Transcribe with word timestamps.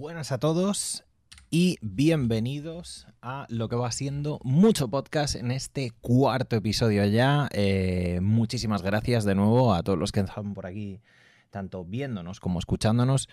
Buenas 0.00 0.32
a 0.32 0.38
todos 0.38 1.04
y 1.50 1.76
bienvenidos 1.82 3.06
a 3.20 3.44
lo 3.50 3.68
que 3.68 3.76
va 3.76 3.92
siendo 3.92 4.40
mucho 4.44 4.88
podcast 4.88 5.34
en 5.34 5.50
este 5.50 5.92
cuarto 6.00 6.56
episodio 6.56 7.04
ya. 7.04 7.50
Eh, 7.52 8.20
muchísimas 8.22 8.80
gracias 8.80 9.26
de 9.26 9.34
nuevo 9.34 9.74
a 9.74 9.82
todos 9.82 9.98
los 9.98 10.10
que 10.10 10.20
están 10.20 10.54
por 10.54 10.64
aquí, 10.64 11.02
tanto 11.50 11.84
viéndonos 11.84 12.40
como 12.40 12.60
escuchándonos. 12.60 13.28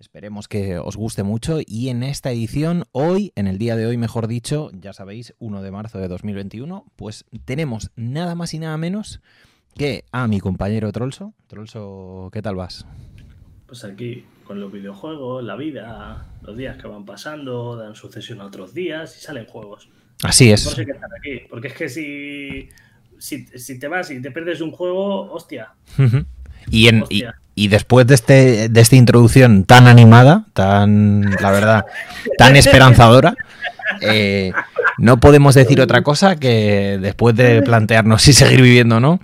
Esperemos 0.00 0.48
que 0.48 0.78
os 0.78 0.96
guste 0.96 1.22
mucho 1.22 1.60
y 1.64 1.88
en 1.88 2.02
esta 2.02 2.32
edición, 2.32 2.82
hoy, 2.90 3.32
en 3.36 3.46
el 3.46 3.58
día 3.58 3.76
de 3.76 3.86
hoy, 3.86 3.96
mejor 3.96 4.26
dicho, 4.26 4.72
ya 4.72 4.92
sabéis, 4.92 5.34
1 5.38 5.62
de 5.62 5.70
marzo 5.70 6.00
de 6.00 6.08
2021, 6.08 6.84
pues 6.96 7.26
tenemos 7.44 7.92
nada 7.94 8.34
más 8.34 8.54
y 8.54 8.58
nada 8.58 8.76
menos 8.76 9.20
que 9.76 10.04
a 10.10 10.26
mi 10.26 10.40
compañero 10.40 10.90
Trolso. 10.90 11.32
Trolso, 11.46 12.30
¿qué 12.32 12.42
tal 12.42 12.56
vas? 12.56 12.86
Pues 13.68 13.84
aquí, 13.84 14.24
con 14.48 14.60
los 14.60 14.72
videojuegos, 14.72 15.44
la 15.44 15.54
vida, 15.56 16.26
los 16.42 16.56
días 16.56 16.78
que 16.78 16.88
van 16.88 17.04
pasando, 17.04 17.76
dan 17.76 17.94
sucesión 17.94 18.40
a 18.40 18.46
otros 18.46 18.72
días 18.72 19.14
y 19.18 19.20
salen 19.20 19.44
juegos. 19.44 19.90
Así 20.24 20.50
es. 20.50 20.64
Por 20.64 20.72
eso 20.72 20.80
hay 20.80 20.86
que 20.86 20.92
estar 20.92 21.10
aquí, 21.16 21.46
porque 21.50 21.68
es 21.68 21.74
que 21.74 21.88
si, 21.90 22.68
si, 23.18 23.46
si 23.46 23.78
te 23.78 23.86
vas 23.88 24.10
y 24.10 24.22
te 24.22 24.30
pierdes 24.30 24.62
un 24.62 24.72
juego, 24.72 25.30
hostia. 25.30 25.74
Y, 26.70 26.88
en, 26.88 27.04
y, 27.10 27.24
y, 27.54 27.68
después 27.68 28.06
de, 28.06 28.14
este, 28.14 28.68
de 28.70 28.80
esta 28.80 28.96
introducción 28.96 29.64
tan 29.64 29.86
animada, 29.86 30.46
tan, 30.54 31.30
la 31.40 31.50
verdad, 31.50 31.84
tan 32.38 32.56
esperanzadora, 32.56 33.36
eh, 34.00 34.52
no 34.96 35.20
podemos 35.20 35.54
decir 35.54 35.80
otra 35.82 36.02
cosa 36.02 36.36
que 36.36 36.98
después 37.00 37.36
de 37.36 37.60
plantearnos 37.62 38.22
si 38.22 38.32
seguir 38.32 38.62
viviendo 38.62 38.96
o 38.96 39.00
no, 39.00 39.20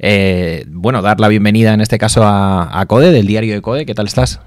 eh, 0.00 0.64
bueno, 0.68 1.02
dar 1.02 1.20
la 1.20 1.28
bienvenida 1.28 1.72
en 1.72 1.80
este 1.80 1.98
caso 1.98 2.24
a, 2.24 2.80
a, 2.80 2.86
Code, 2.86 3.12
del 3.12 3.28
diario 3.28 3.54
de 3.54 3.62
Code. 3.62 3.86
¿Qué 3.86 3.94
tal 3.94 4.06
estás? 4.06 4.40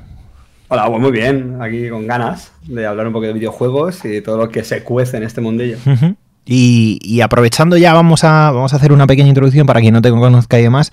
Hola, 0.71 0.87
pues 0.87 1.01
muy 1.01 1.11
bien. 1.11 1.57
Aquí 1.61 1.89
con 1.89 2.05
ganas 2.05 2.51
de 2.67 2.85
hablar 2.85 3.07
un 3.07 3.13
poco 3.13 3.25
de 3.25 3.33
videojuegos 3.33 4.05
y 4.05 4.09
de 4.09 4.21
todo 4.21 4.37
lo 4.37 4.49
que 4.49 4.63
se 4.63 4.83
cuece 4.83 5.17
en 5.17 5.23
este 5.23 5.41
mundillo. 5.41 5.77
Uh 5.83 5.89
-huh. 5.89 6.15
y, 6.45 6.99
y, 7.01 7.21
aprovechando 7.21 7.75
ya, 7.75 7.91
vamos 7.93 8.23
a, 8.23 8.51
vamos 8.51 8.73
a 8.73 8.75
hacer 8.75 8.91
una 8.91 9.07
pequeña 9.07 9.29
introducción 9.29 9.65
para 9.65 9.81
quien 9.81 9.95
no 9.95 10.01
te 10.01 10.11
conozca 10.11 10.59
y 10.59 10.63
demás. 10.63 10.91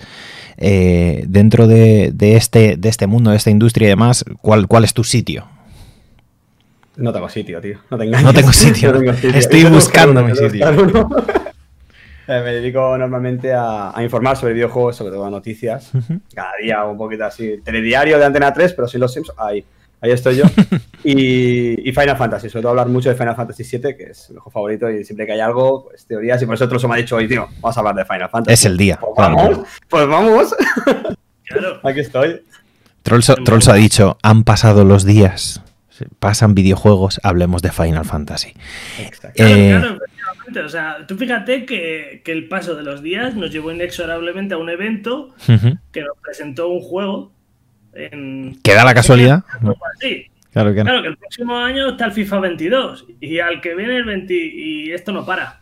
Eh, 0.57 1.25
dentro 1.27 1.67
de, 1.67 2.11
de, 2.11 2.35
este, 2.35 2.75
de 2.75 2.89
este 2.89 3.05
mundo, 3.05 3.29
de 3.29 3.37
esta 3.37 3.51
industria 3.51 3.85
y 3.85 3.89
demás, 3.89 4.25
¿cuál, 4.41 4.67
cuál 4.67 4.83
es 4.83 4.95
tu 4.95 5.03
sitio? 5.03 5.45
No 6.95 7.13
tengo 7.13 7.29
sitio, 7.29 7.61
tío. 7.61 7.77
No, 7.91 7.97
no 7.97 8.33
tengo 8.33 8.51
sitio. 8.51 8.91
no 8.93 8.99
tengo 8.99 9.13
sitio. 9.13 9.29
Estoy 9.35 9.63
buscando 9.65 10.23
mi 10.23 10.35
sitio. 10.35 10.65
Eh, 12.27 12.41
me 12.43 12.53
dedico 12.53 12.97
normalmente 12.97 13.53
a, 13.53 13.97
a, 13.97 14.03
informar 14.03 14.35
sobre 14.35 14.53
videojuegos, 14.53 14.97
sobre 14.97 15.13
todo 15.13 15.29
noticias. 15.29 15.93
Uh 15.93 15.97
-huh. 15.99 16.19
Cada 16.35 16.51
día 16.61 16.83
un 16.83 16.97
poquito 16.97 17.23
así. 17.23 17.61
Telediario 17.63 18.19
de 18.19 18.25
Antena 18.25 18.53
3, 18.53 18.73
pero 18.73 18.87
sin 18.87 18.99
los 18.99 19.13
Simpsons. 19.13 19.39
Ahí, 19.39 19.63
ahí 20.01 20.11
estoy 20.11 20.35
yo. 20.35 20.43
y, 21.05 21.89
y, 21.89 21.91
Final 21.93 22.17
Fantasy. 22.17 22.49
Sobre 22.49 22.63
todo 22.63 22.71
hablar 22.71 22.89
mucho 22.89 23.07
de 23.07 23.15
Final 23.15 23.35
Fantasy 23.35 23.63
VII, 23.63 23.95
que 23.95 24.03
es 24.11 24.29
mi 24.29 24.35
juego 24.35 24.51
favorito. 24.51 24.89
Y 24.89 25.05
siempre 25.05 25.25
que 25.25 25.31
hay 25.33 25.39
algo, 25.39 25.85
pues 25.85 26.05
teorías. 26.05 26.41
Y 26.41 26.45
por 26.45 26.55
eso 26.55 26.65
otros 26.65 26.85
me 26.85 26.95
ha 26.95 26.97
dicho 26.97 27.15
hoy, 27.15 27.29
tío, 27.29 27.47
vamos 27.61 27.77
a 27.77 27.79
hablar 27.79 27.95
de 27.95 28.03
Final 28.03 28.29
Fantasy. 28.29 28.53
Es 28.53 28.65
el 28.65 28.75
día. 28.75 28.99
Pues 28.99 29.13
vamos. 29.15 29.59
Pues 29.87 30.07
vamos. 30.07 30.55
Claro. 31.45 31.79
Aquí 31.83 32.01
estoy. 32.01 32.41
Trolls, 33.03 33.33
Trolls 33.45 33.69
ha 33.69 33.75
dicho: 33.75 34.17
han 34.21 34.43
pasado 34.43 34.83
los 34.83 35.05
días. 35.05 35.61
Pasan 36.19 36.53
videojuegos, 36.53 37.19
hablemos 37.23 37.63
de 37.63 37.71
Final 37.71 38.05
Fantasy. 38.05 38.53
Exacto. 38.99 39.43
Eh, 39.43 39.69
claro, 39.69 39.97
claro, 39.97 40.16
o 40.63 40.69
sea, 40.69 41.05
tú 41.07 41.15
fíjate 41.15 41.65
que, 41.65 42.21
que, 42.23 42.31
el 42.31 42.47
paso 42.47 42.75
de 42.75 42.83
los 42.83 43.01
días 43.01 43.35
nos 43.35 43.51
llevó 43.51 43.71
inexorablemente 43.71 44.53
a 44.53 44.57
un 44.57 44.69
evento 44.69 45.33
uh 45.47 45.51
-huh. 45.51 45.79
que 45.91 46.01
nos 46.01 46.17
presentó 46.21 46.69
un 46.69 46.81
juego. 46.81 47.31
En... 47.93 48.57
¿Que 48.63 48.73
da 48.73 48.85
la 48.85 48.93
casualidad? 48.93 49.43
Sí. 49.99 50.27
Claro 50.53 50.73
que, 50.73 50.79
no. 50.79 50.85
claro 50.85 51.01
que 51.01 51.09
el 51.09 51.17
próximo 51.17 51.55
año 51.57 51.89
está 51.89 52.05
el 52.05 52.11
FIFA 52.13 52.39
22 52.39 53.05
y 53.21 53.39
al 53.39 53.61
que 53.61 53.75
viene 53.75 53.97
el 53.97 54.05
20 54.05 54.33
y 54.33 54.91
esto 54.91 55.11
no 55.11 55.25
para. 55.25 55.59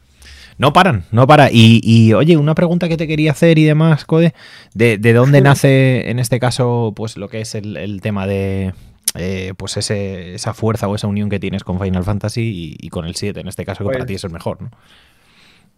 No 0.58 0.72
paran, 0.72 1.04
no 1.12 1.28
para. 1.28 1.52
Y, 1.52 1.82
y, 1.84 2.14
oye, 2.14 2.38
una 2.38 2.56
pregunta 2.56 2.88
que 2.88 2.96
te 2.96 3.08
quería 3.08 3.32
hacer 3.32 3.60
y 3.60 3.66
demás, 3.66 4.06
Code, 4.06 4.34
¿de, 4.74 4.98
de 4.98 5.14
dónde 5.14 5.42
nace 5.42 6.10
en 6.10 6.20
este 6.20 6.40
caso 6.40 6.94
pues 6.96 7.18
lo 7.18 7.28
que 7.28 7.42
es 7.42 7.56
el, 7.56 7.76
el 7.76 8.00
tema 8.00 8.26
de, 8.26 8.74
eh, 9.18 9.54
pues 9.58 9.78
ese, 9.78 10.36
esa 10.36 10.54
fuerza 10.54 10.88
o 10.88 10.96
esa 10.96 11.08
unión 11.08 11.30
que 11.30 11.40
tienes 11.40 11.64
con 11.64 11.80
Final 11.80 12.04
Fantasy 12.04 12.42
y, 12.42 12.86
y 12.86 12.90
con 12.90 13.06
el 13.06 13.16
7, 13.16 13.40
en 13.40 13.48
este 13.48 13.66
caso, 13.66 13.80
que 13.80 13.86
pues, 13.86 13.98
para 13.98 14.06
ti 14.06 14.16
es 14.16 14.24
el 14.24 14.32
mejor, 14.32 14.62
¿no? 14.62 14.72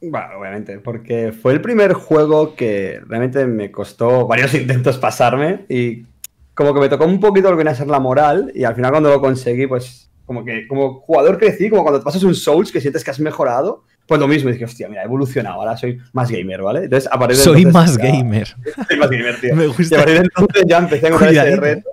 Bueno, 0.01 0.27
obviamente, 0.39 0.77
porque 0.79 1.31
fue 1.31 1.53
el 1.53 1.61
primer 1.61 1.93
juego 1.93 2.55
que 2.55 3.01
realmente 3.07 3.45
me 3.47 3.71
costó 3.71 4.27
varios 4.27 4.53
intentos 4.55 4.97
pasarme 4.97 5.65
y 5.69 6.05
como 6.53 6.73
que 6.73 6.79
me 6.79 6.89
tocó 6.89 7.05
un 7.05 7.19
poquito 7.19 7.49
lo 7.49 7.55
que 7.55 7.63
viene 7.63 7.71
a 7.71 7.75
ser 7.75 7.87
la 7.87 7.99
moral 7.99 8.51
y 8.53 8.63
al 8.63 8.75
final 8.75 8.91
cuando 8.91 9.09
lo 9.09 9.21
conseguí, 9.21 9.67
pues 9.67 10.09
como 10.25 10.43
que 10.43 10.67
como 10.67 11.01
jugador 11.01 11.37
crecí, 11.37 11.69
como 11.69 11.83
cuando 11.83 11.99
te 11.99 12.05
pasas 12.05 12.23
un 12.23 12.35
Souls 12.35 12.71
que 12.71 12.81
sientes 12.81 13.03
que 13.03 13.11
has 13.11 13.19
mejorado, 13.19 13.85
pues 14.07 14.21
lo 14.21 14.27
mismo, 14.27 14.49
y 14.49 14.53
dije, 14.53 14.63
hostia, 14.65 14.87
mira, 14.87 15.01
he 15.01 15.05
evolucionado, 15.05 15.59
ahora 15.59 15.75
soy 15.75 15.99
más 16.13 16.31
gamer, 16.31 16.61
¿vale? 16.61 16.85
Entonces, 16.85 17.09
a 17.11 17.19
partir 17.19 17.37
de 17.37 17.43
Soy 17.43 17.63
entonces, 17.63 17.97
más 17.97 17.97
ya, 17.97 18.11
gamer. 18.11 18.47
Soy 18.87 18.97
más 18.97 19.09
gamer, 19.09 19.39
tío. 19.41 19.55
Me 19.57 19.67
gusta. 19.67 19.83
Y 19.83 19.93
a 19.93 19.97
partir 19.97 20.15
de 20.15 20.23
entonces 20.23 20.63
ya 20.65 20.77
empecé 20.77 21.09
con 21.11 21.27
ese 21.27 21.55
reto. 21.57 21.89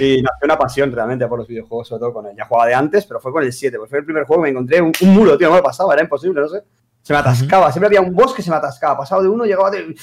Y 0.00 0.22
nació 0.22 0.44
una 0.44 0.58
pasión 0.58 0.90
realmente 0.90 1.26
por 1.28 1.38
los 1.38 1.46
videojuegos, 1.46 1.86
sobre 1.88 2.00
todo 2.00 2.12
con 2.12 2.26
él. 2.26 2.34
Ya 2.36 2.46
jugaba 2.46 2.66
de 2.66 2.74
antes, 2.74 3.06
pero 3.06 3.20
fue 3.20 3.32
con 3.32 3.44
el 3.44 3.52
7, 3.52 3.76
porque 3.78 3.90
fue 3.90 3.98
el 4.00 4.04
primer 4.04 4.24
juego 4.24 4.42
que 4.42 4.46
me 4.46 4.50
encontré 4.50 4.82
un, 4.82 4.92
un 5.00 5.08
muro, 5.14 5.38
tío, 5.38 5.48
no 5.48 5.54
me 5.54 5.62
pasaba, 5.62 5.94
era 5.94 6.02
imposible, 6.02 6.40
no 6.40 6.48
sé. 6.48 6.62
Se 7.02 7.12
me 7.12 7.20
atascaba, 7.20 7.66
uh 7.66 7.68
-huh. 7.68 7.72
siempre 7.72 7.86
había 7.86 8.00
un 8.00 8.12
boss 8.12 8.34
que 8.34 8.42
se 8.42 8.50
me 8.50 8.56
atascaba. 8.56 8.98
Pasaba 8.98 9.22
de 9.22 9.28
uno, 9.28 9.44
llegaba 9.44 9.70
de. 9.70 9.94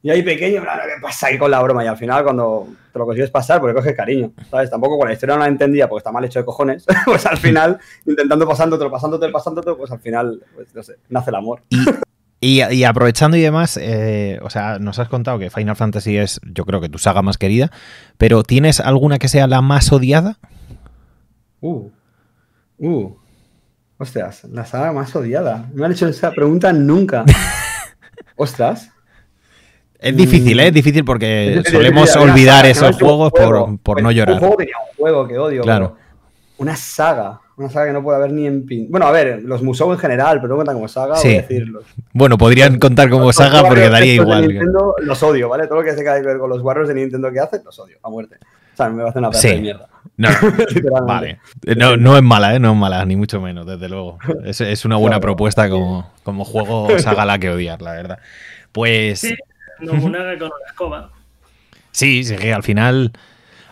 Y 0.00 0.10
ahí 0.10 0.22
pequeño, 0.22 0.62
¿qué 0.62 1.02
pasa 1.02 1.26
ahí 1.26 1.38
con 1.38 1.50
la 1.50 1.60
broma? 1.60 1.84
Y 1.84 1.88
al 1.88 1.96
final, 1.96 2.22
cuando 2.22 2.68
te 2.92 2.98
lo 2.98 3.04
consigues 3.04 3.30
pasar, 3.30 3.60
porque 3.60 3.74
coges 3.74 3.96
cariño, 3.96 4.30
¿sabes? 4.48 4.70
Tampoco 4.70 4.96
con 4.96 5.08
la 5.08 5.14
historia 5.14 5.34
no 5.34 5.42
la 5.42 5.48
entendía 5.48 5.88
porque 5.88 6.00
está 6.00 6.12
mal 6.12 6.24
hecho 6.24 6.38
de 6.38 6.44
cojones, 6.44 6.84
pues 7.04 7.26
al 7.26 7.36
final, 7.36 7.78
intentando 8.06 8.46
pasándote, 8.46 8.88
pasándote, 8.88 9.28
pasándote, 9.28 9.74
pues 9.74 9.90
al 9.90 9.98
final, 9.98 10.40
pues 10.54 10.72
no 10.74 10.82
sé, 10.84 10.96
nace 11.08 11.30
el 11.30 11.36
amor. 11.36 11.62
Y, 12.40 12.60
y, 12.60 12.62
y 12.62 12.84
aprovechando 12.84 13.36
y 13.36 13.40
demás, 13.40 13.76
eh, 13.76 14.38
o 14.42 14.50
sea, 14.50 14.78
nos 14.78 15.00
has 15.00 15.08
contado 15.08 15.40
que 15.40 15.50
Final 15.50 15.74
Fantasy 15.74 16.16
es, 16.16 16.40
yo 16.44 16.64
creo 16.64 16.80
que 16.80 16.88
tu 16.88 16.98
saga 16.98 17.20
más 17.22 17.36
querida, 17.36 17.72
pero 18.18 18.44
¿tienes 18.44 18.78
alguna 18.78 19.18
que 19.18 19.26
sea 19.26 19.48
la 19.48 19.62
más 19.62 19.90
odiada? 19.90 20.38
Uh, 21.60 21.90
uh, 22.78 23.16
ostras, 23.98 24.44
la 24.44 24.64
saga 24.64 24.92
más 24.92 25.14
odiada. 25.16 25.68
No 25.72 25.80
me 25.80 25.86
han 25.86 25.92
hecho 25.92 26.06
esa 26.06 26.30
pregunta 26.30 26.72
nunca. 26.72 27.24
ostras. 28.36 28.92
Es 29.98 30.16
difícil, 30.16 30.60
¿eh? 30.60 30.68
Es 30.68 30.74
difícil 30.74 31.04
porque 31.04 31.62
solemos 31.68 32.14
olvidar 32.16 32.58
saga, 32.58 32.68
esos 32.68 33.00
no 33.00 33.06
juegos 33.06 33.32
juego. 33.32 33.66
por, 33.66 33.78
por 33.80 34.02
no 34.02 34.12
llorar. 34.12 34.34
Un 34.34 34.40
juego 34.40 34.56
tenía 34.56 34.74
un 34.78 34.96
juego 34.96 35.28
que 35.28 35.38
odio. 35.38 35.62
Claro. 35.62 35.96
Una 36.58 36.76
saga. 36.76 37.40
Una 37.56 37.68
saga 37.68 37.86
que 37.86 37.92
no 37.92 38.04
puede 38.04 38.18
haber 38.18 38.32
ni 38.32 38.46
en 38.46 38.64
pin. 38.64 38.86
Bueno, 38.88 39.06
a 39.06 39.10
ver, 39.10 39.42
los 39.42 39.62
Musou 39.62 39.92
en 39.92 39.98
general, 39.98 40.40
pero 40.40 40.50
no 40.50 40.54
cuentan 40.54 40.76
como 40.76 40.86
saga, 40.86 41.16
sí. 41.16 41.28
voy 41.28 41.36
a 41.38 41.40
decirlos. 41.40 41.84
Bueno, 42.12 42.38
podrían 42.38 42.78
contar 42.78 43.10
como 43.10 43.32
saga 43.32 43.64
porque 43.66 43.88
daría 43.88 44.14
igual. 44.14 44.46
Nintendo, 44.46 44.94
los 45.02 45.20
odio, 45.24 45.48
¿vale? 45.48 45.66
Todo 45.66 45.78
lo 45.80 45.84
que 45.84 45.92
se 45.92 46.04
que 46.04 46.10
ver 46.10 46.38
con 46.38 46.50
los 46.50 46.62
Warriors 46.62 46.88
de 46.88 46.94
Nintendo 46.94 47.32
que 47.32 47.40
hacen, 47.40 47.62
los 47.64 47.76
odio, 47.80 47.96
a 48.00 48.08
muerte. 48.08 48.36
O 48.74 48.76
sea, 48.76 48.88
me 48.90 49.02
va 49.02 49.08
a 49.08 49.10
hacer 49.10 49.22
una 49.22 49.32
sí. 49.32 49.48
de 49.48 49.60
mierda. 49.60 49.88
No, 50.16 50.28
vale. 51.06 51.40
No, 51.76 51.96
no, 51.96 52.16
es 52.16 52.22
mala, 52.22 52.54
¿eh? 52.54 52.60
No 52.60 52.72
es 52.72 52.76
mala, 52.76 53.04
ni 53.04 53.16
mucho 53.16 53.40
menos, 53.40 53.66
desde 53.66 53.88
luego. 53.88 54.18
Es, 54.44 54.60
es 54.60 54.84
una 54.84 54.94
buena 54.94 55.16
claro. 55.16 55.22
propuesta 55.22 55.68
como, 55.68 56.12
como 56.22 56.44
juego 56.44 56.96
saga 57.00 57.24
la 57.24 57.40
que 57.40 57.50
odiar, 57.50 57.82
la 57.82 57.92
verdad. 57.92 58.18
Pues. 58.70 59.20
Sí, 59.20 59.34
no 59.80 59.92
una 59.92 60.38
con 60.38 60.48
una 60.48 60.66
escoba. 60.66 61.10
Sí, 61.90 62.24
sí, 62.24 62.36
que 62.36 62.52
al 62.52 62.62
final 62.62 63.12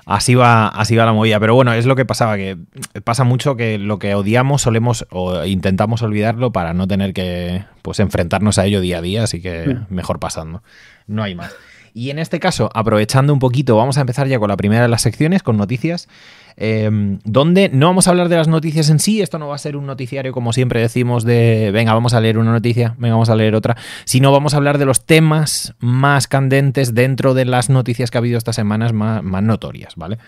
así 0.06 0.34
va, 0.34 0.68
así 0.68 0.96
va 0.96 1.04
la 1.04 1.12
movida. 1.12 1.38
Pero 1.38 1.54
bueno, 1.54 1.72
es 1.72 1.84
lo 1.84 1.96
que 1.96 2.04
pasaba, 2.04 2.36
que 2.36 2.56
pasa 3.04 3.24
mucho 3.24 3.56
que 3.56 3.78
lo 3.78 3.98
que 3.98 4.14
odiamos 4.14 4.62
solemos 4.62 5.06
o 5.10 5.44
intentamos 5.44 6.02
olvidarlo 6.02 6.52
para 6.52 6.72
no 6.72 6.88
tener 6.88 7.12
que 7.12 7.64
pues 7.82 8.00
enfrentarnos 8.00 8.58
a 8.58 8.64
ello 8.64 8.80
día 8.80 8.98
a 8.98 9.02
día, 9.02 9.22
así 9.24 9.42
que 9.42 9.76
mejor 9.90 10.18
pasando. 10.18 10.62
No 11.06 11.22
hay 11.22 11.34
más. 11.34 11.54
Y 11.96 12.10
en 12.10 12.18
este 12.18 12.40
caso, 12.40 12.68
aprovechando 12.74 13.32
un 13.32 13.38
poquito, 13.38 13.74
vamos 13.74 13.96
a 13.96 14.02
empezar 14.02 14.28
ya 14.28 14.38
con 14.38 14.50
la 14.50 14.58
primera 14.58 14.82
de 14.82 14.88
las 14.88 15.00
secciones, 15.00 15.42
con 15.42 15.56
noticias, 15.56 16.10
eh, 16.58 16.90
donde 17.24 17.70
no 17.70 17.86
vamos 17.86 18.06
a 18.06 18.10
hablar 18.10 18.28
de 18.28 18.36
las 18.36 18.48
noticias 18.48 18.90
en 18.90 18.98
sí, 18.98 19.22
esto 19.22 19.38
no 19.38 19.48
va 19.48 19.54
a 19.54 19.58
ser 19.58 19.78
un 19.78 19.86
noticiario 19.86 20.30
como 20.30 20.52
siempre 20.52 20.78
decimos 20.78 21.24
de, 21.24 21.70
venga, 21.72 21.94
vamos 21.94 22.12
a 22.12 22.20
leer 22.20 22.36
una 22.36 22.52
noticia, 22.52 22.94
venga, 22.98 23.14
vamos 23.14 23.30
a 23.30 23.34
leer 23.34 23.54
otra, 23.54 23.78
sino 24.04 24.30
vamos 24.30 24.52
a 24.52 24.58
hablar 24.58 24.76
de 24.76 24.84
los 24.84 25.06
temas 25.06 25.74
más 25.78 26.26
candentes 26.26 26.92
dentro 26.92 27.32
de 27.32 27.46
las 27.46 27.70
noticias 27.70 28.10
que 28.10 28.18
ha 28.18 28.20
habido 28.20 28.36
estas 28.36 28.56
semanas 28.56 28.92
más, 28.92 29.22
más 29.22 29.42
notorias, 29.42 29.94
¿vale? 29.96 30.18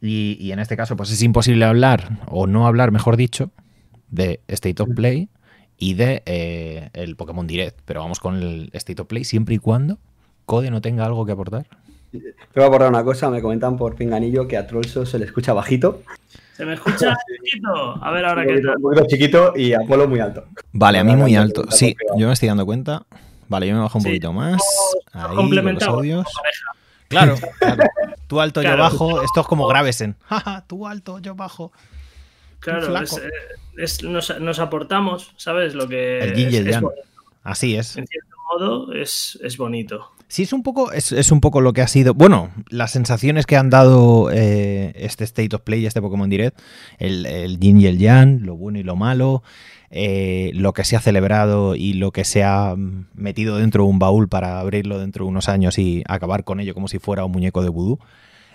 Y, 0.00 0.36
y, 0.38 0.52
en 0.52 0.60
este 0.60 0.76
caso, 0.76 0.94
pues 0.94 1.10
es 1.10 1.20
imposible 1.24 1.64
hablar, 1.64 2.20
o 2.28 2.46
no 2.46 2.68
hablar, 2.68 2.92
mejor 2.92 3.16
dicho, 3.16 3.50
de 4.08 4.40
State 4.46 4.80
of 4.80 4.90
Play 4.94 5.30
y 5.76 5.94
de 5.94 6.22
eh, 6.26 6.90
el 6.92 7.16
Pokémon 7.16 7.48
Direct, 7.48 7.80
pero 7.84 8.02
vamos 8.02 8.20
con 8.20 8.36
el 8.36 8.70
State 8.72 9.02
of 9.02 9.08
Play 9.08 9.24
siempre 9.24 9.56
y 9.56 9.58
cuando 9.58 9.98
Code 10.48 10.70
no 10.70 10.80
tenga 10.80 11.04
algo 11.04 11.26
que 11.26 11.32
aportar? 11.32 11.66
Te 12.10 12.18
voy 12.54 12.64
a 12.64 12.66
aportar 12.68 12.88
una 12.88 13.04
cosa, 13.04 13.28
me 13.28 13.42
comentan 13.42 13.76
por 13.76 13.94
pinganillo 13.94 14.48
que 14.48 14.56
a 14.56 14.66
Trollso 14.66 15.04
se 15.04 15.18
le 15.18 15.26
escucha 15.26 15.52
bajito. 15.52 16.00
¿Se 16.56 16.64
me 16.64 16.72
escucha 16.72 17.14
chiquito? 17.44 18.02
A 18.02 18.10
ver 18.10 18.24
ahora 18.24 18.46
qué 18.46 18.58
tal. 18.62 18.76
Un 18.76 18.82
poquito 18.82 19.06
chiquito 19.06 19.52
y 19.54 19.74
a 19.74 19.80
Polo 19.80 20.08
muy 20.08 20.20
alto. 20.20 20.44
Vale, 20.72 21.00
a 21.00 21.04
mí 21.04 21.14
muy 21.14 21.36
alto. 21.36 21.70
Sí, 21.70 21.94
yo 22.16 22.28
me 22.28 22.32
estoy 22.32 22.48
dando 22.48 22.64
cuenta. 22.64 23.04
Vale, 23.48 23.68
yo 23.68 23.74
me 23.74 23.80
bajo 23.80 23.98
un 23.98 24.02
sí. 24.02 24.08
poquito 24.08 24.32
más. 24.32 24.62
Ahí, 25.12 25.36
los 25.36 25.82
audios. 25.82 26.26
Claro, 27.08 27.34
claro. 27.58 27.84
Tú 28.26 28.40
alto, 28.40 28.62
yo 28.62 28.74
bajo. 28.78 29.20
Esto 29.20 29.42
es 29.42 29.46
como 29.46 29.66
Gravesen. 29.66 30.16
Jaja, 30.22 30.64
tú 30.66 30.86
alto, 30.86 31.18
yo 31.18 31.34
bajo. 31.34 31.72
Claro, 32.60 32.88
es, 33.76 34.02
nos, 34.02 34.58
aportamos, 34.58 35.34
¿sabes? 35.36 35.74
Lo 35.74 35.86
que. 35.86 36.20
El 36.20 36.34
yin 36.34 36.50
y 36.50 36.56
el 36.56 36.70
yang. 36.70 36.86
Así 37.44 37.76
es. 37.76 37.98
En 37.98 38.06
cierto 38.06 38.34
modo, 38.50 38.92
es, 38.94 39.38
bonito. 39.58 40.10
Sí, 40.28 40.42
es 40.42 40.52
un 40.52 40.62
poco, 40.62 40.92
es, 40.92 41.32
un 41.32 41.40
poco 41.40 41.62
lo 41.62 41.72
que 41.72 41.80
ha 41.80 41.88
sido. 41.88 42.12
Bueno, 42.12 42.50
las 42.68 42.90
sensaciones 42.90 43.46
que 43.46 43.56
han 43.56 43.70
dado 43.70 44.30
eh, 44.30 44.92
este 44.96 45.24
State 45.24 45.56
of 45.56 45.62
Play, 45.62 45.86
este 45.86 46.02
Pokémon 46.02 46.28
Direct, 46.28 46.58
el, 46.98 47.24
el 47.24 47.58
y 47.62 47.86
el 47.86 47.98
yang, 47.98 48.42
lo 48.42 48.54
bueno 48.54 48.78
y 48.78 48.82
lo 48.82 48.94
malo, 48.94 49.42
eh, 49.90 50.50
lo 50.54 50.74
que 50.74 50.84
se 50.84 50.96
ha 50.96 51.00
celebrado 51.00 51.74
y 51.74 51.94
lo 51.94 52.12
que 52.12 52.24
se 52.24 52.44
ha 52.44 52.74
metido 53.14 53.56
dentro 53.56 53.84
de 53.84 53.88
un 53.88 53.98
baúl 53.98 54.28
para 54.28 54.60
abrirlo 54.60 54.98
dentro 54.98 55.24
de 55.24 55.30
unos 55.30 55.48
años 55.48 55.78
y 55.78 56.04
acabar 56.06 56.44
con 56.44 56.60
ello 56.60 56.74
como 56.74 56.88
si 56.88 56.98
fuera 56.98 57.24
un 57.24 57.32
muñeco 57.32 57.62
de 57.62 57.70
vudú. 57.70 57.98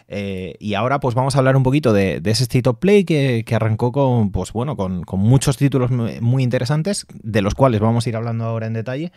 Eh, 0.10 0.56
y 0.60 0.76
ahora 0.76 1.00
pues 1.00 1.16
vamos 1.16 1.36
a 1.36 1.40
hablar 1.40 1.56
un 1.56 1.64
poquito 1.64 1.92
de, 1.92 2.22
ese 2.24 2.44
State 2.44 2.70
of 2.70 2.78
Play 2.78 3.04
que, 3.04 3.44
arrancó 3.52 3.92
con, 3.92 4.32
pues, 4.32 4.54
bueno, 4.54 4.78
con, 4.78 5.04
muchos 5.14 5.58
títulos 5.58 5.90
muy 5.90 6.44
interesantes, 6.44 7.08
de 7.24 7.42
los 7.42 7.56
cuales 7.56 7.80
vamos 7.80 8.06
a 8.06 8.10
ir 8.10 8.16
hablando 8.16 8.46
ahora 8.46 8.68
en 8.68 8.74
detalle. 8.74 9.12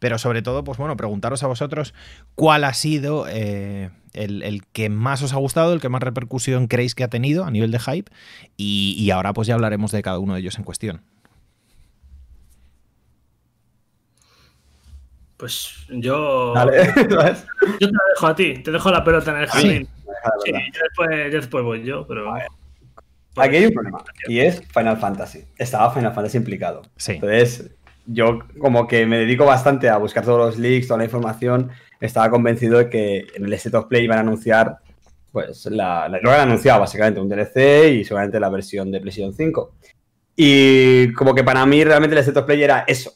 Pero 0.00 0.18
sobre 0.18 0.42
todo, 0.42 0.64
pues 0.64 0.76
bueno, 0.78 0.96
preguntaros 0.96 1.42
a 1.44 1.46
vosotros 1.46 1.94
cuál 2.34 2.64
ha 2.64 2.74
sido 2.74 3.26
eh, 3.28 3.90
el, 4.12 4.64
que 4.72 4.88
más 4.88 5.22
os 5.22 5.32
ha 5.32 5.36
gustado, 5.36 5.72
el 5.72 5.80
que 5.80 5.88
más 5.88 6.02
repercusión 6.02 6.66
creéis 6.66 6.96
que 6.96 7.04
ha 7.04 7.08
tenido 7.08 7.44
a 7.44 7.50
nivel 7.52 7.70
de 7.70 7.78
hype. 7.78 8.10
Y, 8.56 8.96
y 8.98 9.10
ahora 9.12 9.32
pues 9.32 9.46
ya 9.46 9.54
hablaremos 9.54 9.92
de 9.92 10.02
cada 10.02 10.18
uno 10.18 10.34
de 10.34 10.40
ellos 10.40 10.58
en 10.58 10.64
cuestión. 10.64 11.02
Pues 15.40 15.86
yo. 15.88 16.52
yo 16.54 16.68
te 17.00 17.14
la 17.14 17.32
dejo 18.14 18.26
a 18.26 18.34
ti, 18.34 18.54
te 18.62 18.70
dejo 18.70 18.90
la 18.90 19.02
pelota 19.02 19.30
en 19.30 19.36
el 19.38 19.46
jardín. 19.46 19.88
Sí, 20.44 20.52
yo, 20.52 21.30
después, 21.30 21.64
voy 21.64 21.82
yo, 21.82 22.06
pero. 22.06 22.30
Aquí 23.36 23.56
hay 23.56 23.64
un 23.64 23.72
problema, 23.72 24.04
y 24.26 24.40
es 24.40 24.60
Final 24.74 24.98
Fantasy. 24.98 25.46
Estaba 25.56 25.94
Final 25.94 26.12
Fantasy 26.12 26.36
implicado. 26.36 26.82
Entonces, 27.06 27.70
yo 28.06 28.40
como 28.58 28.86
que 28.86 29.06
me 29.06 29.18
dedico 29.18 29.44
bastante 29.44 29.88
a 29.88 29.96
buscar 29.96 30.24
todos 30.24 30.38
los 30.38 30.58
leaks, 30.58 30.88
toda 30.88 30.98
la 30.98 31.04
información. 31.04 31.70
Estaba 32.00 32.30
convencido 32.30 32.78
de 32.78 32.88
que 32.88 33.26
en 33.34 33.44
el 33.44 33.52
State 33.54 33.76
of 33.76 33.86
Play 33.86 34.04
iban 34.04 34.18
a 34.18 34.22
anunciar, 34.22 34.78
pues, 35.32 35.66
la, 35.66 36.08
lo 36.08 36.20
que 36.20 36.28
han 36.28 36.48
anunciado, 36.48 36.80
básicamente, 36.80 37.20
un 37.20 37.28
DLC 37.28 37.92
y 37.92 38.04
seguramente 38.04 38.40
la 38.40 38.48
versión 38.48 38.90
de 38.90 39.00
PlayStation 39.00 39.34
5. 39.34 39.74
Y 40.36 41.12
como 41.12 41.34
que 41.34 41.44
para 41.44 41.66
mí 41.66 41.84
realmente 41.84 42.14
el 42.14 42.20
State 42.20 42.38
of 42.38 42.46
Play 42.46 42.62
era 42.62 42.84
eso, 42.86 43.12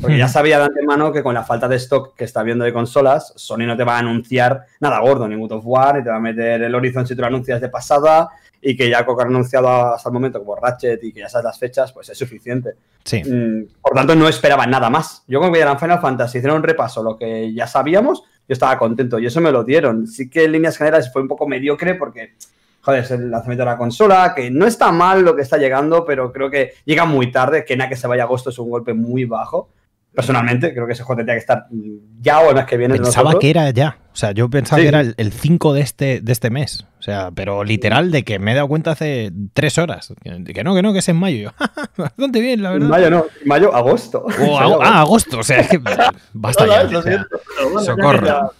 porque 0.00 0.18
ya 0.18 0.26
sabía 0.26 0.58
de 0.58 0.64
antemano 0.64 1.12
que 1.12 1.22
con 1.22 1.34
la 1.34 1.44
falta 1.44 1.68
de 1.68 1.76
stock 1.76 2.16
que 2.16 2.24
está 2.24 2.42
viendo 2.42 2.64
de 2.64 2.72
consolas, 2.72 3.32
Sony 3.36 3.58
no 3.66 3.76
te 3.76 3.84
va 3.84 3.96
a 3.96 3.98
anunciar 4.00 4.66
nada 4.80 4.98
gordo, 4.98 5.28
ni 5.28 5.36
God 5.36 5.52
of 5.52 5.64
War, 5.64 5.96
ni 5.96 6.02
te 6.02 6.10
va 6.10 6.16
a 6.16 6.20
meter 6.20 6.62
el 6.62 6.74
Horizon 6.74 7.06
si 7.06 7.14
tú 7.14 7.20
lo 7.20 7.28
anuncias 7.28 7.60
de 7.60 7.68
pasada, 7.68 8.28
y 8.64 8.74
que 8.76 8.88
ya 8.88 9.04
Coca 9.04 9.24
ha 9.24 9.26
anunciado 9.26 9.68
hasta 9.68 10.08
el 10.08 10.12
momento 10.14 10.38
como 10.38 10.56
Ratchet 10.56 11.02
y 11.04 11.12
que 11.12 11.20
ya 11.20 11.28
sabes 11.28 11.44
las 11.44 11.58
fechas, 11.58 11.92
pues 11.92 12.08
es 12.08 12.16
suficiente. 12.16 12.74
Sí. 13.04 13.22
Mm, 13.22 13.66
por 13.82 13.92
tanto, 13.92 14.14
no 14.14 14.26
esperaba 14.26 14.66
nada 14.66 14.88
más. 14.88 15.22
Yo 15.28 15.38
como 15.38 15.52
que 15.52 15.60
eran 15.60 15.78
Final 15.78 16.00
Fantasy, 16.00 16.38
hicieron 16.38 16.58
un 16.58 16.62
repaso, 16.62 17.02
lo 17.02 17.16
que 17.16 17.52
ya 17.52 17.66
sabíamos, 17.66 18.22
yo 18.22 18.52
estaba 18.52 18.78
contento 18.78 19.18
y 19.18 19.26
eso 19.26 19.40
me 19.42 19.52
lo 19.52 19.64
dieron. 19.64 20.06
Sí 20.06 20.30
que 20.30 20.44
en 20.44 20.52
líneas 20.52 20.78
generales 20.78 21.12
fue 21.12 21.20
un 21.20 21.28
poco 21.28 21.46
mediocre 21.46 21.94
porque 21.94 22.34
joder, 22.80 23.04
es 23.04 23.10
el 23.10 23.30
lanzamiento 23.30 23.64
de 23.64 23.70
la 23.70 23.78
consola, 23.78 24.32
que 24.34 24.50
no 24.50 24.66
está 24.66 24.92
mal 24.92 25.22
lo 25.22 25.36
que 25.36 25.42
está 25.42 25.56
llegando, 25.56 26.04
pero 26.04 26.32
creo 26.32 26.50
que 26.50 26.72
llega 26.84 27.04
muy 27.04 27.30
tarde, 27.30 27.64
que 27.64 27.76
nada 27.76 27.88
que 27.88 27.96
se 27.96 28.06
vaya 28.06 28.22
a 28.22 28.26
agosto 28.26 28.50
es 28.50 28.58
un 28.58 28.70
golpe 28.70 28.94
muy 28.94 29.24
bajo 29.24 29.70
personalmente, 30.14 30.72
creo 30.72 30.86
que 30.86 30.92
ese 30.92 31.02
juego 31.02 31.18
tendría 31.18 31.34
que 31.34 31.40
estar 31.40 31.66
ya 32.20 32.40
o 32.40 32.50
el 32.50 32.54
mes 32.54 32.64
que 32.66 32.76
viene. 32.76 32.94
Pensaba 32.94 33.38
que 33.38 33.50
era 33.50 33.70
ya. 33.70 33.98
O 34.12 34.16
sea, 34.16 34.30
yo 34.30 34.48
pensaba 34.48 34.80
que 34.80 34.88
era 34.88 35.00
el, 35.00 35.32
5 35.32 35.72
de 35.72 35.80
este, 35.80 36.20
de 36.20 36.32
este 36.32 36.50
mes. 36.50 36.86
O 37.00 37.02
sea, 37.02 37.30
pero 37.34 37.64
literal 37.64 38.12
de 38.12 38.22
que 38.22 38.38
me 38.38 38.52
he 38.52 38.54
dado 38.54 38.68
cuenta 38.68 38.92
hace 38.92 39.32
tres 39.52 39.76
horas. 39.76 40.14
Que, 40.22 40.30
no, 40.62 40.74
que 40.74 40.82
no, 40.82 40.92
que 40.92 41.00
es 41.00 41.08
en 41.08 41.16
mayo. 41.16 41.52
Bastante 41.96 42.40
bien, 42.40 42.62
la 42.62 42.70
verdad. 42.70 42.88
mayo 42.88 43.10
no, 43.10 43.26
mayo, 43.44 43.74
agosto. 43.74 44.24
ah, 44.82 45.00
agosto. 45.00 45.40
O 45.40 45.42
sea, 45.42 45.60
es 45.60 45.68
que 45.68 45.80
basta 46.32 46.66
ya. 46.66 47.26
socorro. 47.84 48.52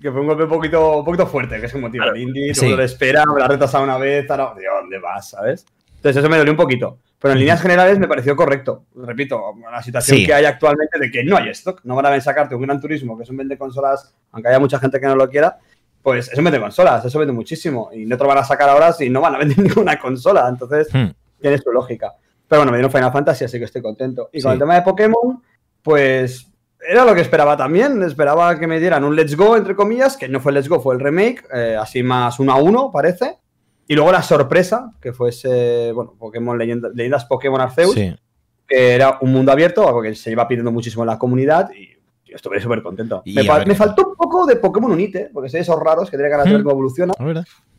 Que 0.00 0.12
fue 0.12 0.20
un 0.20 0.28
golpe 0.28 0.44
un 0.44 0.50
poquito, 0.50 0.98
un 0.98 1.04
poquito 1.04 1.26
fuerte, 1.26 1.60
que 1.60 1.66
es 1.66 1.74
un 1.74 1.82
motivo. 1.82 2.04
El 2.04 2.20
indie, 2.22 2.52
todo 2.52 2.76
lo 2.76 2.82
espera, 2.82 3.24
me 3.24 3.38
la 3.38 3.46
ha 3.46 3.48
retrasado 3.48 3.84
una 3.84 3.98
vez, 3.98 4.28
ahora, 4.30 4.52
¿dónde 4.80 4.98
vas, 4.98 5.30
sabes? 5.30 5.64
Entonces 5.98 6.16
eso 6.22 6.30
me 6.30 6.38
dolió 6.38 6.52
un 6.52 6.56
poquito. 6.56 6.98
Pero 7.20 7.32
en 7.32 7.40
líneas 7.40 7.60
generales 7.60 7.98
me 7.98 8.06
pareció 8.06 8.36
correcto. 8.36 8.84
Repito, 8.94 9.54
la 9.70 9.82
situación 9.82 10.24
que 10.24 10.32
hay 10.32 10.44
actualmente 10.44 10.98
de 10.98 11.10
que 11.10 11.24
no 11.24 11.36
hay 11.36 11.48
stock, 11.48 11.80
no 11.82 11.96
van 11.96 12.06
a 12.06 12.20
sacarte 12.20 12.54
un 12.54 12.62
gran 12.62 12.80
turismo, 12.80 13.16
que 13.16 13.24
es 13.24 13.30
un 13.30 13.36
vende 13.36 13.58
consolas, 13.58 14.14
aunque 14.30 14.48
haya 14.48 14.60
mucha 14.60 14.78
gente 14.78 15.00
que 15.00 15.06
no 15.06 15.16
lo 15.16 15.28
quiera, 15.28 15.58
pues 16.00 16.30
eso 16.30 16.40
vende 16.40 16.60
consolas, 16.60 17.04
eso 17.04 17.18
vende 17.18 17.32
muchísimo. 17.32 17.90
Y 17.92 18.06
no 18.06 18.16
te 18.16 18.22
lo 18.22 18.28
van 18.28 18.38
a 18.38 18.44
sacar 18.44 18.68
ahora 18.68 18.92
si 18.92 19.10
no 19.10 19.20
van 19.20 19.34
a 19.34 19.38
vender 19.38 19.58
ninguna 19.64 19.98
consola. 19.98 20.48
Entonces, 20.48 20.88
hmm. 20.92 21.08
tiene 21.40 21.58
su 21.58 21.72
lógica. 21.72 22.14
Pero 22.46 22.60
bueno, 22.60 22.70
me 22.70 22.78
dieron 22.78 22.92
Final 22.92 23.12
Fantasy, 23.12 23.44
así 23.44 23.58
que 23.58 23.64
estoy 23.64 23.82
contento. 23.82 24.30
Y 24.32 24.40
con 24.40 24.52
el 24.52 24.58
tema 24.58 24.76
de 24.76 24.82
Pokémon, 24.82 25.42
pues 25.82 26.46
era 26.88 27.04
lo 27.04 27.14
que 27.14 27.20
esperaba 27.20 27.56
también. 27.56 28.00
Esperaba 28.04 28.56
que 28.58 28.68
me 28.68 28.78
dieran 28.78 29.02
un 29.02 29.16
Let's 29.16 29.36
Go, 29.36 29.56
entre 29.56 29.74
comillas, 29.74 30.16
que 30.16 30.28
no 30.28 30.38
fue 30.38 30.52
Let's 30.52 30.68
Go, 30.68 30.80
fue 30.80 30.94
el 30.94 31.00
remake, 31.00 31.44
eh, 31.52 31.76
así 31.78 32.04
más 32.04 32.38
uno 32.38 32.52
a 32.52 32.56
uno, 32.56 32.90
parece. 32.92 33.38
Y 33.88 33.94
luego 33.94 34.12
la 34.12 34.22
sorpresa, 34.22 34.92
que 35.00 35.12
fuese, 35.14 35.92
bueno, 35.92 36.14
Pokémon 36.18 36.58
Leyendas 36.58 37.24
Pokémon 37.24 37.60
Arceus, 37.60 37.94
que 37.94 38.94
era 38.94 39.18
un 39.22 39.32
mundo 39.32 39.50
abierto, 39.50 39.88
algo 39.88 40.02
que 40.02 40.14
se 40.14 40.30
iba 40.30 40.46
pidiendo 40.46 40.70
muchísimo 40.70 41.02
en 41.02 41.08
la 41.08 41.18
comunidad 41.18 41.70
y 41.72 41.98
yo 42.28 42.36
estuve 42.36 42.60
súper 42.60 42.82
contento. 42.82 43.22
Me, 43.24 43.74
faltó 43.74 44.10
un 44.10 44.14
poco 44.14 44.44
de 44.44 44.56
Pokémon 44.56 44.92
Unite, 44.92 45.30
porque 45.32 45.48
sé 45.48 45.60
esos 45.60 45.80
raros 45.80 46.10
que 46.10 46.18
tiene 46.18 46.30
ganas 46.30 46.46
de 46.46 46.52
ver 46.52 46.62
cómo 46.62 46.72
evoluciona. 46.72 47.14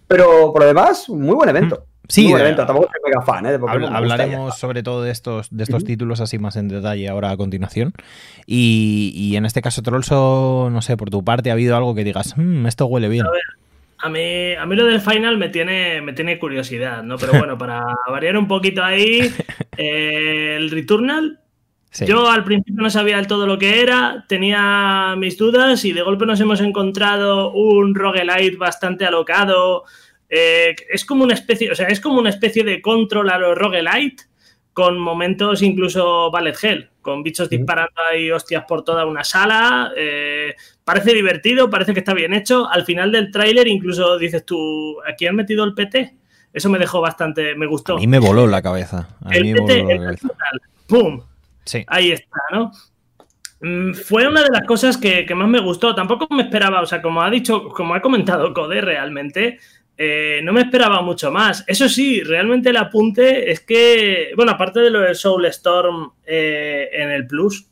Pero 0.08 0.52
por 0.52 0.62
lo 0.62 0.68
demás, 0.68 1.08
muy 1.10 1.36
buen 1.36 1.50
evento. 1.50 1.86
Sí, 2.08 2.24
muy 2.24 2.32
buen 2.32 2.42
evento. 2.42 2.66
Tampoco 2.66 2.88
soy 2.88 3.02
mega 3.06 3.22
fan 3.22 3.46
¿eh? 3.46 3.52
de 3.52 3.60
Pokémon. 3.60 3.96
Hablaremos 3.96 4.58
sobre 4.58 4.82
todo 4.82 5.04
de 5.04 5.12
estos, 5.12 5.50
de 5.52 5.64
estos 5.64 5.84
títulos 5.84 6.20
así 6.22 6.40
más 6.40 6.56
en 6.56 6.68
detalle 6.68 7.08
ahora 7.08 7.30
a 7.30 7.38
continuación. 7.38 7.94
Y, 8.48 9.36
en 9.36 9.46
este 9.46 9.62
caso, 9.62 9.84
Trollso, 9.84 10.70
no 10.72 10.82
sé, 10.82 10.98
por 10.98 11.12
tu 11.12 11.24
parte, 11.24 11.52
¿ha 11.52 11.54
habido 11.54 11.78
algo 11.78 11.94
que 11.94 12.04
digas, 12.04 12.34
mmm, 12.36 12.66
esto 12.66 12.88
huele 12.88 13.10
bien? 13.10 13.28
A 13.28 13.30
mí, 14.08 14.54
a 14.54 14.66
mí 14.66 14.76
lo 14.78 14.86
del 14.86 15.02
final 15.02 15.38
me 15.38 15.50
tiene, 15.50 16.02
me 16.02 16.14
tiene 16.14 16.40
curiosidad, 16.40 17.04
¿no? 17.04 17.18
Pero 17.18 17.34
bueno, 17.34 17.58
para 17.58 17.84
variar 18.10 18.38
un 18.38 18.48
poquito 18.48 18.82
ahí, 18.82 19.30
eh, 19.76 20.56
el 20.58 20.72
Returnal, 20.72 21.40
yo 22.06 22.30
al 22.30 22.44
principio 22.44 22.82
no 22.82 22.90
sabía 22.90 23.18
del 23.18 23.28
todo 23.28 23.46
lo 23.48 23.58
que 23.58 23.82
era, 23.82 24.26
tenía 24.30 25.16
mis 25.18 25.38
dudas 25.38 25.84
y 25.84 25.92
de 25.92 26.04
golpe 26.04 26.26
nos 26.26 26.40
hemos 26.40 26.62
encontrado 26.62 27.52
un 27.52 27.96
roguelite 27.96 28.58
bastante 28.58 29.06
alocado. 29.06 29.84
Eh, 30.30 30.76
es 30.90 31.04
como 31.04 31.24
una 31.24 31.34
especie, 31.34 31.72
o 31.72 31.76
sea, 31.76 31.88
es 31.88 32.00
como 32.00 32.20
una 32.20 32.30
especie 32.30 32.64
de 32.64 32.82
control 32.82 33.30
a 33.30 33.40
los 33.40 33.58
roguelite 33.58 34.24
con 34.80 34.98
momentos 34.98 35.62
incluso 35.62 36.32
Ballet 36.32 36.56
Hell, 36.64 36.90
con 37.02 37.22
bichos 37.22 37.50
disparando 37.50 38.02
ahí 38.10 38.32
hostias 38.32 38.64
por 38.66 38.86
toda 38.86 39.06
una 39.06 39.26
sala. 39.26 39.92
Eh, 39.98 40.56
parece 40.86 41.14
divertido, 41.14 41.70
parece 41.70 41.92
que 41.94 42.00
está 42.00 42.14
bien 42.14 42.34
hecho. 42.34 42.66
Al 42.70 42.86
final 42.86 43.12
del 43.12 43.30
tráiler 43.30 43.68
incluso 43.68 44.18
dices 44.18 44.46
tú, 44.46 44.96
¿aquí 45.06 45.28
han 45.28 45.36
metido 45.36 45.66
el 45.66 45.74
PT? 45.74 46.16
Eso 46.54 46.70
me 46.70 46.80
dejó 46.80 47.02
bastante, 47.02 47.56
me 47.56 47.66
gustó. 47.66 47.98
A 47.98 48.00
mí 48.00 48.08
me 48.08 48.20
voló 48.20 48.48
la 48.48 48.62
cabeza. 48.62 49.10
el 49.30 49.54
PT, 49.54 49.80
el 49.82 50.18
¡pum! 50.88 51.24
Sí. 51.66 51.84
Ahí 51.86 52.14
está, 52.14 52.40
¿no? 52.54 52.72
Mm, 53.60 53.94
fue 53.96 54.30
una 54.30 54.44
de 54.44 54.50
las 54.50 54.64
cosas 54.66 54.96
que, 54.96 55.26
que, 55.26 55.36
más 55.36 55.50
me 55.50 55.60
gustó. 55.60 55.94
Tampoco 55.94 56.34
me 56.34 56.44
esperaba, 56.44 56.80
o 56.80 56.86
sea, 56.86 57.02
como 57.02 57.22
ha 57.22 57.30
dicho, 57.30 57.68
como 57.68 57.96
ha 57.96 58.02
comentado 58.02 58.54
Code 58.54 58.80
realmente, 58.80 59.60
eh, 60.02 60.40
no 60.46 60.54
me 60.54 60.62
esperaba 60.62 61.02
mucho 61.02 61.30
más. 61.30 61.66
Eso 61.68 61.90
sí, 61.90 62.24
realmente 62.24 62.70
el 62.70 62.78
apunte 62.78 63.52
es 63.52 63.60
que, 63.60 64.32
bueno, 64.34 64.54
aparte 64.54 64.80
de 64.80 64.90
lo 64.90 65.02
del 65.02 65.14
Soulstorm 65.14 66.14
eh, 66.26 66.88
en 66.94 67.12
el 67.12 67.28
Plus, 67.28 67.68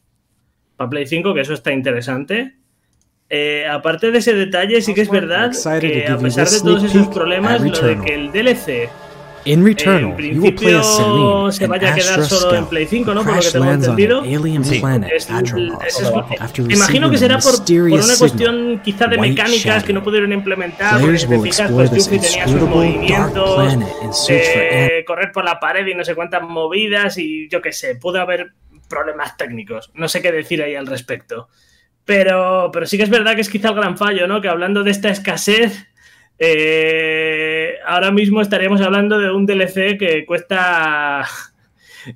para 0.76 0.90
Play 0.90 1.08
5, 1.08 1.34
que 1.34 1.40
eso 1.40 1.54
está 1.54 1.72
interesante. 1.72 2.58
Eh, 3.30 3.66
aparte 3.66 4.12
de 4.12 4.18
ese 4.18 4.34
detalle, 4.34 4.82
sí 4.82 4.94
que 4.94 5.02
es 5.02 5.10
verdad 5.10 5.54
que 5.80 6.06
a 6.06 6.18
pesar 6.18 6.50
de 6.50 6.60
todos 6.60 6.84
esos 6.84 7.08
problemas, 7.08 7.62
lo 7.62 7.88
de 7.88 7.98
que 8.02 8.16
el 8.16 8.30
DLC 8.34 8.90
In 9.48 9.64
Returnal, 9.64 10.20
en 10.20 10.36
you 10.36 10.42
will 10.42 10.56
play 10.56 10.76
as 10.76 10.98
Celine, 10.98 11.52
se 11.54 11.68
vaya 11.68 11.94
a 11.94 11.96
quedar 11.96 12.26
solo 12.26 12.58
en 12.58 12.68
Play 12.68 12.86
5, 12.86 13.14
¿no? 13.14 13.24
Por 13.24 13.36
lo 13.36 13.42
que 13.42 13.52
tengo 13.52 13.72
entendido. 13.72 14.24
Sí. 14.24 14.82
Es, 15.16 15.30
es, 15.30 16.60
imagino 16.70 17.10
que 17.10 17.18
será 17.18 17.40
por, 17.40 17.64
por, 17.64 17.92
una 17.92 18.18
cuestión 18.18 18.82
quizá 18.84 19.08
de 19.08 19.18
mecánicas 19.18 19.84
que 19.86 19.94
no 19.94 20.04
pudieron 20.04 20.34
implementar. 20.34 21.00
Porque 21.00 21.18
si 21.18 21.28
te 21.28 21.40
fijas, 21.40 21.72
pues 21.72 21.92
Yuffie 21.92 22.20
tenía 22.20 22.48
sus 22.48 22.62
movimientos, 22.62 23.78
eh, 24.30 25.04
correr 25.08 25.32
por 25.32 25.46
la 25.46 25.60
pared 25.60 25.88
y 25.88 25.96
no 25.96 26.04
sé 26.04 26.14
cuántas 26.14 26.44
movidas 26.44 27.18
y 27.18 27.48
yo 27.50 27.62
qué 27.62 27.72
sé, 27.72 27.96
pudo 27.96 28.20
haber 28.20 28.54
problemas 28.90 29.38
técnicos. 29.38 29.92
No 29.94 30.10
sé 30.10 30.22
qué 30.22 30.32
decir 30.32 30.62
ahí 30.62 30.76
al 30.76 30.88
respecto. 30.88 31.48
Pero, 32.04 32.70
pero 32.72 32.86
sí 32.86 32.98
que 32.98 33.04
es 33.04 33.10
verdad 33.10 33.36
que 33.36 33.42
es 33.42 33.50
quizá 33.50 33.70
el 33.70 33.76
gran 33.76 33.98
fallo, 33.98 34.28
¿no? 34.28 34.42
Que 34.42 34.50
hablando 34.50 34.84
de 34.84 34.92
esta 34.92 35.10
escasez 35.10 35.88
eh, 36.40 37.57
ahora 37.86 38.12
mismo 38.12 38.42
estaríamos 38.42 38.82
hablando 38.82 39.20
de 39.20 39.32
un 39.32 39.46
DLC 39.46 39.98
que 39.98 40.26
cuesta 40.26 41.26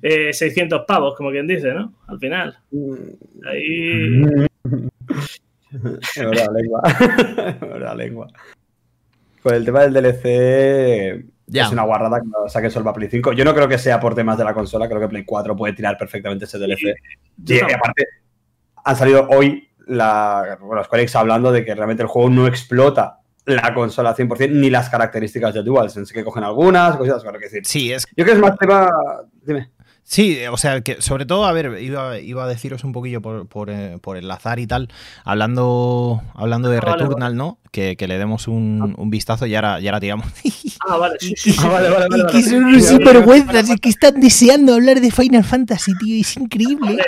eh, 0.80 0.84
pavos, 0.86 1.16
como 1.16 1.30
quien 1.30 1.46
dice, 1.46 1.72
¿no? 1.72 1.92
Al 2.06 2.18
final. 2.18 2.58
Ahí. 3.46 4.22
la 6.16 6.46
lengua. 6.52 6.82
la 7.78 7.94
lengua. 7.94 8.28
con 9.42 9.54
el 9.54 9.64
tema 9.64 9.80
del 9.86 9.92
DLC 9.92 11.24
es 11.52 11.70
una 11.70 11.82
guarrada 11.82 12.20
que 12.20 12.26
no 12.26 12.48
saque 12.48 12.70
solo 12.70 12.84
para 12.84 12.94
Play 12.94 13.08
5. 13.10 13.32
Yo 13.32 13.44
no 13.44 13.54
creo 13.54 13.68
que 13.68 13.78
sea 13.78 14.00
por 14.00 14.14
temas 14.14 14.38
de 14.38 14.44
la 14.44 14.54
consola, 14.54 14.88
creo 14.88 15.00
que 15.00 15.08
Play 15.08 15.24
4 15.24 15.56
puede 15.56 15.74
tirar 15.74 15.98
perfectamente 15.98 16.44
ese 16.46 16.58
DLC. 16.58 16.94
y 17.46 17.60
aparte, 17.60 18.06
han 18.84 18.96
salido 18.96 19.28
hoy 19.30 19.68
la, 19.86 20.58
bueno, 20.60 20.84
Square 20.84 21.06
hablando 21.14 21.52
de 21.52 21.64
que 21.64 21.74
realmente 21.74 22.02
el 22.02 22.08
juego 22.08 22.30
no 22.30 22.46
explota 22.46 23.21
la 23.44 23.74
consola 23.74 24.14
100% 24.14 24.50
ni 24.50 24.70
las 24.70 24.88
características 24.88 25.54
de 25.54 25.62
DualSense, 25.62 26.12
que 26.12 26.24
cogen 26.24 26.44
algunas, 26.44 26.96
cosas, 26.96 27.22
claro 27.22 27.38
que 27.38 27.46
decir. 27.46 27.66
Sí, 27.66 27.92
es... 27.92 28.04
Yo 28.16 28.24
creo 28.24 28.26
que 28.26 28.32
es 28.32 28.38
más 28.38 28.58
tema... 28.58 28.90
Dime. 29.44 29.70
Sí, 30.04 30.40
o 30.50 30.56
sea, 30.56 30.80
que 30.80 31.00
sobre 31.00 31.26
todo, 31.26 31.46
a 31.46 31.52
ver, 31.52 31.80
iba, 31.80 32.18
iba 32.18 32.44
a 32.44 32.48
deciros 32.48 32.82
un 32.84 32.92
poquillo 32.92 33.22
por, 33.22 33.46
por, 33.46 33.70
eh, 33.70 33.98
por, 34.00 34.16
el 34.16 34.30
azar 34.30 34.58
y 34.58 34.66
tal, 34.66 34.88
hablando, 35.24 36.20
hablando 36.34 36.68
de 36.70 36.78
ah, 36.78 36.80
Returnal, 36.80 37.36
¿no? 37.36 37.58
Que, 37.70 37.96
que, 37.96 38.08
le 38.08 38.18
demos 38.18 38.48
un, 38.48 38.94
un, 38.98 39.10
vistazo 39.10 39.46
y 39.46 39.54
ahora, 39.54 39.80
ya 39.80 39.90
ahora 39.90 40.00
tiramos. 40.00 40.26
Ah, 40.84 40.96
vale, 40.96 41.14
sí, 41.20 41.34
sí. 41.36 41.54
Ah, 41.60 41.68
vale, 41.68 41.88
vale, 41.90 42.08
vale, 42.08 42.24
y 42.28 42.32
que 42.32 42.42
son 42.42 42.64
unos 42.64 42.84
sinvergüenzas, 42.84 43.70
y 43.70 43.76
que 43.76 43.88
están 43.88 44.20
deseando 44.20 44.74
hablar 44.74 45.00
de 45.00 45.12
Final 45.12 45.44
Fantasy, 45.44 45.92
tío, 45.96 46.20
es 46.20 46.36
increíble. 46.36 46.98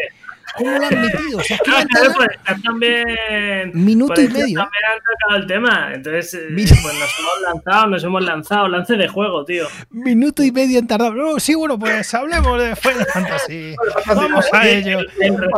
¿Cómo 0.57 0.79
lo 0.79 0.87
han 0.87 1.01
metido? 1.01 1.39
O 1.39 1.43
sea, 1.43 1.59
claro, 1.59 1.87
pues, 2.17 2.29
también. 2.63 3.71
Minuto 3.75 4.21
y 4.21 4.29
medio. 4.29 4.61
También 4.61 4.85
han 4.93 4.99
tocado 4.99 5.37
el 5.41 5.47
tema. 5.47 5.91
Entonces, 5.95 6.35
eh, 6.35 6.47
pues 6.51 6.71
nos 6.73 7.19
hemos 7.19 7.43
lanzado, 7.43 7.87
nos 7.87 8.05
hemos 8.05 8.23
lanzado. 8.25 8.69
Lance 8.69 8.95
de 8.95 9.09
juego, 9.09 9.45
tío. 9.45 9.67
Minuto 9.91 10.43
y 10.43 10.53
medio 10.53 10.79
en 10.79 10.87
tardar. 10.87 11.13
No, 11.15 11.39
sí, 11.39 11.55
bueno, 11.55 11.79
pues 11.79 12.13
hablemos 12.15 12.61
de 12.61 12.77
Final 12.77 13.07
Fantasy. 13.13 13.75
Vamos 14.07 14.47
a 14.53 14.69
ello. 14.69 15.01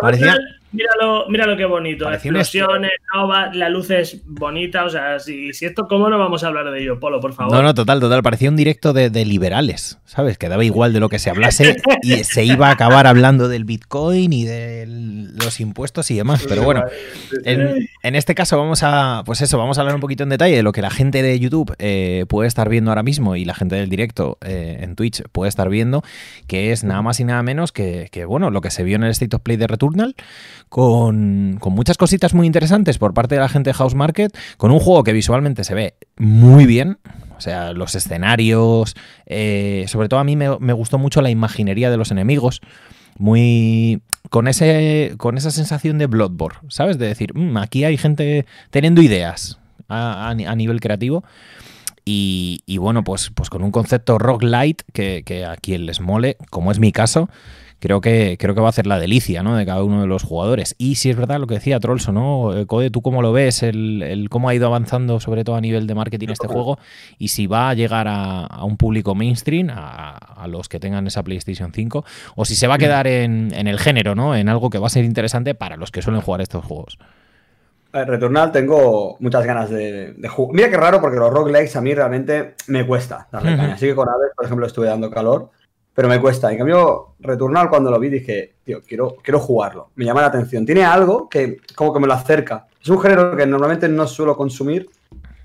Parecía. 0.01 0.37
Míralo, 0.77 1.27
míralo 1.29 1.57
qué 1.57 1.65
bonito. 1.65 2.13
Explosiones, 2.13 2.91
la 3.55 3.69
luz 3.71 3.91
es 3.91 4.23
bonita. 4.27 4.85
O 4.85 4.91
sea, 4.91 5.19
si, 5.19 5.55
si 5.55 5.65
esto, 5.65 5.89
¿cómo 5.89 6.11
no 6.11 6.19
vamos 6.19 6.45
a 6.45 6.49
hablar 6.49 6.71
de 6.71 6.83
ello, 6.83 7.01
Polo, 7.01 7.19
por 7.19 7.33
favor? 7.33 7.55
No, 7.55 7.63
no, 7.63 7.75
total, 7.75 7.99
total. 7.99 8.23
Parecía 8.23 8.51
un 8.51 8.57
directo 8.57 8.93
de, 8.93 9.09
de 9.09 9.25
liberales, 9.25 9.99
¿sabes? 10.05 10.37
Que 10.37 10.51
daba 10.51 10.65
igual 10.65 10.93
de 10.93 11.01
lo 11.01 11.09
que 11.09 11.19
se 11.19 11.31
hablase 11.31 11.77
y 12.03 12.25
se 12.25 12.45
iba 12.45 12.69
a 12.69 12.73
acabar 12.73 13.07
hablando 13.07 13.49
del 13.49 13.65
Bitcoin 13.65 14.33
y 14.35 14.45
de 14.45 14.85
los 14.87 15.61
impuestos 15.61 16.11
y 16.11 16.17
demás. 16.17 16.45
Pero 16.47 16.63
bueno, 16.63 16.85
en, 17.45 17.89
en, 18.03 18.15
este 18.15 18.35
caso 18.35 18.59
vamos 18.59 18.83
a, 18.83 19.23
pues 19.25 19.41
eso, 19.41 19.57
vamos 19.57 19.79
a 19.79 19.81
hablar 19.81 19.95
un 19.95 20.01
poquito 20.03 20.25
en 20.25 20.29
detalle 20.29 20.57
de 20.57 20.63
lo 20.63 20.73
que 20.73 20.83
la 20.83 20.91
gente 20.91 21.23
de 21.23 21.39
YouTube 21.39 21.75
eh, 21.79 22.27
puede 22.29 22.49
estar 22.49 22.69
viendo 22.69 22.91
ahora 22.91 23.03
mismo 23.03 23.35
y 23.37 23.47
la 23.47 23.55
gente 23.55 23.77
del 23.77 23.89
directo 23.89 24.37
eh, 24.45 24.79
en 24.81 24.95
Twitch 24.95 25.23
puede 25.33 25.49
estar 25.49 25.71
viendo, 25.71 26.03
que 26.47 26.73
es 26.73 26.85
nada 26.85 27.01
más 27.01 27.19
y 27.21 27.25
nada 27.25 27.43
menos 27.43 27.73
que, 27.73 28.09
que, 28.13 28.27
bueno, 28.27 28.51
lo 28.51 28.61
que 28.61 28.71
se 28.71 28.85
vio 28.85 28.97
en 28.97 29.05
el 29.05 29.11
State 29.11 29.35
of 29.37 29.43
Play 29.43 29.57
de 29.57 29.67
Returnal 29.67 30.15
con, 30.69 31.59
muchas 31.65 31.97
cositas 31.97 32.35
muy 32.35 32.47
interesantes 32.47 32.99
por 32.99 33.15
parte 33.15 33.35
de 33.35 33.41
la 33.41 33.49
gente 33.49 33.71
de 33.71 33.75
House 33.75 33.95
Market, 33.95 34.37
con 34.57 34.71
un 34.71 34.81
juego 34.81 35.05
que 35.05 35.13
visualmente 35.13 35.65
se 35.65 35.75
ve 35.75 35.95
muy 36.17 36.67
bien. 36.67 36.99
O 37.37 37.41
sea, 37.41 37.73
los 37.73 37.95
escenarios, 37.95 38.95
eh, 39.27 39.85
sobre 39.89 40.09
todo 40.09 40.21
a 40.21 40.25
mí 40.25 40.37
me, 40.37 40.73
gustó 40.73 40.99
mucho 40.99 41.21
la 41.21 41.31
imaginería 41.31 41.91
de 41.91 41.97
los 41.97 42.11
enemigos, 42.11 42.61
muy 43.19 44.01
con 44.31 44.49
ese 44.49 45.15
con 45.19 45.39
esa 45.39 45.51
sensación 45.51 45.99
de 45.99 46.07
Bloodborne, 46.07 46.59
¿sabes? 46.69 46.99
De 46.99 47.07
decir, 47.07 47.35
mm, 47.35 47.57
aquí 47.59 47.85
hay 47.85 47.97
gente 47.97 48.47
teniendo 48.71 49.03
ideas 49.03 49.59
a, 49.89 50.35
nivel 50.35 50.81
creativo. 50.81 51.25
Y, 52.09 52.79
bueno, 52.79 53.03
pues, 53.03 53.31
pues 53.35 53.51
con 53.51 53.65
un 53.65 53.73
concepto 53.73 54.17
roguelite 54.17 54.85
que, 54.93 55.25
que 55.27 55.45
a 55.45 55.57
quien 55.57 55.87
les 55.87 56.01
mole, 56.01 56.37
como 56.51 56.71
es 56.71 56.79
mi 56.79 56.93
caso, 56.93 57.29
creo 57.87 58.01
que, 58.01 58.37
creo 58.37 58.53
que 58.53 58.61
va 58.61 58.67
a 58.67 58.71
hacer 58.71 58.89
la 58.89 58.99
delicia 58.99 59.45
¿no? 59.45 59.55
de 59.57 59.65
cada 59.65 59.85
uno 59.85 60.01
de 60.01 60.09
los 60.09 60.25
jugadores. 60.25 60.75
Y 60.77 60.97
si 60.97 61.09
es 61.09 61.17
verdad 61.17 61.39
lo 61.39 61.47
que 61.47 61.55
decía 61.55 61.79
Trollso, 61.79 62.11
¿no? 62.11 62.57
Eh, 62.57 62.67
Code, 62.67 62.91
¿tú 62.91 63.01
cómo 63.01 63.23
lo 63.23 63.33
ves? 63.33 63.63
El, 63.63 64.27
cómo 64.29 64.49
ha 64.49 64.55
ido 64.57 64.67
avanzando, 64.67 65.21
sobre 65.21 65.45
todo 65.45 65.55
a 65.55 65.61
nivel 65.61 65.87
de 65.87 65.95
marketing, 65.95 66.31
este 66.31 66.49
juego, 66.49 66.81
y 67.17 67.29
si 67.29 67.47
va 67.47 67.71
a 67.71 67.75
llegar 67.75 68.09
a, 68.09 68.65
un 68.65 68.77
público 68.77 69.15
mainstream, 69.15 69.69
a, 69.71 70.47
los 70.49 70.69
que 70.69 70.81
tengan 70.81 71.07
esa 71.07 71.23
PlayStation 71.23 71.73
5, 71.73 72.05
o 72.35 72.45
si 72.45 72.57
se 72.57 72.67
va 72.67 72.75
a 72.75 72.79
quedar 72.79 73.07
en, 73.07 73.53
el 73.53 73.79
género, 73.79 74.17
¿no? 74.17 74.35
En 74.35 74.49
algo 74.49 74.69
que 74.69 74.79
va 74.79 74.89
a 74.89 74.91
ser 74.91 75.05
interesante 75.05 75.55
para 75.55 75.77
los 75.77 75.93
que 75.93 76.03
suelen 76.03 76.23
jugar 76.23 76.41
estos 76.41 76.65
juegos. 76.65 76.99
Returnal 77.93 78.51
tengo 78.51 79.17
muchas 79.21 79.47
ganas 79.47 79.71
de, 79.71 80.17
jugar. 80.29 80.57
Mira 80.57 80.71
qué 80.71 80.77
raro 80.77 81.01
porque 81.01 81.19
los 81.19 81.33
roguelikes 81.33 81.77
a 81.77 81.81
mí 81.81 81.95
realmente 81.95 82.57
me 82.67 82.85
cuesta 82.85 83.29
darle 83.31 83.53
Así 83.53 83.87
que 83.87 83.95
con 83.95 84.09
Aves, 84.09 84.33
por 84.35 84.45
ejemplo, 84.45 84.67
estuve 84.67 84.89
dando 84.89 85.09
calor 85.09 85.51
pero 85.97 86.09
me 86.09 86.21
cuesta. 86.21 86.53
En 86.53 86.59
cambio, 86.59 87.15
Returnal 87.21 87.71
cuando 87.71 87.91
lo 87.91 87.99
vi 87.99 88.11
dije, 88.11 88.57
tío, 88.63 88.83
quiero, 88.87 89.17
quiero 89.23 89.41
jugarlo. 89.41 89.93
Me 89.95 90.05
llama 90.05 90.21
la 90.21 90.27
atención. 90.27 90.67
Tiene 90.67 90.85
algo 90.85 91.27
que 91.27 91.57
como 91.75 91.95
que 91.95 92.01
me 92.01 92.07
lo 92.07 92.13
acerca. 92.13 92.67
Es 92.81 92.91
un 92.91 93.01
género 93.01 93.35
que 93.35 93.47
normalmente 93.47 93.89
no 93.89 94.07
suelo 94.07 94.37
consumir, 94.37 94.91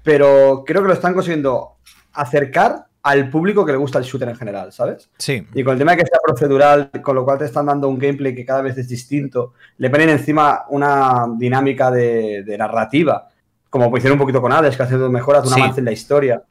pero 0.03 0.65
creo 0.67 0.81
que 0.81 0.89
lo 0.89 0.93
están 0.93 1.13
consiguiendo 1.13 1.77
acercar 2.11 2.85
al 3.01 3.29
público 3.29 3.65
que 3.65 3.71
le 3.71 3.77
gusta 3.77 3.97
el 3.97 4.03
shooter 4.03 4.27
en 4.27 4.35
general, 4.35 4.73
¿sabes? 4.73 5.09
Sí. 5.17 5.47
Y 5.53 5.63
con 5.63 5.71
el 5.71 5.79
tema 5.79 5.91
de 5.91 5.99
que 5.99 6.05
sea 6.05 6.19
procedural, 6.21 6.91
con 7.01 7.15
lo 7.15 7.23
cual 7.23 7.37
te 7.37 7.45
están 7.45 7.67
dando 7.67 7.87
un 7.87 7.97
gameplay 7.97 8.35
que 8.35 8.45
cada 8.45 8.61
vez 8.61 8.77
es 8.77 8.89
distinto, 8.89 9.53
le 9.77 9.89
ponen 9.89 10.09
encima 10.09 10.65
una 10.69 11.27
dinámica 11.37 11.89
de, 11.89 12.55
narrativa, 12.59 13.29
como 13.69 13.95
hicieron 13.95 14.17
un 14.17 14.19
poquito 14.19 14.41
con 14.41 14.51
Hades, 14.51 14.75
que 14.75 14.83
hace 14.83 14.97
dos 14.97 15.09
mejoras, 15.09 15.47
un 15.47 15.53
avance 15.53 15.79
en 15.79 15.85
la 15.85 15.93
historia. 15.93 16.43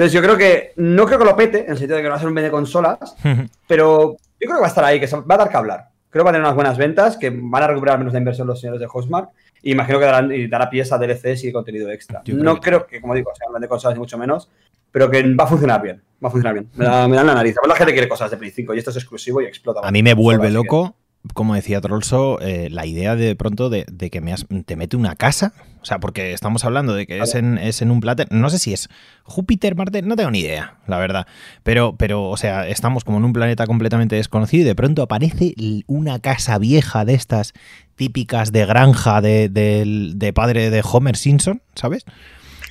Entonces 0.00 0.14
yo 0.14 0.22
creo 0.22 0.38
que, 0.38 0.72
no 0.76 1.04
creo 1.04 1.18
que 1.18 1.24
lo 1.26 1.36
pete, 1.36 1.64
en 1.66 1.72
el 1.72 1.76
sentido 1.76 1.96
de 1.96 2.02
que 2.02 2.08
no 2.08 2.12
va 2.12 2.16
a 2.16 2.20
ser 2.20 2.28
un 2.30 2.34
vende 2.34 2.50
consolas, 2.50 3.14
pero 3.68 4.12
yo 4.12 4.16
creo 4.38 4.54
que 4.54 4.60
va 4.60 4.64
a 4.64 4.68
estar 4.68 4.82
ahí, 4.82 4.98
que 4.98 5.06
va 5.06 5.34
a 5.34 5.36
dar 5.36 5.50
que 5.50 5.56
hablar. 5.58 5.88
Creo 6.08 6.22
que 6.22 6.24
va 6.24 6.30
a 6.30 6.32
tener 6.32 6.40
unas 6.46 6.54
buenas 6.54 6.78
ventas, 6.78 7.18
que 7.18 7.28
van 7.28 7.62
a 7.62 7.66
recuperar 7.66 7.98
menos 7.98 8.14
de 8.14 8.18
inversión 8.18 8.46
los 8.46 8.58
señores 8.58 8.80
de 8.80 8.88
Hostmark, 8.90 9.28
y 9.62 9.72
imagino 9.72 9.98
que 9.98 10.06
darán, 10.06 10.32
y 10.32 10.46
dará 10.46 10.70
pieza 10.70 10.96
DLCs 10.96 11.44
y 11.44 11.52
contenido 11.52 11.90
extra. 11.90 12.22
no 12.28 12.58
creo 12.60 12.86
que, 12.86 12.98
como 12.98 13.14
digo, 13.14 13.30
sea 13.36 13.46
un 13.48 13.52
vende 13.52 13.68
consolas 13.68 13.94
ni 13.94 14.00
mucho 14.00 14.16
menos, 14.16 14.48
pero 14.90 15.10
que 15.10 15.22
va 15.34 15.44
a 15.44 15.48
funcionar 15.48 15.82
bien. 15.82 16.00
Va 16.24 16.28
a 16.28 16.30
funcionar 16.30 16.54
bien. 16.54 16.70
Me, 16.76 16.86
dan 16.86 17.10
la 17.26 17.34
nariz. 17.34 17.56
La 17.68 17.76
gente 17.76 17.92
quiere 17.92 18.08
cosas 18.08 18.30
de 18.30 18.38
Play 18.38 18.52
5 18.52 18.72
y 18.72 18.78
esto 18.78 18.88
es 18.88 18.96
exclusivo 18.96 19.42
y 19.42 19.44
explota. 19.44 19.80
A 19.82 19.90
mí 19.90 20.02
me 20.02 20.14
vuelve 20.14 20.50
loco 20.50 20.96
como 21.34 21.54
decía 21.54 21.80
Trollso, 21.80 22.40
eh, 22.40 22.68
la 22.70 22.86
idea 22.86 23.14
de 23.14 23.36
pronto 23.36 23.68
de, 23.68 23.84
que 23.84 24.20
me 24.20 24.34
te 24.64 24.76
mete 24.76 24.96
una 24.96 25.16
casa. 25.16 25.52
O 25.82 25.84
sea, 25.84 25.98
porque 25.98 26.32
estamos 26.32 26.64
hablando 26.64 26.94
de 26.94 27.06
que 27.06 27.18
es 27.18 27.34
en, 27.34 27.56
es 27.56 27.80
en 27.80 27.90
un 27.90 28.00
plato. 28.00 28.24
No 28.30 28.50
sé 28.50 28.58
si 28.58 28.72
es 28.72 28.88
Júpiter, 29.24 29.76
Marte, 29.76 30.02
no 30.02 30.16
tengo 30.16 30.30
ni 30.30 30.40
idea, 30.40 30.76
la 30.86 30.98
verdad. 30.98 31.26
Pero, 31.62 31.96
pero, 31.96 32.28
o 32.28 32.36
sea, 32.36 32.68
estamos 32.68 33.04
como 33.04 33.18
en 33.18 33.24
un 33.24 33.32
planeta 33.32 33.66
completamente 33.66 34.16
desconocido 34.16 34.62
y 34.62 34.66
de 34.66 34.74
pronto 34.74 35.02
aparece 35.02 35.54
una 35.86 36.18
casa 36.18 36.58
vieja 36.58 37.04
de 37.04 37.14
estas 37.14 37.54
típicas 37.96 38.52
de 38.52 38.66
granja 38.66 39.20
de, 39.20 39.48
de 39.48 40.32
padre 40.32 40.70
de 40.70 40.82
Homer 40.84 41.16
Simpson, 41.16 41.62
¿sabes? 41.74 42.04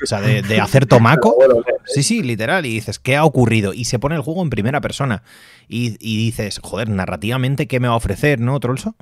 O 0.02 0.06
sea, 0.06 0.22
de, 0.22 0.60
hacer 0.60 0.86
tomaco. 0.86 1.36
Sí, 1.86 2.04
sí, 2.04 2.22
literal. 2.22 2.68
Y 2.68 2.76
dices, 2.76 3.00
¿qué 3.00 3.16
ha 3.16 3.26
ocurrido? 3.26 3.74
Y 3.74 3.86
se 3.86 3.98
pone 3.98 4.16
el 4.16 4.22
juego 4.22 4.44
en 4.44 4.52
primera 4.52 4.80
persona. 4.80 5.24
Y, 5.68 5.98
dices, 5.98 6.60
joder, 6.62 6.88
narrativamente, 6.88 7.68
¿qué 7.68 7.80
me 7.80 7.88
va 7.88 7.96
a 7.96 7.98
ofrecer, 7.98 8.40
no, 8.40 8.60
Trolso? 8.60 8.96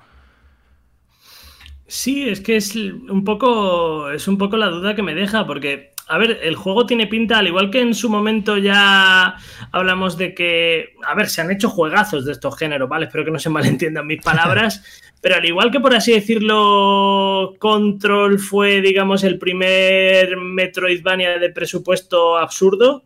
Sí, 1.86 2.30
es 2.30 2.40
que 2.40 2.56
es 2.56 2.76
un 2.76 3.26
poco. 3.26 4.10
Es 4.12 4.30
un 4.30 4.38
poco 4.38 4.56
la 4.56 4.68
duda 4.68 4.96
que 4.96 5.04
me 5.04 5.16
deja, 5.16 5.46
porque. 5.46 5.92
A 6.10 6.18
ver, 6.18 6.40
el 6.42 6.56
juego 6.56 6.86
tiene 6.86 7.08
pinta, 7.08 7.38
al 7.38 7.48
igual 7.48 7.70
que 7.70 7.82
en 7.82 7.94
su 7.94 8.10
momento 8.10 8.58
ya 8.58 9.36
hablamos 9.72 10.18
de 10.18 10.34
que. 10.34 10.94
A 11.06 11.14
ver, 11.16 11.28
se 11.28 11.42
han 11.42 11.52
hecho 11.52 11.70
juegazos 11.70 12.24
de 12.26 12.32
estos 12.32 12.58
géneros, 12.58 12.88
¿vale? 12.88 13.06
Espero 13.06 13.26
que 13.26 13.32
no 13.32 13.40
se 13.40 13.50
malentiendan 13.52 14.08
mis 14.08 14.22
palabras. 14.22 14.84
Pero 15.22 15.36
al 15.36 15.46
igual 15.46 15.72
que 15.72 15.80
por 15.80 15.94
así 15.94 16.14
decirlo, 16.14 17.56
Control 17.60 18.40
fue, 18.40 18.82
digamos, 18.82 19.24
el 19.24 19.38
primer 19.38 20.38
Metroidvania 20.38 21.40
de 21.40 21.50
presupuesto 21.50 22.38
absurdo, 22.38 23.04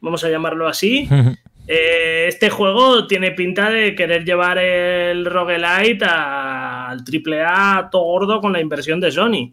vamos 0.00 0.24
a 0.24 0.30
llamarlo 0.30 0.66
así. 0.68 1.08
Eh, 1.68 2.26
este 2.28 2.48
juego 2.48 3.08
tiene 3.08 3.32
pinta 3.32 3.70
de 3.70 3.96
querer 3.96 4.24
llevar 4.24 4.56
el 4.56 5.26
roguelite 5.26 6.04
al 6.04 7.02
triple 7.02 7.42
A 7.42 7.88
todo 7.90 8.04
gordo 8.04 8.40
con 8.40 8.52
la 8.52 8.60
inversión 8.60 9.00
de 9.00 9.10
Sony. 9.10 9.52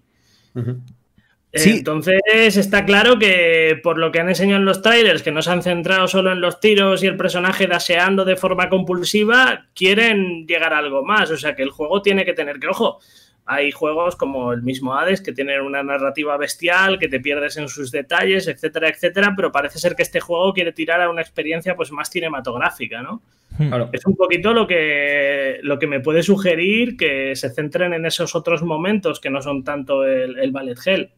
Entonces 1.54 2.58
está 2.58 2.84
claro 2.84 3.20
que 3.20 3.80
por 3.84 4.00
lo 4.00 4.12
que 4.12 4.20
han 4.20 4.28
enseñado 4.28 4.60
en 4.60 4.66
los 4.66 4.82
trailers, 4.82 5.22
que 5.22 5.32
no 5.32 5.44
se 5.44 5.52
han 5.52 5.62
centrado 5.62 6.08
solo 6.08 6.32
en 6.32 6.42
los 6.42 6.60
tiros 6.60 7.04
y 7.04 7.08
el 7.08 7.16
personaje 7.16 7.68
daseando 7.68 8.26
de 8.26 8.36
forma 8.36 8.70
compulsiva, 8.70 9.68
quieren 9.76 10.48
llegar 10.48 10.74
a 10.74 10.80
algo 10.80 11.04
más. 11.04 11.30
O 11.30 11.38
sea 11.38 11.56
que 11.56 11.62
el 11.62 11.70
juego 11.70 12.02
tiene 12.02 12.26
que 12.26 12.34
tener 12.34 12.60
que, 12.60 12.68
ojo, 12.68 13.00
hay 13.46 13.72
juegos 13.72 14.16
como 14.16 14.52
el 14.52 14.64
mismo 14.64 14.96
Hades 14.96 15.22
que 15.22 15.34
tienen 15.34 15.62
una 15.62 15.84
narrativa 15.84 16.38
bestial, 16.38 16.98
que 16.98 17.08
te 17.08 17.20
pierdes 17.20 17.58
en 17.58 17.68
sus 17.68 17.92
detalles, 17.92 18.48
etcétera, 18.48 18.90
etcétera, 18.90 19.34
pero 19.36 19.52
parece 19.52 19.78
ser 19.78 19.96
que 19.96 20.04
este 20.04 20.22
juego 20.22 20.54
quiere 20.54 20.72
tirar 20.72 21.02
a 21.02 21.10
una 21.10 21.22
experiencia 21.22 21.76
pues 21.76 21.92
más 21.92 22.10
cinematográfica, 22.10 23.04
¿no? 23.04 23.22
Hmm. 23.60 23.72
Es 23.92 24.06
un 24.08 24.16
poquito 24.16 24.54
lo 24.54 24.66
que, 24.66 25.60
lo 25.62 25.78
que 25.78 25.86
me 25.86 26.00
puede 26.00 26.24
sugerir 26.24 26.98
que 26.98 27.36
se 27.36 27.52
centren 27.52 27.94
en 27.94 28.08
esos 28.08 28.34
otros 28.34 28.64
momentos 28.64 29.20
que 29.20 29.30
no 29.30 29.42
son 29.42 29.64
tanto 29.64 30.04
el, 30.04 30.40
el 30.40 30.52
Ballet 30.52 30.80
Hell. 30.84 31.12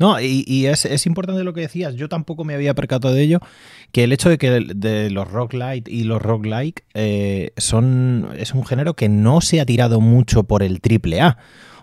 No, 0.00 0.18
y, 0.18 0.64
es, 0.64 1.04
importante 1.04 1.44
lo 1.44 1.52
que 1.52 1.60
decías, 1.60 1.94
yo 1.94 2.08
tampoco 2.08 2.42
me 2.42 2.54
había 2.54 2.74
percatado 2.74 3.12
de 3.12 3.20
ello, 3.22 3.40
que 3.92 4.04
el 4.04 4.14
hecho 4.14 4.30
de 4.30 4.38
que 4.38 4.50
de 4.50 5.10
los 5.10 5.30
roguelite 5.30 5.92
y 5.92 6.04
los 6.04 6.22
roguelike 6.22 6.84
eh, 6.94 7.52
son, 7.58 8.30
es 8.38 8.54
un 8.54 8.64
género 8.64 8.94
que 8.94 9.10
no 9.10 9.42
se 9.42 9.60
ha 9.60 9.66
tirado 9.66 10.00
mucho 10.00 10.44
por 10.44 10.62
el 10.62 10.80
triple 10.80 11.20
A. 11.20 11.36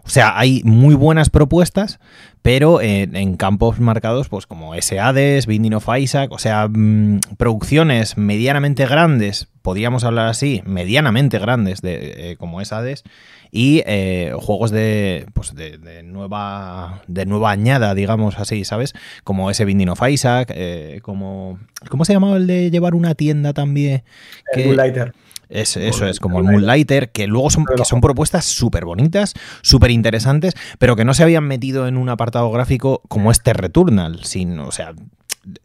O 0.04 0.10
sea, 0.10 0.36
hay 0.36 0.64
muy 0.64 0.96
buenas 0.96 1.30
propuestas, 1.30 2.00
pero 2.48 2.80
en, 2.82 3.36
campos 3.36 3.82
marcados, 3.82 4.30
pues 4.30 4.48
como 4.48 4.74
S.A.D.E.S., 4.74 5.46
Binding 5.50 5.74
of 5.74 5.90
Isaac, 6.00 6.32
o 6.32 6.40
sea, 6.40 6.70
mm, 6.70 7.20
producciones 7.36 8.18
medianamente 8.18 8.86
grandes, 8.86 9.50
podríamos 9.62 10.06
hablar 10.06 10.28
así, 10.28 10.64
medianamente 10.66 11.40
grandes, 11.40 11.82
de, 11.82 12.32
eh, 12.32 12.38
como 12.38 12.62
S.A.D.E.S., 12.62 13.04
y 13.52 13.84
eh, 13.86 14.32
juegos 14.40 14.72
de, 14.72 15.26
pues 15.34 15.56
de, 15.56 16.04
nueva 16.04 17.02
de 17.08 17.26
nueva 17.26 17.52
añada, 17.52 17.94
digamos 17.94 18.40
así, 18.40 18.64
¿sabes? 18.64 18.94
Como 19.26 19.52
ese 19.52 19.66
Binding 19.66 19.90
of 19.90 20.02
Isaac, 20.10 20.54
eh, 20.56 21.02
como... 21.02 21.60
¿Cómo 21.90 22.06
se 22.06 22.14
llamaba 22.14 22.38
el 22.38 22.48
de 22.48 22.72
llevar 22.72 22.96
una 22.96 23.14
tienda 23.14 23.52
también? 23.52 24.04
Que, 24.54 24.64
Moonlighter. 24.64 25.14
Es, 25.50 25.78
eso 25.78 26.06
es, 26.08 26.20
como 26.20 26.40
el 26.40 26.46
Moonlighter, 26.46 27.12
que 27.12 27.28
luego 27.28 27.50
son, 27.50 27.66
que 27.66 27.86
son 27.86 28.02
propuestas 28.02 28.46
súper 28.46 28.86
bonitas, 28.86 29.34
súper 29.62 29.92
interesantes, 29.92 30.54
pero 30.78 30.96
que 30.96 31.06
no 31.06 31.14
se 31.14 31.24
habían 31.24 31.46
metido 31.46 31.88
en 31.88 31.98
un 31.98 32.10
apartado 32.10 32.52
gráfico 32.52 33.02
como 33.08 33.32
este 33.32 33.54
Returnal, 33.54 34.24
sin, 34.24 34.60
o 34.60 34.72
sea, 34.72 34.94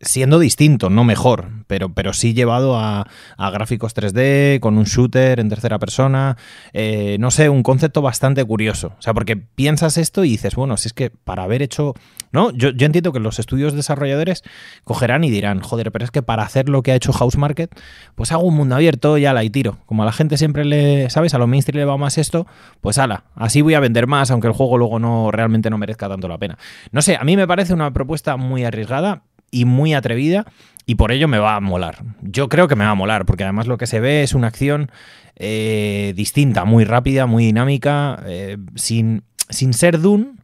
siendo 0.01 0.39
distinto, 0.39 0.91
no 0.91 1.05
mejor, 1.05 1.49
pero, 1.67 1.93
pero 1.93 2.13
sí 2.13 2.35
llevado 2.35 2.79
a, 2.79 3.07
gráficos 3.39 3.95
3D, 3.95 4.61
con 4.61 4.79
un 4.79 4.85
shooter 4.85 5.41
en 5.41 5.49
tercera 5.49 5.79
persona, 5.79 6.37
eh, 6.73 7.17
no 7.19 7.31
sé, 7.31 7.49
un 7.49 7.63
concepto 7.63 8.03
bastante 8.03 8.45
curioso. 8.45 8.95
O 8.99 9.03
sea, 9.03 9.15
porque 9.15 9.37
piensas 9.37 9.99
esto 9.99 10.25
y 10.25 10.31
dices, 10.31 10.55
bueno, 10.55 10.77
si 10.77 10.89
es 10.89 10.93
que 10.93 11.11
para 11.11 11.45
haber 11.45 11.63
hecho... 11.63 11.95
No, 12.31 12.51
yo, 12.51 12.71
yo 12.71 12.87
entiendo 12.87 13.13
que 13.13 13.21
los 13.21 13.39
estudios 13.39 13.75
desarrolladores 13.75 14.43
cogerán 14.85 15.23
y 15.23 15.31
dirán, 15.31 15.61
joder, 15.61 15.93
pero 15.93 16.07
es 16.07 16.11
que 16.11 16.23
para 16.23 16.43
hacer 16.43 16.71
lo 16.71 16.83
que 16.83 16.93
ha 16.93 16.95
hecho 16.95 17.13
House 17.13 17.37
Market, 17.37 17.71
pues 18.15 18.33
hago 18.33 18.45
un 18.45 18.55
mundo 18.55 18.75
abierto 18.75 19.19
y 19.19 19.27
ala 19.27 19.45
y 19.45 19.51
tiro. 19.51 19.79
Como 19.85 20.03
a 20.03 20.07
la 20.07 20.13
gente 20.13 20.39
siempre 20.39 20.65
le, 20.65 21.11
¿sabes? 21.11 21.35
A 21.35 21.39
lo 21.39 21.47
mainstream 21.47 21.81
le 21.81 21.85
va 21.85 21.99
más 21.99 22.17
esto, 22.17 22.47
pues 22.81 22.97
ala, 22.97 23.25
así 23.35 23.61
voy 23.61 23.75
a 23.75 23.81
vender 23.81 24.07
más, 24.07 24.31
aunque 24.31 24.47
el 24.47 24.55
juego 24.55 24.79
luego 24.79 24.99
no 24.99 25.31
realmente 25.31 25.69
no 25.69 25.77
merezca 25.77 26.09
tanto 26.09 26.27
la 26.27 26.39
pena. 26.39 26.57
No 26.91 27.03
sé, 27.03 27.17
a 27.17 27.25
mí 27.25 27.37
me 27.37 27.47
parece 27.47 27.75
una 27.75 27.93
propuesta 27.93 28.39
muy 28.39 28.65
arriesgada, 28.65 29.25
y 29.53 29.65
muy 29.65 29.95
atrevida 29.95 30.45
y 30.85 30.97
por 30.97 31.13
ello 31.13 31.29
me 31.29 31.39
va 31.39 31.55
a 31.55 31.61
molar. 31.61 32.03
Yo 32.23 32.49
creo 32.49 32.67
que 32.67 32.75
me 32.75 32.85
va 32.85 32.91
a 32.91 32.97
molar, 32.97 33.25
porque 33.25 33.45
además 33.45 33.69
lo 33.69 33.79
que 33.79 33.87
se 33.87 34.01
ve 34.01 34.25
es 34.25 34.35
una 34.35 34.49
acción 34.49 34.91
eh, 35.37 36.13
distinta, 36.17 36.65
muy 36.65 36.85
rápida, 36.85 37.27
muy 37.27 37.45
dinámica, 37.45 38.21
eh, 38.27 38.59
sin, 38.75 39.23
sin 39.49 39.75
ser 39.75 40.01
Dune, 40.01 40.35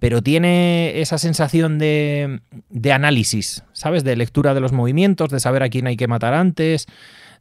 pero 0.00 0.22
tiene 0.22 1.00
esa 1.00 1.18
sensación 1.18 1.78
de, 1.78 2.40
de, 2.70 2.92
análisis, 2.92 3.64
¿sabes? 3.72 4.04
De 4.04 4.16
lectura 4.16 4.54
de 4.54 4.60
los 4.60 4.72
movimientos, 4.72 5.30
de 5.30 5.40
saber 5.40 5.62
a 5.62 5.68
quién 5.68 5.86
hay 5.86 5.96
que 5.96 6.08
matar 6.08 6.34
antes, 6.34 6.86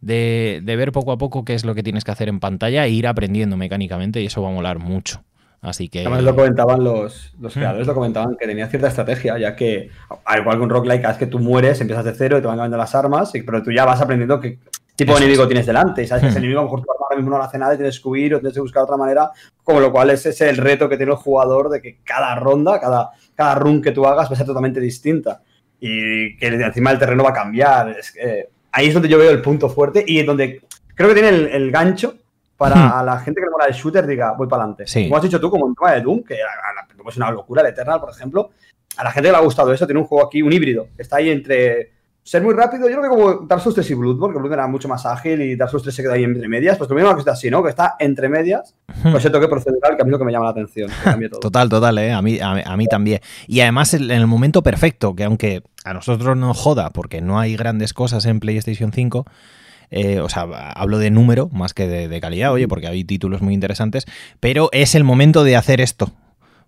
de, 0.01 0.61
de 0.63 0.75
ver 0.75 0.91
poco 0.91 1.11
a 1.11 1.17
poco 1.17 1.43
qué 1.45 1.53
es 1.53 1.65
lo 1.65 1.75
que 1.75 1.83
tienes 1.83 2.03
que 2.03 2.11
hacer 2.11 2.29
en 2.29 2.39
pantalla 2.39 2.85
e 2.85 2.89
ir 2.89 3.07
aprendiendo 3.07 3.57
mecánicamente 3.57 4.21
y 4.21 4.27
eso 4.27 4.41
va 4.41 4.49
a 4.49 4.53
molar 4.53 4.79
mucho. 4.79 5.23
Así 5.67 5.89
que... 5.89 6.01
Además 6.01 6.23
lo 6.23 6.35
comentaban 6.35 6.83
los, 6.83 7.33
los 7.39 7.53
creadores, 7.53 7.87
lo 7.87 7.93
comentaban 7.93 8.35
que 8.37 8.47
tenía 8.47 8.67
cierta 8.67 8.87
estrategia, 8.87 9.37
ya 9.37 9.55
que 9.55 9.89
al 10.25 10.41
igual 10.41 10.57
que 10.57 10.63
un 10.63 10.69
roguelike, 10.69 11.01
cada 11.01 11.13
vez 11.13 11.19
que 11.19 11.27
tú 11.27 11.39
mueres, 11.39 11.81
empiezas 11.81 12.05
de 12.05 12.13
cero 12.13 12.37
y 12.37 12.41
te 12.41 12.47
van 12.47 12.57
cambiando 12.57 12.77
las 12.77 12.95
armas, 12.95 13.31
pero 13.45 13.61
tú 13.61 13.71
ya 13.71 13.85
vas 13.85 14.01
aprendiendo 14.01 14.39
qué 14.39 14.59
tipo 14.95 15.13
de 15.13 15.19
enemigo 15.19 15.47
tienes 15.47 15.65
delante. 15.65 16.03
Y 16.03 16.07
sabes 16.07 16.23
que 16.23 16.29
ese 16.29 16.39
hmm. 16.39 16.43
enemigo 16.43 16.59
a 16.59 16.63
lo 16.63 16.69
mejor 16.69 16.85
tu 16.85 16.91
arma 16.91 17.05
ahora 17.05 17.17
mismo 17.17 17.37
no 17.37 17.43
hace 17.43 17.57
nada 17.57 17.73
y 17.73 17.77
tienes 17.77 17.99
que 17.99 18.07
huir 18.07 18.35
o 18.35 18.39
tienes 18.39 18.53
que 18.53 18.61
buscar 18.61 18.83
otra 18.83 18.97
manera, 18.97 19.31
como 19.63 19.79
lo 19.79 19.91
cual 19.91 20.09
ese 20.09 20.29
es 20.29 20.41
el 20.41 20.57
reto 20.57 20.89
que 20.89 20.97
tiene 20.97 21.11
el 21.11 21.17
jugador 21.17 21.69
de 21.69 21.81
que 21.81 21.97
cada 22.03 22.35
ronda, 22.35 22.79
cada, 22.79 23.11
cada 23.35 23.55
run 23.55 23.81
que 23.81 23.91
tú 23.91 24.05
hagas 24.05 24.29
va 24.29 24.33
a 24.33 24.37
ser 24.37 24.45
totalmente 24.45 24.79
distinta. 24.79 25.41
Y 25.79 26.35
que 26.37 26.47
encima 26.47 26.91
el 26.91 26.99
terreno 26.99 27.23
va 27.23 27.29
a 27.29 27.33
cambiar. 27.33 27.89
Es 27.89 28.11
que, 28.11 28.49
ahí 28.71 28.87
es 28.87 28.93
donde 28.93 29.09
yo 29.09 29.17
veo 29.17 29.31
el 29.31 29.41
punto 29.41 29.69
fuerte 29.69 30.03
y 30.05 30.23
donde 30.23 30.61
creo 30.95 31.09
que 31.09 31.15
tiene 31.15 31.29
el, 31.29 31.47
el 31.47 31.71
gancho 31.71 32.15
para 32.57 32.75
hmm. 32.75 32.91
a 32.93 33.03
la 33.03 33.19
gente 33.19 33.39
que 33.39 33.45
le 33.45 33.51
mola 33.51 33.65
el 33.65 33.73
shooter 33.73 34.05
diga, 34.05 34.33
voy 34.33 34.47
para 34.47 34.63
adelante. 34.63 34.85
Como 35.03 35.15
has 35.15 35.23
dicho 35.23 35.39
tú, 35.39 35.49
como 35.49 35.67
en 35.67 35.75
tema 35.75 35.91
de 35.93 36.01
Doom, 36.01 36.23
que 36.23 36.35
es 36.35 37.17
una 37.17 37.31
locura, 37.31 37.61
el 37.61 37.67
Eternal, 37.67 37.99
por 37.99 38.09
ejemplo, 38.09 38.49
a 38.97 39.03
la 39.03 39.11
gente 39.11 39.27
que 39.27 39.31
le 39.31 39.37
ha 39.37 39.41
gustado 39.41 39.71
eso, 39.71 39.85
tiene 39.85 40.01
un 40.01 40.07
juego 40.07 40.25
aquí, 40.25 40.41
un 40.41 40.51
híbrido, 40.51 40.87
está 40.97 41.17
ahí 41.17 41.29
entre 41.29 41.91
ser 42.27 42.43
muy 42.43 42.53
rápido, 42.53 42.89
yo 42.89 42.99
creo 42.99 43.03
que 43.03 43.07
como 43.07 43.33
Dark 43.47 43.61
Souls 43.61 43.75
3 43.75 43.89
y 43.89 43.93
Bloodborne, 43.93 44.33
que 44.33 44.39
Bloodborne 44.39 44.61
era 44.61 44.67
mucho 44.67 44.89
más 44.89 45.05
ágil 45.05 45.41
y 45.41 45.55
Dark 45.55 45.71
Souls 45.71 45.83
3 45.83 45.95
se 45.95 46.03
queda 46.03 46.15
ahí 46.15 46.25
entre 46.25 46.49
medias, 46.49 46.77
pues 46.77 46.89
lo 46.89 46.95
mismo 46.97 47.13
que 47.13 47.19
está 47.19 47.31
así, 47.31 47.49
¿no? 47.49 47.63
Que 47.63 47.69
está 47.69 47.95
entre 47.99 48.27
medias, 48.27 48.75
hmm. 48.87 49.11
pues 49.11 49.23
ese 49.23 49.29
toque 49.29 49.47
procedural 49.47 49.95
que 49.95 50.01
a 50.01 50.05
mí 50.05 50.11
lo 50.11 50.19
que 50.19 50.25
me 50.25 50.33
llama 50.33 50.43
la 50.43 50.51
atención. 50.51 50.91
Total, 51.39 51.69
total, 51.69 51.97
¿eh? 51.99 52.11
A 52.11 52.21
mí, 52.21 52.37
a, 52.41 52.75
mí 52.75 52.87
también. 52.87 53.21
Y 53.47 53.61
además 53.61 53.93
en 53.93 54.11
el 54.11 54.27
momento 54.27 54.61
perfecto, 54.61 55.15
que 55.15 55.23
aunque 55.23 55.63
a 55.85 55.93
nosotros 55.93 56.35
no 56.35 56.53
joda, 56.53 56.89
porque 56.89 57.21
no 57.21 57.39
hay 57.39 57.55
grandes 57.55 57.93
cosas 57.93 58.25
en 58.25 58.41
PlayStation 58.41 58.91
5, 58.91 59.25
eh, 59.91 60.19
o 60.19 60.29
sea, 60.29 60.43
hablo 60.71 60.97
de 60.99 61.11
número 61.11 61.49
más 61.51 61.73
que 61.73 61.87
de, 61.87 62.21
calidad, 62.21 62.51
oye, 62.51 62.67
porque 62.67 62.87
hay 62.87 63.03
títulos 63.03 63.41
muy 63.41 63.53
interesantes, 63.53 64.05
pero 64.39 64.69
es 64.71 64.95
el 64.95 65.03
momento 65.03 65.43
de 65.43 65.55
hacer 65.55 65.81
esto. 65.81 66.11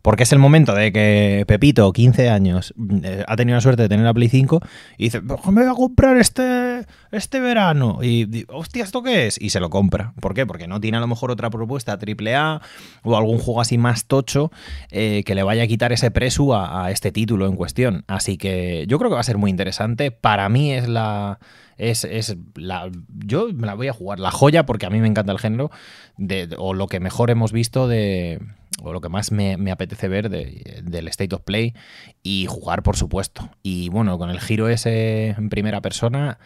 Porque 0.01 0.23
es 0.23 0.31
el 0.31 0.39
momento 0.39 0.73
de 0.73 0.93
que 0.93 1.43
Pepito, 1.45 1.91
15 1.91 2.29
años, 2.29 2.73
eh, 3.03 3.25
ha 3.27 3.35
tenido 3.35 3.57
la 3.57 3.61
suerte 3.61 3.81
de 3.81 3.89
tener 3.89 4.05
la 4.05 4.13
Play 4.13 4.29
5 4.29 4.61
y 4.97 5.03
dice, 5.03 5.19
me 5.19 5.35
voy 5.51 5.65
a 5.65 5.73
comprar 5.73 6.15
este, 6.15 6.85
este 7.11 7.41
verano. 7.41 7.99
Y, 8.01 8.45
hostia, 8.47 8.85
¿esto 8.85 9.03
qué 9.03 9.27
es? 9.27 9.37
Y 9.41 9.49
se 9.49 9.59
lo 9.59 9.69
compra. 9.69 10.13
¿Por 10.21 10.33
qué? 10.33 10.45
Porque 10.45 10.67
no 10.67 10.79
tiene 10.79 10.95
a 10.95 11.01
lo 11.01 11.07
mejor 11.07 11.31
otra 11.31 11.49
propuesta 11.49 11.99
AAA 11.99 12.61
o 13.03 13.17
algún 13.17 13.39
juego 13.39 13.59
así 13.59 13.77
más 13.77 14.05
tocho 14.05 14.53
eh, 14.89 15.23
que 15.25 15.35
le 15.35 15.43
vaya 15.43 15.63
a 15.63 15.67
quitar 15.67 15.91
ese 15.91 16.11
presu 16.11 16.53
a 16.53 16.89
este 16.91 17.11
título 17.11 17.45
en 17.45 17.57
cuestión. 17.57 18.05
Así 18.07 18.37
que 18.37 18.85
yo 18.87 18.99
creo 18.99 19.09
que 19.09 19.15
va 19.15 19.21
a 19.21 19.23
ser 19.23 19.37
muy 19.37 19.51
interesante. 19.51 20.11
Para 20.11 20.47
mí 20.47 20.71
es 20.71 20.87
la 20.87 21.39
es, 21.79 22.03
es 22.03 22.37
la, 22.55 22.91
yo 23.25 23.47
me 23.53 23.65
la 23.65 23.73
voy 23.73 23.87
a 23.87 23.93
jugar, 23.93 24.19
la 24.19 24.31
joya, 24.31 24.65
porque 24.65 24.85
a 24.85 24.89
mí 24.89 24.99
me 24.99 25.07
encanta 25.07 25.31
el 25.31 25.39
género, 25.39 25.71
de, 26.17 26.49
o 26.57 26.73
lo 26.73 26.87
que 26.87 26.99
mejor 26.99 27.31
hemos 27.31 27.51
visto 27.51 27.87
de, 27.87 28.39
o 28.83 28.93
lo 28.93 29.01
que 29.01 29.09
más 29.09 29.31
me, 29.31 29.71
apetece 29.71 30.09
ver 30.09 30.29
del 30.29 31.07
State 31.07 31.33
of 31.33 31.41
Play 31.41 31.73
y 32.21 32.45
jugar, 32.47 32.83
por 32.83 32.97
supuesto. 32.97 33.49
Y 33.63 33.89
bueno, 33.89 34.17
con 34.17 34.29
el 34.29 34.39
giro 34.41 34.67
ese 34.67 35.29
en 35.29 35.49
primera 35.49 35.79
persona 35.79 36.37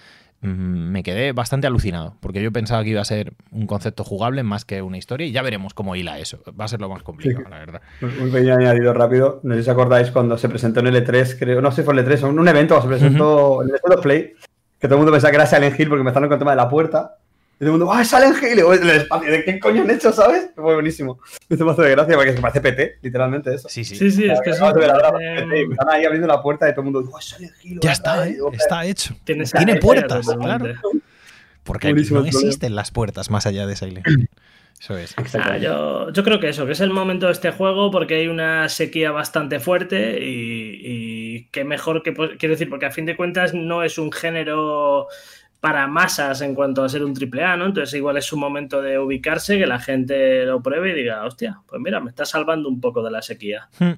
mm, 0.41 0.47
me 0.47 1.01
quedé 1.01 1.31
bastante 1.31 1.65
alucinado, 1.65 2.15
porque 2.19 2.43
yo 2.43 2.51
pensaba 2.51 2.83
que 2.83 2.91
iba 2.91 3.01
a 3.01 3.05
ser 3.05 3.33
un 3.51 3.65
concepto 3.65 4.03
jugable 4.03 4.43
más 4.43 4.65
que 4.65 4.83
una 4.83 4.99
historia 4.99 5.25
y 5.25 5.31
ya 5.31 5.41
veremos 5.41 5.73
cómo 5.73 5.95
hila 5.95 6.19
eso. 6.19 6.43
Va 6.59 6.65
a 6.65 6.67
ser 6.67 6.79
lo 6.79 6.89
más 6.89 7.01
complicado, 7.01 7.49
la 7.49 7.57
verdad. 7.57 7.81
Un 8.01 8.31
pequeño 8.31 8.53
añadido 8.53 8.93
rápido. 8.93 9.39
No 9.41 9.55
sé 9.55 9.63
si 9.63 9.69
os 9.69 9.73
acordáis 9.73 10.11
cuando 10.11 10.37
se 10.37 10.47
presentó 10.47 10.81
en 10.81 10.87
el 10.87 11.03
E3, 11.03 11.37
creo, 11.39 11.59
no 11.59 11.71
sé 11.71 11.81
si 11.81 11.85
fue 11.85 11.95
el 11.95 12.05
E3, 12.05 12.29
en 12.29 12.37
un 12.37 12.47
evento 12.47 12.79
se 12.79 12.87
presentó 12.87 13.63
en 13.63 13.69
el 13.69 13.75
State 13.75 13.95
of 13.95 14.03
Play 14.03 14.33
que 14.83 14.89
todo 14.89 14.95
el 14.95 14.99
mundo 14.99 15.13
pensaba 15.13 15.31
que 15.31 15.37
era 15.37 15.45
Silent 15.45 15.79
Hill 15.79 15.87
porque 15.87 16.01
empezaron 16.01 16.27
con 16.27 16.35
el 16.35 16.39
tema 16.39 16.51
de 16.51 16.57
la 16.57 16.67
puerta. 16.67 17.15
Y 17.55 17.59
todo 17.59 17.67
el 17.67 17.71
mundo, 17.79 17.93
¡ah, 17.93 18.01
es 18.01 18.09
Silent 18.09 18.35
Hill! 18.43 18.59
Y 18.59 18.83
el 18.83 18.89
espacio, 18.89 19.31
¿de 19.31 19.45
qué 19.45 19.57
coño 19.57 19.83
han 19.83 19.89
hecho, 19.91 20.11
sabes? 20.11 20.49
Fue 20.53 20.73
buenísimo. 20.73 21.21
Me 21.47 21.55
hizo 21.55 21.73
de 21.73 21.91
gracia 21.91 22.15
porque 22.15 22.33
se 22.33 22.41
parece 22.41 22.59
PT, 22.59 22.97
literalmente 23.01 23.55
eso. 23.55 23.69
Sí, 23.69 23.85
sí. 23.85 23.95
Sí, 23.95 24.11
sí, 24.11 24.25
es 24.25 24.41
que 24.41 24.49
eso. 24.49 24.67
Están 24.67 25.89
ahí 25.89 26.03
abriendo 26.03 26.27
la 26.27 26.41
puerta 26.41 26.67
y 26.67 26.73
todo 26.73 26.81
el 26.81 26.91
mundo, 26.91 27.09
¡ah, 27.15 27.17
es 27.17 27.25
Silent 27.27 27.53
Hill! 27.63 27.79
Ya 27.81 27.93
está, 27.93 28.27
¿eh? 28.27 28.37
Está 28.51 28.85
hecho. 28.85 29.15
Tiene 29.23 29.77
puertas, 29.77 30.27
claro. 30.27 30.65
Porque 31.63 31.93
no 31.93 32.25
existen 32.25 32.75
las 32.75 32.91
puertas 32.91 33.29
más 33.29 33.45
allá 33.45 33.65
de 33.65 33.77
Silent 33.77 34.05
Hill. 34.05 34.29
Eso 34.83 34.97
es. 34.97 35.15
Ah, 35.35 35.57
yo, 35.57 36.11
yo, 36.11 36.23
creo 36.25 36.41
que 36.41 36.49
eso, 36.49 36.65
que 36.65 36.73
es 36.73 36.81
el 36.81 36.89
momento 36.89 37.27
de 37.27 37.31
este 37.31 37.51
juego 37.51 37.89
porque 37.89 38.15
hay 38.15 38.27
una 38.27 38.67
sequía 38.67 39.11
bastante 39.11 39.61
fuerte 39.61 40.19
y, 40.21 41.22
qué 41.51 41.63
mejor 41.63 42.03
que, 42.03 42.13
quiero 42.13 42.53
decir, 42.53 42.69
porque 42.69 42.85
a 42.85 42.91
fin 42.91 43.05
de 43.05 43.15
cuentas 43.15 43.53
no 43.53 43.83
es 43.83 43.97
un 43.97 44.11
género 44.11 45.07
para 45.59 45.87
masas 45.87 46.41
en 46.41 46.55
cuanto 46.55 46.83
a 46.83 46.89
ser 46.89 47.05
un 47.05 47.13
triple 47.13 47.43
A, 47.43 47.55
¿no? 47.55 47.65
Entonces 47.65 47.93
igual 47.95 48.17
es 48.17 48.33
un 48.33 48.39
momento 48.41 48.81
de 48.81 48.99
ubicarse, 48.99 49.57
que 49.57 49.65
la 49.65 49.79
gente 49.79 50.45
lo 50.45 50.61
pruebe 50.61 50.91
y 50.91 50.93
diga, 50.93 51.23
hostia, 51.25 51.61
pues 51.67 51.81
mira, 51.81 52.01
me 52.01 52.09
está 52.09 52.25
salvando 52.25 52.67
un 52.67 52.81
poco 52.81 53.01
de 53.01 53.11
la 53.11 53.21
sequía. 53.21 53.69
Hmm, 53.79 53.93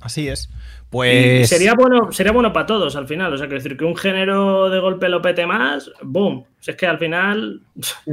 así 0.00 0.26
es. 0.26 0.50
Pues. 0.90 1.48
sería 1.48 1.74
bueno, 1.74 2.10
sería 2.10 2.32
bueno 2.32 2.52
para 2.52 2.66
todos 2.66 2.96
al 2.96 3.06
final. 3.06 3.32
O 3.32 3.38
sea, 3.38 3.46
quiero 3.46 3.62
decir 3.62 3.76
que 3.76 3.84
un 3.84 3.96
género 3.96 4.70
de 4.70 4.80
golpe 4.80 5.08
lo 5.08 5.22
pete 5.22 5.46
más, 5.46 5.90
boom. 6.02 6.44
Si 6.58 6.72
es 6.72 6.76
que 6.76 6.86
al 6.86 6.98
final. 6.98 7.62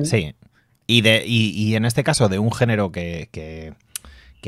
Sí. 0.04 0.36
Y, 0.88 1.02
de, 1.02 1.24
y, 1.26 1.74
en 1.76 1.86
este 1.86 2.04
caso 2.04 2.28
de 2.28 2.38
un 2.38 2.52
género 2.52 2.92
que, 2.92 3.30
que, 3.32 3.74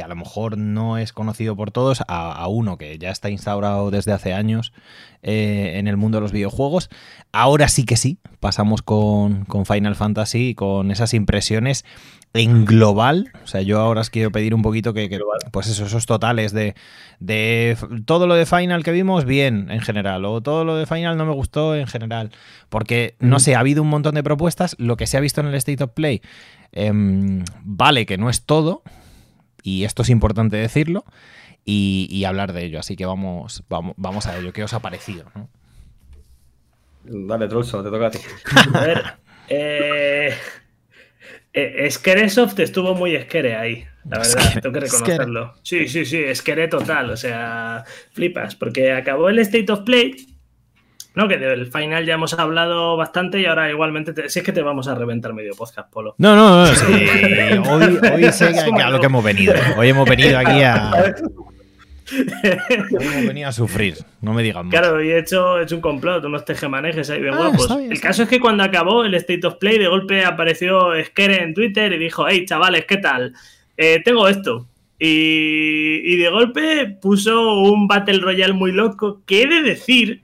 a 0.02 0.08
lo 0.08 0.16
mejor 0.16 0.58
no 0.58 0.98
es 0.98 1.14
conocido 1.14 1.56
por 1.56 1.72
todos, 1.72 2.02
a, 2.08 2.48
uno 2.48 2.78
que 2.78 2.98
ya 2.98 3.12
está 3.12 3.30
instaurado 3.30 3.92
desde 3.92 4.12
hace 4.12 4.34
años 4.34 4.74
eh, 5.22 5.74
en 5.76 5.88
el 5.88 5.98
mundo 5.98 6.18
de 6.18 6.22
los 6.22 6.32
videojuegos. 6.32 6.90
Ahora 7.32 7.68
sí 7.68 7.86
que 7.86 7.98
sí, 7.98 8.18
pasamos 8.40 8.82
con, 8.82 9.46
con 9.46 9.66
Final 9.66 9.96
Fantasy, 9.96 10.56
con 10.56 10.92
esas 10.92 11.14
impresiones 11.14 11.86
en 12.34 12.66
global, 12.66 13.32
o 13.44 13.48
sea, 13.48 13.62
yo 13.62 13.80
ahora 13.80 14.02
os 14.02 14.10
quiero 14.10 14.32
pedir 14.32 14.56
un 14.56 14.64
poquito 14.64 14.94
que, 14.94 15.20
pues 15.52 15.68
eso, 15.68 15.86
esos 15.86 16.08
totales 16.08 16.52
de, 16.52 16.74
de, 17.20 17.78
todo 18.06 18.26
lo 18.26 18.34
de 18.34 18.48
Final 18.48 18.84
que 18.84 18.92
vimos, 18.92 19.26
bien 19.26 19.70
en 19.70 19.82
general, 19.82 20.26
o 20.26 20.42
todo 20.42 20.66
lo 20.66 20.76
de 20.76 20.88
Final 20.88 21.16
no 21.16 21.28
me 21.28 21.34
gustó 21.34 21.76
en 21.76 21.86
general, 21.86 22.32
porque, 22.70 23.16
no 23.20 23.40
sé, 23.40 23.54
ha 23.54 23.60
habido 23.60 23.84
un 23.84 23.90
montón 23.90 24.16
de 24.16 24.24
propuestas, 24.24 24.76
lo 24.80 24.98
que 24.98 25.06
se 25.06 25.16
ha 25.16 25.20
visto 25.20 25.42
en 25.42 25.48
el 25.48 25.56
State 25.56 25.84
of 25.84 25.92
Play, 25.92 26.22
em, 26.72 27.46
vale 27.64 28.08
que 28.08 28.18
no 28.18 28.32
es 28.32 28.44
todo, 28.44 28.82
y 29.64 29.86
esto 29.86 30.04
es 30.04 30.10
importante 30.10 30.58
decirlo, 30.58 31.06
y, 31.66 32.24
hablar 32.26 32.52
de 32.52 32.66
ello, 32.66 32.80
así 32.80 32.96
que 32.96 33.06
vamos, 33.06 33.64
vamos, 33.70 33.94
vamos 33.98 34.28
a 34.28 34.38
ello, 34.38 34.52
¿qué 34.52 34.64
os 34.64 34.74
ha 34.74 34.82
parecido? 34.82 35.26
Dale, 37.06 37.48
Trulso, 37.48 37.82
te 37.82 37.90
toca 37.90 38.08
a 38.08 38.12
ti. 38.12 38.20
a 38.74 38.82
ver, 38.82 39.04
eh... 39.50 40.34
Eh, 41.56 41.88
estuvo 41.88 42.96
muy 42.96 43.16
esquere 43.16 43.56
ahí, 43.56 43.86
la 44.10 44.18
verdad, 44.18 44.60
tengo 44.60 44.74
que 44.74 44.80
reconocerlo. 44.80 45.54
Sí, 45.62 45.88
sí, 45.88 46.04
sí, 46.04 46.18
esquere 46.18 46.68
total, 46.68 47.12
o 47.12 47.18
sea, 47.18 47.84
flipas, 48.12 48.56
porque 48.56 48.92
acabó 48.92 49.30
el 49.30 49.38
State 49.38 49.72
of 49.72 49.82
Play, 49.82 50.33
no, 51.16 51.28
que 51.28 51.38
del 51.38 51.72
final 51.72 52.06
ya 52.06 52.16
hemos 52.16 52.34
hablado 52.34 52.98
bastante 52.98 53.40
y 53.40 53.46
ahora 53.46 53.70
igualmente, 53.70 54.30
si 54.30 54.40
es 54.40 54.46
que 54.46 54.52
te 54.52 54.64
vamos 54.64 54.88
a 54.88 54.96
reventar 54.96 55.34
medio 55.34 55.54
podcast, 55.54 55.92
Polo. 55.92 56.16
No, 56.18 56.36
no, 56.36 56.66
no, 56.66 56.68
sí. 56.74 56.86
hoy, 57.70 58.00
hoy 58.14 58.32
sé 58.32 58.52
que, 58.52 58.82
a 58.82 58.90
lo 58.90 59.00
que 59.00 59.06
hemos 59.06 59.24
venido. 59.24 59.54
Hoy 59.78 59.90
hemos 59.90 60.10
venido 60.10 60.40
aquí 60.40 60.64
a... 60.64 61.14
hemos 62.12 63.28
venido 63.28 63.48
a 63.48 63.52
sufrir, 63.52 63.98
no 64.22 64.34
me 64.34 64.42
digan 64.42 64.66
más. 64.66 64.72
Claro, 64.72 65.04
y 65.04 65.12
he 65.12 65.20
hecho, 65.20 65.60
he 65.60 65.64
hecho 65.64 65.76
un 65.76 65.82
complot, 65.82 66.26
unos 66.26 66.46
tejemanejes 66.46 67.12
ahí 67.12 67.22
bien 67.22 67.36
ah, 67.36 67.38
guapos. 67.38 67.70
el 67.72 68.02
caso 68.02 68.24
es 68.24 68.30
que 68.30 68.40
cuando 68.40 68.64
acabó 68.64 69.04
el 69.04 69.14
State 69.14 69.46
of 69.46 69.58
Play, 69.58 69.78
de 69.78 69.88
golpe 69.88 70.26
apareció 70.26 70.92
Skere 71.06 71.44
en 71.44 71.54
Twitter 71.54 71.94
y 71.94 72.00
dijo, 72.00 72.28
hey 72.28 72.46
chavales, 72.48 72.86
¿qué 72.86 72.98
tal? 72.98 73.34
Eh, 73.78 74.02
tengo 74.04 74.28
esto. 74.28 74.68
Y, 74.98 76.02
y 76.06 76.18
de 76.18 76.30
golpe 76.30 76.98
puso 77.00 77.60
un 77.62 77.88
Battle 77.88 78.20
Royale 78.20 78.54
muy 78.54 78.72
loco, 78.72 79.22
que 79.28 79.44
he 79.44 79.48
de 79.48 79.62
decir 79.62 80.23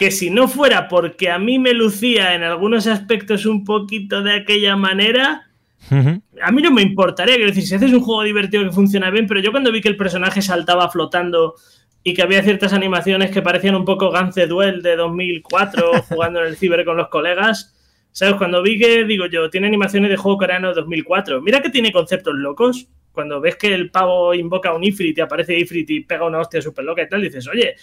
que 0.00 0.10
si 0.10 0.30
no 0.30 0.48
fuera 0.48 0.88
porque 0.88 1.28
a 1.30 1.38
mí 1.38 1.58
me 1.58 1.74
lucía 1.74 2.34
en 2.34 2.42
algunos 2.42 2.86
aspectos 2.86 3.44
un 3.44 3.66
poquito 3.66 4.22
de 4.22 4.32
aquella 4.32 4.74
manera, 4.74 5.50
a 5.90 6.50
mí 6.50 6.62
no 6.62 6.70
me 6.70 6.80
importaría. 6.80 7.34
Quiero 7.34 7.50
decir, 7.50 7.66
si 7.66 7.74
haces 7.74 7.92
un 7.92 8.00
juego 8.00 8.22
divertido 8.22 8.64
que 8.64 8.72
funciona 8.72 9.10
bien, 9.10 9.26
pero 9.26 9.40
yo 9.40 9.50
cuando 9.50 9.70
vi 9.70 9.82
que 9.82 9.90
el 9.90 9.98
personaje 9.98 10.40
saltaba 10.40 10.88
flotando 10.88 11.54
y 12.02 12.14
que 12.14 12.22
había 12.22 12.42
ciertas 12.42 12.72
animaciones 12.72 13.30
que 13.30 13.42
parecían 13.42 13.74
un 13.74 13.84
poco 13.84 14.10
Gance 14.10 14.46
Duel 14.46 14.80
de 14.80 14.96
2004 14.96 16.02
jugando 16.08 16.40
en 16.40 16.46
el 16.46 16.56
ciber 16.56 16.82
con 16.86 16.96
los 16.96 17.08
colegas, 17.08 17.76
¿sabes? 18.10 18.36
Cuando 18.36 18.62
vi 18.62 18.78
que, 18.78 19.04
digo 19.04 19.26
yo, 19.26 19.50
tiene 19.50 19.66
animaciones 19.66 20.08
de 20.08 20.16
juego 20.16 20.38
coreano 20.38 20.68
de 20.68 20.76
2004, 20.76 21.42
mira 21.42 21.60
que 21.60 21.68
tiene 21.68 21.92
conceptos 21.92 22.36
locos. 22.36 22.88
Cuando 23.12 23.38
ves 23.38 23.56
que 23.56 23.74
el 23.74 23.90
pavo 23.90 24.32
invoca 24.32 24.72
un 24.72 24.82
Ifrit 24.82 25.18
y 25.18 25.20
aparece 25.20 25.58
Ifrit 25.58 25.90
y 25.90 26.00
pega 26.04 26.24
una 26.24 26.38
hostia 26.38 26.62
súper 26.62 26.86
loca 26.86 27.02
y 27.02 27.08
tal, 27.10 27.20
dices, 27.20 27.46
oye, 27.48 27.74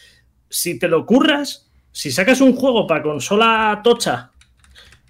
si 0.50 0.80
te 0.80 0.88
lo 0.88 1.06
curras, 1.06 1.68
si 1.98 2.12
sacas 2.12 2.42
un 2.42 2.54
juego 2.54 2.86
para 2.86 3.02
consola 3.02 3.82
tocha 3.84 4.30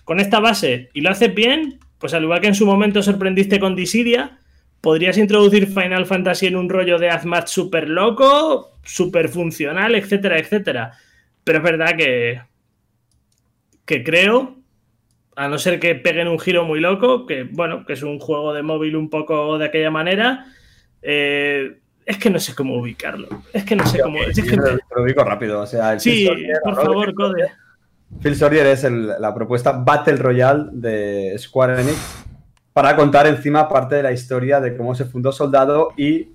con 0.06 0.22
esta 0.22 0.40
base 0.40 0.90
y 0.94 1.02
lo 1.02 1.10
haces 1.10 1.36
bien, 1.36 1.80
pues 1.98 2.14
al 2.14 2.24
igual 2.24 2.40
que 2.40 2.48
en 2.48 2.56
su 2.56 2.66
momento 2.66 3.04
sorprendiste 3.04 3.60
con 3.60 3.76
Dissidia, 3.76 4.40
podrías 4.80 5.18
introducir 5.18 5.68
Final 5.68 6.06
Fantasy 6.06 6.46
en 6.48 6.56
un 6.56 6.70
rollo 6.70 6.98
de 6.98 7.10
Azmat 7.10 7.50
súper 7.50 7.90
loco, 7.90 8.80
súper 8.86 9.28
funcional, 9.28 9.96
etcétera, 9.96 10.40
etcétera. 10.40 10.94
Pero 11.44 11.58
es 11.58 11.64
verdad 11.66 11.98
que, 11.98 12.40
que 13.84 14.02
creo, 14.06 14.56
a 15.36 15.50
no 15.50 15.58
ser 15.58 15.82
que 15.82 15.94
peguen 15.96 16.30
un 16.30 16.40
giro 16.40 16.64
muy 16.64 16.80
loco, 16.80 17.26
que 17.26 17.44
bueno, 17.44 17.86
que 17.86 17.94
es 17.94 18.02
un 18.02 18.18
juego 18.18 18.54
de 18.54 18.64
móvil 18.64 18.96
un 18.96 19.10
poco 19.10 19.58
de 19.58 19.66
aquella 19.66 19.92
manera, 19.92 20.46
eh, 21.02 21.80
es 22.08 22.18
que 22.18 22.30
no 22.30 22.40
sé 22.40 22.56
cómo 22.56 22.80
ubicarlo. 22.80 23.28
Es 23.52 23.66
que 23.66 23.76
no 23.76 23.86
sé 23.86 24.00
cómo. 24.00 24.24
Es 24.24 24.42
que... 24.42 24.56
Lo 24.56 25.04
ubico 25.04 25.26
rápido. 25.26 25.60
O 25.60 25.68
sea, 25.68 26.00
sí, 26.00 26.30
por 26.64 26.76
favor, 26.76 27.14
Code. 27.14 27.52
Phil 28.24 28.34
Soldier 28.34 28.66
es 28.68 28.84
la 28.84 29.34
propuesta 29.36 29.74
Battle 29.74 30.16
Royale 30.16 30.70
de 30.72 31.36
Square 31.38 31.82
Enix 31.82 31.98
para 32.72 32.96
contar 32.96 33.28
encima 33.28 33.68
parte 33.68 33.96
de 33.96 34.04
la 34.04 34.14
historia 34.14 34.62
de 34.62 34.78
cómo 34.78 34.96
se 34.96 35.04
fundó 35.04 35.34
Soldado 35.34 35.90
y 35.98 36.30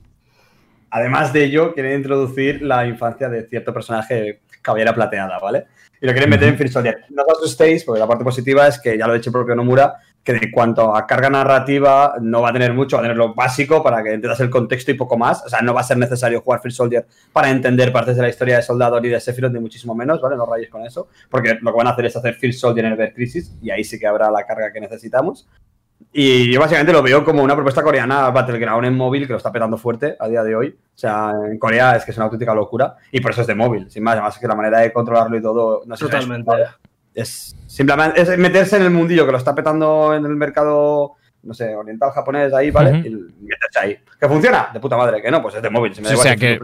además 0.90 1.32
de 1.32 1.44
ello 1.44 1.72
quieren 1.72 1.96
introducir 1.96 2.60
la 2.60 2.86
infancia 2.86 3.30
de 3.30 3.48
cierto 3.48 3.72
personaje 3.72 4.42
caballera 4.60 4.94
plateada, 4.94 5.38
¿vale? 5.38 5.68
Y 5.98 6.06
lo 6.06 6.12
quieren 6.12 6.28
meter 6.28 6.48
en 6.48 6.58
Phil 6.58 6.68
Soldier. 6.68 7.06
No 7.08 7.22
os 7.22 7.38
asustéis, 7.38 7.82
porque 7.82 8.00
la 8.00 8.06
parte 8.06 8.24
positiva 8.24 8.68
es 8.68 8.78
que 8.78 8.98
ya 8.98 9.06
lo 9.06 9.14
ha 9.14 9.16
dicho 9.16 9.30
el 9.30 9.34
propio 9.34 9.54
Nomura, 9.54 9.94
que 10.24 10.34
de 10.34 10.50
cuanto 10.50 10.94
a 10.94 11.06
carga 11.06 11.30
narrativa 11.30 12.14
no 12.20 12.42
va 12.42 12.50
a 12.50 12.52
tener 12.52 12.72
mucho, 12.72 12.96
va 12.96 13.00
a 13.00 13.04
tener 13.04 13.16
lo 13.16 13.34
básico 13.34 13.82
para 13.82 14.02
que 14.02 14.12
entiendas 14.12 14.40
el 14.40 14.50
contexto 14.50 14.90
y 14.92 14.94
poco 14.94 15.18
más. 15.18 15.44
O 15.44 15.48
sea, 15.48 15.60
no 15.62 15.74
va 15.74 15.80
a 15.80 15.84
ser 15.84 15.98
necesario 15.98 16.40
jugar 16.40 16.60
Free 16.60 16.70
Soldier 16.70 17.06
para 17.32 17.50
entender 17.50 17.92
partes 17.92 18.16
de 18.16 18.22
la 18.22 18.28
historia 18.28 18.56
de 18.56 18.62
Soldado 18.62 19.00
ni 19.00 19.08
de 19.08 19.20
Sephiroth, 19.20 19.52
ni 19.52 19.58
muchísimo 19.58 19.94
menos, 19.94 20.20
¿vale? 20.20 20.36
No 20.36 20.46
rayes 20.46 20.70
con 20.70 20.86
eso, 20.86 21.08
porque 21.28 21.58
lo 21.60 21.72
que 21.72 21.76
van 21.76 21.88
a 21.88 21.90
hacer 21.90 22.06
es 22.06 22.16
hacer 22.16 22.34
Free 22.34 22.52
Soldier 22.52 22.86
en 22.86 23.00
el 23.00 23.12
Crisis 23.12 23.52
y 23.60 23.70
ahí 23.70 23.82
sí 23.82 23.98
que 23.98 24.06
habrá 24.06 24.30
la 24.30 24.44
carga 24.46 24.72
que 24.72 24.80
necesitamos. 24.80 25.48
Y 26.12 26.52
yo 26.52 26.60
básicamente 26.60 26.92
lo 26.92 27.02
veo 27.02 27.24
como 27.24 27.42
una 27.42 27.54
propuesta 27.54 27.82
coreana 27.82 28.30
Battleground 28.30 28.86
en 28.86 28.96
móvil 28.96 29.26
que 29.26 29.32
lo 29.32 29.38
está 29.38 29.50
petando 29.50 29.78
fuerte 29.78 30.16
a 30.18 30.28
día 30.28 30.42
de 30.42 30.54
hoy. 30.54 30.68
O 30.68 30.98
sea, 30.98 31.32
en 31.50 31.58
Corea 31.58 31.96
es 31.96 32.04
que 32.04 32.10
es 32.10 32.16
una 32.16 32.24
auténtica 32.24 32.54
locura 32.54 32.96
y 33.10 33.20
por 33.20 33.30
eso 33.30 33.40
es 33.40 33.46
de 33.46 33.54
móvil, 33.54 33.90
sin 33.90 34.02
más. 34.02 34.12
Además, 34.12 34.38
que 34.38 34.46
la 34.46 34.54
manera 34.54 34.80
de 34.80 34.92
controlarlo 34.92 35.36
y 35.36 35.42
todo 35.42 35.82
no 35.86 35.96
sé 35.96 36.04
Totalmente 36.04 36.50
es 37.14 37.56
simplemente 37.66 38.20
es 38.20 38.38
meterse 38.38 38.76
en 38.76 38.82
el 38.82 38.90
mundillo 38.90 39.26
que 39.26 39.32
lo 39.32 39.38
está 39.38 39.54
petando 39.54 40.14
en 40.14 40.24
el 40.24 40.36
mercado, 40.36 41.14
no 41.42 41.54
sé, 41.54 41.74
oriental 41.74 42.10
japonés 42.10 42.52
ahí, 42.52 42.70
¿vale? 42.70 42.98
Y 42.98 43.10
meterse 43.10 43.78
ahí. 43.80 43.98
¿Que 44.20 44.28
funciona? 44.28 44.68
De 44.72 44.80
puta 44.80 44.96
madre, 44.96 45.22
que 45.22 45.30
no, 45.30 45.42
pues 45.42 45.54
es 45.54 45.62
de 45.62 45.70
móvil. 45.70 45.92
o 45.92 46.16
sea 46.16 46.36
que, 46.36 46.60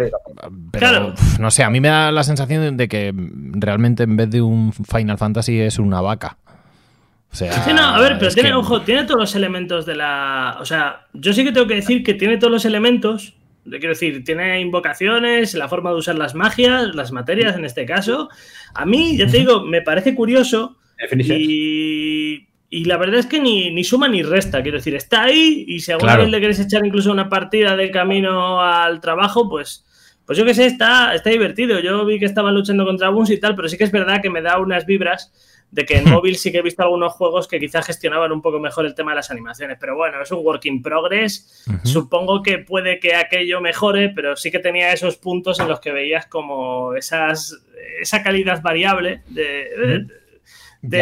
pero, 0.70 1.14
no 1.40 1.50
sé, 1.50 1.62
a 1.62 1.70
mí 1.70 1.80
me 1.80 1.88
da 1.88 2.12
la 2.12 2.22
sensación 2.22 2.76
de 2.76 2.88
que 2.88 3.12
realmente 3.52 4.04
en 4.04 4.16
vez 4.16 4.30
de 4.30 4.42
un 4.42 4.72
Final 4.72 5.18
Fantasy 5.18 5.60
es 5.60 5.78
una 5.78 6.00
vaca. 6.00 6.36
O 7.30 7.36
sea, 7.36 7.52
sí, 7.64 7.72
no, 7.74 7.82
a 7.82 8.00
ver, 8.00 8.18
pero 8.18 8.32
tiene, 8.32 8.54
ojo, 8.54 8.82
tiene 8.82 9.04
todos 9.04 9.20
los 9.20 9.34
elementos 9.34 9.84
de 9.84 9.96
la. 9.96 10.56
O 10.60 10.64
sea, 10.64 11.06
yo 11.12 11.32
sí 11.34 11.44
que 11.44 11.52
tengo 11.52 11.66
que 11.66 11.74
decir 11.74 12.02
que 12.02 12.14
tiene 12.14 12.38
todos 12.38 12.50
los 12.50 12.64
elementos 12.64 13.34
Quiero 13.70 13.88
decir, 13.88 14.24
tiene 14.24 14.60
invocaciones, 14.60 15.54
la 15.54 15.68
forma 15.68 15.90
de 15.90 15.96
usar 15.96 16.16
las 16.16 16.34
magias, 16.34 16.94
las 16.94 17.12
materias 17.12 17.56
en 17.56 17.64
este 17.64 17.86
caso. 17.86 18.28
A 18.74 18.84
mí, 18.84 19.16
ya 19.16 19.26
te 19.26 19.38
digo, 19.38 19.64
me 19.64 19.82
parece 19.82 20.14
curioso. 20.14 20.76
Y, 21.12 22.48
y, 22.70 22.84
la 22.84 22.96
verdad 22.96 23.20
es 23.20 23.26
que 23.26 23.40
ni, 23.40 23.84
suma 23.84 24.08
ni 24.08 24.22
resta. 24.22 24.62
Quiero 24.62 24.78
decir, 24.78 24.94
está 24.94 25.24
ahí 25.24 25.64
y 25.68 25.80
si 25.80 25.92
alguna 25.92 26.16
vez 26.16 26.28
le 26.28 26.38
quieres 26.38 26.60
echar 26.60 26.84
incluso 26.84 27.12
una 27.12 27.28
partida 27.28 27.76
de 27.76 27.90
camino 27.90 28.60
al 28.60 29.00
trabajo, 29.00 29.48
pues, 29.48 29.84
pues 30.26 30.36
yo 30.36 30.44
qué 30.44 30.54
sé, 30.54 30.66
está, 30.66 31.14
está 31.14 31.30
divertido. 31.30 31.78
Yo 31.80 32.04
vi 32.04 32.18
que 32.18 32.26
estaban 32.26 32.54
luchando 32.54 32.84
contra 32.84 33.10
Buns 33.10 33.30
y 33.30 33.38
tal, 33.38 33.54
pero 33.54 33.68
sí 33.68 33.78
que 33.78 33.84
es 33.84 33.92
verdad 33.92 34.20
que 34.20 34.30
me 34.30 34.42
da 34.42 34.58
unas 34.58 34.86
vibras 34.86 35.32
de 35.70 35.84
que 35.84 35.98
en 35.98 36.08
móvil 36.08 36.36
sí 36.36 36.50
que 36.50 36.58
he 36.58 36.62
visto 36.62 36.82
algunos 36.82 37.12
juegos 37.12 37.46
que 37.46 37.60
quizás 37.60 37.86
gestionaban 37.86 38.32
un 38.32 38.40
poco 38.40 38.58
mejor 38.58 38.86
el 38.86 38.94
tema 38.94 39.12
de 39.12 39.16
las 39.16 39.30
animaciones, 39.30 39.76
pero 39.78 39.96
bueno, 39.96 40.22
es 40.22 40.30
un 40.32 40.44
work 40.44 40.64
in 40.64 40.82
progress. 40.82 41.64
Supongo 41.84 42.42
que 42.42 42.58
puede 42.58 42.98
que 42.98 43.14
aquello 43.14 43.60
mejore, 43.60 44.08
pero 44.10 44.36
sí 44.36 44.50
que 44.50 44.58
tenía 44.58 44.92
esos 44.92 45.16
puntos 45.16 45.60
en 45.60 45.68
los 45.68 45.80
que 45.80 45.92
veías 45.92 46.26
como 46.26 46.94
esas, 46.94 47.60
esa 48.00 48.22
calidad 48.22 48.62
variable 48.62 49.22
de, 49.28 50.06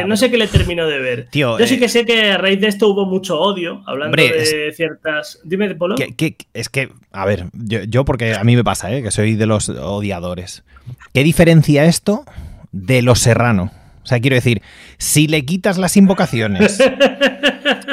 no 0.07 0.17
sé 0.17 0.31
qué 0.31 0.39
le 0.39 0.49
termino 0.49 0.87
de 0.87 0.99
ver. 0.99 1.29
yo 1.33 1.59
sí 1.67 1.75
eh, 1.75 1.79
que 1.79 1.89
sé 1.89 2.05
que 2.05 2.33
a 2.33 2.39
raíz 2.39 2.61
de 2.61 2.69
esto 2.69 2.89
hubo 2.89 3.07
mucho 3.07 3.39
odio, 3.39 3.83
hablando 3.87 4.17
de 4.17 4.73
ciertas. 4.75 5.41
Dime, 5.45 5.75
Polo. 5.77 5.95
es 6.55 6.69
que, 6.69 6.89
a 7.13 7.25
ver, 7.25 7.45
yo, 7.53 7.85
yo, 7.85 8.05
porque 8.05 8.35
a 8.35 8.43
mí 8.43 8.57
me 8.57 8.65
pasa, 8.65 8.93
¿eh? 8.93 9.03
que 9.03 9.13
soy 9.13 9.37
de 9.37 9.47
los 9.47 9.69
odiadores. 9.69 10.65
¿Qué 11.13 11.23
diferencia 11.23 11.85
esto 11.85 12.25
de 12.73 13.03
Los 13.03 13.21
Serrano? 13.21 13.71
O 14.07 14.09
sea, 14.09 14.21
quiero 14.21 14.37
decir, 14.37 14.63
si 14.99 15.27
le 15.27 15.45
quitas 15.45 15.79
las 15.79 15.97
invocaciones 15.97 16.79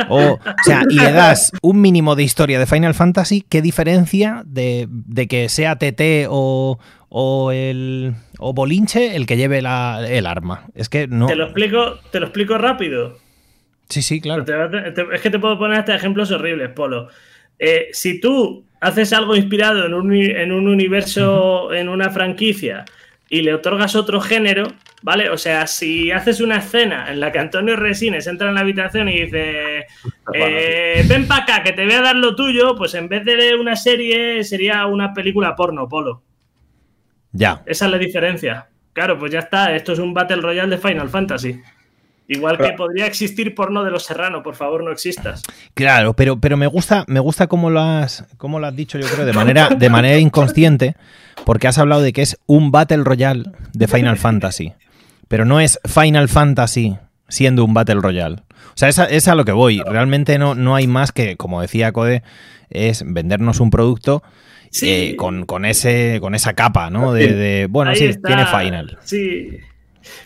o, 0.10 0.40
sea, 0.64 0.84
y 0.88 1.00
le 1.00 1.12
das 1.12 1.52
un 1.64 1.82
mínimo 1.82 2.16
de 2.16 2.22
historia 2.22 2.60
de 2.60 2.68
Final 2.68 2.94
Fantasy, 2.94 3.44
¿qué 3.50 3.64
diferencia 3.64 4.44
de, 4.46 4.88
que 5.28 5.50
sea 5.50 5.78
TT 5.78 6.28
o, 6.30 6.78
o, 7.10 7.52
el, 7.52 8.14
o 8.38 8.54
Bolinche 8.54 9.16
el 9.16 9.26
que 9.26 9.38
lleve 9.38 9.58
el 9.58 9.66
arma? 9.66 10.68
Es 10.76 10.88
que 10.88 11.08
no. 11.08 11.26
Te 11.26 11.36
lo 11.36 11.46
explico, 11.46 12.00
te 12.12 12.20
lo 12.20 12.28
explico 12.28 12.60
rápido. 12.60 13.18
Sí, 13.90 14.04
sí, 14.04 14.22
claro. 14.22 14.46
es 15.12 15.22
que 15.22 15.32
te 15.32 15.40
puedo 15.40 15.58
poner 15.58 15.80
hasta 15.80 15.96
ejemplos 15.96 16.30
horribles, 16.30 16.70
Polo. 16.70 17.08
Eh, 17.58 17.88
si 17.92 18.20
tú 18.20 18.66
haces 18.82 19.14
algo 19.14 19.36
inspirado 19.36 19.84
en 19.88 19.96
un, 19.96 20.14
en 20.14 20.52
un 20.52 20.68
universo, 20.68 21.74
en 21.74 21.90
una 21.90 22.12
franquicia, 22.12 22.86
y 23.30 23.42
le 23.42 23.54
otorgas 23.54 23.96
otro 23.96 24.22
género, 24.22 24.68
¿vale? 25.02 25.30
O 25.30 25.38
sea, 25.38 25.68
si 25.68 26.12
haces 26.12 26.42
una 26.42 26.58
escena 26.58 27.12
en 27.12 27.20
la 27.20 27.32
que 27.32 27.40
Antonio 27.40 27.76
Resines 27.76 28.28
entra 28.28 28.50
en 28.50 28.56
la 28.56 28.62
habitación 28.62 29.10
y 29.10 29.22
dice, 29.22 29.86
eh, 30.34 31.06
ven 31.08 31.28
para 31.28 31.44
acá, 31.44 31.64
que 31.64 31.74
te 31.74 31.86
voy 31.86 31.94
a 31.94 32.02
dar 32.02 32.16
lo 32.16 32.36
tuyo, 32.36 32.76
pues 32.76 32.94
en 32.94 33.08
vez 33.08 33.26
de 33.26 33.56
una 33.56 33.76
serie 33.76 34.44
sería 34.44 34.86
una 34.86 35.14
película 35.14 35.56
porno, 35.56 35.88
Polo. 35.88 36.24
Ya. 37.32 37.64
Esa 37.66 37.86
es 37.86 37.92
la 37.92 37.98
diferencia. 37.98 38.68
Claro, 38.94 39.18
pues 39.18 39.32
ya 39.32 39.40
está, 39.40 39.76
esto 39.76 39.94
es 39.94 40.00
un 40.00 40.14
Battle 40.14 40.42
Royale 40.42 40.76
de 40.76 40.78
Final 40.78 41.10
Fantasy. 41.10 41.60
Igual 42.28 42.58
que 42.58 42.72
podría 42.74 43.06
existir 43.06 43.54
porno 43.54 43.84
de 43.84 43.92
los 43.92 44.04
Serrano, 44.04 44.44
por 44.44 44.56
favor, 44.56 44.84
no 44.84 44.92
existas. 44.92 45.44
Claro, 45.74 46.14
pero, 46.14 46.40
pero 46.40 46.56
me 46.56 46.68
gusta, 46.68 47.04
me 47.08 47.20
gusta 47.20 47.48
cómo 47.48 47.70
lo 47.70 47.82
has, 47.82 48.26
cómo 48.38 48.60
lo 48.60 48.68
has 48.68 48.76
dicho, 48.76 48.98
yo 48.98 49.08
creo, 49.08 49.26
de 49.26 49.34
manera, 49.34 49.70
de 49.70 49.90
manera 49.90 50.18
inconsciente, 50.18 50.96
porque 51.46 51.68
has 51.68 51.78
hablado 51.78 52.02
de 52.02 52.14
que 52.14 52.22
es 52.22 52.40
un 52.46 52.72
Battle 52.72 53.04
Royale 53.04 53.44
de 53.74 53.88
Final 53.88 54.18
Fantasy. 54.18 54.74
Pero 55.28 55.46
no 55.46 55.60
es 55.60 55.80
Final 55.86 56.30
Fantasy 56.30 56.98
siendo 57.28 57.66
un 57.66 57.74
Battle 57.74 57.96
Royale. 58.02 58.36
O 58.36 58.76
sea, 58.76 58.90
es 58.90 59.28
a, 59.28 59.36
lo 59.36 59.46
que 59.46 59.52
voy. 59.52 59.82
Realmente 59.86 60.38
no, 60.40 60.56
no 60.56 60.76
hay 60.76 60.88
más 60.88 61.12
que, 61.12 61.36
como 61.36 61.62
decía 61.62 61.92
Code, 61.92 62.24
es 62.70 63.04
vendernos 63.06 63.60
un 63.60 63.70
producto 63.70 64.24
eh, 64.82 65.16
con, 65.18 65.66
ese, 65.66 66.18
con 66.22 66.36
esa 66.36 66.54
capa, 66.54 66.90
¿no? 66.90 67.14
De, 67.14 67.68
bueno, 67.70 67.94
sí, 67.96 68.12
tiene 68.26 68.46
Final. 68.46 68.98
Sí. 69.04 69.60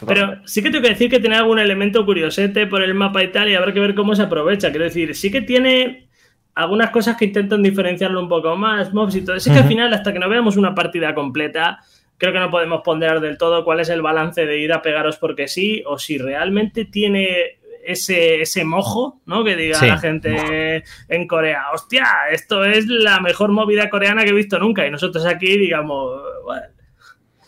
Pero 0.06 0.42
sí 0.46 0.62
que 0.62 0.70
tengo 0.70 0.84
que 0.84 0.90
decir 0.90 1.10
que 1.10 1.20
tiene 1.20 1.36
algún 1.36 1.60
elemento 1.60 2.06
curiosete 2.06 2.68
por 2.68 2.84
el 2.84 2.94
mapa 2.94 3.24
y 3.24 3.32
tal, 3.32 3.50
y 3.50 3.56
habrá 3.56 3.74
que 3.74 3.80
ver 3.80 3.96
cómo 3.96 4.16
se 4.16 4.24
aprovecha. 4.24 4.70
Quiero 4.70 4.86
decir, 4.86 5.16
sí 5.16 5.32
que 5.32 5.42
tiene 5.42 6.08
algunas 6.56 6.90
cosas 6.90 7.18
que 7.18 7.26
intentan 7.26 7.62
diferenciarlo 7.62 8.20
un 8.20 8.30
poco 8.30 8.56
más, 8.56 8.94
mobs 8.94 9.16
y 9.16 9.24
todo. 9.24 9.40
Sí 9.40 9.52
que 9.52 9.60
al 9.60 9.68
final, 9.68 9.94
hasta 9.94 10.12
que 10.12 10.20
no 10.20 10.28
veamos 10.28 10.58
una 10.58 10.74
partida 10.74 11.14
completa, 11.14 11.80
creo 12.18 12.34
que 12.34 12.40
no 12.40 12.50
podemos 12.50 12.82
ponderar 12.84 13.20
del 13.20 13.38
todo 13.38 13.64
cuál 13.64 13.80
es 13.80 13.90
el 13.90 14.02
balance 14.02 14.46
de 14.46 14.60
ir 14.60 14.74
a 14.74 14.82
pegaros 14.82 15.18
porque 15.18 15.48
sí, 15.48 15.84
o 15.86 16.00
si 16.00 16.18
realmente 16.18 16.86
tiene 16.86 17.60
ese, 17.86 18.42
ese 18.42 18.66
mojo, 18.66 19.22
¿no? 19.26 19.44
Que 19.44 19.56
diga 19.56 19.80
la 19.86 19.98
gente 19.98 20.84
en 21.08 21.28
Corea, 21.28 21.66
hostia, 21.74 22.06
esto 22.32 22.66
es 22.66 22.88
la 22.88 23.20
mejor 23.22 23.52
movida 23.52 23.90
coreana 23.90 24.24
que 24.24 24.32
he 24.32 24.34
visto 24.34 24.60
nunca. 24.60 24.86
Y 24.86 24.92
nosotros 24.92 25.26
aquí, 25.26 25.58
digamos, 25.58 26.22
bueno. 26.44 26.77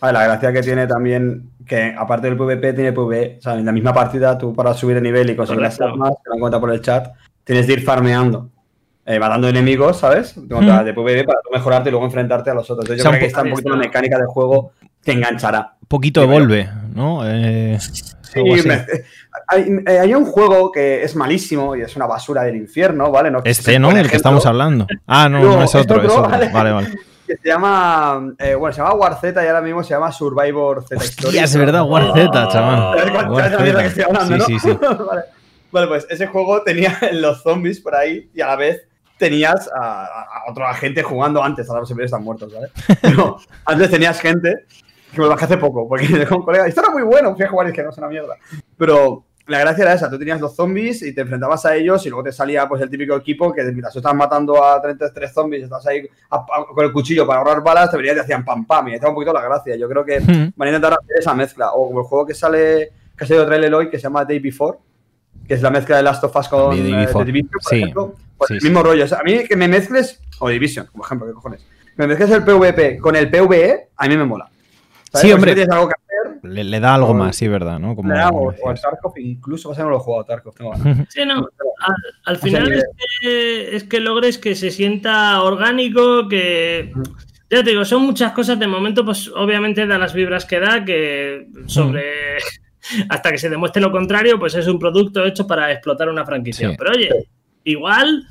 La 0.02 0.24
gracia 0.24 0.54
que 0.54 0.62
tiene 0.62 0.88
también, 0.88 1.50
que 1.66 1.94
aparte 1.98 2.28
del 2.28 2.38
PvP, 2.38 2.74
tiene 2.74 2.94
PvE. 2.94 3.38
O 3.40 3.42
sea, 3.42 3.56
en 3.56 3.66
la 3.66 3.72
misma 3.72 3.94
partida, 3.94 4.38
tú 4.38 4.54
para 4.54 4.74
subir 4.74 4.96
de 4.96 5.02
nivel 5.02 5.30
y 5.30 5.36
conseguir 5.36 5.62
las 5.62 5.80
armas, 5.82 6.14
te 6.24 6.30
dan 6.30 6.40
cuenta 6.40 6.60
por 6.60 6.72
el 6.72 6.82
chat, 6.82 7.14
tienes 7.44 7.66
que 7.66 7.74
ir 7.74 7.84
farmeando. 7.84 8.50
Eh, 9.06 9.20
matando 9.20 9.48
enemigos, 9.48 9.98
¿sabes? 9.98 10.36
De, 10.36 10.94
PvP 10.94 11.24
para 11.24 11.40
mejorarte 11.52 11.90
y 11.90 11.92
luego 11.92 12.06
enfrentarte 12.06 12.52
a 12.52 12.54
los 12.54 12.70
otros. 12.70 12.86
Entonces, 12.86 13.04
yo 13.04 13.10
creo 13.10 13.20
que 13.20 13.26
está 13.26 13.42
un 13.42 13.50
poquito 13.50 13.70
la 13.70 13.78
mecánica 13.78 14.18
del 14.18 14.28
juego 14.28 14.74
que 15.04 15.14
enganchará. 15.14 15.74
Un 15.82 15.88
poquito 15.88 16.22
evolve, 16.22 16.70
¿no? 16.94 17.22
Eh, 17.26 17.80
sí, 17.80 18.40
eh, 18.40 19.04
hay, 19.88 20.14
un 20.14 20.26
juego 20.26 20.72
que 20.72 21.04
es 21.04 21.16
malísimo 21.16 21.76
y 21.76 21.82
es 21.82 21.96
una 21.96 22.06
basura 22.06 22.44
del 22.44 22.56
infierno, 22.56 23.10
¿vale? 23.10 23.32
No, 23.32 23.42
este, 23.44 23.80
¿no? 23.80 23.90
El 23.90 24.10
que 24.10 24.18
estamos 24.18 24.46
hablando. 24.46 24.86
Ah, 25.08 25.28
no, 25.28 25.40
no, 25.40 25.64
es 25.64 25.74
otro, 25.74 26.04
es 26.04 26.12
otro. 26.12 26.30
Vale, 26.54 26.72
vale. 26.72 26.90
Que 27.30 27.38
se 27.38 27.48
llama, 27.48 28.34
eh, 28.40 28.56
bueno, 28.56 28.74
se 28.74 28.82
llama 28.82 28.96
War 28.96 29.20
Z 29.22 29.44
y 29.44 29.48
ahora 29.48 29.62
mismo 29.62 29.84
se 29.84 29.92
llama 29.92 30.12
Survivor 30.12 30.84
Z 30.84 30.96
Hostia, 30.96 31.44
es 31.44 31.56
verdad, 31.56 31.88
War 31.88 32.12
Z, 32.12 32.48
chaval. 32.48 33.30
War 33.30 34.26
sí, 34.26 34.42
sí, 34.48 34.60
sí. 34.60 34.72
vale. 34.82 35.22
vale, 35.72 35.88
pues 35.88 36.08
ese 36.10 36.26
juego 36.26 36.64
tenía 36.64 36.98
los 37.12 37.44
zombies 37.44 37.82
por 37.82 37.94
ahí 37.94 38.32
y 38.34 38.42
a 38.42 38.48
la 38.48 38.56
vez 38.56 38.82
tenías 39.20 39.70
a, 39.80 40.06
a, 40.06 40.50
otro 40.50 40.66
agente 40.66 41.04
jugando 41.04 41.44
antes, 41.44 41.70
ahora 41.70 41.82
los 41.82 41.90
servidores 41.90 42.12
están 42.12 42.24
muertos, 42.24 42.52
¿vale? 42.52 42.70
Pero 43.04 43.38
antes 43.66 43.92
tenías 43.92 44.20
gente 44.20 44.66
que 45.14 45.22
me 45.22 45.28
bajé 45.28 45.46
hace 45.46 45.58
poco, 45.58 45.88
porque 45.88 46.26
con 46.26 46.40
un 46.40 46.46
colega, 46.46 46.66
esto 46.66 46.82
era 46.82 46.90
muy 46.90 47.04
bueno, 47.04 47.36
fui 47.36 47.46
a 47.46 47.50
jugar 47.50 47.68
y 47.68 47.70
es 47.70 47.76
que 47.76 47.84
no 47.84 47.92
es 47.92 47.98
una 48.00 48.08
mierda. 48.08 48.38
Pero 48.76 49.24
la 49.50 49.60
gracia 49.60 49.84
era 49.84 49.94
esa, 49.94 50.10
tú 50.10 50.20
tenías 50.20 50.40
los 50.40 50.56
zombies 50.56 51.02
y 51.02 51.14
te 51.14 51.22
enfrentabas 51.22 51.66
a 51.66 51.76
ellos 51.76 52.06
y 52.06 52.10
luego 52.10 52.24
te 52.24 52.32
salía 52.32 52.68
pues 52.68 52.82
el 52.82 52.90
típico 52.90 53.16
equipo 53.16 53.52
que 53.52 53.64
mientras 53.64 53.92
tú 53.92 54.00
estabas 54.00 54.16
matando 54.16 54.64
a 54.64 54.80
33 54.80 55.34
zombies, 55.34 55.64
estás 55.64 55.86
ahí 55.88 56.08
con 56.74 56.86
el 56.86 56.92
cuchillo 56.92 57.26
para 57.26 57.40
ahorrar 57.40 57.64
balas, 57.64 57.90
te 57.90 57.98
venías 57.98 58.14
y 58.14 58.18
te 58.18 58.22
hacían 58.22 58.46
pam 58.46 58.66
pam 58.66 58.90
y 58.90 58.94
estaba 58.94 59.10
un 59.10 59.16
poquito 59.16 59.34
la 59.34 59.42
gracia. 59.42 59.76
Yo 59.76 59.90
creo 59.90 60.06
que 60.06 60.20
van 60.20 60.68
a 60.68 60.72
intentar 60.72 60.94
hacer 60.94 61.18
esa 61.18 61.34
mezcla. 61.34 61.72
O 61.74 61.88
como 61.88 62.02
el 62.02 62.06
juego 62.06 62.26
que 62.28 62.36
sale, 62.36 62.92
que 63.18 63.24
ha 63.24 63.28
salido 63.28 63.46
trailer 63.46 63.74
hoy, 63.74 63.90
que 63.90 63.98
se 63.98 64.04
llama 64.04 64.24
Day 64.24 64.40
Before, 64.40 64.78
que 65.48 65.56
es 65.56 65.62
la 65.62 65.72
mezcla 65.72 65.98
de 65.98 66.04
Last 66.04 66.24
of 66.24 66.36
Us 66.36 66.48
con 66.48 66.74
eh, 66.74 66.82
Division, 67.26 67.50
por 67.50 67.74
ejemplo. 67.74 68.16
Pues 68.38 68.52
el 68.52 68.62
mismo 68.62 68.84
rollo. 68.84 69.06
a 69.06 69.24
mí 69.24 69.46
que 69.46 69.56
me 69.56 69.68
mezcles, 69.68 70.22
o 70.40 70.48
Division, 70.48 70.86
como 70.92 71.04
ejemplo, 71.04 71.28
¿qué 71.28 71.34
cojones? 71.34 71.66
Me 71.98 72.08
mezcles 72.08 72.30
el 72.30 72.44
PvP 72.44 73.00
con 73.00 73.16
el 73.16 73.30
PvE, 73.30 73.90
a 73.98 74.08
mí 74.08 74.16
me 74.16 74.26
mola. 74.26 74.50
Sí, 75.14 75.32
hombre. 75.32 75.56
Le, 76.44 76.80
da 76.80 76.96
algo 76.96 77.14
más, 77.14 77.36
sí, 77.36 77.48
¿verdad? 77.48 77.80
¿no? 77.80 77.96
Como, 77.96 78.10
le 78.10 78.20
da, 78.20 78.30
o, 78.30 78.50
o 78.50 78.74
Tarkov, 78.74 79.18
incluso, 79.18 79.74
no 79.74 79.90
lo 79.90 79.98
he 79.98 80.00
jugado 80.00 80.26
Tarkov, 80.26 80.56
tengo 80.56 80.74
Sí, 81.10 81.26
no. 81.26 81.48
Al, 82.26 82.38
final 82.38 82.72
es, 82.72 82.86
que, 83.22 83.76
es 83.76 83.84
que 83.86 84.00
logres 84.00 84.38
que 84.38 84.56
se 84.56 84.72
sienta 84.72 85.42
orgánico, 85.42 86.28
que. 86.28 86.94
Ya 87.50 87.64
te 87.64 87.72
digo, 87.72 87.84
son 87.86 88.04
muchas 88.04 88.32
cosas. 88.34 88.60
De 88.60 88.68
momento, 88.68 89.04
pues 89.04 89.30
obviamente 89.36 89.88
da 89.88 89.98
las 89.98 90.14
vibras 90.14 90.46
que 90.46 90.60
da, 90.60 90.84
que 90.84 91.48
sobre. 91.68 92.38
Hasta 93.10 93.32
que 93.32 93.38
se 93.38 93.50
demuestre 93.50 93.82
lo 93.82 93.92
contrario, 93.92 94.40
pues 94.40 94.56
es 94.56 94.68
un 94.68 94.80
producto 94.80 95.26
hecho 95.26 95.46
para 95.46 95.72
explotar 95.72 96.10
una 96.10 96.26
franquicia. 96.26 96.74
Pero 96.78 96.92
oye, 96.92 97.10
igual 97.64 98.26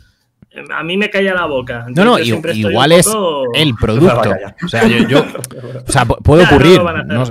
a 0.74 0.82
mí 0.82 0.96
me 0.96 1.10
calla 1.10 1.34
la 1.34 1.44
boca. 1.44 1.86
no, 1.90 2.04
no, 2.04 2.18
igual 2.18 2.92
es 2.92 3.06
el 3.54 3.74
producto. 3.74 4.32
O 4.64 4.68
sea, 4.68 4.86
yo, 4.86 5.20
o 5.86 5.92
sea, 5.92 6.06
puede 6.06 6.44
ocurrir. 6.44 6.80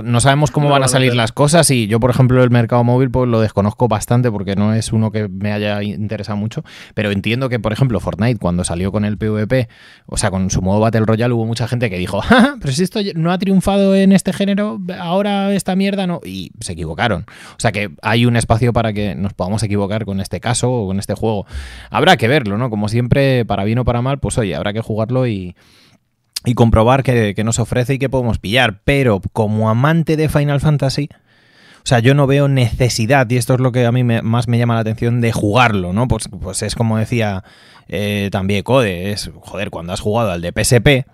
No, 0.04 0.20
sabemos 0.20 0.50
cómo 0.50 0.68
van 0.68 0.84
a 0.84 0.88
salir 0.88 1.14
las 1.14 1.32
cosas 1.32 1.70
y 1.70 1.88
yo, 1.88 1.98
por 1.98 2.10
ejemplo, 2.10 2.42
el 2.42 2.50
mercado 2.50 2.84
móvil 2.84 3.10
pues 3.10 3.28
lo 3.28 3.40
desconozco 3.40 3.88
bastante 3.88 4.30
porque 4.30 4.54
no 4.54 4.72
es 4.72 4.92
uno 4.92 5.10
que 5.10 5.28
me 5.28 5.52
haya 5.52 5.82
interesado 5.82 6.36
mucho, 6.36 6.64
pero 6.94 7.10
entiendo 7.10 7.48
que, 7.48 7.58
por 7.58 7.72
ejemplo, 7.72 7.98
Fortnite 7.98 8.38
cuando 8.38 8.64
salió 8.64 8.92
con 8.92 9.04
el 9.04 9.18
PvP, 9.18 9.68
o 10.06 10.16
sea, 10.16 10.30
con 10.30 10.50
su 10.50 10.62
modo 10.62 10.80
Battle 10.80 11.04
Royale 11.04 11.34
hubo 11.34 11.44
mucha 11.44 11.66
gente 11.66 11.90
que 11.90 11.98
dijo, 11.98 12.22
pero 12.60 12.72
si 12.72 12.84
esto 12.84 13.00
no 13.14 13.32
ha 13.32 13.38
triunfado 13.38 13.96
en 13.96 14.12
este 14.12 14.32
género, 14.32 14.80
ahora 15.00 15.52
esta 15.52 15.74
mierda 15.74 16.06
no, 16.06 16.20
y 16.24 16.52
se 16.60 16.72
equivocaron. 16.72 17.26
O 17.52 17.60
sea, 17.60 17.72
que 17.72 17.90
hay 18.02 18.26
un 18.26 18.36
espacio 18.36 18.72
para 18.72 18.92
que 18.92 19.14
nos 19.16 19.34
podamos 19.34 19.62
equivocar 19.64 20.04
con 20.04 20.20
este 20.20 20.40
caso 20.40 20.70
o 20.70 20.86
con 20.86 20.98
este 21.00 21.14
juego. 21.14 21.46
Habrá 21.90 22.16
que 22.16 22.28
verlo, 22.28 22.58
¿no? 22.58 22.70
Como 22.70 22.88
siempre 22.88 23.07
para 23.08 23.64
bien 23.64 23.78
o 23.78 23.84
para 23.84 24.02
mal, 24.02 24.18
pues 24.18 24.38
oye, 24.38 24.54
habrá 24.54 24.72
que 24.72 24.80
jugarlo 24.80 25.26
y, 25.26 25.54
comprobar 26.54 27.02
que, 27.02 27.34
nos 27.44 27.58
ofrece 27.58 27.94
y 27.94 27.98
que 27.98 28.08
podemos 28.08 28.38
pillar. 28.38 28.80
Pero 28.84 29.20
como 29.32 29.70
amante 29.70 30.16
de 30.16 30.28
Final 30.28 30.60
Fantasy, 30.60 31.08
o 31.12 31.86
sea, 31.88 32.00
yo 32.00 32.14
no 32.14 32.26
veo 32.26 32.48
necesidad, 32.48 33.28
y 33.30 33.36
esto 33.36 33.54
es 33.54 33.60
lo 33.60 33.72
que 33.72 33.86
a 33.86 33.92
mí 33.92 34.04
más 34.04 34.48
me 34.48 34.58
llama 34.58 34.74
la 34.74 34.80
atención, 34.80 35.20
de 35.20 35.32
jugarlo, 35.32 35.92
¿no? 35.92 36.08
Pues, 36.08 36.28
pues 36.40 36.62
es 36.62 36.74
como 36.74 36.98
decía 36.98 37.44
eh, 37.88 38.28
también 38.30 38.62
Code, 38.62 39.12
es, 39.12 39.30
joder, 39.40 39.70
cuando 39.70 39.92
has 39.92 40.00
jugado 40.00 40.30
al 40.30 40.42
de 40.42 40.52
PSP, 40.52 41.06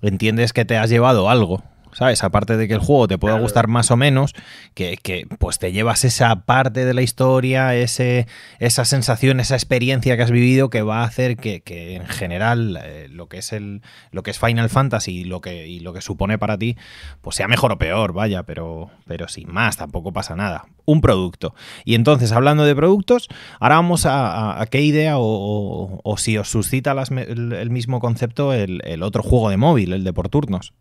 entiendes 0.00 0.52
que 0.52 0.64
te 0.64 0.76
has 0.76 0.90
llevado 0.90 1.28
algo. 1.28 1.62
¿Sabes? 1.92 2.24
Aparte 2.24 2.56
de 2.56 2.68
que 2.68 2.74
el 2.74 2.80
juego 2.80 3.08
te 3.08 3.18
pueda 3.18 3.38
gustar 3.38 3.68
más 3.68 3.90
o 3.90 3.96
menos, 3.96 4.34
que, 4.74 5.26
pues 5.38 5.58
te 5.58 5.72
llevas 5.72 6.04
esa 6.04 6.44
parte 6.44 6.84
de 6.84 6.94
la 6.94 7.02
historia, 7.02 7.74
ese, 7.74 8.26
esa 8.58 8.84
sensación, 8.84 9.40
esa 9.40 9.54
experiencia 9.54 10.16
que 10.16 10.22
has 10.22 10.30
vivido 10.30 10.70
que 10.70 10.82
va 10.82 11.02
a 11.02 11.04
hacer 11.04 11.36
que, 11.36 11.62
en 11.66 12.06
general 12.06 12.78
eh, 12.82 13.08
lo 13.10 13.28
que 13.28 13.38
es 13.38 13.52
el 13.52 13.82
lo 14.10 14.22
que 14.22 14.30
es 14.30 14.38
Final 14.38 14.70
Fantasy 14.70 15.20
y 15.20 15.24
lo 15.24 15.40
que, 15.40 15.66
y 15.66 15.80
lo 15.80 15.92
que 15.92 16.00
supone 16.00 16.38
para 16.38 16.58
ti, 16.58 16.76
pues 17.20 17.36
sea 17.36 17.48
mejor 17.48 17.72
o 17.72 17.78
peor, 17.78 18.12
vaya, 18.12 18.42
pero, 18.44 18.90
pero 19.06 19.28
sin 19.28 19.52
más, 19.52 19.76
tampoco 19.76 20.12
pasa 20.12 20.36
nada. 20.36 20.64
Un 20.84 21.00
producto. 21.00 21.54
Y 21.84 21.94
entonces, 21.94 22.32
hablando 22.32 22.64
de 22.64 22.74
productos, 22.74 23.28
ahora 23.60 23.76
vamos 23.76 24.04
a, 24.06 24.64
qué 24.70 24.82
idea 24.82 25.14
o, 25.18 26.14
si 26.16 26.36
os 26.38 26.48
suscita 26.48 26.92
el, 26.92 27.70
mismo 27.70 28.00
concepto 28.00 28.52
el, 28.52 28.80
el 28.84 29.02
otro 29.02 29.22
juego 29.22 29.50
de 29.50 29.56
móvil, 29.56 29.92
el 29.92 30.04
de 30.04 30.12
por 30.12 30.28
turnos. 30.28 30.72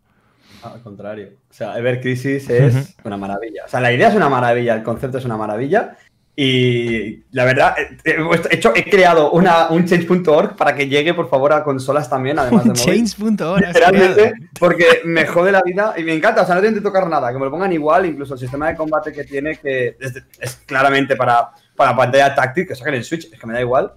Al 0.64 0.82
contrario. 0.82 1.30
O 1.50 1.54
sea, 1.54 1.78
Ever 1.78 2.02
Crisis 2.02 2.50
es 2.50 2.96
una 3.04 3.18
maravilla. 3.18 3.64
O 3.66 3.70
sea, 3.70 3.80
la 3.80 3.92
idea 3.92 4.10
es 4.10 4.16
una 4.16 4.30
maravilla, 4.30 4.76
el 4.76 4.84
concepto 4.84 5.18
es 5.18 5.26
una 5.26 5.38
maravilla. 5.38 5.98
Y 6.36 7.24
la 7.32 7.44
verdad, 7.44 7.76
he, 7.78 8.56
hecho, 8.56 8.72
he 8.74 8.90
creado 8.90 9.32
una, 9.32 9.70
un 9.70 9.86
change.org 9.86 10.56
para 10.56 10.74
que 10.74 10.88
llegue, 10.88 11.14
por 11.14 11.30
favor, 11.30 11.52
a 11.52 11.64
consolas 11.64 12.10
también, 12.10 12.40
además 12.40 12.64
de 12.64 12.74
Change.org. 12.74 13.62
Literalmente, 13.62 14.34
porque 14.58 15.02
me 15.04 15.26
jode 15.26 15.52
la 15.52 15.62
vida 15.62 15.94
y 15.98 16.04
me 16.04 16.14
encanta. 16.14 16.44
O 16.44 16.46
sea, 16.46 16.56
no 16.56 16.62
tienen 16.62 16.80
que 16.80 16.84
tocar 16.84 17.08
nada, 17.08 17.32
que 17.32 17.38
me 17.38 17.46
lo 17.46 17.52
pongan 17.52 17.74
igual. 17.74 18.06
Incluso 18.06 18.36
el 18.36 18.40
sistema 18.40 18.70
de 18.70 18.76
combate 18.76 19.12
que 19.12 19.26
tiene, 19.26 19.58
que 19.58 19.98
es, 20.40 20.56
claramente 20.66 21.16
para, 21.16 21.50
para 21.76 21.96
pantalla 21.96 22.34
táctil, 22.34 22.66
que 22.66 22.76
saquen 22.76 22.96
el 22.96 23.04
Switch, 23.04 23.32
es 23.32 23.40
que 23.40 23.48
me 23.48 23.54
da 23.54 23.62
igual. 23.62 23.92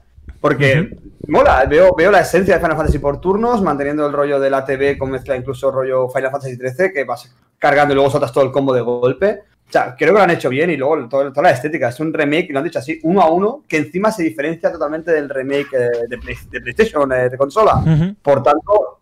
Porque 0.45 0.95
mola, 1.27 1.65
veo, 1.65 1.95
veo 1.97 2.11
la 2.11 2.21
esencia 2.21 2.57
de 2.57 2.61
Final 2.61 2.77
Fantasy 2.77 2.99
por 2.99 3.19
turnos, 3.19 3.63
manteniendo 3.63 4.07
el 4.07 4.13
rollo 4.13 4.39
de 4.39 4.51
la 4.51 4.63
TV 4.63 4.99
con 4.99 5.11
mezcla 5.11 5.35
incluso 5.35 5.71
rollo 5.71 6.07
Final 6.11 6.31
Fantasy 6.31 6.57
XIII, 6.57 6.93
que 6.93 7.05
vas 7.05 7.35
cargando 7.59 7.95
y 7.95 7.95
luego 7.95 8.11
saltas 8.11 8.31
todo 8.31 8.45
el 8.45 8.53
combo 8.53 8.75
de 8.75 8.83
golpe. 8.83 9.41
O 9.67 9.73
sea, 9.73 9.97
creo 9.97 10.13
que 10.13 10.19
lo 10.19 10.23
han 10.23 10.33
hecho 10.33 10.51
bien 10.51 10.69
y 10.69 10.77
luego 10.77 11.09
toda 11.09 11.33
la 11.43 11.51
estética. 11.51 11.89
Es 11.89 11.99
un 11.99 12.13
remake, 12.13 12.51
lo 12.51 12.59
han 12.59 12.67
dicho 12.67 12.79
así, 12.79 13.01
uno 13.05 13.23
a 13.23 13.31
uno, 13.31 13.63
que 13.67 13.79
encima 13.79 14.13
se 14.13 14.23
diferencia 14.23 14.71
totalmente 14.71 15.13
del 15.13 15.31
remake 15.31 15.69
eh, 15.73 15.89
de, 16.11 16.19
PlayStation, 16.61 17.11
eh, 17.11 17.31
de 17.31 17.39
consola. 17.39 17.83
Por 18.21 18.43
tanto, 18.43 19.01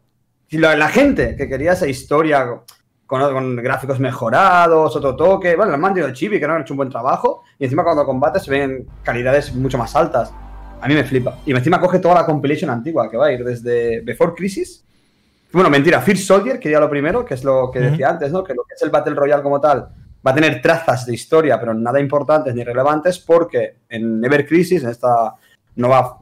si 0.49 0.59
la, 0.59 0.87
gente 0.91 1.35
que 1.35 1.49
quería 1.49 1.73
esa 1.73 1.89
historia 1.89 2.63
con, 3.05 3.57
gráficos 3.57 3.99
mejorados, 3.99 4.95
otro 4.95 5.17
toque, 5.17 5.57
bueno, 5.57 5.75
han 5.75 5.81
mantenido 5.81 6.13
chibi, 6.13 6.39
que 6.39 6.47
no 6.47 6.55
han 6.55 6.63
hecho 6.63 6.75
un 6.75 6.79
buen 6.79 6.89
trabajo, 6.89 7.43
y 7.59 7.65
encima 7.65 7.83
cuando 7.83 8.07
combates 8.07 8.45
se 8.45 8.51
ven 8.53 8.87
calidades 9.03 9.53
mucho 9.53 9.77
más 9.77 9.97
altas. 9.97 10.33
A 10.83 10.89
mí 10.89 10.95
me 10.95 11.05
flipa. 11.05 11.39
Y 11.47 11.53
encima 11.53 11.81
coge 11.81 12.01
toda 12.01 12.17
la 12.17 12.27
compilation 12.27 12.69
antigua 12.69 13.09
que 13.09 13.17
va 13.17 13.27
a 13.27 13.33
ir 13.33 13.45
desde 13.45 14.01
Before 14.01 14.33
Crisis. 14.35 14.85
Bueno, 15.53 15.71
mentira, 15.71 16.01
First 16.01 16.25
Soldier, 16.25 16.59
que 16.59 16.71
ya 16.71 16.81
lo 16.81 16.91
primero, 16.91 17.25
que 17.25 17.35
es 17.35 17.45
lo 17.45 17.71
que 17.71 17.79
decía 17.79 18.11
antes, 18.11 18.33
¿no? 18.33 18.43
Que 18.43 18.55
lo 18.55 18.65
que 18.65 18.75
es 18.75 18.83
el 18.83 18.91
Battle 18.91 19.15
Royale 19.15 19.43
como 19.43 19.61
tal 19.61 19.89
va 20.27 20.31
a 20.31 20.35
tener 20.35 20.63
trazas 20.63 21.05
de 21.07 21.15
historia, 21.15 21.59
pero 21.59 21.75
nada 21.75 22.01
importantes 22.01 22.55
ni 22.55 22.65
relevantes, 22.65 23.19
porque 23.19 23.77
en 23.89 24.25
Ever 24.25 24.47
Crisis, 24.47 24.83
en 24.83 24.91
esta 24.91 25.35
nueva 25.77 26.19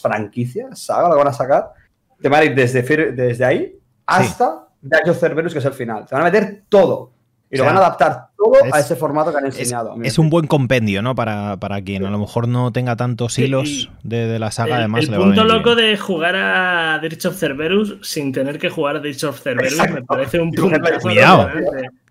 franquicia, 0.00 0.68
saga, 0.74 1.08
la 1.08 1.16
van 1.16 1.28
a 1.28 1.32
sacar, 1.32 1.72
te 2.20 2.28
van 2.28 2.42
a 2.42 2.44
ir 2.44 2.54
desde, 2.54 2.82
desde 3.12 3.44
ahí 3.44 3.78
hasta 4.06 4.68
sí. 4.80 5.14
Cerberus, 5.14 5.52
que 5.52 5.58
es 5.58 5.64
el 5.64 5.72
final. 5.72 6.06
Te 6.06 6.14
van 6.14 6.22
a 6.22 6.30
meter 6.30 6.64
todo. 6.68 7.12
Y 7.52 7.58
lo 7.58 7.66
van 7.66 7.76
a 7.76 7.80
adaptar 7.80 8.28
todo 8.34 8.54
a 8.72 8.80
ese 8.80 8.96
formato 8.96 9.30
que 9.30 9.36
han 9.36 9.44
enseñado. 9.44 9.94
Es, 10.02 10.18
un 10.18 10.30
buen 10.30 10.46
compendio, 10.46 11.02
¿no? 11.02 11.14
Para, 11.14 11.58
quien 11.84 12.06
a 12.06 12.10
lo 12.10 12.18
mejor 12.18 12.48
no 12.48 12.72
tenga 12.72 12.96
tantos 12.96 13.38
hilos 13.38 13.90
de, 14.02 14.38
la 14.38 14.50
saga, 14.50 14.78
además. 14.78 15.04
El 15.04 15.16
punto 15.16 15.44
loco 15.44 15.74
de 15.74 15.98
jugar 15.98 16.34
a 16.34 16.98
Dirge 17.00 17.28
of 17.28 17.38
Cerberus 17.38 17.96
sin 18.00 18.32
tener 18.32 18.58
que 18.58 18.70
jugar 18.70 18.96
a 18.96 19.00
Dirge 19.00 19.26
of 19.26 19.38
Cerberus 19.38 19.76
me 19.90 20.02
parece 20.02 20.40
un 20.40 20.50
punto. 20.50 20.80
Cuidado. 21.02 21.50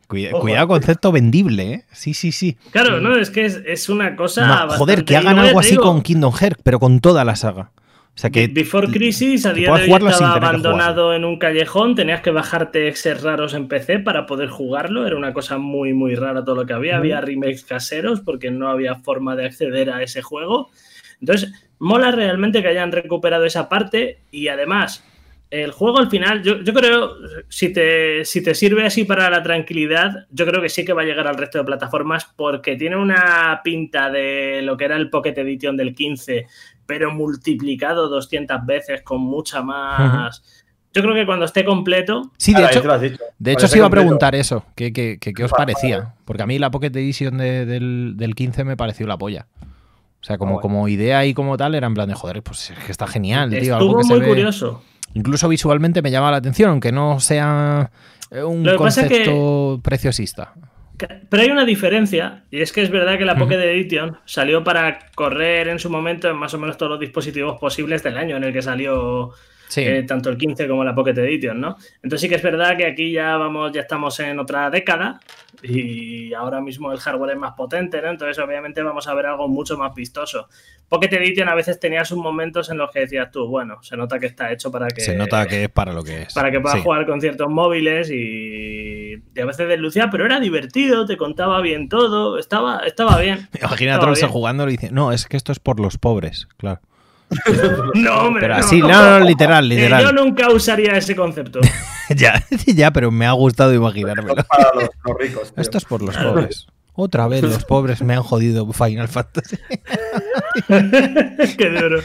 cuidado, 0.08 0.68
concepto 0.68 1.12
vendible, 1.12 1.74
¿eh? 1.74 1.86
Sí, 1.92 2.14
sí, 2.14 2.32
sí. 2.32 2.56
Claro, 2.70 3.02
no, 3.02 3.18
es 3.18 3.32
que 3.32 3.46
es, 3.46 3.90
una 3.90 4.16
cosa. 4.16 4.68
joder, 4.78 5.06
que 5.06 5.18
hagan 5.18 5.40
algo 5.40 5.60
así 5.60 5.76
con 5.76 6.04
Kingdom 6.04 6.34
Hearts, 6.34 6.62
pero 6.64 6.80
con 6.80 7.00
toda 7.00 7.26
la 7.26 7.36
saga. 7.36 7.72
O 8.14 8.20
sea 8.22 8.30
que. 8.30 8.48
Before 8.48 8.88
Crisis, 8.88 9.46
a 9.46 9.54
día 9.54 9.74
de 9.74 9.84
hoy 9.84 9.92
estaba 9.92 10.34
abandonado 10.34 11.14
en 11.14 11.26
un 11.26 11.38
callejón, 11.38 11.96
tenías 11.96 12.22
que 12.22 12.32
bajarte 12.32 12.88
exes 12.88 13.22
raros 13.22 13.54
en 13.54 13.68
PC 13.68 14.00
para 14.00 14.26
poder 14.26 14.50
jugarlo. 14.50 15.08
Era 15.08 15.16
una 15.16 15.34
cosa 15.34 15.58
muy, 15.58 15.94
muy 15.94 16.16
rara 16.16 16.44
todo 16.44 16.56
lo 16.56 16.66
que 16.66 16.74
había. 16.74 16.98
Había 16.98 17.22
remakes 17.22 17.64
caseros 17.64 18.22
porque 18.22 18.52
no 18.52 18.70
había 18.70 18.96
forma 18.96 19.36
de 19.36 19.46
acceder 19.46 19.90
a 19.90 20.04
ese 20.04 20.22
juego. 20.22 20.70
Entonces, 21.20 21.52
mola 21.80 22.12
realmente 22.12 22.62
que 22.62 22.68
hayan 22.68 22.92
recuperado 22.92 23.46
esa 23.46 23.70
parte 23.70 24.20
y 24.32 24.50
además 24.50 25.04
el 25.52 25.72
juego 25.72 26.00
al 26.00 26.10
final, 26.10 26.42
yo, 26.42 26.74
creo, 26.74 27.14
si 27.50 27.74
te, 27.74 28.24
si 28.24 28.42
te 28.42 28.56
sirve 28.56 28.86
así 28.86 29.04
para 29.04 29.30
la 29.30 29.44
tranquilidad, 29.44 30.26
yo 30.32 30.46
creo 30.46 30.62
que 30.62 30.70
sí 30.70 30.86
que 30.86 30.94
va 30.94 31.02
a 31.02 31.06
llegar 31.06 31.28
al 31.28 31.38
resto 31.38 31.58
de 31.58 31.66
plataformas 31.66 32.24
porque 32.24 32.78
tiene 32.78 32.96
una 32.96 33.60
pinta 33.62 34.10
de 34.10 34.62
lo 34.64 34.78
que 34.78 34.86
era 34.86 34.96
el 34.96 35.10
Pocket 35.10 35.38
Edition 35.38 35.76
del 35.76 35.94
15, 35.94 36.48
pero 36.92 37.10
multiplicado 37.14 38.10
200 38.10 38.66
veces 38.66 39.02
con 39.02 39.22
mucha 39.22 39.62
más... 39.62 40.44
Yo 40.94 41.02
creo 41.02 41.16
que 41.16 41.26
cuando 41.26 41.46
esté 41.46 41.64
completo. 41.64 42.34
Sí, 42.36 42.54
de 42.54 42.66
hecho, 42.66 42.84
de 43.40 43.54
hecho 43.54 43.70
se 43.70 43.78
iba 43.78 43.88
a 43.88 43.90
preguntar 43.90 44.36
eso. 44.36 44.66
¿Qué, 44.76 44.92
qué, 44.92 45.18
qué, 45.18 45.44
os 45.46 45.52
parecía? 45.52 46.16
Porque 46.26 46.44
a 46.44 46.46
mí 46.46 46.60
la 46.60 46.70
Pocket 46.70 46.88
Edition 46.88 47.38
del, 47.38 48.16
del 48.18 48.36
15 48.36 48.66
me 48.66 48.76
pareció 48.76 49.08
la 49.08 49.18
polla. 49.18 49.48
O 50.20 50.24
sea, 50.26 50.38
como, 50.38 50.60
como 50.60 50.90
idea 50.90 51.26
y 51.26 51.34
como 51.34 51.56
tal, 51.56 51.76
era 51.76 51.88
en 51.88 51.94
plan 51.94 52.10
de 52.10 52.14
joder, 52.16 52.44
pues 52.44 52.72
es 52.72 52.80
que 52.80 52.92
está 52.92 53.08
genial, 53.08 53.52
tío. 53.52 53.60
Estuvo 53.60 54.00
algo 54.00 54.04
muy 54.04 54.22
curioso. 54.22 54.84
Incluso 55.14 55.48
visualmente 55.48 56.02
me 56.02 56.12
llama 56.12 56.30
la 56.30 56.38
atención, 56.38 56.72
aunque 56.72 56.92
no 56.92 57.22
sea 57.22 57.90
eh, 58.30 58.44
un 58.44 58.68
concepto 58.76 59.80
preciosista. 59.82 60.56
Pero 61.30 61.44
hay 61.44 61.50
una 61.50 61.66
diferencia, 61.66 62.44
y 62.52 62.62
es 62.62 62.72
que 62.72 62.82
es 62.82 62.90
verdad 62.90 63.18
que 63.18 63.26
la 63.26 63.36
Pocket 63.36 63.60
Edition 63.60 64.18
salió 64.26 64.64
para 64.64 65.00
correr 65.16 65.68
en 65.68 65.80
su 65.80 65.90
momento 65.90 66.30
en 66.30 66.36
más 66.36 66.54
o 66.54 66.58
menos 66.58 66.78
todos 66.78 66.92
los 66.92 67.00
dispositivos 67.00 67.60
posibles 67.60 68.04
del 68.04 68.18
año 68.18 68.38
en 68.38 68.44
el 68.44 68.54
que 68.54 68.62
salió 68.62 69.32
eh, 69.76 70.04
tanto 70.08 70.30
el 70.30 70.38
15 70.38 70.68
como 70.68 70.84
la 70.84 70.94
Pocket 70.94 71.18
Edition, 71.18 71.60
¿no? 71.60 71.78
Entonces 72.04 72.22
sí 72.22 72.30
que 72.30 72.36
es 72.36 72.44
verdad 72.44 72.76
que 72.76 72.86
aquí 72.86 73.12
ya 73.12 73.38
vamos, 73.38 73.72
ya 73.72 73.82
estamos 73.82 74.20
en 74.20 74.40
otra 74.40 74.70
década 74.70 75.20
y 75.64 76.34
ahora 76.34 76.62
mismo 76.62 76.92
el 76.92 77.00
hardware 77.00 77.32
es 77.32 77.38
más 77.38 77.54
potente, 77.54 78.02
¿no? 78.02 78.10
Entonces 78.10 78.38
obviamente 78.44 78.82
vamos 78.82 79.08
a 79.08 79.14
ver 79.14 79.28
algo 79.28 79.48
mucho 79.48 79.78
más 79.78 79.94
vistoso. 79.94 80.48
Pocket 80.90 81.14
Edition 81.14 81.48
a 81.48 81.56
veces 81.56 81.80
tenía 81.80 82.04
sus 82.04 82.18
momentos 82.18 82.70
en 82.70 82.78
los 82.78 82.92
que 82.92 83.02
decías 83.02 83.32
tú, 83.32 83.48
bueno, 83.48 83.82
se 83.82 83.96
nota 83.96 84.20
que 84.20 84.26
está 84.26 84.52
hecho 84.52 84.72
para 84.72 84.88
que... 84.90 85.02
Se 85.02 85.16
nota 85.16 85.48
que 85.48 85.64
es 85.64 85.70
para 85.70 85.94
lo 85.94 86.04
que 86.04 86.24
es. 86.24 86.34
Para 86.34 86.52
que 86.52 86.60
puedas 86.60 86.82
jugar 86.82 87.06
con 87.06 87.22
ciertos 87.22 87.50
móviles 87.50 88.10
y, 88.12 89.16
a 89.40 89.46
veces 89.46 89.68
deslucía, 89.68 90.10
pero 90.10 90.26
era 90.26 90.40
divertido, 90.40 91.06
te 91.06 91.16
contaba 91.16 91.62
bien 91.62 91.88
todo, 91.88 92.38
estaba, 92.38 92.80
estaba 92.80 93.20
bien. 93.20 93.48
Imagina 93.58 93.96
a 93.96 94.00
Trolls 94.00 94.24
jugando 94.26 94.68
y 94.68 94.72
dice, 94.72 94.92
no, 94.92 95.12
es 95.12 95.28
que 95.28 95.38
esto 95.38 95.52
es 95.52 95.60
por 95.60 95.80
los 95.80 95.98
pobres, 95.98 96.48
claro. 96.58 96.82
no, 97.96 98.22
hombre, 98.22 98.42
pero 98.42 98.56
así, 98.56 98.80
no, 98.80 99.20
no, 99.20 99.26
literal, 99.26 99.68
literal. 99.68 100.04
Yo 100.04 100.12
nunca 100.12 100.50
usaría 100.50 100.94
ese 100.94 101.16
concepto. 101.16 101.60
ya, 102.16 102.44
ya, 102.66 102.92
pero 102.92 103.12
me 103.12 103.26
ha 103.26 103.32
gustado 103.32 103.74
imaginármelo. 103.74 104.42
Esto 104.42 104.42
es 104.42 104.48
para 104.48 104.72
los, 104.74 105.18
ricos. 105.20 105.54
Esto 105.56 105.78
es 105.78 105.86
por 105.86 106.02
los 106.02 106.18
pobres. 106.18 106.68
Otra 106.94 107.28
vez 107.28 107.42
los 107.42 107.64
pobres 107.64 108.02
me 108.02 108.14
han 108.14 108.22
jodido 108.22 108.70
Final 108.74 109.08
Fantasy. 109.08 109.58
Qué 110.68 111.70
duro. 111.70 112.02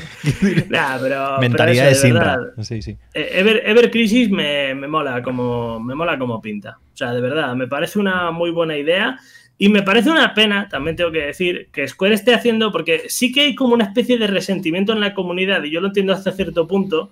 pero, 0.70 1.38
Mentalidad 1.40 1.88
de 1.88 1.94
Sinra. 1.96 2.38
Sí, 2.62 2.80
sí. 2.80 2.96
Eh, 3.12 3.30
Ever, 3.32 3.62
Ever 3.66 3.90
Crisis 3.90 4.30
me, 4.30 4.76
me, 4.76 4.86
mola 4.86 5.22
como, 5.22 5.80
me 5.80 5.96
mola 5.96 6.16
como 6.16 6.40
pinta. 6.40 6.78
O 6.94 6.96
sea, 6.96 7.10
de 7.12 7.20
verdad, 7.20 7.56
me 7.56 7.66
parece 7.66 7.98
una 7.98 8.30
muy 8.30 8.50
buena 8.52 8.76
idea. 8.76 9.18
Y 9.58 9.70
me 9.70 9.82
parece 9.82 10.10
una 10.10 10.34
pena, 10.34 10.68
también 10.68 10.96
tengo 10.96 11.10
que 11.10 11.22
decir, 11.22 11.68
que 11.72 11.88
Square 11.88 12.14
esté 12.14 12.34
haciendo, 12.34 12.72
porque 12.72 13.04
sí 13.08 13.32
que 13.32 13.42
hay 13.42 13.54
como 13.54 13.74
una 13.74 13.84
especie 13.84 14.18
de 14.18 14.26
resentimiento 14.26 14.92
en 14.92 15.00
la 15.00 15.14
comunidad, 15.14 15.62
y 15.64 15.70
yo 15.70 15.80
lo 15.80 15.88
entiendo 15.88 16.12
hasta 16.12 16.32
cierto 16.32 16.66
punto, 16.66 17.10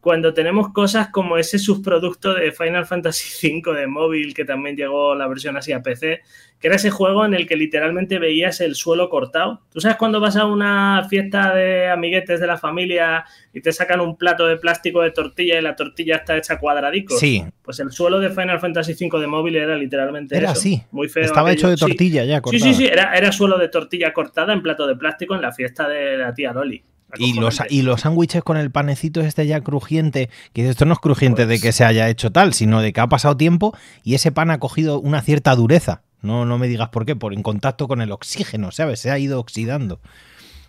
cuando 0.00 0.32
tenemos 0.32 0.72
cosas 0.72 1.08
como 1.08 1.36
ese 1.36 1.58
subproducto 1.58 2.34
de 2.34 2.52
Final 2.52 2.86
Fantasy 2.86 3.60
V 3.64 3.78
de 3.78 3.86
móvil, 3.86 4.34
que 4.34 4.44
también 4.44 4.76
llegó 4.76 5.14
la 5.14 5.28
versión 5.28 5.56
así 5.56 5.72
a 5.72 5.82
PC, 5.82 6.22
que 6.58 6.66
era 6.66 6.76
ese 6.76 6.90
juego 6.90 7.24
en 7.24 7.34
el 7.34 7.46
que 7.46 7.56
literalmente 7.56 8.18
veías 8.18 8.60
el 8.60 8.74
suelo 8.74 9.08
cortado. 9.08 9.62
¿Tú 9.72 9.80
sabes 9.80 9.96
cuando 9.96 10.20
vas 10.20 10.36
a 10.36 10.46
una 10.46 11.06
fiesta 11.08 11.54
de 11.54 11.88
amiguetes 11.88 12.40
de 12.40 12.46
la 12.46 12.58
familia 12.58 13.24
y 13.52 13.60
te 13.60 13.72
sacan 13.72 14.00
un 14.00 14.16
plato 14.16 14.46
de 14.46 14.56
plástico 14.56 15.02
de 15.02 15.10
tortilla 15.10 15.58
y 15.58 15.62
la 15.62 15.76
tortilla 15.76 16.16
está 16.16 16.36
hecha 16.36 16.58
cuadradico? 16.58 17.16
Sí. 17.16 17.44
Pues 17.62 17.80
el 17.80 17.92
suelo 17.92 18.20
de 18.20 18.30
Final 18.30 18.60
Fantasy 18.60 18.92
V 18.92 19.20
de 19.20 19.26
móvil 19.26 19.56
era 19.56 19.76
literalmente 19.76 20.36
era 20.36 20.50
así. 20.50 20.82
Muy 20.90 21.08
feo. 21.08 21.24
Estaba 21.24 21.52
hecho 21.52 21.68
de 21.68 21.76
tortilla 21.76 22.24
ya 22.24 22.40
cortada. 22.40 22.62
Sí, 22.62 22.74
sí, 22.74 22.74
sí, 22.74 22.86
era, 22.86 23.14
era 23.14 23.32
suelo 23.32 23.58
de 23.58 23.68
tortilla 23.68 24.12
cortada 24.12 24.52
en 24.52 24.62
plato 24.62 24.86
de 24.86 24.96
plástico 24.96 25.34
en 25.34 25.42
la 25.42 25.52
fiesta 25.52 25.88
de 25.88 26.16
la 26.16 26.34
tía 26.34 26.52
Loli. 26.52 26.82
Y 27.16 27.34
los, 27.34 27.60
y 27.68 27.82
los 27.82 28.02
sándwiches 28.02 28.42
con 28.42 28.56
el 28.56 28.70
panecito 28.70 29.20
este 29.20 29.46
ya 29.46 29.60
crujiente, 29.60 30.30
que 30.52 30.68
esto 30.68 30.84
no 30.84 30.94
es 30.94 30.98
crujiente 30.98 31.42
de 31.42 31.54
pues 31.54 31.62
que 31.62 31.72
se 31.72 31.84
haya 31.84 32.08
hecho 32.08 32.30
tal, 32.30 32.54
sino 32.54 32.80
de 32.80 32.92
que 32.92 33.00
ha 33.00 33.08
pasado 33.08 33.36
tiempo 33.36 33.76
y 34.04 34.14
ese 34.14 34.32
pan 34.32 34.50
ha 34.50 34.58
cogido 34.58 35.00
una 35.00 35.22
cierta 35.22 35.54
dureza. 35.54 36.02
No, 36.22 36.44
no 36.44 36.58
me 36.58 36.68
digas 36.68 36.90
por 36.90 37.06
qué, 37.06 37.16
por 37.16 37.32
en 37.32 37.42
contacto 37.42 37.88
con 37.88 38.02
el 38.02 38.12
oxígeno, 38.12 38.70
¿sabes? 38.72 39.00
Se 39.00 39.10
ha 39.10 39.18
ido 39.18 39.40
oxidando. 39.40 40.00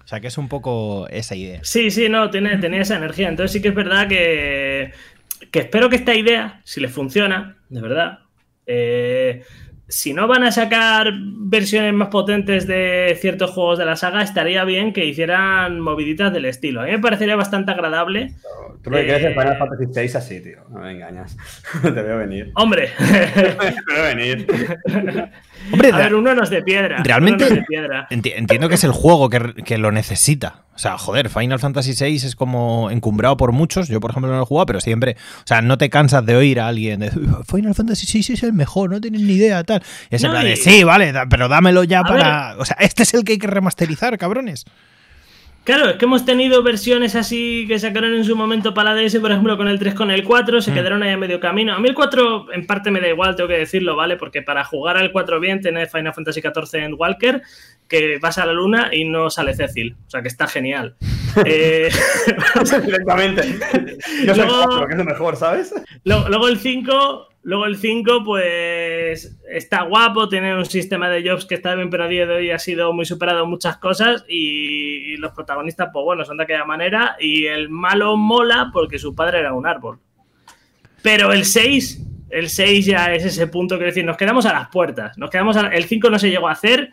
O 0.03 0.07
sea 0.07 0.19
que 0.19 0.27
es 0.27 0.37
un 0.37 0.47
poco 0.47 1.07
esa 1.09 1.35
idea. 1.35 1.59
Sí, 1.63 1.91
sí, 1.91 2.09
no, 2.09 2.29
tiene, 2.29 2.57
tenía 2.57 2.81
esa 2.81 2.97
energía. 2.97 3.29
Entonces 3.29 3.51
sí 3.51 3.61
que 3.61 3.69
es 3.69 3.75
verdad 3.75 4.07
que, 4.07 4.91
que 5.51 5.59
espero 5.59 5.89
que 5.89 5.97
esta 5.97 6.15
idea, 6.15 6.61
si 6.63 6.81
le 6.81 6.87
funciona, 6.87 7.57
de 7.69 7.81
verdad, 7.81 8.19
eh, 8.65 9.43
si 9.91 10.13
no 10.13 10.25
van 10.25 10.43
a 10.43 10.51
sacar 10.51 11.11
versiones 11.13 11.93
más 11.93 12.07
potentes 12.07 12.65
de 12.65 13.17
ciertos 13.19 13.51
juegos 13.51 13.77
de 13.77 13.85
la 13.85 13.97
saga, 13.97 14.21
estaría 14.21 14.63
bien 14.63 14.93
que 14.93 15.05
hicieran 15.05 15.81
moviditas 15.81 16.31
del 16.31 16.45
estilo. 16.45 16.81
A 16.81 16.85
mí 16.85 16.91
me 16.91 16.99
parecería 16.99 17.35
bastante 17.35 17.71
agradable. 17.71 18.33
tú 18.81 18.89
lo 18.89 18.97
que 18.97 19.03
quieres 19.03 19.23
es 19.25 19.33
Final 19.33 19.57
Fantasy 19.57 19.85
VI 19.93 20.17
así, 20.17 20.41
tío. 20.41 20.63
No 20.69 20.79
me 20.79 20.91
engañas. 20.93 21.37
Te 21.81 21.89
veo 21.91 22.17
venir. 22.17 22.51
Hombre. 22.55 22.89
Te 22.97 23.93
veo 23.93 24.03
venir. 24.15 24.47
Hombre, 25.71 25.91
a 25.91 25.97
ver, 25.97 26.15
uno 26.15 26.33
no 26.33 26.43
es 26.43 26.49
de 26.49 26.61
piedra. 26.61 27.01
Realmente 27.03 27.65
entiendo 28.09 28.69
que 28.69 28.75
es 28.75 28.83
el 28.83 28.91
juego 28.91 29.29
que, 29.29 29.77
lo 29.77 29.91
necesita. 29.91 30.63
O 30.73 30.79
sea, 30.79 30.97
joder, 30.97 31.29
Final 31.29 31.59
Fantasy 31.59 31.93
VI 31.93 32.15
es 32.15 32.35
como 32.35 32.89
encumbrado 32.89 33.37
por 33.37 33.51
muchos. 33.51 33.87
Yo, 33.87 33.99
por 33.99 34.11
ejemplo, 34.11 34.31
no 34.31 34.37
lo 34.37 34.43
he 34.43 34.45
jugado, 34.45 34.65
pero 34.65 34.81
siempre. 34.81 35.15
O 35.39 35.45
sea, 35.47 35.61
no 35.61 35.77
te 35.77 35.89
cansas 35.89 36.25
de 36.25 36.35
oír 36.35 36.59
a 36.59 36.67
alguien 36.67 37.01
de 37.01 37.11
Final 37.11 37.75
Fantasy 37.75 38.07
VI 38.11 38.33
es 38.33 38.43
el 38.43 38.53
mejor, 38.53 38.89
no 38.89 38.99
tienes 38.99 39.21
ni 39.21 39.33
idea, 39.33 39.63
tal. 39.63 39.83
Y 40.09 40.15
es 40.15 40.21
de, 40.21 40.55
sí, 40.55 40.83
vale, 40.83 41.13
pero 41.29 41.47
dámelo 41.47 41.83
ya 41.83 42.03
para. 42.03 42.55
O 42.57 42.65
sea, 42.65 42.77
este 42.79 43.03
es 43.03 43.13
el 43.13 43.23
que 43.23 43.33
hay 43.33 43.37
que 43.37 43.47
remasterizar, 43.47 44.17
cabrones. 44.17 44.65
Claro, 45.63 45.89
es 45.89 45.97
que 45.97 46.05
hemos 46.05 46.25
tenido 46.25 46.63
versiones 46.63 47.15
así 47.15 47.65
que 47.67 47.77
sacaron 47.77 48.15
en 48.15 48.25
su 48.25 48.35
momento 48.35 48.73
para 48.73 48.95
la 48.95 49.01
DS, 49.01 49.19
por 49.19 49.31
ejemplo, 49.31 49.57
con 49.57 49.67
el 49.67 49.77
3, 49.77 49.93
con 49.93 50.09
el 50.09 50.23
4, 50.23 50.59
se 50.59 50.71
mm. 50.71 50.73
quedaron 50.73 51.03
ahí 51.03 51.11
a 51.11 51.17
medio 51.17 51.39
camino. 51.39 51.75
A 51.75 51.79
mí 51.79 51.87
el 51.87 51.93
4 51.93 52.51
en 52.53 52.65
parte 52.65 52.89
me 52.89 52.99
da 52.99 53.07
igual, 53.07 53.35
tengo 53.35 53.47
que 53.47 53.59
decirlo, 53.59 53.95
¿vale? 53.95 54.17
Porque 54.17 54.41
para 54.41 54.63
jugar 54.63 54.97
al 54.97 55.11
4 55.11 55.39
bien 55.39 55.61
tenés 55.61 55.91
Final 55.91 56.15
Fantasy 56.15 56.41
XIV 56.41 56.79
en 56.79 56.95
Walker, 56.95 57.43
que 57.87 58.17
vas 58.19 58.39
a 58.39 58.45
la 58.47 58.53
luna 58.53 58.89
y 58.91 59.05
no 59.05 59.29
sale 59.29 59.53
Cecil. 59.53 59.95
O 60.07 60.09
sea 60.09 60.23
que 60.23 60.29
está 60.29 60.47
genial. 60.47 60.95
eh... 61.45 61.89
Directamente. 62.85 63.59
Yo 64.25 64.33
soy 64.33 64.45
luego, 64.45 64.63
4, 64.65 64.87
que 64.87 64.93
es 64.93 64.97
lo 64.97 65.05
mejor, 65.05 65.35
¿sabes? 65.35 65.75
Luego 66.03 66.47
el 66.47 66.57
5 66.57 67.30
Luego 67.43 67.65
el 67.65 67.77
5, 67.77 68.23
pues 68.23 69.39
está 69.49 69.81
guapo, 69.81 70.29
tiene 70.29 70.55
un 70.55 70.65
sistema 70.65 71.09
de 71.09 71.27
jobs 71.27 71.45
que 71.45 71.55
está 71.55 71.73
bien, 71.73 71.89
pero 71.89 72.03
a 72.03 72.07
día 72.07 72.27
de 72.27 72.35
hoy 72.35 72.51
ha 72.51 72.59
sido 72.59 72.93
muy 72.93 73.05
superado 73.05 73.43
en 73.43 73.49
muchas 73.49 73.77
cosas 73.77 74.23
y, 74.27 75.17
los 75.17 75.33
protagonistas, 75.33 75.89
pues 75.91 76.03
bueno, 76.03 76.23
son 76.23 76.37
de 76.37 76.43
aquella 76.43 76.65
manera 76.65 77.15
y 77.19 77.45
el 77.45 77.69
malo 77.69 78.15
mola 78.15 78.69
porque 78.71 78.99
su 78.99 79.15
padre 79.15 79.39
era 79.39 79.53
un 79.53 79.65
árbol. 79.65 79.99
Pero 81.01 81.33
el 81.33 81.45
6, 81.45 82.01
el 82.29 82.49
6 82.49 82.85
ya 82.85 83.13
es 83.13 83.25
ese 83.25 83.47
punto 83.47 83.79
que 83.79 83.85
decir, 83.85 84.05
nos 84.05 84.17
quedamos 84.17 84.45
a 84.45 84.53
las 84.53 84.69
puertas, 84.69 85.17
nos 85.17 85.31
quedamos 85.31 85.57
el 85.57 85.83
5 85.83 86.09
no 86.11 86.19
se 86.19 86.29
llegó 86.29 86.47
a 86.47 86.51
hacer 86.51 86.91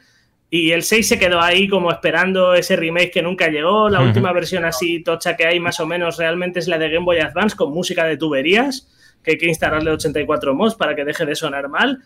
y 0.51 0.71
el 0.71 0.83
6 0.83 1.09
se 1.09 1.19
quedó 1.19 1.43
ahí 1.43 1.69
como 1.69 1.91
esperando 1.91 2.55
ese 2.55 2.75
remake 2.77 3.11
que 3.11 3.23
nunca 3.23 3.49
llegó, 3.49 3.91
la 3.91 4.01
última 4.01 4.33
versión 4.33 4.65
así 4.65 5.03
tocha 5.03 5.37
que 5.37 5.47
hay 5.47 5.61
más 5.61 5.79
o 5.79 5.87
menos 5.87 6.17
realmente 6.17 6.59
es 6.59 6.69
la 6.69 6.79
de 6.79 6.89
Game 6.89 7.05
Boy 7.05 7.19
Advance 7.19 7.55
con 7.55 7.71
música 7.71 8.05
de 8.05 8.17
tuberías 8.17 8.89
que 9.23 9.33
hay 9.33 9.39
que 9.39 9.47
instalarle 9.47 9.91
84 9.91 10.55
mods 10.55 10.75
para 10.75 10.95
que 10.95 11.05
deje 11.05 11.27
de 11.27 11.35
sonar 11.35 11.69
mal. 11.69 12.03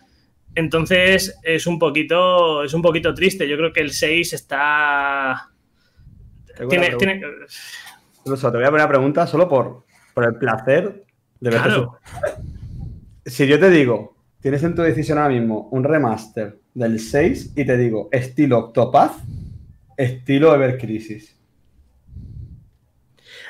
Entonces 0.55 1.39
es 1.43 1.67
un 1.67 1.79
poquito, 1.79 2.63
es 2.63 2.73
un 2.73 2.81
poquito 2.81 3.13
triste. 3.13 3.47
Yo 3.47 3.57
creo 3.57 3.73
que 3.73 3.81
el 3.81 3.91
6 3.91 4.33
está. 4.33 5.49
Tiene, 6.69 6.95
tiene... 6.95 7.19
te 7.19 8.29
voy 8.29 8.37
a 8.37 8.51
poner 8.51 8.71
una 8.71 8.87
pregunta 8.87 9.25
solo 9.25 9.49
por, 9.49 9.85
por 10.13 10.25
el 10.25 10.35
placer 10.35 11.05
de 11.39 11.49
ver 11.49 11.61
claro. 11.61 11.99
Si 13.25 13.47
yo 13.47 13.59
te 13.59 13.69
digo, 13.69 14.15
tienes 14.39 14.63
en 14.63 14.75
tu 14.75 14.81
decisión 14.81 15.17
ahora 15.17 15.33
mismo 15.33 15.69
un 15.71 15.83
remaster 15.83 16.59
del 16.73 16.99
6 16.99 17.53
y 17.55 17.65
te 17.65 17.77
digo 17.77 18.09
estilo 18.11 18.59
Octopath, 18.59 19.13
estilo 19.97 20.53
Ever 20.53 20.77
Crisis. 20.77 21.35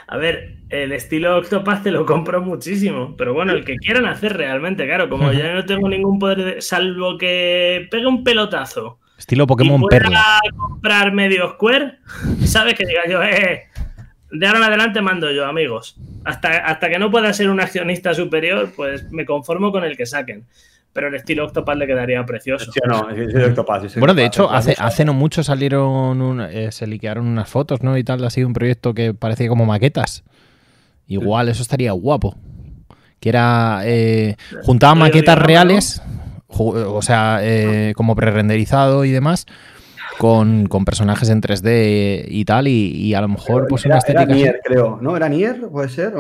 A 0.08 0.18
ver, 0.18 0.58
el 0.74 0.92
estilo 0.92 1.38
Octopath 1.38 1.84
te 1.84 1.92
lo 1.92 2.04
compro 2.04 2.42
muchísimo, 2.42 3.16
pero 3.16 3.34
bueno, 3.34 3.52
el 3.52 3.64
que 3.64 3.76
quieran 3.76 4.08
hacer 4.08 4.36
realmente, 4.36 4.88
claro, 4.88 5.08
como 5.08 5.32
ya 5.32 5.54
no 5.54 5.66
tengo 5.66 5.88
ningún 5.88 6.18
poder, 6.18 6.64
salvo 6.64 7.18
que 7.18 7.88
pegue 7.92 8.08
un 8.08 8.24
pelotazo. 8.24 9.00
Estilo 9.16 9.46
Pokémon 9.46 9.84
y 9.84 9.88
Perla. 9.88 10.40
comprar 10.58 11.14
medio 11.14 11.52
Square, 11.52 12.00
¿sabes? 12.46 12.74
Que 12.74 12.88
diga 12.88 13.02
yo, 13.08 13.22
eh, 13.22 13.66
de 14.32 14.48
ahora 14.48 14.58
en 14.58 14.64
adelante 14.66 15.02
mando 15.02 15.32
yo, 15.32 15.46
amigos. 15.46 15.96
Hasta, 16.26 16.66
hasta 16.66 16.90
que 16.90 16.98
no 16.98 17.12
pueda 17.12 17.32
ser 17.34 17.52
un 17.52 17.60
accionista 17.60 18.16
superior, 18.16 18.72
pues 18.76 19.12
me 19.12 19.26
conformo 19.26 19.72
con 19.72 19.84
el 19.84 19.96
que 19.96 20.08
saquen 20.08 20.48
pero 20.94 21.08
el 21.08 21.16
estilo 21.16 21.46
Octopath 21.46 21.76
le 21.76 21.88
quedaría 21.88 22.24
precioso. 22.24 22.72
bueno, 23.98 24.14
de 24.14 24.26
hecho, 24.26 24.52
hace, 24.52 24.76
hace 24.78 25.04
no 25.04 25.14
mucho 25.14 25.44
salieron, 25.44 26.40
eh, 26.42 26.72
se 26.72 26.86
liquearon 26.86 27.26
unas 27.26 27.50
fotos, 27.50 27.82
¿no? 27.82 27.98
Y 27.98 28.04
tal, 28.04 28.24
así 28.24 28.44
un 28.44 28.54
proyecto 28.54 28.94
que 28.94 29.16
parecía 29.16 29.50
como 29.50 29.66
maquetas. 29.66 30.24
Igual, 31.08 31.50
eso 31.50 31.62
estaría 31.62 31.92
guapo. 31.92 32.36
Que 33.20 33.30
era, 33.30 33.82
eh, 33.86 34.36
juntaban 34.64 34.98
maquetas 34.98 35.38
reales, 35.38 36.02
o 36.48 37.02
sea, 37.02 37.40
eh, 37.42 37.94
como 37.96 38.16
pre-renderizado 38.16 39.06
y 39.06 39.12
demás, 39.12 39.46
con, 40.18 40.68
personajes 40.86 41.30
en 41.30 41.42
3D 41.42 42.26
y 42.28 42.46
tal, 42.46 42.68
y, 42.68 43.14
a 43.14 43.22
lo 43.22 43.30
mejor 43.30 43.68
pues 43.68 43.86
una 43.86 43.98
estética. 43.98 44.24
Era 44.24 44.34
Nier, 44.34 44.60
creo, 44.64 45.00
¿no? 45.02 45.16
¿Era 45.16 45.30
Nier? 45.30 45.62
¿Puede 45.70 45.90
ser? 45.90 46.14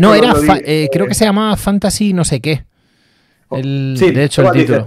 No, 0.00 0.14
era, 0.14 0.34
creo 0.92 1.06
que 1.06 1.14
se 1.14 1.24
llamaba 1.24 1.56
Fantasy 1.56 2.12
no 2.12 2.24
sé 2.24 2.40
qué. 2.40 2.64
El, 3.50 3.94
sí, 3.98 4.10
de 4.10 4.24
hecho, 4.24 4.42
el 4.42 4.52
título. 4.52 4.86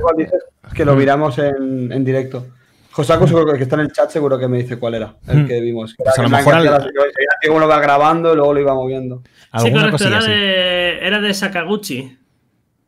que 0.76 0.86
lo 0.86 0.96
miramos 0.96 1.40
en, 1.40 1.92
en 1.92 2.06
directo. 2.06 2.46
Josaco, 2.92 3.26
seguro 3.26 3.54
que 3.54 3.64
está 3.64 3.76
en 3.76 3.82
el 3.82 3.92
chat, 3.92 4.10
seguro 4.10 4.38
que 4.38 4.48
me 4.48 4.58
dice 4.58 4.78
cuál 4.78 4.96
era 4.96 5.16
el 5.28 5.44
mm. 5.44 5.48
que 5.48 5.62
vimos. 5.62 5.96
Pues 5.98 6.18
a 6.18 6.24
lo 6.24 6.30
mejor 6.30 6.56
uno 7.50 7.60
lo 7.60 7.68
va 7.68 7.80
grabando 7.80 8.34
y 8.34 8.36
luego 8.36 8.54
lo 8.54 8.60
iba 8.60 8.74
moviendo. 8.74 9.24
Sí, 9.58 9.72
correcto, 9.72 10.04
era 10.06 10.22
de, 10.22 11.00
era 11.06 11.22
de 11.22 11.34
Sakaguchi. 11.34 12.18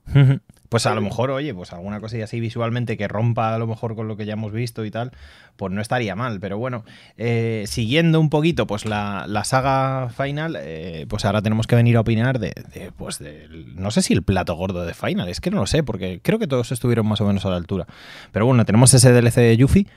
Pues 0.74 0.88
a 0.88 0.96
lo 0.96 1.02
mejor, 1.02 1.30
oye, 1.30 1.54
pues 1.54 1.72
alguna 1.72 2.00
cosilla 2.00 2.24
así 2.24 2.40
visualmente 2.40 2.98
que 2.98 3.08
rompa 3.08 3.54
a 3.54 3.60
lo 3.60 3.68
mejor 3.68 3.96
con 3.96 4.08
lo 4.08 4.18
que 4.18 4.26
ya 4.26 4.34
hemos 4.34 4.52
visto 4.52 4.84
y 4.86 4.90
tal, 4.90 5.12
pues 5.56 5.72
no 5.72 5.82
estaría 5.82 6.16
mal. 6.16 6.40
Pero 6.40 6.58
bueno, 6.58 6.84
eh, 7.16 7.66
siguiendo 7.68 8.20
un 8.20 8.32
poquito 8.32 8.66
pues 8.66 8.88
la, 8.88 9.44
saga 9.44 10.10
final, 10.10 10.58
eh, 10.60 11.06
pues 11.08 11.26
ahora 11.26 11.44
tenemos 11.44 11.68
que 11.68 11.76
venir 11.76 11.96
a 11.96 12.00
opinar 12.00 12.40
de, 12.40 12.56
pues 12.98 13.20
de, 13.20 13.48
no 13.76 13.92
sé 13.92 14.02
si 14.02 14.14
el 14.16 14.24
plato 14.24 14.56
gordo 14.56 14.84
de 14.84 14.96
final, 14.96 15.30
es 15.30 15.42
que 15.42 15.52
no 15.52 15.60
lo 15.60 15.68
sé, 15.68 15.84
porque 15.84 16.22
creo 16.24 16.40
que 16.40 16.48
todos 16.48 16.72
estuvieron 16.72 17.06
más 17.06 17.22
o 17.22 17.28
menos 17.28 17.46
a 17.46 17.52
la 17.52 17.58
altura. 17.58 17.86
Pero 18.32 18.48
bueno, 18.48 18.66
tenemos 18.66 18.92
ese 18.96 19.12
DLC 19.12 19.36
de 19.36 19.58
Yuffie. 19.58 19.88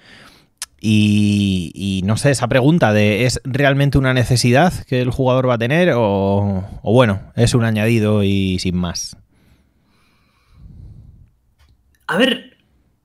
Y, 0.79 2.03
no 2.05 2.19
sé, 2.19 2.33
esa 2.33 2.49
pregunta 2.49 2.93
de 2.93 3.25
¿es 3.25 3.41
realmente 3.45 3.97
una 3.97 4.13
necesidad 4.13 4.75
que 4.85 5.01
el 5.01 5.11
jugador 5.11 5.49
va 5.49 5.55
a 5.55 5.59
tener 5.59 5.95
o 5.97 6.63
bueno, 6.83 7.23
es 7.35 7.55
un 7.55 7.65
añadido 7.65 8.23
y 8.23 8.59
sin 8.59 8.77
más? 8.77 9.17
A 12.07 12.17
ver, 12.17 12.57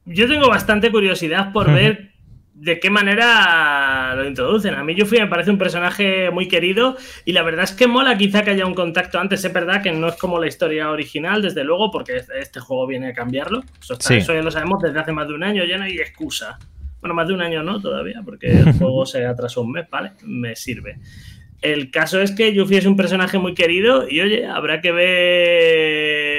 yo 0.06 0.28
tengo 0.28 0.48
bastante 0.48 0.92
curiosidad 0.92 1.52
por 1.52 1.72
ver 1.74 2.12
de 2.54 2.80
qué 2.80 2.92
manera 2.92 4.14
lo 4.16 4.28
introducen. 4.28 4.76
A 4.76 4.84
mí 4.84 4.94
Yuffie 4.94 5.22
me 5.22 5.28
parece 5.28 5.50
un 5.50 5.58
personaje 5.58 6.30
muy 6.30 6.48
querido 6.48 6.96
y 7.26 7.32
la 7.32 7.42
verdad 7.42 7.64
es 7.64 7.72
que 7.72 7.88
mola 7.88 8.16
quizá 8.18 8.44
que 8.44 8.52
haya 8.52 8.68
un 8.68 8.76
contacto 8.76 9.20
antes. 9.20 9.44
Es 9.44 9.52
verdad 9.52 9.82
que 9.82 9.92
no 9.92 10.08
es 10.08 10.16
como 10.16 10.40
la 10.40 10.48
historia 10.48 10.92
original, 10.92 11.42
desde 11.42 11.64
luego, 11.64 11.90
porque 11.90 12.22
este 12.40 12.60
juego 12.60 12.86
viene 12.86 13.08
a 13.08 13.14
cambiarlo. 13.14 13.64
Eso, 13.82 13.96
eso 13.96 14.34
ya 14.34 14.44
lo 14.44 14.52
sabemos 14.52 14.82
desde 14.82 15.00
hace 15.00 15.12
más 15.12 15.28
de 15.28 15.34
un 15.34 15.44
año, 15.44 15.66
ya 15.66 15.78
no 15.78 15.86
hay 15.86 15.98
excusa. 15.98 16.60
Bueno, 17.00 17.16
más 17.16 17.28
de 17.28 17.34
un 17.34 17.42
año 17.42 17.64
no 17.64 17.82
todavía, 17.82 18.22
porque 18.24 18.48
el 18.52 18.74
juego 18.78 19.08
se 19.08 19.26
atrasó 19.26 19.62
un 19.62 19.72
mes, 19.72 19.90
¿vale? 19.90 20.12
Me 20.24 20.56
sirve. 20.56 21.00
El 21.62 21.90
caso 21.90 22.22
es 22.22 22.32
que 22.32 22.54
Yuffie 22.54 22.78
es 22.78 22.86
un 22.86 22.96
personaje 22.96 23.40
muy 23.40 23.56
querido 23.56 24.08
y 24.10 24.22
oye, 24.22 24.46
habrá 24.46 24.82
que 24.82 24.92
ver. 24.92 26.31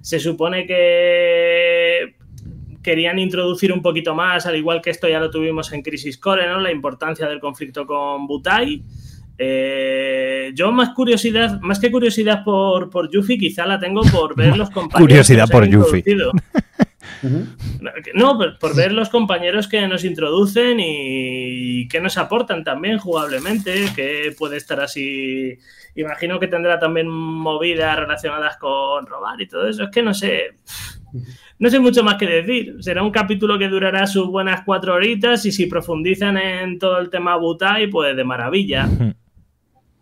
Se 0.00 0.18
supone 0.18 0.66
que 0.66 2.16
querían 2.82 3.18
introducir 3.18 3.72
un 3.72 3.80
poquito 3.80 4.14
más, 4.14 4.46
al 4.46 4.56
igual 4.56 4.82
que 4.82 4.90
esto 4.90 5.08
ya 5.08 5.20
lo 5.20 5.30
tuvimos 5.30 5.72
en 5.72 5.82
Crisis 5.82 6.18
Core, 6.18 6.48
¿no? 6.48 6.60
La 6.60 6.72
importancia 6.72 7.28
del 7.28 7.40
conflicto 7.40 7.86
con 7.86 8.26
Butai. 8.26 8.82
Eh, 9.38 10.52
yo 10.54 10.70
más 10.72 10.90
curiosidad, 10.90 11.60
más 11.60 11.78
que 11.78 11.90
curiosidad 11.90 12.44
por, 12.44 12.90
por 12.90 13.10
Yuffie, 13.10 13.38
quizá 13.38 13.66
la 13.66 13.78
tengo 13.78 14.02
por 14.02 14.36
ver 14.36 14.56
los 14.58 14.70
compañeros. 14.70 15.00
Curiosidad 15.00 15.48
por 15.48 15.66
Yuffie. 15.66 16.04
No, 18.14 18.38
por, 18.60 18.76
ver 18.76 18.92
los 18.92 19.08
compañeros 19.08 19.68
que 19.68 19.86
nos 19.86 20.04
introducen 20.04 20.78
y 20.80 21.88
que 21.88 22.00
nos 22.00 22.18
aportan 22.18 22.64
también 22.64 22.98
jugablemente, 22.98 23.86
que 23.94 24.34
puede 24.38 24.56
estar 24.56 24.80
así. 24.80 25.58
Imagino 25.94 26.38
que 26.38 26.48
tendrá 26.48 26.78
también 26.78 27.08
movidas 27.08 27.98
relacionadas 27.98 28.56
con 28.56 29.06
robar 29.06 29.40
y 29.40 29.48
todo 29.48 29.68
eso. 29.68 29.84
Es 29.84 29.90
que 29.90 30.02
no 30.02 30.14
sé. 30.14 30.56
No 31.58 31.70
sé 31.70 31.78
mucho 31.78 32.02
más 32.02 32.16
que 32.16 32.26
decir. 32.26 32.76
Será 32.80 33.02
un 33.02 33.10
capítulo 33.10 33.58
que 33.58 33.68
durará 33.68 34.06
sus 34.06 34.26
buenas 34.26 34.62
cuatro 34.64 34.94
horitas 34.94 35.44
y 35.46 35.52
si 35.52 35.66
profundizan 35.66 36.36
en 36.36 36.78
todo 36.78 36.98
el 36.98 37.10
tema 37.10 37.36
Butai, 37.36 37.88
pues 37.88 38.16
de 38.16 38.24
maravilla. 38.24 38.88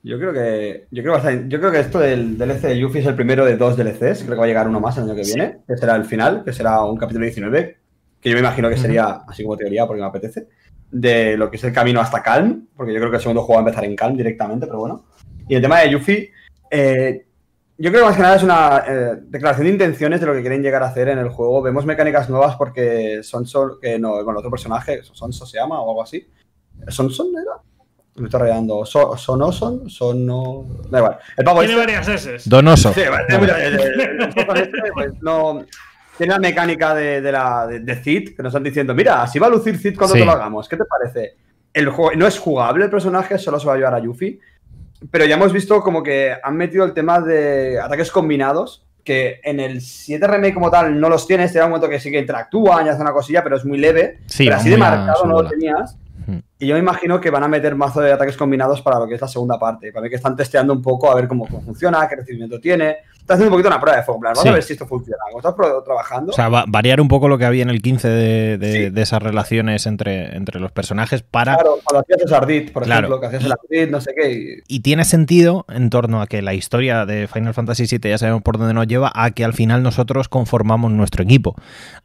Yo 0.03 0.19
creo 0.19 0.33
que 0.33 0.87
yo 0.91 1.03
creo, 1.03 1.49
yo 1.49 1.59
creo 1.61 1.73
que 1.73 1.81
esto 1.81 1.99
del 1.99 2.39
DLC 2.39 2.63
de 2.63 2.79
Yuffie 2.79 3.01
es 3.03 3.07
el 3.07 3.15
primero 3.15 3.45
de 3.45 3.57
dos 3.57 3.77
DLCs. 3.77 4.23
Creo 4.23 4.31
que 4.31 4.37
va 4.37 4.45
a 4.45 4.49
llegar 4.49 4.67
uno 4.67 4.81
más 4.81 4.97
el 4.97 5.05
año 5.05 5.15
que 5.15 5.23
viene, 5.23 5.59
que 5.67 5.77
será 5.77 5.95
el 5.97 6.05
final, 6.05 6.43
que 6.45 6.53
será 6.53 6.83
un 6.85 6.97
capítulo 6.97 7.25
19, 7.27 7.77
que 8.21 8.29
yo 8.31 8.35
me 8.35 8.41
imagino 8.41 8.69
que 8.71 8.79
sería, 8.79 9.23
así 9.29 9.43
como 9.43 9.57
teoría, 9.57 9.87
porque 9.87 10.01
me 10.01 10.09
apetece, 10.09 10.49
de 10.91 11.37
lo 11.37 11.51
que 11.51 11.57
es 11.57 11.65
el 11.65 11.73
camino 11.73 12.01
hasta 12.01 12.23
Calm, 12.23 12.69
porque 12.75 12.95
yo 12.95 12.99
creo 12.99 13.11
que 13.11 13.17
el 13.17 13.23
segundo 13.23 13.43
juego 13.43 13.61
va 13.61 13.67
a 13.67 13.69
empezar 13.69 13.85
en 13.85 13.97
Calm 13.97 14.17
directamente, 14.17 14.67
pero 14.67 14.79
bueno. 14.79 15.05
Y 15.49 15.55
el 15.55 15.63
tema 15.63 15.81
de 15.81 15.91
Yuffie, 15.91 16.31
eh, 16.71 17.27
yo 17.77 17.91
creo 17.91 18.03
que 18.03 18.09
más 18.09 18.17
que 18.17 18.23
nada 18.23 18.37
es 18.37 18.43
una 18.43 18.85
eh, 18.87 19.17
declaración 19.23 19.67
de 19.67 19.73
intenciones 19.73 20.21
de 20.21 20.27
lo 20.27 20.33
que 20.33 20.41
quieren 20.41 20.63
llegar 20.63 20.83
a 20.83 20.89
hacer 20.89 21.09
en 21.09 21.19
el 21.19 21.29
juego. 21.29 21.61
Vemos 21.61 21.85
mecánicas 21.85 22.29
nuevas 22.31 22.57
porque 22.57 23.23
Sonso, 23.23 23.79
que 23.81 23.99
no, 23.99 24.25
bueno, 24.25 24.39
otro 24.39 24.51
personaje, 24.51 25.03
Sonso 25.03 25.45
se 25.45 25.59
llama 25.59 25.81
o 25.81 25.89
algo 25.89 26.03
así. 26.03 26.27
¿Sonson 26.89 27.29
era? 27.29 27.70
Me 28.21 28.27
estoy 28.27 28.41
rayando. 28.41 28.85
So, 28.87 29.17
¿Sonoson? 29.17 29.89
Sono. 29.91 30.67
Da 30.91 30.99
igual. 30.99 31.19
El 31.37 31.45
pavo 31.45 31.61
Tiene 31.61 31.75
este- 31.75 31.87
varias 31.95 32.09
S. 32.09 32.49
Donoso. 32.49 32.93
Sí, 32.93 33.01
pues, 34.95 35.13
no. 35.21 35.65
Tiene 36.17 36.35
la 36.35 36.39
mecánica 36.39 36.95
de, 36.95 37.21
de 37.23 37.33
la 37.33 37.67
de, 37.67 37.81
de 37.81 37.95
Cid, 37.97 38.37
que 38.37 38.43
nos 38.43 38.51
están 38.51 38.63
diciendo, 38.63 38.95
mira, 38.95 39.23
así 39.23 39.39
va 39.39 39.47
a 39.47 39.51
lucir 39.51 39.79
Cid 39.79 39.97
cuando 39.97 40.15
te 40.15 40.25
lo 40.25 40.33
hagamos. 40.33 40.69
¿Qué 40.69 40.77
te 40.77 40.85
parece? 40.85 41.37
El 41.73 41.89
juego 41.89 42.13
no 42.17 42.27
es 42.27 42.39
jugable 42.39 42.85
el 42.85 42.91
personaje, 42.91 43.39
solo 43.39 43.59
se 43.59 43.67
va 43.67 43.75
a 43.75 43.77
llevar 43.77 43.95
a 43.95 44.01
Yuffie. 44.01 44.39
Pero 45.11 45.25
ya 45.25 45.37
hemos 45.37 45.51
visto 45.53 45.81
como 45.81 46.03
que 46.03 46.35
han 46.43 46.57
metido 46.57 46.85
el 46.85 46.93
tema 46.93 47.21
de 47.21 47.81
ataques 47.81 48.11
combinados, 48.11 48.85
que 49.03 49.41
en 49.43 49.61
el 49.61 49.81
7 49.81 50.27
remake 50.27 50.53
como 50.53 50.71
tal 50.71 51.01
no 51.01 51.09
los 51.09 51.27
tienes, 51.27 51.53
te 51.55 51.59
da 51.59 51.65
un 51.65 51.71
momento 51.71 51.89
que 51.89 51.99
sí 51.99 52.11
que 52.11 52.19
interactúan 52.19 52.85
y 52.85 52.91
hacen 52.91 53.01
una 53.01 53.13
cosilla, 53.13 53.43
pero 53.43 53.57
es 53.57 53.65
muy 53.65 53.79
leve. 53.79 54.19
Sí, 54.27 54.45
pero 54.45 54.57
así 54.57 54.69
de 54.69 54.77
marcado 54.77 55.25
no 55.25 55.41
lo 55.43 55.49
tenías. 55.49 55.97
Y 56.59 56.67
yo 56.67 56.75
me 56.75 56.81
imagino 56.81 57.21
que 57.21 57.31
van 57.31 57.43
a 57.43 57.49
meter 57.49 57.75
mazo 57.75 58.01
de 58.01 58.13
ataques 58.13 58.37
combinados 58.37 58.83
para 58.83 58.99
lo 58.99 59.09
que 59.09 59.15
es 59.15 59.21
la 59.21 59.29
segunda 59.29 59.59
parte. 59.59 59.93
Para 59.93 60.05
mí 60.05 60.11
que 60.11 60.17
están 60.17 60.37
testeando 60.37 60.73
un 60.73 60.83
poco 60.83 61.11
a 61.11 61.15
ver 61.15 61.27
cómo, 61.27 61.47
funciona, 61.47 62.07
qué 62.09 62.17
recibimiento 62.17 62.61
tiene. 62.61 62.99
Está 63.19 63.35
haciendo 63.35 63.55
un 63.55 63.59
poquito 63.59 63.69
una 63.69 63.81
prueba 63.81 63.99
de 63.99 64.03
fuego. 64.05 64.21
Vamos 64.23 64.45
a 64.45 64.53
ver 64.53 64.63
si 64.63 64.75
esto 64.75 64.87
funciona. 64.87 65.23
Estás 65.37 65.55
trabajando. 65.85 66.33
O 66.33 66.35
sea, 66.35 66.49
variar 66.49 67.01
un 67.01 67.09
poco 67.09 67.29
lo 67.29 67.39
que 67.39 67.45
había 67.45 67.63
en 67.63 67.71
el 67.71 67.81
15 67.81 68.09
de, 68.09 68.93
esas 68.97 69.23
relaciones 69.23 69.87
entre, 69.87 70.37
entre 70.37 70.61
los 70.61 70.73
personajes 70.73 71.23
para. 71.23 71.55
Claro, 71.55 71.79
cuando 71.85 72.01
hacías 72.01 72.29
el 72.29 72.35
Ardit, 72.35 72.73
por 72.73 72.83
ejemplo, 72.83 73.21
que 73.21 73.27
hacías 73.27 73.45
el 73.45 73.53
Ardit, 73.53 73.91
no 73.91 74.01
sé 74.01 74.13
qué. 74.15 74.63
Y... 74.67 74.81
tiene 74.81 75.05
sentido 75.05 75.65
en 75.69 75.89
torno 75.89 76.21
a 76.21 76.27
que 76.27 76.43
la 76.43 76.55
historia 76.55 77.07
de 77.07 77.29
Final 77.29 77.55
Fantasy 77.55 77.85
VII 77.87 78.11
ya 78.11 78.19
sabemos 78.19 78.43
por 78.43 78.59
dónde 78.59 78.75
nos 78.75 78.87
lleva, 78.87 79.13
a 79.15 79.31
que 79.31 79.45
al 79.45 79.55
final 79.55 79.83
nosotros 79.83 80.29
conformamos 80.29 80.91
nuestro 80.91 81.23
equipo. 81.23 81.55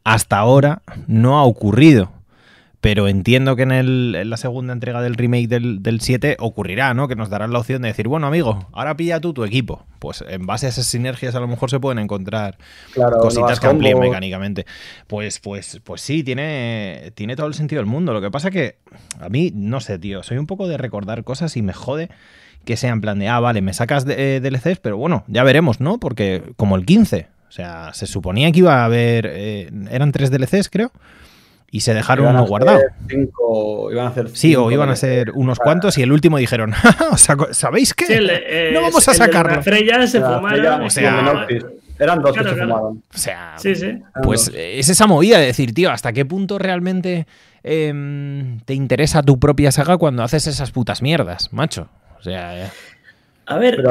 Hasta 0.03 0.37
ahora 0.37 0.81
no 1.07 1.39
ha 1.39 1.43
ocurrido 1.43 2.11
pero 2.85 3.07
entiendo 3.07 3.55
que 3.55 3.63
en, 3.63 3.71
el, 3.71 4.29
la 4.29 4.37
segunda 4.37 4.71
entrega 4.71 5.01
del 5.01 5.15
remake 5.15 5.47
del, 5.47 5.97
7 5.99 6.37
ocurrirá, 6.39 6.93
¿no? 6.93 7.07
Que 7.07 7.15
nos 7.15 7.31
darán 7.31 7.51
la 7.51 7.57
opción 7.57 7.81
de 7.81 7.87
decir, 7.87 8.07
bueno, 8.07 8.27
amigo, 8.27 8.67
ahora 8.73 8.95
pilla 8.95 9.19
tú 9.19 9.33
tu 9.33 9.43
equipo. 9.43 9.87
Pues 9.97 10.23
en 10.27 10.45
base 10.45 10.67
a 10.67 10.69
esas 10.69 10.85
sinergias 10.85 11.33
a 11.33 11.39
lo 11.39 11.47
mejor 11.47 11.71
se 11.71 11.79
pueden 11.79 11.97
encontrar 11.97 12.59
cositas 13.19 13.59
que 13.59 13.65
amplíen 13.65 13.97
mecánicamente. 13.97 14.67
Pues, 15.07 15.39
pues, 15.39 15.81
pues 15.83 16.01
sí, 16.01 16.23
tiene, 16.23 17.11
tiene 17.15 17.35
todo 17.35 17.47
el 17.47 17.55
sentido 17.55 17.79
del 17.79 17.87
mundo. 17.87 18.13
Lo 18.13 18.21
que 18.21 18.29
pasa 18.29 18.51
que 18.51 18.77
a 19.19 19.29
mí, 19.29 19.51
no 19.55 19.79
sé, 19.79 19.97
tío, 19.97 20.21
soy 20.21 20.37
un 20.37 20.45
poco 20.45 20.67
de 20.67 20.77
recordar 20.77 21.23
cosas 21.23 21.57
y 21.57 21.63
me 21.63 21.73
jode 21.73 22.09
que 22.65 22.77
sea 22.77 22.91
en 22.91 23.01
plan 23.01 23.17
de, 23.17 23.29
ah, 23.29 23.39
vale, 23.39 23.63
me 23.63 23.73
sacas 23.73 24.05
de, 24.05 24.35
eh, 24.35 24.41
DLCs, 24.41 24.77
pero 24.79 24.95
bueno, 24.97 25.23
ya 25.27 25.43
veremos, 25.43 25.79
¿no? 25.79 25.99
Porque 25.99 26.53
como 26.55 26.75
el 26.75 26.85
15, 26.85 27.29
o 27.49 27.51
sea, 27.51 27.95
se 27.95 28.05
suponía 28.05 28.51
que 28.51 28.59
iba 28.59 28.83
a 28.83 28.85
haber, 28.85 29.27
eh, 29.33 29.71
eran 29.89 30.11
tres 30.11 30.29
DLCs, 30.29 30.69
creo 30.69 30.91
y 31.75 31.81
se 31.81 31.93
dejaron 31.93 32.27
uno 32.27 32.45
guardado. 32.45 32.79
iban 33.91 34.05
a 34.05 34.07
hacer 34.07 34.29
sí, 34.29 34.55
o 34.55 34.71
iban 34.71 34.87
a 34.87 34.95
ser 34.95 35.31
unos 35.31 35.59
cuantos 35.59 35.97
y 35.97 36.03
el 36.03 36.13
último 36.13 36.37
dijeron, 36.37 36.71
¿sabéis 37.51 37.93
qué? 37.93 38.05
Eh, 38.09 38.71
no 38.73 38.81
vamos 38.81 39.05
a 39.09 39.13
sacarlo. 39.13 39.61
Freya 39.61 40.07
se 40.07 40.21
fumaron. 40.21 40.83
O 40.83 40.89
sea, 40.89 41.45
eran 41.99 42.21
dos 42.21 42.31
que 42.31 42.43
se 42.45 42.55
fumaron. 42.55 43.03
O 43.13 43.17
sea, 43.17 43.55
pues 44.23 44.49
es 44.55 44.87
esa 44.87 45.05
movida 45.05 45.37
de 45.37 45.47
decir, 45.47 45.73
tío, 45.73 45.91
¿hasta 45.91 46.13
qué 46.13 46.23
punto 46.23 46.57
realmente 46.59 47.27
em, 47.61 48.61
te 48.61 48.73
interesa 48.73 49.21
tu 49.21 49.37
propia 49.37 49.69
saga 49.73 49.97
cuando 49.97 50.23
haces 50.23 50.47
esas 50.47 50.71
putas 50.71 51.01
mierdas, 51.01 51.51
macho? 51.51 51.89
O 52.17 52.23
sea, 52.23 52.71
A 53.47 53.57
ver. 53.57 53.83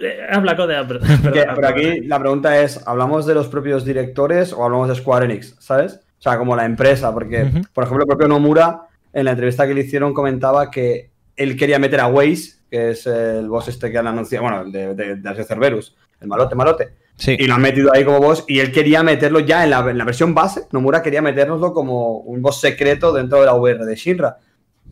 Eh, 0.00 0.18
habla 0.28 0.56
Codea, 0.56 0.84
pero, 0.88 0.98
pero 1.22 1.68
aquí 1.68 2.00
la 2.00 2.18
pregunta 2.18 2.60
es: 2.60 2.80
¿hablamos 2.88 3.24
de 3.24 3.34
los 3.34 3.46
propios 3.46 3.84
directores 3.84 4.52
o 4.52 4.64
hablamos 4.64 4.88
de 4.88 4.96
Square 4.96 5.26
Enix? 5.26 5.54
¿Sabes? 5.60 6.00
O 6.24 6.30
sea, 6.30 6.38
como 6.38 6.56
la 6.56 6.64
empresa, 6.64 7.12
porque, 7.12 7.44
por 7.74 7.84
ejemplo, 7.84 8.04
el 8.04 8.08
propio 8.08 8.28
Nomura, 8.28 8.84
en 9.12 9.26
la 9.26 9.32
entrevista 9.32 9.66
que 9.66 9.74
le 9.74 9.82
hicieron, 9.82 10.14
comentaba 10.14 10.70
que 10.70 11.10
él 11.36 11.54
quería 11.54 11.78
meter 11.78 12.00
a 12.00 12.06
Waze, 12.06 12.60
que 12.70 12.92
es 12.92 13.06
el 13.06 13.46
boss 13.46 13.68
este 13.68 13.92
que 13.92 13.98
han 13.98 14.06
anunciado, 14.06 14.44
bueno, 14.44 14.64
de, 14.64 14.94
de, 14.94 15.16
de 15.16 15.44
Cerberus, 15.44 15.94
el 16.22 16.28
malote, 16.28 16.54
malote. 16.54 16.88
Sí. 17.16 17.36
Y 17.38 17.46
lo 17.46 17.56
han 17.56 17.60
metido 17.60 17.90
ahí 17.92 18.06
como 18.06 18.20
boss 18.20 18.46
y 18.48 18.60
él 18.60 18.72
quería 18.72 19.02
meterlo 19.02 19.40
ya 19.40 19.64
en 19.64 19.70
la, 19.70 19.82
versión 19.82 20.34
base. 20.34 20.62
Nomura 20.72 21.02
quería 21.02 21.20
metérnoslo 21.20 21.74
como 21.74 22.20
un 22.20 22.40
boss 22.40 22.58
secreto 22.58 23.12
dentro 23.12 23.40
de 23.40 23.44
la 23.44 23.54
VR 23.54 23.84
de 23.84 23.94
Shinra. 23.94 24.38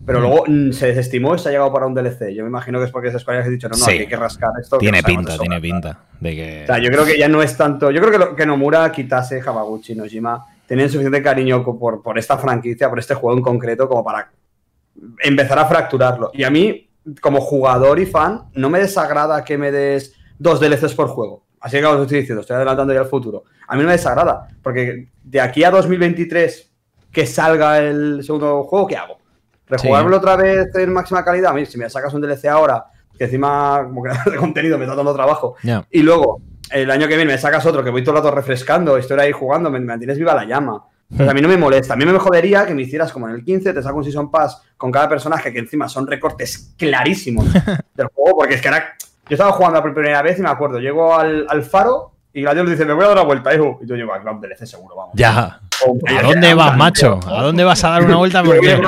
Pero 0.05 0.19
mm. 0.19 0.23
luego 0.23 0.45
mm, 0.47 0.73
se 0.73 0.89
desestimó 0.89 1.35
y 1.35 1.39
se 1.39 1.49
ha 1.49 1.53
llegado 1.53 1.73
para 1.73 1.87
un 1.87 1.95
DLC. 1.95 2.35
Yo 2.35 2.43
me 2.43 2.51
imagino 2.51 2.79
que 2.79 2.85
es 2.85 2.91
porque 2.91 3.09
esas 3.09 3.25
cosas 3.25 3.47
ha 3.47 3.49
dicho, 3.49 3.71
no, 3.71 3.77
no, 3.79 3.87
hay 3.87 4.07
que 4.07 4.17
rascar 4.17 4.51
esto. 4.61 4.77
Tiene 4.77 5.03
pinta, 5.03 5.39
tiene 5.39 5.63
pinta. 5.63 5.99
De 6.21 6.37
que... 6.37 6.63
O 6.65 6.67
sea, 6.67 6.79
yo 6.79 6.91
creo 6.91 7.07
que 7.07 7.19
ya 7.19 7.29
no 7.29 7.43
es 7.43 7.57
tanto. 7.57 7.91
Yo 7.91 8.03
creo 8.03 8.29
que, 8.29 8.37
que 8.37 8.45
Nomura 8.45 8.93
quitase 8.93 9.41
Hamaguchi 9.41 9.95
y 9.95 9.97
Nojima 9.97 10.45
tenían 10.73 10.89
suficiente 10.89 11.23
cariño 11.23 11.63
por, 11.63 12.01
por 12.01 12.19
esta 12.19 12.39
franquicia, 12.39 12.89
por 12.89 12.99
este 12.99 13.13
juego 13.13 13.37
en 13.37 13.43
concreto, 13.43 13.87
como 13.87 14.03
para 14.03 14.33
empezar 15.23 15.59
a 15.59 15.67
fracturarlo. 15.67 16.31
Y 16.33 16.45
a 16.45 16.51
mí, 16.51 16.89
como 17.21 17.43
jugador 17.43 17.99
y 17.99 18.07
fan, 18.07 18.45
no 18.55 18.71
me 18.71 18.79
desagrada 18.79 19.45
que 19.45 19.59
me 19.59 19.71
des 19.71 20.15
dos 20.39 20.61
DLCs 20.61 20.95
por 20.95 21.09
juego. 21.09 21.45
Así 21.61 21.77
que 21.77 21.85
os 21.85 22.01
estoy 22.01 22.21
diciendo, 22.21 22.41
estoy 22.41 22.57
adelantando 22.57 22.95
ya 22.95 23.01
el 23.01 23.07
futuro. 23.07 23.45
A 23.69 23.77
mí 23.77 23.83
no 23.83 23.89
me 23.89 23.93
desagrada, 23.93 24.49
porque 24.63 25.09
de 25.23 25.43
aquí 25.43 25.63
a 25.63 25.71
2023 25.71 26.73
que 27.13 27.27
salga 27.27 27.79
el 27.79 28.25
segundo 28.25 28.63
juego, 28.63 28.87
¿qué 28.87 28.97
hago? 28.97 29.19
¿Rejugármelo 29.67 30.17
otra 30.17 30.37
vez 30.37 30.75
en 30.75 30.91
máxima 30.91 31.23
calidad? 31.23 31.51
A 31.51 31.55
mí, 31.55 31.67
si 31.67 31.77
me 31.77 31.91
sacas 31.91 32.15
un 32.15 32.23
DLC 32.23 32.47
ahora, 32.47 32.87
que 33.19 33.25
encima 33.25 33.83
como 33.85 34.01
creador 34.01 34.33
de 34.33 34.39
contenido 34.39 34.79
me 34.79 34.85
está 34.85 34.97
dando 34.97 35.13
trabajo, 35.13 35.55
y 35.91 36.01
luego 36.01 36.41
el 36.73 36.91
año 36.91 37.09
que 37.09 37.17
viene 37.17 37.33
me 37.33 37.39
sacas 37.39 37.65
otro 37.67 37.83
que 37.83 37.91
voy 37.91 38.03
todo 38.03 38.17
el 38.17 38.23
rato 38.23 38.35
refrescando, 38.35 38.97
estoy 38.97 39.19
ahí 39.21 39.33
jugando, 39.33 39.71
me 39.71 39.81
mantienes 39.81 40.19
viva 40.19 40.35
la 40.35 40.45
llama. 40.45 40.85
Pues 41.15 41.29
a 41.29 41.35
mí 41.35 41.43
no 41.43 41.49
me 41.49 41.59
molesta. 41.59 41.93
A 41.93 41.97
mí 41.97 42.07
me 42.07 42.19
jodería 42.19 42.65
que 42.65 42.75
me 42.75 42.83
hicieras 42.83 43.13
como 43.13 43.29
en 43.29 43.35
el 43.35 43.45
15, 43.45 43.75
te 43.75 43.83
saco 43.83 43.99
un 43.99 44.05
Season 44.05 44.31
Pass 44.31 44.63
con 44.79 44.91
cada 44.91 45.09
personaje 45.09 45.53
que 45.53 45.59
encima 45.59 45.89
son 45.89 46.07
recortes 46.07 46.75
clarísimos 46.79 47.53
del 47.95 48.07
juego, 48.15 48.39
porque 48.39 48.55
es 48.55 48.63
que 48.63 48.69
era. 48.69 48.95
Yo 49.29 49.35
estaba 49.35 49.53
jugando 49.53 49.81
por 49.83 49.95
primera 49.95 50.23
vez 50.23 50.39
y 50.39 50.43
me 50.43 50.49
acuerdo, 50.49 50.79
llego 50.79 51.15
al, 51.15 51.47
al 51.49 51.63
faro 51.63 52.13
y 52.35 52.41
Gladius 52.41 52.71
dice, 52.71 52.87
me 52.87 52.95
voy 52.95 53.05
a 53.05 53.09
dar 53.09 53.17
una 53.19 53.27
vuelta, 53.27 53.55
hijo. 53.55 53.79
Y 53.83 53.87
yo 53.87 53.95
llego 53.95 54.15
a 54.15 54.19
DLC 54.19 54.67
seguro, 54.67 54.97
vamos. 54.97 55.13
Ya. 55.15 55.61
¿A 56.09 56.23
dónde 56.23 56.55
vas, 56.55 56.77
macho? 56.77 57.21
¿A 57.27 57.43
dónde 57.43 57.63
vas 57.63 57.85
a 57.85 57.91
dar 57.91 58.05
una 58.05 58.17
vuelta? 58.17 58.43
¿Por 58.45 58.59
qué, 58.61 58.81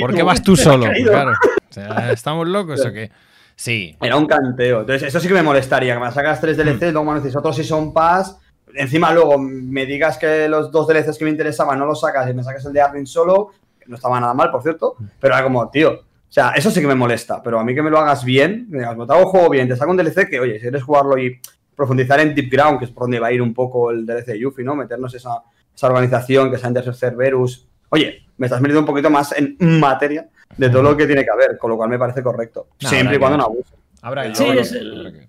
¿Por 0.00 0.14
qué 0.14 0.22
vas 0.22 0.42
tú 0.42 0.56
solo? 0.56 0.86
Claro. 1.04 1.32
O 1.32 1.74
sea, 1.74 2.12
¿Estamos 2.12 2.48
locos 2.48 2.84
o 2.86 2.92
qué? 2.92 3.10
Sí. 3.56 3.96
Era 4.00 4.16
un 4.16 4.26
canteo. 4.26 4.80
Entonces, 4.80 5.08
eso 5.08 5.20
sí 5.20 5.28
que 5.28 5.34
me 5.34 5.42
molestaría, 5.42 5.94
que 5.94 6.00
me 6.00 6.10
sacas 6.10 6.40
tres 6.40 6.56
DLCs, 6.56 6.92
luego 6.92 7.04
me 7.04 7.20
dices 7.20 7.36
otro 7.36 7.52
Season 7.52 7.92
Pass 7.92 8.38
encima 8.74 9.12
luego 9.12 9.38
me 9.38 9.86
digas 9.86 10.18
que 10.18 10.48
los 10.48 10.70
dos 10.70 10.86
DLCs 10.86 11.18
que 11.18 11.24
me 11.24 11.30
interesaban 11.30 11.78
no 11.78 11.86
los 11.86 12.00
sacas 12.00 12.28
y 12.30 12.34
me 12.34 12.42
sacas 12.42 12.64
el 12.66 12.72
de 12.72 12.80
Armin 12.80 13.06
solo, 13.06 13.50
no 13.86 13.96
estaba 13.96 14.20
nada 14.20 14.34
mal, 14.34 14.50
por 14.50 14.62
cierto, 14.62 14.96
pero 15.20 15.34
era 15.34 15.42
como, 15.42 15.68
tío, 15.70 15.92
o 15.92 16.32
sea, 16.34 16.50
eso 16.50 16.70
sí 16.70 16.80
que 16.80 16.86
me 16.86 16.94
molesta, 16.94 17.42
pero 17.42 17.60
a 17.60 17.64
mí 17.64 17.74
que 17.74 17.82
me 17.82 17.90
lo 17.90 17.98
hagas 17.98 18.24
bien, 18.24 18.66
me 18.68 18.78
digas, 18.78 18.96
te 18.96 19.12
hago 19.12 19.26
juego 19.26 19.50
bien, 19.50 19.68
te 19.68 19.76
saco 19.76 19.90
un 19.90 19.96
DLC 19.96 20.28
que, 20.28 20.40
oye, 20.40 20.54
si 20.54 20.62
quieres 20.62 20.82
jugarlo 20.82 21.16
y 21.18 21.38
profundizar 21.76 22.20
en 22.20 22.34
Deep 22.34 22.50
Ground, 22.50 22.78
que 22.78 22.86
es 22.86 22.90
por 22.90 23.04
donde 23.04 23.20
va 23.20 23.28
a 23.28 23.32
ir 23.32 23.42
un 23.42 23.54
poco 23.54 23.90
el 23.90 24.06
DLC 24.06 24.26
de 24.26 24.38
Yuffie, 24.40 24.64
¿no? 24.64 24.74
Meternos 24.74 25.14
esa, 25.14 25.42
esa 25.74 25.86
organización 25.86 26.50
que 26.50 26.58
sea 26.58 26.68
Intercept 26.68 26.96
Cerberus. 26.96 27.68
Oye, 27.90 28.26
me 28.36 28.46
estás 28.46 28.60
metiendo 28.60 28.80
un 28.80 28.86
poquito 28.86 29.10
más 29.10 29.34
en 29.36 29.56
materia 29.80 30.28
de 30.56 30.70
todo 30.70 30.82
lo 30.82 30.96
que 30.96 31.06
tiene 31.06 31.24
que 31.24 31.30
haber, 31.30 31.58
con 31.58 31.70
lo 31.70 31.76
cual 31.76 31.90
me 31.90 31.98
parece 31.98 32.22
correcto. 32.22 32.68
siempre 32.78 33.16
y 33.16 33.18
cuando 33.18 33.38
no 33.38 33.44
abuse. 33.44 33.74
Habrá 34.02 34.34
sí, 34.34 34.44
es 34.46 34.72
el, 34.72 35.26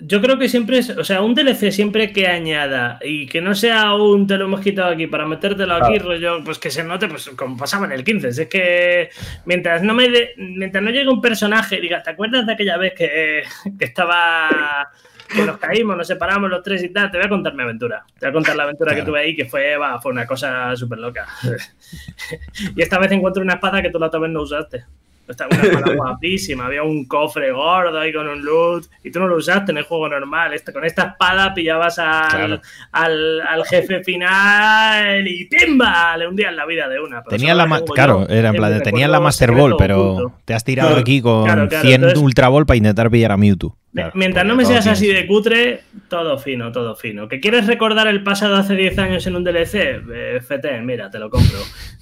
yo 0.00 0.20
creo 0.20 0.36
que 0.36 0.48
siempre 0.48 0.78
es, 0.78 0.90
o 0.90 1.04
sea, 1.04 1.22
un 1.22 1.34
DLC 1.34 1.70
siempre 1.70 2.12
que 2.12 2.26
añada 2.26 2.98
y 3.02 3.26
que 3.26 3.40
no 3.40 3.54
sea 3.54 3.94
un 3.94 4.26
te 4.26 4.36
lo 4.36 4.46
hemos 4.46 4.60
quitado 4.60 4.90
aquí 4.90 5.06
para 5.06 5.26
metértelo 5.26 5.74
aquí, 5.74 5.98
rollo, 5.98 6.42
pues 6.44 6.58
que 6.58 6.70
se 6.70 6.82
note, 6.82 7.06
pues 7.06 7.30
como 7.36 7.56
pasaba 7.56 7.86
en 7.86 7.92
el 7.92 8.02
15. 8.02 8.28
Es 8.28 8.48
que 8.48 9.10
mientras 9.44 9.82
no 9.82 9.94
me 9.94 10.08
mientras 10.36 10.82
no 10.82 10.90
llegue 10.90 11.08
un 11.08 11.20
personaje 11.20 11.76
y 11.76 11.82
diga, 11.82 12.02
¿te 12.02 12.10
acuerdas 12.10 12.46
de 12.46 12.52
aquella 12.52 12.76
vez 12.78 12.94
que, 12.94 13.42
que 13.78 13.84
estaba 13.84 14.90
que 15.30 15.44
nos 15.44 15.58
caímos, 15.58 15.96
nos 15.96 16.06
separamos 16.06 16.50
los 16.50 16.62
tres 16.62 16.82
y 16.82 16.88
tal, 16.90 17.10
te 17.10 17.18
voy 17.18 17.26
a 17.26 17.28
contar 17.28 17.54
mi 17.54 17.62
aventura. 17.62 18.04
Te 18.18 18.26
voy 18.26 18.30
a 18.30 18.32
contar 18.32 18.56
la 18.56 18.64
aventura 18.64 18.94
que 18.94 19.02
tuve 19.02 19.20
ahí, 19.20 19.36
que 19.36 19.46
fue, 19.46 19.76
una 20.04 20.26
cosa 20.26 20.74
súper 20.76 20.98
loca. 20.98 21.26
y 22.76 22.82
esta 22.82 22.98
vez 22.98 23.12
encuentro 23.12 23.42
una 23.42 23.54
espada 23.54 23.82
que 23.82 23.90
tú 23.90 23.98
la 23.98 24.06
otra 24.06 24.20
vez 24.20 24.30
no 24.30 24.42
usaste. 24.42 24.84
Estaba 25.28 25.54
una 25.54 25.62
espada 25.62 25.94
guapísima, 25.96 26.66
había 26.66 26.82
un 26.82 27.06
cofre 27.06 27.52
gordo 27.52 28.00
ahí 28.00 28.12
con 28.12 28.26
un 28.26 28.44
loot 28.44 28.86
y 29.04 29.12
tú 29.12 29.20
no 29.20 29.28
lo 29.28 29.36
usaste 29.36 29.70
en 29.70 29.78
el 29.78 29.84
juego 29.84 30.08
normal. 30.08 30.52
Este, 30.54 30.72
con 30.72 30.84
esta 30.84 31.02
espada 31.02 31.54
pillabas 31.54 32.00
al, 32.00 32.60
al, 32.90 33.64
jefe 33.66 34.02
final 34.02 35.26
y 35.28 35.44
¡pimba! 35.44 36.16
Le 36.16 36.26
hundías 36.26 36.52
la 36.52 36.66
vida 36.66 36.88
de 36.88 37.00
una. 37.00 37.22
Tenía 37.22 37.54
la 37.54 37.68
claro, 37.94 38.26
era 38.28 38.48
en 38.48 38.56
plan, 38.56 38.82
tenía 38.82 39.06
la 39.06 39.20
Master 39.20 39.52
Ball, 39.52 39.76
pero 39.78 40.34
te 40.44 40.54
has 40.54 40.64
tirado 40.64 40.96
aquí 40.96 41.22
con 41.22 41.70
100 41.70 42.18
Ultra 42.18 42.48
Ball 42.48 42.66
para 42.66 42.78
intentar 42.78 43.08
pillar 43.08 43.30
a 43.30 43.36
Mewtwo. 43.36 43.79
Mientras 44.14 44.46
no 44.46 44.54
me 44.54 44.64
seas 44.64 44.86
así 44.86 45.08
de 45.08 45.26
cutre, 45.26 45.82
todo 46.08 46.38
fino, 46.38 46.70
todo 46.70 46.94
fino. 46.94 47.26
¿Que 47.28 47.40
quieres 47.40 47.66
recordar 47.66 48.06
el 48.06 48.22
pasado 48.22 48.56
hace 48.56 48.76
10 48.76 48.98
años 48.98 49.26
en 49.26 49.36
un 49.36 49.44
DLC? 49.44 49.74
Eh, 49.74 50.36
FT, 50.40 50.80
mira, 50.82 51.10
te 51.10 51.18
lo 51.18 51.28
compro. 51.28 51.58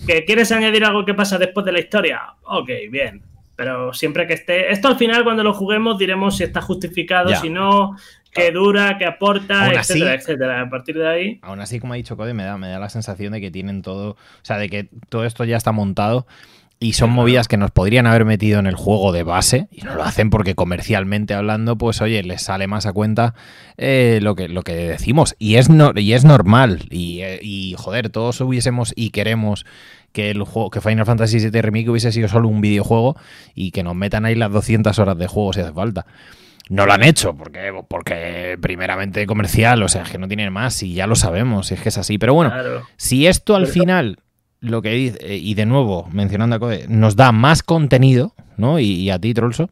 ¿Que 0.06 0.24
quieres 0.24 0.52
añadir 0.52 0.84
algo 0.84 1.04
que 1.04 1.14
pasa 1.14 1.38
después 1.38 1.64
de 1.64 1.72
la 1.72 1.80
historia? 1.80 2.20
Ok, 2.42 2.68
bien. 2.90 3.22
Pero 3.56 3.92
siempre 3.92 4.26
que 4.26 4.34
esté. 4.34 4.70
Esto 4.70 4.88
al 4.88 4.96
final, 4.96 5.24
cuando 5.24 5.42
lo 5.42 5.54
juguemos, 5.54 5.98
diremos 5.98 6.36
si 6.36 6.44
está 6.44 6.60
justificado, 6.60 7.34
si 7.34 7.50
no, 7.50 7.96
qué 8.30 8.52
dura, 8.52 8.98
qué 8.98 9.06
aporta, 9.06 9.72
etcétera, 9.72 10.14
etcétera. 10.14 10.60
A 10.60 10.70
partir 10.70 10.96
de 10.96 11.08
ahí. 11.08 11.38
Aún 11.42 11.60
así, 11.60 11.80
como 11.80 11.94
ha 11.94 11.96
dicho 11.96 12.16
Code, 12.16 12.34
me 12.34 12.44
da, 12.44 12.58
me 12.58 12.68
da 12.68 12.78
la 12.78 12.90
sensación 12.90 13.32
de 13.32 13.40
que 13.40 13.50
tienen 13.50 13.82
todo. 13.82 14.10
O 14.10 14.16
sea, 14.42 14.58
de 14.58 14.68
que 14.68 14.88
todo 15.08 15.24
esto 15.24 15.44
ya 15.44 15.56
está 15.56 15.72
montado 15.72 16.26
y 16.80 16.92
son 16.92 17.10
movidas 17.10 17.48
que 17.48 17.56
nos 17.56 17.72
podrían 17.72 18.06
haber 18.06 18.24
metido 18.24 18.60
en 18.60 18.66
el 18.66 18.76
juego 18.76 19.10
de 19.10 19.24
base 19.24 19.68
y 19.72 19.82
no 19.82 19.94
lo 19.94 20.04
hacen 20.04 20.30
porque 20.30 20.54
comercialmente 20.54 21.34
hablando, 21.34 21.76
pues 21.76 22.00
oye, 22.00 22.22
les 22.22 22.42
sale 22.42 22.68
más 22.68 22.86
a 22.86 22.92
cuenta 22.92 23.34
eh, 23.76 24.20
lo, 24.22 24.36
que, 24.36 24.48
lo 24.48 24.62
que 24.62 24.74
decimos. 24.74 25.34
Y 25.38 25.56
es, 25.56 25.70
no, 25.70 25.92
y 25.96 26.12
es 26.12 26.24
normal. 26.24 26.86
Y, 26.90 27.22
eh, 27.22 27.40
y, 27.42 27.74
joder, 27.76 28.10
todos 28.10 28.40
hubiésemos 28.40 28.92
y 28.94 29.10
queremos 29.10 29.66
que 30.12 30.30
el 30.30 30.42
juego, 30.44 30.70
que 30.70 30.80
Final 30.80 31.04
Fantasy 31.04 31.38
VII 31.38 31.62
Remake 31.62 31.90
hubiese 31.90 32.12
sido 32.12 32.28
solo 32.28 32.48
un 32.48 32.60
videojuego 32.60 33.16
y 33.54 33.72
que 33.72 33.82
nos 33.82 33.96
metan 33.96 34.24
ahí 34.24 34.36
las 34.36 34.52
200 34.52 34.96
horas 35.00 35.18
de 35.18 35.26
juego 35.26 35.52
si 35.52 35.60
hace 35.60 35.72
falta. 35.72 36.06
No 36.68 36.86
lo 36.86 36.92
han 36.92 37.02
hecho 37.02 37.34
porque, 37.34 37.72
porque 37.88 38.58
primeramente 38.60 39.26
comercial, 39.26 39.82
o 39.82 39.88
sea, 39.88 40.02
es 40.02 40.10
que 40.10 40.18
no 40.18 40.28
tienen 40.28 40.52
más 40.52 40.82
y 40.82 40.92
ya 40.92 41.06
lo 41.06 41.16
sabemos, 41.16 41.72
es 41.72 41.80
que 41.80 41.88
es 41.88 41.98
así. 41.98 42.18
Pero 42.18 42.34
bueno, 42.34 42.52
si 42.96 43.26
esto 43.26 43.56
al 43.56 43.66
final 43.66 44.18
lo 44.60 44.82
que 44.82 44.90
dice, 44.90 45.18
eh, 45.20 45.36
y 45.36 45.54
de 45.54 45.66
nuevo, 45.66 46.08
mencionando 46.12 46.56
a 46.56 46.58
Code, 46.58 46.86
nos 46.88 47.16
da 47.16 47.32
más 47.32 47.62
contenido, 47.62 48.34
¿no? 48.56 48.78
Y, 48.78 49.10
a 49.10 49.18
ti, 49.18 49.34
Trolso, 49.34 49.70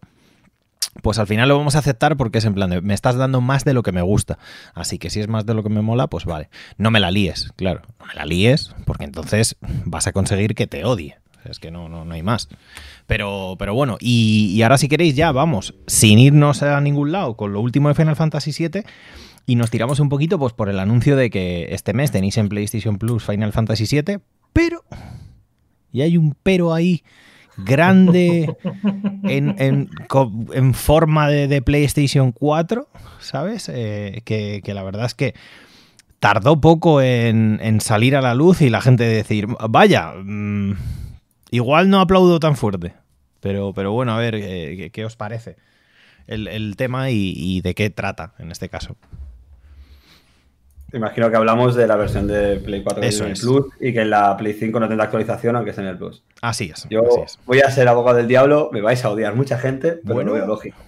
pues 1.03 1.19
al 1.19 1.27
final 1.27 1.49
lo 1.49 1.59
vamos 1.59 1.77
a 1.77 1.81
aceptar 1.81 2.17
porque 2.17 2.39
es 2.39 2.45
en 2.45 2.55
plan 2.55 2.81
me 2.83 2.95
estás 2.95 3.17
dando 3.17 3.41
más 3.41 3.65
de 3.65 3.75
lo 3.75 3.83
que 3.83 3.93
me 3.93 4.03
gusta. 4.03 4.39
Así 4.75 4.99
que 4.99 5.11
si 5.11 5.21
es 5.21 5.29
más 5.29 5.45
de 5.45 5.55
lo 5.55 5.63
que 5.63 5.69
me 5.69 5.83
mola, 5.83 6.07
pues 6.07 6.25
vale. 6.25 6.49
No 6.79 6.91
me 6.91 7.01
la 7.01 7.11
líes, 7.11 7.53
claro. 7.57 7.83
No 8.01 8.07
me 8.07 8.15
la 8.15 8.25
líes 8.25 8.75
porque 8.85 9.05
entonces 9.05 9.57
vas 9.85 10.07
a 10.07 10.13
conseguir 10.13 10.55
que 10.55 10.67
te 10.67 10.85
odie. 10.85 11.19
Es 11.45 11.61
que 11.61 11.71
no, 11.71 11.89
no, 11.89 12.05
no 12.05 12.15
hay 12.15 12.23
más. 12.23 12.49
Pero, 13.07 13.57
pero 13.59 13.75
bueno, 13.75 13.99
y, 14.01 14.53
y, 14.53 14.63
ahora 14.63 14.79
si 14.79 14.89
queréis 14.89 15.15
ya 15.15 15.31
vamos, 15.31 15.75
sin 15.87 16.19
irnos 16.19 16.63
a 16.63 16.81
ningún 16.81 17.13
lado, 17.13 17.37
con 17.37 17.53
lo 17.53 17.61
último 17.61 17.89
de 17.89 17.95
Final 17.95 18.17
Fantasy 18.17 18.51
VII. 18.51 18.83
Y 19.47 19.55
nos 19.55 19.71
tiramos 19.71 20.01
un 20.01 20.09
poquito 20.09 20.41
pues, 20.41 20.53
por 20.53 20.69
el 20.69 20.81
anuncio 20.81 21.17
de 21.17 21.31
que 21.31 21.69
este 21.71 21.93
mes 21.93 22.11
tenéis 22.11 22.37
en 22.37 22.49
PlayStation 22.49 22.99
Plus 22.99 23.25
Final 23.25 23.53
Fantasy 23.53 23.87
VII, 23.89 24.19
pero, 24.57 24.83
y 25.93 26.01
hay 26.01 26.17
un 26.17 26.35
pero 26.43 26.73
ahí 26.73 27.05
grande 27.59 28.57
en, 29.25 30.73
forma 30.73 31.29
de, 31.29 31.61
PlayStation 31.61 32.33
4, 32.33 32.89
¿sabes? 33.21 33.71
Eh, 33.71 34.23
que, 34.25 34.63
la 34.73 34.83
verdad 34.83 35.05
es 35.05 35.15
que 35.15 35.35
tardó 36.21 36.59
poco 36.59 37.03
en, 37.03 37.81
salir 37.83 38.17
a 38.17 38.23
la 38.23 38.35
luz 38.35 38.63
y 38.63 38.71
la 38.71 38.81
gente 38.81 39.05
decir, 39.05 39.47
vaya, 39.69 40.15
mm, 40.25 40.73
igual 41.51 41.91
no 41.91 42.01
aplaudo 42.01 42.41
tan 42.41 42.57
fuerte. 42.57 42.95
Pero, 43.41 43.75
pero 43.75 43.93
bueno, 43.93 44.15
a 44.15 44.19
ver, 44.19 44.37
eh, 44.37 44.89
¿qué, 44.91 45.05
os 45.05 45.17
parece 45.17 45.57
el, 46.27 46.77
tema 46.77 47.11
y 47.11 47.61
de 47.61 47.75
qué 47.75 47.91
trata 47.91 48.33
en 48.39 48.51
este 48.51 48.71
caso? 48.71 48.97
Imagino 50.97 51.31
que 51.31 51.37
hablamos 51.37 51.75
de 51.75 51.87
la 51.87 51.97
versión 51.97 52.27
de 52.27 52.57
Play 52.57 52.83
4 52.83 53.03
en 53.03 53.31
el 53.31 53.39
Plus 53.39 53.67
y 53.81 53.93
que 53.93 54.01
en 54.01 54.09
la 54.11 54.35
Play 54.35 54.55
5 54.55 54.81
no 54.81 54.89
tendrá 54.89 55.05
actualización, 55.05 55.55
aunque 55.55 55.71
esté 55.71 55.83
en 55.83 55.89
el 55.89 55.99
Plus. 55.99 56.25
Así 56.41 56.71
es. 56.73 56.87
Yo 56.89 57.03
voy 57.45 57.61
a 57.61 57.71
ser 57.71 57.87
abogado 57.87 58.17
del 58.17 58.27
diablo, 58.27 58.71
me 58.73 58.81
vais 58.81 59.05
a 59.05 59.11
odiar 59.11 59.35
mucha 59.35 59.59
gente, 59.59 60.01
pero 60.07 60.23
lo 60.23 60.33
veo 60.33 60.47
lógico. 60.47 60.79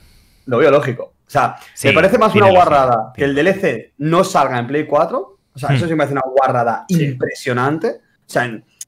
Lo 0.46 0.56
veo 0.56 0.70
lógico. 0.70 1.12
O 1.26 1.30
sea, 1.30 1.56
me 1.84 1.92
parece 1.92 2.16
más 2.16 2.34
una 2.34 2.48
guarrada 2.50 3.12
que 3.14 3.24
el 3.24 3.34
DLC 3.34 3.92
no 3.98 4.24
salga 4.24 4.58
en 4.58 4.66
Play 4.66 4.86
4. 4.86 5.38
O 5.54 5.58
sea, 5.58 5.74
eso 5.74 5.84
hmm. 5.84 5.88
sí 5.88 5.92
me 5.92 5.98
parece 5.98 6.14
una 6.14 6.22
guarrada 6.24 6.86
impresionante. 6.88 7.88
O 7.88 8.30
sea, 8.30 8.44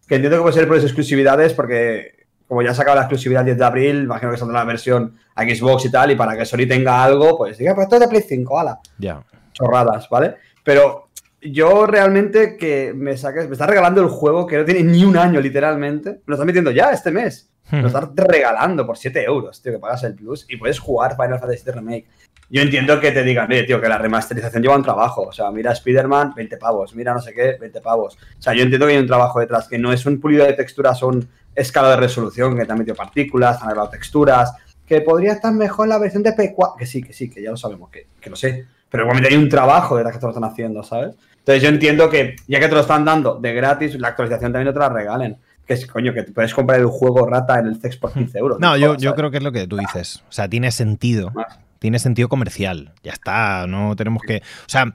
que 0.09 0.14
entiendo 0.14 0.39
que 0.39 0.43
puede 0.43 0.55
ser 0.55 0.66
por 0.66 0.77
las 0.77 0.85
exclusividades, 0.85 1.53
porque 1.53 2.27
como 2.49 2.62
ya 2.62 2.73
sacado 2.73 2.97
la 2.97 3.03
exclusividad 3.03 3.43
el 3.43 3.47
10 3.47 3.59
de 3.59 3.64
abril, 3.64 4.03
imagino 4.05 4.33
que 4.33 4.39
saldrá 4.39 4.61
la 4.61 4.64
versión 4.64 5.16
a 5.35 5.43
Xbox 5.43 5.85
y 5.85 5.91
tal, 5.91 6.12
y 6.12 6.16
para 6.16 6.35
que 6.35 6.47
Sony 6.47 6.66
tenga 6.66 7.05
algo, 7.05 7.37
pues 7.37 7.59
diga, 7.59 7.75
pues 7.75 7.85
esto 7.85 7.97
es 7.97 8.01
de 8.01 8.09
Play 8.09 8.23
5, 8.27 8.59
ala. 8.59 8.81
Ya. 8.99 9.23
Chorradas, 9.53 10.09
¿vale? 10.09 10.37
Pero 10.64 11.10
yo 11.43 11.86
realmente 11.86 12.57
que 12.57 12.93
me 12.95 13.16
saques, 13.16 13.47
me 13.47 13.53
está 13.53 13.66
regalando 13.66 14.03
el 14.03 14.09
juego 14.09 14.47
que 14.47 14.59
no 14.59 14.64
tiene 14.64 14.82
ni 14.82 15.05
un 15.05 15.16
año, 15.16 15.41
literalmente. 15.41 16.11
Me 16.11 16.22
lo 16.26 16.34
están 16.34 16.47
metiendo 16.47 16.70
ya 16.70 16.91
este 16.93 17.11
mes. 17.11 17.51
Me 17.70 17.82
lo 17.82 17.86
están 17.86 18.16
regalando 18.16 18.84
por 18.84 18.99
7 18.99 19.22
euros, 19.24 19.62
tío, 19.62 19.72
que 19.72 19.78
pagas 19.78 20.03
el 20.03 20.14
plus 20.14 20.45
y 20.49 20.57
puedes 20.57 20.80
jugar 20.80 21.14
Final 21.14 21.38
Fantasy 21.38 21.62
VII 21.64 21.74
Remake. 21.74 22.07
Yo 22.49 22.62
entiendo 22.62 22.99
que 22.99 23.12
te 23.12 23.22
digan, 23.22 23.49
oye, 23.49 23.62
tío, 23.62 23.80
que 23.80 23.88
la 23.88 23.97
remasterización 23.97 24.61
lleva 24.61 24.74
un 24.74 24.82
trabajo. 24.82 25.22
O 25.22 25.32
sea, 25.32 25.53
mira 25.53 25.70
Spider-Man, 25.70 26.32
20 26.34 26.57
pavos. 26.57 26.95
Mira 26.97 27.14
no 27.14 27.20
sé 27.20 27.32
qué, 27.32 27.57
20 27.61 27.80
pavos. 27.80 28.18
O 28.38 28.43
sea, 28.43 28.55
yo 28.55 28.62
entiendo 28.62 28.86
que 28.86 28.95
hay 28.95 28.99
un 28.99 29.07
trabajo 29.07 29.38
detrás, 29.38 29.68
que 29.68 29.78
no 29.78 29.93
es 29.93 30.05
un 30.05 30.20
pulido 30.20 30.45
de 30.45 30.55
texturas, 30.55 30.99
son 30.99 31.28
escala 31.55 31.91
de 31.91 31.97
resolución, 31.97 32.57
que 32.57 32.64
te 32.64 32.72
han 32.72 32.78
metido 32.78 32.97
partículas, 32.97 33.59
han 33.59 33.68
arreglado 33.68 33.91
texturas, 33.91 34.53
que 34.84 35.01
podría 35.01 35.34
estar 35.34 35.53
mejor 35.55 35.86
la 35.86 35.99
versión 35.99 36.24
de 36.24 36.34
P4. 36.34 36.76
Que 36.76 36.86
sí, 36.86 37.03
que 37.03 37.12
sí, 37.12 37.30
que 37.30 37.41
ya 37.41 37.53
lo 37.53 37.57
sabemos, 37.57 37.88
que, 37.88 38.09
que 38.20 38.30
lo 38.30 38.34
sé. 38.34 38.66
Pero 38.91 39.05
igualmente 39.05 39.32
hay 39.32 39.41
un 39.41 39.49
trabajo 39.49 39.97
detrás 39.97 40.14
que 40.14 40.18
te 40.18 40.26
lo 40.26 40.30
están 40.30 40.45
haciendo, 40.45 40.82
¿sabes? 40.82 41.14
Entonces 41.41 41.62
yo 41.62 41.68
entiendo 41.68 42.09
que, 42.09 42.36
ya 42.47 42.61
que 42.61 42.68
te 42.68 42.74
lo 42.74 42.80
están 42.80 43.05
dando 43.05 43.34
de 43.34 43.53
gratis, 43.53 43.99
la 43.99 44.09
actualización 44.09 44.53
también 44.53 44.66
no 44.66 44.72
te 44.72 44.78
la 44.78 44.88
regalen 44.88 45.38
que 45.70 45.74
es, 45.74 45.86
coño, 45.86 46.12
que 46.12 46.24
te 46.24 46.32
puedes 46.32 46.53
comprar 46.53 46.80
el 46.80 46.86
juego 46.86 47.26
rata 47.26 47.61
en 47.61 47.66
el 47.66 47.76
CEX 47.76 47.97
por 47.97 48.12
15 48.12 48.38
euros. 48.41 48.59
No, 48.59 48.76
yo, 48.76 48.97
yo 48.97 49.14
creo 49.14 49.30
que 49.30 49.36
es 49.36 49.43
lo 49.45 49.53
que 49.53 49.68
tú 49.68 49.76
dices. 49.76 50.24
O 50.28 50.32
sea, 50.32 50.49
tiene 50.49 50.72
sentido. 50.72 51.32
Tiene 51.78 52.01
sentido 52.01 52.28
comercial. 52.28 52.93
Ya 53.05 53.12
está. 53.12 53.68
No 53.68 53.95
tenemos 53.95 54.20
que. 54.26 54.38
O 54.38 54.68
sea, 54.68 54.93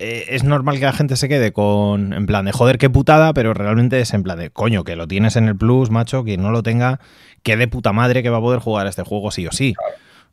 eh, 0.00 0.26
es 0.30 0.42
normal 0.42 0.80
que 0.80 0.84
la 0.84 0.92
gente 0.92 1.14
se 1.14 1.28
quede 1.28 1.52
con. 1.52 2.12
En 2.12 2.26
plan 2.26 2.44
de 2.44 2.50
joder, 2.50 2.76
qué 2.76 2.90
putada, 2.90 3.32
pero 3.34 3.54
realmente 3.54 4.00
es 4.00 4.12
en 4.14 4.24
plan 4.24 4.36
de 4.36 4.50
coño, 4.50 4.82
que 4.82 4.96
lo 4.96 5.06
tienes 5.06 5.36
en 5.36 5.46
el 5.46 5.56
Plus, 5.56 5.90
macho, 5.90 6.24
quien 6.24 6.42
no 6.42 6.50
lo 6.50 6.64
tenga, 6.64 6.98
que 7.44 7.56
de 7.56 7.68
puta 7.68 7.92
madre 7.92 8.24
que 8.24 8.28
va 8.28 8.38
a 8.38 8.40
poder 8.40 8.58
jugar 8.58 8.86
a 8.86 8.90
este 8.90 9.04
juego 9.04 9.30
sí 9.30 9.46
o 9.46 9.52
sí. 9.52 9.76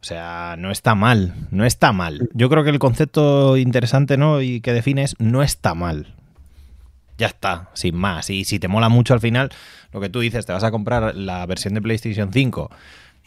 O 0.04 0.06
sea, 0.06 0.56
no 0.60 0.70
está 0.70 0.96
mal, 0.96 1.34
no 1.50 1.64
está 1.64 1.94
mal. 1.94 2.28
Yo 2.34 2.50
creo 2.50 2.66
que 2.66 2.72
el 2.72 2.78
concepto 2.78 3.56
interesante, 3.56 4.18
¿no? 4.18 4.42
Y 4.42 4.60
que 4.60 4.74
defines, 4.74 5.16
no 5.18 5.42
está 5.42 5.76
mal. 5.76 6.14
Ya 7.18 7.28
está, 7.28 7.70
sin 7.72 7.96
más. 7.96 8.30
Y 8.30 8.44
si 8.44 8.60
te 8.60 8.68
mola 8.68 8.90
mucho 8.90 9.14
al 9.14 9.22
final, 9.22 9.50
lo 9.94 10.02
que 10.02 10.10
tú 10.10 10.20
dices, 10.20 10.46
te 10.46 10.52
vas 10.52 10.66
a 10.66 10.72
comprar 10.72 11.16
la 11.16 11.46
versión 11.46 11.74
de 11.74 11.82
PlayStation 11.82 12.34
5 12.34 12.70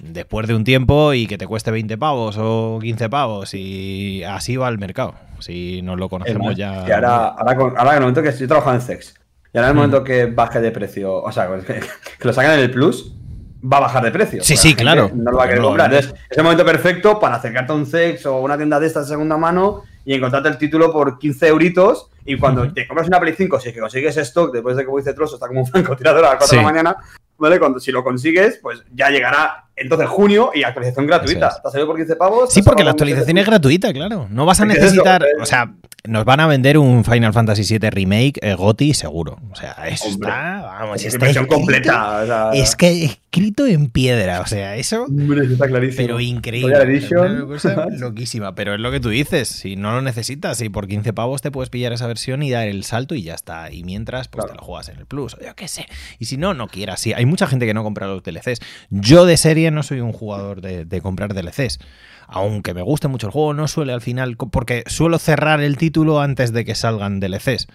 después 0.00 0.46
de 0.46 0.54
un 0.54 0.64
tiempo 0.64 1.14
y 1.14 1.26
que 1.26 1.38
te 1.38 1.46
cueste 1.46 1.70
20 1.70 1.96
pavos 1.96 2.36
o 2.38 2.78
15 2.82 3.08
pavos 3.08 3.54
y 3.54 4.22
así 4.24 4.58
va 4.58 4.68
el 4.68 4.76
mercado. 4.76 5.14
Si 5.38 5.80
nos 5.80 5.98
lo 5.98 6.10
conocemos 6.10 6.56
ya. 6.56 6.84
Y 6.86 6.92
ahora, 6.92 7.28
ahora, 7.28 7.52
ahora, 7.78 7.90
en 7.92 7.94
el 7.94 8.00
momento 8.00 8.22
que 8.22 8.28
estoy 8.28 8.48
trabajando 8.48 8.82
en 8.82 8.86
Sex, 8.86 9.14
y 9.54 9.56
ahora 9.56 9.70
en 9.70 9.70
el 9.70 9.76
momento 9.76 10.04
que 10.04 10.26
baje 10.26 10.60
de 10.60 10.72
precio, 10.72 11.22
o 11.22 11.32
sea, 11.32 11.48
que, 11.66 11.80
lo 12.20 12.34
sacan 12.34 12.58
en 12.58 12.60
el 12.60 12.70
Plus, 12.70 13.14
va 13.62 13.78
a 13.78 13.80
bajar 13.80 14.04
de 14.04 14.10
precio. 14.10 14.42
Sí, 14.42 14.56
sí, 14.56 14.74
claro. 14.74 15.10
No 15.14 15.30
lo 15.30 15.38
va 15.38 15.44
a 15.44 15.48
querer 15.48 15.62
comprar. 15.62 15.92
Entonces, 15.92 16.20
es 16.30 16.38
el 16.38 16.44
momento 16.44 16.64
perfecto 16.64 17.18
para 17.18 17.36
acercarte 17.36 17.72
a 17.72 17.74
un 17.74 17.86
Sex 17.86 18.26
o 18.26 18.40
una 18.40 18.56
tienda 18.56 18.78
de 18.80 18.86
estas 18.86 19.06
de 19.06 19.14
segunda 19.14 19.36
mano 19.36 19.82
y 20.04 20.14
encontrarte 20.14 20.48
el 20.48 20.58
título 20.58 20.92
por 20.92 21.18
15 21.18 21.48
euritos. 21.48 22.10
Y 22.24 22.38
cuando 22.38 22.72
te 22.72 22.86
compras 22.86 23.08
una 23.08 23.20
Play 23.20 23.34
5, 23.36 23.60
si 23.60 23.68
es 23.68 23.74
que 23.74 23.80
consigues 23.80 24.16
stock 24.16 24.52
después 24.52 24.76
de 24.76 24.84
que 24.84 24.90
dice 24.96 25.14
Trozo 25.14 25.36
está 25.36 25.46
como 25.46 25.60
un 25.60 25.66
francotirador 25.66 26.24
a 26.24 26.30
las 26.30 26.38
4 26.38 26.56
de 26.56 26.62
la 26.62 26.68
mañana, 26.68 26.96
¿vale? 27.38 27.58
Cuando 27.58 27.78
si 27.78 27.92
lo 27.92 28.02
consigues, 28.02 28.58
pues 28.60 28.82
ya 28.92 29.10
llegará 29.10 29.66
entonces 29.76 30.08
junio 30.08 30.50
y 30.54 30.64
actualización 30.64 31.06
gratuita. 31.06 31.50
¿Te 31.50 31.68
ha 31.68 31.70
salido 31.70 31.86
por 31.86 31.96
15 31.96 32.16
pavos? 32.16 32.52
Sí, 32.52 32.62
porque 32.62 32.82
la 32.82 32.92
actualización 32.92 33.38
es 33.38 33.46
gratuita, 33.46 33.92
claro. 33.92 34.26
No 34.30 34.44
vas 34.46 34.60
a 34.60 34.64
necesitar, 34.64 35.24
o 35.40 35.46
sea, 35.46 35.72
nos 36.04 36.24
van 36.24 36.40
a 36.40 36.46
vender 36.46 36.78
un 36.78 37.04
Final 37.04 37.32
Fantasy 37.32 37.78
VII 37.78 37.90
Remake 37.90 38.34
eh, 38.42 38.54
GOTI 38.54 38.94
seguro. 38.94 39.38
O 39.50 39.56
sea, 39.56 39.72
eso 39.88 40.08
está, 40.08 40.62
vamos, 40.62 41.00
es 41.00 41.14
está 41.14 41.28
escrito, 41.28 41.48
completa. 41.48 42.50
es 42.54 42.76
que 42.76 43.04
escrito 43.04 43.66
en 43.66 43.90
piedra, 43.90 44.40
o 44.40 44.46
sea, 44.46 44.76
eso. 44.76 45.06
Está 45.50 45.66
clarísimo. 45.66 46.06
Pero 46.06 46.20
increíble. 46.20 47.02
Cosa 47.46 47.86
loquísima, 47.98 48.54
pero 48.54 48.74
es 48.74 48.80
lo 48.80 48.90
que 48.90 49.00
tú 49.00 49.10
dices, 49.10 49.48
si 49.48 49.76
no 49.76 49.92
lo 49.92 50.02
necesitas, 50.02 50.60
y 50.62 50.68
por 50.68 50.86
15 50.86 51.12
pavos 51.12 51.42
te 51.42 51.50
puedes 51.50 51.70
pillar 51.70 51.92
esa 51.92 52.06
versión 52.06 52.42
y 52.42 52.50
dar 52.50 52.68
el 52.68 52.84
salto 52.84 53.14
y 53.14 53.22
ya 53.22 53.34
está. 53.34 53.70
Y 53.70 53.84
mientras, 53.84 54.28
pues 54.28 54.46
te 54.46 54.54
lo 54.54 54.62
juegas 54.62 54.88
en 54.88 54.98
el 54.98 55.06
Plus, 55.06 55.34
o 55.34 55.40
yo 55.44 55.54
qué 55.54 55.68
sé. 55.68 55.86
Y 56.18 56.26
si 56.26 56.36
no, 56.36 56.54
no 56.54 56.68
quieras. 56.68 57.00
Sí, 57.00 57.12
hay 57.12 57.26
mucha 57.26 57.46
gente 57.46 57.66
que 57.66 57.74
no 57.74 57.82
compra 57.82 58.06
los 58.06 58.22
DLCs. 58.22 58.60
Yo 58.90 59.26
de 59.26 59.36
serie 59.36 59.70
no 59.70 59.82
soy 59.82 60.00
un 60.00 60.12
jugador 60.12 60.60
de, 60.60 61.00
comprar 61.00 61.34
DLCs. 61.34 61.78
Aunque 62.26 62.74
me 62.74 62.82
guste 62.82 63.08
mucho 63.08 63.28
el 63.28 63.32
juego, 63.32 63.54
no 63.54 63.68
suele 63.68 63.92
al 63.92 64.00
final, 64.00 64.36
porque 64.36 64.84
suelo 64.86 65.18
cerrar 65.18 65.60
el 65.60 65.76
título 65.76 66.20
antes 66.20 66.52
de 66.52 66.64
que 66.64 66.74
salgan 66.74 67.20
DLCs. 67.20 67.68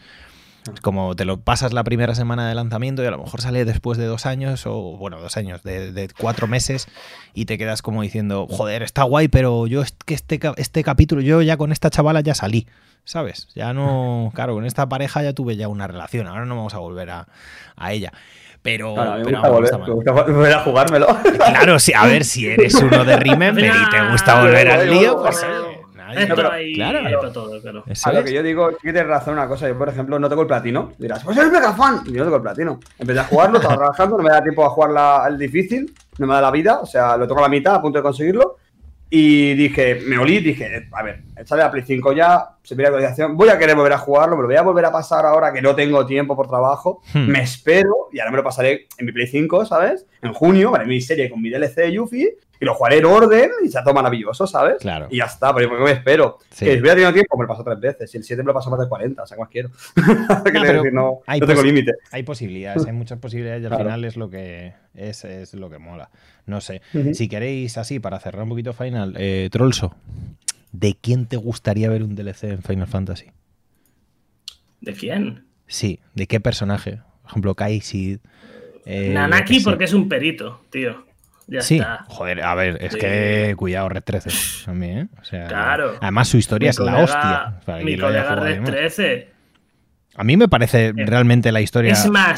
Como 0.81 1.15
te 1.15 1.25
lo 1.25 1.39
pasas 1.39 1.73
la 1.73 1.83
primera 1.83 2.13
semana 2.13 2.47
de 2.47 2.53
lanzamiento 2.53 3.01
y 3.03 3.07
a 3.07 3.11
lo 3.11 3.17
mejor 3.17 3.41
sale 3.41 3.65
después 3.65 3.97
de 3.97 4.05
dos 4.05 4.27
años, 4.27 4.67
o 4.67 4.95
bueno, 4.97 5.19
dos 5.19 5.35
años, 5.37 5.63
de, 5.63 6.09
cuatro 6.19 6.45
meses, 6.47 6.87
y 7.33 7.45
te 7.45 7.57
quedas 7.57 7.81
como 7.81 8.03
diciendo, 8.03 8.45
joder, 8.47 8.83
está 8.83 9.03
guay, 9.03 9.27
pero 9.27 9.65
yo 9.65 9.81
que 10.05 10.13
este, 10.13 10.39
este 10.57 10.83
capítulo, 10.83 11.21
yo 11.21 11.41
ya 11.41 11.57
con 11.57 11.71
esta 11.71 11.89
chavala 11.89 12.21
ya 12.21 12.35
salí, 12.35 12.67
¿sabes? 13.05 13.47
Ya 13.55 13.73
no, 13.73 14.31
claro, 14.35 14.53
con 14.53 14.65
esta 14.65 14.87
pareja 14.87 15.23
ya 15.23 15.33
tuve 15.33 15.55
ya 15.55 15.67
una 15.67 15.87
relación, 15.87 16.27
ahora 16.27 16.45
no 16.45 16.55
vamos 16.55 16.75
a 16.75 16.79
volver 16.79 17.09
a, 17.09 17.27
a 17.75 17.93
ella. 17.93 18.11
Pero, 18.61 18.95
mí 18.95 19.23
me, 19.25 19.31
gusta 19.31 19.49
volver, 19.49 20.53
a 20.53 20.59
jugármelo. 20.59 21.07
Claro, 21.37 21.79
sí, 21.79 21.93
a 21.95 22.05
ver, 22.05 22.23
si 22.23 22.47
eres 22.47 22.75
uno 22.75 23.03
de 23.03 23.17
Remember 23.17 23.65
y 23.65 23.89
te 23.89 24.11
gusta 24.11 24.39
volver 24.41 24.69
al 24.69 24.89
lío, 24.89 25.19
pues. 25.21 25.43
claro, 26.75 27.31
todo, 27.31 27.59
claro. 27.59 27.83
A 28.03 28.11
lo 28.11 28.23
que 28.23 28.33
yo 28.33 28.43
digo, 28.43 28.69
sí 28.69 28.77
que 28.83 28.93
tienes 28.93 29.07
razón 29.07 29.33
una 29.33 29.47
cosa. 29.47 29.67
Yo, 29.67 29.75
por 29.77 29.89
ejemplo, 29.89 30.19
no 30.19 30.29
tengo 30.29 30.43
el 30.43 30.47
platino. 30.47 30.93
Dirás, 30.99 31.23
pues 31.23 31.37
eres 31.37 31.51
mega 31.51 31.73
fan. 31.73 32.03
Y 32.05 32.11
yo 32.11 32.19
no 32.19 32.25
tengo 32.25 32.35
el 32.35 32.43
platino. 32.43 32.79
Empecé 32.99 33.19
a 33.19 33.23
jugarlo, 33.23 33.57
estaba 33.57 33.75
trabajando, 33.77 34.17
no 34.17 34.23
me 34.23 34.29
da 34.29 34.43
tiempo 34.43 34.63
a 34.63 34.69
jugar 34.69 35.31
el 35.31 35.39
difícil, 35.39 35.91
no 36.19 36.27
me 36.27 36.35
da 36.35 36.41
la 36.41 36.51
vida. 36.51 36.79
O 36.81 36.85
sea, 36.85 37.17
lo 37.17 37.27
tengo 37.27 37.39
a 37.39 37.43
la 37.43 37.49
mitad, 37.49 37.75
a 37.75 37.81
punto 37.81 37.97
de 37.97 38.03
conseguirlo. 38.03 38.57
Y 39.13 39.55
dije, 39.55 39.99
me 40.05 40.17
olí, 40.17 40.39
dije, 40.39 40.87
a 40.89 41.03
ver, 41.03 41.19
échale 41.35 41.63
a 41.63 41.69
Play 41.69 41.83
5 41.85 42.13
ya, 42.13 42.55
se 42.63 42.77
pide 42.77 42.87
actualización, 42.87 43.35
voy 43.35 43.49
a 43.49 43.59
querer 43.59 43.75
volver 43.75 43.91
a 43.91 43.97
jugarlo, 43.97 44.37
me 44.37 44.43
lo 44.43 44.47
voy 44.47 44.55
a 44.55 44.61
volver 44.61 44.85
a 44.85 44.91
pasar 44.91 45.25
ahora 45.25 45.51
que 45.51 45.61
no 45.61 45.75
tengo 45.75 46.05
tiempo 46.05 46.33
por 46.33 46.47
trabajo, 46.47 47.01
hmm. 47.13 47.27
me 47.27 47.41
espero 47.41 48.07
y 48.13 48.19
ahora 48.19 48.31
me 48.31 48.37
lo 48.37 48.43
pasaré 48.45 48.87
en 48.97 49.05
mi 49.05 49.11
Play 49.11 49.27
5, 49.27 49.65
¿sabes? 49.65 50.05
En 50.21 50.31
junio, 50.31 50.71
para 50.71 50.85
mi 50.85 51.01
serie 51.01 51.29
con 51.29 51.41
mi 51.41 51.49
DLC 51.49 51.75
de 51.75 51.91
Yuffie, 51.91 52.37
y 52.61 52.65
lo 52.65 52.75
jugaré 52.75 52.99
en 52.99 53.05
orden 53.05 53.49
y 53.65 53.69
se 53.69 53.81
todo 53.81 53.95
maravilloso, 53.95 54.45
¿sabes? 54.45 54.75
Claro. 54.79 55.07
Y 55.09 55.17
ya 55.17 55.25
está, 55.25 55.53
pero 55.53 55.67
yo 55.75 55.83
me 55.83 55.91
espero. 55.93 56.37
Que 56.51 56.73
si 56.75 56.79
hubiera 56.79 56.93
tenido 56.93 57.11
tiempo, 57.11 57.35
me 57.35 57.45
lo 57.45 57.47
paso 57.47 57.63
tres 57.63 57.79
veces. 57.79 58.11
Si 58.11 58.17
el 58.17 58.23
7 58.23 58.43
me 58.43 58.47
lo 58.49 58.53
paso 58.53 58.69
más 58.69 58.79
de 58.79 58.87
40, 58.87 59.23
o 59.23 59.25
sea, 59.25 59.35
más 59.35 59.49
quiero. 59.49 59.71
no, 60.91 61.21
hay 61.25 61.39
no 61.39 61.47
tengo 61.47 61.63
límite. 61.63 61.93
Hay 62.11 62.21
posibilidades, 62.21 62.85
hay 62.85 62.93
muchas 62.93 63.17
posibilidades 63.17 63.63
y 63.63 63.65
al 63.65 63.75
final 63.75 64.05
es 64.05 64.15
lo 64.15 64.29
que 64.29 64.73
es, 64.93 65.25
es 65.25 65.55
lo 65.55 65.71
que 65.71 65.79
mola. 65.79 66.11
No 66.45 66.61
sé. 66.61 66.83
Si 67.13 67.27
queréis 67.27 67.79
así, 67.79 67.99
para 67.99 68.19
cerrar 68.19 68.43
un 68.43 68.49
poquito 68.49 68.73
Final, 68.73 69.15
eh, 69.17 69.49
Trollso, 69.51 69.95
¿de 70.71 70.95
quién 71.01 71.25
te 71.25 71.37
gustaría 71.37 71.89
ver 71.89 72.03
un 72.03 72.13
DLC 72.13 72.43
en 72.43 72.61
Final 72.61 72.87
Fantasy? 72.87 73.31
¿De 74.81 74.93
quién? 74.93 75.47
Sí, 75.65 75.99
¿de 76.13 76.27
qué 76.27 76.39
personaje? 76.39 76.99
Por 77.23 77.31
ejemplo, 77.31 77.55
Kai 77.55 77.81
Eh, 78.85 79.11
Nanaki 79.15 79.61
porque 79.61 79.85
es 79.85 79.93
un 79.93 80.07
perito, 80.07 80.61
tío 80.69 81.09
sí, 81.59 81.81
joder, 82.07 82.41
a 82.41 82.55
ver, 82.55 82.77
es 82.81 82.95
que 82.95 83.53
cuidado, 83.57 83.89
Red 83.89 84.03
13 84.03 84.29
también, 84.65 84.97
¿eh? 84.97 85.07
O 85.19 85.23
sea, 85.23 85.47
claro. 85.47 85.97
Además, 86.01 86.27
su 86.27 86.37
historia 86.37 86.69
es 86.69 86.79
la 86.79 86.97
hostia. 86.97 87.61
mi 87.83 87.97
colega 87.97 88.35
Red 88.35 88.63
13. 88.63 89.31
A 90.15 90.23
mí 90.23 90.35
me 90.35 90.47
parece 90.47 90.87
eh, 90.87 90.93
realmente 90.95 91.51
la 91.51 91.61
historia 91.61 91.95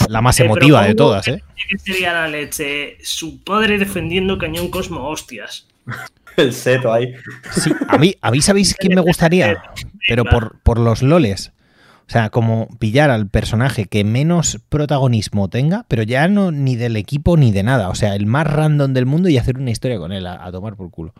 la 0.07 0.21
más 0.21 0.39
eh, 0.39 0.45
emotiva 0.45 0.85
de 0.85 0.93
todas, 0.93 1.27
¿eh? 1.27 1.43
¿Qué 1.69 1.77
sería 1.79 2.13
la 2.13 2.27
leche? 2.27 2.97
Su 3.01 3.43
padre 3.43 3.77
defendiendo 3.77 4.37
Cañón 4.37 4.69
Cosmo, 4.69 5.07
hostias. 5.09 5.67
El 6.37 6.53
seto 6.53 6.93
ahí. 6.93 7.13
Sí, 7.51 7.71
a 7.87 7.97
mí, 7.97 8.15
a 8.21 8.31
mí 8.31 8.41
sabéis 8.41 8.75
quién 8.79 8.95
me 8.95 9.01
gustaría, 9.01 9.61
pero 10.07 10.23
por, 10.23 10.59
por 10.61 10.79
los 10.79 11.01
loles. 11.01 11.51
O 12.07 12.11
sea, 12.13 12.29
como 12.29 12.67
pillar 12.79 13.09
al 13.09 13.27
personaje 13.27 13.85
que 13.85 14.03
menos 14.03 14.59
protagonismo 14.69 15.49
tenga, 15.49 15.85
pero 15.87 16.03
ya 16.03 16.27
no 16.27 16.51
ni 16.51 16.75
del 16.75 16.97
equipo 16.97 17.37
ni 17.37 17.51
de 17.51 17.63
nada. 17.63 17.89
O 17.89 17.95
sea, 17.95 18.15
el 18.15 18.25
más 18.25 18.45
random 18.45 18.93
del 18.93 19.05
mundo 19.05 19.29
y 19.29 19.37
hacer 19.37 19.57
una 19.57 19.71
historia 19.71 19.97
con 19.97 20.11
él 20.11 20.27
a, 20.27 20.51
tomar 20.51 20.75
por 20.75 20.91
culo. 20.91 21.13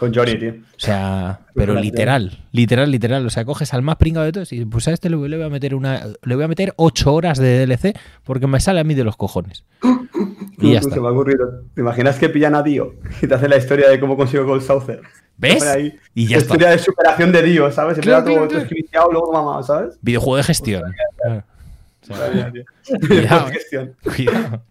Con 0.00 0.14
Johnny, 0.14 0.38
tío. 0.38 0.52
O 0.52 0.78
sea, 0.78 1.40
pero 1.54 1.74
literal, 1.74 2.38
literal, 2.52 2.90
literal. 2.90 3.26
O 3.26 3.28
sea, 3.28 3.44
coges 3.44 3.74
al 3.74 3.82
más 3.82 3.96
pringado 3.96 4.24
de 4.24 4.32
todos 4.32 4.50
y 4.50 4.64
pues 4.64 4.88
a 4.88 4.92
este 4.92 5.10
le 5.10 5.16
voy 5.16 5.42
a 5.42 5.50
meter 5.50 5.74
una. 5.74 6.06
Le 6.22 6.34
voy 6.36 6.44
a 6.44 6.48
meter 6.48 6.72
ocho 6.76 7.12
horas 7.12 7.36
de 7.36 7.66
DLC 7.66 7.94
porque 8.24 8.46
me 8.46 8.60
sale 8.60 8.80
a 8.80 8.84
mí 8.84 8.94
de 8.94 9.04
los 9.04 9.18
cojones. 9.18 9.64
Y 10.62 10.72
ya 10.74 10.80
está. 10.80 10.94
Se 10.94 11.00
me 11.00 11.08
ha 11.08 11.10
ocurrido. 11.10 11.62
¿Te 11.74 11.80
imaginas 11.80 12.18
que 12.18 12.28
pillan 12.28 12.54
a 12.54 12.62
Dio 12.62 12.94
y 13.22 13.26
te 13.26 13.34
hace 13.34 13.48
la 13.48 13.56
historia 13.56 13.88
de 13.88 13.98
cómo 13.98 14.14
consigo 14.14 14.44
Gold 14.44 14.60
Saucer? 14.60 15.00
¿Ves? 15.38 15.64
y 16.14 16.26
ya 16.26 16.36
está. 16.36 16.52
Historia 16.54 16.70
de 16.70 16.78
superación 16.78 17.32
de 17.32 17.42
Dio, 17.42 17.72
¿sabes? 17.72 17.96
Se 17.96 18.02
claro, 18.02 18.24
todo, 18.24 18.46
todo 18.46 18.60
iniciado, 18.70 19.10
luego 19.10 19.32
mamá, 19.32 19.62
¿sabes? 19.62 19.98
Videojuego 20.02 20.36
de 20.36 20.42
gestión. 20.42 20.82
Cuidado. 23.08 23.46
gestión. 23.46 23.96
Cuidado. 24.02 24.62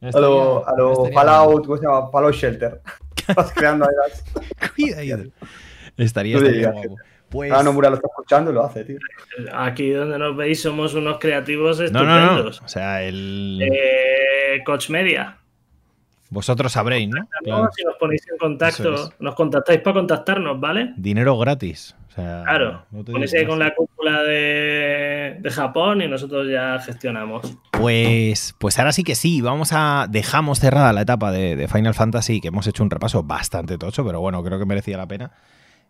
A 0.00 0.20
lo, 0.20 0.68
a 0.68 0.76
lo 0.76 1.06
Fallout, 1.06 1.66
¿cómo 1.66 1.76
se 1.76 1.86
llama? 1.86 2.08
Fallout 2.12 2.34
Shelter. 2.34 2.80
Estás 3.28 3.52
creando 3.52 3.84
ahí 3.84 3.94
las... 4.08 4.70
Cuidado. 4.74 5.24
Estaría, 5.96 6.36
estaría 6.36 6.70
guapo. 6.70 6.96
Pues... 7.28 7.50
Ah, 7.50 7.62
no, 7.62 7.72
Mura 7.72 7.88
lo 7.88 7.96
está 7.96 8.08
escuchando 8.08 8.50
y 8.50 8.54
lo 8.54 8.64
hace, 8.64 8.84
tío. 8.84 8.98
Aquí 9.52 9.90
donde 9.90 10.18
nos 10.18 10.36
veis 10.36 10.60
somos 10.60 10.94
unos 10.94 11.18
creativos 11.18 11.80
estupendos. 11.80 12.06
No, 12.06 12.36
no, 12.36 12.42
no. 12.42 12.48
O 12.48 12.68
sea, 12.68 13.02
el... 13.02 13.58
Eh, 13.62 14.62
Coach 14.64 14.90
Media. 14.90 15.38
Vosotros 16.32 16.72
sabréis, 16.72 17.10
¿no? 17.10 17.28
Si 17.74 17.84
nos 17.84 17.96
ponéis 18.00 18.26
en 18.26 18.38
contacto, 18.38 19.12
nos 19.18 19.34
contactáis 19.34 19.80
para 19.80 19.92
contactarnos, 19.92 20.58
¿vale? 20.58 20.94
Dinero 20.96 21.36
gratis. 21.36 21.94
claro, 22.14 22.86
ponéis 23.04 23.34
ahí 23.34 23.46
con 23.46 23.58
la 23.58 23.74
cúpula 23.74 24.22
de, 24.22 25.36
de, 25.38 25.50
Japón 25.50 26.00
y 26.00 26.08
nosotros 26.08 26.48
ya 26.50 26.78
gestionamos. 26.78 27.58
Pues, 27.72 28.54
pues 28.58 28.78
ahora 28.78 28.92
sí 28.92 29.04
que 29.04 29.14
sí, 29.14 29.42
vamos 29.42 29.72
a. 29.74 30.06
Dejamos 30.08 30.58
cerrada 30.58 30.94
la 30.94 31.02
etapa 31.02 31.32
de, 31.32 31.54
de 31.54 31.68
Final 31.68 31.92
Fantasy, 31.92 32.40
que 32.40 32.48
hemos 32.48 32.66
hecho 32.66 32.82
un 32.82 32.88
repaso 32.88 33.22
bastante 33.22 33.76
tocho, 33.76 34.02
pero 34.02 34.22
bueno, 34.22 34.42
creo 34.42 34.58
que 34.58 34.64
merecía 34.64 34.96
la 34.96 35.06
pena. 35.06 35.32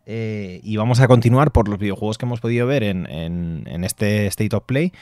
Eh, 0.05 0.61
y 0.65 0.77
vamos 0.77 0.99
a 0.99 1.07
continuar 1.07 1.53
por 1.53 1.69
los 1.69 1.79
videojuegos 1.79 2.19
que 2.19 2.27
hemos 2.27 2.41
podido 2.41 2.67
ver 2.67 2.83
en, 2.83 3.67
este 3.85 4.27
State 4.27 4.55
of 4.57 4.65
Play. 4.65 4.93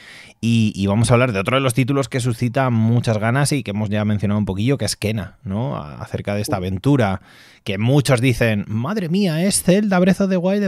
Y, 0.41 0.87
vamos 0.87 1.11
a 1.11 1.15
hablar 1.15 1.33
de 1.33 1.41
otro 1.41 1.57
de 1.57 1.63
los 1.63 1.75
títulos 1.75 2.09
que 2.09 2.21
suscita 2.21 2.69
muchas 2.71 3.19
ganas 3.19 3.53
y 3.53 3.63
que 3.63 3.71
hemos 3.71 3.89
ya 3.89 4.05
mencionado 4.05 4.39
un 4.39 4.45
poquillo, 4.45 4.77
que 4.79 4.85
es 4.85 4.97
Kena, 4.97 5.39
¿no? 5.43 5.77
Acerca 5.77 6.35
de 6.35 6.43
esta 6.43 6.57
aventura 6.57 7.23
que 7.65 7.79
muchos 7.79 8.21
dicen, 8.21 8.65
madre 8.69 9.09
mía, 9.09 9.45
es 9.45 9.63
Zelda 9.63 9.99
Breath 9.99 10.23
of 10.23 10.31
the 10.31 10.37
Wild 10.37 10.63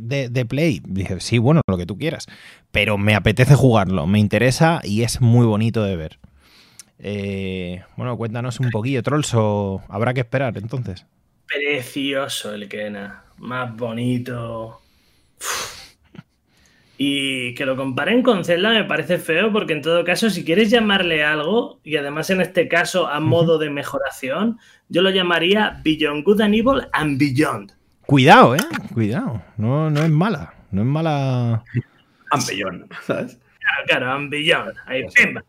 de, 0.00 0.46
Play. 0.46 0.82
Dice, 0.84 1.20
sí, 1.20 1.38
bueno, 1.38 1.62
lo 1.66 1.76
que 1.76 1.86
tú 1.86 1.96
quieras. 1.96 2.26
Pero 2.70 2.98
me 2.98 3.14
apetece 3.14 3.54
jugarlo, 3.54 4.06
me 4.06 4.18
interesa 4.18 4.80
y 4.84 5.02
es 5.02 5.20
muy 5.20 5.46
bonito 5.46 5.82
de 5.82 5.96
ver. 5.96 6.18
Eh, 7.00 7.82
bueno, 7.96 8.16
cuéntanos 8.16 8.60
un 8.60 8.70
poquillo, 8.70 9.02
Trolls, 9.02 9.32
o 9.34 9.82
habrá 9.88 10.12
que 10.14 10.20
esperar 10.20 10.58
entonces. 10.58 11.06
Precioso 11.46 12.52
el 12.52 12.68
Kena 12.68 13.27
más 13.38 13.74
bonito. 13.76 14.80
Y 17.00 17.54
que 17.54 17.64
lo 17.64 17.76
comparen 17.76 18.22
con 18.22 18.44
Zelda 18.44 18.70
me 18.70 18.82
parece 18.82 19.18
feo 19.18 19.52
porque 19.52 19.72
en 19.72 19.82
todo 19.82 20.04
caso 20.04 20.30
si 20.30 20.44
quieres 20.44 20.68
llamarle 20.68 21.22
algo, 21.22 21.78
y 21.84 21.96
además 21.96 22.28
en 22.30 22.40
este 22.40 22.66
caso 22.66 23.06
a 23.06 23.20
modo 23.20 23.56
de 23.58 23.70
mejoración, 23.70 24.58
yo 24.88 25.02
lo 25.02 25.10
llamaría 25.10 25.80
Beyond 25.84 26.24
Good 26.24 26.40
and 26.40 26.54
Evil 26.54 26.88
and 26.92 27.18
Beyond. 27.18 27.72
Cuidado, 28.04 28.56
eh. 28.56 28.60
Cuidado. 28.92 29.42
No, 29.58 29.90
no 29.90 30.02
es 30.02 30.10
mala. 30.10 30.54
No 30.72 30.82
es 30.82 30.88
mala. 30.88 31.62
And 32.30 32.46
Beyond, 32.48 32.92
¿sabes? 33.02 33.38
Claro, 33.60 33.84
claro, 33.86 34.12
and 34.12 34.30
Beyond. 34.30 34.74
Ahí, 34.86 35.04
pimba. 35.14 35.44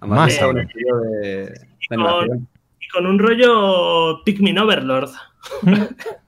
Más 0.00 0.38
un 0.42 0.58
estilo 0.58 1.00
de... 1.00 1.54
y, 1.80 1.94
con, 1.94 2.48
y 2.80 2.88
con 2.88 3.06
un 3.06 3.18
rollo 3.18 4.24
Pikmin 4.24 4.58
Overlord. 4.58 5.10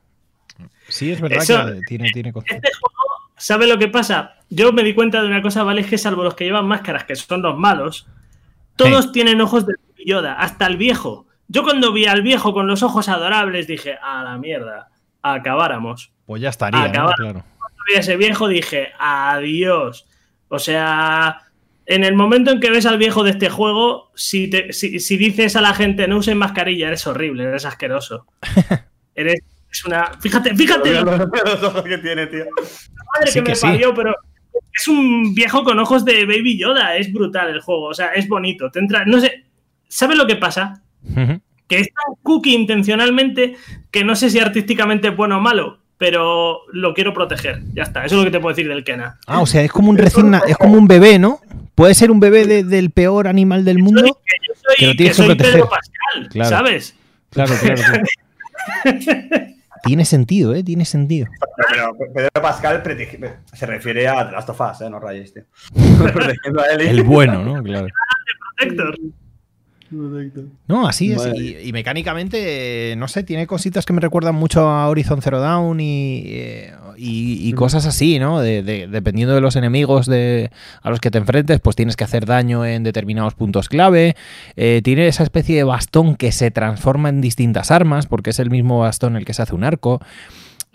Sí, 0.97 1.13
es 1.13 1.21
verdad 1.21 1.41
que 1.47 1.81
tiene, 1.87 2.11
tiene 2.11 2.31
Este 2.31 2.71
juego, 2.81 3.05
¿sabe 3.37 3.67
lo 3.67 3.79
que 3.79 3.89
pasa? 3.89 4.37
Yo 4.49 4.73
me 4.73 4.83
di 4.83 4.95
cuenta 4.95 5.21
de 5.21 5.29
una 5.29 5.43
cosa, 5.43 5.63
¿vale? 5.63 5.83
Es 5.83 5.89
que 5.89 5.99
salvo 5.99 6.25
los 6.25 6.35
que 6.35 6.45
llevan 6.45 6.67
máscaras, 6.67 7.05
que 7.05 7.15
son 7.17 7.43
los 7.43 7.59
malos, 7.59 8.07
todos 8.77 9.13
tienen 9.13 9.43
ojos 9.43 9.67
de 9.67 9.75
Yoda, 10.07 10.33
hasta 10.41 10.67
el 10.67 10.79
viejo. 10.79 11.27
Yo 11.49 11.65
cuando 11.65 11.93
vi 11.93 12.07
al 12.07 12.23
viejo 12.23 12.55
con 12.55 12.67
los 12.67 12.83
ojos 12.83 13.11
adorables 13.11 13.67
dije, 13.67 13.99
a 14.03 14.25
la 14.25 14.39
mierda, 14.39 14.89
acabáramos. 15.21 16.13
Pues 16.25 16.41
ya 16.41 16.49
estaría, 16.49 16.91
claro. 16.91 17.15
Cuando 17.19 17.83
vi 17.87 17.97
a 17.97 18.01
ese 18.01 18.17
viejo 18.17 18.49
dije, 18.49 18.89
adiós. 18.99 20.07
O 20.49 20.59
sea, 20.59 21.43
en 21.85 22.05
el 22.05 22.15
momento 22.15 22.53
en 22.53 22.61
que 22.61 22.71
ves 22.71 22.87
al 22.87 22.97
viejo 22.97 23.23
de 23.23 23.33
este 23.33 23.51
juego, 23.51 24.13
si, 24.15 24.51
si 24.73 25.17
dices 25.19 25.57
a 25.57 25.61
la 25.61 25.75
gente 25.75 26.09
no 26.09 26.17
usen 26.17 26.39
mascarilla, 26.39 26.89
eres 26.89 27.07
horrible, 27.07 27.45
eres 27.45 27.67
asqueroso. 27.67 28.25
eres 29.15 29.43
es 29.71 29.85
una. 29.85 30.12
Fíjate, 30.21 30.55
fíjate. 30.55 30.93
Los, 31.03 31.62
ojos 31.62 31.83
que 31.83 31.99
tiene, 31.99 32.27
tío. 32.27 32.45
Madre 33.14 33.33
que, 33.33 33.43
me 33.43 33.57
parió, 33.57 33.95
pero 33.95 34.14
es 34.73 34.89
un 34.89 35.35
viejo 35.35 35.64
con 35.64 35.79
ojos 35.79 36.05
de 36.05 36.25
Baby 36.27 36.59
Yoda. 36.59 36.97
Es 36.97 37.12
brutal 37.12 37.51
el 37.51 37.61
juego. 37.61 37.87
O 37.87 37.95
sea, 37.95 38.12
es 38.12 38.29
bonito. 38.29 38.71
Te 38.71 38.79
entra... 38.79 39.05
No 39.05 39.21
sé. 39.21 39.45
¿Sabes 39.89 40.17
lo 40.17 40.27
que 40.27 40.37
pasa? 40.37 40.83
Que 41.69 41.79
es 41.79 41.89
tan 41.89 42.14
cookie 42.23 42.55
intencionalmente 42.55 43.57
que 43.91 44.05
no 44.05 44.17
sé 44.17 44.31
si 44.31 44.39
artísticamente 44.39 45.09
es 45.09 45.17
bueno 45.17 45.39
o 45.39 45.41
malo, 45.41 45.79
pero 45.97 46.61
lo 46.73 46.93
quiero 46.95 47.14
proteger. 47.14 47.62
Ya 47.73 47.85
está. 47.85 48.05
Eso 48.05 48.17
es 48.17 48.19
lo 48.19 48.25
que 48.25 48.31
te 48.33 48.41
puedo 48.41 48.55
decir 48.55 48.69
del 48.69 48.85
Kena. 48.85 49.19
Ah, 49.27 49.41
o 49.41 49.47
sea, 49.47 49.62
es 49.62 49.71
como 49.71 49.91
un 49.91 49.99
recién 49.99 50.35
es 50.47 50.57
como 50.57 50.75
un 50.75 50.89
bebé, 50.89 51.19
¿no? 51.19 51.41
Puede 51.75 51.95
ser 51.95 52.11
un 52.11 52.21
bebé 52.21 52.64
del 52.64 52.91
peor 52.91 53.29
animal 53.29 53.64
del 53.64 53.79
mundo. 53.79 54.05
Yo 54.05 54.55
soy, 54.55 54.77
que, 54.79 54.87
lo 54.87 54.95
tienes 54.95 55.17
que, 55.17 55.25
proteger. 55.25 55.53
Pedro 55.53 55.69
Pascal, 55.69 56.47
¿sabes? 56.49 56.97
Claro, 57.31 57.55
claro. 57.61 57.83
claro. 59.05 59.56
Tiene 59.87 60.05
sentido, 60.05 60.55
¿eh? 60.55 60.62
Tiene 60.62 60.84
sentido. 60.84 61.28
Pero 61.70 61.97
Pedro 62.12 62.43
Pascal 62.43 62.82
se 63.53 63.66
refiere 63.66 64.09
a 64.09 64.24
Last 64.30 64.51
of 64.51 64.61
Us, 64.61 64.80
¿eh? 64.80 64.91
No 64.91 64.99
rayes, 64.99 65.32
tío. 65.32 65.45
El 66.80 67.05
bueno, 67.05 67.43
¿no? 67.45 67.62
Claro. 67.62 67.87
No, 70.66 70.87
así 70.87 71.12
es. 71.12 71.22
Y, 71.64 71.72
mecánicamente, 71.72 72.95
no 72.97 73.09
sé, 73.09 73.22
tiene 73.22 73.47
cositas 73.47 73.87
que 73.87 73.93
me 73.93 74.01
recuerdan 74.01 74.34
mucho 74.34 74.68
a 74.68 74.89
Horizon 74.89 75.22
Zero 75.22 75.41
Dawn 75.41 75.80
y, 75.80 76.22
eh, 76.26 76.72
cosas 77.55 77.87
así, 77.87 78.18
¿no? 78.18 78.41
dependiendo 78.41 79.34
de 79.34 79.41
los 79.41 79.57
enemigos 79.57 80.07
de, 80.07 80.51
a 80.82 80.91
los 80.91 81.01
que 81.01 81.11
te 81.11 81.18
enfrentes, 81.18 81.61
pues 81.61 81.76
tienes 81.76 81.97
que 81.97 82.05
hacer 82.05 82.26
daño 82.26 82.64
en 82.64 82.82
determinados 82.82 83.34
puntos 83.34 83.68
clave. 83.68 84.16
Eh, 84.57 84.80
tiene 84.82 85.07
esa 85.07 85.22
especie 85.22 85.57
de 85.57 85.64
bastón 85.64 86.16
que 86.16 86.32
se 86.32 86.51
transforma 86.51 87.09
en 87.09 87.20
distintas 87.20 87.70
armas, 87.70 88.07
porque 88.07 88.30
es 88.30 88.39
el 88.39 88.51
mismo 88.51 88.80
bastón 88.80 89.16
el 89.16 89.24
que 89.24 89.34
se 89.34 89.43
hace 89.43 89.55
un 89.55 89.64
arco. 89.64 90.01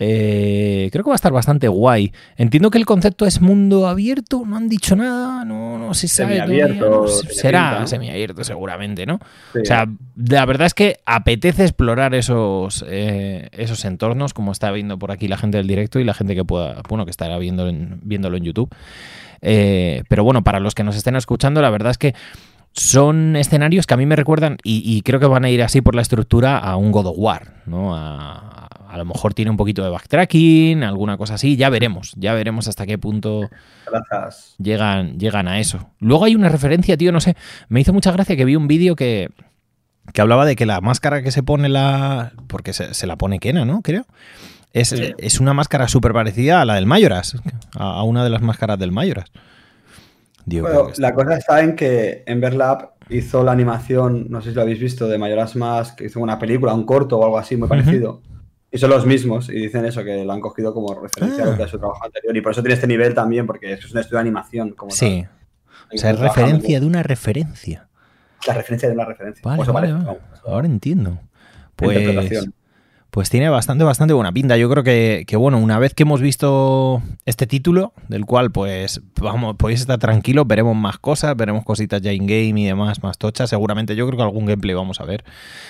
Eh, 0.03 0.89
creo 0.91 1.03
que 1.03 1.09
va 1.11 1.13
a 1.13 1.15
estar 1.15 1.31
bastante 1.31 1.67
guay. 1.67 2.11
Entiendo 2.35 2.71
que 2.71 2.79
el 2.79 2.87
concepto 2.87 3.27
es 3.27 3.39
mundo 3.39 3.87
abierto, 3.87 4.41
no 4.47 4.57
han 4.57 4.67
dicho 4.67 4.95
nada, 4.95 5.45
no, 5.45 5.77
no 5.77 5.93
se 5.93 6.07
sabe. 6.07 6.39
Semiabierto, 6.39 7.07
Será 7.07 7.85
semiabierto 7.85 8.43
seguramente, 8.43 9.05
¿no? 9.05 9.19
O 9.53 9.63
sea, 9.63 9.87
la 10.15 10.45
verdad 10.47 10.65
es 10.65 10.73
que 10.73 10.97
apetece 11.05 11.65
explorar 11.65 12.15
esos, 12.15 12.83
eh, 12.89 13.49
esos 13.51 13.85
entornos, 13.85 14.33
como 14.33 14.51
está 14.51 14.71
viendo 14.71 14.97
por 14.97 15.11
aquí 15.11 15.27
la 15.27 15.37
gente 15.37 15.57
del 15.57 15.67
directo 15.67 15.99
y 15.99 16.03
la 16.03 16.15
gente 16.15 16.33
que 16.33 16.43
pueda, 16.43 16.81
bueno, 16.89 17.05
que 17.05 17.11
estará 17.11 17.37
viendo 17.37 17.71
viéndolo 18.01 18.37
en 18.37 18.43
YouTube. 18.43 18.73
Eh, 19.43 20.01
pero 20.09 20.23
bueno, 20.23 20.43
para 20.43 20.59
los 20.59 20.73
que 20.73 20.83
nos 20.83 20.95
estén 20.95 21.15
escuchando, 21.15 21.61
la 21.61 21.69
verdad 21.69 21.91
es 21.91 21.99
que 21.99 22.15
son 22.73 23.35
escenarios 23.35 23.85
que 23.85 23.93
a 23.93 23.97
mí 23.97 24.05
me 24.05 24.15
recuerdan, 24.15 24.57
y, 24.63 25.01
creo 25.01 25.19
que 25.19 25.25
van 25.25 25.45
a 25.45 25.49
ir 25.49 25.61
así 25.61 25.81
por 25.81 25.93
la 25.93 26.01
estructura, 26.01 26.57
a 26.57 26.77
un 26.77 26.91
God 26.91 27.07
of 27.07 27.15
War, 27.17 27.53
¿no? 27.65 27.95
A, 27.95 28.60
a 28.91 28.97
lo 28.97 29.05
mejor 29.05 29.33
tiene 29.33 29.49
un 29.49 29.55
poquito 29.55 29.83
de 29.83 29.89
backtracking, 29.89 30.83
alguna 30.83 31.15
cosa 31.15 31.35
así, 31.35 31.55
ya 31.55 31.69
veremos, 31.69 32.11
ya 32.17 32.33
veremos 32.33 32.67
hasta 32.67 32.85
qué 32.85 32.97
punto 32.97 33.49
llegan, 34.57 35.17
llegan 35.17 35.47
a 35.47 35.59
eso. 35.61 35.91
Luego 35.99 36.25
hay 36.25 36.35
una 36.35 36.49
referencia, 36.49 36.97
tío, 36.97 37.13
no 37.13 37.21
sé, 37.21 37.37
me 37.69 37.79
hizo 37.79 37.93
mucha 37.93 38.11
gracia 38.11 38.35
que 38.35 38.43
vi 38.43 38.57
un 38.57 38.67
vídeo 38.67 38.97
que, 38.97 39.29
que 40.13 40.21
hablaba 40.21 40.45
de 40.45 40.57
que 40.57 40.65
la 40.65 40.81
máscara 40.81 41.23
que 41.23 41.31
se 41.31 41.41
pone 41.41 41.69
la... 41.69 42.33
porque 42.47 42.73
se, 42.73 43.07
la 43.07 43.15
pone 43.15 43.39
Kena, 43.39 43.63
¿no? 43.63 43.81
Creo. 43.81 44.05
Es, 44.73 44.91
es 44.91 45.39
una 45.39 45.53
máscara 45.53 45.87
súper 45.87 46.11
parecida 46.11 46.61
a 46.61 46.65
la 46.65 46.75
del 46.75 46.85
Mayoras, 46.85 47.37
a, 47.75 48.03
una 48.03 48.25
de 48.25 48.29
las 48.29 48.41
máscaras 48.41 48.77
del 48.77 48.91
Mayoras. 48.91 49.31
bueno, 50.45 50.89
la 50.97 51.13
cosa 51.13 51.37
está 51.37 51.61
en 51.61 51.77
que 51.77 52.23
Emberlab 52.25 52.89
hizo 53.09 53.41
la 53.43 53.53
animación, 53.53 54.27
no 54.29 54.41
sé 54.41 54.49
si 54.49 54.55
lo 54.55 54.63
habéis 54.63 54.79
visto, 54.79 55.07
de 55.07 55.17
Mayoras 55.17 55.55
Mask, 55.55 55.97
que 55.97 56.05
hizo 56.07 56.19
una 56.19 56.37
película, 56.39 56.73
un 56.73 56.85
corto 56.85 57.17
o 57.19 57.23
algo 57.23 57.37
así 57.37 57.55
muy 57.55 57.69
parecido. 57.69 58.21
Y 58.71 58.77
son 58.77 58.89
los 58.89 59.05
mismos, 59.05 59.49
y 59.49 59.53
dicen 59.53 59.83
eso, 59.85 60.03
que 60.03 60.23
lo 60.23 60.31
han 60.31 60.39
cogido 60.39 60.73
como 60.73 60.93
referencia 60.99 61.43
a 61.43 61.47
lo 61.47 61.57
que 61.57 61.63
es 61.63 61.69
su 61.69 61.77
trabajo 61.77 62.05
anterior. 62.05 62.35
Y 62.35 62.41
por 62.41 62.53
eso 62.53 62.61
tiene 62.61 62.75
este 62.75 62.87
nivel 62.87 63.13
también, 63.13 63.45
porque 63.45 63.73
es 63.73 63.91
un 63.91 63.99
estudio 63.99 64.17
de 64.17 64.21
animación. 64.21 64.71
Como 64.71 64.91
sí. 64.91 65.25
O 65.93 65.97
sea, 65.97 66.11
es 66.11 66.19
referencia 66.19 66.79
de 66.79 66.85
una 66.85 67.03
referencia. 67.03 67.89
La 68.47 68.53
referencia 68.53 68.87
de 68.87 68.95
una 68.95 69.05
referencia. 69.05 69.41
Vale, 69.43 69.95
Ahora 70.45 70.67
entiendo. 70.67 71.19
Pues, 71.75 72.47
pues 73.11 73.29
tiene 73.29 73.49
bastante, 73.49 73.83
bastante 73.83 74.13
buena 74.13 74.31
pinta. 74.31 74.55
Yo 74.55 74.69
creo 74.69 74.83
que, 74.85 75.25
bueno, 75.37 75.57
una 75.59 75.77
vez 75.79 75.93
que 75.93 76.03
hemos 76.03 76.21
visto 76.21 77.03
este 77.25 77.45
título, 77.45 77.91
del 78.07 78.25
cual 78.25 78.51
pues 78.51 79.01
vamos, 79.19 79.57
podéis 79.57 79.81
estar 79.81 79.99
tranquilos, 79.99 80.47
veremos 80.47 80.77
más 80.77 80.97
cosas, 80.97 81.35
veremos 81.35 81.65
cositas 81.65 82.01
ya 82.01 82.13
in-game 82.13 82.61
y 82.61 82.65
demás, 82.65 83.03
más 83.03 83.17
tochas. 83.17 83.49
Seguramente 83.49 83.97
yo 83.97 84.07
creo 84.07 84.17
que 84.17 84.23
algún 84.23 84.45
gameplay 84.45 84.73
vamos 84.75 85.01
a 85.01 85.03
ver 85.03 85.25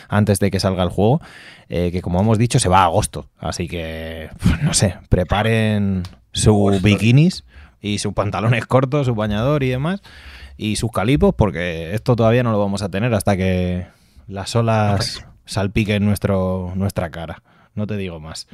antes 0.08 0.40
de 0.40 0.52
que 0.52 0.60
salga 0.60 0.84
el 0.84 0.90
juego, 0.90 1.20
eh, 1.68 1.90
que 1.92 2.04
como 2.04 2.22
hemos 2.22 2.38
dicho 2.38 2.60
se 2.60 2.70
va 2.70 2.82
a 2.82 2.86
agosto. 2.86 3.28
Así 3.40 3.68
que, 3.68 4.30
pues, 4.44 4.62
no 4.62 4.76
sé, 4.76 4.98
preparen 5.10 6.04
sus 6.34 6.80
bikinis 6.84 7.44
y 7.82 7.98
sus 7.98 8.14
pantalones 8.14 8.68
cortos, 8.68 9.08
su 9.08 9.16
bañador 9.16 9.64
y 9.64 9.70
demás, 9.70 10.04
y 10.58 10.76
sus 10.76 10.92
calipos, 10.92 11.34
porque 11.36 11.96
esto 11.96 12.16
todavía 12.16 12.44
no 12.44 12.52
lo 12.52 12.60
vamos 12.60 12.84
a 12.84 12.90
tener 12.90 13.12
hasta 13.16 13.36
que 13.36 13.88
las 14.28 14.56
olas 14.56 15.26
salpique 15.52 15.96
en 15.96 16.06
nuestro, 16.06 16.72
nuestra 16.76 17.12
cara. 17.12 17.44
No 17.76 17.86
te 17.88 17.98
digo 17.98 18.20
más. 18.20 18.48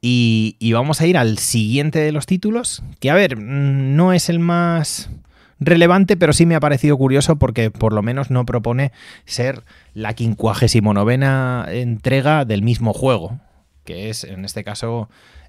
Y, 0.00 0.56
vamos 0.72 1.00
a 1.00 1.06
ir 1.06 1.16
al 1.16 1.38
siguiente 1.38 1.98
de 1.98 2.12
los 2.12 2.26
títulos, 2.26 2.84
que 3.00 3.10
a 3.10 3.14
ver, 3.14 3.36
mm, 3.36 3.96
no 3.96 4.12
es 4.12 4.28
el 4.28 4.38
más 4.38 5.10
relevante, 5.58 6.16
pero 6.16 6.32
sí 6.32 6.46
me 6.46 6.54
ha 6.54 6.60
parecido 6.60 6.96
curioso 6.96 7.36
porque 7.36 7.72
por 7.72 7.92
lo 7.92 8.02
menos 8.02 8.30
no 8.30 8.46
propone 8.46 8.92
ser 9.24 9.64
la 9.94 10.14
quincuagésimo 10.14 10.94
novena 10.94 11.66
entrega 11.68 12.44
del 12.44 12.62
mismo 12.62 12.92
juego. 12.92 13.40
que 13.84 14.10
es 14.10 14.24
en 14.24 14.44
este 14.44 14.64
caso 14.64 15.08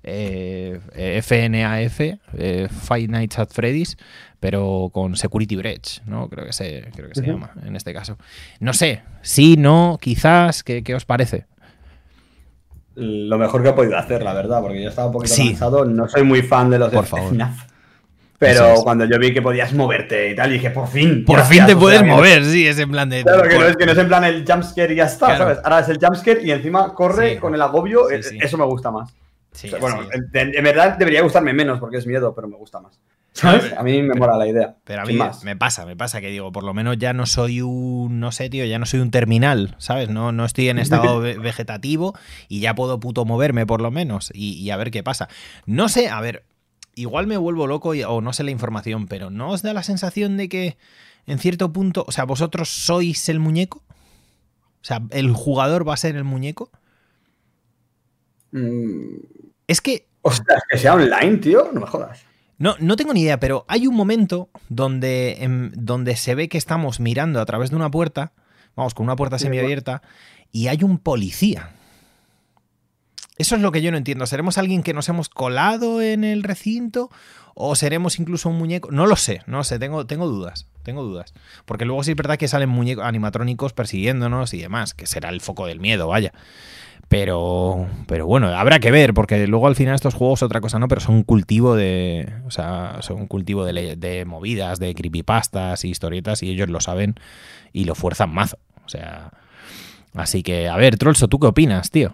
eh, 0.10 1.22
FNAF, 1.22 2.00
eh, 2.02 2.68
Five 2.70 3.08
Nights 3.08 3.40
at 3.40 3.50
Freddy's, 3.52 3.98
pero 4.40 4.90
con 4.94 5.16
Security 5.16 5.56
Breach, 5.56 6.02
¿no? 6.06 6.30
Creo 6.30 6.46
que 6.46 6.54
se, 6.54 6.90
creo 6.96 7.10
que 7.10 7.16
se 7.16 7.26
llama 7.26 7.52
en 7.66 7.76
este 7.76 7.94
caso. 7.94 8.18
No 8.60 8.74
sé, 8.74 9.04
sí, 9.22 9.56
no, 9.58 9.98
quizás, 10.02 10.64
¿qué, 10.64 10.84
os 10.96 11.06
parece? 11.06 11.46
Lo 12.96 13.38
mejor 13.38 13.64
que 13.64 13.70
he 13.70 13.74
podido 13.74 13.98
hacer, 13.98 14.24
la 14.24 14.34
verdad, 14.34 14.62
porque 14.62 14.82
yo 14.82 14.90
estaba 14.90 15.08
un 15.08 15.14
poquito 15.14 15.36
cansado. 15.36 15.86
No 15.86 16.08
soy 16.08 16.24
muy 16.24 16.42
fan 16.42 16.70
de 16.70 16.80
los 16.80 16.92
Por 16.92 17.06
favor. 17.06 17.34
Pero 18.40 18.76
cuando 18.84 19.04
yo 19.04 19.20
vi 19.20 19.34
que 19.34 19.42
podías 19.42 19.74
moverte 19.74 20.32
y 20.32 20.36
tal, 20.36 20.50
dije, 20.50 20.70
por 20.70 20.88
fin. 20.88 21.26
Por 21.26 21.44
fin 21.44 21.66
te 21.66 21.76
puedes 21.76 22.04
mover, 22.06 22.46
sí, 22.46 22.66
es 22.66 22.80
en 22.80 22.90
plan 22.90 23.10
de. 23.10 23.24
Claro, 23.24 23.44
que 23.44 23.60
no, 23.60 23.66
es, 23.66 23.76
que 23.76 23.86
no 23.86 23.92
es 23.92 23.98
en 23.98 24.08
plan 24.08 24.24
el 24.24 24.46
jumpscare 24.48 24.94
y 24.94 24.96
ya 24.96 25.06
está, 25.06 25.38
¿sabes? 25.38 25.60
Ahora 25.62 25.82
es 25.82 25.90
el 25.90 26.00
jumpscare 26.00 26.42
y 26.42 26.52
encima 26.52 26.94
corre 26.94 27.38
con 27.38 27.54
el 27.54 27.62
agobio. 27.62 28.10
Eh, 28.10 28.22
eso 28.42 28.58
me 28.58 28.64
gusta 28.64 28.92
más. 28.92 29.14
Bueno, 29.80 30.08
en, 30.12 30.64
verdad 30.64 30.98
debería 30.98 31.22
gustarme 31.22 31.54
menos 31.54 31.80
porque 31.80 31.98
es 31.98 32.08
miedo, 32.08 32.34
pero 32.36 32.48
me 32.48 32.58
gusta 32.58 32.80
más. 32.80 33.00
¿Sabes? 33.32 33.74
A 33.78 33.84
mí 33.84 34.02
me 34.02 34.16
mola 34.16 34.36
la 34.38 34.48
idea. 34.48 34.76
Pero 34.84 35.04
a 35.04 35.06
mí 35.06 35.18
me 35.44 35.56
pasa, 35.56 35.86
me 35.86 35.96
pasa 35.96 36.20
que 36.20 36.30
digo, 36.30 36.52
por 36.52 36.64
lo 36.64 36.74
menos 36.74 36.98
ya 36.98 37.14
no 37.14 37.26
soy 37.26 37.62
un, 37.62 38.20
no 38.20 38.32
sé, 38.32 38.50
tío, 38.50 38.66
ya 38.66 38.80
no 38.80 38.86
soy 38.86 39.00
un 39.00 39.12
terminal, 39.12 39.76
¿sabes? 39.78 40.10
No, 40.10 40.32
no 40.32 40.46
estoy 40.46 40.70
en 40.70 40.80
estado 40.80 41.20
vegetativo 41.22 42.18
y 42.48 42.60
ya 42.60 42.76
puedo 42.76 43.00
puto 43.00 43.26
moverme 43.26 43.66
por 43.66 43.82
lo 43.82 43.92
menos 43.92 44.32
y, 44.34 44.54
y 44.54 44.72
a 44.72 44.78
ver 44.78 44.92
qué 44.92 45.04
pasa. 45.04 45.30
No 45.66 45.90
sé, 45.90 46.10
a 46.10 46.20
ver, 46.22 46.44
igual 46.96 47.28
me 47.28 47.38
vuelvo 47.38 47.68
loco 47.68 47.92
o 48.08 48.22
no 48.22 48.34
sé 48.34 48.44
la 48.44 48.52
información, 48.52 49.08
pero 49.08 49.30
¿no 49.30 49.52
os 49.52 49.62
da 49.62 49.74
la 49.74 49.84
sensación 49.84 50.38
de 50.38 50.50
que 50.50 50.78
en 51.26 51.40
cierto 51.40 51.72
punto, 51.72 52.06
o 52.08 52.12
sea, 52.12 52.26
vosotros 52.26 52.70
sois 52.70 53.30
el 53.30 53.40
muñeco? 53.40 53.84
O 54.82 54.86
sea, 54.86 55.02
¿el 55.12 55.32
jugador 55.34 55.88
va 55.88 55.94
a 55.94 55.98
ser 55.98 56.16
el 56.16 56.24
muñeco? 56.24 56.72
Mm. 58.52 59.18
Es 59.70 59.82
que... 59.82 60.08
Ostras, 60.24 60.64
que 60.68 60.80
sea 60.80 60.96
online, 60.96 61.38
tío, 61.38 61.70
no 61.72 61.80
me 61.80 61.86
jodas. 61.86 62.26
No, 62.58 62.76
no 62.80 62.96
tengo 62.96 63.14
ni 63.14 63.22
idea, 63.22 63.40
pero 63.40 63.66
hay 63.68 63.86
un 63.86 63.96
momento 63.96 64.50
donde, 64.68 65.44
em, 65.44 65.72
donde 65.76 66.16
se 66.16 66.34
ve 66.34 66.50
que 66.50 66.58
estamos 66.58 67.00
mirando 67.00 67.40
a 67.40 67.46
través 67.46 67.70
de 67.70 67.76
una 67.76 67.92
puerta, 67.92 68.34
vamos, 68.76 68.96
con 68.96 69.04
una 69.04 69.16
puerta 69.16 69.38
semiabierta, 69.38 70.02
y 70.52 70.70
hay 70.70 70.84
un 70.84 70.98
policía. 70.98 71.70
Eso 73.38 73.56
es 73.56 73.62
lo 73.62 73.72
que 73.72 73.84
yo 73.84 73.92
no 73.92 73.98
entiendo. 73.98 74.26
¿Seremos 74.26 74.58
alguien 74.58 74.82
que 74.82 74.96
nos 74.96 75.08
hemos 75.08 75.30
colado 75.30 76.02
en 76.02 76.24
el 76.24 76.42
recinto? 76.42 77.12
¿O 77.54 77.76
seremos 77.76 78.20
incluso 78.20 78.50
un 78.50 78.58
muñeco? 78.58 78.90
No 78.90 79.06
lo 79.06 79.16
sé, 79.18 79.44
no 79.46 79.64
sé, 79.64 79.78
tengo, 79.78 80.08
tengo 80.08 80.28
dudas. 80.28 80.68
Tengo 80.84 81.04
dudas. 81.04 81.34
Porque 81.66 81.86
luego 81.86 82.04
sí 82.04 82.12
es 82.12 82.18
verdad 82.18 82.38
que 82.38 82.48
salen 82.48 82.70
muñecos 82.70 83.06
animatrónicos 83.06 83.74
persiguiéndonos 83.74 84.54
y 84.54 84.60
demás, 84.60 84.94
que 84.94 85.06
será 85.06 85.30
el 85.30 85.42
foco 85.42 85.68
del 85.68 85.80
miedo, 85.80 86.08
vaya. 86.08 86.34
Pero, 87.10 87.88
pero 88.06 88.28
bueno, 88.28 88.48
habrá 88.50 88.80
que 88.80 88.92
ver, 88.92 89.16
porque 89.16 89.48
luego 89.48 89.66
al 89.66 89.76
final 89.76 89.96
estos 89.96 90.14
juegos 90.14 90.44
otra 90.44 90.62
cosa 90.62 90.78
no, 90.78 90.88
pero 90.88 91.02
son 91.02 91.16
un 91.16 91.24
cultivo 91.24 91.76
de. 91.76 92.32
O 92.46 92.52
sea, 92.52 92.98
son 93.02 93.22
un 93.22 93.28
cultivo 93.28 93.66
de, 93.66 93.96
de 93.96 94.26
movidas, 94.26 94.80
de 94.80 94.94
creepypastas 94.94 95.84
y 95.86 95.90
historietas, 95.90 96.44
y 96.44 96.52
ellos 96.52 96.70
lo 96.70 96.80
saben 96.82 97.16
y 97.74 97.86
lo 97.86 97.96
fuerzan 97.96 98.32
mazo. 98.32 98.60
O 98.86 98.90
sea. 98.90 99.32
Así 100.14 100.44
que, 100.44 100.68
a 100.68 100.76
ver, 100.76 100.98
Trollso, 100.98 101.28
¿tú 101.28 101.40
qué 101.40 101.48
opinas, 101.48 101.92
tío? 101.92 102.14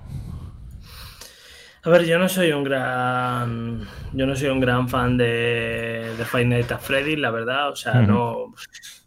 A 1.86 1.90
ver, 1.90 2.04
yo 2.06 2.18
no 2.18 2.28
soy 2.28 2.52
un 2.52 2.64
gran. 2.64 3.82
Yo 4.12 4.26
no 4.26 4.36
soy 4.36 4.50
un 4.50 4.60
gran 4.60 4.90
fan 4.90 5.18
de, 5.18 6.16
de 6.18 6.26
Five 6.26 6.46
Nights 6.46 6.72
at 6.72 6.80
Freddy, 6.80 7.16
la 7.16 7.30
verdad. 7.30 7.70
O 7.70 7.76
sea, 7.76 8.02
no. 8.02 8.56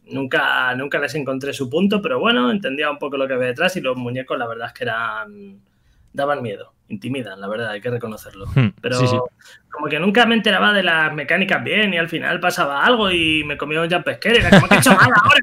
Nunca, 0.06 0.74
nunca 0.76 0.98
les 1.00 1.14
encontré 1.16 1.52
su 1.52 1.68
punto, 1.68 2.00
pero 2.00 2.18
bueno, 2.20 2.50
entendía 2.50 2.90
un 2.90 2.98
poco 2.98 3.16
lo 3.18 3.26
que 3.26 3.34
había 3.34 3.48
detrás 3.48 3.76
y 3.76 3.80
los 3.80 3.96
muñecos, 3.96 4.38
la 4.38 4.46
verdad 4.46 4.68
es 4.68 4.72
que 4.72 4.84
eran. 4.84 5.60
daban 6.12 6.40
miedo, 6.40 6.72
intimidan, 6.88 7.40
la 7.40 7.48
verdad, 7.48 7.70
hay 7.70 7.80
que 7.80 7.90
reconocerlo. 7.90 8.46
Hmm, 8.54 8.68
pero 8.80 9.28
como 9.70 9.88
que 9.88 9.98
nunca 9.98 10.24
me 10.24 10.36
enteraba 10.36 10.72
de 10.72 10.84
las 10.84 11.12
mecánicas 11.12 11.62
bien 11.62 11.92
y 11.92 11.98
al 11.98 12.08
final 12.08 12.38
pasaba 12.38 12.84
algo 12.84 13.10
y 13.10 13.42
me 13.44 13.58
comía 13.58 13.82
un 13.82 13.90
jump 13.90 14.08
scare. 14.08 14.38
Era 14.38 14.50
como 14.50 14.68
que 14.68 14.76
he 14.76 14.78
hecho 14.78 14.94
mal 14.94 15.10
ahora. 15.14 15.40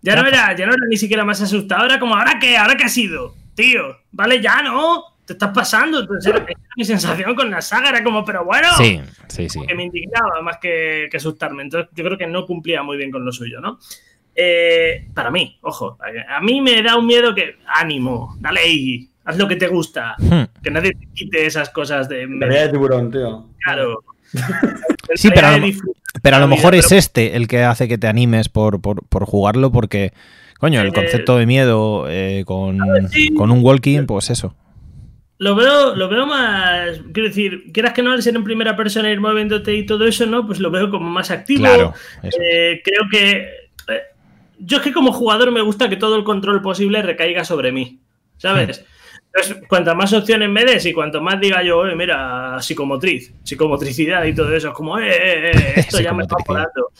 Ya 0.00 0.16
no, 0.16 0.22
era, 0.26 0.56
ya 0.56 0.66
no 0.66 0.72
era 0.72 0.86
ni 0.88 0.96
siquiera 0.96 1.26
más 1.26 1.42
asustado, 1.42 1.84
era 1.84 2.00
como, 2.00 2.16
¿ahora 2.16 2.38
qué? 2.40 2.56
¿Ahora 2.56 2.76
qué 2.76 2.84
ha 2.84 2.88
sido? 2.88 3.34
Tío, 3.54 3.98
vale 4.10 4.40
ya, 4.40 4.62
¿no? 4.62 5.09
Te 5.30 5.34
estás 5.34 5.52
pasando. 5.54 6.00
Entonces, 6.00 6.34
mi 6.76 6.84
sensación 6.84 7.36
con 7.36 7.50
la 7.50 7.62
saga 7.62 7.90
era 7.90 8.02
como, 8.02 8.24
pero 8.24 8.44
bueno. 8.44 8.66
Sí, 8.76 9.00
sí, 9.28 9.48
sí. 9.48 9.60
Que 9.64 9.76
me 9.76 9.84
indignaba 9.84 10.42
más 10.42 10.58
que, 10.58 11.08
asustarme. 11.14 11.62
Entonces, 11.62 11.88
yo 11.94 12.04
creo 12.04 12.18
que 12.18 12.26
no 12.26 12.46
cumplía 12.46 12.82
muy 12.82 12.96
bien 12.96 13.12
con 13.12 13.24
lo 13.24 13.30
suyo, 13.30 13.60
¿no? 13.60 13.78
Eh, 14.34 15.06
para 15.14 15.30
mí, 15.30 15.58
ojo, 15.62 15.98
a 16.28 16.40
mí 16.40 16.60
me 16.60 16.82
da 16.82 16.96
un 16.96 17.06
miedo 17.06 17.32
que, 17.32 17.56
ánimo, 17.66 18.36
dale 18.40 18.60
ahí, 18.60 19.10
haz 19.24 19.38
lo 19.38 19.46
que 19.46 19.56
te 19.56 19.68
gusta, 19.68 20.16
hmm. 20.18 20.62
que 20.62 20.70
nadie 20.70 20.92
te 20.92 21.06
quite 21.14 21.46
esas 21.46 21.70
cosas 21.70 22.08
de... 22.08 22.26
de 22.26 22.68
tiburón, 22.68 23.10
tío. 23.10 23.48
Claro. 23.62 24.02
sí, 25.14 25.30
pero 25.34 25.46
a, 25.48 25.58
lo, 25.58 25.66
pero 26.22 26.36
a 26.36 26.40
lo 26.40 26.48
mejor 26.48 26.74
es 26.74 26.90
este 26.90 27.36
el 27.36 27.46
que 27.46 27.62
hace 27.62 27.86
que 27.86 27.98
te 27.98 28.06
animes 28.08 28.48
por, 28.48 28.80
por, 28.80 29.24
jugarlo 29.26 29.70
porque, 29.70 30.12
coño, 30.58 30.80
el 30.80 30.88
eh, 30.88 30.92
concepto 30.92 31.36
de 31.36 31.46
miedo 31.46 32.06
eh, 32.08 32.44
con, 32.46 32.78
con 33.36 33.50
un 33.50 33.64
walking, 33.64 34.06
pues 34.06 34.30
eso. 34.30 34.54
Lo 35.40 35.54
veo, 35.54 35.96
lo 35.96 36.06
veo 36.10 36.26
más. 36.26 37.00
Quiero 37.14 37.30
decir, 37.30 37.72
quieras 37.72 37.94
que 37.94 38.02
no, 38.02 38.12
al 38.12 38.22
ser 38.22 38.36
en 38.36 38.44
primera 38.44 38.76
persona, 38.76 39.10
ir 39.10 39.20
moviéndote 39.20 39.74
y 39.74 39.86
todo 39.86 40.04
eso, 40.04 40.26
¿no? 40.26 40.46
Pues 40.46 40.60
lo 40.60 40.70
veo 40.70 40.90
como 40.90 41.08
más 41.08 41.30
activo. 41.30 41.62
Claro. 41.62 41.94
Eh, 42.22 42.82
creo 42.84 43.08
que. 43.10 43.36
Eh, 43.88 44.02
yo 44.58 44.76
es 44.76 44.82
que 44.82 44.92
como 44.92 45.12
jugador 45.12 45.50
me 45.50 45.62
gusta 45.62 45.88
que 45.88 45.96
todo 45.96 46.16
el 46.16 46.24
control 46.24 46.60
posible 46.60 47.00
recaiga 47.00 47.42
sobre 47.46 47.72
mí. 47.72 48.00
¿Sabes? 48.36 48.82
Hmm. 48.82 48.84
Entonces, 49.32 49.66
cuantas 49.66 49.96
más 49.96 50.12
opciones 50.12 50.50
me 50.50 50.62
des 50.62 50.84
y 50.84 50.92
cuanto 50.92 51.22
más 51.22 51.40
diga 51.40 51.62
yo, 51.62 51.84
mira, 51.96 52.60
psicomotriz, 52.60 53.32
psicomotricidad 53.42 54.24
y 54.24 54.34
todo 54.34 54.54
eso, 54.54 54.68
es 54.68 54.74
como, 54.74 54.98
eh, 54.98 55.08
eh, 55.08 55.52
eh 55.54 55.72
esto 55.76 56.00
ya 56.02 56.12
me 56.12 56.24
está 56.24 56.36
volando 56.46 56.90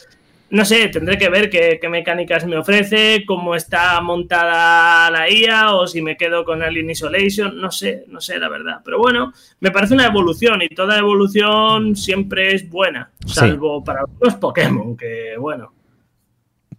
no 0.51 0.65
sé, 0.65 0.89
tendré 0.89 1.17
que 1.17 1.29
ver 1.29 1.49
qué, 1.49 1.79
mecánicas 1.89 2.45
me 2.45 2.57
ofrece, 2.57 3.25
cómo 3.27 3.55
está 3.55 4.01
montada 4.01 5.11
la 5.11 5.31
IA 5.31 5.75
o 5.75 5.87
si 5.87 6.03
me 6.03 6.17
quedo 6.17 6.45
con 6.45 6.63
Alien 6.63 6.91
Isolation, 6.91 7.61
no 7.61 7.71
sé, 7.71 8.05
no 8.09 8.21
sé 8.21 8.39
la 8.39 8.49
verdad. 8.49 8.81
Pero 8.85 8.99
bueno, 8.99 9.33
me 9.61 9.71
parece 9.71 9.95
una 9.95 10.07
evolución 10.07 10.61
y 10.63 10.69
toda 10.69 10.99
evolución 10.99 11.95
siempre 11.95 12.55
es 12.55 12.69
buena, 12.69 13.11
salvo 13.27 13.85
para 13.85 14.01
algunos 14.01 14.35
Pokémon, 14.37 14.97
que 14.97 15.37
bueno. 15.39 15.73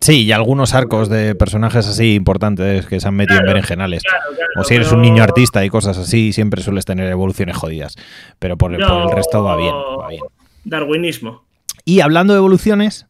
Sí, 0.01 0.23
y 0.23 0.31
algunos 0.31 0.73
arcos 0.73 1.09
de 1.09 1.35
personajes 1.35 1.87
así 1.87 2.15
importantes 2.15 2.87
que 2.87 2.99
se 2.99 3.07
han 3.07 3.13
metido 3.13 3.39
en 3.39 3.45
berenjenales. 3.45 4.01
o 4.57 4.63
si 4.63 4.73
eres 4.73 4.91
un 4.91 5.01
niño 5.01 5.21
artista 5.21 5.63
y 5.63 5.69
cosas 5.69 5.97
así, 5.97 6.33
siempre 6.33 6.63
sueles 6.63 6.85
tener 6.85 7.07
evoluciones 7.07 7.55
jodidas. 7.55 7.95
Pero 8.39 8.57
por, 8.57 8.73
el 8.73 8.81
resto 9.11 9.43
va 9.43 9.55
bien, 9.55 9.73
va 9.73 10.07
bien. 10.09 10.23
Darwinismo. 10.63 11.45
Y 11.85 12.01
hablando 12.01 12.33
de 12.33 12.39
evoluciones, 12.39 13.05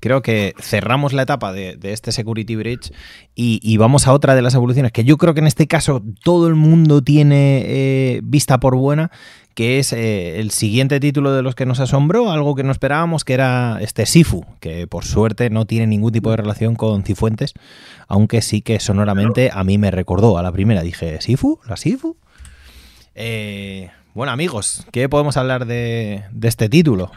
creo 0.00 0.22
que 0.22 0.54
cerramos 0.60 1.12
la 1.12 1.22
etapa 1.22 1.52
de, 1.52 1.78
este 1.82 2.12
Security 2.12 2.56
Bridge 2.56 2.92
y, 3.34 3.76
vamos 3.76 4.06
a 4.06 4.12
otra 4.12 4.34
de 4.34 4.42
las 4.42 4.54
evoluciones 4.54 4.92
que 4.92 5.04
yo 5.04 5.16
creo 5.16 5.34
que 5.34 5.40
en 5.40 5.46
este 5.46 5.66
caso 5.66 6.02
todo 6.24 6.48
el 6.48 6.54
mundo 6.54 7.02
tiene 7.02 7.62
eh, 7.64 8.20
vista 8.24 8.58
por 8.58 8.76
buena, 8.76 9.10
que 9.54 9.78
es 9.78 9.92
eh, 9.92 10.40
el 10.40 10.50
siguiente 10.50 11.00
título 11.00 11.32
de 11.32 11.42
los 11.42 11.54
que 11.54 11.66
nos 11.66 11.80
asombró, 11.80 12.30
algo 12.30 12.54
que 12.54 12.64
no 12.64 12.72
esperábamos, 12.72 13.24
que 13.24 13.34
era 13.34 13.78
este 13.80 14.06
Sifu, 14.06 14.44
que 14.60 14.86
por 14.86 15.04
suerte 15.04 15.50
no 15.50 15.66
tiene 15.66 15.86
ningún 15.86 16.12
tipo 16.12 16.30
de 16.30 16.36
relación 16.36 16.76
con 16.76 17.04
Cifuentes, 17.04 17.54
aunque 18.06 18.42
sí 18.42 18.62
que 18.62 18.80
sonoramente 18.80 19.50
a 19.52 19.64
mí 19.64 19.78
me 19.78 19.90
recordó 19.90 20.38
a 20.38 20.42
la 20.42 20.52
primera. 20.52 20.82
Dije, 20.82 21.20
¿Sifu? 21.20 21.60
¿La 21.66 21.76
Sifu? 21.76 22.16
Eh, 23.14 23.90
bueno 24.14 24.32
amigos, 24.32 24.86
¿qué 24.92 25.08
podemos 25.08 25.36
hablar 25.36 25.66
de 25.66 26.24
este 26.42 26.68
título? 26.68 27.10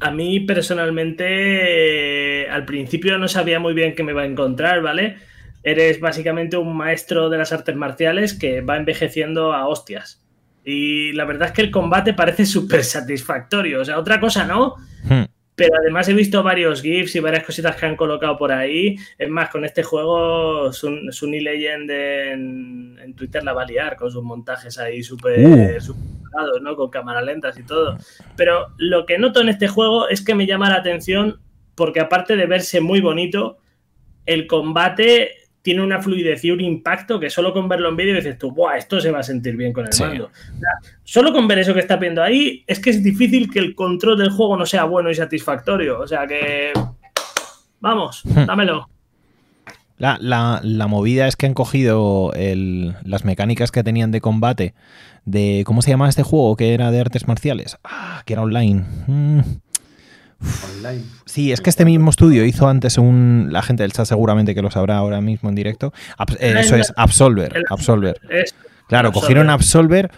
A 0.00 0.10
mí 0.10 0.40
personalmente, 0.40 2.42
eh, 2.42 2.50
al 2.50 2.64
principio 2.64 3.18
no 3.18 3.26
sabía 3.26 3.58
muy 3.58 3.74
bien 3.74 3.94
qué 3.94 4.04
me 4.04 4.12
iba 4.12 4.22
a 4.22 4.26
encontrar, 4.26 4.80
¿vale? 4.80 5.16
Eres 5.64 6.00
básicamente 6.00 6.56
un 6.56 6.76
maestro 6.76 7.28
de 7.30 7.38
las 7.38 7.52
artes 7.52 7.74
marciales 7.74 8.34
que 8.34 8.60
va 8.60 8.76
envejeciendo 8.76 9.52
a 9.52 9.66
hostias. 9.66 10.22
Y 10.64 11.12
la 11.12 11.24
verdad 11.24 11.48
es 11.48 11.54
que 11.54 11.62
el 11.62 11.70
combate 11.70 12.14
parece 12.14 12.46
súper 12.46 12.84
satisfactorio. 12.84 13.80
O 13.80 13.84
sea, 13.84 13.98
otra 13.98 14.20
cosa 14.20 14.44
no. 14.44 14.76
Hmm. 15.02 15.24
Pero 15.56 15.74
además 15.80 16.08
he 16.08 16.14
visto 16.14 16.44
varios 16.44 16.82
GIFs 16.82 17.16
y 17.16 17.20
varias 17.20 17.42
cositas 17.42 17.74
que 17.74 17.86
han 17.86 17.96
colocado 17.96 18.38
por 18.38 18.52
ahí. 18.52 18.94
Es 19.18 19.28
más, 19.28 19.50
con 19.50 19.64
este 19.64 19.82
juego, 19.82 20.72
Sunny 20.72 21.40
Legend 21.40 21.90
en, 21.90 22.98
en, 23.02 23.14
Twitter 23.14 23.42
la 23.42 23.54
va 23.54 23.62
a 23.62 23.66
liar 23.66 23.96
con 23.96 24.08
sus 24.08 24.22
montajes 24.22 24.78
ahí 24.78 25.02
súper 25.02 25.40
uh. 25.40 25.78
¿No? 26.62 26.76
Con 26.76 26.90
cámara 26.90 27.22
lentas 27.22 27.58
y 27.58 27.62
todo. 27.62 27.96
Pero 28.36 28.68
lo 28.78 29.06
que 29.06 29.18
noto 29.18 29.40
en 29.40 29.48
este 29.48 29.68
juego 29.68 30.08
es 30.08 30.24
que 30.24 30.34
me 30.34 30.46
llama 30.46 30.70
la 30.70 30.76
atención 30.76 31.40
porque 31.74 32.00
aparte 32.00 32.36
de 32.36 32.46
verse 32.46 32.80
muy 32.80 33.00
bonito, 33.00 33.58
el 34.26 34.46
combate 34.46 35.30
tiene 35.62 35.82
una 35.82 36.00
fluidez 36.00 36.44
y 36.44 36.50
un 36.50 36.60
impacto 36.60 37.20
que 37.20 37.30
solo 37.30 37.52
con 37.52 37.68
verlo 37.68 37.88
en 37.88 37.96
vídeo 37.96 38.14
dices 38.14 38.38
tú, 38.38 38.52
¡buah! 38.52 38.76
Esto 38.76 39.00
se 39.00 39.10
va 39.10 39.20
a 39.20 39.22
sentir 39.22 39.56
bien 39.56 39.72
con 39.72 39.86
el 39.86 39.90
mando. 40.00 40.30
solo 41.04 41.32
con 41.32 41.46
ver 41.46 41.58
eso 41.58 41.74
que 41.74 41.80
está 41.80 41.96
viendo 41.96 42.22
ahí, 42.22 42.64
es 42.66 42.80
que 42.80 42.90
es 42.90 43.02
difícil 43.02 43.50
que 43.50 43.58
el 43.58 43.74
control 43.74 44.18
del 44.18 44.30
juego 44.30 44.56
no 44.56 44.66
sea 44.66 44.84
bueno 44.84 45.10
y 45.10 45.14
satisfactorio. 45.14 46.00
O 46.00 46.06
sea 46.06 46.26
que. 46.26 46.72
Vamos, 47.80 48.22
hmm. 48.24 48.46
dámelo. 48.46 48.88
La, 49.98 50.18
la, 50.20 50.86
movida 50.86 51.26
es 51.26 51.34
que 51.34 51.46
han 51.46 51.54
cogido 51.54 52.32
las 52.34 53.24
mecánicas 53.24 53.72
que 53.72 53.82
tenían 53.82 54.12
de 54.12 54.20
combate 54.20 54.74
de... 55.30 55.62
¿Cómo 55.66 55.82
se 55.82 55.90
llama 55.90 56.08
este 56.08 56.22
juego? 56.22 56.56
Que 56.56 56.74
era 56.74 56.90
de 56.90 57.00
artes 57.00 57.28
marciales. 57.28 57.78
Ah, 57.84 58.22
que 58.24 58.32
era 58.34 58.42
online. 58.42 58.84
Mm. 59.06 59.40
Online. 60.76 61.04
Sí, 61.24 61.52
es 61.52 61.60
que 61.60 61.70
este 61.70 61.84
mismo 61.84 62.10
estudio 62.10 62.44
hizo 62.44 62.68
antes 62.68 62.96
un. 62.96 63.48
La 63.50 63.62
gente 63.62 63.82
del 63.82 63.92
chat 63.92 64.06
seguramente 64.06 64.54
que 64.54 64.62
lo 64.62 64.70
sabrá 64.70 64.96
ahora 64.96 65.20
mismo 65.20 65.48
en 65.48 65.56
directo. 65.56 65.92
Eh, 66.38 66.54
eso 66.58 66.76
es, 66.76 66.92
Absolver. 66.96 67.64
Absolver. 67.68 68.20
Claro, 68.86 69.12
cogieron 69.12 69.50
Absolver. 69.50 70.10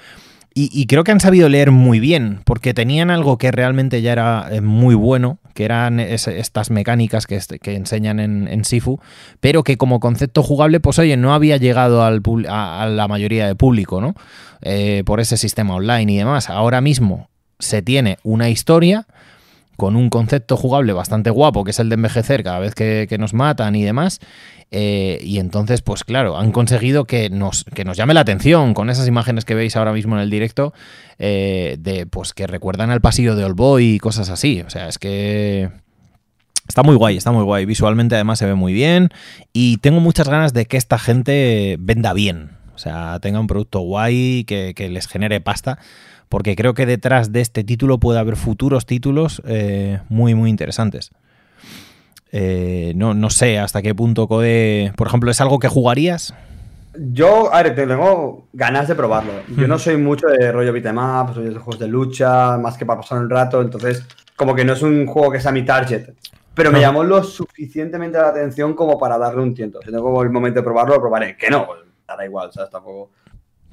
Y, 0.53 0.87
creo 0.87 1.05
que 1.05 1.13
han 1.13 1.21
sabido 1.21 1.49
leer 1.49 1.71
muy 1.71 2.01
bien, 2.01 2.41
porque 2.45 2.75
tenían 2.75 3.11
algo 3.11 3.39
que 3.39 3.53
realmente 3.53 4.03
ya 4.03 4.11
era 4.11 4.49
eh, 4.51 4.61
muy 4.61 4.97
bueno, 4.97 5.39
que 5.55 5.65
eran 5.65 6.01
estas 6.01 6.71
mecánicas 6.71 7.29
que, 7.29 7.41
enseñan 7.63 8.19
en, 8.19 8.65
Sifu, 8.65 8.99
pero 9.39 9.63
que 9.63 9.77
como 9.77 10.01
concepto 10.01 10.43
jugable, 10.43 10.81
pues 10.81 10.99
oye, 10.99 11.17
no 11.17 11.35
había 11.35 11.57
llegado 11.57 12.03
al, 12.03 12.21
a, 12.49 12.89
la 12.91 13.07
mayoría 13.07 13.47
de 13.47 13.55
público, 13.55 14.01
¿no? 14.01 14.15
Eh, 14.61 15.05
por 15.07 15.21
ese 15.21 15.37
sistema 15.37 15.77
online 15.77 16.13
y 16.13 16.17
demás. 16.17 16.51
Ahora 16.51 16.81
mismo 16.81 17.31
se 17.61 17.81
tiene 17.81 18.19
una 18.25 18.51
historia 18.51 19.07
con 19.81 19.97
un 19.97 20.11
concepto 20.11 20.59
jugable 20.59 20.93
bastante 20.93 21.31
guapo, 21.31 21.65
que 21.65 21.71
es 21.71 21.79
el 21.79 21.89
de 21.89 21.95
envejecer 21.95 22.45
cada 22.45 22.59
vez 22.59 22.75
que, 22.75 23.17
nos 23.19 23.33
matan 23.33 23.75
y 23.75 23.83
demás. 23.83 24.21
Eh, 24.71 25.19
y 25.23 25.39
entonces, 25.39 25.81
pues 25.81 26.05
claro, 26.05 26.37
han 26.37 26.53
conseguido 26.53 27.07
que 27.07 27.31
nos, 27.31 27.65
que 27.65 27.87
nos 27.87 27.97
llame 27.97 28.13
la 28.13 28.21
atención 28.21 28.75
con 28.75 28.91
esas 28.91 29.09
imágenes 29.09 29.47
que 29.47 29.55
veis 29.55 29.77
ahora 29.77 29.95
mismo 29.95 30.17
en 30.17 30.21
el 30.21 30.29
directo, 30.29 30.75
eh, 31.19 31.79
de 31.81 32.05
pues 32.05 32.35
que 32.35 32.47
recuerdan 32.47 32.91
al 32.91 33.01
pasillo 33.01 33.35
de 33.37 33.51
Boy 33.51 33.95
y 33.95 33.99
cosas 33.99 34.29
así. 34.29 34.61
O 34.61 34.69
sea, 34.69 34.87
es 34.87 34.99
que 34.99 35.71
está 36.69 36.83
muy 36.83 36.97
guay, 36.97 37.17
está 37.17 37.33
muy 37.33 37.45
guay. 37.45 37.65
Visualmente 37.65 38.17
además 38.17 38.39
se 38.39 38.45
ve 38.45 38.55
muy 38.55 38.75
bien. 38.75 39.09
Y 39.55 39.79
tengo 39.79 40.01
muchas 40.01 40.29
ganas 40.29 40.53
de 40.53 40.67
que 40.67 40.77
esta 40.77 40.99
gente 40.99 41.79
venda 41.81 42.13
bien. 42.13 42.51
O 42.81 42.83
sea, 42.83 43.19
tenga 43.21 43.41
un 43.41 43.47
producto 43.47 43.81
guay, 43.81 44.45
que, 44.45 44.73
que 44.75 44.89
les 44.89 45.07
genere 45.07 45.41
pasta 45.41 45.79
porque 46.31 46.55
creo 46.55 46.75
que 46.75 46.87
detrás 46.87 47.33
de 47.33 47.41
este 47.41 47.65
título 47.65 47.99
puede 47.99 48.21
haber 48.21 48.37
futuros 48.37 48.87
títulos 48.87 49.43
eh, 49.47 49.99
muy, 50.09 50.37
muy 50.37 50.49
interesantes. 50.49 51.11
Eh, 52.31 52.93
no, 52.95 53.31
sé 53.31 53.59
hasta 53.59 53.83
qué 53.83 53.97
punto 53.97 54.29
Code, 54.29 54.93
por 54.97 55.09
ejemplo, 55.09 55.33
¿es 55.33 55.41
algo 55.41 55.59
que 55.59 55.67
jugarías? 55.67 56.33
Yo, 56.95 57.53
a 57.53 57.65
ver, 57.65 57.75
tengo 57.75 58.47
ganas 58.53 58.87
de 58.87 58.95
probarlo. 58.95 59.33
Yo 59.57 59.67
no 59.67 59.77
soy 59.81 59.97
mucho 59.97 60.29
de 60.29 60.53
rollo 60.53 60.73
beat'em 60.73 60.97
soy 61.35 61.47
de 61.47 61.55
juegos 61.55 61.81
de 61.81 61.89
lucha, 61.89 62.57
más 62.59 62.79
que 62.79 62.87
para 62.87 63.01
pasar 63.01 63.19
un 63.19 63.29
rato, 63.29 63.61
entonces 63.61 64.07
como 64.37 64.55
que 64.55 64.65
no 64.65 64.75
es 64.75 64.83
un 64.83 65.07
juego 65.07 65.33
que 65.33 65.41
sea 65.41 65.51
mi 65.51 65.65
target. 65.65 66.11
Pero 66.55 66.71
me 66.71 66.81
llamó 66.81 67.03
lo 67.03 67.25
suficientemente 67.25 68.19
la 68.19 68.29
atención 68.29 68.75
como 68.75 69.01
para 69.01 69.19
darle 69.19 69.43
un 69.43 69.55
tiento. 69.55 69.81
Si 69.83 69.91
tengo 69.91 70.23
el 70.23 70.31
momento 70.31 70.61
de 70.61 70.65
probarlo, 70.65 70.95
lo 70.95 71.01
probaré. 71.01 71.37
Que 71.37 71.51
no, 71.51 71.67
da 72.17 72.25
igual, 72.25 72.53
¿sabes? 72.53 72.71
Tampoco 72.71 73.11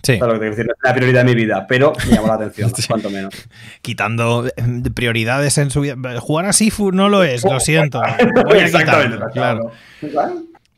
Sí. 0.03 0.17
lo 0.17 0.39
que 0.39 0.49
es 0.49 0.57
la 0.83 0.93
prioridad 0.93 1.25
de 1.25 1.25
mi 1.25 1.35
vida, 1.35 1.65
pero 1.67 1.93
me 2.07 2.15
llamó 2.15 2.27
la 2.27 2.35
atención, 2.35 2.71
cuanto 2.88 3.09
menos. 3.09 3.33
Quitando 3.81 4.47
eh, 4.47 4.51
prioridades 4.93 5.57
en 5.57 5.69
su 5.69 5.81
vida. 5.81 5.95
Jugar 6.19 6.45
a 6.45 6.53
Sifu 6.53 6.91
no 6.91 7.09
lo 7.09 7.23
es, 7.23 7.43
lo 7.43 7.59
siento. 7.59 8.01
Voy 8.45 8.59
a 8.59 8.65
Exactamente, 8.65 9.17
claro. 9.33 9.71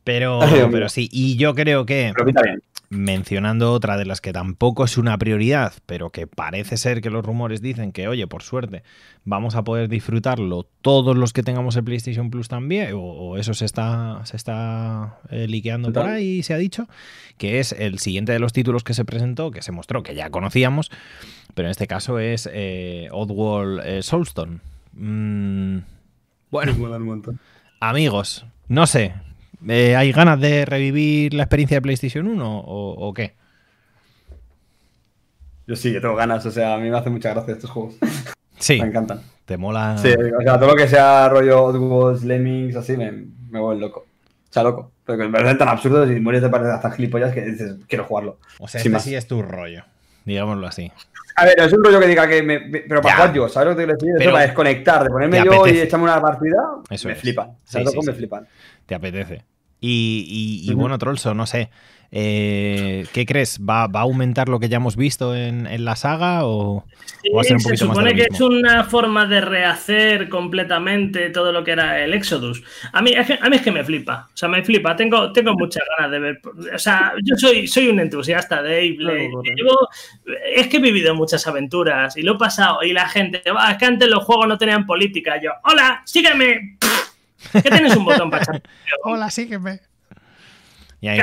Pero, 0.03 0.39
pero 0.71 0.89
sí, 0.89 1.07
y 1.11 1.37
yo 1.37 1.53
creo 1.53 1.85
que 1.85 2.13
mencionando 2.89 3.71
otra 3.71 3.97
de 3.97 4.05
las 4.05 4.19
que 4.19 4.33
tampoco 4.33 4.83
es 4.83 4.97
una 4.97 5.17
prioridad, 5.17 5.73
pero 5.85 6.09
que 6.09 6.25
parece 6.25 6.75
ser 6.75 7.01
que 7.01 7.11
los 7.11 7.23
rumores 7.23 7.61
dicen 7.61 7.91
que, 7.91 8.07
oye, 8.07 8.25
por 8.25 8.41
suerte, 8.41 8.83
vamos 9.25 9.55
a 9.55 9.63
poder 9.63 9.89
disfrutarlo 9.89 10.67
todos 10.81 11.15
los 11.15 11.31
que 11.31 11.43
tengamos 11.43 11.75
el 11.75 11.83
PlayStation 11.83 12.31
Plus 12.31 12.47
también, 12.47 12.93
o, 12.95 13.37
eso 13.37 13.53
se 13.53 13.65
está, 13.65 14.21
se 14.25 14.35
está 14.35 15.19
eh, 15.29 15.47
liqueando 15.47 15.93
por 15.93 16.07
ahí, 16.07 16.41
se 16.41 16.55
ha 16.55 16.57
dicho, 16.57 16.87
que 17.37 17.59
es 17.59 17.73
el 17.73 17.99
siguiente 17.99 18.31
de 18.31 18.39
los 18.39 18.53
títulos 18.53 18.83
que 18.83 18.95
se 18.95 19.05
presentó, 19.05 19.51
que 19.51 19.61
se 19.61 19.71
mostró, 19.71 20.01
que 20.01 20.15
ya 20.15 20.31
conocíamos, 20.31 20.89
pero 21.53 21.67
en 21.67 21.71
este 21.71 21.85
caso 21.85 22.17
es 22.17 22.49
eh, 22.51 23.09
Oddworld 23.11 23.81
eh, 23.85 24.01
Soulstone. 24.01 24.61
Mm, 24.93 25.79
bueno, 26.49 26.73
amigos, 27.79 28.45
no 28.67 28.87
sé, 28.87 29.13
eh, 29.67 29.95
¿Hay 29.95 30.11
ganas 30.11 30.39
de 30.39 30.65
revivir 30.65 31.33
la 31.33 31.43
experiencia 31.43 31.77
de 31.77 31.81
PlayStation 31.81 32.27
1 32.27 32.63
o, 32.65 33.13
qué? 33.13 33.35
Yo 35.67 35.75
sí, 35.75 35.91
yo 35.93 36.01
tengo 36.01 36.15
ganas, 36.15 36.45
o 36.45 36.51
sea, 36.51 36.75
a 36.75 36.77
mí 36.77 36.89
me 36.89 36.97
hace 36.97 37.09
mucha 37.09 37.29
gracia 37.31 37.53
estos 37.53 37.69
juegos. 37.69 37.95
Sí. 38.57 38.79
me 38.81 38.87
encantan. 38.87 39.21
¿Te 39.45 39.57
mola? 39.57 39.97
Sí, 39.97 40.09
o 40.09 40.41
sea, 40.41 40.59
todo 40.59 40.71
lo 40.71 40.75
que 40.75 40.87
sea 40.87 41.29
rollo 41.29 41.63
Oddworld, 41.63 42.23
Lemmings, 42.23 42.75
así, 42.75 42.97
me, 42.97 43.11
me 43.49 43.59
vuelve 43.59 43.81
loco. 43.81 44.01
O 44.01 44.53
sea, 44.53 44.63
loco. 44.63 44.91
Porque 45.05 45.23
me 45.23 45.31
parecen 45.31 45.57
tan 45.57 45.69
absurdos 45.69 46.09
y 46.11 46.19
mueres 46.19 46.41
de 46.41 46.49
parecer 46.49 46.73
hasta 46.73 46.91
gilipollas 46.91 47.33
que 47.33 47.41
dices, 47.41 47.75
quiero 47.87 48.03
jugarlo. 48.03 48.37
O 48.59 48.67
sea, 48.67 48.81
este 48.81 48.99
sí 48.99 49.15
es 49.15 49.27
tu 49.27 49.41
rollo, 49.41 49.83
digámoslo 50.25 50.67
así. 50.67 50.91
A 51.35 51.45
ver, 51.45 51.57
es 51.57 51.71
un 51.71 51.83
rollo 51.83 51.99
que 51.99 52.07
diga 52.07 52.27
que 52.27 52.43
me. 52.43 52.59
pero 52.59 53.01
para 53.01 53.15
jugar 53.15 53.33
yo, 53.33 53.47
¿sabes 53.47 53.69
lo 53.69 53.75
que 53.75 53.81
te 53.81 53.97
quiero 53.97 54.13
decir? 54.13 54.21
Eso 54.21 54.31
para 54.31 54.45
desconectar, 54.45 55.03
de 55.03 55.09
ponerme 55.09 55.43
yo 55.43 55.65
y 55.67 55.79
echarme 55.79 56.03
una 56.03 56.21
partida, 56.21 56.57
Eso 56.89 57.07
me 57.07 57.15
flipan. 57.15 57.51
¿Sabes 57.63 57.91
sí, 57.91 57.99
me 58.05 58.13
flipan 58.13 58.45
te 58.89 58.95
apetece. 58.95 59.43
Y, 59.79 60.73
bueno, 60.73 60.97
Trollso, 60.97 61.33
no 61.33 61.45
sé. 61.45 61.69
Eh, 62.11 63.05
¿Qué 63.13 63.23
crees? 63.27 63.59
¿Va, 63.61 63.83
a 63.83 63.99
aumentar 63.99 64.49
lo 64.49 64.59
que 64.59 64.67
ya 64.67 64.77
hemos 64.77 64.95
visto 64.95 65.35
en, 65.35 65.85
la 65.85 65.95
saga 65.95 66.43
o, 66.43 66.83
va 67.35 67.41
a 67.41 67.43
ser 67.43 67.57
un 67.57 67.61
poquito 67.61 67.85
se 67.85 67.85
supone 67.85 68.15
que 68.15 68.23
es 68.31 68.41
una 68.41 68.83
forma 68.83 69.27
de 69.27 69.41
rehacer 69.41 70.27
completamente 70.27 71.29
todo 71.29 71.51
lo 71.51 71.63
que 71.63 71.71
era 71.71 72.03
el 72.03 72.15
Exodus. 72.15 72.63
A 72.91 73.03
mí, 73.03 73.13
a 73.13 73.49
mí 73.49 73.55
es 73.55 73.61
que 73.61 73.71
me 73.71 73.83
flipa. 73.83 74.27
O 74.33 74.35
sea, 74.35 74.49
me 74.49 74.63
flipa. 74.63 74.95
Tengo, 74.95 75.31
tengo 75.31 75.53
muchas 75.53 75.83
ganas 75.97 76.11
de 76.11 76.19
ver. 76.19 76.41
O 76.73 76.79
sea, 76.79 77.13
yo 77.23 77.35
soy, 77.37 77.67
soy 77.67 77.89
un 77.89 77.99
entusiasta 77.99 78.63
de 78.63 78.79
Abe. 78.79 79.29
es 80.55 80.67
que 80.67 80.77
he 80.77 80.81
vivido 80.81 81.13
muchas 81.13 81.45
aventuras 81.45 82.17
y 82.17 82.23
lo 82.23 82.33
he 82.33 82.37
pasado. 82.39 82.81
Y 82.81 82.91
la 82.91 83.07
gente, 83.07 83.43
va, 83.51 83.71
es 83.71 83.77
que 83.77 83.85
antes 83.85 84.09
los 84.09 84.23
juegos 84.23 84.47
no 84.47 84.57
tenían 84.57 84.87
política. 84.87 85.39
Yo, 85.39 85.51
hola, 85.63 86.01
sígueme. 86.05 86.78
¿Qué 87.51 87.61
tienes 87.61 87.95
un 87.95 88.05
botón 88.05 88.29
para 88.29 88.43
echar? 88.43 88.61
Hola, 89.03 89.29
sígueme. 89.29 89.81
Y 91.01 91.07
ahí, 91.07 91.19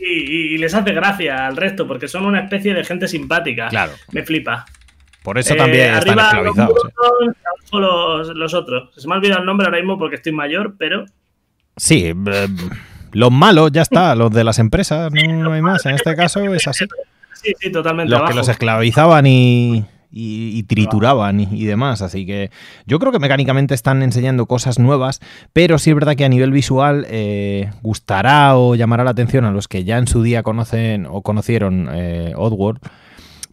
y, 0.00 0.58
les 0.58 0.74
hace 0.74 0.92
gracia 0.92 1.46
al 1.46 1.56
resto 1.56 1.86
porque 1.86 2.08
son 2.08 2.24
una 2.24 2.40
especie 2.40 2.72
de 2.72 2.84
gente 2.84 3.06
simpática. 3.06 3.68
Claro. 3.68 3.92
Me 4.12 4.22
flipa. 4.22 4.64
Por 5.22 5.38
eso 5.38 5.54
también 5.54 5.94
eh, 5.94 5.98
están 5.98 6.18
esclavizados. 6.18 6.74
Los, 7.72 8.28
¿eh? 8.28 8.32
los, 8.34 8.54
otros. 8.54 8.90
Se 8.96 9.06
me 9.08 9.14
ha 9.14 9.18
olvidado 9.18 9.40
el 9.40 9.46
nombre 9.46 9.66
ahora 9.66 9.78
mismo 9.78 9.98
porque 9.98 10.16
estoy 10.16 10.32
mayor, 10.32 10.76
pero. 10.78 11.04
Sí, 11.76 12.12
eh, 12.26 12.48
los 13.12 13.30
malos 13.30 13.72
ya 13.72 13.82
está, 13.82 14.14
los 14.16 14.30
de 14.30 14.44
las 14.44 14.58
empresas, 14.58 15.12
no, 15.12 15.52
hay 15.52 15.62
más. 15.62 15.84
En 15.86 15.94
este 15.94 16.14
caso 16.16 16.40
es 16.52 16.66
así. 16.66 16.86
Sí, 17.34 17.52
sí, 17.58 17.72
totalmente. 17.72 18.10
Los 18.10 18.28
que 18.28 18.34
los 18.34 18.48
esclavizaban 18.48 19.26
y, 19.26 19.84
y, 20.14 20.62
trituraban 20.64 21.40
y, 21.40 21.64
demás. 21.64 22.02
Así 22.02 22.24
que 22.24 22.50
yo 22.86 22.98
creo 22.98 23.12
que 23.12 23.18
mecánicamente 23.18 23.74
están 23.74 24.02
enseñando 24.02 24.46
cosas 24.46 24.78
nuevas, 24.78 25.20
pero 25.52 25.78
sí 25.78 25.90
es 25.90 25.96
verdad 25.96 26.14
que 26.14 26.24
a 26.24 26.28
nivel 26.28 26.52
visual 26.52 27.06
eh, 27.08 27.70
gustará 27.82 28.56
o 28.56 28.74
llamará 28.74 29.04
la 29.04 29.10
atención 29.10 29.44
a 29.44 29.50
los 29.50 29.68
que 29.68 29.84
ya 29.84 29.98
en 29.98 30.06
su 30.06 30.22
día 30.22 30.42
conocen 30.42 31.06
o 31.06 31.22
conocieron 31.22 31.88
eh, 31.92 32.32
Oddworld. 32.36 32.80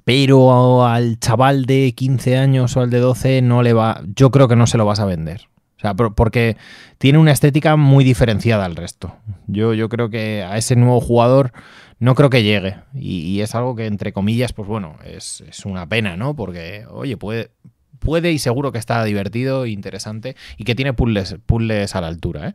Pero 0.04 0.86
al 0.86 1.20
chaval 1.20 1.66
de 1.66 1.94
15 1.96 2.38
años 2.38 2.76
o 2.76 2.82
al 2.82 2.90
de 2.90 3.00
12 3.00 3.42
no 3.42 3.62
le 3.62 3.74
va. 3.74 4.02
Yo 4.16 4.32
creo 4.32 4.48
que 4.48 4.56
no 4.56 4.68
se 4.68 4.78
lo 4.78 4.86
vas 4.86 5.00
a 5.00 5.06
vender. 5.06 5.48
O 5.78 5.82
sea, 5.82 5.96
porque 5.96 6.58
tiene 7.00 7.18
una 7.18 7.32
estética 7.32 7.76
muy 7.76 8.04
diferenciada 8.04 8.66
al 8.66 8.76
resto. 8.76 9.16
Yo, 9.48 9.74
yo 9.74 9.90
creo 9.90 10.10
que 10.10 10.44
a 10.44 10.58
ese 10.58 10.76
nuevo 10.76 11.02
jugador 11.02 11.54
no 12.02 12.16
creo 12.16 12.32
que 12.32 12.42
llegue. 12.42 12.78
Y, 12.96 13.40
es 13.42 13.54
algo 13.54 13.76
que, 13.76 13.86
entre 13.86 14.12
comillas, 14.12 14.54
pues 14.54 14.68
bueno, 14.68 14.98
es, 15.06 15.44
una 15.66 15.88
pena, 15.88 16.18
¿no? 16.18 16.36
Porque, 16.36 16.84
oye, 16.90 17.16
puede, 17.16 17.52
puede 18.00 18.32
y 18.32 18.40
seguro 18.40 18.72
que 18.72 18.80
está 18.80 19.06
divertido, 19.06 19.68
interesante 19.68 20.36
y 20.58 20.64
que 20.64 20.74
tiene 20.74 20.94
puzzles, 20.94 21.38
puzzles 21.46 21.96
a 21.96 22.02
la 22.02 22.08
altura, 22.08 22.50
¿eh? 22.50 22.54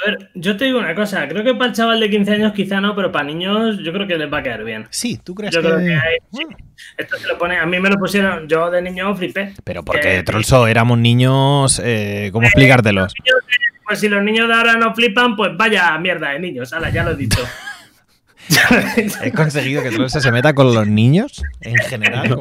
A 0.00 0.10
ver, 0.10 0.30
yo 0.34 0.56
te 0.56 0.66
digo 0.66 0.78
una 0.78 0.94
cosa, 0.94 1.26
creo 1.26 1.42
que 1.42 1.54
para 1.54 1.70
el 1.70 1.72
chaval 1.72 1.98
de 1.98 2.08
15 2.08 2.30
años 2.34 2.52
quizá 2.52 2.80
no, 2.80 2.94
pero 2.94 3.10
para 3.10 3.24
niños 3.24 3.78
yo 3.78 3.92
creo 3.92 4.06
que 4.06 4.16
les 4.16 4.32
va 4.32 4.38
a 4.38 4.42
quedar 4.44 4.62
bien. 4.62 4.86
Sí, 4.90 5.18
¿tú 5.24 5.34
crees 5.34 5.56
que...? 5.56 5.98
Esto 6.98 7.16
se 7.16 7.26
lo 7.26 7.36
pone, 7.36 7.58
a 7.58 7.66
mí 7.66 7.80
me 7.80 7.88
lo 7.88 7.96
pusieron, 7.96 8.46
yo 8.46 8.70
de 8.70 8.80
niño 8.80 9.16
flipé. 9.16 9.54
Pero 9.64 9.82
porque, 9.82 10.22
Trollso, 10.22 10.68
éramos 10.68 10.98
niños, 10.98 11.82
eh, 11.82 12.28
¿cómo 12.32 12.46
explicártelos? 12.46 13.12
Pues 13.84 13.98
si 13.98 14.08
los 14.08 14.22
niños 14.22 14.46
de 14.46 14.54
ahora 14.54 14.74
no 14.74 14.94
flipan, 14.94 15.34
pues 15.34 15.56
vaya 15.56 15.98
mierda 15.98 16.30
de 16.30 16.38
niños, 16.38 16.72
ahora 16.72 16.90
ya 16.90 17.02
lo 17.02 17.12
he 17.12 17.16
dicho. 17.16 17.40
He 19.22 19.32
conseguido 19.32 19.82
que 19.82 19.90
Trollso 19.90 20.20
se 20.20 20.32
meta 20.32 20.54
con 20.54 20.74
los 20.74 20.86
niños 20.86 21.42
en 21.60 21.76
general, 21.76 22.36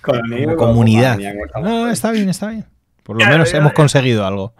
como, 0.00 0.56
comunidad. 0.56 1.18
No, 1.60 1.90
está 1.90 2.10
bien, 2.12 2.28
está 2.28 2.48
bien. 2.50 2.66
Por 3.02 3.20
lo 3.20 3.28
menos 3.28 3.52
hemos 3.52 3.72
conseguido 3.72 4.26
algo. 4.26 4.54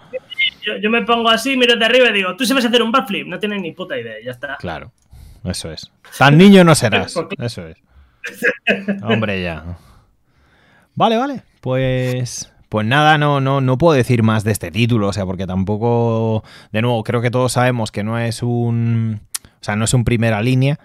Yo, 0.81 0.91
me 0.91 1.03
pongo 1.03 1.29
así, 1.29 1.57
miro 1.57 1.77
de 1.77 1.85
arriba 1.85 2.09
y 2.11 2.13
digo, 2.13 2.37
tú 2.37 2.45
sabes 2.45 2.65
hacer 2.65 2.83
un 2.83 2.93
backflip, 2.93 3.27
no 3.27 3.39
tienes 3.39 3.61
ni 3.61 3.73
puta 3.73 3.99
idea, 3.99 4.15
ya 4.25 4.31
está. 4.31 4.57
Claro, 4.59 4.93
eso 5.45 5.71
es. 5.73 5.91
Tan 6.19 6.37
niño 6.37 6.65
no 6.65 6.75
serás, 6.75 7.15
eso 7.39 7.67
es. 7.67 7.79
Hombre, 9.03 9.43
ya. 9.43 9.77
Vale, 10.95 11.17
vale, 11.17 11.43
pues 11.61 12.53
Pues 12.69 12.87
nada, 12.87 13.19
no, 13.19 13.41
no, 13.41 13.61
no 13.61 13.79
puedo 13.79 13.95
decir 13.95 14.23
más 14.23 14.45
de 14.45 14.53
este 14.53 14.71
título, 14.71 15.09
o 15.09 15.13
sea, 15.13 15.27
porque 15.27 15.47
tampoco, 15.47 16.45
de 16.71 16.83
nuevo, 16.83 17.03
creo 17.03 17.21
que 17.21 17.31
todos 17.31 17.53
sabemos 17.53 17.91
que 17.91 18.05
no 18.05 18.19
es 18.19 18.43
un, 18.43 19.21
o 19.63 19.65
sea, 19.65 19.77
no 19.77 19.85
es 19.85 19.95
un 19.95 20.03
primera 20.03 20.43
línea, 20.43 20.81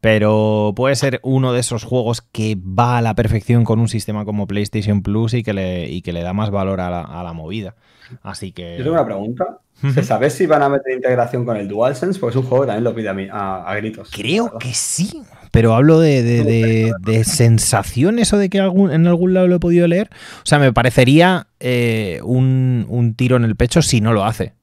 pero 0.00 0.72
puede 0.74 0.96
ser 0.96 1.20
uno 1.22 1.52
de 1.52 1.60
esos 1.60 1.84
juegos 1.84 2.22
que 2.22 2.56
va 2.56 2.96
a 2.96 3.02
la 3.02 3.14
perfección 3.14 3.64
con 3.64 3.78
un 3.78 3.88
sistema 3.88 4.24
como 4.24 4.46
PlayStation 4.46 5.02
Plus 5.02 5.34
y 5.34 5.42
que 5.42 5.52
le, 5.52 5.90
y 5.90 6.00
que 6.00 6.14
le 6.14 6.22
da 6.22 6.32
más 6.32 6.50
valor 6.50 6.80
a 6.80 6.88
la, 6.88 7.02
a 7.02 7.22
la 7.22 7.34
movida. 7.34 7.74
Así 8.22 8.52
que. 8.52 8.76
Yo 8.78 8.84
tengo 8.84 8.94
una 8.94 9.04
pregunta. 9.04 9.58
¿Se 9.92 10.02
sabe 10.02 10.30
si 10.30 10.46
van 10.46 10.62
a 10.62 10.70
meter 10.70 10.94
integración 10.94 11.44
con 11.44 11.58
el 11.58 11.68
DualSense? 11.68 12.18
Porque 12.18 12.38
es 12.38 12.42
un 12.42 12.48
juego 12.48 12.64
que 12.64 12.68
también 12.68 12.84
lo 12.84 12.94
pide 12.94 13.10
a, 13.10 13.12
mí, 13.12 13.28
a, 13.30 13.74
gritos. 13.76 14.10
Creo 14.10 14.56
que 14.58 14.72
sí, 14.72 15.22
pero 15.50 15.74
hablo 15.74 16.00
de, 16.00 16.22
de, 16.22 16.94
de, 16.98 17.24
sensaciones 17.24 18.32
o 18.32 18.38
de 18.38 18.48
que 18.48 18.58
algún, 18.58 18.90
en 18.90 19.06
algún 19.06 19.34
lado 19.34 19.48
lo 19.48 19.56
he 19.56 19.60
podido 19.60 19.86
leer. 19.86 20.08
O 20.38 20.46
sea, 20.46 20.58
me 20.58 20.72
parecería 20.72 21.48
eh, 21.60 22.20
un, 22.24 22.86
un, 22.88 23.14
tiro 23.14 23.36
en 23.36 23.44
el 23.44 23.54
pecho 23.54 23.82
si 23.82 24.00
no 24.00 24.14
lo 24.14 24.24
hace. 24.24 24.54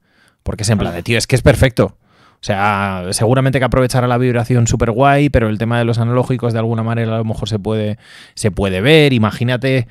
Porque 0.41 0.63
es 0.63 0.69
en 0.69 0.79
plan 0.79 0.95
de, 0.95 1.03
tío, 1.03 1.19
es 1.19 1.27
que 1.27 1.35
es 1.35 1.43
perfecto. 1.43 1.95
O 2.43 2.45
sea, 2.45 3.05
seguramente 3.11 3.57
que 3.59 3.63
aprovechará 3.63 4.05
la 4.05 4.17
vibración 4.17 4.67
súper 4.67 4.91
guay, 4.91 5.29
pero 5.29 5.47
el 5.47 5.57
tema 5.57 5.79
de 5.79 5.85
los 5.85 5.97
analógicos 5.97 6.51
de 6.51 6.59
alguna 6.59 6.83
manera 6.83 7.15
a 7.15 7.19
lo 7.19 7.23
mejor 7.23 7.47
se 7.47 7.57
puede, 7.57 7.97
se 8.33 8.51
puede 8.51 8.81
ver. 8.81 9.13
Imagínate 9.13 9.87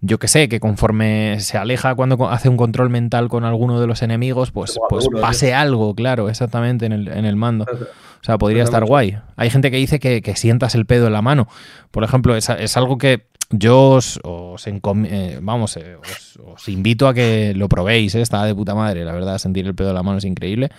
yo 0.00 0.18
que 0.18 0.26
sé, 0.26 0.48
que 0.48 0.58
conforme 0.58 1.38
se 1.40 1.58
aleja 1.58 1.94
cuando 1.94 2.30
hace 2.30 2.48
un 2.48 2.56
control 2.56 2.88
mental 2.88 3.28
con 3.28 3.44
alguno 3.44 3.78
de 3.78 3.86
los 3.86 4.00
enemigos, 4.00 4.52
pues, 4.52 4.78
pues 4.88 5.06
pase 5.20 5.52
algo, 5.52 5.94
claro, 5.94 6.30
exactamente 6.30 6.86
en 6.86 6.92
el, 6.92 7.08
en 7.08 7.26
el 7.26 7.36
mando. 7.36 7.66
O 7.66 8.24
sea, 8.24 8.38
podría 8.38 8.62
estar 8.62 8.86
guay. 8.86 9.18
Hay 9.36 9.50
gente 9.50 9.70
que 9.70 9.76
dice 9.76 10.00
que, 10.00 10.32
sientas 10.34 10.74
el 10.74 10.86
pedo 10.86 11.08
en 11.08 11.12
la 11.12 11.20
mano. 11.20 11.46
Por 11.90 12.04
ejemplo, 12.04 12.34
es, 12.36 12.48
es 12.48 12.74
algo 12.78 12.96
que 12.96 13.26
yo 13.52 13.90
os, 13.90 14.18
os 14.24 14.66
eh, 14.66 15.38
vamos, 15.40 15.76
eh, 15.76 15.96
os, 15.96 16.68
invito 16.68 17.06
a 17.06 17.14
que 17.14 17.52
lo 17.54 17.68
probéis, 17.68 18.14
eh, 18.14 18.20
está 18.20 18.44
de 18.44 18.54
puta 18.54 18.74
madre, 18.74 19.04
la 19.04 19.12
verdad, 19.12 19.38
sentir 19.38 19.66
el 19.66 19.74
pedo 19.74 19.90
en 19.90 19.94
la 19.94 20.02
mano 20.02 20.18
es 20.18 20.24
increíble. 20.24 20.70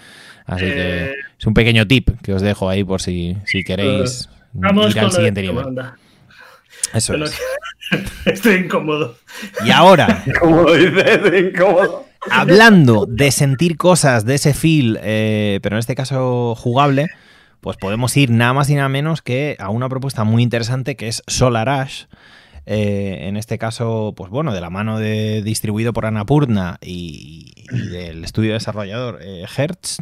Así 0.45 0.65
que 0.65 1.13
es 1.39 1.47
un 1.47 1.53
pequeño 1.53 1.87
tip 1.87 2.09
que 2.21 2.33
os 2.33 2.41
dejo 2.41 2.69
ahí 2.69 2.83
por 2.83 3.01
si, 3.01 3.37
si 3.45 3.63
queréis 3.63 4.29
ir 4.55 4.99
al 4.99 5.11
siguiente 5.11 5.41
nivel. 5.41 5.65
Eso 6.93 7.15
es. 7.15 7.39
Estoy 8.25 8.55
incómodo. 8.55 9.15
Y 9.65 9.71
ahora. 9.71 10.23
Hablando 12.31 13.05
de 13.05 13.31
sentir 13.31 13.77
cosas 13.77 14.25
de 14.25 14.35
ese 14.35 14.53
feel, 14.53 14.97
eh, 15.01 15.59
pero 15.61 15.75
en 15.75 15.79
este 15.79 15.95
caso 15.95 16.55
jugable, 16.55 17.09
pues 17.59 17.77
podemos 17.77 18.15
ir 18.15 18.29
nada 18.31 18.53
más 18.53 18.69
y 18.69 18.75
nada 18.75 18.89
menos 18.89 19.21
que 19.21 19.57
a 19.59 19.69
una 19.69 19.89
propuesta 19.89 20.23
muy 20.23 20.41
interesante 20.41 20.95
que 20.95 21.09
es 21.09 21.23
Solar 21.27 21.67
Ash. 21.67 22.05
Eh, 22.65 23.27
en 23.27 23.37
este 23.37 23.57
caso, 23.57 24.13
pues 24.15 24.29
bueno, 24.29 24.53
de 24.53 24.61
la 24.61 24.69
mano 24.69 24.97
de 24.97 25.41
distribuido 25.43 25.91
por 25.93 26.05
Annapurna 26.05 26.77
y, 26.81 27.53
y 27.55 27.87
del 27.89 28.23
estudio 28.23 28.53
desarrollador 28.53 29.19
eh, 29.21 29.45
Hertz, 29.57 29.97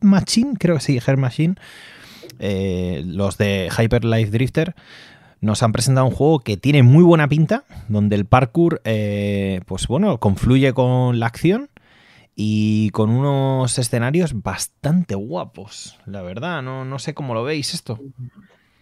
Machine, 0.00 0.54
creo 0.58 0.76
que 0.76 0.82
sí, 0.82 0.96
Hertz 0.96 1.18
Machine, 1.18 1.54
los 3.06 3.38
de 3.38 3.70
Hyper 3.76 4.04
Life 4.04 4.30
Drifter 4.30 4.74
nos 5.44 5.62
han 5.62 5.72
presentado 5.72 6.06
un 6.06 6.12
juego 6.12 6.40
que 6.40 6.56
tiene 6.56 6.82
muy 6.82 7.04
buena 7.04 7.28
pinta, 7.28 7.64
donde 7.88 8.16
el 8.16 8.24
parkour, 8.24 8.80
eh, 8.84 9.60
pues 9.66 9.86
bueno, 9.86 10.18
confluye 10.18 10.72
con 10.72 11.20
la 11.20 11.26
acción 11.26 11.68
y 12.34 12.90
con 12.90 13.10
unos 13.10 13.78
escenarios 13.78 14.42
bastante 14.42 15.14
guapos, 15.14 15.98
la 16.06 16.22
verdad. 16.22 16.62
No, 16.62 16.84
no 16.84 16.98
sé 16.98 17.14
cómo 17.14 17.34
lo 17.34 17.44
veis 17.44 17.74
esto. 17.74 18.00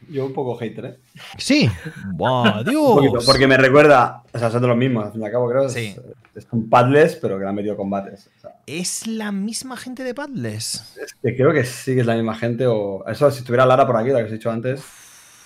Yo 0.08 0.26
un 0.26 0.32
poco 0.32 0.56
hater, 0.56 0.84
¿eh? 0.84 0.96
Sí. 1.38 1.70
¡Buah, 2.12 2.62
Dios! 2.66 3.24
porque 3.24 3.46
me 3.46 3.56
recuerda, 3.56 4.22
o 4.32 4.38
sea, 4.38 4.50
son 4.50 4.62
de 4.62 4.68
los 4.68 4.76
mismos, 4.76 5.06
al 5.06 5.12
fin 5.12 5.22
y 5.22 5.24
al 5.24 5.32
cabo 5.32 5.48
creo. 5.48 5.68
Sí. 5.68 5.96
Es, 6.34 6.46
un 6.50 6.68
Padles, 6.68 7.16
pero 7.16 7.36
que 7.36 7.44
le 7.44 7.48
han 7.48 7.54
metido 7.54 7.76
combates. 7.76 8.28
¿Es 8.66 9.06
la 9.06 9.32
misma 9.32 9.76
gente 9.76 10.02
de 10.02 10.14
Padles? 10.14 10.96
Es 11.02 11.14
que 11.14 11.36
creo 11.36 11.52
que 11.52 11.64
sí 11.64 11.94
que 11.94 12.00
es 12.00 12.06
la 12.06 12.14
misma 12.14 12.34
gente, 12.34 12.66
o 12.66 13.04
eso 13.06 13.30
si 13.30 13.44
tuviera 13.44 13.66
Lara 13.66 13.86
por 13.86 13.96
aquí, 13.96 14.10
la 14.10 14.18
que 14.18 14.24
os 14.24 14.30
he 14.30 14.34
dicho 14.34 14.50
antes 14.50 14.82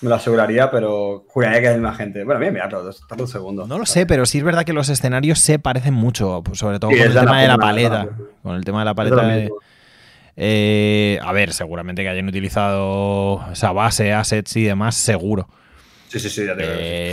me 0.01 0.09
lo 0.09 0.15
aseguraría, 0.15 0.69
pero 0.69 1.25
juraría 1.27 1.61
que 1.61 1.71
es 1.73 1.79
la 1.79 1.93
gente. 1.93 2.23
Bueno, 2.23 2.39
bien, 2.39 2.53
mira, 2.53 2.69
todo, 2.69 2.91
un 3.17 3.27
segundo. 3.27 3.65
No 3.65 3.79
lo 3.79 3.85
sé, 3.85 4.05
pero 4.05 4.25
sí 4.25 4.37
es 4.37 4.43
verdad 4.43 4.63
que 4.63 4.73
los 4.73 4.89
escenarios 4.89 5.39
se 5.39 5.59
parecen 5.59 5.93
mucho, 5.93 6.43
sobre 6.53 6.79
todo 6.79 6.91
con 6.91 6.99
el 6.99 7.13
tema 7.13 7.41
de 7.41 7.47
la 7.47 7.57
paleta. 7.57 8.09
Con 8.43 8.55
el 8.55 8.63
tema 8.63 8.79
de 8.79 8.85
la 8.85 8.93
paleta. 8.93 9.53
Eh, 10.37 11.19
a 11.21 11.33
ver, 11.33 11.51
seguramente 11.51 12.03
que 12.03 12.09
hayan 12.09 12.27
utilizado 12.27 13.43
esa 13.51 13.71
base, 13.71 14.13
assets 14.13 14.55
y 14.55 14.63
demás, 14.63 14.95
seguro. 14.95 15.49
Sí, 16.07 16.19
sí, 16.19 16.29
sí, 16.29 16.45
ya 16.45 16.55
te 16.55 16.63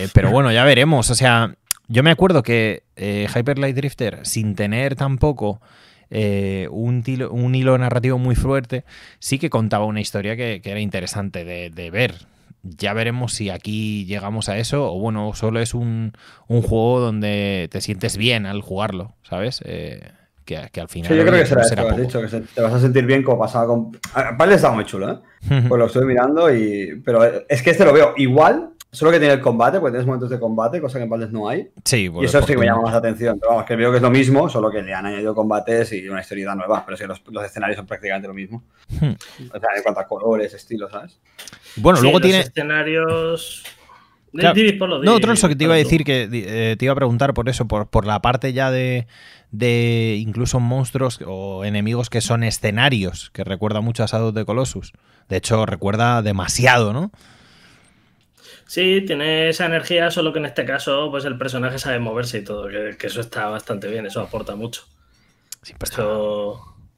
eh, 0.05 0.09
Pero 0.13 0.31
bueno, 0.31 0.53
ya 0.53 0.65
veremos. 0.65 1.11
O 1.11 1.15
sea, 1.15 1.57
yo 1.89 2.03
me 2.03 2.11
acuerdo 2.11 2.43
que 2.43 2.85
eh, 2.97 3.27
Hyper 3.35 3.59
Light 3.59 3.75
Drifter, 3.75 4.21
sin 4.25 4.55
tener 4.55 4.95
tampoco 4.95 5.61
un, 6.11 7.03
un, 7.31 7.55
hilo 7.57 7.77
narrativo 7.77 8.19
muy 8.19 8.37
fuerte, 8.37 8.85
sí 9.19 9.41
que 9.41 9.51
contaba 9.51 9.85
una 9.85 10.01
historia 10.01 10.37
que, 10.37 10.61
era 10.63 10.79
interesante 10.79 11.45
de, 11.45 11.71
de, 11.71 11.91
ver 11.91 12.15
ya 12.65 12.95
veremos 12.95 13.35
si 13.35 13.51
aquí 13.51 14.07
llegamos 14.07 14.49
a 14.49 14.59
eso 14.59 14.93
o 14.93 14.99
bueno, 14.99 15.35
solo 15.35 15.61
es 15.61 15.75
un, 15.75 16.13
juego 16.49 17.01
donde 17.01 17.69
te 17.71 17.81
sientes 17.81 18.17
bien 18.17 18.47
al 18.47 18.63
jugarlo, 18.63 19.15
¿sabes? 19.23 19.61
Eh, 19.65 20.11
que, 20.45 20.57
al 20.57 20.89
final... 20.89 21.11
Sí, 21.11 21.17
yo 21.17 21.25
creo 21.25 21.41
que 21.41 21.47
será, 21.47 21.65
será 21.65 21.83
has 21.83 21.97
dicho, 21.97 22.21
que 22.21 22.29
te 22.29 22.61
vas 22.61 22.73
a 22.73 22.81
sentir 22.81 23.07
bien 23.07 23.23
como 23.23 23.39
pasaba 23.39 23.67
con... 23.67 23.93
Vale, 24.37 24.55
está 24.55 24.71
muy 24.71 24.85
chulo, 24.85 25.11
¿eh? 25.11 25.19
pues 25.69 25.79
lo 25.79 25.87
estoy 25.87 26.05
mirando 26.05 26.55
y... 26.55 27.01
Pero 27.05 27.25
es 27.49 27.63
que 27.63 27.71
este 27.71 27.85
lo 27.85 27.93
veo 27.93 28.15
igual 28.17 28.75
Solo 28.95 29.11
que 29.11 29.19
tiene 29.19 29.35
el 29.35 29.41
combate, 29.41 29.81
porque 29.81 29.91
tienes 29.91 30.07
momentos 30.07 30.31
de 30.31 30.39
combate, 30.39 30.81
cosa 30.81 30.99
que 30.99 31.05
en 31.05 31.11
Baldes 31.11 31.33
no 31.33 31.49
hay. 31.49 31.69
Sí, 31.85 32.09
Y 32.15 32.25
eso 32.25 32.41
sí 32.43 32.53
que 32.53 32.57
me 32.57 32.67
llama 32.67 32.83
más 32.83 32.93
la 32.93 32.99
atención. 32.99 33.41
Pero 33.41 33.51
vamos, 33.51 33.67
que 33.67 33.75
veo 33.75 33.91
que 33.91 33.97
es 33.97 34.03
lo 34.03 34.11
mismo, 34.11 34.49
solo 34.49 34.71
que 34.71 34.83
le 34.83 34.95
han 34.95 35.05
añadido 35.05 35.35
combates 35.35 35.93
y 35.95 36.09
una 36.09 36.21
historia 36.21 36.55
nueva. 36.55 36.85
Pero 36.87 36.95
es 36.95 37.01
que 37.01 37.09
los, 37.09 37.45
escenarios 37.45 37.77
son 37.77 37.87
prácticamente 37.87 38.29
lo 38.29 38.35
mismo. 38.35 38.63
Hmm. 38.89 39.15
O 39.53 39.59
sea, 39.59 39.69
en 39.77 39.83
cuanto 39.83 40.01
a 40.01 40.07
colores, 40.07 40.55
estilos, 40.55 40.93
¿sabes? 40.93 41.19
Bueno, 41.75 42.01
luego 42.03 42.21
tiene. 42.21 42.39
escenarios. 42.39 43.65
no, 44.33 45.15
otro 45.15 45.33
eso 45.33 45.49
que 45.49 45.57
te 45.57 45.65
iba 45.65 45.75
a 45.75 45.79
decir, 45.79 46.05
que 46.05 46.29
eh, 46.31 46.77
te 46.77 46.85
iba 46.85 46.93
a 46.93 46.97
preguntar 46.97 47.35
por 47.35 47.49
eso, 47.49 47.67
por, 47.67 47.89
por 47.89 48.07
la 48.07 48.23
parte 48.23 48.53
ya 48.53 48.71
de, 48.71 49.09
de 49.55 50.17
incluso 50.19 50.59
monstruos 50.59 51.21
o 51.25 51.65
enemigos 51.65 52.11
que 52.11 52.21
son 52.21 52.43
escenarios, 52.43 53.31
que 53.31 53.45
recuerda 53.45 53.81
mucho 53.81 54.03
a 54.03 54.07
Shadow 54.07 54.33
de 54.33 54.45
Colossus. 54.45 54.93
De 55.29 55.37
hecho, 55.37 55.65
recuerda 55.65 56.23
demasiado, 56.23 56.93
¿no? 56.93 57.13
Sí, 58.67 59.05
tiene 59.07 59.51
esa 59.51 59.67
energía, 59.67 60.11
solo 60.11 60.33
que 60.33 60.41
en 60.41 60.47
este 60.47 60.65
caso, 60.65 61.09
pues 61.11 61.25
el 61.25 61.39
personaje 61.39 61.79
sabe 61.79 62.01
moverse 62.01 62.39
y 62.39 62.45
todo, 62.45 62.67
que, 62.69 62.97
eso 63.01 63.21
está 63.21 63.49
bastante 63.49 63.87
bien, 63.89 64.07
eso 64.07 64.21
aporta 64.21 64.57
mucho. 64.57 64.83
Sí, 65.63 65.73
pues 65.79 65.93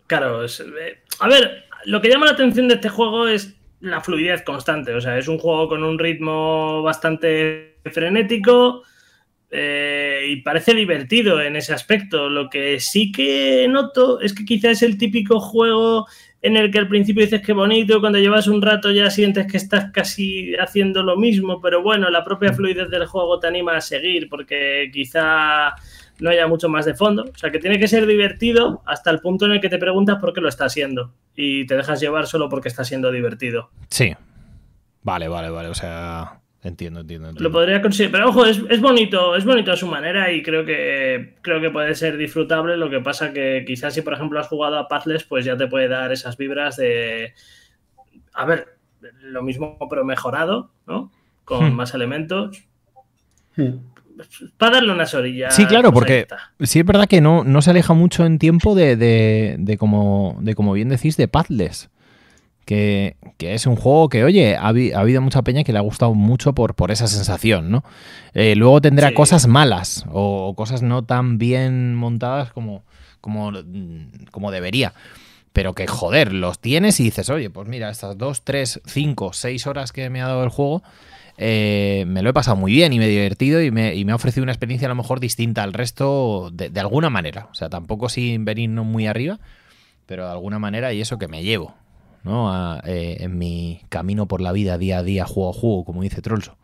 claro, 0.06 0.44
eh, 0.44 1.02
a 1.20 1.28
ver, 1.28 1.64
lo 1.84 2.00
que 2.00 2.08
llama 2.08 2.24
la 2.24 2.32
atención 2.32 2.68
de 2.68 2.76
este 2.76 2.88
juego 2.88 3.28
es 3.28 3.54
la 3.80 4.00
fluidez 4.00 4.42
constante, 4.42 4.94
o 4.94 5.00
sea, 5.00 5.18
es 5.18 5.28
un 5.28 5.38
juego 5.38 5.68
con 5.68 5.84
un 5.84 5.98
ritmo 5.98 6.82
bastante 6.82 7.80
frenético 7.92 8.82
eh, 9.50 10.26
y 10.28 10.36
parece 10.42 10.74
divertido 10.74 11.40
en 11.40 11.56
ese 11.56 11.72
aspecto. 11.72 12.28
Lo 12.28 12.50
que 12.50 12.80
sí 12.80 13.12
que 13.12 13.66
noto 13.68 14.20
es 14.20 14.34
que 14.34 14.44
quizás 14.44 14.72
es 14.72 14.82
el 14.82 14.98
típico 14.98 15.40
juego 15.40 16.06
en 16.42 16.56
el 16.56 16.70
que 16.70 16.78
al 16.78 16.88
principio 16.88 17.22
dices 17.22 17.42
que 17.42 17.52
bonito, 17.52 18.00
cuando 18.00 18.18
llevas 18.18 18.46
un 18.46 18.62
rato 18.62 18.92
ya 18.92 19.10
sientes 19.10 19.50
que 19.50 19.56
estás 19.56 19.90
casi 19.90 20.54
haciendo 20.56 21.02
lo 21.02 21.16
mismo, 21.16 21.60
pero 21.60 21.82
bueno, 21.82 22.08
la 22.10 22.22
propia 22.22 22.52
fluidez 22.52 22.88
del 22.88 23.06
juego 23.06 23.40
te 23.40 23.48
anima 23.48 23.76
a 23.76 23.80
seguir 23.80 24.28
porque 24.28 24.90
quizá 24.92 25.74
no 26.20 26.30
haya 26.30 26.46
mucho 26.46 26.68
más 26.68 26.84
de 26.84 26.94
fondo. 26.94 27.24
O 27.24 27.38
sea, 27.38 27.50
que 27.50 27.58
tiene 27.58 27.78
que 27.78 27.88
ser 27.88 28.06
divertido 28.06 28.82
hasta 28.86 29.10
el 29.10 29.20
punto 29.20 29.46
en 29.46 29.52
el 29.52 29.60
que 29.60 29.68
te 29.68 29.78
preguntas 29.78 30.18
por 30.20 30.32
qué 30.32 30.40
lo 30.40 30.48
está 30.48 30.66
haciendo 30.66 31.12
y 31.34 31.66
te 31.66 31.76
dejas 31.76 32.00
llevar 32.00 32.26
solo 32.26 32.48
porque 32.48 32.68
está 32.68 32.84
siendo 32.84 33.10
divertido. 33.10 33.70
Sí. 33.90 34.14
Vale, 35.02 35.28
vale, 35.28 35.50
vale. 35.50 35.68
O 35.68 35.74
sea, 35.74 36.40
Entiendo, 36.66 37.00
entiendo, 37.00 37.32
Lo 37.38 37.52
podría 37.52 37.80
conseguir, 37.80 38.10
pero 38.10 38.28
ojo, 38.28 38.44
es, 38.44 38.80
bonito, 38.80 39.36
es 39.36 39.44
bonito 39.44 39.70
a 39.70 39.76
su 39.76 39.86
manera 39.86 40.32
y 40.32 40.42
creo 40.42 40.64
que 40.64 41.36
creo 41.40 41.60
que 41.60 41.70
puede 41.70 41.94
ser 41.94 42.16
disfrutable. 42.16 42.76
Lo 42.76 42.90
que 42.90 43.00
pasa 43.00 43.32
que 43.32 43.64
quizás 43.64 43.94
si 43.94 44.02
por 44.02 44.14
ejemplo 44.14 44.40
has 44.40 44.48
jugado 44.48 44.76
a 44.76 44.88
Pathless, 44.88 45.22
pues 45.22 45.44
ya 45.44 45.56
te 45.56 45.68
puede 45.68 45.86
dar 45.86 46.10
esas 46.12 46.36
vibras 46.36 46.76
de 46.76 47.34
a 48.34 48.44
ver, 48.44 48.78
lo 49.22 49.42
mismo 49.42 49.78
pero 49.88 50.04
mejorado, 50.04 50.72
¿no? 50.86 51.12
Con 51.44 51.70
hmm. 51.70 51.76
más 51.76 51.94
elementos. 51.94 52.64
Hmm. 53.54 53.78
Para 54.56 54.76
darle 54.76 54.92
unas 54.92 55.14
orillas. 55.14 55.54
Sí, 55.54 55.66
claro, 55.66 55.92
porque 55.92 56.26
sí 56.60 56.80
es 56.80 56.86
verdad 56.86 57.06
que 57.06 57.20
no, 57.20 57.44
no 57.44 57.62
se 57.62 57.70
aleja 57.70 57.92
mucho 57.92 58.24
en 58.26 58.38
tiempo 58.38 58.74
de, 58.74 58.96
de, 58.96 59.56
de, 59.58 59.78
como, 59.78 60.38
de 60.40 60.54
como 60.54 60.72
bien 60.72 60.88
decís, 60.88 61.16
de 61.16 61.28
Pathless 61.28 61.90
que, 62.66 63.16
es 63.38 63.66
un 63.66 63.76
juego 63.76 64.08
que, 64.10 64.24
oye, 64.24 64.56
ha, 64.56 64.68
habido 64.68 65.22
mucha 65.22 65.42
peña 65.42 65.64
que 65.64 65.72
le 65.72 65.78
ha 65.78 65.82
gustado 65.82 66.12
mucho 66.14 66.52
por, 66.52 66.74
por 66.74 66.90
esa 66.90 67.06
sensación, 67.06 67.70
¿no? 67.70 67.84
Eh, 68.34 68.54
luego 68.56 68.80
tendrá 68.82 69.14
cosas 69.14 69.46
malas 69.46 70.04
o, 70.10 70.52
cosas 70.56 70.82
no 70.82 71.04
tan 71.04 71.38
bien 71.38 71.94
montadas 71.94 72.52
como, 72.52 72.82
como, 73.20 73.52
como 74.32 74.50
debería. 74.50 74.92
pero 75.52 75.74
que 75.74 75.86
joder, 75.86 76.34
los 76.34 76.58
tienes 76.58 77.00
y 77.00 77.04
dices, 77.04 77.30
oye, 77.30 77.48
pues 77.48 77.66
mira, 77.68 77.88
estas 77.88 78.18
dos, 78.18 78.42
tres, 78.42 78.82
cinco, 78.84 79.32
seis 79.32 79.66
horas 79.66 79.92
que 79.92 80.10
me 80.10 80.20
ha 80.20 80.26
dado 80.26 80.44
el 80.44 80.50
juego, 80.50 80.82
eh, 81.38 82.04
me 82.08 82.22
lo 82.22 82.30
he 82.30 82.32
pasado 82.32 82.56
muy 82.56 82.72
bien 82.72 82.92
y 82.92 82.98
me 82.98 83.06
he 83.06 83.10
divertido 83.10 83.62
y 83.62 83.70
me, 83.70 84.10
ha 84.10 84.14
ofrecido 84.14 84.42
una 84.42 84.52
experiencia 84.52 84.86
a 84.86 84.90
lo 84.90 84.94
mejor 84.96 85.20
distinta 85.20 85.62
al 85.62 85.72
resto 85.72 86.50
de, 86.52 86.80
alguna 86.80 87.10
manera. 87.10 87.48
O 87.52 87.54
sea, 87.54 87.68
tampoco 87.68 88.08
sin 88.08 88.44
venir 88.44 88.70
muy 88.70 89.06
arriba, 89.06 89.38
pero 90.06 90.24
de 90.24 90.32
alguna 90.32 90.58
manera 90.58 90.92
y 90.92 91.00
eso 91.00 91.18
que 91.18 91.28
me 91.28 91.42
llevo, 91.44 91.74
¿no? 92.26 92.80
Eh, 92.84 93.18
en 93.20 93.38
mi 93.38 93.80
camino 93.88 94.26
por 94.26 94.40
la 94.40 94.50
vida, 94.52 94.76
día 94.78 94.98
a 94.98 95.02
día, 95.04 95.24
juego 95.24 95.50
a 95.50 95.52
juego, 95.52 95.84
como 95.84 96.02
dice 96.02 96.20
Trollso. 96.20 96.58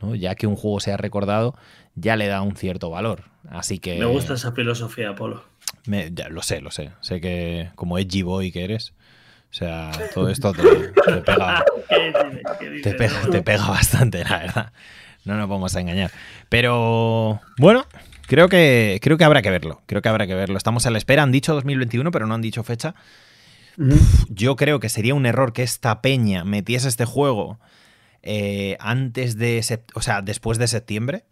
¿no? 0.00 0.14
Ya 0.14 0.36
que 0.36 0.46
un 0.46 0.54
juego 0.54 0.78
se 0.78 0.92
ha 0.92 0.96
recordado, 0.96 1.56
ya 1.96 2.14
le 2.16 2.28
da 2.28 2.40
un 2.42 2.56
cierto 2.56 2.90
valor. 2.90 3.24
Así 3.50 3.80
que. 3.80 3.98
Me 3.98 4.04
gusta 4.06 4.34
esa 4.34 4.52
filosofía, 4.52 5.16
Polo. 5.16 5.44
ya, 5.86 6.28
lo 6.28 6.42
sé, 6.42 6.60
lo 6.60 6.70
sé. 6.70 6.92
Sé 7.00 7.20
que 7.20 7.70
como 7.74 7.98
edgy 7.98 8.22
boy 8.22 8.52
que 8.52 8.62
eres, 8.64 8.94
o 9.50 9.54
sea, 9.54 9.90
todo 10.14 10.28
esto 10.28 10.52
te, 10.52 10.62
pega, 11.22 11.64
te, 13.30 13.42
pega, 13.42 13.68
bastante, 13.68 14.22
la 14.22 14.38
verdad. 14.38 14.72
No 15.24 15.36
nos 15.36 15.48
vamos 15.48 15.74
a 15.74 15.80
engañar. 15.80 16.12
Pero 16.48 17.40
bueno, 17.58 17.84
creo 18.28 18.48
que, 18.48 19.00
creo 19.02 19.18
que 19.18 19.24
habrá 19.24 19.42
que 19.42 19.50
verlo. 19.50 19.82
Creo 19.86 20.02
que 20.02 20.08
habrá 20.08 20.28
que 20.28 20.34
verlo. 20.34 20.56
Estamos 20.56 20.86
a 20.86 20.90
la 20.90 20.98
espera. 20.98 21.24
Han 21.24 21.32
dicho 21.32 21.52
2021, 21.52 22.12
pero 22.12 22.28
no 22.28 22.34
han 22.34 22.42
dicho 22.42 22.62
fecha. 22.62 22.94
Yo 24.28 24.56
creo 24.56 24.80
que 24.80 24.88
sería 24.88 25.14
un 25.14 25.26
error 25.26 25.52
que 25.52 25.62
esta 25.62 26.00
peña 26.00 26.44
metiese 26.44 26.88
este 26.88 27.04
juego 27.04 27.58
eh, 28.22 28.76
antes 28.80 29.36
de, 29.36 29.62
o 29.94 30.02
sea, 30.02 30.22
después 30.22 30.58
de 30.58 30.68
septiembre. 30.68 31.24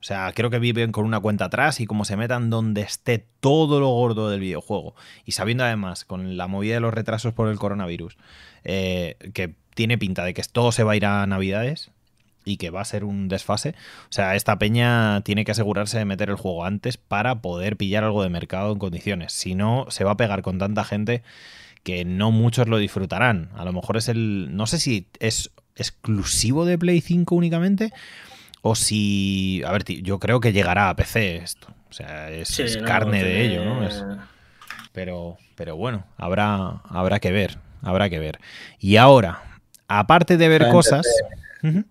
O 0.00 0.04
sea, 0.06 0.32
creo 0.34 0.50
que 0.50 0.58
viven 0.58 0.92
con 0.92 1.04
una 1.04 1.18
cuenta 1.20 1.46
atrás 1.46 1.80
y 1.80 1.86
como 1.86 2.04
se 2.04 2.16
metan 2.16 2.48
donde 2.48 2.82
esté 2.82 3.26
todo 3.40 3.80
lo 3.80 3.88
gordo 3.88 4.30
del 4.30 4.40
videojuego. 4.40 4.94
Y 5.24 5.32
sabiendo 5.32 5.64
además, 5.64 6.04
con 6.04 6.36
la 6.36 6.46
movida 6.46 6.74
de 6.74 6.80
los 6.80 6.94
retrasos 6.94 7.32
por 7.32 7.48
el 7.48 7.58
coronavirus, 7.58 8.16
eh, 8.62 9.16
que 9.34 9.56
tiene 9.74 9.98
pinta 9.98 10.24
de 10.24 10.34
que 10.34 10.42
todo 10.44 10.70
se 10.70 10.84
va 10.84 10.92
a 10.92 10.96
ir 10.96 11.06
a 11.06 11.26
Navidades 11.26 11.90
y 12.46 12.56
que 12.56 12.70
va 12.70 12.80
a 12.80 12.84
ser 12.86 13.04
un 13.04 13.28
desfase. 13.28 13.74
O 14.04 14.12
sea, 14.12 14.36
esta 14.36 14.58
peña 14.58 15.20
tiene 15.22 15.44
que 15.44 15.50
asegurarse 15.50 15.98
de 15.98 16.06
meter 16.06 16.30
el 16.30 16.36
juego 16.36 16.64
antes 16.64 16.96
para 16.96 17.42
poder 17.42 17.76
pillar 17.76 18.04
algo 18.04 18.22
de 18.22 18.30
mercado 18.30 18.72
en 18.72 18.78
condiciones. 18.78 19.32
Si 19.32 19.54
no, 19.54 19.86
se 19.90 20.04
va 20.04 20.12
a 20.12 20.16
pegar 20.16 20.40
con 20.40 20.58
tanta 20.58 20.84
gente 20.84 21.22
que 21.82 22.04
no 22.04 22.30
muchos 22.30 22.68
lo 22.68 22.78
disfrutarán. 22.78 23.50
A 23.54 23.64
lo 23.64 23.72
mejor 23.72 23.96
es 23.96 24.08
el. 24.08 24.56
No 24.56 24.66
sé 24.66 24.78
si 24.78 25.08
es 25.18 25.50
exclusivo 25.74 26.64
de 26.64 26.78
Play 26.78 27.00
5 27.00 27.34
únicamente 27.34 27.92
o 28.62 28.76
si. 28.76 29.62
A 29.66 29.72
ver, 29.72 29.84
yo 29.84 30.20
creo 30.20 30.40
que 30.40 30.52
llegará 30.52 30.88
a 30.88 30.96
PC 30.96 31.36
esto. 31.36 31.68
O 31.90 31.92
sea, 31.92 32.30
es, 32.30 32.78
carne 32.84 33.22
de 33.22 33.44
ello, 33.44 33.64
¿no? 33.64 33.88
pero, 34.92 35.36
pero 35.54 35.76
bueno, 35.76 36.04
habrá, 36.16 36.82
habrá 36.88 37.18
que 37.18 37.32
ver. 37.32 37.58
Habrá 37.82 38.08
que 38.08 38.18
ver. 38.18 38.38
Y 38.78 38.96
ahora, 38.96 39.42
aparte 39.88 40.36
de 40.36 40.48
ver 40.48 40.68
cosas. 40.70 41.06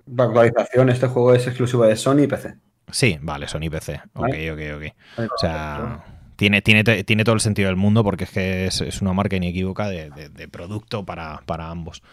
La 0.05 0.23
actualización, 0.25 0.89
este 0.89 1.07
juego 1.07 1.33
es 1.33 1.47
exclusivo 1.47 1.85
de 1.85 1.95
Sony 1.95 2.23
y 2.23 2.27
PC. 2.27 2.55
Sí, 2.91 3.17
vale, 3.21 3.47
Sony 3.47 3.63
y 3.63 3.69
PC. 3.69 4.01
Ok, 4.13 4.35
ok, 4.53 4.59
ok. 4.75 5.29
O 5.31 5.37
sea. 5.37 6.03
Tiene, 6.35 6.61
tiene, 6.61 6.83
tiene, 6.83 7.23
todo 7.23 7.35
el 7.35 7.39
sentido 7.39 7.67
del 7.67 7.77
mundo 7.77 8.03
porque 8.03 8.25
es 8.25 8.29
que 8.29 8.65
es, 8.65 9.01
una 9.01 9.13
marca 9.13 9.37
inequívoca 9.37 9.87
de, 9.87 10.09
de, 10.09 10.47
producto 10.49 11.05
para, 11.05 11.41
para 11.45 11.69
ambos. 11.69 12.03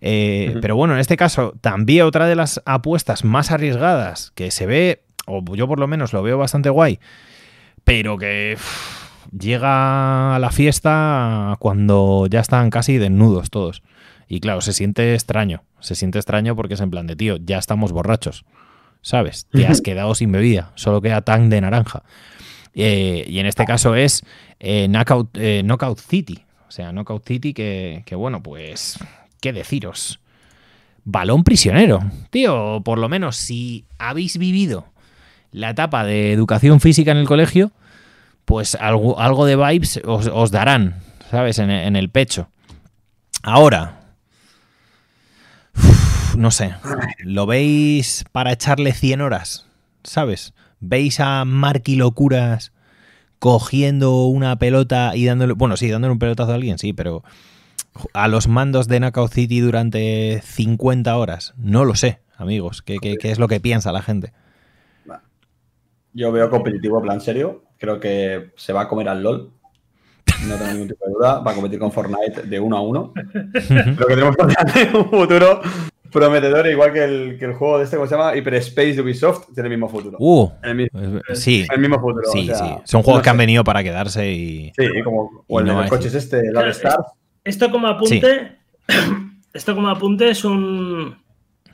Eh, 0.00 0.56
pero 0.62 0.76
bueno, 0.76 0.94
en 0.94 1.00
este 1.00 1.16
caso, 1.16 1.54
también 1.60 2.04
otra 2.04 2.26
de 2.26 2.36
las 2.36 2.62
apuestas 2.66 3.24
más 3.24 3.50
arriesgadas 3.50 4.30
que 4.36 4.52
se 4.52 4.66
ve, 4.66 5.02
o 5.26 5.42
yo 5.56 5.66
por 5.66 5.80
lo 5.80 5.88
menos 5.88 6.12
lo 6.12 6.22
veo 6.22 6.38
bastante 6.38 6.70
guay, 6.70 7.00
pero 7.82 8.16
que 8.16 8.56
llega 9.36 10.36
a 10.36 10.38
la 10.38 10.50
fiesta 10.50 11.56
cuando 11.58 12.28
ya 12.28 12.40
están 12.40 12.70
casi 12.70 12.98
desnudos 12.98 13.50
todos. 13.50 13.82
Y 14.28 14.40
claro, 14.40 14.60
se 14.60 14.72
siente 14.72 15.14
extraño. 15.14 15.64
Se 15.84 15.94
siente 15.94 16.18
extraño 16.18 16.56
porque 16.56 16.74
es 16.74 16.80
en 16.80 16.90
plan 16.90 17.06
de, 17.06 17.16
tío, 17.16 17.36
ya 17.36 17.58
estamos 17.58 17.92
borrachos. 17.92 18.44
¿Sabes? 19.02 19.46
Te 19.52 19.66
has 19.66 19.80
quedado 19.80 20.14
sin 20.14 20.32
bebida. 20.32 20.72
Solo 20.74 21.00
queda 21.00 21.22
tan 21.22 21.50
de 21.50 21.60
naranja. 21.60 22.02
Eh, 22.74 23.24
y 23.28 23.38
en 23.38 23.46
este 23.46 23.64
caso 23.64 23.94
es 23.94 24.24
eh, 24.58 24.88
knockout, 24.88 26.00
City. 26.00 26.42
O 26.66 26.70
sea, 26.70 26.90
Knockout 26.90 27.24
City 27.24 27.54
que, 27.54 28.02
que 28.04 28.16
bueno, 28.16 28.42
pues 28.42 28.98
¿qué 29.40 29.52
deciros? 29.52 30.18
Balón 31.04 31.44
prisionero. 31.44 32.00
Tío, 32.30 32.80
por 32.84 32.98
lo 32.98 33.08
menos 33.08 33.36
si 33.36 33.84
habéis 33.98 34.38
vivido 34.38 34.86
la 35.52 35.70
etapa 35.70 36.04
de 36.04 36.32
educación 36.32 36.80
física 36.80 37.12
en 37.12 37.18
el 37.18 37.28
colegio, 37.28 37.70
pues 38.44 38.74
algo, 38.74 39.20
algo 39.20 39.46
de 39.46 39.56
vibes 39.56 40.00
os, 40.04 40.50
darán, 40.50 40.96
¿sabes? 41.30 41.58
En, 41.58 41.70
el 41.70 42.10
pecho. 42.10 42.48
Ahora, 43.42 44.00
no 46.36 46.50
sé, 46.50 46.74
¿lo 47.18 47.46
veis 47.46 48.24
para 48.32 48.52
echarle 48.52 48.92
100 48.92 49.20
horas? 49.20 49.66
¿Sabes? 50.02 50.54
¿Veis 50.80 51.20
a 51.20 51.44
Marky 51.44 51.96
Locuras 51.96 52.72
cogiendo 53.38 54.24
una 54.24 54.56
pelota 54.56 55.12
y 55.14 55.26
dándole... 55.26 55.54
Bueno, 55.54 55.76
sí, 55.76 55.90
dándole 55.90 56.12
un 56.12 56.18
pelotazo 56.18 56.52
a 56.52 56.54
alguien, 56.54 56.78
sí, 56.78 56.92
pero 56.92 57.22
a 58.12 58.28
los 58.28 58.48
mandos 58.48 58.88
de 58.88 59.00
Knockout 59.00 59.32
City 59.32 59.60
durante 59.60 60.40
50 60.42 61.16
horas? 61.16 61.54
No 61.56 61.84
lo 61.84 61.94
sé, 61.94 62.20
amigos. 62.36 62.82
¿Qué, 62.82 62.98
es 63.22 63.38
lo 63.38 63.48
que 63.48 63.60
piensa 63.60 63.92
la 63.92 64.02
gente? 64.02 64.32
Yo 66.12 66.32
veo 66.32 66.48
competitivo, 66.50 67.02
plan 67.02 67.20
serio. 67.20 67.64
Creo 67.78 68.00
que 68.00 68.52
se 68.56 68.72
va 68.72 68.82
a 68.82 68.88
comer 68.88 69.08
al 69.08 69.22
LOL. 69.22 69.50
No 70.46 70.56
tengo 70.56 70.72
ningún 70.72 70.88
tipo 70.88 71.04
de 71.06 71.12
duda. 71.12 71.40
Va 71.40 71.50
a 71.50 71.54
competir 71.54 71.78
con 71.78 71.92
Fortnite 71.92 72.42
de 72.42 72.60
uno 72.60 72.76
a 72.76 72.80
uno. 72.80 73.12
Creo 73.52 74.06
que 74.06 74.14
tenemos 74.14 74.36
un 74.94 75.10
futuro 75.10 75.60
prometedor, 76.14 76.66
igual 76.68 76.92
que 76.92 77.04
el, 77.04 77.36
que 77.38 77.44
el 77.44 77.54
juego 77.54 77.78
de 77.78 77.84
este, 77.84 77.96
¿cómo 77.96 78.08
se 78.08 78.16
llama? 78.16 78.36
Hyperspace 78.36 78.94
de 78.94 79.02
Ubisoft, 79.02 79.52
tiene 79.52 79.68
el 79.68 79.74
mismo 79.74 79.88
futuro. 79.88 80.16
Uh, 80.20 80.48
el 80.62 80.74
mismo, 80.76 81.20
sí. 81.34 81.66
El 81.70 81.80
mismo 81.80 82.00
futuro. 82.00 82.24
Sí, 82.32 82.48
sí. 82.54 82.74
Son 82.84 83.02
juegos 83.02 83.20
que 83.20 83.30
han 83.30 83.36
venido 83.36 83.64
para 83.64 83.82
quedarse 83.82 84.30
y. 84.30 84.72
Sí, 84.78 85.02
como. 85.02 85.44
O 85.48 85.60
el 85.60 85.66
de 85.66 85.72
los 85.74 85.90
coches 85.90 86.14
este, 86.14 86.38
el 86.38 86.56
Stars. 86.68 87.04
Esto 87.42 87.70
como 87.70 87.88
apunte, 87.88 88.56
esto 89.52 89.74
como 89.74 89.88
apunte 89.88 90.30
es 90.30 90.44
un, 90.44 91.18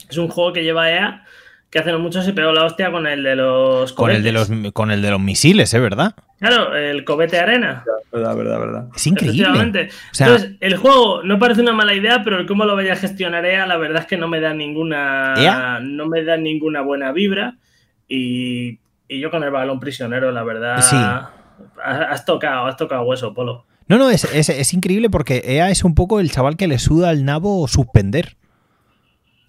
es 0.08 0.16
un 0.16 0.28
juego 0.28 0.52
que 0.54 0.64
lleva 0.64 0.90
EA 0.90 1.22
que 1.70 1.78
hace 1.78 1.92
no 1.92 2.00
mucho 2.00 2.22
se 2.22 2.32
pegó 2.32 2.52
la 2.52 2.64
hostia 2.64 2.90
con 2.90 3.06
el 3.06 3.22
de 3.22 3.36
los 3.36 3.92
con 3.92 4.10
el 4.10 4.22
de 4.22 4.32
los 4.32 4.50
con 4.72 4.90
el 4.90 5.02
de 5.02 5.10
los 5.10 5.20
misiles, 5.20 5.72
¿eh? 5.72 5.78
¿Verdad? 5.78 6.14
Claro, 6.40 6.74
el 6.76 7.04
cobete 7.04 7.38
arena. 7.38 7.84
Verdad, 8.12 8.36
verdad, 8.36 8.58
verdad. 8.58 8.88
Es 8.94 9.06
increíble. 9.06 9.46
Entonces, 9.60 10.56
el 10.58 10.76
juego 10.76 11.22
no 11.22 11.38
parece 11.38 11.60
una 11.60 11.72
mala 11.72 11.94
idea, 11.94 12.22
pero 12.24 12.38
el 12.38 12.46
cómo 12.46 12.64
lo 12.64 12.74
vaya 12.74 12.94
a 12.94 12.96
gestionar 12.96 13.44
EA, 13.46 13.66
la 13.66 13.76
verdad 13.76 14.02
es 14.02 14.06
que 14.06 14.16
no 14.16 14.26
me 14.26 14.40
da 14.40 14.52
ninguna 14.52 15.80
no 15.80 16.06
me 16.06 16.24
da 16.24 16.36
ninguna 16.36 16.80
buena 16.80 17.12
vibra 17.12 17.56
y, 18.08 18.80
y 19.06 19.20
yo 19.20 19.30
con 19.30 19.44
el 19.44 19.50
balón 19.50 19.78
prisionero, 19.78 20.32
la 20.32 20.42
verdad, 20.42 20.80
sí. 20.80 20.96
has 21.82 22.24
tocado, 22.24 22.66
has 22.66 22.76
tocado 22.76 23.02
hueso, 23.02 23.32
Polo. 23.32 23.66
No, 23.90 23.98
no, 23.98 24.08
es, 24.08 24.72
increíble 24.72 25.10
porque 25.10 25.42
EA 25.44 25.70
es 25.70 25.82
un 25.82 25.96
poco 25.96 26.20
el 26.20 26.30
chaval 26.30 26.56
que 26.56 26.68
le 26.68 26.78
suda 26.78 27.08
al 27.10 27.24
nabo 27.24 27.66
suspender. 27.66 28.36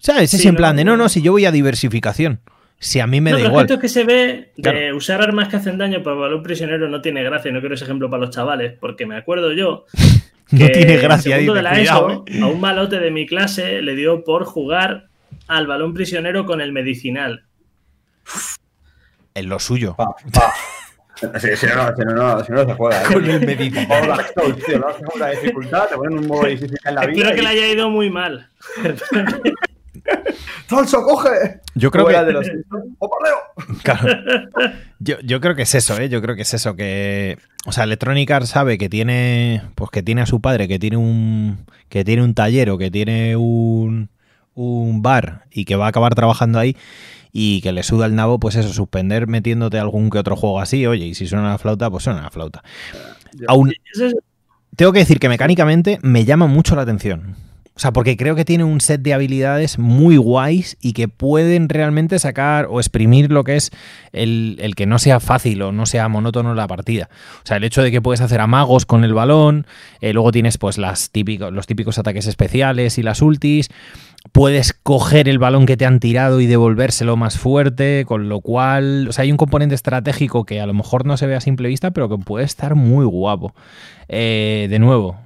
¿Sabes? 0.02 0.34
Es 0.34 0.44
en 0.44 0.56
plan 0.56 0.74
de, 0.74 0.84
no, 0.84 0.96
no, 0.96 1.08
si 1.08 1.22
yo 1.22 1.30
voy 1.30 1.44
a 1.44 1.52
diversificación. 1.52 2.40
Si 2.80 2.98
a 2.98 3.06
mí 3.06 3.20
me 3.20 3.30
da 3.30 3.38
igual. 3.38 3.66
Esto 3.66 3.78
que 3.78 3.88
se 3.88 4.02
ve 4.02 4.50
de 4.56 4.92
usar 4.92 5.22
armas 5.22 5.48
que 5.48 5.54
hacen 5.54 5.78
daño 5.78 6.02
para 6.02 6.16
balón 6.16 6.42
prisionero 6.42 6.88
no 6.88 7.00
tiene 7.00 7.22
gracia. 7.22 7.52
No 7.52 7.60
quiero 7.60 7.76
ese 7.76 7.84
ejemplo 7.84 8.10
para 8.10 8.22
los 8.22 8.30
chavales, 8.34 8.74
porque 8.80 9.06
me 9.06 9.16
acuerdo 9.16 9.52
yo. 9.52 9.84
no 10.50 10.66
tiene 10.66 10.96
gracia. 10.96 11.36
De 11.36 11.62
la 11.62 11.80
ESO, 11.80 12.24
¿eh? 12.26 12.40
A 12.42 12.46
un 12.46 12.60
malote 12.60 12.98
de 12.98 13.12
mi 13.12 13.28
clase 13.28 13.80
le 13.80 13.94
dio 13.94 14.24
por 14.24 14.44
jugar 14.44 15.06
al 15.46 15.68
balón 15.68 15.94
prisionero 15.94 16.46
con 16.46 16.60
el 16.60 16.72
medicinal. 16.72 17.44
En 19.34 19.48
lo 19.48 19.60
suyo. 19.60 19.94
Si, 21.14 21.26
no, 21.26 21.32
no, 21.32 21.96
si, 21.96 22.04
no, 22.04 22.44
si 22.44 22.52
no, 22.52 22.64
se 22.64 22.74
juega. 22.74 23.02
¿eh? 23.02 23.12
Con 23.12 23.30
el 23.30 23.46
medicinal. 23.46 24.24
no 24.34 25.28
dificultad, 25.30 25.88
te 25.90 25.94
ponen 25.94 26.18
un 26.18 26.26
modo 26.26 26.46
difícil 26.48 26.76
en 26.84 26.94
la 26.96 27.06
vida. 27.06 27.12
Espero 27.12 27.36
que 27.36 27.42
le 27.42 27.48
haya 27.48 27.68
ido 27.68 27.88
muy 27.88 28.10
mal. 28.10 28.50
¡Falso, 30.66 31.02
coge! 31.02 31.60
Yo 31.74 31.90
creo 31.90 32.06
que. 32.06 32.12
De 32.12 32.32
los... 32.32 32.46
claro. 33.82 34.08
Yo, 34.98 35.18
yo, 35.20 35.40
creo 35.40 35.54
que 35.54 35.62
es 35.62 35.74
eso, 35.74 35.98
¿eh? 35.98 36.08
Yo 36.08 36.20
creo 36.22 36.36
que 36.36 36.42
es 36.42 36.54
eso, 36.54 36.76
que. 36.76 37.38
O 37.66 37.72
sea, 37.72 37.84
Electronic 37.84 38.30
Arts 38.30 38.50
sabe 38.50 38.78
que 38.78 38.88
tiene. 38.88 39.62
Pues 39.74 39.90
que 39.90 40.02
tiene 40.02 40.22
a 40.22 40.26
su 40.26 40.40
padre, 40.40 40.68
que 40.68 40.78
tiene 40.78 40.96
un. 40.96 41.66
que 41.88 42.04
tiene 42.04 42.22
un 42.22 42.34
taller 42.34 42.70
o 42.70 42.78
que 42.78 42.90
tiene 42.90 43.36
un. 43.36 44.10
un 44.54 45.02
bar 45.02 45.44
y 45.50 45.64
que 45.64 45.76
va 45.76 45.86
a 45.86 45.88
acabar 45.88 46.14
trabajando 46.14 46.58
ahí 46.58 46.76
y 47.32 47.62
que 47.62 47.72
le 47.72 47.82
suda 47.82 48.06
el 48.06 48.14
nabo, 48.14 48.38
pues 48.38 48.56
eso, 48.56 48.72
suspender 48.72 49.26
metiéndote 49.26 49.78
algún 49.78 50.10
que 50.10 50.18
otro 50.18 50.36
juego 50.36 50.60
así, 50.60 50.86
oye, 50.86 51.06
y 51.06 51.14
si 51.14 51.26
suena 51.26 51.48
la 51.48 51.58
flauta, 51.58 51.90
pues 51.90 52.04
suena 52.04 52.22
la 52.22 52.30
flauta. 52.30 52.62
Aún, 53.48 53.72
tengo 54.76 54.92
que 54.92 54.98
decir 54.98 55.18
que 55.18 55.30
mecánicamente 55.30 55.98
me 56.02 56.26
llama 56.26 56.46
mucho 56.46 56.76
la 56.76 56.82
atención. 56.82 57.36
O 57.74 57.80
sea, 57.80 57.92
porque 57.92 58.18
creo 58.18 58.34
que 58.34 58.44
tiene 58.44 58.64
un 58.64 58.82
set 58.82 59.00
de 59.00 59.14
habilidades 59.14 59.78
muy 59.78 60.18
guays 60.18 60.76
y 60.82 60.92
que 60.92 61.08
pueden 61.08 61.70
realmente 61.70 62.18
sacar 62.18 62.66
o 62.68 62.80
exprimir 62.80 63.32
lo 63.32 63.44
que 63.44 63.56
es 63.56 63.70
el, 64.12 64.74
que 64.76 64.84
no 64.84 64.98
sea 64.98 65.20
fácil 65.20 65.62
o 65.62 65.72
no 65.72 65.86
sea 65.86 66.08
monótono 66.08 66.54
la 66.54 66.66
partida. 66.66 67.08
O 67.42 67.46
sea, 67.46 67.56
el 67.56 67.64
hecho 67.64 67.82
de 67.82 67.90
que 67.90 68.02
puedes 68.02 68.20
hacer 68.20 68.42
amagos 68.42 68.84
con 68.84 69.04
el 69.04 69.14
balón, 69.14 69.66
eh, 70.02 70.12
luego 70.12 70.32
tienes 70.32 70.58
pues 70.58 70.76
los 70.76 71.10
típicos 71.10 71.98
ataques 71.98 72.26
especiales 72.26 72.98
y 72.98 73.02
las 73.02 73.22
ultis, 73.22 73.70
puedes 74.32 74.74
coger 74.74 75.28
el 75.28 75.38
balón 75.38 75.64
que 75.64 75.78
te 75.78 75.86
han 75.86 75.98
tirado 75.98 76.40
y 76.40 76.46
devolvérselo 76.46 77.16
más 77.16 77.38
fuerte, 77.38 78.04
con 78.06 78.28
lo 78.28 78.40
cual, 78.40 79.08
o 79.08 79.12
sea, 79.12 79.22
hay 79.22 79.32
un 79.32 79.38
componente 79.38 79.74
estratégico 79.74 80.44
que 80.44 80.60
a 80.60 80.66
lo 80.66 80.74
mejor 80.74 81.06
no 81.06 81.16
se 81.16 81.26
ve 81.26 81.34
a 81.34 81.40
simple 81.40 81.68
vista, 81.68 81.90
pero 81.90 82.10
que 82.10 82.18
puede 82.18 82.44
estar 82.44 82.74
muy 82.74 83.06
guapo. 83.06 83.54
Eh, 84.08 84.66
de 84.70 84.78
nuevo, 84.78 85.16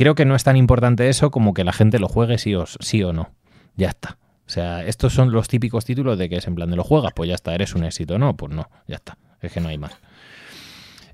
creo 0.00 0.14
que 0.14 0.24
no 0.24 0.34
es 0.34 0.44
tan 0.44 0.56
importante 0.56 1.10
eso 1.10 1.30
como 1.30 1.52
que 1.52 1.62
la 1.62 1.74
gente 1.74 1.98
lo 1.98 2.08
juegue 2.08 2.38
sí 2.38 2.54
o, 2.54 2.64
sí 2.64 3.02
o 3.02 3.12
no. 3.12 3.34
Ya 3.76 3.88
está. 3.88 4.16
O 4.46 4.48
sea, 4.50 4.82
estos 4.82 5.12
son 5.12 5.30
los 5.30 5.46
típicos 5.46 5.84
títulos 5.84 6.16
de 6.16 6.30
que 6.30 6.36
es 6.36 6.46
en 6.46 6.54
plan 6.54 6.70
de 6.70 6.76
lo 6.76 6.84
juegas, 6.84 7.12
pues 7.14 7.28
ya 7.28 7.34
está, 7.34 7.54
eres 7.54 7.74
un 7.74 7.84
éxito. 7.84 8.18
No, 8.18 8.34
pues 8.34 8.50
no, 8.50 8.70
ya 8.88 8.94
está. 8.94 9.18
Es 9.42 9.52
que 9.52 9.60
no 9.60 9.68
hay 9.68 9.76
más. 9.76 9.92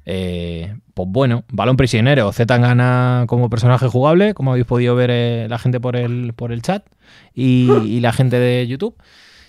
Eh, 0.05 0.77
pues 0.95 1.09
bueno, 1.11 1.43
Balón 1.49 1.77
Prisionero, 1.77 2.31
Z 2.31 2.59
gana 2.59 3.25
como 3.27 3.51
personaje 3.51 3.89
jugable, 3.89 4.35
como 4.35 4.53
habéis 4.53 4.67
podido 4.67 4.95
ver 4.95 5.11
eh, 5.13 5.49
la 5.51 5.59
gente 5.59 5.81
por 5.81 5.97
el, 5.97 6.33
por 6.33 6.53
el 6.53 6.63
chat 6.63 6.87
y, 7.35 7.67
la 8.01 8.13
gente 8.13 8.39
de 8.39 8.69
YouTube. 8.69 8.97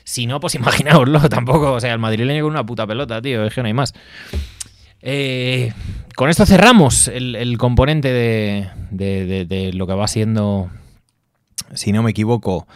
Si 0.03 0.25
no, 0.25 0.39
pues 0.39 0.55
imaginaoslo, 0.55 1.19
tampoco. 1.29 1.73
O 1.73 1.79
sea, 1.79 1.93
el 1.93 1.99
madrileño 1.99 2.41
con 2.41 2.53
una 2.53 2.65
puta 2.65 2.87
pelota, 2.87 3.21
tío, 3.21 3.45
es 3.45 3.53
que 3.53 3.61
no 3.61 3.67
hay 3.67 3.73
más. 3.75 3.93
Eh, 5.01 5.73
con 6.15 6.29
esto 6.29 6.45
cerramos 6.45 7.07
el, 7.07 7.57
componente 7.57 8.11
de, 8.11 9.71
lo 9.73 9.87
que 9.87 9.93
va 9.93 10.07
siendo, 10.07 10.69
si 11.73 11.91
no 11.91 12.01
me 12.01 12.11
equivoco, 12.11 12.67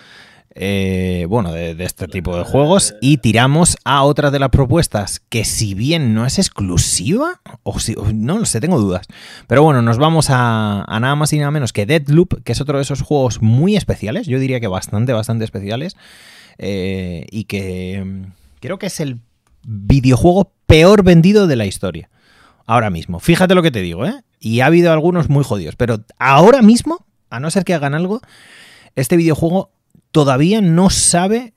eh, 0.53 1.25
bueno, 1.29 1.51
de, 1.53 1.75
este 1.79 2.07
tipo 2.07 2.37
de 2.37 2.43
juegos 2.43 2.93
y 3.01 3.17
tiramos 3.17 3.77
a 3.83 4.03
otra 4.03 4.31
de 4.31 4.39
las 4.39 4.49
propuestas 4.49 5.21
que 5.29 5.45
si 5.45 5.73
bien 5.73 6.13
no 6.13 6.25
es 6.25 6.37
exclusiva, 6.37 7.41
o 7.63 7.79
si, 7.79 7.95
no 8.13 8.37
lo 8.37 8.45
sé, 8.45 8.59
tengo 8.59 8.77
dudas, 8.77 9.07
pero 9.47 9.63
bueno, 9.63 9.81
nos 9.81 9.97
vamos 9.97 10.27
a, 10.29 10.85
nada 10.87 11.15
más 11.15 11.33
y 11.33 11.39
nada 11.39 11.51
menos 11.51 11.73
que 11.73 11.87
Deadloop, 11.87 12.43
que 12.43 12.51
es 12.51 12.61
otro 12.61 12.77
de 12.77 12.83
esos 12.83 13.01
juegos 13.01 13.41
muy 13.41 13.75
especiales, 13.75 14.27
yo 14.27 14.39
diría 14.39 14.59
que 14.59 14.67
bastante, 14.67 15.13
bastante 15.13 15.45
especiales, 15.45 15.95
eh, 16.59 17.25
y 17.31 17.45
que 17.45 18.03
mm, 18.05 18.33
creo 18.59 18.77
que 18.77 18.85
es 18.85 18.99
el 18.99 19.19
videojuego 19.63 20.51
peor 20.67 21.01
vendido 21.01 21.47
de 21.47 21.55
la 21.55 21.65
historia. 21.65 22.10
Ahora 22.71 22.89
mismo. 22.89 23.19
Fíjate 23.19 23.53
lo 23.53 23.63
que 23.63 23.69
te 23.69 23.81
digo, 23.81 24.05
¿eh? 24.05 24.23
Y 24.39 24.61
ha 24.61 24.67
habido 24.67 24.93
algunos 24.93 25.27
muy 25.27 25.43
jodidos. 25.43 25.75
Pero 25.75 26.05
ahora 26.17 26.61
mismo, 26.61 27.05
a 27.29 27.41
no 27.41 27.51
ser 27.51 27.65
que 27.65 27.73
hagan 27.73 27.93
algo, 27.93 28.21
este 28.95 29.17
videojuego 29.17 29.71
todavía 30.11 30.61
no 30.61 30.89
sabe 30.89 31.53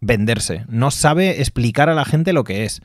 venderse. 0.00 0.64
No 0.66 0.92
sabe 0.92 1.42
explicar 1.42 1.90
a 1.90 1.94
la 1.94 2.06
gente 2.06 2.32
lo 2.32 2.44
que 2.44 2.64
es. 2.64 2.80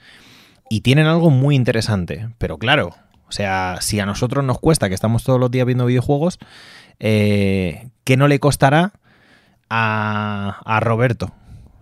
Y 0.69 0.81
tienen 0.81 1.07
algo 1.07 1.29
muy 1.29 1.55
interesante. 1.55 2.27
Pero 2.39 2.57
claro, 2.57 2.93
o 3.25 3.31
sea, 3.31 3.77
si 3.79 4.01
a 4.01 4.05
nosotros 4.05 4.43
nos 4.43 4.59
cuesta, 4.59 4.89
que 4.89 4.95
estamos 4.95 5.23
todos 5.23 5.39
los 5.39 5.49
días 5.49 5.65
viendo 5.65 5.85
videojuegos, 5.85 6.39
eh, 6.99 7.87
¿qué 8.03 8.17
no 8.17 8.27
le 8.27 8.41
costará 8.41 8.91
a, 9.69 10.59
a 10.65 10.79
Roberto? 10.81 11.31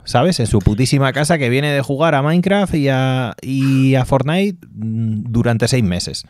¿Sabes? 0.05 0.39
En 0.39 0.47
su 0.47 0.59
putísima 0.59 1.13
casa 1.13 1.37
que 1.37 1.49
viene 1.49 1.71
de 1.71 1.81
jugar 1.81 2.15
a 2.15 2.21
Minecraft 2.21 2.73
y 2.75 2.89
a, 2.89 3.35
y 3.41 3.95
a 3.95 4.05
Fortnite 4.05 4.65
mm, 4.71 5.31
durante 5.31 5.67
seis 5.67 5.83
meses. 5.83 6.25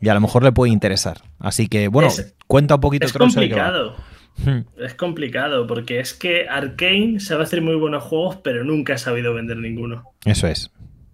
Y 0.00 0.08
a 0.08 0.14
lo 0.14 0.20
mejor 0.20 0.42
le 0.44 0.52
puede 0.52 0.72
interesar. 0.72 1.18
Así 1.38 1.68
que, 1.68 1.88
bueno, 1.88 2.10
cuenta 2.46 2.74
un 2.74 2.80
poquito. 2.80 3.06
Es 3.06 3.12
complicado. 3.12 3.96
Hmm. 4.38 4.60
Es 4.78 4.94
complicado 4.94 5.66
porque 5.66 5.98
es 5.98 6.12
que 6.12 6.46
Arkane 6.48 7.20
sabe 7.20 7.44
hacer 7.44 7.62
muy 7.62 7.76
buenos 7.76 8.02
juegos, 8.02 8.36
pero 8.36 8.64
nunca 8.64 8.94
ha 8.94 8.98
sabido 8.98 9.32
vender 9.32 9.56
ninguno. 9.56 10.04
Eso 10.24 10.46
es. 10.46 10.70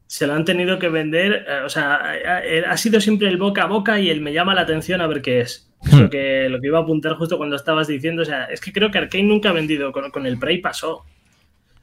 Se 0.09 0.26
lo 0.26 0.34
han 0.34 0.44
tenido 0.44 0.78
que 0.78 0.89
vender, 0.89 1.47
eh, 1.48 1.60
o 1.64 1.68
sea, 1.68 2.02
ha 2.68 2.76
sido 2.76 3.01
siempre 3.01 3.28
el 3.28 3.39
boca 3.39 3.62
a 3.62 3.66
boca 3.66 3.98
y 3.98 4.10
el 4.10 4.20
me 4.20 4.32
llama 4.32 4.55
la 4.55 4.62
atención 4.62 5.01
a 5.01 5.06
ver 5.06 5.22
qué 5.22 5.40
es. 5.40 5.70
Lo 5.90 6.06
hmm. 6.06 6.10
que, 6.10 6.48
lo 6.51 6.60
que 6.60 6.66
iba 6.66 6.78
a 6.78 6.82
apuntar 6.82 7.14
justo 7.14 7.39
cuando 7.39 7.56
estabas 7.56 7.86
diciendo, 7.86 8.22
o 8.22 8.24
sea, 8.24 8.44
es 8.44 8.60
que 8.60 8.72
creo 8.72 8.90
que 8.90 8.98
Arkane 8.98 9.24
nunca 9.24 9.51
ha 9.51 9.52
vendido, 9.52 9.93
con, 9.93 10.10
con 10.10 10.26
el 10.26 10.39
Prey 10.39 10.60
pasó. 10.60 11.05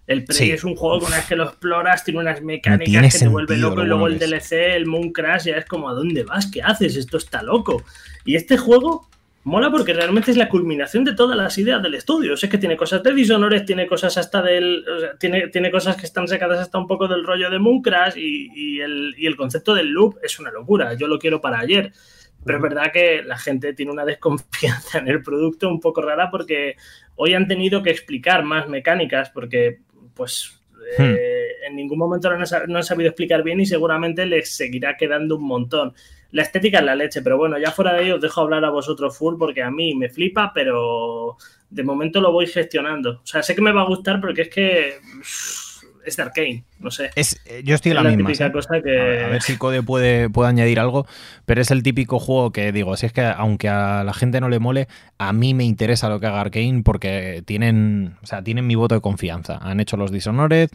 El 0.10 0.26
Prey 0.26 0.50
es 0.50 0.64
un 0.64 0.76
juego 0.76 1.02
con 1.02 1.14
el 1.14 1.24
que 1.24 1.36
lo 1.36 1.44
exploras, 1.44 2.04
tiene 2.04 2.22
unas 2.22 2.42
mecánicas 2.42 3.14
que 3.14 3.20
te 3.20 3.28
vuelve 3.28 3.56
loco 3.58 3.84
y 3.84 3.86
luego 3.86 4.08
el 4.08 4.18
DLC, 4.18 4.54
el 4.54 4.88
Moon 4.88 5.12
Crash, 5.12 5.44
ya 5.44 5.58
es 5.58 5.66
como 5.66 5.88
¿a 5.88 5.94
dónde 5.94 6.24
vas? 6.24 6.48
¿Qué 6.48 6.64
haces? 6.64 6.96
Esto 6.96 7.18
está 7.18 7.44
loco. 7.44 7.84
Y 8.26 8.36
este 8.36 8.58
juego 8.58 9.08
mola 9.44 9.70
porque 9.70 9.94
realmente 9.94 10.32
es 10.32 10.38
la 10.38 10.50
culminación 10.50 11.04
de 11.04 11.14
todas 11.14 11.38
las 11.38 11.56
ideas 11.60 11.84
del 11.84 11.94
estudio. 11.94 12.34
O 12.34 12.38
sea, 12.38 12.48
es 12.48 12.52
que 12.52 12.58
tiene 12.58 12.76
cosas 12.76 13.04
de 13.04 13.14
Dishonored, 13.14 13.66
tiene 13.66 13.86
cosas 13.86 14.18
hasta 14.18 14.42
del. 14.42 14.84
tiene, 15.20 15.50
tiene 15.50 15.70
cosas 15.70 15.96
que 15.96 16.08
están 16.08 16.28
sacadas 16.28 16.58
hasta 16.58 16.80
un 16.80 16.88
poco 16.88 17.08
del 17.08 17.24
rollo 17.24 17.52
de 17.52 17.60
Moon 17.60 17.84
Crash 17.84 18.18
y, 18.18 18.80
el, 18.80 19.14
y 19.16 19.28
el 19.28 19.36
concepto 19.36 19.76
del 19.76 19.90
loop 19.90 20.18
es 20.24 20.40
una 20.40 20.50
locura. 20.50 20.96
Yo 20.96 21.06
lo 21.06 21.20
quiero 21.20 21.40
para 21.40 21.60
ayer. 21.60 21.94
Pero 22.44 22.58
es 22.58 22.64
verdad 22.64 22.92
que 22.92 23.22
la 23.22 23.38
gente 23.38 23.74
tiene 23.74 23.92
una 23.92 24.06
desconfianza 24.06 24.98
en 24.98 25.08
el 25.08 25.22
producto 25.22 25.70
un 25.70 25.80
poco 25.80 26.02
rara 26.02 26.32
porque 26.32 26.78
hoy 27.16 27.36
han 27.36 27.48
tenido 27.48 27.84
que 27.84 27.92
explicar 27.92 28.44
más 28.44 28.68
mecánicas 28.68 29.30
porque 29.30 29.82
pues 30.20 30.60
hmm. 30.98 31.02
eh, 31.02 31.48
en 31.66 31.78
ningún 31.78 31.98
momento 31.98 32.30
no, 32.30 32.78
han 32.78 32.84
sabido 32.84 33.10
explicar 33.10 33.42
bien 33.42 33.62
y 33.62 33.66
seguramente 33.66 34.26
les 34.26 34.54
seguirá 34.54 34.98
quedando 34.98 35.38
un 35.38 35.46
montón. 35.46 35.94
La 36.32 36.44
estética 36.44 36.80
es 36.80 36.86
la 36.86 36.96
leche, 36.96 37.22
pero 37.22 37.38
bueno, 37.38 37.58
ya 37.58 37.72
fuera 37.72 37.94
de 37.94 38.04
ello 38.04 38.16
os 38.16 38.22
dejo 38.22 38.42
hablar 38.42 38.66
a 38.66 38.70
vosotros 38.70 39.18
full 39.18 39.36
porque 39.40 39.64
a 39.64 39.72
mí 39.72 39.96
me 39.96 40.10
flipa, 40.10 40.52
pero 40.54 41.38
de 41.70 41.84
momento 41.84 42.20
lo 42.20 42.34
voy 42.34 42.48
gestionando. 42.48 43.22
O 43.24 43.26
sea, 43.26 43.42
sé 43.42 43.56
que 43.56 43.62
me 43.62 43.72
va 43.72 43.82
a 43.82 43.88
gustar 43.88 44.20
porque 44.20 44.44
es 44.44 44.50
que 44.50 45.00
es 46.10 46.18
de 46.18 46.24
Arkane, 46.24 46.64
no 46.80 46.92
sé. 46.92 47.10
Es, 47.16 47.42
eh, 47.46 47.62
yo 47.64 47.76
estoy 47.76 47.92
en 47.92 47.96
la, 47.96 48.04
misma. 48.04 48.30
A, 48.30 49.30
ver 49.30 49.42
si 49.42 49.58
Code 49.58 49.82
puede, 49.84 50.30
puede 50.30 50.50
añadir 50.50 50.80
algo, 50.80 51.08
pero 51.46 51.62
es 51.62 51.72
el 51.72 51.84
típico 51.84 52.20
juego 52.20 52.52
que 52.52 52.72
digo, 52.72 52.96
si 52.98 53.06
es 53.06 53.14
que 53.14 53.22
aunque 53.22 53.70
a 53.70 54.04
la 54.04 54.14
gente 54.14 54.42
no 54.42 54.50
le 54.50 54.60
mole, 54.60 54.88
a 55.18 55.34
mí 55.34 55.54
me 55.54 55.64
interesa 55.64 56.10
lo 56.10 56.20
que 56.20 56.28
haga 56.28 56.42
Arkane 56.42 56.82
porque 56.84 57.44
tienen, 57.46 58.18
o 58.22 58.26
sea, 58.28 58.44
tienen 58.44 58.68
mi 58.68 58.76
voto 58.76 58.96
de 58.96 59.02
confianza. 59.02 59.58
Han 59.62 59.80
hecho 59.80 59.98
los 59.98 60.12
Dishonored, 60.12 60.70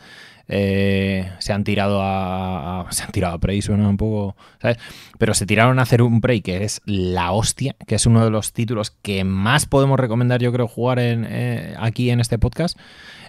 eh, 0.46 1.30
se 1.38 1.52
han 1.52 1.64
tirado 1.64 2.00
a, 2.02 2.86
se 2.90 3.04
han 3.04 3.12
tirado 3.12 3.34
a 3.34 3.38
Prey, 3.38 3.62
suena 3.62 3.88
un 3.88 3.96
poco, 3.96 4.36
¿sabes? 4.60 4.78
Pero 5.18 5.34
se 5.34 5.46
tiraron 5.46 5.78
a 5.78 5.82
hacer 5.82 6.02
un 6.02 6.20
Prey 6.20 6.42
que 6.42 6.64
es 6.64 6.82
la 6.84 7.32
hostia, 7.32 7.76
que 7.86 7.94
es 7.94 8.06
uno 8.06 8.24
de 8.24 8.30
los 8.30 8.52
títulos 8.52 8.90
que 8.90 9.24
más 9.24 9.66
podemos 9.66 9.98
recomendar, 9.98 10.42
yo 10.42 10.52
creo, 10.52 10.68
jugar 10.68 10.98
en, 10.98 11.26
eh, 11.28 11.74
aquí 11.78 12.10
en 12.10 12.20
este 12.20 12.38
podcast. 12.38 12.78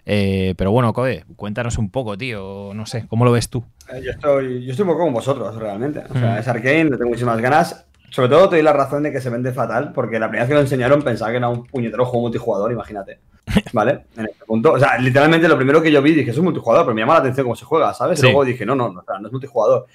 Eh, 0.06 0.53
pero 0.57 0.72
bueno, 0.72 0.94
Code, 0.94 1.26
cuéntanos 1.36 1.77
un 1.77 1.90
poco, 1.90 2.18
tío. 2.18 2.72
No 2.73 2.86
sé, 2.86 3.07
¿cómo 3.07 3.26
lo 3.26 3.32
ves 3.32 3.49
tú? 3.49 3.64
Eh, 3.91 4.02
yo, 4.03 4.11
estoy, 4.11 4.64
yo 4.64 4.72
estoy 4.72 4.84
un 4.84 4.90
poco 4.90 5.03
con 5.03 5.14
vosotros, 5.14 5.56
realmente. 5.56 6.03
O 6.10 6.14
sea, 6.14 6.36
mm. 6.36 6.38
es 6.38 6.48
Arkane, 6.48 6.84
le 6.86 6.98
tengo 6.98 7.10
muchísimas 7.10 7.41
ganas. 7.41 7.86
Sobre 8.11 8.30
todo 8.30 8.48
te 8.48 8.56
doy 8.57 8.64
la 8.64 8.72
razón 8.72 9.03
de 9.03 9.11
que 9.11 9.19
se 9.19 9.30
vende 9.30 9.52
fatal, 9.52 9.91
porque 9.91 10.19
la 10.19 10.27
primera 10.27 10.44
vez 10.44 10.49
que 10.49 10.53
lo 10.53 10.61
enseñaron 10.61 11.02
pensaba 11.02 11.32
que 11.32 11.38
era 11.38 11.49
un 11.49 11.65
puñetero 11.65 12.06
juego 12.06 12.22
multijugador, 12.22 12.72
imagínate. 12.72 13.19
¿Vale? 13.73 14.06
En 14.15 14.26
este 14.26 14.45
punto. 14.45 14.73
O 14.73 14.80
sea, 14.80 14.98
literalmente 14.98 15.48
lo 15.48 15.57
primero 15.57 15.82
que 15.82 15.91
yo 15.91 16.02
vi 16.02 16.14
dije 16.14 16.32
es 16.32 16.38
un 16.38 16.45
multijugador, 16.45 16.86
pero 16.86 16.95
me 16.95 17.02
llama 17.02 17.15
la 17.15 17.19
atención 17.19 17.45
cómo 17.45 17.56
se 17.56 17.65
juega, 17.65 17.94
¿sabes? 17.94 18.19
Y 18.19 18.23
luego 18.23 18.45
dije, 18.45 18.65
no, 18.65 18.76
no, 18.76 18.90
no, 18.90 19.03
no 19.19 19.27
es 19.27 19.32
multijugador. 19.32 19.88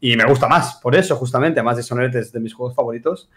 Y 0.00 0.16
me 0.16 0.24
gusta 0.24 0.48
más, 0.48 0.76
por 0.76 0.94
eso, 0.94 1.16
justamente. 1.16 1.60
Además, 1.60 1.76
Dishonored 1.76 2.14
es 2.16 2.32
de 2.32 2.40
mis 2.40 2.54
juegos 2.54 2.74
favoritos. 2.74 3.28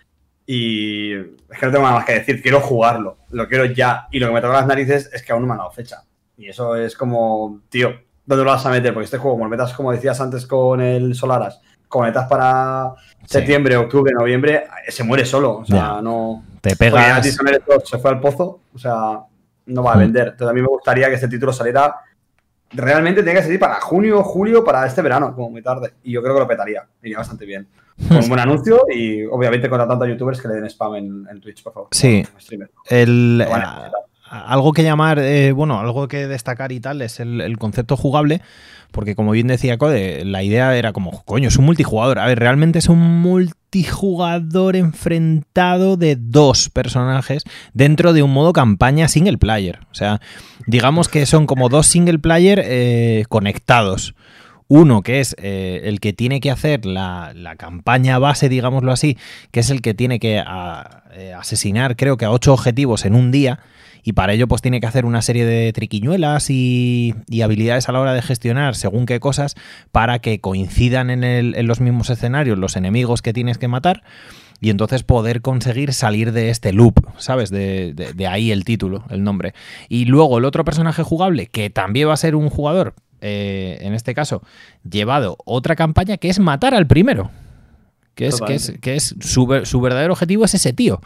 Y 0.45 1.14
es 1.14 1.60
que 1.60 1.66
no 1.66 1.72
tengo 1.72 1.84
nada 1.84 1.98
más 1.98 2.06
que 2.06 2.14
decir, 2.14 2.41
quiero 2.41 2.60
jugarlo, 2.60 3.18
lo 3.30 3.48
quiero 3.48 3.66
ya. 3.66 4.08
Y 4.12 4.20
lo 4.20 4.28
que 4.28 4.34
me 4.34 4.41
toca 4.41 4.53
las 4.53 4.68
narices 4.68 5.10
es 5.14 5.24
que 5.24 5.32
aún 5.32 5.41
no 5.41 5.48
me 5.48 5.53
han 5.53 5.60
dado 5.60 5.72
fecha. 5.72 6.03
Y 6.41 6.49
eso 6.49 6.76
es 6.76 6.95
como, 6.95 7.61
tío, 7.69 7.93
¿dónde 8.26 8.43
lo 8.43 8.49
vas 8.49 8.65
a 8.65 8.72
meter? 8.72 8.93
Porque 8.93 9.05
este 9.05 9.19
juego, 9.19 9.35
como 9.35 9.45
lo 9.45 9.51
metas, 9.51 9.73
como 9.73 9.91
decías 9.91 10.19
antes 10.19 10.47
con 10.47 10.81
el 10.81 11.13
Solaras, 11.13 11.61
como 11.88 12.05
metas 12.05 12.27
para 12.27 12.95
septiembre, 13.26 13.77
octubre, 13.77 14.11
noviembre, 14.11 14.63
se 14.88 15.03
muere 15.03 15.23
solo. 15.23 15.57
O 15.57 15.65
sea, 15.65 16.01
no. 16.01 16.43
Te 16.61 16.76
pegas. 16.76 17.23
Se 17.85 17.99
fue 17.99 18.09
al 18.09 18.19
pozo, 18.19 18.61
o 18.73 18.80
sea, 18.80 19.19
no 19.68 19.84
va 19.84 19.93
a 19.93 19.95
mm. 19.97 19.99
vender. 19.99 20.27
Entonces, 20.30 20.47
a 20.47 20.53
mí 20.53 20.61
me 20.61 20.68
gustaría 20.68 21.09
que 21.09 21.15
este 21.15 21.27
título 21.27 21.53
saliera. 21.53 21.95
Realmente 22.72 23.22
tiene 23.22 23.38
que 23.38 23.43
salir 23.43 23.59
para 23.59 23.80
junio, 23.81 24.23
julio, 24.23 24.63
para 24.63 24.88
este 24.88 25.03
verano, 25.03 25.35
como 25.35 25.51
muy 25.51 25.61
tarde. 25.61 25.93
Y 26.01 26.13
yo 26.13 26.23
creo 26.23 26.34
que 26.34 26.39
lo 26.39 26.47
petaría. 26.47 26.88
Iría 27.03 27.19
bastante 27.19 27.45
bien. 27.45 27.68
Con 28.07 28.18
un 28.18 28.30
buen 28.30 28.39
anuncio 28.39 28.85
y 28.89 29.26
obviamente 29.26 29.69
con 29.69 29.77
tantos 29.77 30.07
youtubers 30.07 30.41
que 30.41 30.47
le 30.47 30.55
den 30.55 30.65
spam 30.65 30.95
en, 30.95 31.39
Twitch, 31.39 31.61
por 31.61 31.73
favor. 31.73 31.89
Sí. 31.91 32.26
El, 32.89 33.45
algo 34.32 34.72
que 34.72 34.84
llamar, 34.84 35.20
eh, 35.20 35.52
bueno, 35.52 35.80
algo 35.80 36.08
que 36.08 36.26
destacar 36.26 36.72
y 36.72 36.80
tal 36.80 37.02
es 37.02 37.20
el, 37.20 37.58
concepto 37.58 37.98
jugable, 37.98 38.41
porque 38.91 39.14
como 39.14 39.32
bien 39.32 39.48
decía 39.48 39.78
Code, 39.78 40.24
la 40.24 40.41
idea 40.41 40.76
era 40.78 40.94
como, 40.94 41.24
coño, 41.26 41.49
es 41.49 41.58
un 41.58 41.66
multijugador. 41.66 42.18
A 42.18 42.28
ver, 42.28 42.40
realmente 42.40 42.80
es 42.80 42.88
un 42.88 43.22
multijugador 43.22 44.78
enfrentado 44.78 45.98
de 45.98 46.16
dos 46.16 46.70
personajes 46.70 47.44
dentro 47.74 48.14
de 48.14 48.24
un 48.24 48.32
modo 48.32 48.53
campaña 48.53 49.10
single 49.10 49.38
player. 49.38 49.80
O 49.91 49.95
sea, 49.95 50.22
digamos 50.66 51.10
que 51.10 51.26
son 51.26 51.45
como 51.45 51.68
dos 51.68 51.88
single 51.88 52.20
player 52.20 52.62
eh, 52.64 53.26
conectados. 53.28 54.16
Uno 54.70 55.02
que 55.02 55.20
es 55.20 55.36
eh, 55.40 55.82
el 55.84 55.99
que 55.99 56.14
tiene 56.14 56.40
que 56.40 56.52
hacer 56.52 56.86
la, 56.86 57.34
campaña 57.58 58.18
base, 58.18 58.48
digámoslo 58.48 58.94
así, 58.94 59.18
que 59.52 59.60
es 59.60 59.70
el 59.70 59.82
que 59.82 59.94
tiene 59.94 60.20
que 60.20 60.41
asesinar, 61.38 61.98
creo 61.98 62.16
que 62.16 62.24
a 62.24 62.32
ocho 62.32 62.53
objetivos 62.53 63.03
en 63.03 63.16
un 63.16 63.32
día 63.32 63.60
y 64.03 64.14
para 64.14 64.34
ello 64.34 64.48
pues 64.48 64.61
tiene 64.61 64.80
que 64.80 64.88
hacer 64.88 65.06
una 65.06 65.22
serie 65.22 65.45
de 65.45 65.72
triquiñuelas 65.73 66.49
y, 66.49 67.14
habilidades 67.44 67.90
a 67.90 67.91
la 67.91 67.99
hora 67.99 68.14
de 68.14 68.22
gestionar 68.22 68.76
según 68.76 69.06
qué 69.06 69.19
cosas 69.19 69.56
para 69.91 70.19
que 70.19 70.40
coincidan 70.40 71.10
en, 71.10 71.68
los 71.68 71.82
mismos 71.82 72.10
escenarios 72.10 72.57
los 72.57 72.76
enemigos 72.76 73.22
que 73.22 73.34
tienes 73.34 73.57
que 73.57 73.68
matar 73.68 74.03
y 74.60 74.69
entonces 74.69 75.03
poder 75.03 75.41
conseguir 75.41 75.91
salir 75.91 76.32
de 76.34 76.52
este 76.52 76.72
loop, 76.72 76.99
¿sabes? 77.18 77.49
De, 77.49 78.28
ahí 78.30 78.52
el 78.52 78.64
título, 78.64 79.03
el 79.10 79.23
nombre. 79.23 79.56
Y 79.90 80.06
luego 80.06 80.38
el 80.38 80.45
otro 80.45 80.64
personaje 80.64 81.02
jugable, 81.02 81.48
que 81.48 81.72
también 81.72 82.07
va 82.07 82.14
a 82.14 82.18
ser 82.18 82.36
un 82.36 82.48
jugador, 82.52 82.94
eh, 83.22 83.80
en 83.82 83.95
este 83.95 84.14
caso, 84.14 84.44
llevado 84.88 85.36
otra 85.45 85.76
campaña, 85.76 86.18
que 86.18 86.30
es 86.30 86.38
matar 86.38 86.76
al 86.76 86.86
primero. 86.86 87.32
Que 88.14 88.28
es, 88.28 88.40
que 88.40 88.53
es, 88.53 88.73
que 88.82 88.95
es 88.95 89.15
su, 89.19 89.61
su 89.64 89.82
verdadero 89.82 90.14
objetivo 90.14 90.45
es 90.45 90.53
ese 90.53 90.73
tío. 90.73 91.02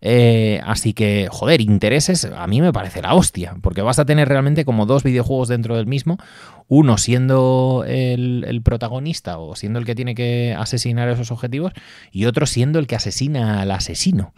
Eh, 0.00 0.60
así 0.64 0.92
que, 0.92 1.28
joder, 1.30 1.60
intereses 1.60 2.24
a 2.24 2.46
mí 2.46 2.60
me 2.60 2.72
parece 2.72 3.02
la 3.02 3.14
hostia, 3.14 3.56
porque 3.62 3.82
vas 3.82 3.98
a 3.98 4.04
tener 4.04 4.28
realmente 4.28 4.64
como 4.64 4.86
dos 4.86 5.02
videojuegos 5.02 5.48
dentro 5.48 5.76
del 5.76 5.86
mismo, 5.86 6.18
uno 6.68 6.98
siendo 6.98 7.84
el, 7.86 8.60
protagonista 8.62 9.38
o 9.38 9.56
siendo 9.56 9.78
el 9.78 9.84
que 9.84 9.94
tiene 9.94 10.14
que 10.14 10.54
asesinar 10.56 11.08
esos 11.08 11.30
objetivos 11.30 11.72
y 12.12 12.26
otro 12.26 12.46
siendo 12.46 12.78
el 12.78 12.86
que 12.86 12.96
asesina 12.96 13.60
al 13.60 13.70
asesino. 13.70 14.32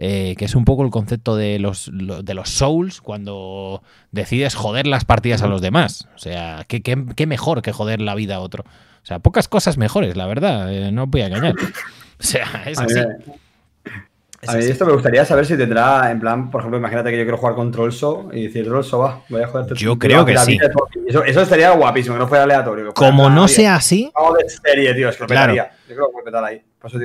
Eh, 0.00 0.36
que 0.38 0.44
es 0.44 0.54
un 0.54 0.64
poco 0.64 0.84
el 0.84 0.90
concepto 0.90 1.34
de 1.34 1.58
los, 1.58 1.90
de 1.92 2.34
los 2.34 2.50
souls 2.50 3.00
cuando 3.00 3.82
decides 4.12 4.54
joder 4.54 4.86
las 4.86 5.04
partidas 5.04 5.42
a 5.42 5.48
los 5.48 5.60
demás. 5.60 6.06
O 6.14 6.18
sea, 6.18 6.64
¿qué, 6.68 6.82
qué, 6.82 7.26
mejor 7.26 7.62
que 7.62 7.72
joder 7.72 8.00
la 8.00 8.14
vida 8.14 8.36
a 8.36 8.40
otro? 8.40 8.62
O 8.62 9.06
sea, 9.06 9.18
pocas 9.18 9.48
cosas 9.48 9.76
mejores, 9.76 10.16
la 10.16 10.26
verdad, 10.26 10.72
eh, 10.72 10.92
no 10.92 11.08
voy 11.08 11.22
a 11.22 11.26
engañar. 11.26 11.54
O 12.20 12.24
sea, 12.24 12.64
es 12.66 12.80
así. 12.80 12.98
A 14.46 14.54
mí 14.54 14.64
esto 14.64 14.86
me 14.86 14.92
gustaría 14.92 15.24
saber 15.24 15.46
si 15.46 15.56
tendrá, 15.56 16.10
en 16.10 16.20
plan, 16.20 16.50
por 16.50 16.60
ejemplo, 16.60 16.78
imagínate 16.78 17.10
que 17.10 17.18
yo 17.18 17.24
quiero 17.24 17.38
jugar 17.38 17.54
con 17.56 17.72
Trollso 17.72 18.28
y 18.32 18.44
decir, 18.44 18.64
Trollso, 18.64 18.98
va, 18.98 19.22
voy 19.28 19.42
a 19.42 19.48
joderte. 19.48 19.74
Yo 19.74 19.98
creo 19.98 20.24
que 20.24 20.38
sí. 20.38 20.58
Eso, 21.06 21.24
eso, 21.24 21.42
estaría 21.42 21.70
guapísimo, 21.72 22.14
que 22.14 22.20
no 22.20 22.28
fuera 22.28 22.44
aleatorio. 22.44 22.94
Como 22.94 23.30
no 23.30 23.48
sea 23.48 23.74
así. 23.74 24.12
de 24.38 24.48
serie, 24.48 24.94
tío, 24.94 25.08
es 25.08 25.16
que 25.16 25.24
lo 25.24 25.28
claro. 25.28 25.54
Yo 25.54 25.64
creo 25.86 26.10
que 26.16 26.22
petar 26.24 26.44
ahí. 26.44 26.62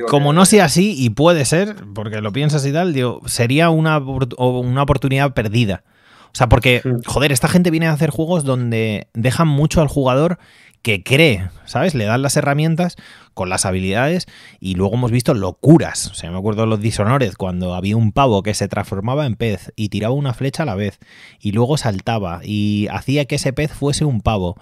Como 0.08 0.32
no 0.32 0.46
sea 0.46 0.66
así, 0.66 0.94
y 0.96 1.10
puede 1.10 1.44
ser, 1.44 1.74
porque 1.94 2.20
lo 2.20 2.32
piensas 2.32 2.64
y 2.64 2.72
tal, 2.72 2.92
digo, 2.92 3.20
sería 3.26 3.70
una, 3.70 3.98
una 3.98 4.82
oportunidad 4.82 5.34
perdida. 5.34 5.82
O 6.26 6.36
sea, 6.36 6.48
porque, 6.48 6.82
joder, 7.06 7.32
esta 7.32 7.48
gente 7.48 7.70
viene 7.70 7.86
a 7.86 7.92
hacer 7.92 8.10
juegos 8.10 8.44
donde 8.44 9.08
dejan 9.14 9.48
mucho 9.48 9.80
al 9.80 9.88
jugador 9.88 10.38
que 10.84 11.02
cree, 11.02 11.48
¿sabes? 11.64 11.94
Le 11.94 12.04
dan 12.04 12.20
las 12.20 12.36
herramientas 12.36 12.96
con 13.32 13.48
las 13.48 13.64
habilidades 13.64 14.26
y 14.60 14.74
luego 14.74 14.94
hemos 14.94 15.10
visto 15.10 15.32
locuras. 15.32 16.08
O 16.08 16.14
sea, 16.14 16.30
me 16.30 16.36
acuerdo 16.36 16.60
de 16.60 16.68
los 16.68 16.80
Dishonored 16.80 17.32
cuando 17.38 17.74
había 17.74 17.96
un 17.96 18.12
pavo 18.12 18.42
que 18.42 18.52
se 18.52 18.68
transformaba 18.68 19.24
en 19.24 19.34
pez 19.34 19.72
y 19.76 19.88
tiraba 19.88 20.14
una 20.14 20.34
flecha 20.34 20.64
a 20.64 20.66
la 20.66 20.74
vez 20.74 21.00
y 21.40 21.52
luego 21.52 21.78
saltaba 21.78 22.42
y 22.44 22.86
hacía 22.92 23.24
que 23.24 23.36
ese 23.36 23.54
pez 23.54 23.72
fuese 23.72 24.04
un 24.04 24.20
pavo. 24.20 24.56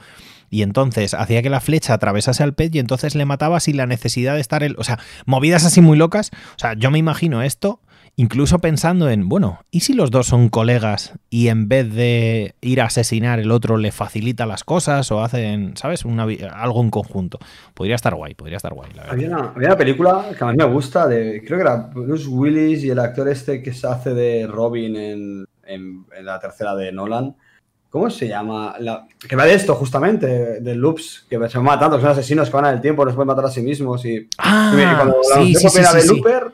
Y 0.48 0.62
entonces 0.62 1.12
hacía 1.14 1.42
que 1.42 1.50
la 1.50 1.60
flecha 1.60 1.94
atravesase 1.94 2.44
al 2.44 2.54
pez 2.54 2.72
y 2.72 2.78
entonces 2.78 3.16
le 3.16 3.24
mataba 3.24 3.58
sin 3.58 3.76
la 3.76 3.86
necesidad 3.86 4.36
de 4.36 4.40
estar... 4.40 4.62
El, 4.62 4.76
o 4.78 4.84
sea, 4.84 5.00
movidas 5.26 5.64
así 5.64 5.80
muy 5.80 5.98
locas. 5.98 6.30
O 6.54 6.58
sea, 6.58 6.74
yo 6.74 6.92
me 6.92 6.98
imagino 6.98 7.42
esto 7.42 7.80
Incluso 8.16 8.58
pensando 8.58 9.08
en, 9.08 9.28
bueno, 9.28 9.60
¿y 9.70 9.80
si 9.80 9.94
los 9.94 10.10
dos 10.10 10.26
son 10.26 10.50
colegas 10.50 11.14
y 11.30 11.48
en 11.48 11.68
vez 11.68 11.94
de 11.94 12.54
ir 12.60 12.82
a 12.82 12.84
asesinar 12.84 13.40
el 13.40 13.50
otro 13.50 13.78
le 13.78 13.90
facilita 13.90 14.44
las 14.44 14.64
cosas 14.64 15.10
o 15.10 15.22
hacen, 15.22 15.76
¿sabes? 15.78 16.04
Una, 16.04 16.26
algo 16.52 16.82
en 16.82 16.90
conjunto. 16.90 17.38
Podría 17.72 17.94
estar 17.94 18.14
guay, 18.14 18.34
podría 18.34 18.58
estar 18.58 18.74
guay. 18.74 18.90
La 18.94 19.04
había, 19.04 19.28
una, 19.56 19.76
película 19.78 20.26
que 20.36 20.44
a 20.44 20.48
mí 20.48 20.56
me 20.58 20.64
gusta, 20.64 21.08
de, 21.08 21.42
creo 21.42 21.58
que 21.58 21.62
era 21.62 21.76
Bruce 21.76 22.28
Willis 22.28 22.84
y 22.84 22.90
el 22.90 22.98
actor 22.98 23.28
este 23.28 23.62
que 23.62 23.72
se 23.72 23.86
hace 23.86 24.12
de 24.12 24.46
Robin 24.46 24.94
en, 24.94 25.46
en, 25.64 26.04
la 26.20 26.38
tercera 26.38 26.74
de 26.74 26.92
Nolan. 26.92 27.34
¿Cómo 27.88 28.08
se 28.08 28.28
llama? 28.28 28.74
La, 28.78 29.06
que 29.26 29.36
va 29.36 29.44
de 29.44 29.54
esto, 29.54 29.74
justamente, 29.74 30.60
de 30.60 30.74
loops, 30.74 31.26
que 31.28 31.36
se 31.48 31.58
van 31.58 31.64
matando, 31.64 31.96
que 31.96 32.02
son 32.02 32.12
asesinos 32.12 32.48
que 32.48 32.56
van 32.56 32.64
al 32.64 32.80
tiempo, 32.80 33.04
no 33.04 33.10
se 33.10 33.14
pueden 33.14 33.26
matar 33.26 33.44
a 33.44 33.50
sí 33.50 33.60
mismos. 33.60 34.04
Y, 34.06 34.28
ah, 34.38 34.72
sí, 35.34 35.54
sí, 35.54 35.68
sí, 35.68 35.80
de 35.80 36.06
Looper, 36.06 36.52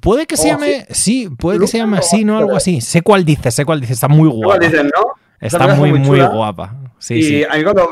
puede 0.00 0.26
que 0.26 0.36
se 0.36 0.48
oh, 0.48 0.52
llame. 0.52 0.86
Sí, 0.90 1.28
puede 1.28 1.58
que 1.58 1.66
se 1.66 1.78
llame 1.78 1.98
así, 1.98 2.24
¿no? 2.24 2.38
Algo 2.38 2.56
así. 2.56 2.80
Sé 2.80 3.02
cuál 3.02 3.24
dice, 3.24 3.50
sé 3.50 3.64
cuál 3.64 3.80
dice. 3.80 3.92
Está 3.92 4.08
muy 4.08 4.28
guapa. 4.28 4.64
Está 5.40 5.74
muy, 5.74 5.92
muy, 5.92 6.20
guapa. 6.20 6.74
Sí, 6.98 7.14
y 7.14 7.22
sí. 7.22 7.44
a 7.44 7.56
mí 7.56 7.64
cuando 7.64 7.90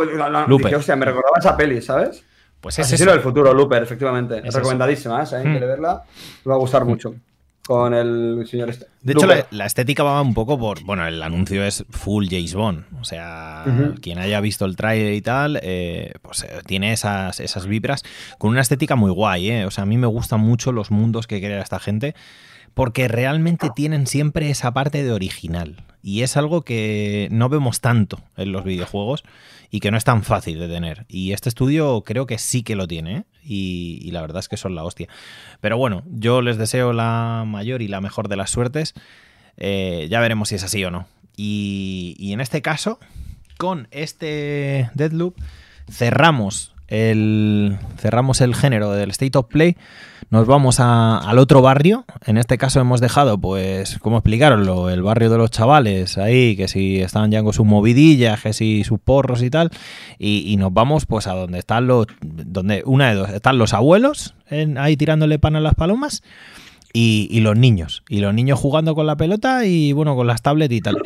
Dije, 0.58 0.76
hostia, 0.76 0.94
me 0.94 1.04
recordaba 1.04 1.36
esa 1.38 1.56
peli, 1.56 1.82
¿sabes? 1.82 2.24
Pues 2.60 2.78
es 2.78 2.86
Asesino 2.86 3.10
del 3.10 3.20
futuro, 3.20 3.52
Looper, 3.54 3.82
efectivamente. 3.82 4.42
Es 4.44 4.54
recomendadísima, 4.54 5.22
¿eh? 5.22 5.26
Si 5.26 5.34
alguien 5.34 5.52
hmm. 5.52 5.56
quiere 5.56 5.66
verla, 5.66 6.04
le 6.44 6.48
va 6.48 6.54
a 6.54 6.58
gustar 6.58 6.84
hmm. 6.84 6.88
mucho 6.88 7.14
con 7.66 7.94
el 7.94 8.46
señor 8.48 8.70
este. 8.70 8.86
De 9.02 9.12
hecho, 9.12 9.26
la, 9.50 9.66
estética 9.66 10.02
va 10.02 10.20
un 10.20 10.34
poco 10.34 10.58
por. 10.58 10.82
Bueno, 10.84 11.06
el 11.06 11.22
anuncio 11.22 11.64
es 11.64 11.84
full 11.90 12.26
James 12.28 12.54
Bond. 12.54 12.84
O 13.00 13.04
sea, 13.04 13.64
quien 14.00 14.18
haya 14.18 14.40
visto 14.40 14.64
el 14.64 14.76
trailer 14.76 15.14
y 15.14 15.20
tal, 15.20 15.60
eh, 15.62 16.14
pues 16.22 16.42
eh, 16.42 16.62
tiene 16.66 16.92
esas, 16.92 17.40
esas 17.40 17.66
vibras 17.66 18.02
con 18.38 18.50
una 18.50 18.60
estética 18.60 18.96
muy 18.96 19.10
guay, 19.10 19.50
¿eh? 19.50 19.66
O 19.66 19.70
sea, 19.70 19.82
a 19.82 19.86
mí 19.86 19.98
me 19.98 20.06
gustan 20.06 20.40
mucho 20.40 20.72
los 20.72 20.90
mundos 20.90 21.26
que 21.26 21.40
crea 21.40 21.62
esta 21.62 21.78
gente 21.78 22.14
porque 22.74 23.08
realmente 23.08 23.70
tienen 23.74 24.06
siempre 24.06 24.50
esa 24.50 24.72
parte 24.72 25.02
de 25.02 25.12
original. 25.12 25.84
Y 26.02 26.22
es 26.22 26.36
algo 26.36 26.62
que 26.62 27.28
no 27.30 27.48
vemos 27.48 27.80
tanto 27.80 28.20
en 28.36 28.52
los 28.52 28.64
videojuegos 28.64 29.22
y 29.70 29.80
que 29.80 29.90
no 29.90 29.96
es 29.96 30.04
tan 30.04 30.22
fácil 30.22 30.58
de 30.58 30.68
tener. 30.68 31.04
Y 31.08 31.32
este 31.32 31.48
estudio 31.48 32.02
creo 32.02 32.26
que 32.26 32.38
sí 32.38 32.62
que 32.62 32.76
lo 32.76 32.88
tiene, 32.88 33.16
¿eh? 33.16 33.24
Y, 33.42 34.10
la 34.12 34.20
verdad 34.20 34.40
es 34.40 34.48
que 34.48 34.56
son 34.56 34.74
la 34.74 34.84
hostia. 34.84 35.08
Pero 35.60 35.76
bueno, 35.76 36.02
yo 36.06 36.42
les 36.42 36.58
deseo 36.58 36.92
la 36.92 37.44
mayor 37.46 37.82
y 37.82 37.88
la 37.88 38.00
mejor 38.00 38.28
de 38.28 38.36
las 38.36 38.50
suertes. 38.50 38.94
Eh, 39.56 40.08
ya 40.10 40.20
veremos 40.20 40.48
si 40.48 40.54
es 40.56 40.64
así 40.64 40.84
o 40.84 40.90
no. 40.90 41.06
Y, 41.36 42.16
y 42.18 42.32
en 42.32 42.40
este 42.40 42.62
caso, 42.62 42.98
con 43.58 43.88
este 43.90 44.90
Deadloop, 44.94 45.36
cerramos 45.90 46.74
el, 46.90 47.78
cerramos 47.98 48.40
el 48.40 48.54
género 48.54 48.92
del 48.92 49.10
State 49.10 49.38
of 49.38 49.46
Play, 49.46 49.76
nos 50.30 50.46
vamos 50.46 50.78
al 50.78 51.38
otro 51.38 51.60
barrio. 51.60 52.04
En 52.24 52.36
este 52.36 52.56
caso 52.56 52.80
hemos 52.80 53.00
dejado, 53.00 53.38
pues, 53.38 53.98
¿cómo 53.98 54.18
explicaroslo? 54.18 54.88
El 54.88 55.02
barrio 55.02 55.28
de 55.28 55.38
los 55.38 55.50
chavales, 55.50 56.18
ahí, 56.18 56.56
que 56.56 56.68
si 56.68 57.00
estaban 57.00 57.32
ya 57.32 57.42
con 57.42 57.52
sus 57.52 57.66
movidillas, 57.66 58.40
que 58.40 58.52
si 58.52 58.84
sus 58.84 59.00
porros 59.00 59.42
y 59.42 59.50
tal. 59.50 59.70
Y, 60.18 60.56
nos 60.56 60.72
vamos, 60.72 61.06
pues, 61.06 61.26
a 61.26 61.32
donde 61.32 61.58
están 61.58 61.88
los. 61.88 62.06
donde 62.20 62.82
Una 62.86 63.08
de 63.08 63.14
dos, 63.16 63.30
están 63.30 63.58
los 63.58 63.74
abuelos 63.74 64.34
ahí 64.76 64.96
tirándole 64.96 65.38
pan 65.38 65.56
a 65.56 65.60
las 65.60 65.74
palomas. 65.74 66.22
Y, 66.92 67.40
los 67.40 67.56
niños. 67.56 68.04
Y 68.08 68.20
los 68.20 68.34
niños 68.34 68.58
jugando 68.58 68.94
con 68.94 69.06
la 69.06 69.16
pelota 69.16 69.64
y, 69.64 69.92
bueno, 69.92 70.14
con 70.14 70.26
las 70.26 70.42
tablets 70.42 70.74
y 70.74 70.80
tal. 70.80 70.96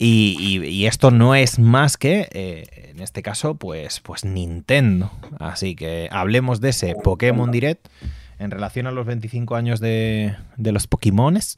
Y, 0.00 0.86
esto 0.86 1.10
no 1.10 1.34
es 1.34 1.58
más 1.58 1.96
que, 1.96 2.28
eh, 2.30 2.92
en 2.92 3.00
este 3.00 3.22
caso, 3.22 3.56
pues, 3.56 4.00
pues 4.00 4.24
Nintendo. 4.24 5.10
Así 5.40 5.74
que 5.74 6.08
hablemos 6.12 6.60
de 6.60 6.68
ese 6.68 6.94
Pokémon 6.94 7.50
Direct 7.50 7.88
en 8.38 8.52
relación 8.52 8.86
a 8.86 8.92
los 8.92 9.06
25 9.06 9.56
años 9.56 9.80
de, 9.80 10.36
los 10.56 10.86
Pokémones. 10.86 11.56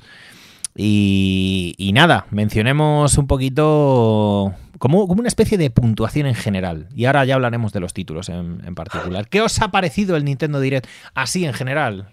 Y, 0.75 1.91
nada, 1.93 2.27
mencionemos 2.31 3.19
un 3.19 3.27
poquito 3.27 4.55
como, 4.79 5.07
como, 5.07 5.21
una 5.21 5.29
especie 5.29 5.59
de 5.59 5.69
puntuación 5.69 6.27
en 6.27 6.35
general. 6.35 6.89
Y 6.95 7.05
ahora 7.05 7.27
ya 7.27 7.35
hablaremos 7.35 7.75
de 7.75 7.81
los 7.81 7.93
títulos 7.93 8.31
en, 8.31 8.63
en 8.65 8.75
particular. 8.75 9.29
¿Qué 9.29 9.43
os 9.43 9.61
ha 9.61 9.71
parecido 9.71 10.17
el 10.17 10.25
Nintendo 10.25 10.61
Direct 10.61 10.89
así 11.15 11.45
en 11.45 11.53
general? 11.53 12.09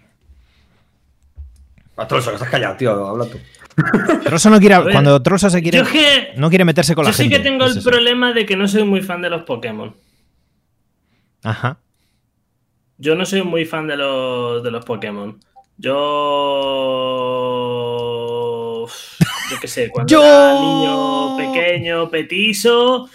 Eso, 1.98 2.30
que 2.30 2.34
estás 2.34 2.48
callado, 2.48 2.76
tío, 2.76 3.08
habla 3.08 3.24
tú. 3.26 3.38
Troso 4.24 4.50
no 4.50 4.58
quiere. 4.58 4.82
cuando 4.92 5.22
Troso 5.22 5.48
se 5.50 5.62
quiere. 5.62 5.84
no 6.36 6.48
quiere 6.48 6.64
meterse 6.64 6.94
con 6.94 7.04
la 7.04 7.12
gente. 7.12 7.30
Yo 7.30 7.36
sí 7.36 7.42
que 7.42 7.48
tengo 7.48 7.64
el 7.64 7.82
problema 7.82 8.32
de 8.32 8.46
que 8.46 8.56
no 8.56 8.66
soy 8.68 8.84
muy 8.84 9.02
fan 9.02 9.22
de 9.22 9.30
los 9.30 9.42
Pokémon. 9.42 9.94
Ajá. 11.42 11.78
Yo 12.98 13.14
no 13.14 13.24
soy 13.24 13.42
muy 13.42 13.64
fan 13.64 13.86
de 13.86 13.96
los, 13.96 14.62
de 14.62 14.70
los 14.70 14.84
Pokémon. 14.84 15.38
Yo 15.76 15.94
yo 19.58 19.62
qué 19.62 19.68
sé, 19.68 19.90
cuando 19.90 20.24
era 20.24 20.54
niño 20.54 21.36
pequeño, 21.36 22.10
petiso, 22.10 23.08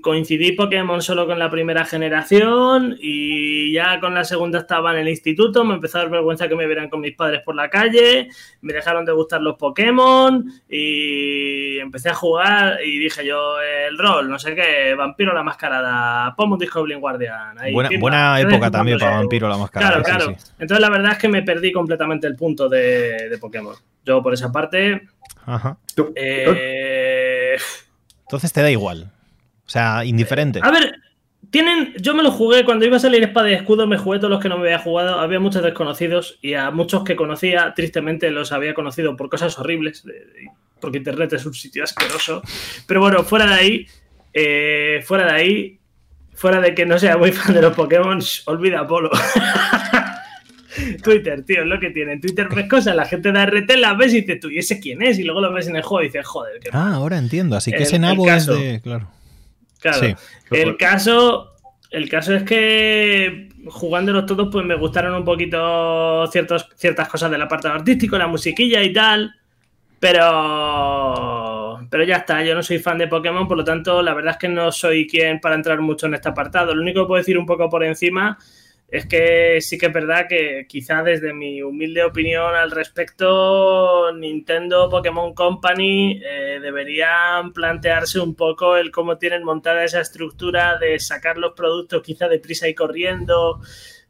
coincidí 0.00 0.52
Pokémon 0.52 1.02
solo 1.02 1.26
con 1.26 1.38
la 1.38 1.50
primera 1.50 1.84
generación 1.84 2.96
y 2.98 3.72
ya 3.72 4.00
con 4.00 4.14
la 4.14 4.24
segunda 4.24 4.60
estaba 4.60 4.92
en 4.92 5.00
el 5.00 5.08
instituto, 5.08 5.64
me 5.64 5.74
empezó 5.74 5.98
a 5.98 6.02
dar 6.02 6.10
vergüenza 6.10 6.48
que 6.48 6.56
me 6.56 6.66
vieran 6.66 6.88
con 6.88 7.00
mis 7.00 7.14
padres 7.14 7.42
por 7.44 7.54
la 7.54 7.68
calle, 7.68 8.28
me 8.62 8.72
dejaron 8.72 9.04
de 9.04 9.12
gustar 9.12 9.42
los 9.42 9.56
Pokémon 9.56 10.44
y 10.68 11.78
empecé 11.78 12.10
a 12.10 12.14
jugar 12.14 12.78
y 12.84 12.98
dije 12.98 13.26
yo, 13.26 13.60
el 13.60 13.98
rol, 13.98 14.28
no 14.30 14.38
sé 14.38 14.54
qué, 14.54 14.94
Vampiro 14.94 15.34
la 15.34 15.42
Mascarada, 15.42 16.34
ponme 16.34 16.54
un 16.54 16.58
disco 16.58 16.80
Goblin 16.80 17.00
Guardian. 17.00 17.56
buena, 18.00 18.40
época 18.40 18.70
también 18.70 18.98
para 18.98 19.16
Vampiro 19.16 19.48
la 19.48 19.58
Mascarada. 19.58 20.02
Claro, 20.02 20.24
claro. 20.24 20.36
Entonces 20.58 20.80
la 20.80 20.90
verdad 20.90 21.12
es 21.12 21.18
que 21.18 21.28
me 21.28 21.42
perdí 21.42 21.70
completamente 21.72 22.26
el 22.26 22.36
punto 22.36 22.68
de, 22.68 23.28
de 23.28 23.38
Pokémon. 23.38 23.74
Yo 24.04 24.22
por 24.22 24.34
esa 24.34 24.50
parte 24.50 25.02
Ajá. 25.46 25.78
Eh, 26.16 27.56
Entonces 28.22 28.52
te 28.52 28.62
da 28.62 28.70
igual. 28.70 29.10
O 29.66 29.70
sea, 29.70 30.04
indiferente. 30.04 30.60
A 30.62 30.70
ver, 30.70 30.94
tienen, 31.50 31.94
yo 31.98 32.14
me 32.14 32.22
lo 32.22 32.30
jugué 32.30 32.64
cuando 32.64 32.84
iba 32.84 32.96
a 32.96 33.00
salir 33.00 33.22
Espada 33.22 33.50
y 33.50 33.54
Escudo, 33.54 33.86
me 33.86 33.98
jugué 33.98 34.18
todos 34.18 34.30
los 34.30 34.40
que 34.40 34.48
no 34.48 34.56
me 34.58 34.64
había 34.64 34.78
jugado. 34.78 35.20
Había 35.20 35.40
muchos 35.40 35.62
desconocidos 35.62 36.38
y 36.40 36.54
a 36.54 36.70
muchos 36.70 37.04
que 37.04 37.16
conocía, 37.16 37.72
tristemente 37.74 38.30
los 38.30 38.52
había 38.52 38.74
conocido 38.74 39.16
por 39.16 39.28
cosas 39.28 39.58
horribles, 39.58 40.04
porque 40.80 40.98
Internet 40.98 41.32
es 41.34 41.46
un 41.46 41.54
sitio 41.54 41.84
asqueroso. 41.84 42.42
Pero 42.86 43.00
bueno, 43.00 43.22
fuera 43.22 43.46
de 43.46 43.54
ahí, 43.54 43.86
eh, 44.32 45.02
fuera 45.04 45.26
de 45.26 45.32
ahí, 45.32 45.80
fuera 46.34 46.60
de 46.60 46.74
que 46.74 46.86
no 46.86 46.98
sea 46.98 47.16
muy 47.16 47.32
fan 47.32 47.54
de 47.54 47.62
los 47.62 47.74
Pokémon, 47.74 48.20
olvida 48.46 48.86
Polo. 48.86 49.10
Twitter, 51.02 51.44
tío, 51.44 51.62
es 51.62 51.66
lo 51.66 51.78
que 51.80 51.90
tiene. 51.90 52.12
En 52.12 52.20
Twitter 52.20 52.48
ves 52.54 52.68
cosas, 52.68 52.94
la 52.94 53.04
gente 53.04 53.32
da 53.32 53.46
RT, 53.46 53.76
las 53.78 53.96
ves 53.96 54.14
y 54.14 54.20
dices 54.20 54.40
tú, 54.40 54.50
¿y 54.50 54.58
ese 54.58 54.80
quién 54.80 55.02
es? 55.02 55.18
Y 55.18 55.24
luego 55.24 55.40
lo 55.40 55.52
ves 55.52 55.68
en 55.68 55.76
el 55.76 55.82
juego 55.82 56.02
y 56.02 56.06
dices, 56.06 56.26
joder. 56.26 56.60
Qué 56.60 56.70
ah, 56.72 56.92
ahora 56.94 57.18
entiendo. 57.18 57.56
Así 57.56 57.70
que 57.72 57.82
ese 57.82 57.98
nabo 57.98 58.28
es 58.30 58.46
de. 58.46 58.80
Claro. 58.82 59.08
Claro. 59.80 60.16
el 60.50 60.76
caso. 60.76 61.48
El 61.90 62.08
caso 62.08 62.34
es 62.34 62.42
que 62.44 63.50
jugándolos 63.66 64.24
todos, 64.24 64.48
pues 64.50 64.64
me 64.64 64.76
gustaron 64.76 65.14
un 65.14 65.26
poquito 65.26 66.26
ciertos, 66.28 66.70
ciertas 66.74 67.06
cosas 67.06 67.30
del 67.30 67.42
apartado 67.42 67.74
artístico, 67.74 68.16
la 68.16 68.26
musiquilla 68.26 68.82
y 68.82 68.92
tal. 68.92 69.34
Pero. 70.00 71.78
Pero 71.90 72.04
ya 72.04 72.16
está, 72.16 72.42
yo 72.42 72.54
no 72.54 72.62
soy 72.62 72.78
fan 72.78 72.96
de 72.96 73.08
Pokémon, 73.08 73.46
por 73.46 73.58
lo 73.58 73.64
tanto, 73.64 74.00
la 74.00 74.14
verdad 74.14 74.32
es 74.32 74.38
que 74.38 74.48
no 74.48 74.72
soy 74.72 75.06
quien 75.06 75.40
para 75.40 75.54
entrar 75.54 75.80
mucho 75.80 76.06
en 76.06 76.14
este 76.14 76.28
apartado. 76.28 76.74
Lo 76.74 76.80
único 76.80 77.02
que 77.02 77.08
puedo 77.08 77.18
decir 77.18 77.36
un 77.36 77.44
poco 77.44 77.68
por 77.68 77.84
encima 77.84 78.38
es 78.92 79.06
que 79.06 79.58
sí 79.62 79.78
que 79.78 79.86
es 79.86 79.92
verdad 79.92 80.26
que 80.28 80.66
quizá 80.68 81.02
desde 81.02 81.32
mi 81.32 81.62
humilde 81.62 82.04
opinión 82.04 82.54
al 82.54 82.70
respecto, 82.70 84.12
Nintendo 84.12 84.90
Pokémon 84.90 85.32
Company 85.32 86.20
eh, 86.22 86.58
deberían 86.60 87.54
plantearse 87.54 88.20
un 88.20 88.34
poco 88.34 88.76
el 88.76 88.90
cómo 88.90 89.16
tienen 89.16 89.44
montada 89.44 89.82
esa 89.82 90.02
estructura 90.02 90.76
de 90.76 90.98
sacar 90.98 91.38
los 91.38 91.54
productos 91.54 92.02
quizá 92.02 92.28
deprisa 92.28 92.68
y 92.68 92.74
corriendo, 92.74 93.60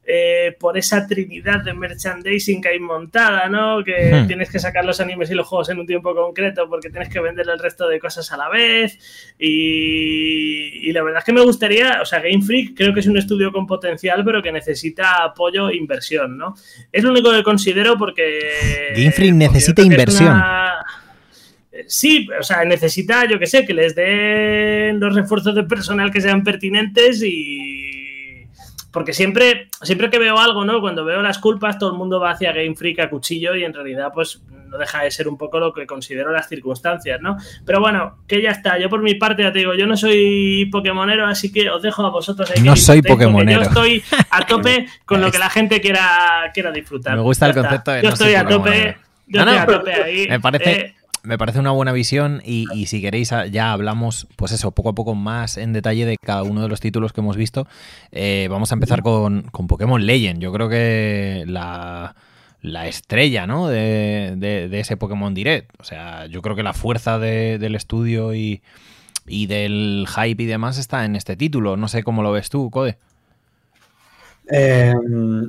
eh, 0.04 0.56
por 0.58 0.76
esa 0.76 1.06
trinidad 1.06 1.62
de 1.62 1.74
merchandising 1.74 2.60
que 2.60 2.70
hay 2.70 2.80
montada, 2.80 3.48
¿no? 3.48 3.84
Que 3.84 4.12
hmm. 4.12 4.26
tienes 4.26 4.50
que 4.50 4.58
sacar 4.58 4.84
los 4.84 5.00
animes 5.00 5.30
y 5.30 5.34
los 5.34 5.46
juegos 5.46 5.68
en 5.68 5.78
un 5.78 5.86
tiempo 5.86 6.12
concreto 6.12 6.68
porque 6.68 6.90
tienes 6.90 7.08
que 7.08 7.20
vender 7.20 7.48
el 7.48 7.58
resto 7.58 7.86
de 7.86 8.00
cosas 8.00 8.32
a 8.32 8.36
la 8.36 8.48
vez. 8.48 8.98
Y, 9.38 10.90
la 10.92 11.02
verdad 11.02 11.20
es 11.20 11.24
que 11.24 11.32
me 11.32 11.40
gustaría, 11.40 12.02
o 12.02 12.04
sea, 12.04 12.18
Game 12.18 12.42
Freak 12.42 12.76
creo 12.76 12.92
que 12.92 13.00
es 13.00 13.06
un 13.06 13.16
estudio 13.16 13.52
con 13.52 13.66
potencial, 13.66 14.24
pero 14.24 14.42
que 14.42 14.50
necesita 14.50 15.22
apoyo 15.22 15.68
e 15.68 15.76
inversión, 15.76 16.36
¿no? 16.36 16.54
Es 16.90 17.04
lo 17.04 17.10
único 17.10 17.30
que 17.30 17.44
considero 17.44 17.96
porque... 17.96 18.92
Game 18.96 19.12
Freak 19.12 19.34
necesita 19.34 19.82
inversión. 19.82 20.36
Sí, 21.86 22.28
o 22.38 22.42
sea, 22.42 22.64
necesita, 22.64 23.26
yo 23.26 23.38
que 23.38 23.46
sé, 23.46 23.64
que 23.64 23.72
les 23.72 23.94
den 23.94 25.00
los 25.00 25.14
refuerzos 25.14 25.54
de 25.54 25.62
personal 25.62 26.10
que 26.10 26.20
sean 26.20 26.44
pertinentes 26.44 27.22
y 27.22 27.71
porque 28.92 29.12
siempre, 29.14 29.68
siempre 29.80 30.10
que 30.10 30.18
veo 30.18 30.38
algo, 30.38 30.64
¿no? 30.64 30.80
Cuando 30.80 31.04
veo 31.04 31.22
las 31.22 31.38
culpas, 31.38 31.78
todo 31.78 31.90
el 31.90 31.96
mundo 31.96 32.20
va 32.20 32.30
hacia 32.30 32.52
Game 32.52 32.76
Freak 32.76 33.00
a 33.00 33.10
cuchillo 33.10 33.56
y 33.56 33.64
en 33.64 33.72
realidad, 33.72 34.10
pues 34.12 34.42
no 34.68 34.78
deja 34.78 35.02
de 35.02 35.10
ser 35.10 35.28
un 35.28 35.38
poco 35.38 35.58
lo 35.58 35.72
que 35.72 35.86
considero 35.86 36.30
las 36.30 36.48
circunstancias, 36.48 37.20
¿no? 37.20 37.36
Pero 37.64 37.80
bueno, 37.80 38.18
que 38.26 38.42
ya 38.42 38.50
está. 38.50 38.78
Yo 38.78 38.88
por 38.88 39.02
mi 39.02 39.14
parte, 39.14 39.42
ya 39.42 39.52
te 39.52 39.60
digo, 39.60 39.74
yo 39.74 39.86
no 39.86 39.96
soy 39.96 40.68
Pokémonero, 40.70 41.26
así 41.26 41.50
que 41.50 41.70
os 41.70 41.82
dejo 41.82 42.04
a 42.04 42.10
vosotros 42.10 42.50
ahí. 42.50 42.62
No 42.62 42.76
soy 42.76 43.02
Pokémonero. 43.02 43.62
Yo 43.62 43.68
estoy 43.68 44.02
a 44.30 44.46
tope 44.46 44.86
con 45.04 45.20
lo 45.20 45.30
que 45.30 45.38
la 45.38 45.50
gente 45.50 45.80
quiera, 45.80 46.50
quiera 46.52 46.70
disfrutar. 46.70 47.16
Me 47.16 47.22
gusta 47.22 47.46
el 47.46 47.54
concepto 47.54 47.90
de 47.92 48.02
Yo 48.02 48.08
estoy 48.10 48.34
a 48.34 48.46
tope. 48.46 48.96
Yo 49.26 49.40
estoy 49.40 49.56
a 49.56 49.66
tope 49.66 49.94
ahí. 49.94 50.28
Me 50.28 50.40
parece. 50.40 50.80
Eh, 50.80 50.94
me 51.22 51.38
parece 51.38 51.60
una 51.60 51.70
buena 51.70 51.92
visión 51.92 52.42
y, 52.44 52.86
si 52.86 53.00
queréis 53.00 53.32
ah, 53.32 53.46
ya 53.46 53.72
hablamos, 53.72 54.26
pues 54.36 54.52
eso, 54.52 54.72
poco 54.72 54.90
a 54.90 54.94
poco 54.94 55.14
más 55.14 55.56
en 55.56 55.72
detalle 55.72 56.04
de 56.04 56.16
cada 56.16 56.42
uno 56.42 56.62
de 56.62 56.68
los 56.68 56.80
títulos 56.80 57.12
que 57.12 57.20
hemos 57.20 57.36
visto. 57.36 57.66
Eh, 58.10 58.48
vamos 58.50 58.72
a 58.72 58.74
empezar 58.74 59.02
con, 59.02 59.44
Pokémon 59.68 60.04
Legend. 60.04 60.40
Yo 60.40 60.52
creo 60.52 60.68
que 60.68 61.44
la, 61.46 62.14
estrella 62.86 63.46
¿no? 63.46 63.68
de, 63.68 64.68
ese 64.72 64.96
Pokémon 64.96 65.34
Direct. 65.34 65.70
O 65.78 65.84
sea, 65.84 66.26
yo 66.26 66.42
creo 66.42 66.56
que 66.56 66.62
la 66.62 66.72
fuerza 66.72 67.18
del 67.18 67.74
estudio 67.74 68.34
y, 68.34 68.62
y 69.26 69.46
del 69.46 70.06
hype 70.08 70.42
y 70.42 70.46
demás 70.46 70.78
está 70.78 71.04
en 71.04 71.16
este 71.16 71.36
título. 71.36 71.76
No 71.76 71.88
sé 71.88 72.02
cómo 72.02 72.22
lo 72.22 72.32
ves 72.32 72.50
tú, 72.50 72.70
Code. 72.70 72.98
Eh, 74.54 74.92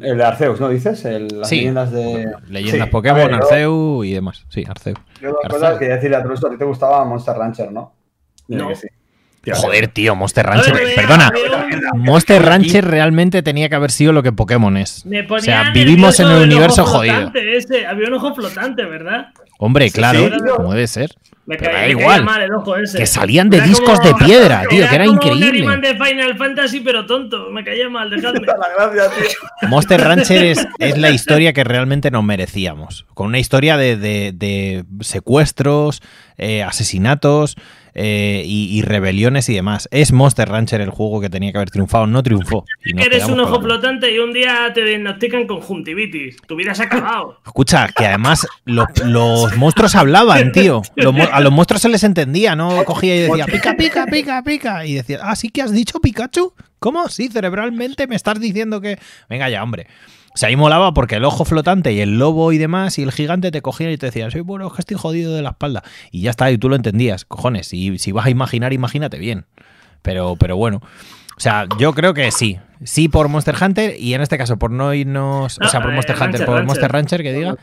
el 0.02 0.18
de 0.18 0.24
Arceus, 0.24 0.62
¿no 0.62 0.70
dices? 0.70 1.04
las 1.04 1.52
leyendas 1.52 1.92
de. 1.92 2.32
Leyendas 2.48 2.88
Pokémon, 2.90 3.34
Arceus 3.34 4.06
y 4.06 4.14
demás. 4.14 4.46
Sí, 4.48 4.64
Arceus. 4.68 4.98
Yo 5.22 5.32
dos 5.32 5.40
cosas 5.50 5.78
quería 5.78 5.96
decirle 5.96 6.16
a 6.16 6.24
Trusto, 6.24 6.48
a 6.48 6.50
ti 6.52 6.58
te 6.58 6.64
gustaba 6.64 7.04
Monster 7.04 7.36
Rancher, 7.36 7.72
¿no? 7.72 7.94
No. 8.48 8.70
Joder, 9.56 9.90
tío, 9.90 10.16
Monster 10.16 10.46
Rancher. 10.46 10.74
perdona, 10.96 11.32
Monster 11.96 12.42
Rancher 12.42 12.86
realmente 12.86 13.44
tenía 13.44 13.68
que 13.68 13.76
haber 13.76 13.92
sido 13.92 14.14
lo 14.14 14.24
que 14.24 14.32
Pokémon 14.32 14.78
es. 14.78 15.06
o 15.30 15.40
sea, 15.40 15.72
vivimos 15.72 16.20
en 16.22 16.30
el 16.30 16.44
universo 16.44 16.86
jodido. 16.86 17.32
Había 17.90 18.08
un 18.08 18.14
ojo 18.14 18.34
flotante, 18.34 18.86
¿verdad? 18.86 19.28
Hombre, 19.66 19.90
claro, 19.92 20.30
como 20.58 20.74
debe 20.74 20.88
ser. 20.88 21.16
Me 21.46 21.56
caía, 21.56 21.88
igual. 21.88 22.26
Mal 22.26 22.42
el 22.42 22.54
ojo 22.54 22.76
ese. 22.76 22.98
Que 22.98 23.06
salían 23.06 23.50
de 23.50 23.62
discos 23.62 24.02
de 24.04 24.14
piedra, 24.16 24.64
tío, 24.70 24.88
que 24.90 24.96
era 24.96 25.06
increíble. 25.06 25.66
Un 25.66 25.80
de 25.80 25.96
Final 25.96 26.38
Fantasy, 26.38 26.82
pero 26.82 27.06
tonto. 27.06 27.50
Me 27.50 27.64
caía 27.64 27.88
mal, 27.88 28.10
dejadme. 28.10 28.46
Monster 29.70 30.02
Rancher 30.02 30.44
es, 30.44 30.68
es, 30.80 30.98
la 30.98 31.12
historia 31.12 31.54
que 31.54 31.64
realmente 31.64 32.12
nos 32.12 32.26
merecíamos. 32.26 33.06
Con 33.14 33.28
una 33.28 33.40
historia 33.40 33.78
de, 33.78 33.96
de, 33.96 34.34
de 34.34 34.84
secuestros, 35.00 36.02
eh, 36.38 36.62
asesinatos. 36.62 37.56
Eh, 37.96 38.44
y, 38.46 38.82
rebeliones 38.82 39.48
y 39.50 39.54
demás. 39.54 39.88
Es 39.92 40.12
Monster 40.12 40.50
Rancher 40.50 40.82
el 40.82 40.90
juego 40.90 41.22
que 41.22 41.30
tenía 41.30 41.52
que 41.52 41.60
haber 41.60 41.70
triunfado, 41.70 42.08
no 42.08 42.24
triunfó. 42.24 42.66
que 42.84 43.04
eres 43.04 43.26
un 43.28 43.40
ojo 43.40 43.62
flotante 43.62 44.12
y 44.12 44.18
un 44.18 44.34
día 44.34 44.72
te 44.74 44.84
diagnostican 44.84 45.46
conjuntivitis. 45.46 46.38
Tu 46.48 46.56
vida 46.56 46.74
se 46.74 46.84
ha 46.84 46.86
acabado. 46.86 47.40
Escucha, 47.46 47.90
que 47.96 48.08
además 48.08 48.48
los, 48.66 48.88
monstruos 49.58 49.96
hablaban, 49.96 50.52
tío. 50.52 50.82
a 51.32 51.40
los 51.42 51.52
monstruos 51.52 51.82
se 51.82 51.90
les 51.90 52.04
entendía, 52.04 52.56
¿no? 52.56 52.84
Cogía 52.84 53.16
y 53.16 53.20
decía, 53.20 53.46
pica, 53.46 53.76
pica, 53.76 54.06
pica, 54.08 54.44
pica. 54.44 54.86
Y 54.86 54.96
decía, 54.96 55.20
ah, 55.22 55.36
sí 55.36 55.50
que 55.50 55.62
has 55.62 55.72
dicho 55.72 56.00
Pikachu. 56.00 56.54
¿Cómo? 56.80 57.08
Sí, 57.08 57.30
cerebralmente 57.30 58.08
me 58.08 58.16
estás 58.16 58.40
diciendo 58.40 58.82
que. 58.82 59.00
Venga 59.30 59.50
ya, 59.50 59.64
hombre. 59.64 59.88
O 60.34 60.38
sea, 60.38 60.50
ahí 60.50 60.56
molaba 60.56 60.94
porque 60.94 61.16
el 61.16 61.26
ojo 61.26 61.46
flotante 61.46 61.94
y 61.94 62.00
el 62.00 62.18
lobo 62.18 62.52
y 62.52 62.58
demás 62.58 62.98
y 62.98 63.04
el 63.04 63.12
gigante 63.12 63.52
te 63.52 63.62
cogían 63.62 63.92
y 63.92 63.98
te 63.98 64.08
decían, 64.08 64.32
soy 64.32 64.42
bueno, 64.42 64.68
es 64.68 64.74
que 64.74 64.82
estoy 64.82 64.98
jodido 64.98 65.34
de 65.36 65.44
la 65.44 65.50
espalda. 65.50 65.84
Y 66.12 66.22
ya 66.22 66.32
está, 66.32 66.50
y 66.50 66.58
tú 66.58 66.70
lo 66.70 66.76
entendías, 66.76 67.26
cojones. 67.26 67.72
Y 67.74 68.00
si 68.00 68.12
vas 68.12 68.26
a 68.26 68.30
imaginar, 68.32 68.74
imagínate 68.74 69.20
bien. 69.20 69.46
Pero, 70.02 70.36
pero 70.36 70.58
bueno. 70.58 70.82
O 71.38 71.40
sea, 71.40 71.66
yo 71.78 71.94
creo 71.94 72.16
que 72.16 72.32
sí. 72.32 72.60
Sí 72.84 73.10
por 73.10 73.28
Monster 73.28 73.56
Hunter 73.62 73.96
y 74.00 74.16
en 74.16 74.22
este 74.22 74.38
caso 74.38 74.58
por 74.58 74.72
no 74.72 74.94
irnos. 74.94 75.60
o 75.62 75.68
sea, 75.68 75.82
por 75.82 75.92
Monster 75.92 76.16
Hunter, 76.20 76.46
por 76.46 76.64
Monster 76.64 76.92
Rancher, 76.92 77.22
que 77.22 77.32
diga. 77.32 77.56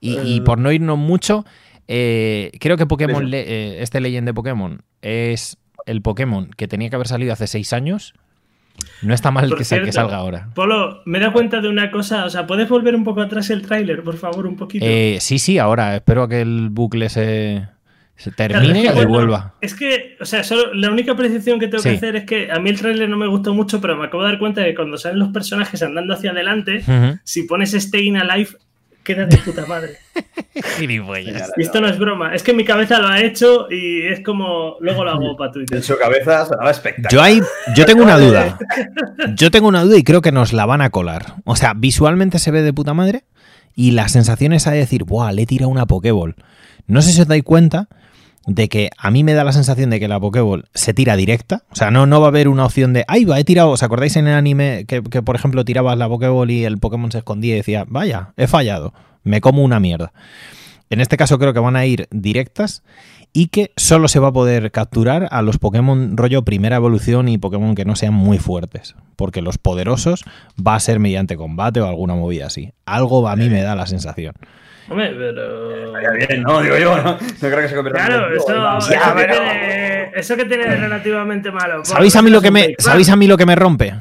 Y, 0.00 0.40
por 0.42 0.58
no 0.58 0.72
irnos 0.72 0.98
mucho, 0.98 1.44
eh, 1.88 2.52
creo 2.60 2.76
que 2.76 2.86
Pokémon, 2.86 3.28
eh, 3.32 3.78
este 3.80 4.00
Legend 4.00 4.26
de 4.26 4.34
Pokémon 4.34 4.82
es 5.02 5.58
el 5.86 6.02
Pokémon 6.02 6.50
que 6.50 6.68
tenía 6.68 6.88
que 6.90 6.96
haber 6.96 7.08
salido 7.08 7.32
hace 7.32 7.46
seis 7.46 7.72
años 7.72 8.14
no 9.02 9.14
está 9.14 9.30
mal 9.30 9.54
que, 9.54 9.64
salga 9.64 10.16
ahora. 10.16 10.48
Polo, 10.54 11.02
me 11.06 11.18
da 11.18 11.32
cuenta 11.32 11.60
de 11.60 11.68
una 11.68 11.90
cosa. 11.90 12.24
O 12.24 12.30
sea, 12.30 12.46
¿puedes 12.46 12.68
volver 12.68 12.94
un 12.94 13.04
poco 13.04 13.20
atrás 13.20 13.50
el 13.50 13.62
tráiler, 13.62 14.02
por 14.02 14.16
favor, 14.16 14.46
un 14.46 14.56
poquito? 14.56 14.84
Eh, 14.86 15.18
sí, 15.20 15.38
sí, 15.38 15.58
ahora. 15.58 15.96
Espero 15.96 16.28
que 16.28 16.40
el 16.40 16.68
bucle 16.70 17.08
se, 17.08 17.68
termine 18.36 18.84
y 18.84 19.04
vuelva. 19.06 19.54
Es 19.60 19.74
que, 19.74 20.16
o 20.20 20.24
sea, 20.24 20.44
solo, 20.44 20.74
la 20.74 20.90
única 20.90 21.16
precisión 21.16 21.58
que 21.58 21.68
tengo 21.68 21.82
que 21.82 21.90
hacer 21.90 22.16
es 22.16 22.24
que 22.24 22.50
a 22.50 22.58
mí 22.58 22.70
el 22.70 22.78
tráiler 22.78 23.08
no 23.08 23.16
me 23.16 23.26
gustó 23.26 23.54
mucho, 23.54 23.80
pero 23.80 23.96
me 23.96 24.06
acabo 24.06 24.22
de 24.24 24.30
dar 24.30 24.38
cuenta 24.38 24.60
de 24.60 24.68
que 24.68 24.74
cuando 24.74 24.96
salen 24.96 25.18
los 25.18 25.30
personajes 25.30 25.82
andando 25.82 26.14
hacia 26.14 26.32
adelante, 26.32 26.82
si 27.24 27.44
pones 27.44 27.72
Staying 27.72 28.16
Alive, 28.16 28.50
queda 29.02 29.26
de 29.26 29.36
puta 29.38 29.66
madre. 29.66 29.96
y 30.80 31.62
esto 31.62 31.80
no 31.80 31.88
es 31.88 31.98
broma, 31.98 32.34
es 32.34 32.42
que 32.42 32.52
mi 32.52 32.64
cabeza 32.64 32.98
lo 32.98 33.08
ha 33.08 33.20
hecho 33.20 33.70
y 33.70 34.06
es 34.06 34.20
como 34.20 34.76
luego 34.80 35.04
lo 35.04 35.10
hago 35.10 35.36
para 35.36 35.52
Twitter. 35.52 35.78
En 35.78 35.82
su 35.82 35.96
cabeza 35.96 36.46
sonaba 36.46 36.70
espectacular. 36.70 37.12
Yo, 37.12 37.22
hay, 37.22 37.40
yo 37.74 37.86
tengo 37.86 38.02
una 38.02 38.18
duda. 38.18 38.58
Yo 39.34 39.50
tengo 39.50 39.68
una 39.68 39.82
duda 39.82 39.96
y 39.96 40.04
creo 40.04 40.22
que 40.22 40.32
nos 40.32 40.52
la 40.52 40.66
van 40.66 40.80
a 40.80 40.90
colar. 40.90 41.34
O 41.44 41.56
sea, 41.56 41.74
visualmente 41.74 42.38
se 42.38 42.50
ve 42.50 42.62
de 42.62 42.72
puta 42.72 42.94
madre 42.94 43.24
y 43.74 43.92
la 43.92 44.08
sensación 44.08 44.52
es 44.52 44.66
a 44.66 44.72
decir, 44.72 45.04
¡buah! 45.04 45.32
Le 45.32 45.42
he 45.42 45.46
tirado 45.46 45.70
una 45.70 45.86
Pokéball. 45.86 46.34
No 46.86 47.02
sé 47.02 47.12
si 47.12 47.20
os 47.20 47.28
dais 47.28 47.42
cuenta 47.42 47.88
de 48.46 48.68
que 48.68 48.90
a 48.96 49.10
mí 49.10 49.22
me 49.22 49.34
da 49.34 49.44
la 49.44 49.52
sensación 49.52 49.90
de 49.90 50.00
que 50.00 50.08
la 50.08 50.18
Pokéball 50.18 50.64
se 50.74 50.94
tira 50.94 51.16
directa. 51.16 51.64
O 51.70 51.76
sea, 51.76 51.90
no, 51.90 52.06
no 52.06 52.20
va 52.20 52.26
a 52.26 52.30
haber 52.30 52.48
una 52.48 52.64
opción 52.64 52.92
de, 52.92 53.04
¡ay, 53.08 53.24
va! 53.24 53.38
He 53.38 53.44
tirado. 53.44 53.70
¿Os 53.70 53.82
acordáis 53.82 54.16
en 54.16 54.26
el 54.26 54.34
anime 54.34 54.84
que, 54.86 55.02
que 55.02 55.22
por 55.22 55.36
ejemplo, 55.36 55.64
tirabas 55.64 55.98
la 55.98 56.08
Pokéball 56.08 56.50
y 56.50 56.64
el 56.64 56.78
Pokémon 56.78 57.12
se 57.12 57.18
escondía 57.18 57.54
y 57.54 57.58
decía, 57.58 57.84
vaya, 57.88 58.32
he 58.36 58.46
fallado? 58.46 58.92
me 59.22 59.40
como 59.40 59.62
una 59.62 59.80
mierda. 59.80 60.12
En 60.88 61.00
este 61.00 61.16
caso 61.16 61.38
creo 61.38 61.52
que 61.52 61.60
van 61.60 61.76
a 61.76 61.86
ir 61.86 62.08
directas 62.10 62.82
y 63.32 63.46
que 63.48 63.72
solo 63.76 64.08
se 64.08 64.18
va 64.18 64.28
a 64.28 64.32
poder 64.32 64.72
capturar 64.72 65.28
a 65.30 65.42
los 65.42 65.58
Pokémon 65.58 66.16
rollo 66.16 66.44
primera 66.44 66.76
evolución 66.76 67.28
y 67.28 67.38
Pokémon 67.38 67.76
que 67.76 67.84
no 67.84 67.94
sean 67.94 68.14
muy 68.14 68.38
fuertes. 68.38 68.96
Porque 69.14 69.40
los 69.40 69.58
poderosos 69.58 70.24
va 70.58 70.74
a 70.74 70.80
ser 70.80 70.98
mediante 70.98 71.36
combate 71.36 71.80
o 71.80 71.86
alguna 71.86 72.16
movida 72.16 72.46
así. 72.46 72.72
Algo 72.86 73.28
a 73.28 73.36
mí 73.36 73.48
me 73.48 73.62
da 73.62 73.76
la 73.76 73.86
sensación. 73.86 74.34
Hombre, 74.88 75.14
pero. 75.16 75.92
bien, 75.92 76.42
no, 76.42 76.62
digo 76.62 76.76
yo, 76.78 76.96
no, 76.96 77.12
no 77.12 77.18
creo 77.38 77.60
que 77.60 77.68
se 77.68 77.74
convierta 77.74 78.06
claro, 78.06 78.32
en. 78.32 78.42
Claro, 78.42 78.78
eso, 78.78 78.90
eso, 78.90 79.14
que 79.14 79.24
tiene, 79.24 80.10
eso 80.14 80.36
que 80.36 80.44
tiene 80.44 80.76
relativamente 80.76 81.50
malo. 81.50 81.84
¿Sabéis 81.84 82.16
a 82.16 82.22
mí 82.22 82.30
lo 82.30 82.40
que 82.40 82.50
me, 82.50 82.74
¿sabéis 82.78 83.08
a 83.10 83.16
mí 83.16 83.26
lo 83.26 83.36
que 83.36 83.46
me 83.46 83.54
rompe? 83.54 83.94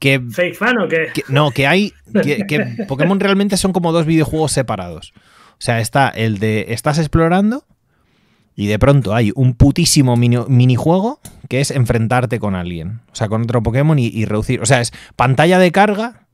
Que, 0.00 0.20
¿Fake 0.20 0.56
fan 0.56 0.78
o 0.78 0.88
qué? 0.88 1.12
no, 1.28 1.50
que 1.50 1.66
hay. 1.66 1.92
Que, 2.12 2.46
que 2.48 2.84
Pokémon 2.88 3.20
realmente 3.20 3.56
son 3.56 3.72
como 3.72 3.92
dos 3.92 4.06
videojuegos 4.06 4.52
separados. 4.52 5.12
O 5.52 5.64
sea, 5.64 5.80
está 5.80 6.08
el 6.08 6.38
de 6.38 6.66
estás 6.70 6.98
explorando 6.98 7.64
y 8.54 8.66
de 8.66 8.78
pronto 8.78 9.14
hay 9.14 9.32
un 9.34 9.54
putísimo 9.54 10.16
minijuego 10.16 11.20
que 11.48 11.60
es 11.60 11.70
enfrentarte 11.70 12.38
con 12.38 12.54
alguien. 12.54 13.00
O 13.12 13.14
sea, 13.14 13.28
con 13.28 13.42
otro 13.42 13.62
Pokémon 13.62 13.98
y, 13.98 14.24
reducir. 14.24 14.60
O 14.60 14.66
sea, 14.66 14.80
es 14.80 14.92
pantalla 15.16 15.58
de 15.58 15.72
carga 15.72 16.26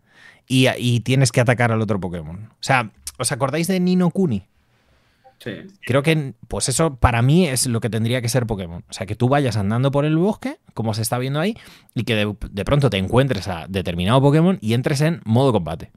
y, 0.49 1.01
tienes 1.01 1.31
que 1.31 1.41
atacar 1.41 1.73
al 1.73 1.81
otro 1.81 2.01
Pokémon. 2.01 2.49
O 2.51 2.63
sea, 2.63 2.91
¿os 3.19 3.33
acordáis 3.33 3.67
de 3.67 3.81
Nino 3.81 4.11
Kuni? 4.11 4.45
Sí. 5.39 5.53
Creo 5.83 6.03
que, 6.03 6.35
pues 6.49 6.69
eso 6.69 6.97
para 6.97 7.23
mí 7.23 7.47
es 7.47 7.67
lo 7.67 7.81
que 7.81 7.91
tendría 7.91 8.21
que 8.21 8.29
ser 8.29 8.47
Pokémon. 8.47 8.85
O 8.89 8.93
sea, 8.93 9.07
que 9.07 9.15
tú 9.15 9.29
vayas 9.29 9.57
andando 9.57 9.91
por 9.91 10.05
el 10.05 10.17
bosque, 10.17 10.59
como 10.75 10.95
se 10.95 11.03
está 11.03 11.19
viendo 11.19 11.39
ahí, 11.39 11.57
y 11.95 12.05
que 12.05 12.17
de, 12.17 12.35
de 12.51 12.65
pronto 12.65 12.91
te 12.91 12.97
encuentres 12.97 13.47
a 13.47 13.67
determinado 13.69 14.21
Pokémon 14.21 14.59
y 14.61 14.75
entres 14.75 15.01
en 15.01 15.21
modo 15.25 15.53
combate. 15.53 15.93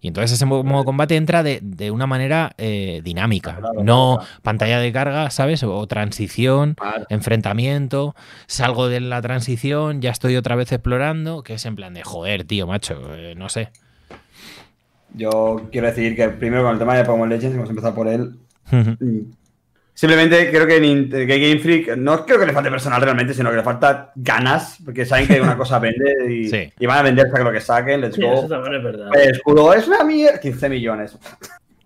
Y 0.00 0.06
entonces 0.06 0.32
ese 0.32 0.46
modo 0.46 0.84
combate 0.84 1.16
entra 1.16 1.42
de, 1.42 1.90
una 1.90 2.06
manera 2.06 2.52
eh, 2.56 3.00
dinámica, 3.02 3.60
no 3.82 4.20
pantalla 4.42 4.78
de 4.78 4.92
carga, 4.92 5.28
¿sabes? 5.30 5.64
O 5.64 5.86
transición, 5.88 6.76
enfrentamiento, 7.08 8.14
salgo 8.46 8.88
de 8.88 9.00
la 9.00 9.20
transición, 9.22 10.00
ya 10.00 10.10
estoy 10.10 10.36
otra 10.36 10.54
vez 10.54 10.70
explorando, 10.70 11.42
que 11.42 11.54
es 11.54 11.66
en 11.66 11.74
plan 11.74 11.94
de 11.94 12.04
joder, 12.04 12.44
tío, 12.44 12.68
macho, 12.68 13.00
eh, 13.16 13.34
no 13.36 13.48
sé. 13.48 13.70
Yo 15.14 15.68
quiero 15.72 15.86
decir 15.86 16.14
que 16.14 16.28
primero 16.28 16.62
con 16.62 16.72
el 16.72 16.78
tema 16.78 16.96
de 16.96 17.04
Pokémon 17.04 17.28
Legends, 17.28 17.56
hemos 17.56 17.70
empezado 17.70 17.94
por 17.94 18.08
él, 18.08 18.34
Simplemente 19.98 20.48
creo 20.52 20.64
que, 20.64 20.78
Game 21.26 21.58
Freak 21.58 21.96
no 21.96 22.24
creo 22.24 22.38
que 22.38 22.46
le 22.46 22.52
falte 22.52 22.70
personal 22.70 23.02
realmente, 23.02 23.34
sino 23.34 23.50
que 23.50 23.56
le 23.56 23.64
falta 23.64 24.12
ganas, 24.14 24.78
porque 24.84 25.04
saben 25.04 25.26
que 25.26 25.40
una 25.40 25.56
cosa 25.56 25.80
vende 25.80 26.14
y, 26.78 26.86
van 26.86 26.98
a 26.98 27.02
vender 27.02 27.26
hasta 27.26 27.42
lo 27.42 27.50
que 27.50 27.60
saquen. 27.60 28.02
Let's 28.02 28.16
go. 28.16 28.32
Eso 28.32 28.46
también 28.46 28.76
es 28.76 28.84
verdad. 28.84 29.08
El 29.12 29.30
escudo 29.32 29.74
es 29.74 29.88
una 29.88 30.04
mierda. 30.04 30.38
15 30.38 30.68
millones. 30.68 31.18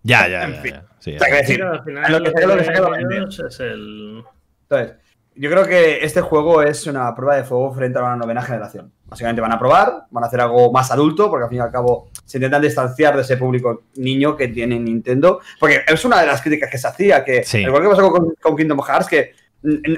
Ya, 0.02 0.28
ya, 0.28 0.46
ya. 0.46 0.62
ya. 0.62 0.84
Sí, 0.98 1.16
o 1.16 1.34
decir, 1.36 1.60
lo 1.60 1.82
que 1.82 1.90
lo 1.90 2.22
que 2.58 2.64
saque 2.64 2.80
lo 2.80 3.28
Es 3.28 3.60
el... 3.60 4.22
Entonces, 4.68 4.96
yo 5.34 5.50
creo 5.50 5.64
que 5.64 6.04
este 6.04 6.20
juego 6.20 6.62
es 6.62 6.86
una 6.86 7.14
prueba 7.14 7.36
de 7.36 7.44
fuego 7.44 7.72
frente 7.72 7.98
a 7.98 8.02
una 8.02 8.16
novena 8.16 8.42
generación. 8.42 8.92
Básicamente 9.06 9.40
van 9.40 9.52
a 9.52 9.58
probar, 9.58 10.04
van 10.10 10.24
a 10.24 10.26
hacer 10.26 10.42
algo 10.42 10.70
más 10.70 10.90
adulto, 10.90 11.30
porque 11.30 11.44
al 11.44 11.48
fin 11.48 11.60
y 11.60 11.62
al 11.62 11.72
cabo 11.72 12.10
se 12.32 12.38
intentan 12.38 12.62
distanciar 12.62 13.14
de 13.14 13.20
ese 13.20 13.36
público 13.36 13.82
niño 13.96 14.34
que 14.34 14.48
tiene 14.48 14.78
Nintendo. 14.78 15.40
Porque 15.60 15.82
es 15.86 16.02
una 16.06 16.18
de 16.18 16.26
las 16.26 16.40
críticas 16.40 16.70
que 16.70 16.78
se 16.78 16.88
hacía, 16.88 17.22
que 17.22 17.44
igual 17.60 17.82
que 17.82 17.88
pasó 17.90 18.10
con, 18.10 18.56
Kingdom 18.56 18.80
Hearts, 18.80 19.06
que 19.06 19.34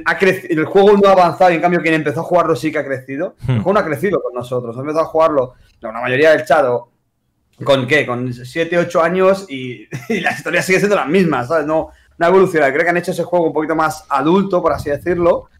ha 0.05 0.19
el 0.19 0.65
juego 0.65 0.97
no 0.97 1.09
ha 1.09 1.13
avanzado 1.13 1.53
y 1.53 1.55
en 1.55 1.61
cambio 1.61 1.81
quien 1.81 1.95
empezó 1.95 2.21
a 2.21 2.25
jugarlo 2.25 2.57
sí 2.57 2.73
que 2.73 2.79
ha 2.79 2.85
crecido. 2.85 3.37
El 3.47 3.55
hmm. 3.55 3.63
juego 3.63 3.73
no 3.75 3.79
ha 3.79 3.85
crecido 3.85 4.21
con 4.21 4.35
nosotros, 4.35 4.77
ha 4.77 4.81
empezado 4.81 5.05
a 5.05 5.09
jugarlo 5.09 5.55
la 5.81 5.93
mayoría 5.93 6.33
del 6.33 6.45
chado 6.45 6.91
con 7.63 7.87
qué, 7.87 8.05
con 8.05 8.33
7, 8.33 8.77
8 8.79 9.01
años 9.01 9.47
y, 9.49 9.87
y 10.09 10.21
la 10.21 10.33
historia 10.33 10.61
sigue 10.61 10.79
siendo 10.79 10.97
la 10.97 11.05
misma, 11.05 11.45
¿sabes? 11.45 11.67
No, 11.67 11.91
una 12.19 12.29
evolución. 12.29 12.65
Creo 12.73 12.83
que 12.83 12.91
han 12.91 12.97
hecho 12.97 13.13
ese 13.13 13.23
juego 13.23 13.47
un 13.47 13.53
poquito 13.53 13.77
más 13.77 14.05
adulto, 14.09 14.61
por 14.61 14.73
así 14.73 14.91
decirlo, 14.91 15.51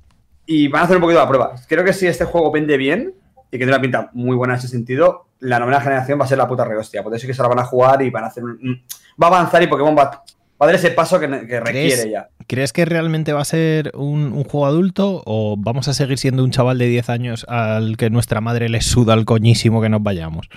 y 0.45 0.67
van 0.67 0.83
a 0.83 0.85
hacer 0.87 0.97
un 0.97 1.03
poquito 1.03 1.21
de 1.21 1.27
prueba. 1.29 1.55
Creo 1.69 1.85
que 1.85 1.93
si 1.93 2.09
este 2.09 2.25
juego 2.25 2.51
vende 2.51 2.77
bien 2.77 3.15
y 3.49 3.53
que 3.53 3.59
tiene 3.59 3.73
una 3.73 3.81
pinta 3.81 4.11
muy 4.13 4.37
buena 4.37 4.55
en 4.55 4.59
ese 4.59 4.69
sentido, 4.69 5.27
la 5.45 5.59
novena 5.59 5.81
generación 5.81 6.19
va 6.19 6.25
a 6.25 6.29
ser 6.29 6.39
la 6.39 6.49
puta 6.49 6.65
rehostia. 6.65 7.03
Porque 7.03 7.19
sí 7.19 7.27
que 7.27 7.35
se 7.35 7.43
la 7.43 7.49
van 7.49 7.59
a 7.59 7.65
jugar 7.65 8.03
y 8.03 8.11
van 8.11 8.25
a 8.25 8.27
hacer. 8.29 8.43
Va 8.43 9.27
a 9.27 9.31
avanzar 9.31 9.63
y 9.63 9.67
Pokémon 9.67 9.97
va, 9.97 10.23
a 10.59 10.67
dar 10.67 10.75
ese 10.75 10.91
paso 10.91 11.21
que, 11.21 11.27
requiere 11.27 12.11
ya. 12.11 12.29
¿Crees 12.47 12.73
que 12.73 12.85
realmente 12.85 13.33
va 13.33 13.43
a 13.43 13.45
ser 13.45 13.93
un, 13.95 14.33
un, 14.33 14.45
juego 14.45 14.67
adulto 14.67 15.23
o 15.27 15.57
vamos 15.59 15.89
a 15.89 15.95
seguir 15.95 16.19
siendo 16.19 16.43
un 16.45 16.51
chaval 16.51 16.79
de 16.79 16.87
10 16.87 17.09
años 17.11 17.47
al 17.49 17.97
que 17.97 18.11
nuestra 18.11 18.41
madre 18.41 18.69
le 18.69 18.81
suda 18.81 19.15
el 19.15 19.25
coñísimo 19.25 19.81
que 19.81 19.89
nos 19.89 20.03
vayamos? 20.03 20.49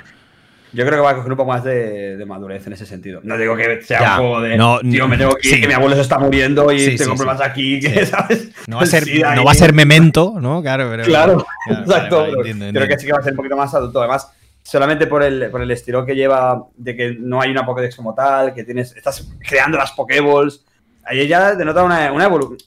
Yo 0.74 0.86
creo 0.86 1.00
que 1.00 1.04
va 1.04 1.12
a 1.12 1.16
coger 1.16 1.32
un 1.32 1.38
poco 1.38 1.50
más 1.50 1.64
de, 1.64 2.24
madurez 2.28 2.68
en 2.68 2.74
ese 2.74 2.86
sentido. 2.86 3.22
No 3.24 3.38
digo 3.38 3.56
que 3.56 3.82
sea 3.82 4.02
un 4.02 4.18
juego 4.18 4.42
de. 4.42 4.58
No, 4.58 4.80
tío, 4.80 5.08
me 5.08 5.18
tengo 5.18 5.36
que 5.36 5.48
ir, 5.48 5.62
que 5.62 5.68
mi 5.68 5.74
abuelo 5.74 5.96
se 5.96 6.02
está 6.02 6.20
muriendo 6.20 6.72
y 6.72 6.96
tengo 6.98 7.16
problemas 7.16 7.42
aquí, 7.42 7.80
que, 7.82 8.06
¿sabes? 8.06 8.50
No 8.68 8.78
va 8.78 8.84
a 8.84 8.86
ser, 8.86 9.08
no 9.36 9.46
va 9.46 9.52
a 9.52 9.56
ser 9.56 9.74
memento, 9.74 10.36
¿no? 10.42 10.62
Claro, 10.62 10.88
pero. 10.90 11.04
Claro, 11.06 11.46
exacto. 11.70 12.28
creo 12.44 12.88
que 12.88 13.00
sí 13.00 13.06
que 13.06 13.14
va 13.14 13.20
a 13.20 13.24
ser 13.24 13.34
un 13.34 13.38
poquito 13.38 13.56
más 13.56 13.74
adulto. 13.74 14.00
Además, 14.02 14.30
solamente 14.68 15.08
por 15.08 15.24
el, 15.24 15.50
por 15.50 15.62
el 15.62 15.72
estilo 15.72 16.06
que 16.06 16.14
lleva 16.14 16.68
de 16.76 16.94
que 16.94 17.16
no 17.18 17.40
hay 17.40 17.52
una 17.52 17.66
Pokédex 17.66 17.96
como 17.96 18.14
tal, 18.14 18.54
que 18.54 18.66
tienes. 18.66 18.94
Estás 18.98 19.26
creando 19.40 19.78
las 19.78 19.94
Pokéballs. 19.94 20.66
Ahí 21.06 21.26
ya 21.26 21.56
denota 21.56 21.86
una, 21.86 22.12
una 22.12 22.26
evolución 22.26 22.67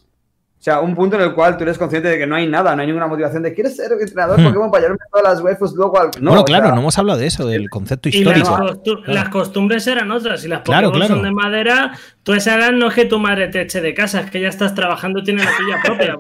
o 0.61 0.63
sea, 0.63 0.81
un 0.81 0.95
punto 0.95 1.17
en 1.17 1.23
el 1.23 1.33
cual 1.33 1.57
tú 1.57 1.63
eres 1.63 1.79
consciente 1.79 2.11
de 2.11 2.19
que 2.19 2.27
no 2.27 2.37
hay 2.37 2.47
nada, 2.47 2.77
no 2.77 2.83
hay 2.83 2.87
ninguna 2.87 3.07
motivación 3.07 3.43
de 3.43 3.55
¿quieres 3.55 3.77
ser 3.77 3.93
entrenador 3.99 4.39
hmm. 4.39 4.45
Pokémon 4.45 4.71
para 4.71 4.83
llevarme 4.83 5.05
todas 5.11 5.33
las 5.33 5.43
waifus 5.43 5.73
luego 5.73 5.99
al... 5.99 6.11
No, 6.21 6.33
bueno, 6.33 6.45
claro, 6.45 6.75
no 6.75 6.83
hemos 6.83 6.99
hablado 6.99 7.19
de 7.19 7.29
eso, 7.29 7.47
del 7.47 7.71
concepto 7.71 8.11
histórico. 8.11 8.79
Y 8.85 9.11
las, 9.11 9.31
costumbres 9.31 9.87
eran 9.87 10.11
otras. 10.11 10.43
Si 10.43 10.49
las 10.49 10.61
Pokémon 10.61 11.09
son 11.09 11.23
de 11.23 11.31
madera, 11.31 11.93
tú 12.23 12.35
esa 12.35 12.59
edad 12.59 12.73
no 12.73 12.89
es 12.89 12.95
que 12.95 13.07
tu 13.07 13.19
madre 13.19 13.49
te 13.49 13.63
eche 13.63 13.81
de 13.81 13.95
casa, 13.95 14.21
es 14.21 14.31
que 14.31 14.39
ya 14.39 14.49
estás 14.49 14.75
trabajando, 14.75 15.23
tiene 15.23 15.43
la 15.43 15.51
tuya 15.57 15.79
propia. 15.83 16.19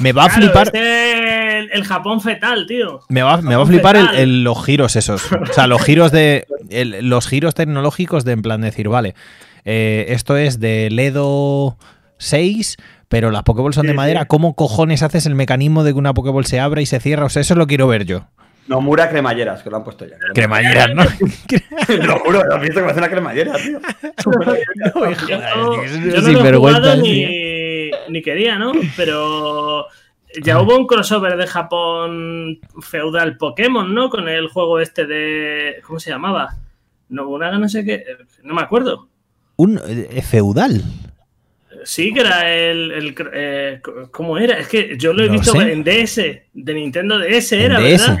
me 0.00 0.12
va 0.12 0.24
a 0.24 0.28
flipar... 0.28 0.72
el, 0.74 1.84
Japón 1.84 2.20
fetal, 2.20 2.66
tío. 2.66 3.02
Me 3.08 3.22
va, 3.22 3.40
me 3.42 3.54
va 3.54 3.62
a 3.62 3.66
flipar 3.66 3.96
el, 4.16 4.42
los 4.42 4.64
giros 4.64 4.96
esos. 4.96 5.22
O 5.32 5.52
sea, 5.52 5.68
los 5.68 5.80
giros 5.84 6.10
de... 6.10 6.48
los 7.00 7.28
giros 7.28 7.54
tecnológicos 7.54 8.24
de 8.24 8.32
en 8.32 8.42
plan 8.42 8.60
decir, 8.60 8.88
vale, 8.88 9.14
eh, 9.64 10.06
esto 10.08 10.36
es 10.36 10.58
de 10.58 10.90
Ledo 10.90 11.76
6 12.18 12.76
pero 13.08 13.30
las 13.30 13.42
Pokéball 13.42 13.74
son 13.74 13.86
de 13.86 13.94
madera. 13.94 14.26
¿Cómo 14.26 14.54
cojones 14.54 15.02
haces 15.02 15.26
el 15.26 15.34
mecanismo 15.34 15.84
de 15.84 15.92
que 15.92 15.98
una 15.98 16.14
Pokéball 16.14 16.46
se 16.46 16.60
abra 16.60 16.80
y 16.80 16.86
se 16.86 17.00
cierra? 17.00 17.26
O 17.26 17.28
sea, 17.28 17.42
eso 17.42 17.54
lo 17.54 17.66
quiero 17.66 17.86
ver 17.86 18.04
yo. 18.04 18.26
No, 18.68 18.80
Mura 18.80 19.08
cremalleras, 19.08 19.62
que 19.62 19.70
lo 19.70 19.76
han 19.76 19.84
puesto 19.84 20.06
ya. 20.06 20.16
Cremalleras, 20.34 20.92
¿no? 20.92 21.04
Lo 22.04 22.18
juro, 22.18 22.42
lo 22.44 22.58
visto 22.58 22.74
que 22.80 22.82
va 22.82 22.90
a 22.90 22.94
ser 22.94 23.02
una 23.02 23.10
cremallera, 23.10 23.52
tío. 23.54 23.78
no, 23.78 25.14
yo, 25.28 25.38
no 26.20 26.32
lo 26.32 26.48
he 26.48 26.56
jugado 26.56 26.96
ni, 26.96 27.90
ni 28.08 28.22
quería, 28.22 28.58
¿no? 28.58 28.72
Pero 28.96 29.86
ya 30.42 30.60
hubo 30.60 30.76
un 30.76 30.86
crossover 30.86 31.36
de 31.36 31.46
Japón 31.46 32.58
feudal 32.80 33.36
Pokémon, 33.36 33.94
¿no? 33.94 34.10
Con 34.10 34.28
el 34.28 34.48
juego 34.48 34.80
este 34.80 35.06
de. 35.06 35.76
¿Cómo 35.86 36.00
se 36.00 36.10
llamaba? 36.10 36.56
No, 37.08 37.38
no 37.38 37.68
sé 37.68 37.84
qué. 37.84 38.04
No 38.42 38.54
me 38.54 38.62
acuerdo. 38.62 39.08
¿Un 39.56 39.80
eh, 39.86 40.22
feudal? 40.22 40.82
Sí, 41.86 42.12
que 42.12 42.20
era 42.20 42.52
el. 42.52 43.14
Eh, 43.32 43.80
¿Cómo 44.10 44.36
era? 44.38 44.58
Es 44.58 44.66
que 44.66 44.98
yo 44.98 45.12
lo 45.12 45.22
he 45.22 45.28
visto 45.28 45.54
en 45.60 45.84
DS, 45.84 46.16
de 46.52 46.74
Nintendo 46.74 47.16
DS 47.16 47.52
era, 47.52 47.78
¿verdad? 47.78 48.18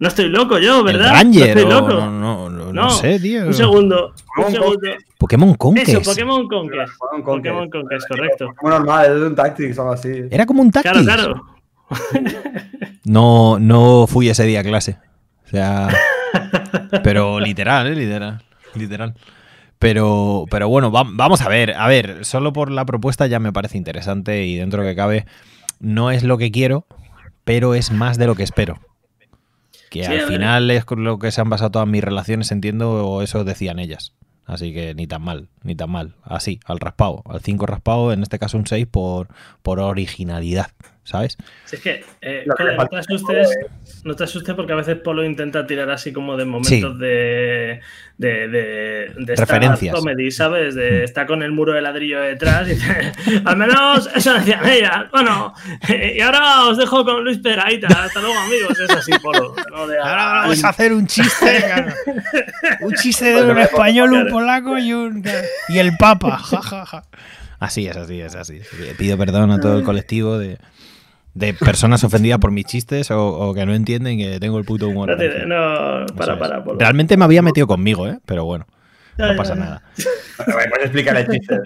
No 0.00 0.08
estoy 0.08 0.28
loco 0.28 0.58
yo, 0.58 0.82
¿verdad? 0.82 1.12
Ranger, 1.12 1.54
no 1.54 1.60
estoy 1.60 1.72
loco. 1.72 1.94
No, 1.94 2.50
no, 2.50 2.72
no, 2.72 2.90
sé, 2.90 3.20
tío. 3.20 3.46
Un 3.46 3.54
segundo. 3.54 4.12
Un 4.36 4.50
segundo. 4.50 4.88
Pokémon 5.16 5.54
Conquest. 5.54 5.88
Eso, 5.88 6.02
Pokémon 6.02 6.48
Conquest. 6.48 6.92
Pokémon 7.24 7.70
Conquest, 7.70 8.08
correcto. 8.08 8.52
Como 8.56 8.72
normal, 8.72 9.06
es 9.06 9.22
un 9.22 9.36
Tactics 9.36 9.78
o 9.78 9.82
algo 9.82 9.94
así. 9.94 10.24
Era 10.28 10.44
como 10.44 10.62
un 10.62 10.72
Tactics. 10.72 11.04
Claro, 11.04 11.44
claro. 11.88 12.22
no, 13.04 13.60
no 13.60 14.06
fui 14.08 14.28
ese 14.28 14.44
día 14.44 14.60
a 14.60 14.64
clase. 14.64 14.98
O 15.44 15.48
sea. 15.48 15.88
pero 17.04 17.38
literal, 17.38 17.86
¿eh? 17.86 17.94
Literal. 17.94 18.42
Literal. 18.74 19.14
Pero, 19.78 20.46
pero 20.50 20.68
bueno, 20.68 20.90
vamos 20.90 21.40
a 21.40 21.48
ver. 21.48 21.74
A 21.74 21.86
ver, 21.86 22.24
solo 22.24 22.52
por 22.52 22.70
la 22.70 22.84
propuesta 22.84 23.26
ya 23.26 23.38
me 23.38 23.52
parece 23.52 23.76
interesante 23.76 24.46
y 24.46 24.56
dentro 24.56 24.82
que 24.82 24.96
cabe, 24.96 25.26
no 25.80 26.10
es 26.10 26.22
lo 26.22 26.38
que 26.38 26.50
quiero, 26.50 26.86
pero 27.44 27.74
es 27.74 27.90
más 27.92 28.18
de 28.18 28.26
lo 28.26 28.34
que 28.34 28.42
espero. 28.42 28.78
Que 29.90 30.06
al 30.06 30.22
final 30.22 30.70
es 30.70 30.84
con 30.84 31.04
lo 31.04 31.18
que 31.18 31.30
se 31.30 31.40
han 31.40 31.48
basado 31.48 31.70
todas 31.70 31.88
mis 31.88 32.02
relaciones, 32.02 32.50
entiendo, 32.50 33.06
o 33.06 33.22
eso 33.22 33.44
decían 33.44 33.78
ellas. 33.78 34.12
Así 34.46 34.72
que 34.72 34.94
ni 34.94 35.06
tan 35.06 35.22
mal, 35.22 35.48
ni 35.62 35.74
tan 35.74 35.90
mal. 35.90 36.14
Así, 36.22 36.60
al 36.64 36.78
raspado, 36.78 37.22
al 37.26 37.40
5 37.40 37.66
raspado, 37.66 38.12
en 38.12 38.22
este 38.22 38.38
caso 38.38 38.56
un 38.56 38.66
6 38.66 38.86
por, 38.86 39.28
por 39.62 39.80
originalidad. 39.80 40.70
¿Sabes? 41.06 41.38
es 41.70 41.80
que, 41.80 42.04
eh, 42.20 42.44
no, 42.46 42.54
te 42.54 42.96
asustes, 42.96 43.48
no 44.02 44.16
te 44.16 44.24
asustes 44.24 44.54
porque 44.56 44.72
a 44.72 44.76
veces 44.76 44.96
Polo 44.96 45.24
intenta 45.24 45.64
tirar 45.64 45.88
así 45.90 46.12
como 46.12 46.36
de 46.36 46.44
momentos 46.44 46.98
de, 46.98 47.80
de, 48.18 48.48
de, 48.48 49.12
de 49.16 49.36
referencias. 49.36 49.94
comedy, 49.94 50.32
¿sabes? 50.32 50.74
De, 50.74 51.04
está 51.04 51.26
con 51.26 51.44
el 51.44 51.52
muro 51.52 51.72
de 51.72 51.80
ladrillo 51.80 52.20
detrás 52.20 52.66
y 52.66 52.74
dice, 52.74 53.12
al 53.44 53.56
menos 53.56 54.10
eso 54.14 54.34
decían 54.34 54.66
ellas. 54.66 55.06
Bueno, 55.12 55.54
y 55.88 56.20
ahora 56.20 56.64
os 56.64 56.76
dejo 56.76 57.04
con 57.04 57.22
Luis 57.22 57.38
Peraita. 57.38 57.86
Hasta 57.86 58.20
luego, 58.20 58.38
amigos. 58.40 58.78
Es 58.78 58.90
así, 58.90 59.12
Polo. 59.22 59.54
ahora 60.02 60.24
vamos 60.24 60.64
a 60.64 60.68
hacer 60.70 60.92
un 60.92 61.06
chiste. 61.06 61.64
un 62.80 62.92
chiste 62.94 63.26
de 63.26 63.50
un 63.50 63.58
español, 63.58 64.12
un 64.12 64.28
polaco 64.28 64.76
y 64.76 64.92
un 64.92 65.24
y 65.68 65.78
el 65.78 65.96
Papa. 65.96 66.42
Así 67.58 67.86
es, 67.86 67.96
así 67.96 68.20
es, 68.20 68.34
así. 68.34 68.60
Pido 68.98 69.16
perdón 69.16 69.50
a 69.50 69.60
todo 69.60 69.78
el 69.78 69.84
colectivo 69.84 70.38
de 70.38 70.58
de 71.36 71.52
personas 71.52 72.02
ofendidas 72.02 72.38
por 72.38 72.50
mis 72.50 72.64
chistes 72.64 73.10
o, 73.10 73.52
que 73.54 73.66
no 73.66 73.74
entienden 73.74 74.16
que 74.16 74.40
tengo 74.40 74.58
el 74.58 74.64
puto 74.64 74.88
humor. 74.88 75.10
No, 75.46 76.06
para, 76.16 76.38
para, 76.38 76.64
Realmente 76.78 77.16
me 77.18 77.24
había 77.24 77.42
metido 77.42 77.66
conmigo, 77.66 78.08
¿eh? 78.08 78.18
Pero 78.24 78.46
bueno. 78.46 78.66
No 79.18 79.36
pasa 79.36 79.54
nada. 79.54 79.82
Puedes 80.36 80.84
explicar 80.84 81.16
el 81.16 81.28
chiste. 81.28 81.60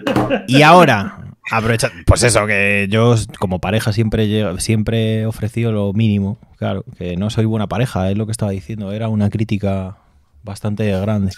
Y 0.47 0.61
ahora, 0.61 1.19
aprovecha, 1.49 1.89
pues 2.05 2.23
eso, 2.23 2.45
que 2.47 2.87
yo 2.89 3.15
como 3.39 3.59
pareja 3.59 3.93
siempre, 3.93 4.27
siempre 4.59 5.21
he 5.21 5.25
ofrecido 5.25 5.71
lo 5.71 5.93
mínimo. 5.93 6.37
Claro, 6.57 6.83
que 6.97 7.15
no 7.15 7.29
soy 7.29 7.45
buena 7.45 7.67
pareja, 7.67 8.11
es 8.11 8.17
lo 8.17 8.25
que 8.25 8.33
estaba 8.33 8.51
diciendo. 8.51 8.91
Era 8.91 9.07
una 9.07 9.29
crítica 9.29 9.97
bastante 10.43 10.91
grande. 10.99 11.31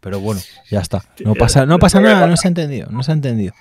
Pero 0.00 0.18
bueno, 0.18 0.40
ya 0.68 0.80
está. 0.80 1.04
No 1.24 1.34
pasa, 1.34 1.64
no 1.64 1.78
pasa 1.78 2.00
nada, 2.00 2.26
no 2.26 2.36
se 2.36 2.48
ha 2.48 2.50
entendido, 2.50 2.88
no 2.90 3.04
se 3.04 3.12
ha 3.12 3.14
entendido. 3.14 3.54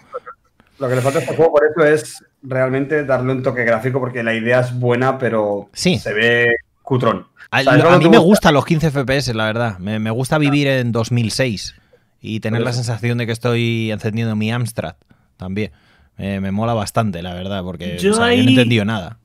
Lo 0.80 0.90
que 0.90 0.96
le 0.96 1.02
falta 1.02 1.20
a 1.20 1.22
este 1.22 1.36
juego 1.36 1.52
por 1.52 1.64
eso 1.66 1.86
es 1.86 2.24
realmente 2.44 3.04
darle 3.04 3.34
un 3.34 3.44
toque 3.44 3.64
gráfico 3.64 4.00
porque 4.00 4.24
la 4.24 4.34
idea 4.34 4.62
es 4.62 4.78
buena, 4.78 5.18
pero 5.18 5.70
se 5.74 6.14
ve 6.14 6.56
cutrón. 6.82 7.28
A, 7.52 7.98
mí 7.98 8.10
me 8.10 8.18
gustan 8.18 8.54
los 8.54 8.66
15 8.66 8.92
FPS, 8.92 9.34
la 9.34 9.46
verdad. 9.46 9.80
Me, 9.80 10.12
gusta 10.12 10.38
vivir 10.38 10.68
en 10.68 10.92
2006 10.92 11.76
y 12.22 12.40
tener 12.40 12.62
la 12.62 12.74
sensación 12.74 13.18
de 13.18 13.26
que 13.26 13.32
estoy 13.32 13.92
encendiendo 13.92 14.36
mi 14.36 14.52
Amstrad 14.52 14.96
también. 15.38 15.72
me 16.18 16.52
mola 16.52 16.74
bastante, 16.74 17.22
la 17.22 17.34
verdad, 17.34 17.64
porque 17.64 17.98
yo, 17.98 18.12
no 18.12 18.28
he 18.28 18.40
entendido 18.40 18.86
nada. 18.86 19.20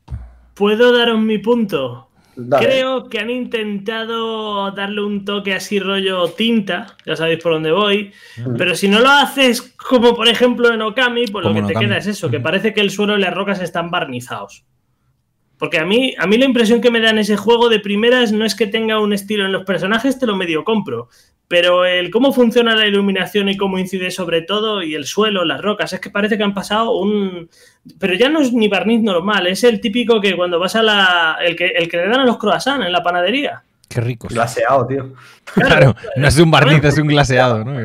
¿Puedo 0.55 0.97
daros 0.97 1.21
mi 1.21 1.39
punto? 1.39 2.09
Creo 2.35 3.09
que 3.09 3.19
han 3.19 3.31
intentado 3.31 4.71
darle 4.71 5.03
un 5.03 5.25
toque 5.25 5.55
así 5.55 5.79
rollo 5.79 6.29
tinta, 6.29 6.97
ya 7.05 7.15
sabéis 7.15 7.43
por 7.43 7.53
dónde 7.53 7.73
voy, 7.73 8.13
pero 8.57 8.75
si 8.75 8.89
no 8.89 9.01
lo 9.01 9.11
haces 9.11 9.75
como 9.77 10.17
por 10.17 10.29
ejemplo 10.29 10.73
en 10.73 10.81
Okami, 10.81 11.27
pues 11.27 11.45
lo 11.45 11.53
que 11.53 11.63
te 11.63 11.75
queda 11.75 11.99
es 11.99 12.07
eso, 12.07 12.31
que 12.31 12.41
parece 12.41 12.73
que 12.73 12.81
el 12.81 12.91
suelo 12.91 13.19
y 13.19 13.21
las 13.21 13.35
rocas 13.35 13.61
están 13.61 13.91
barnizados. 13.91 14.65
Porque 15.63 15.79
a 15.79 15.85
mí, 15.85 16.13
a 16.19 16.27
mí 16.27 16.39
la 16.39 16.45
impresión 16.45 16.81
que 16.81 16.91
me 16.91 16.99
da 16.99 17.11
en 17.11 17.19
ese 17.19 17.37
juego 17.37 17.69
de 17.69 17.79
primeras 17.79 18.33
no 18.33 18.45
es 18.45 18.57
que 18.57 18.67
tenga 18.67 18.99
un 18.99 19.13
estilo 19.13 19.47
en 19.47 19.53
los 19.53 19.63
personajes, 19.63 20.19
te 20.19 20.27
lo 20.27 20.35
medio 20.35 20.65
compro. 20.65 21.09
Pero 21.47 21.85
el 21.85 22.11
cómo 22.11 22.33
funciona 22.33 22.75
la 22.75 22.89
iluminación 22.89 23.49
y 23.49 23.57
cómo 23.57 23.79
incide 23.79 24.11
sobre 24.11 24.43
todo, 24.43 24.83
y 24.83 24.97
el 24.97 25.05
suelo, 25.05 25.45
las 25.45 25.61
rocas, 25.61 25.93
es 25.93 26.01
que 26.01 26.11
parece 26.11 26.37
que 26.37 26.43
han 26.43 26.53
pasado 26.53 26.97
un. 26.97 27.49
Pero 28.01 28.15
ya 28.15 28.29
no 28.29 28.41
es 28.41 28.53
ni 28.53 28.67
barniz 28.67 29.03
normal, 29.03 29.47
es 29.47 29.63
el 29.63 29.81
típico 29.81 30.21
que 30.21 30.35
cuando 30.35 30.59
vas 30.59 30.75
a 30.75 30.83
la. 30.83 31.39
el 31.41 31.55
que, 31.55 31.67
el 31.67 31.89
que 31.89 31.99
le 31.99 32.09
dan 32.09 32.19
a 32.19 32.27
los 32.27 32.39
croissants 32.39 32.85
en 32.85 32.91
la 32.91 33.05
panadería. 33.05 33.63
Qué 33.89 34.01
rico. 34.01 34.27
Glaseado, 34.27 34.85
tío. 34.89 35.13
Claro, 35.55 35.95
no 36.17 36.27
es 36.27 36.39
un 36.41 36.51
barniz, 36.51 36.83
es 36.83 36.99
un 36.99 37.07
glaseado, 37.07 37.63
¿no? 37.65 37.85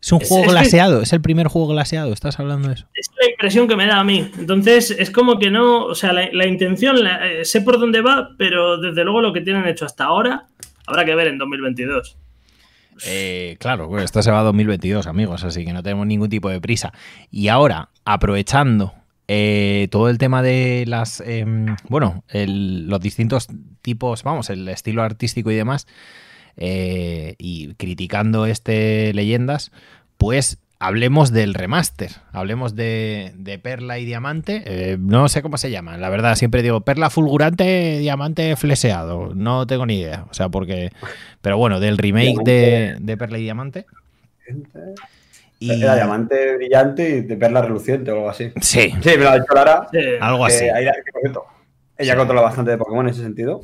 Es 0.00 0.12
un 0.12 0.20
juego 0.20 0.50
glaseado, 0.50 1.02
es 1.02 1.12
el 1.12 1.20
primer 1.20 1.48
juego 1.48 1.68
glaseado, 1.68 2.12
estás 2.12 2.40
hablando 2.40 2.68
de 2.68 2.74
eso. 2.74 2.86
Es 2.94 3.10
la 3.20 3.30
impresión 3.30 3.68
que 3.68 3.76
me 3.76 3.86
da 3.86 4.00
a 4.00 4.04
mí. 4.04 4.30
Entonces, 4.38 4.90
es 4.90 5.10
como 5.10 5.38
que 5.38 5.50
no, 5.50 5.84
o 5.84 5.94
sea, 5.94 6.12
la, 6.12 6.46
intención, 6.46 6.96
eh, 7.06 7.44
sé 7.44 7.60
por 7.60 7.78
dónde 7.78 8.00
va, 8.00 8.30
pero 8.38 8.78
desde 8.78 9.04
luego 9.04 9.20
lo 9.20 9.32
que 9.32 9.40
tienen 9.40 9.66
hecho 9.66 9.84
hasta 9.84 10.04
ahora, 10.04 10.46
habrá 10.86 11.04
que 11.04 11.14
ver 11.14 11.28
en 11.28 11.38
2022. 11.38 12.16
Eh, 13.06 13.56
claro, 13.58 13.98
esto 13.98 14.22
se 14.22 14.30
va 14.30 14.40
a 14.40 14.44
2022, 14.44 15.06
amigos, 15.06 15.44
así 15.44 15.64
que 15.64 15.72
no 15.72 15.82
tenemos 15.82 16.06
ningún 16.06 16.28
tipo 16.28 16.48
de 16.48 16.60
prisa. 16.60 16.92
Y 17.30 17.48
ahora, 17.48 17.90
aprovechando 18.04 18.94
eh, 19.28 19.88
todo 19.90 20.08
el 20.08 20.18
tema 20.18 20.42
de 20.42 20.84
las, 20.86 21.20
em, 21.20 21.76
bueno, 21.88 22.24
los 22.32 23.00
distintos 23.00 23.48
tipos, 23.80 24.22
vamos, 24.22 24.50
el 24.50 24.68
estilo 24.68 25.02
artístico 25.02 25.50
y 25.50 25.54
demás, 25.54 25.86
eh, 26.56 27.34
y 27.38 27.74
criticando 27.74 28.46
este 28.46 29.12
leyendas, 29.14 29.72
pues 30.16 30.58
hablemos 30.80 31.30
del 31.30 31.54
remaster, 31.54 32.10
hablemos 32.32 32.74
de, 32.74 33.60
Perla 33.62 33.98
y 33.98 34.06
Diamante, 34.06 34.62
eh, 34.64 34.96
no 34.98 35.28
sé 35.28 35.42
cómo 35.42 35.58
se 35.58 35.70
llama, 35.70 35.98
la 35.98 36.08
verdad 36.08 36.34
siempre 36.34 36.62
digo 36.62 36.80
Perla 36.80 37.10
fulgurante, 37.10 37.98
Diamante 37.98 38.56
fleseado, 38.56 39.34
no 39.34 39.66
tengo 39.66 39.86
ni 39.86 40.00
idea, 40.00 40.24
o 40.30 40.34
sea, 40.34 40.48
porque, 40.48 40.90
pero 41.42 41.58
bueno, 41.58 41.80
del 41.80 41.98
remake 41.98 42.42
de, 42.44 43.16
Perla 43.18 43.38
y 43.38 43.42
Diamante. 43.42 43.86
Y... 45.58 45.82
Era 45.82 45.94
diamante 45.94 46.56
brillante 46.56 47.08
y 47.10 47.20
de 47.20 47.36
perla 47.36 47.60
reluciente 47.60 48.10
o 48.10 48.14
algo 48.14 48.30
así. 48.30 48.50
Sí. 48.62 48.94
Sí, 49.02 49.10
me 49.10 49.18
lo 49.18 49.28
ha 49.28 49.34
dicho 49.38 49.52
Lara. 49.54 49.86
algo 50.18 50.46
así. 50.46 50.64
ella 51.98 52.16
controla 52.16 52.40
bastante 52.40 52.70
de 52.70 52.78
Pokémon 52.78 53.06
en 53.06 53.12
ese 53.12 53.22
sentido. 53.22 53.60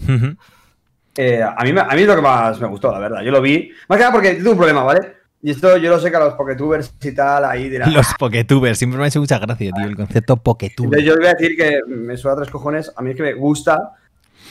Eh, 1.16 1.42
a, 1.42 1.64
mí, 1.64 1.70
a 1.70 1.94
mí 1.94 2.02
es 2.02 2.06
lo 2.06 2.16
que 2.16 2.22
más 2.22 2.60
me 2.60 2.68
gustó, 2.68 2.92
la 2.92 2.98
verdad. 2.98 3.22
Yo 3.22 3.30
lo 3.30 3.40
vi. 3.40 3.70
Más 3.88 3.96
que 3.96 4.02
nada 4.02 4.12
porque 4.12 4.34
tuve 4.34 4.50
un 4.50 4.56
problema, 4.56 4.82
¿vale? 4.82 5.16
Y 5.42 5.50
esto 5.50 5.76
yo 5.76 5.90
lo 5.90 6.00
sé 6.00 6.10
que 6.10 6.16
a 6.16 6.20
los 6.20 6.34
Poketubers 6.34 6.92
y 7.02 7.12
tal, 7.12 7.44
ahí 7.44 7.68
dirán. 7.68 7.92
Los 7.92 8.08
Poketubers, 8.18 8.78
siempre 8.78 8.98
me 8.98 9.04
ha 9.04 9.08
hecho 9.08 9.20
mucha 9.20 9.38
gracia, 9.38 9.70
tío, 9.70 9.84
el 9.84 9.96
concepto 9.96 10.36
Poketuber. 10.36 11.00
Yo 11.02 11.16
voy 11.16 11.26
a 11.26 11.34
decir 11.34 11.56
que 11.56 11.80
me 11.86 12.16
suena 12.16 12.38
tres 12.38 12.50
cojones. 12.50 12.92
A 12.96 13.02
mí 13.02 13.10
es 13.10 13.16
que 13.16 13.22
me 13.22 13.34
gusta. 13.34 13.92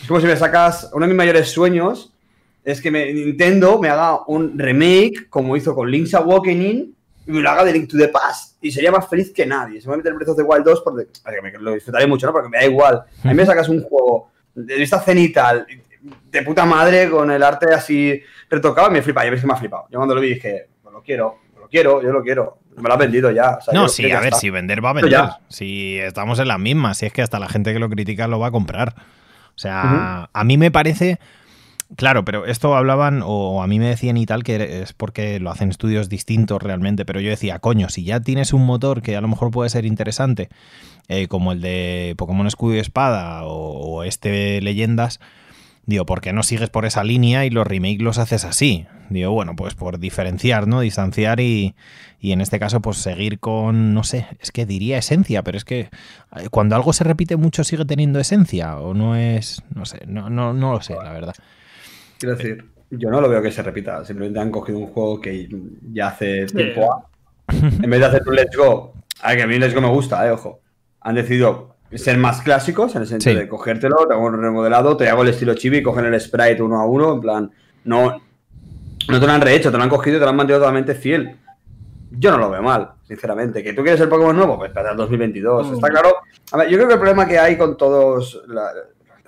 Es 0.01 0.07
como 0.07 0.19
si 0.19 0.27
me 0.27 0.37
sacas. 0.37 0.89
Uno 0.93 1.05
de 1.05 1.09
mis 1.09 1.17
mayores 1.17 1.49
sueños 1.49 2.13
es 2.63 2.81
que 2.81 2.91
Nintendo 2.91 3.79
me 3.79 3.89
haga 3.89 4.25
un 4.27 4.57
remake, 4.57 5.29
como 5.29 5.57
hizo 5.57 5.75
con 5.75 5.89
Link's 5.89 6.13
Awakening, 6.13 6.95
y 7.27 7.31
me 7.31 7.41
lo 7.41 7.49
haga 7.49 7.65
de 7.65 7.73
Link 7.73 7.89
to 7.89 7.97
the 7.97 8.07
Past. 8.07 8.57
Y 8.61 8.71
sería 8.71 8.91
más 8.91 9.07
feliz 9.07 9.31
que 9.33 9.45
nadie. 9.45 9.81
Se 9.81 9.87
me 9.87 9.91
va 9.91 9.93
a 9.95 9.97
meter 9.97 10.11
el 10.11 10.17
Breath 10.17 10.29
of 10.29 10.37
the 10.37 10.43
Wild 10.43 10.63
2 10.63 10.81
porque. 10.81 11.07
Lo 11.59 11.73
disfrutaré 11.73 12.07
mucho, 12.07 12.25
¿no? 12.27 12.33
Porque 12.33 12.49
me 12.49 12.57
da 12.57 12.65
igual. 12.65 13.03
A 13.23 13.27
mí 13.27 13.33
me 13.33 13.45
sacas 13.45 13.69
un 13.69 13.83
juego 13.83 14.29
de 14.55 14.75
vista 14.77 15.01
cenital, 15.01 15.67
de 16.31 16.41
puta 16.43 16.65
madre, 16.65 17.09
con 17.09 17.31
el 17.31 17.41
arte 17.43 17.73
así 17.73 18.21
retocado, 18.49 18.89
y 18.89 18.91
me 18.91 19.01
flipa. 19.01 19.23
Ya 19.23 19.31
ves 19.31 19.41
que 19.41 19.47
me 19.47 19.53
ha 19.53 19.57
flipado. 19.57 19.85
Yo 19.89 19.99
cuando 19.99 20.15
lo 20.15 20.21
vi 20.21 20.33
dije 20.35 20.67
lo 20.95 21.01
quiero, 21.01 21.39
lo 21.59 21.67
quiero, 21.67 22.01
yo 22.01 22.11
lo 22.13 22.23
quiero. 22.23 22.59
Me 22.77 22.87
lo 22.87 22.93
ha 22.93 22.97
vendido 22.97 23.31
ya. 23.31 23.59
no, 23.73 23.87
sí, 23.89 24.09
a 24.11 24.19
ver, 24.19 24.33
si 24.33 24.49
vender 24.49 24.83
va 24.83 24.91
a 24.91 24.93
vender. 24.93 25.21
Si 25.49 25.97
estamos 25.97 26.39
en 26.39 26.47
la 26.47 26.57
misma, 26.57 26.93
si 26.93 27.05
es 27.05 27.13
que 27.13 27.21
hasta 27.21 27.39
la 27.39 27.49
gente 27.49 27.73
que 27.73 27.79
lo 27.79 27.89
critica 27.89 28.27
lo 28.27 28.39
va 28.39 28.47
a 28.47 28.51
comprar. 28.51 28.95
O 28.97 29.57
sea, 29.57 30.29
a 30.31 30.43
mí 30.43 30.57
me 30.57 30.71
parece. 30.71 31.19
Claro, 31.97 32.25
pero 32.25 32.45
esto 32.45 32.75
hablaban, 32.75 33.21
o 33.23 33.61
a 33.61 33.67
mí 33.67 33.77
me 33.77 33.87
decían 33.87 34.17
y 34.17 34.25
tal, 34.25 34.43
que 34.43 34.81
es 34.81 34.93
porque 34.93 35.39
lo 35.39 35.51
hacen 35.51 35.69
estudios 35.69 36.09
distintos 36.09 36.61
realmente, 36.61 37.05
pero 37.05 37.19
yo 37.19 37.29
decía, 37.29 37.59
coño, 37.59 37.89
si 37.89 38.03
ya 38.03 38.19
tienes 38.19 38.53
un 38.53 38.65
motor 38.65 39.03
que 39.03 39.15
a 39.15 39.21
lo 39.21 39.27
mejor 39.27 39.51
puede 39.51 39.69
ser 39.69 39.85
interesante, 39.85 40.49
eh, 41.09 41.27
como 41.27 41.51
el 41.51 41.61
de 41.61 42.15
Pokémon 42.17 42.47
Escudo 42.47 42.75
y 42.75 42.79
Espada 42.79 43.43
o, 43.45 43.97
o 43.99 44.03
este 44.03 44.61
Leyendas, 44.61 45.19
Digo, 45.87 46.05
¿por 46.05 46.21
qué 46.21 46.33
no 46.33 46.41
sigues 46.41 46.69
por 46.69 46.85
esa 46.85 47.03
línea 47.03 47.45
y 47.45 47.51
los 47.51 47.67
remakes 47.67 48.01
los 48.01 48.17
haces 48.17 48.43
así? 48.43 48.87
Digo, 49.09 49.31
bueno, 49.31 49.55
pues 49.55 49.75
por 49.75 49.99
diferenciar, 49.99 50.67
¿no? 50.67 50.79
Distanciar 50.79 51.39
y, 51.39 51.75
y 52.19 52.31
en 52.31 52.41
este 52.41 52.59
caso, 52.59 52.81
pues 52.81 52.97
seguir 52.97 53.39
con, 53.39 53.93
no 53.93 54.03
sé, 54.03 54.25
es 54.39 54.51
que 54.51 54.65
diría 54.65 54.97
esencia, 54.97 55.43
pero 55.43 55.57
es 55.57 55.63
que 55.65 55.79
eh, 55.81 55.89
cuando 56.49 56.75
algo 56.75 56.91
se 56.91 57.03
repite 57.03 57.35
mucho 57.35 57.63
sigue 57.63 57.85
teniendo 57.85 58.19
esencia 58.19 58.77
o 58.77 58.95
no 58.95 59.15
es, 59.15 59.61
no 59.75 59.85
sé, 59.85 59.99
no, 60.07 60.29
no, 60.29 60.53
no 60.53 60.73
lo 60.73 60.81
sé, 60.81 60.95
la 60.95 61.11
verdad. 61.11 61.35
Quiero 62.17 62.35
decir, 62.35 62.65
yo 62.89 63.11
no 63.11 63.21
lo 63.21 63.29
veo 63.29 63.43
que 63.43 63.51
se 63.51 63.61
repita, 63.61 64.03
simplemente 64.05 64.39
han 64.39 64.49
cogido 64.49 64.79
un 64.79 64.87
juego 64.87 65.21
que 65.21 65.47
ya 65.93 66.07
hace 66.07 66.47
tiempo, 66.47 67.09
en 67.47 67.89
vez 67.89 67.99
de 67.99 68.05
hacer 68.07 68.23
un 68.25 68.35
Let's 68.35 68.57
Go, 68.57 68.95
a 69.21 69.35
que 69.35 69.43
a 69.43 69.47
mí 69.47 69.59
Let's 69.59 69.75
Go 69.75 69.81
me 69.81 69.89
gusta, 69.89 70.25
eh, 70.25 70.31
ojo, 70.31 70.61
han 71.01 71.13
decidido 71.13 71.74
ser 71.93 72.17
más 72.17 72.41
clásicos, 72.41 72.95
en 72.95 73.03
el 73.03 73.07
sentido 73.07 73.39
de 73.39 73.47
cogértelo, 73.47 74.07
te 74.07 74.13
hago 74.13 74.25
un 74.25 74.41
remodelado, 74.41 74.97
te 74.97 75.09
hago 75.09 75.23
el 75.23 75.29
estilo 75.29 75.53
chibi, 75.53 75.83
cogen 75.83 76.05
el 76.05 76.19
sprite 76.19 76.61
uno 76.61 76.79
a 76.79 76.85
uno, 76.85 77.13
en 77.13 77.21
plan, 77.21 77.51
no, 77.83 78.21
no 79.07 79.19
te 79.19 79.25
lo 79.25 79.31
han 79.31 79.41
rehecho, 79.41 79.71
te 79.71 79.77
lo 79.77 79.83
han 79.83 79.89
cogido 79.89 80.17
y 80.17 80.19
te 80.19 80.25
lo 80.25 80.29
han 80.29 80.35
mantenido 80.35 80.59
totalmente 80.59 80.95
fiel. 80.95 81.37
Yo 82.11 82.31
no 82.31 82.37
lo 82.37 82.49
veo 82.49 82.61
mal, 82.61 82.91
sinceramente. 83.07 83.63
¿Que 83.63 83.73
tú 83.73 83.81
quieres 83.81 83.99
el 84.01 84.09
Pokémon 84.09 84.35
nuevo? 84.35 84.57
Pues 84.57 84.71
para 84.71 84.91
el 84.91 84.97
2022. 84.97 85.73
Está 85.73 85.89
claro. 85.89 86.15
A 86.51 86.57
ver, 86.57 86.69
yo 86.69 86.77
creo 86.77 86.87
que 86.87 86.93
el 86.93 86.99
problema 86.99 87.27
que 87.27 87.37
hay 87.37 87.57
con 87.57 87.75
todos, 87.75 88.41
la, 88.47 88.71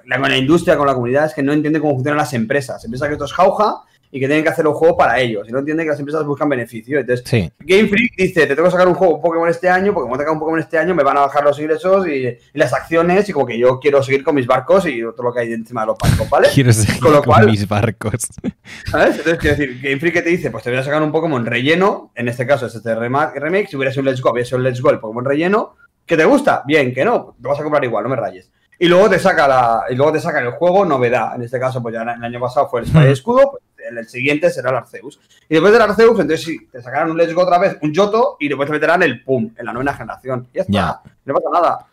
la, 0.05 0.19
con 0.19 0.29
la 0.29 0.37
industria, 0.37 0.77
con 0.77 0.87
la 0.87 0.93
comunidad, 0.93 1.25
es 1.25 1.33
que 1.33 1.43
no 1.43 1.51
entiende 1.51 1.79
cómo 1.79 1.95
funcionan 1.95 2.17
las 2.17 2.33
empresas. 2.33 2.81
Se 2.81 2.87
piensa 2.87 3.07
que 3.07 3.13
esto 3.13 3.25
es 3.25 3.33
jauja 3.33 3.81
y 4.11 4.19
que 4.19 4.27
tienen 4.27 4.43
que 4.43 4.49
hacer 4.49 4.65
un 4.67 4.73
juego 4.73 4.95
para 4.95 5.19
ellos. 5.19 5.47
Y 5.47 5.51
no 5.51 5.59
entienden 5.59 5.85
que 5.85 5.91
las 5.91 5.99
empresas 5.99 6.25
buscan 6.25 6.49
beneficio. 6.49 6.99
Entonces, 6.99 7.51
Game 7.59 7.87
Freak 7.87 8.15
dice, 8.17 8.47
te 8.47 8.55
tengo 8.55 8.65
que 8.65 8.71
sacar 8.71 8.87
un 8.87 8.93
juego 8.93 9.15
un 9.15 9.21
Pokémon 9.21 9.49
este 9.49 9.69
año, 9.69 9.93
porque 9.93 10.07
como 10.07 10.17
tenga 10.17 10.31
un 10.31 10.39
Pokémon 10.39 10.59
este 10.59 10.77
año 10.77 10.95
me 10.95 11.03
van 11.03 11.17
a 11.17 11.21
bajar 11.21 11.43
los 11.43 11.59
ingresos 11.59 12.07
y, 12.07 12.37
las 12.53 12.73
acciones 12.73 13.27
y 13.29 13.33
como 13.33 13.45
que 13.45 13.57
yo 13.57 13.79
quiero 13.79 14.01
seguir 14.01 14.23
con 14.23 14.35
mis 14.35 14.47
barcos 14.47 14.85
y 14.87 15.01
todo 15.01 15.23
lo 15.23 15.33
que 15.33 15.41
hay 15.41 15.53
encima 15.53 15.81
de 15.81 15.87
los 15.87 15.97
barcos, 15.97 16.29
¿vale? 16.29 16.47
Quiero 16.53 16.73
seguir 16.73 17.01
con, 17.01 17.13
lo 17.13 17.23
cual, 17.23 17.45
mis 17.47 17.67
barcos. 17.67 18.27
¿Sabes? 18.91 19.17
Entonces, 19.17 19.37
quiero 19.39 19.57
decir, 19.57 19.79
Game 19.81 19.99
Freak 19.99 20.13
que 20.13 20.21
te 20.21 20.29
dice, 20.29 20.51
pues 20.51 20.63
te 20.63 20.69
voy 20.69 20.79
a 20.79 20.83
sacar 20.83 21.01
un 21.01 21.11
Pokémon 21.11 21.45
relleno, 21.45 22.11
en 22.15 22.27
este 22.27 22.47
caso 22.47 22.65
es 22.65 22.75
este 22.75 22.95
remake, 22.95 23.67
si 23.69 23.75
hubiera 23.75 23.91
sido 23.91 24.01
un 24.01 24.07
Let's 24.07 24.21
Go, 24.21 24.31
hubiera 24.31 24.45
sido 24.45 24.57
un 24.57 24.63
Let's 24.63 24.81
Go 24.81 24.89
el 24.89 24.99
Pokémon 24.99 25.25
relleno, 25.25 25.75
¿que 26.05 26.17
te 26.17 26.25
gusta? 26.25 26.63
Bien, 26.65 26.93
que 26.93 27.05
no, 27.05 27.35
te 27.41 27.47
vas 27.47 27.59
a 27.59 27.63
comprar 27.63 27.83
igual, 27.83 28.03
no 28.03 28.09
me 28.09 28.15
rayes. 28.15 28.51
Y 28.79 28.87
luego 28.87 29.09
te 29.09 29.17
saca 29.19 29.47
la, 29.47 29.83
y 29.89 29.95
luego 29.95 30.11
te 30.11 30.19
saca 30.19 30.39
el 30.39 30.51
juego 30.51 30.85
novedad. 30.85 31.35
En 31.35 31.41
este 31.41 31.59
caso, 31.59 31.81
pues 31.81 31.93
ya 31.93 32.03
el 32.03 32.23
año 32.23 32.39
pasado 32.39 32.69
fue 32.69 32.81
el 32.81 32.87
Spy 32.87 33.07
Escudo, 33.07 33.49
pues 33.51 33.63
el, 33.95 34.07
siguiente 34.07 34.49
será 34.49 34.71
el 34.71 34.77
Arceus. 34.77 35.19
Y 35.49 35.55
después 35.55 35.73
del 35.73 35.81
Arceus, 35.81 36.19
entonces 36.19 36.43
sí, 36.43 36.67
te 36.71 36.81
sacarán 36.81 37.11
un 37.11 37.17
Let's 37.17 37.33
Go 37.33 37.43
otra 37.43 37.59
vez, 37.59 37.77
un 37.81 37.93
Yoto, 37.93 38.37
y 38.39 38.47
después 38.47 38.67
te 38.67 38.73
meterán 38.73 39.03
el 39.03 39.23
Pum, 39.23 39.51
en 39.57 39.65
la 39.65 39.73
novena 39.73 39.93
generación. 39.93 40.47
Y 40.53 40.57
ya 40.57 40.61
está. 40.61 41.01
No 41.25 41.33
pasa 41.33 41.49
nada. 41.51 41.85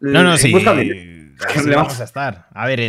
No, 0.00 0.22
no, 0.22 0.36
sí. 0.36 0.52
le 1.66 1.76
vamos 1.76 2.00
a 2.00 2.04
estar. 2.04 2.46
A 2.52 2.66
ver, 2.66 2.80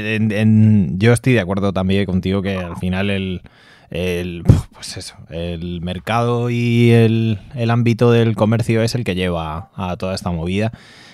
yo 0.97 1.13
estoy 1.13 1.33
de 1.33 1.39
acuerdo 1.39 1.73
también 1.73 2.05
contigo 2.05 2.41
que 2.41 2.57
al 2.57 2.77
final 2.77 3.09
el, 3.09 3.41
el, 3.89 4.43
pues 4.73 4.97
eso, 4.97 5.15
el 5.29 5.81
mercado 5.81 6.49
y 6.49 6.91
el, 6.91 7.39
el, 7.55 7.71
ámbito 7.71 8.11
del 8.11 8.35
comercio 8.35 8.81
es 8.81 8.95
el 8.95 9.03
que 9.03 9.15
lleva 9.15 9.69
a 9.75 9.97
toda 9.97 10.15
esta 10.15 10.31
movida 10.31 10.71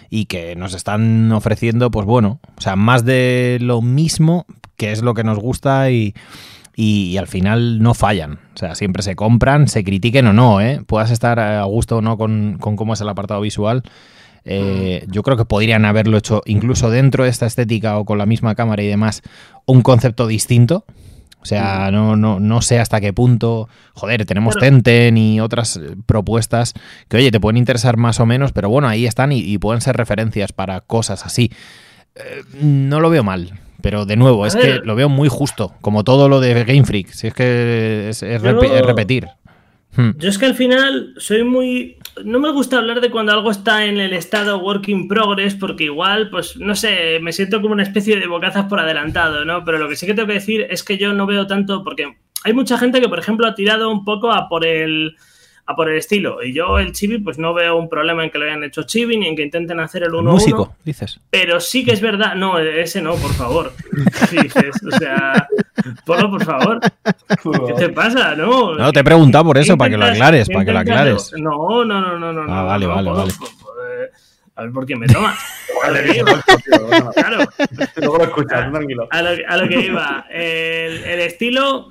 y 0.10 0.26
que 0.26 0.56
nos 0.56 0.74
están 0.74 1.32
ofreciendo, 1.32 1.92
pues 1.92 2.06
bueno, 2.06 2.40
o 2.58 2.62
sea, 2.62 2.76
más 2.76 3.06
de 3.06 3.58
lo 3.62 3.82
mismo, 3.82 4.46
que 4.76 4.92
es 4.92 5.02
lo 5.02 5.14
que 5.14 5.24
nos 5.24 5.38
gusta 5.38 5.92
y, 5.92 6.16
y, 6.82 7.18
al 7.18 7.28
final 7.28 7.84
no 7.84 7.94
fallan. 7.94 8.40
O 8.56 8.58
sea, 8.58 8.74
siempre 8.74 9.04
se 9.04 9.18
compran, 9.18 9.68
se 9.68 9.84
critiquen 9.84 10.28
o 10.28 10.34
no, 10.34 10.62
¿eh? 10.62 10.82
Puedas 10.88 11.12
estar 11.12 11.38
a 11.38 11.62
gusto 11.66 11.98
o 11.98 12.02
no 12.02 12.18
con, 12.18 12.58
cómo 12.58 12.94
es 12.94 13.02
el 13.02 13.10
apartado 13.10 13.42
visual. 13.42 13.84
Eh, 14.46 15.06
yo 15.10 15.22
creo 15.22 15.36
que 15.36 15.44
podrían 15.44 15.84
haberlo 15.84 16.18
hecho 16.18 16.42
incluso 16.46 16.90
dentro 16.90 17.26
de 17.26 17.30
esta 17.30 17.46
estética 17.46 17.98
o 17.98 18.06
con 18.06 18.18
la 18.18 18.26
misma 18.26 18.56
cámara 18.56 18.82
y 18.82 18.88
demás, 18.88 19.24
un 19.66 19.82
concepto 19.82 20.26
distinto. 20.26 20.86
O 21.42 21.46
sea, 21.46 21.92
no, 21.92 22.16
no, 22.16 22.40
no 22.40 22.62
sé 22.62 22.80
hasta 22.80 23.02
qué 23.02 23.12
punto. 23.12 23.68
Joder, 23.94 24.26
tenemos 24.26 24.56
Tenten 24.56 25.18
y 25.18 25.42
otras 25.42 25.76
eh, 25.76 25.98
propuestas 26.06 26.74
que, 27.10 27.18
oye, 27.18 27.30
te 27.30 27.42
pueden 27.42 27.58
interesar 27.58 27.98
más 27.98 28.22
o 28.22 28.26
menos, 28.26 28.54
pero 28.54 28.70
bueno, 28.70 28.88
ahí 28.88 29.06
están 29.06 29.34
y, 29.34 29.58
pueden 29.58 29.82
ser 29.82 29.98
referencias 29.98 30.54
para 30.54 30.80
cosas 30.80 31.26
así. 31.26 31.52
Eh, 32.16 32.44
no 32.62 33.02
lo 33.02 33.10
veo 33.10 33.24
mal. 33.26 33.52
Pero 33.82 34.06
de 34.06 34.16
nuevo, 34.16 34.46
es 34.46 34.56
que 34.56 34.82
lo 34.84 34.96
veo 34.96 35.10
muy 35.10 35.30
justo, 35.30 35.74
como 35.82 36.04
todo 36.04 36.28
lo 36.28 36.40
de 36.40 36.64
Game 36.64 36.86
Freak. 36.86 37.10
Si 37.10 37.28
es 37.28 37.34
que 37.34 38.10
es, 38.10 38.22
repetir. 38.42 39.28
Hmm. 39.96 40.12
Yo 40.18 40.30
es 40.30 40.38
que 40.38 40.46
al 40.46 40.56
final 40.56 41.14
soy 41.18 41.44
muy. 41.44 41.98
No 42.24 42.40
me 42.40 42.52
gusta 42.52 42.78
hablar 42.78 43.02
de 43.02 43.10
cuando 43.10 43.32
algo 43.32 43.50
está 43.52 43.86
en 43.86 44.00
el 44.00 44.14
estado 44.14 44.60
work 44.60 44.88
in 44.90 45.08
progress, 45.08 45.56
porque 45.56 45.86
igual, 45.86 46.30
pues 46.30 46.58
no 46.58 46.76
sé, 46.76 47.20
me 47.22 47.32
siento 47.32 47.62
como 47.62 47.74
una 47.74 47.84
especie 47.84 48.20
de 48.20 48.28
bocazas 48.28 48.66
por 48.66 48.80
adelantado, 48.80 49.46
¿no? 49.46 49.64
Pero 49.64 49.78
lo 49.78 49.88
que 49.88 49.96
sí 49.96 50.06
que 50.06 50.14
tengo 50.14 50.28
que 50.28 50.34
decir 50.34 50.68
es 50.70 50.84
que 50.84 50.98
yo 50.98 51.14
no 51.14 51.26
veo 51.26 51.48
tanto, 51.48 51.84
porque 51.84 52.18
hay 52.44 52.54
mucha 52.54 52.78
gente 52.78 53.02
que, 53.02 53.10
por 53.10 53.20
ejemplo, 53.20 53.48
ha 53.48 53.56
tirado 53.56 53.90
un 53.90 54.04
poco 54.04 54.32
a 54.32 54.50
por 54.50 54.66
el 54.66 55.16
a 55.70 55.76
por 55.76 55.88
el 55.88 55.98
estilo. 55.98 56.44
Y 56.44 56.52
yo 56.52 56.80
el 56.80 56.94
chibi, 56.94 57.20
pues 57.20 57.38
no 57.38 57.54
veo 57.54 57.78
un 57.78 57.90
problema 57.90 58.24
en 58.24 58.32
que 58.32 58.40
lo 58.40 58.46
hayan 58.46 58.64
hecho 58.64 58.84
chibi 58.84 59.18
ni 59.18 59.28
en 59.28 59.36
que 59.36 59.44
intenten 59.44 59.80
hacer 59.80 60.02
el 60.02 60.16
1 60.16 60.32
músico, 60.32 60.76
dices. 60.84 61.20
Pero 61.30 61.60
sí 61.60 61.86
que 61.86 61.92
es 61.92 62.02
verdad. 62.02 62.34
No, 62.34 62.58
ese 62.58 63.04
no, 63.04 63.14
por 63.14 63.32
favor. 63.34 63.72
dices, 64.32 64.72
o 64.92 64.98
sea, 64.98 65.48
Polo, 66.06 66.32
por 66.32 66.44
favor. 66.44 66.80
¿Qué 67.68 67.74
te 67.74 67.90
pasa? 67.90 68.36
No, 68.36 68.74
no 68.74 68.92
te 68.92 69.02
he 69.02 69.04
preguntado 69.04 69.46
por 69.46 69.60
eso, 69.60 69.78
para 69.78 69.92
que 69.92 69.98
lo 69.98 70.06
aclares, 70.06 70.50
para 70.50 70.66
que 70.66 70.72
lo 70.72 70.80
aclares. 70.80 71.34
No, 71.38 71.86
no, 71.86 72.02
no, 72.02 72.18
no, 72.18 72.34
no. 72.34 72.52
Ah, 72.52 72.64
vale, 72.64 72.88
vale, 72.88 73.12
vale. 73.12 73.32
A 74.56 74.64
ver 74.64 74.72
por 74.72 74.88
qué 74.88 74.96
me 74.96 75.06
toma. 75.08 75.38
claro. 77.14 77.46
Luego 77.96 78.18
lo 78.18 78.24
escuchas, 78.24 78.72
tranquilo. 78.72 79.08
A 79.12 79.22
lo, 79.22 79.30
a 79.48 79.58
lo 79.58 79.70
que 79.70 79.80
iba. 79.82 80.26
El, 80.32 81.04
el 81.04 81.20
estilo 81.20 81.90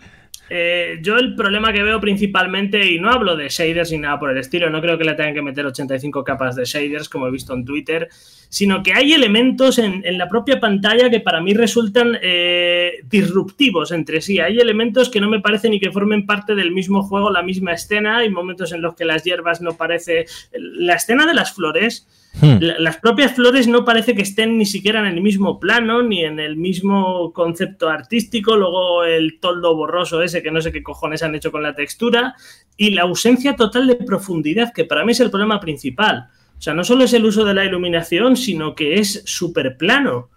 eh, 0.50 0.98
yo 1.02 1.16
el 1.16 1.34
problema 1.34 1.72
que 1.72 1.82
veo 1.82 2.00
principalmente, 2.00 2.90
y 2.90 2.98
no 2.98 3.10
hablo 3.10 3.36
de 3.36 3.48
shaders 3.48 3.92
ni 3.92 3.98
nada 3.98 4.18
por 4.18 4.30
el 4.30 4.38
estilo, 4.38 4.70
no 4.70 4.80
creo 4.80 4.96
que 4.96 5.04
le 5.04 5.14
tengan 5.14 5.34
que 5.34 5.42
meter 5.42 5.66
85 5.66 6.24
capas 6.24 6.56
de 6.56 6.64
shaders 6.64 7.08
como 7.08 7.26
he 7.26 7.30
visto 7.30 7.54
en 7.54 7.64
Twitter, 7.64 8.08
sino 8.48 8.82
que 8.82 8.94
hay 8.94 9.12
elementos 9.12 9.78
en, 9.78 10.02
la 10.16 10.28
propia 10.28 10.58
pantalla 10.58 11.10
que 11.10 11.20
para 11.20 11.40
mí 11.40 11.52
resultan 11.52 12.18
eh, 12.22 13.00
disruptivos 13.04 13.92
entre 13.92 14.20
sí. 14.20 14.40
Hay 14.40 14.58
elementos 14.58 15.10
que 15.10 15.20
no 15.20 15.28
me 15.28 15.40
parecen 15.40 15.72
ni 15.72 15.80
que 15.80 15.92
formen 15.92 16.24
parte 16.24 16.54
del 16.54 16.72
mismo 16.72 17.02
juego, 17.02 17.30
la 17.30 17.42
misma 17.42 17.72
escena. 17.72 18.18
Hay 18.18 18.30
momentos 18.30 18.72
en 18.72 18.80
los 18.80 18.94
que 18.94 19.04
las 19.04 19.24
hierbas 19.24 19.60
no 19.60 19.76
parece... 19.76 20.26
La 20.52 20.94
escena 20.94 21.26
de 21.26 21.34
las 21.34 21.52
flores 21.54 22.06
Hmm. 22.40 22.58
Las 22.60 22.98
propias 22.98 23.32
flores 23.32 23.66
no 23.66 23.84
parece 23.84 24.14
que 24.14 24.22
estén 24.22 24.58
ni 24.58 24.66
siquiera 24.66 25.00
en 25.00 25.06
el 25.06 25.20
mismo 25.20 25.58
plano, 25.58 26.02
ni 26.02 26.24
en 26.24 26.38
el 26.38 26.56
mismo 26.56 27.32
concepto 27.32 27.88
artístico. 27.88 28.56
Luego 28.56 29.04
el 29.04 29.40
toldo 29.40 29.74
borroso 29.74 30.22
ese 30.22 30.42
que 30.42 30.50
no 30.50 30.60
sé 30.60 30.70
qué 30.70 30.82
cojones 30.82 31.22
han 31.22 31.34
hecho 31.34 31.50
con 31.50 31.62
la 31.62 31.74
textura. 31.74 32.34
Y 32.76 32.90
la 32.90 33.02
ausencia 33.02 33.56
total 33.56 33.86
de 33.88 33.96
profundidad, 33.96 34.72
que 34.72 34.84
para 34.84 35.04
mí 35.04 35.12
es 35.12 35.20
el 35.20 35.30
problema 35.30 35.58
principal. 35.58 36.28
O 36.56 36.60
sea, 36.60 36.74
no 36.74 36.84
solo 36.84 37.04
es 37.04 37.12
el 37.12 37.24
uso 37.24 37.44
de 37.44 37.54
la 37.54 37.64
iluminación, 37.64 38.36
sino 38.36 38.74
que 38.74 38.98
es 38.98 39.22
súper 39.26 39.76
plano. 39.76 40.30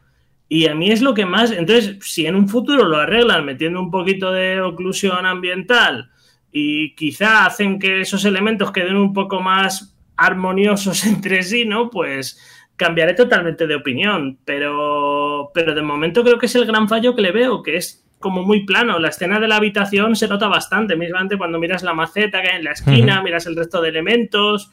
Y 0.49 0.68
a 0.68 0.76
mí 0.76 0.91
es 0.91 1.01
lo 1.01 1.13
que 1.13 1.26
más... 1.26 1.51
Entonces, 1.51 1.97
si 2.01 2.26
en 2.26 2.35
un 2.35 2.49
futuro 2.49 2.85
lo 2.85 2.97
arreglan 2.97 3.45
metiendo 3.45 3.80
un 3.80 3.89
poquito 3.89 4.31
de 4.31 4.59
oclusión 4.59 5.26
ambiental 5.26 6.11
y 6.51 6.93
quizá 6.95 7.45
hacen 7.45 7.80
que 7.80 8.01
esos 8.01 8.26
elementos 8.26 8.72
queden 8.72 8.97
un 8.97 9.13
poco 9.13 9.39
más 9.39 9.90
armoniosos 10.22 11.06
entre 11.06 11.43
sí, 11.43 11.65
¿no? 11.65 11.89
Pues 11.89 12.39
cambiaré 12.76 13.14
totalmente 13.14 13.68
de 13.68 13.76
opinión, 13.76 14.39
pero, 14.43 15.52
pero 15.53 15.76
de 15.76 15.81
momento 15.81 16.23
creo 16.23 16.39
que 16.39 16.48
es 16.48 16.56
el 16.56 16.65
gran 16.65 16.88
fallo 16.88 17.15
que 17.15 17.22
le 17.22 17.31
veo, 17.31 17.61
que 17.61 17.77
es 17.77 18.03
como 18.19 18.43
muy 18.43 18.65
plano. 18.65 18.98
La 18.98 19.10
escena 19.10 19.39
de 19.39 19.48
la 19.48 19.57
habitación 19.57 20.15
se 20.15 20.27
nota 20.27 20.48
bastante, 20.48 20.95
mismamente 20.95 21.38
cuando 21.38 21.60
miras 21.60 21.84
la 21.84 21.93
maceta 21.93 22.41
que 22.41 22.49
hay 22.49 22.57
en 22.57 22.64
la 22.64 22.72
esquina, 22.72 23.22
miras 23.22 23.45
el 23.45 23.56
resto 23.56 23.81
de 23.81 23.89
elementos. 23.89 24.72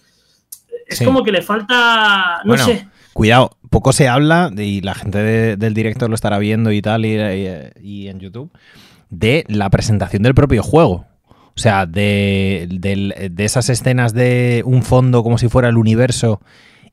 Es 0.86 1.02
como 1.02 1.22
que 1.22 1.32
le 1.32 1.42
falta, 1.42 2.40
no 2.44 2.56
sé. 2.56 2.88
Cuidado, 3.12 3.50
poco 3.68 3.92
se 3.92 4.08
habla, 4.08 4.50
y 4.56 4.80
la 4.80 4.94
gente 4.94 5.56
del 5.56 5.74
directo 5.74 6.08
lo 6.08 6.14
estará 6.14 6.38
viendo 6.38 6.72
y 6.72 6.80
tal, 6.80 7.04
y 7.04 8.08
en 8.08 8.20
YouTube, 8.20 8.50
de 9.10 9.44
la 9.48 9.68
presentación 9.68 10.22
del 10.22 10.34
propio 10.34 10.62
juego. 10.62 11.07
O 11.58 11.60
sea, 11.60 11.86
de, 11.86 12.68
esas 13.36 13.68
escenas 13.68 14.14
de 14.14 14.62
un 14.64 14.84
fondo 14.84 15.24
como 15.24 15.38
si 15.38 15.48
fuera 15.48 15.68
el 15.68 15.76
universo 15.76 16.40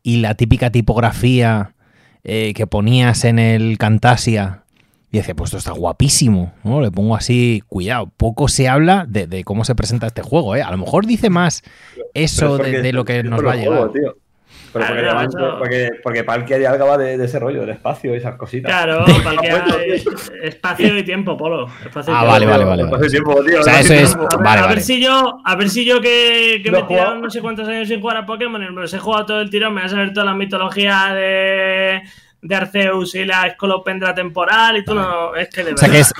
y 0.02 0.18
la 0.18 0.34
típica 0.34 0.72
tipografía 0.72 1.76
eh, 2.24 2.52
que 2.56 2.66
ponías 2.66 3.26
en 3.26 3.38
el 3.38 3.78
Cantasia. 3.78 4.64
Y 5.12 5.18
decía, 5.18 5.36
pues 5.36 5.50
esto 5.50 5.60
está 5.60 5.72
guapísimo, 5.74 6.52
¿no? 6.64 6.82
Le 6.82 6.90
pongo 6.90 7.16
así, 7.16 7.62
cuidado, 7.68 8.12
poco 8.18 8.48
se 8.48 8.68
habla 8.68 9.06
de, 9.08 9.44
cómo 9.44 9.66
se 9.66 9.76
presenta 9.76 10.08
este 10.08 10.24
juego, 10.24 10.56
¿eh? 10.56 10.64
A 10.64 10.72
lo 10.72 10.80
mejor 10.80 11.06
dice 11.06 11.30
más 11.30 11.62
eso 12.16 12.58
de, 12.58 12.92
lo 12.92 13.06
que 13.06 13.22
nos 13.22 13.46
va 13.46 13.52
a 13.52 13.58
llegar. 13.58 13.92
Pero 14.80 15.58
porque, 15.58 15.90
porque, 16.04 16.24
porque 16.24 16.68
algo 16.68 16.88
va 16.88 16.98
de, 16.98 17.24
ese 17.24 17.40
rollo, 17.40 17.62
del 17.62 17.70
espacio 17.70 18.14
y 18.14 18.18
esas 18.18 18.36
cositas. 18.36 18.70
Claro, 18.70 19.06
Palkia 19.24 19.66
es 19.86 20.06
espacio 20.44 20.98
y 20.98 21.04
tiempo, 21.04 21.38
Polo. 21.38 21.68
ah, 22.08 22.26
vale, 22.26 22.46
vale, 22.46 22.66
vale. 22.66 22.84
Espacio 22.84 23.08
y 23.08 23.10
tiempo, 23.10 23.44
tío. 23.44 23.62
O 23.62 23.64
sea, 23.64 23.80
eso 23.80 23.94
es. 23.94 24.16
A 24.16 24.38
ver, 24.38 24.64
a 24.64 24.68
ver 24.68 24.82
si 24.82 25.02
yo, 25.02 25.40
a 25.46 25.56
ver 25.56 25.70
si 25.70 25.86
yo 25.86 26.02
que, 26.02 26.60
que 26.62 26.72
me 26.72 26.80
he 26.80 26.84
tirado 26.84 27.16
no 27.16 27.30
sé 27.30 27.42
cuántos 27.42 27.68
años 27.68 27.88
sin 27.88 28.02
jugar 28.02 28.18
a 28.18 28.26
Pokémon, 28.26 28.62
me 28.62 28.82
los 28.82 28.94
he 28.94 29.00
jugado 29.00 29.26
todo 29.26 29.42
el 29.42 29.50
tirón, 29.50 29.74
me 29.74 29.82
voy 29.82 29.88
a 29.88 29.90
saber 29.90 30.12
toda 30.12 30.26
la 30.26 30.34
mitología 30.34 31.14
de 31.14 32.04
de 32.46 32.56
Arceus 32.56 33.16
y 33.16 33.26
la 33.26 33.48
escolopendra 33.48 34.14
temporal 34.14 34.78
y 34.78 34.86
todo. 34.86 35.36
Es 35.36 35.50
que 35.50 35.64
de 35.64 35.74
verdad. 35.74 35.78
O 35.78 35.86
sea, 35.86 35.90
que 35.90 36.00
es, 36.00 36.14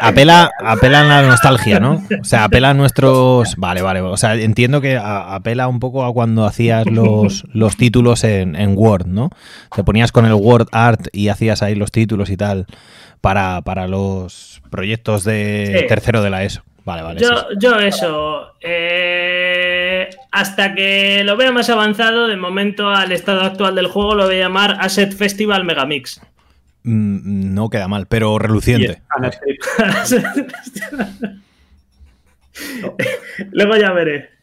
apela, 0.00 0.50
apela 0.64 1.00
a 1.00 1.22
la 1.22 1.28
nostalgia, 1.28 1.80
¿no? 1.80 2.02
O 2.20 2.24
sea, 2.24 2.44
apela 2.44 2.70
a 2.70 2.74
nuestros. 2.74 3.56
Vale, 3.56 3.82
vale. 3.82 4.00
O 4.00 4.16
sea, 4.16 4.34
entiendo 4.36 4.80
que 4.80 4.96
apela 4.96 5.66
un 5.66 5.80
poco 5.80 6.04
a 6.04 6.12
cuando 6.12 6.44
hacías 6.44 6.86
los, 6.86 7.44
los 7.52 7.76
títulos 7.76 8.22
en, 8.22 8.54
en, 8.54 8.74
Word, 8.76 9.06
¿no? 9.06 9.30
Te 9.74 9.82
ponías 9.82 10.12
con 10.12 10.24
el 10.24 10.34
Word 10.34 10.68
Art 10.70 11.08
y 11.12 11.28
hacías 11.28 11.62
ahí 11.62 11.74
los 11.74 11.90
títulos 11.90 12.30
y 12.30 12.36
tal 12.36 12.66
para, 13.20 13.60
para 13.62 13.88
los 13.88 14.62
proyectos 14.70 15.24
de 15.24 15.86
tercero 15.88 16.22
de 16.22 16.30
la 16.30 16.44
ESO. 16.44 16.62
Vale, 16.84 17.02
vale. 17.02 17.20
Yo, 17.20 17.48
yo 17.58 17.80
eso. 17.80 18.52
Eh, 18.60 20.05
hasta 20.30 20.74
que 20.74 21.22
lo 21.24 21.36
vea 21.36 21.52
más 21.52 21.70
avanzado, 21.70 22.28
de 22.28 22.36
momento 22.36 22.88
al 22.88 23.12
estado 23.12 23.42
actual 23.42 23.74
del 23.74 23.86
juego 23.86 24.14
lo 24.14 24.26
voy 24.26 24.36
a 24.36 24.44
llamar 24.44 24.76
Asset 24.80 25.14
Festival 25.14 25.64
Megamix. 25.64 26.20
Mm, 26.82 27.54
no 27.54 27.68
queda 27.68 27.88
mal, 27.88 28.06
pero 28.06 28.38
reluciente. 28.38 29.02
Luego 33.50 33.76
ya 33.76 33.92
veré. 33.92 34.36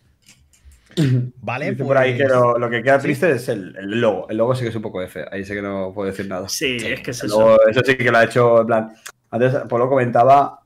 Vale, 1.41 1.73
pues... 1.73 1.88
por 1.88 1.97
ahí 1.97 2.18
que 2.18 2.26
lo, 2.26 2.69
que 2.69 2.84
queda 2.84 2.99
triste 2.99 3.31
es 3.31 3.49
el, 3.49 3.73
logo. 3.99 4.27
El 4.30 4.38
logo 4.38 4.55
sí 4.55 4.64
que 4.64 4.69
es 4.69 4.76
un 4.76 4.81
poco 4.81 5.01
F. 5.01 5.26
Ahí 5.31 5.45
sí 5.45 5.53
que 5.53 5.61
no 5.61 5.91
puedo 5.93 6.10
decir 6.10 6.27
nada. 6.27 6.49
Sí, 6.49 6.77
es 6.77 7.01
que 7.01 7.11
es 7.11 7.23
eso. 7.23 7.60
eso 7.68 7.81
sí 7.84 7.95
que 7.95 8.11
lo 8.11 8.18
ha 8.18 8.26
hecho, 8.26 8.61
en 8.61 8.68
plan. 8.68 8.93
Antes, 9.31 9.55
por 9.68 9.80
lo 9.80 9.89
comentaba, 9.89 10.60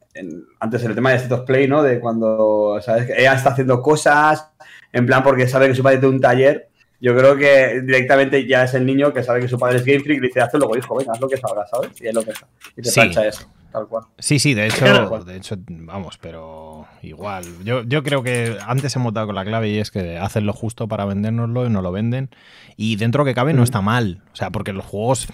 antes 0.60 0.84
en 0.84 0.89
el 0.89 0.95
tema 0.95 1.11
de 1.11 1.18
State 1.18 1.34
of 1.34 1.45
Play, 1.45 1.68
¿no? 1.68 1.84
De 1.84 1.99
cuando, 1.99 2.80
¿sabes? 2.81 3.06
Que 3.06 3.19
ella 3.19 3.34
está 3.34 3.52
haciendo 3.52 3.81
cosas, 3.81 4.49
en 4.93 5.05
plan 5.05 5.23
porque 5.23 5.47
sabe 5.47 5.68
que 5.68 5.76
su 5.76 5.84
padre 5.84 5.97
tiene 5.97 6.15
un 6.15 6.22
taller. 6.22 6.69
Yo 6.99 7.15
creo 7.15 7.38
que 7.38 7.81
directamente 7.81 8.47
ya 8.47 8.64
es 8.64 8.73
el 8.73 8.85
niño 8.85 9.14
que 9.14 9.22
sabe 9.22 9.41
que 9.41 9.47
su 9.47 9.59
padre 9.59 9.77
es 9.77 9.85
Game 9.85 9.99
Freak 9.99 10.18
y 10.18 10.27
dice, 10.27 10.41
hazlo 10.41 10.59
luego, 10.59 10.77
hijo, 10.77 10.97
venga, 10.97 11.14
haz 11.14 11.22
lo 11.22 11.30
que 11.30 11.38
salga, 11.38 11.65
¿sabes? 11.68 11.91
Y 12.01 12.07
es 12.07 12.14
lo 12.14 12.23
que 12.23 12.31
está. 12.31 12.47
Y 12.76 12.81
te 12.81 12.89
sí. 12.89 13.01
eso, 13.01 13.51
tal 13.72 13.88
cual. 13.88 14.05
Sí, 14.18 14.39
sí, 14.39 14.55
de 14.55 14.65
hecho, 14.65 15.23
de 15.23 15.38
hecho, 15.38 15.55
vamos, 15.68 16.18
pero 16.18 16.88
igual. 17.03 17.43
Yo, 17.64 17.84
yo 17.84 18.01
creo 18.01 18.23
que 18.23 18.57
antes 18.65 18.95
hemos 18.95 19.14
dado 19.14 19.27
con 19.27 19.35
la 19.35 19.45
clave 19.45 19.69
y 19.69 19.77
es 19.77 19.91
que 19.91 20.18
hacen 20.18 20.47
lo 20.47 20.53
justo 20.53 20.88
para 20.88 21.05
vendérnoslo 21.05 21.68
y 21.68 21.69
no 21.69 21.84
lo 21.84 21.91
venden. 21.91 22.31
Y 22.77 22.95
dentro 22.95 23.26
que 23.26 23.35
cabe 23.35 23.53
no 23.53 23.61
está 23.61 23.81
mal. 23.81 24.23
O 24.34 24.35
sea, 24.35 24.49
porque 24.49 24.73
los 24.73 24.85
juegos 24.85 25.27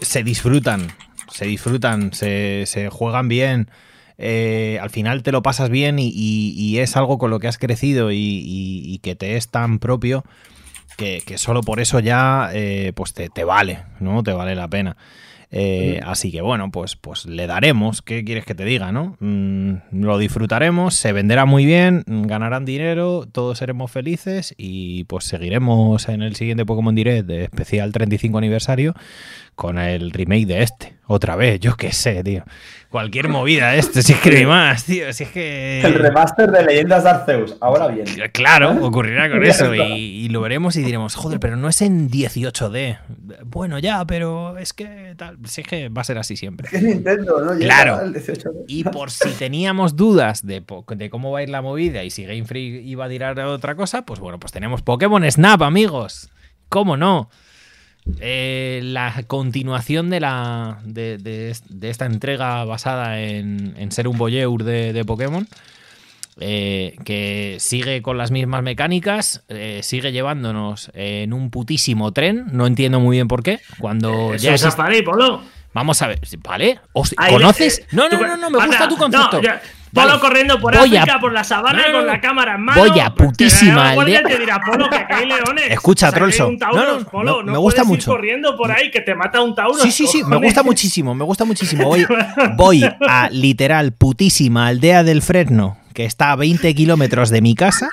se 0.00 0.24
disfrutan 0.24 0.88
se 1.30 1.46
disfrutan, 1.46 2.12
se, 2.12 2.64
se 2.66 2.88
juegan 2.88 3.28
bien. 3.28 3.70
Eh, 4.18 4.78
al 4.80 4.90
final 4.90 5.22
te 5.22 5.32
lo 5.32 5.42
pasas 5.42 5.68
bien 5.68 5.96
y, 5.98 6.78
es 6.78 6.96
algo 6.96 7.18
con 7.18 7.30
lo 7.30 7.38
que 7.38 7.48
has 7.48 7.58
crecido 7.58 8.10
y, 8.12 8.98
que 9.02 9.14
te 9.14 9.36
es 9.36 9.48
tan 9.48 9.78
propio 9.78 10.24
que, 10.96 11.22
solo 11.36 11.60
por 11.60 11.80
eso 11.80 12.00
ya 12.00 12.50
eh, 12.52 12.92
pues 12.94 13.12
te, 13.12 13.44
vale, 13.44 13.80
¿no? 14.00 14.22
Te 14.22 14.32
vale 14.32 14.54
la 14.54 14.68
pena. 14.68 14.96
Eh, 15.52 16.00
así 16.04 16.32
que 16.32 16.40
bueno, 16.42 16.72
pues, 16.72 16.96
pues 16.96 17.24
le 17.24 17.46
daremos, 17.46 18.02
¿qué 18.02 18.24
quieres 18.24 18.44
que 18.44 18.56
te 18.56 18.64
diga, 18.64 18.90
no? 18.90 19.16
Mm, 19.20 19.74
lo 19.92 20.18
disfrutaremos, 20.18 20.94
se 20.94 21.12
venderá 21.12 21.44
muy 21.44 21.64
bien, 21.64 22.02
ganarán 22.06 22.64
dinero, 22.64 23.26
todos 23.30 23.58
seremos 23.58 23.92
felices 23.92 24.54
y 24.58 25.04
pues 25.04 25.24
seguiremos 25.24 26.08
en 26.08 26.22
el 26.22 26.34
siguiente 26.34 26.66
Pokémon 26.66 26.94
Direct 26.94 27.26
de 27.26 27.44
especial 27.44 27.92
35 27.92 28.38
aniversario 28.38 28.94
con 29.54 29.78
el 29.78 30.10
remake 30.10 30.46
de 30.46 30.62
este. 30.62 30.95
Otra 31.08 31.36
vez, 31.36 31.60
yo 31.60 31.76
qué 31.76 31.92
sé, 31.92 32.24
tío. 32.24 32.42
Cualquier 32.90 33.28
movida 33.28 33.70
de 33.70 33.78
esto, 33.78 34.02
si 34.02 34.12
es 34.12 34.20
que 34.20 34.30
ni 34.30 34.46
más, 34.46 34.84
tío. 34.84 35.12
Si 35.12 35.24
es 35.24 35.30
que. 35.30 35.80
El 35.82 35.94
remaster 35.94 36.50
de 36.50 36.64
Leyendas 36.64 37.04
de 37.04 37.10
Arceus, 37.10 37.56
ahora 37.60 37.88
bien. 37.88 38.06
Claro, 38.32 38.84
ocurrirá 38.84 39.30
con 39.30 39.44
eso. 39.44 39.72
Y, 39.74 40.28
lo 40.30 40.40
veremos 40.40 40.74
y 40.76 40.82
diremos, 40.82 41.14
joder, 41.14 41.38
pero 41.38 41.56
no 41.56 41.68
es 41.68 41.80
en 41.82 42.10
18D. 42.10 42.98
Bueno, 43.44 43.78
ya, 43.78 44.04
pero 44.04 44.58
es 44.58 44.72
que 44.72 45.14
tal. 45.16 45.38
Si 45.44 45.60
es 45.60 45.66
que 45.66 45.88
va 45.88 46.00
a 46.00 46.04
ser 46.04 46.18
así 46.18 46.36
siempre. 46.36 46.68
Es 46.72 46.82
Nintendo, 46.82 47.40
¿no? 47.40 47.56
claro. 47.58 48.00
Y 48.66 48.84
por 48.84 49.10
si 49.10 49.30
teníamos 49.30 49.94
dudas 49.94 50.44
de, 50.44 50.64
de, 50.96 51.10
cómo 51.10 51.30
va 51.30 51.40
a 51.40 51.42
ir 51.42 51.50
la 51.50 51.62
movida 51.62 52.02
y 52.02 52.10
si 52.10 52.24
Game 52.24 52.44
Freak 52.44 52.84
iba 52.84 53.04
a 53.04 53.08
tirar 53.08 53.38
otra 53.40 53.76
cosa, 53.76 54.02
pues 54.02 54.18
bueno, 54.18 54.40
pues 54.40 54.52
tenemos 54.52 54.82
Pokémon 54.82 55.28
Snap, 55.30 55.62
amigos. 55.62 56.30
¿Cómo 56.68 56.96
no? 56.96 57.30
Eh, 58.20 58.80
la 58.84 59.24
continuación 59.26 60.10
de, 60.10 60.20
la, 60.20 60.78
de, 60.84 61.54
esta 61.82 62.06
entrega 62.06 62.64
basada 62.64 63.20
en, 63.20 63.90
ser 63.90 64.08
un 64.08 64.16
voyeur 64.18 64.62
de, 64.64 65.04
Pokémon. 65.04 65.46
Eh, 66.38 66.96
que 67.06 67.56
sigue 67.60 68.02
con 68.02 68.18
las 68.18 68.30
mismas 68.30 68.62
mecánicas, 68.62 69.42
eh, 69.48 69.80
sigue 69.82 70.12
llevándonos 70.12 70.90
en 70.92 71.32
un 71.32 71.50
putísimo 71.50 72.12
tren, 72.12 72.44
no 72.52 72.66
entiendo 72.66 73.00
muy 73.00 73.16
bien 73.16 73.26
por 73.26 73.42
qué, 73.42 73.60
cuando 73.78 74.34
ya 74.34 74.52
es... 74.52 74.66
Polo. 75.02 75.40
Vamos 75.72 76.02
a 76.02 76.08
ver, 76.08 76.20
¿vale? 76.38 76.78
¿Conoces? 77.30 77.86
No, 77.90 78.10
no, 78.10 78.20
no, 78.20 78.36
no, 78.36 78.50
me 78.50 78.66
gusta 78.66 78.86
tu 78.86 78.98
concepto. 78.98 79.40
Polo 80.02 80.20
corriendo 80.20 80.60
por 80.60 80.76
África, 80.76 81.18
por 81.20 81.32
la 81.32 81.44
sabana 81.44 81.84
con 81.92 82.06
la 82.06 82.20
cámara 82.20 82.54
en 82.54 82.62
mano. 82.62 82.80
Voy 82.80 83.00
a 83.00 83.10
putísima 83.10 83.90
aldea. 83.90 84.22
te 84.22 84.38
dirá, 84.38 84.60
Polo, 84.60 84.88
que 84.88 84.96
hay 85.08 85.26
leones. 85.26 85.70
Escucha, 85.70 86.12
Trollso. 86.12 86.50
No, 86.50 87.22
no, 87.22 87.42
no, 87.42 87.52
me 87.52 87.58
gusta 87.58 87.84
mucho. 87.84 88.10
corriendo 88.10 88.56
por 88.56 88.70
ahí 88.70 88.90
que 88.90 89.00
te 89.00 89.14
mata 89.14 89.40
un 89.40 89.54
Tauro. 89.54 89.78
Sí, 89.78 89.90
sí, 89.90 90.06
sí, 90.06 90.24
me 90.24 90.36
gusta 90.36 90.62
muchísimo, 90.62 91.14
me 91.14 91.24
gusta 91.24 91.44
muchísimo. 91.44 91.84
Voy, 91.84 92.06
voy 92.56 92.84
a 93.08 93.28
literal 93.30 93.92
putísima 93.92 94.66
aldea 94.66 95.02
del 95.02 95.22
Fresno, 95.22 95.78
que 95.94 96.04
está 96.04 96.32
a 96.32 96.36
20 96.36 96.74
kilómetros 96.74 97.30
de 97.30 97.40
mi 97.40 97.54
casa 97.54 97.88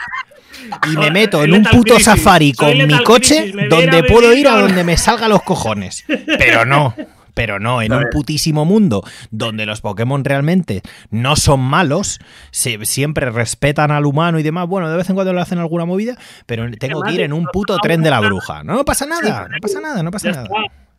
y 0.92 0.98
me 0.98 1.12
meto 1.12 1.44
en 1.44 1.54
un 1.54 1.64
puto 1.64 2.00
safari 2.00 2.54
con 2.54 2.76
mi 2.88 3.04
coche 3.04 3.52
donde 3.70 4.04
puedo 4.04 4.34
ir 4.34 4.48
a 4.48 4.60
donde 4.60 4.84
me 4.84 4.98
salga 4.98 5.28
los 5.28 5.44
cojones. 5.44 6.04
Pero 6.08 6.66
no, 6.66 6.94
pero 7.34 7.60
no, 7.60 7.82
en 7.82 7.94
un 7.94 8.06
putísimo 8.12 8.66
mundo 8.66 9.04
donde 9.32 9.66
los 9.66 9.82
Pokémon 9.82 10.24
realmente 10.24 10.82
no 11.10 11.36
son 11.36 11.60
malos, 11.60 12.20
se, 12.52 12.84
siempre 12.86 13.30
respetan 13.30 13.92
al 13.92 14.06
humano 14.06 14.40
y 14.40 14.44
demás. 14.44 14.68
Bueno, 14.68 14.90
de 14.90 14.98
vez 14.98 15.10
en 15.10 15.16
cuando 15.16 15.34
le 15.34 15.42
hacen 15.42 15.60
alguna 15.60 15.86
movida, 15.86 16.18
pero 16.46 16.70
tengo 16.78 17.02
que 17.02 17.14
ir 17.14 17.22
en 17.22 17.34
un 17.34 17.46
puto 17.46 17.78
tren 17.78 18.02
de 18.02 18.10
la 18.10 18.20
bruja. 18.20 18.64
No, 18.64 18.84
pasa 18.86 19.06
nada, 19.06 19.48
no 19.50 19.58
pasa 19.62 19.82
nada, 19.82 20.04
no 20.04 20.12
pasa 20.12 20.32
nada. 20.32 20.48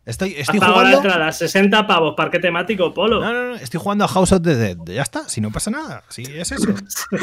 Estoy, 0.05 0.35
estoy 0.37 0.59
jugando. 0.59 1.11
Ahora 1.11 1.31
60 1.31 1.87
pavos, 1.87 2.13
parque 2.15 2.39
temático, 2.39 2.93
polo. 2.93 3.19
No, 3.21 3.33
no, 3.33 3.49
no, 3.49 3.55
estoy 3.55 3.79
jugando 3.79 4.05
a 4.05 4.07
House 4.07 4.31
of 4.33 4.43
the 4.43 4.55
Dead. 4.55 4.77
Ya 4.85 5.01
está, 5.01 5.27
si 5.27 5.41
no 5.41 5.51
pasa 5.51 5.71
nada. 5.71 6.03
Sí, 6.09 6.23
es 6.35 6.51
eso. 6.51 6.73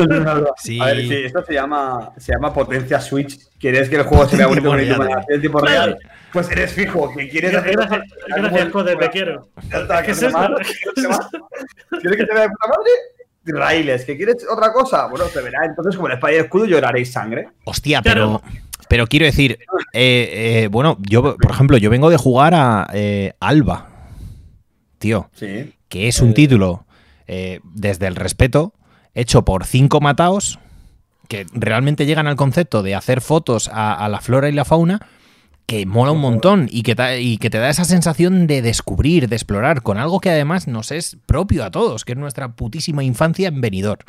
sí. 0.57 0.81
A 0.81 0.87
ver, 0.87 0.99
sí, 1.03 1.15
esto 1.27 1.45
se 1.45 1.55
llama, 1.55 2.13
se 2.17 2.33
llama 2.33 2.53
potencia 2.53 3.01
Switch. 3.01 3.39
¿Quieres 3.59 3.89
que 3.89 3.97
el 3.97 4.03
juego 4.03 4.27
se 4.27 4.37
vea 4.37 4.49
bonito 4.49 4.77
en 4.77 5.41
tiempo 5.41 5.61
real? 5.61 5.97
Pues 6.33 6.51
eres 6.51 6.73
fijo, 6.73 7.15
que 7.15 7.29
quieres 7.29 7.55
hacer. 7.55 7.77
Gracias, 7.77 8.03
gracias 8.27 8.73
joder, 8.73 8.99
te 8.99 9.11
quiero. 9.11 9.49
¿Qué 9.71 10.11
es 10.11 10.23
eso? 10.23 10.39
¿Quieres 12.01 12.17
que 12.17 12.27
te 12.27 12.35
vea 12.35 12.43
de 12.43 12.49
puta 12.49 12.69
madre? 12.69 12.91
Railes, 13.45 14.05
¿que 14.05 14.17
quieres 14.17 14.47
otra 14.49 14.73
cosa? 14.73 15.07
Bueno, 15.07 15.27
te 15.27 15.41
verá 15.41 15.65
entonces 15.65 15.97
como 15.97 16.09
el 16.09 16.15
espada 16.15 16.33
y 16.33 16.37
el 16.37 16.45
escudo 16.45 16.65
lloraréis 16.65 17.13
sangre. 17.13 17.49
Hostia, 17.65 18.01
pero, 18.03 18.41
pero 18.93 19.06
quiero 19.06 19.24
decir, 19.24 19.59
eh, 19.94 20.64
eh, 20.64 20.69
bueno, 20.70 20.98
yo, 21.01 21.39
por 21.39 21.51
ejemplo, 21.51 21.78
yo 21.78 21.89
vengo 21.89 22.10
de 22.10 22.19
jugar 22.19 22.52
a 22.52 22.86
eh, 22.93 23.32
Alba, 23.40 23.89
tío, 24.98 25.31
sí. 25.32 25.73
que 25.89 26.09
es 26.09 26.20
un 26.20 26.35
título 26.35 26.85
desde 27.27 28.06
el 28.06 28.16
respeto, 28.16 28.74
hecho 29.14 29.47
por 29.47 29.64
cinco 29.64 30.02
mataos, 30.02 30.59
que 31.27 31.47
realmente 31.55 32.05
llegan 32.05 32.27
al 32.27 32.36
concepto 32.36 32.82
de 32.82 32.94
hacer 32.94 33.23
fotos 33.23 33.70
a 33.73 34.06
la 34.10 34.20
flora 34.20 34.51
y 34.51 34.52
la 34.52 34.66
fauna 34.66 35.09
que 35.67 35.87
mola 35.87 36.13
un 36.13 36.21
montón 36.21 36.69
y 36.71 36.83
que, 36.83 37.21
y 37.21 37.39
que 37.39 37.51
te 37.51 37.59
da 37.59 37.71
esa 37.71 37.85
sensación 37.85 38.47
de 38.47 38.63
descubrir, 38.63 39.29
de 39.29 39.37
explorar, 39.37 39.83
con 39.83 39.99
algo 39.99 40.21
que 40.21 40.31
además 40.31 40.69
nos 40.69 40.91
es 40.91 41.17
propio 41.27 41.65
a 41.65 41.71
todos, 41.71 42.05
que 42.05 42.13
es 42.13 42.19
nuestra 42.19 42.53
putísima 42.53 43.05
infancia 43.05 43.49
en 43.49 43.61
Benidorm, 43.61 44.05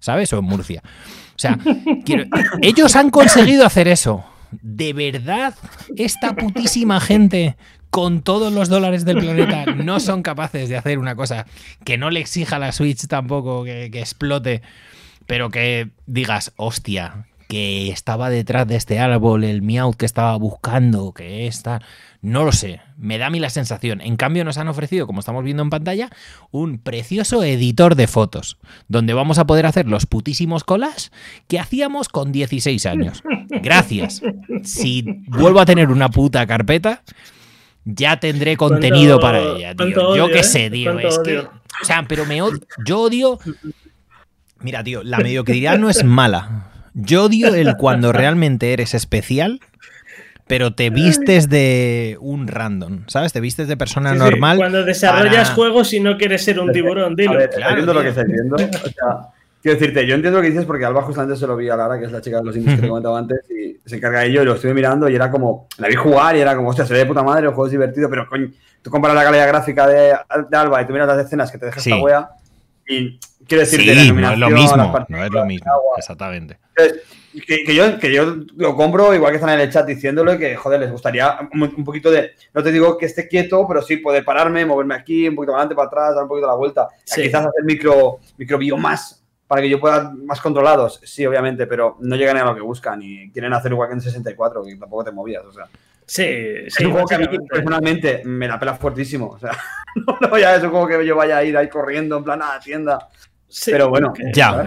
¿sabes? 0.00 0.32
O 0.32 0.38
en 0.38 0.44
Murcia. 0.44 0.82
O 0.84 1.38
sea, 1.38 1.58
ellos 2.62 2.96
han 2.96 3.10
conseguido 3.10 3.64
hacer 3.64 3.88
eso. 3.88 4.24
¿De 4.62 4.92
verdad 4.92 5.54
esta 5.96 6.34
putísima 6.34 7.00
gente 7.00 7.56
con 7.90 8.22
todos 8.22 8.52
los 8.52 8.68
dólares 8.68 9.04
del 9.04 9.18
planeta 9.18 9.66
no 9.66 10.00
son 10.00 10.22
capaces 10.22 10.68
de 10.68 10.76
hacer 10.76 10.98
una 10.98 11.16
cosa 11.16 11.46
que 11.84 11.98
no 11.98 12.10
le 12.10 12.20
exija 12.20 12.56
a 12.56 12.58
la 12.58 12.72
Switch 12.72 13.06
tampoco 13.06 13.64
que, 13.64 13.90
que 13.90 14.00
explote, 14.00 14.62
pero 15.26 15.50
que 15.50 15.90
digas, 16.06 16.52
hostia, 16.56 17.27
que 17.48 17.88
estaba 17.88 18.28
detrás 18.28 18.68
de 18.68 18.76
este 18.76 18.98
árbol, 18.98 19.42
el 19.42 19.62
Meowth 19.62 19.96
que 19.96 20.06
estaba 20.06 20.36
buscando, 20.36 21.12
que 21.12 21.46
está... 21.46 21.80
No 22.20 22.44
lo 22.44 22.52
sé, 22.52 22.80
me 22.98 23.16
da 23.16 23.26
a 23.26 23.30
mí 23.30 23.40
la 23.40 23.48
sensación. 23.48 24.00
En 24.00 24.16
cambio 24.16 24.44
nos 24.44 24.58
han 24.58 24.68
ofrecido, 24.68 25.06
como 25.06 25.20
estamos 25.20 25.44
viendo 25.44 25.62
en 25.62 25.70
pantalla, 25.70 26.10
un 26.50 26.78
precioso 26.78 27.42
editor 27.44 27.94
de 27.94 28.06
fotos, 28.06 28.58
donde 28.88 29.14
vamos 29.14 29.38
a 29.38 29.46
poder 29.46 29.66
hacer 29.66 29.86
los 29.86 30.04
putísimos 30.04 30.62
colas 30.62 31.10
que 31.46 31.58
hacíamos 31.58 32.08
con 32.08 32.32
16 32.32 32.84
años. 32.86 33.22
Gracias. 33.62 34.20
Si 34.62 35.04
vuelvo 35.28 35.60
a 35.60 35.66
tener 35.66 35.90
una 35.90 36.10
puta 36.10 36.46
carpeta, 36.46 37.02
ya 37.84 38.20
tendré 38.20 38.56
contenido 38.56 39.20
para 39.20 39.40
ella, 39.40 39.74
tío. 39.74 40.16
Yo 40.16 40.26
qué 40.26 40.40
¿eh? 40.40 40.44
sé, 40.44 40.70
tío. 40.70 40.98
Es 40.98 41.18
que, 41.20 41.38
o 41.38 41.84
sea, 41.84 42.04
pero 42.06 42.26
me 42.26 42.40
yo 42.84 43.00
odio... 43.00 43.38
Mira, 44.60 44.82
tío, 44.82 45.04
la 45.04 45.18
mediocridad 45.18 45.78
no 45.78 45.88
es 45.88 46.02
mala. 46.02 46.72
Yo 46.94 47.24
odio 47.24 47.54
el 47.54 47.76
cuando 47.76 48.12
realmente 48.12 48.72
eres 48.72 48.94
especial, 48.94 49.60
pero 50.46 50.72
te 50.72 50.90
vistes 50.90 51.48
de 51.48 52.16
un 52.20 52.48
random, 52.48 53.04
¿sabes? 53.06 53.32
Te 53.32 53.40
vistes 53.40 53.68
de 53.68 53.76
persona 53.76 54.14
normal. 54.14 54.56
cuando 54.56 54.84
desarrollas 54.84 55.50
juegos 55.50 55.92
y 55.92 56.00
no 56.00 56.16
quieres 56.16 56.42
ser 56.42 56.58
un 56.58 56.72
tiburón, 56.72 57.14
dilo. 57.14 57.32
claro, 57.32 57.70
entiendo 57.70 57.94
lo 57.94 58.02
que 58.02 58.08
estás 58.08 58.26
diciendo. 58.26 58.56
O 58.56 58.58
sea, 58.58 59.28
quiero 59.62 59.78
decirte, 59.78 60.06
yo 60.06 60.14
entiendo 60.14 60.38
lo 60.38 60.42
que 60.42 60.50
dices 60.50 60.64
porque 60.64 60.84
Alba 60.84 61.02
justamente 61.02 61.38
se 61.38 61.46
lo 61.46 61.56
vi 61.56 61.68
a 61.68 61.76
Lara, 61.76 61.98
que 61.98 62.06
es 62.06 62.12
la 62.12 62.20
chica 62.20 62.38
de 62.38 62.44
los 62.44 62.56
indies 62.56 62.76
que 62.76 62.82
te 62.82 62.88
comentaba 62.88 63.18
antes, 63.18 63.40
y 63.50 63.78
se 63.84 63.96
encarga 63.96 64.20
de 64.20 64.28
ello 64.28 64.42
y 64.42 64.44
lo 64.46 64.54
estuve 64.54 64.74
mirando 64.74 65.08
y 65.08 65.14
era 65.14 65.30
como, 65.30 65.68
la 65.78 65.88
vi 65.88 65.94
jugar 65.94 66.36
y 66.36 66.40
era 66.40 66.56
como, 66.56 66.70
hostia, 66.70 66.86
se 66.86 66.94
ve 66.94 67.00
de 67.00 67.06
puta 67.06 67.22
madre, 67.22 67.46
el 67.46 67.48
juego 67.48 67.66
es 67.66 67.72
divertido, 67.72 68.08
pero 68.08 68.26
coño, 68.28 68.48
tú 68.80 68.90
comparas 68.90 69.16
la 69.16 69.24
calidad 69.24 69.48
gráfica 69.48 69.86
de, 69.86 70.14
Alba 70.52 70.82
y 70.82 70.86
tú 70.86 70.92
miras 70.92 71.08
las 71.08 71.26
escenas 71.26 71.52
que 71.52 71.58
te 71.58 71.66
deja 71.66 71.78
esta 71.78 71.96
wea 71.98 72.30
y 72.88 73.18
quiero 73.46 73.60
decirte, 73.60 73.94
sí, 73.94 74.12
no 74.12 74.32
es 74.32 74.38
lo 74.38 74.50
mismo, 74.50 75.06
no 75.08 75.24
es 75.24 75.30
lo 75.30 75.44
mismo, 75.44 75.72
exactamente. 75.96 76.58
Que, 77.46 77.74
yo, 77.74 77.98
que 77.98 78.12
yo 78.12 78.36
lo 78.56 78.74
compro, 78.74 79.14
igual 79.14 79.30
que 79.30 79.36
están 79.36 79.54
en 79.54 79.60
el 79.60 79.70
chat 79.70 79.86
diciéndolo, 79.86 80.36
que, 80.38 80.56
joder, 80.56 80.80
les 80.80 80.90
gustaría 80.90 81.38
un, 81.52 81.84
poquito 81.84 82.10
de. 82.10 82.32
No 82.54 82.62
te 82.62 82.72
digo 82.72 82.96
que 82.96 83.06
esté 83.06 83.28
quieto, 83.28 83.66
pero 83.68 83.82
sí 83.82 83.98
poder 83.98 84.24
pararme, 84.24 84.64
moverme 84.64 84.94
aquí, 84.94 85.28
un 85.28 85.36
poquito 85.36 85.52
para 85.52 85.62
adelante, 85.62 85.74
para 85.76 85.86
atrás, 85.88 86.14
dar 86.14 86.24
un 86.24 86.28
poquito 86.28 86.46
la 86.46 86.54
vuelta. 86.54 86.88
Quizás 87.04 87.46
hacer 87.46 87.64
micro, 87.64 88.18
micro 88.38 88.76
más 88.76 89.22
para 89.46 89.62
que 89.62 89.68
yo 89.68 89.80
pueda 89.80 90.12
más 90.24 90.40
controlados. 90.40 91.00
Sí, 91.04 91.24
obviamente, 91.26 91.66
pero 91.66 91.96
no 92.00 92.16
llegan 92.16 92.36
a 92.36 92.44
lo 92.44 92.54
que 92.54 92.60
buscan 92.60 93.00
y 93.02 93.30
quieren 93.30 93.52
hacer 93.52 93.72
igual 93.72 93.88
que 93.88 93.94
en 93.94 94.00
64, 94.00 94.64
que 94.64 94.76
tampoco 94.76 95.04
te 95.04 95.12
movías, 95.12 95.44
o 95.44 95.52
sea. 95.52 95.64
Sí, 96.08 96.24
es 96.24 96.80
un 96.80 96.90
juego 96.90 97.06
que 97.06 97.14
a 97.16 97.18
mí 97.18 97.26
personalmente 97.46 98.22
me 98.24 98.48
la 98.48 98.58
pela 98.58 98.74
fuertísimo. 98.74 99.28
O 99.28 99.38
sea, 99.38 99.52
no, 100.22 100.38
ya 100.38 100.56
es 100.56 100.62
un 100.62 100.70
juego 100.70 100.88
que 100.88 101.06
yo 101.06 101.14
vaya 101.14 101.36
a 101.36 101.44
ir 101.44 101.54
ahí 101.56 101.68
corriendo 101.68 102.16
en 102.16 102.24
plan 102.24 102.40
a 102.40 102.54
la 102.54 102.60
tienda. 102.60 103.08
pero 103.66 103.90
bueno. 103.90 104.14
Ya. 104.34 104.66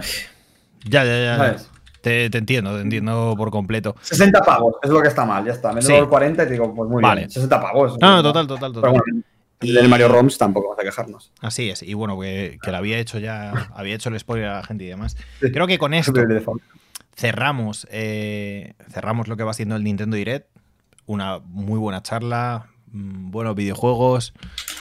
Ya, 0.84 1.04
ya, 1.04 1.56
te, 2.00 2.24
entiendo, 2.36 2.74
te 2.76 2.82
entiendo 2.82 3.34
por 3.36 3.50
completo. 3.50 3.96
60 4.02 4.40
pavos, 4.42 4.76
es 4.82 4.90
lo 4.90 5.00
que 5.00 5.08
está 5.08 5.24
mal, 5.24 5.44
ya 5.44 5.52
está. 5.52 5.72
Me 5.72 5.80
doy 5.80 5.94
el 5.94 6.08
40 6.08 6.42
y 6.42 6.46
te 6.46 6.52
digo, 6.52 6.74
pues 6.74 6.88
muy 6.88 7.02
bien. 7.02 7.30
60 7.30 7.60
pavos. 7.60 7.96
No, 8.00 8.16
no, 8.16 8.22
total, 8.22 8.46
total, 8.46 8.72
total. 8.72 8.92
Pero 8.92 9.04
bueno, 9.04 9.22
y... 9.60 9.72
del 9.72 9.88
Mario 9.88 10.08
Roms 10.08 10.38
tampoco 10.38 10.68
vamos 10.68 10.80
a 10.80 10.84
quejarnos. 10.84 11.32
Así 11.40 11.70
es, 11.70 11.82
y 11.82 11.94
bueno, 11.94 12.18
que, 12.20 12.58
que 12.62 12.70
lo 12.70 12.76
había 12.76 12.98
hecho 12.98 13.18
ya, 13.18 13.52
había 13.74 13.94
hecho 13.94 14.08
el 14.08 14.18
spoiler 14.18 14.48
a 14.48 14.56
la 14.56 14.62
gente 14.64 14.84
y 14.84 14.88
demás. 14.88 15.16
Creo 15.40 15.66
que 15.66 15.78
con 15.78 15.94
esto 15.94 16.12
cerramos, 17.16 17.86
eh, 17.90 18.74
cerramos 18.90 19.28
lo 19.28 19.36
que 19.36 19.44
va 19.44 19.52
siendo 19.52 19.76
el 19.76 19.84
Nintendo 19.84 20.16
Direct. 20.16 20.48
Una 21.06 21.40
muy 21.40 21.78
buena 21.78 22.02
charla, 22.02 22.68
mm, 22.92 23.30
buenos 23.30 23.56
videojuegos. 23.56 24.34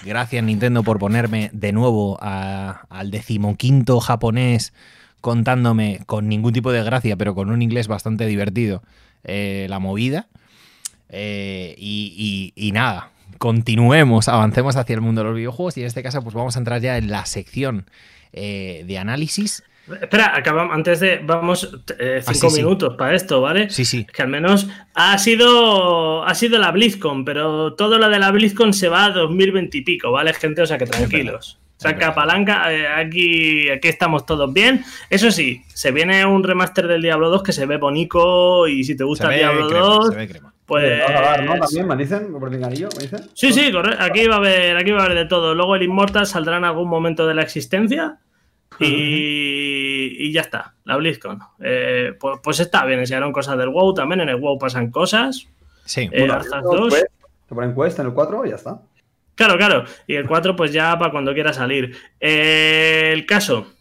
Gracias 0.05 0.43
Nintendo 0.43 0.83
por 0.83 0.99
ponerme 0.99 1.49
de 1.53 1.71
nuevo 1.71 2.17
al 2.21 3.11
decimoquinto 3.11 3.99
japonés 3.99 4.73
contándome 5.21 6.01
con 6.07 6.27
ningún 6.27 6.53
tipo 6.53 6.71
de 6.71 6.83
gracia, 6.83 7.15
pero 7.15 7.35
con 7.35 7.51
un 7.51 7.61
inglés 7.61 7.87
bastante 7.87 8.25
divertido, 8.25 8.83
eh, 9.23 9.67
la 9.69 9.79
movida. 9.79 10.27
Eh, 11.09 11.75
y, 11.77 12.71
nada, 12.73 13.11
continuemos, 13.37 14.27
avancemos 14.27 14.75
hacia 14.75 14.95
el 14.95 15.01
mundo 15.01 15.21
de 15.21 15.27
los 15.27 15.35
videojuegos 15.35 15.77
y 15.77 15.81
en 15.81 15.87
este 15.87 16.03
caso 16.03 16.21
pues 16.21 16.33
vamos 16.33 16.55
a 16.55 16.59
entrar 16.59 16.81
ya 16.81 16.97
en 16.97 17.11
la 17.11 17.25
sección 17.25 17.89
eh, 18.33 18.83
de 18.87 18.97
análisis 18.97 19.63
Espera, 20.01 20.35
acabamos, 20.35 20.75
antes 20.75 20.99
de. 20.99 21.19
Vamos 21.23 21.69
eh, 21.99 22.21
ah, 22.25 22.33
cinco 22.33 22.51
minutos 22.51 22.95
para 22.97 23.15
esto, 23.15 23.41
¿vale? 23.41 23.69
Sí, 23.69 23.85
sí. 23.85 24.05
Que 24.05 24.21
al 24.21 24.29
menos 24.29 24.69
ha 24.93 25.17
sido. 25.17 26.23
Ha 26.23 26.35
sido 26.35 26.57
la 26.59 26.71
BlizzCon, 26.71 27.25
pero 27.25 27.73
todo 27.73 27.97
lo 27.97 28.09
de 28.09 28.19
la 28.19 28.31
BlizzCon 28.31 28.73
se 28.73 28.89
va 28.89 29.05
a 29.05 29.09
2020 29.11 29.77
y 29.77 29.81
pico, 29.81 30.11
¿vale, 30.11 30.33
gente? 30.33 30.61
O 30.61 30.65
sea 30.65 30.77
que 30.77 30.85
tranquilos. 30.85 31.59
Saca 31.81 32.13
palanca, 32.13 32.71
eh, 32.71 32.87
aquí, 32.87 33.67
aquí 33.69 33.87
estamos 33.87 34.27
todos 34.27 34.53
bien. 34.53 34.83
Eso 35.09 35.31
sí, 35.31 35.63
se 35.73 35.91
viene 35.91 36.23
un 36.27 36.43
remaster 36.43 36.87
del 36.87 37.01
Diablo 37.01 37.31
2 37.31 37.41
que 37.41 37.53
se 37.53 37.65
ve 37.65 37.77
bonito 37.77 38.67
y 38.67 38.83
si 38.83 38.95
te 38.95 39.03
gusta 39.03 39.29
Diablo 39.29 39.67
2, 39.67 40.15
pues... 40.67 41.01
¿no? 41.43 41.57
También 41.57 41.87
me 41.87 41.95
dicen, 41.95 42.31
por 42.39 42.51
¿me 42.51 42.69
dicen? 42.69 43.21
Sí, 43.33 43.51
sí, 43.51 43.71
correcto. 43.71 44.03
Aquí 44.03 44.27
va 44.27 44.35
a 44.35 44.37
haber, 44.37 44.77
aquí 44.77 44.91
va 44.91 45.01
a 45.01 45.05
haber 45.05 45.17
de 45.17 45.25
todo. 45.25 45.55
Luego 45.55 45.75
el 45.75 45.81
Immortal 45.81 46.27
saldrá 46.27 46.57
en 46.57 46.65
algún 46.65 46.87
momento 46.87 47.25
de 47.25 47.33
la 47.33 47.41
existencia 47.41 48.19
y, 48.79 49.50
ya 50.31 50.41
está, 50.41 50.73
la 50.83 50.97
BlizzCon. 50.97 51.39
Eh, 51.61 52.13
pues, 52.19 52.39
pues, 52.43 52.59
está 52.59 52.85
bien, 52.85 52.99
enseñaron 52.99 53.31
cosas 53.31 53.57
del 53.57 53.69
WoW 53.69 53.93
también, 53.93 54.21
en 54.21 54.29
el 54.29 54.35
WoW 54.35 54.59
pasan 54.59 54.91
cosas. 54.91 55.47
Sí, 55.85 56.09
eh, 56.11 56.27
bueno, 56.27 56.41
2. 56.61 56.93
Te 57.47 57.55
ponen 57.55 57.73
quest 57.73 57.99
en 57.99 58.07
el 58.07 58.13
4 58.13 58.45
y 58.45 58.49
ya 58.49 58.55
está. 58.55 58.81
Claro, 59.35 59.57
claro. 59.57 59.85
Y 60.07 60.15
el 60.15 60.27
4, 60.27 60.55
pues 60.55 60.71
ya 60.71 60.97
para 60.99 61.11
cuando 61.11 61.33
quiera 61.33 61.53
salir. 61.53 61.95
Eh, 62.19 63.11
el 63.13 63.25
caso. 63.25 63.73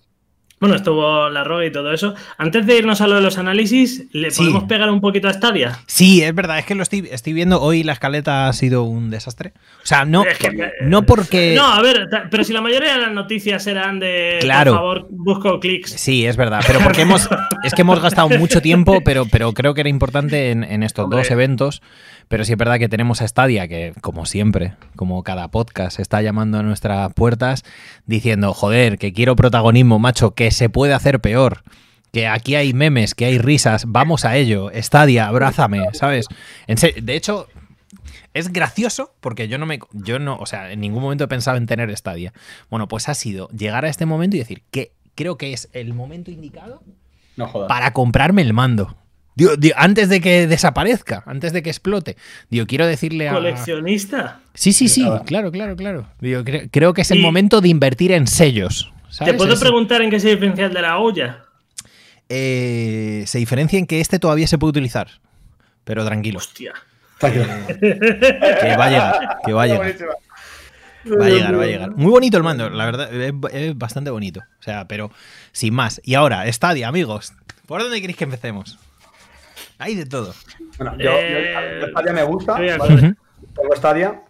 Bueno, 0.60 0.74
estuvo 0.76 1.30
la 1.30 1.42
roga 1.42 1.64
y 1.64 1.72
todo 1.72 1.90
eso. 1.90 2.14
Antes 2.36 2.66
de 2.66 2.76
irnos 2.76 3.00
a 3.00 3.06
lo 3.06 3.14
de 3.14 3.22
los 3.22 3.38
análisis, 3.38 4.04
¿le 4.12 4.30
podemos 4.30 4.64
pegar 4.64 4.90
un 4.90 5.00
poquito 5.00 5.26
a 5.26 5.32
Stadia? 5.32 5.78
Sí, 5.86 6.22
es 6.22 6.34
verdad, 6.34 6.58
es 6.58 6.66
que 6.66 6.74
lo 6.74 6.82
estoy, 6.82 7.08
estoy 7.10 7.32
viendo. 7.32 7.62
Hoy 7.62 7.82
la 7.82 7.94
escaleta 7.94 8.46
ha 8.46 8.52
sido 8.52 8.82
un 8.82 9.08
desastre. 9.08 9.54
O 9.82 9.86
sea, 9.86 10.04
no, 10.04 10.22
no 10.82 11.02
porque. 11.06 11.54
No, 11.56 11.64
a 11.64 11.80
ver, 11.80 12.10
pero 12.30 12.44
si 12.44 12.52
la 12.52 12.60
mayoría 12.60 12.92
de 12.92 12.98
las 12.98 13.12
noticias 13.12 13.66
eran 13.66 14.00
de. 14.00 14.36
Claro. 14.42 14.72
Por 14.72 14.78
favor, 14.80 15.06
busco 15.08 15.60
clics. 15.60 15.92
Sí, 15.92 16.26
es 16.26 16.36
verdad. 16.36 16.62
Pero 16.66 16.80
porque 16.80 17.02
hemos. 17.02 17.26
es 17.64 17.72
que 17.72 17.80
hemos 17.80 18.02
gastado 18.02 18.28
mucho 18.28 18.60
tiempo, 18.60 19.00
pero, 19.02 19.24
pero 19.24 19.54
creo 19.54 19.72
que 19.72 19.80
era 19.80 19.88
importante 19.88 20.50
en, 20.50 20.82
estos 20.82 21.08
dos 21.08 21.30
eventos. 21.30 21.80
Pero 22.30 22.44
sí 22.44 22.52
es 22.52 22.58
verdad 22.58 22.78
que 22.78 22.88
tenemos 22.88 23.22
a 23.22 23.26
Stadia, 23.26 23.66
que 23.66 23.92
como 24.02 24.24
siempre, 24.24 24.74
como 24.94 25.24
cada 25.24 25.48
podcast, 25.48 25.98
está 25.98 26.22
llamando 26.22 26.60
a 26.60 26.62
nuestras 26.62 27.12
puertas 27.12 27.64
diciendo, 28.06 28.54
joder, 28.54 28.98
que 28.98 29.12
quiero 29.12 29.34
protagonismo, 29.34 29.98
macho, 29.98 30.30
que 30.36 30.52
se 30.52 30.68
puede 30.68 30.94
hacer 30.94 31.18
peor. 31.18 31.64
Que 32.12 32.28
aquí 32.28 32.54
hay 32.54 32.72
memes, 32.72 33.16
que 33.16 33.24
hay 33.24 33.38
risas, 33.38 33.82
vamos 33.88 34.24
a 34.24 34.36
ello. 34.36 34.70
Stadia, 34.76 35.26
abrázame, 35.26 35.82
¿sabes? 35.92 36.26
de 36.68 37.16
hecho, 37.16 37.48
es 38.32 38.52
gracioso 38.52 39.12
porque 39.18 39.48
yo 39.48 39.58
no 39.58 39.66
me. 39.66 39.80
Yo 39.90 40.20
no. 40.20 40.36
O 40.36 40.46
sea, 40.46 40.70
en 40.70 40.78
ningún 40.78 41.02
momento 41.02 41.24
he 41.24 41.28
pensado 41.28 41.56
en 41.56 41.66
tener 41.66 41.94
Stadia. 41.96 42.32
Bueno, 42.70 42.86
pues 42.86 43.08
ha 43.08 43.14
sido 43.14 43.48
llegar 43.48 43.84
a 43.84 43.88
este 43.88 44.06
momento 44.06 44.36
y 44.36 44.38
decir 44.38 44.62
que 44.70 44.92
creo 45.16 45.36
que 45.36 45.52
es 45.52 45.68
el 45.72 45.94
momento 45.94 46.30
indicado 46.30 46.80
para 47.66 47.92
comprarme 47.92 48.42
el 48.42 48.52
mando 48.52 48.99
antes 49.76 50.08
de 50.08 50.20
que 50.20 50.46
desaparezca, 50.46 51.22
antes 51.26 51.52
de 51.52 51.62
que 51.62 51.70
explote. 51.70 52.16
Digo, 52.50 52.66
quiero 52.66 52.86
decirle 52.86 53.28
a. 53.28 53.32
¿Coleccionista? 53.32 54.40
Sí, 54.54 54.72
sí, 54.72 54.88
sí, 54.88 55.04
claro, 55.26 55.50
claro, 55.50 55.76
claro. 55.76 56.06
creo, 56.70 56.94
que 56.94 57.02
es 57.02 57.10
el 57.10 57.20
momento 57.20 57.60
de 57.60 57.68
invertir 57.68 58.12
en 58.12 58.26
sellos. 58.26 58.92
¿Te 59.24 59.34
puedo 59.34 59.58
preguntar 59.58 60.02
en 60.02 60.10
qué 60.10 60.20
se 60.20 60.30
diferencia 60.30 60.66
el 60.66 60.74
de 60.74 60.82
la 60.82 60.98
olla? 60.98 61.44
Eh, 62.28 63.24
se 63.26 63.38
diferencia 63.38 63.78
en 63.78 63.86
que 63.86 64.00
este 64.00 64.18
todavía 64.18 64.46
se 64.46 64.56
puede 64.58 64.70
utilizar. 64.70 65.08
Pero 65.84 66.04
tranquilo. 66.04 66.38
Hostia. 66.38 66.74
que 67.20 68.76
va 68.78 68.84
a 68.84 68.90
llegar, 68.90 69.38
que 69.44 69.52
va 69.52 69.62
a 69.64 69.66
llegar. 69.66 69.96
Va 71.06 71.26
a 71.26 71.28
llegar, 71.28 71.58
va 71.58 71.62
a 71.62 71.66
llegar. 71.66 71.90
Muy 71.96 72.10
bonito 72.10 72.36
el 72.36 72.42
mando, 72.42 72.68
la 72.70 72.84
verdad, 72.84 73.12
es, 73.12 73.76
bastante 73.76 74.10
bonito. 74.10 74.40
O 74.60 74.62
sea, 74.62 74.86
pero 74.86 75.10
sin 75.52 75.74
más. 75.74 76.00
Y 76.04 76.14
ahora, 76.14 76.50
Stadia, 76.52 76.88
amigos. 76.88 77.32
¿Por 77.66 77.82
dónde 77.82 78.00
queréis 78.00 78.16
que 78.16 78.24
empecemos? 78.24 78.78
Hay 79.80 79.94
de 79.94 80.04
todo. 80.04 80.34
Bueno, 80.76 80.94
yo, 80.98 81.10
eh, 81.10 81.80
Stadia 81.90 82.12
me 82.12 82.22
gusta. 82.22 82.56
Tengo 82.56 83.74
Stadia. 83.74 84.22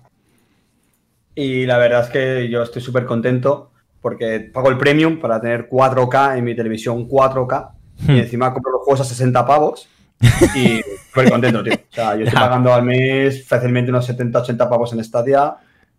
Y 1.34 1.66
la 1.66 1.76
verdad 1.76 2.04
es 2.04 2.10
que 2.10 2.48
yo 2.48 2.62
estoy 2.62 2.80
súper 2.80 3.04
contento 3.04 3.72
porque 4.00 4.38
pago 4.40 4.68
el 4.68 4.78
premium 4.78 5.18
para 5.18 5.40
tener 5.40 5.68
4K 5.68 6.38
en 6.38 6.44
mi 6.44 6.54
televisión 6.54 7.08
4K. 7.08 7.70
Y 8.06 8.18
encima 8.20 8.52
compro 8.52 8.72
los 8.72 8.82
juegos 8.82 9.00
a 9.00 9.04
60 9.04 9.44
pavos. 9.44 9.88
Y 10.54 10.82
súper 11.08 11.30
contento, 11.30 11.64
tío. 11.64 11.74
O 11.74 11.94
sea, 11.94 12.14
yo 12.14 12.24
estoy 12.24 12.40
pagando 12.40 12.72
al 12.72 12.84
mes 12.84 13.44
fácilmente 13.44 13.90
unos 13.90 14.06
70, 14.06 14.38
80 14.38 14.70
pavos 14.70 14.92
en 14.92 15.02
Stadia. 15.02 15.56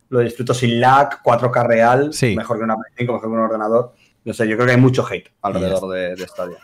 Lo 0.08 0.20
disfruto 0.20 0.54
sin 0.54 0.80
lag, 0.80 1.22
4K 1.22 1.68
real. 1.68 2.12
Mejor 2.38 2.58
que 2.58 2.64
una 2.64 2.76
Play 2.76 2.94
5, 3.00 3.14
mejor 3.14 3.30
que 3.30 3.34
un 3.34 3.40
ordenador. 3.40 3.94
No 4.24 4.34
sé, 4.34 4.48
yo 4.48 4.56
creo 4.56 4.68
que 4.68 4.74
hay 4.74 4.80
mucho 4.80 5.06
hate 5.06 5.30
alrededor 5.42 5.92
de, 5.92 6.16
de 6.16 6.26
Stadia. 6.26 6.58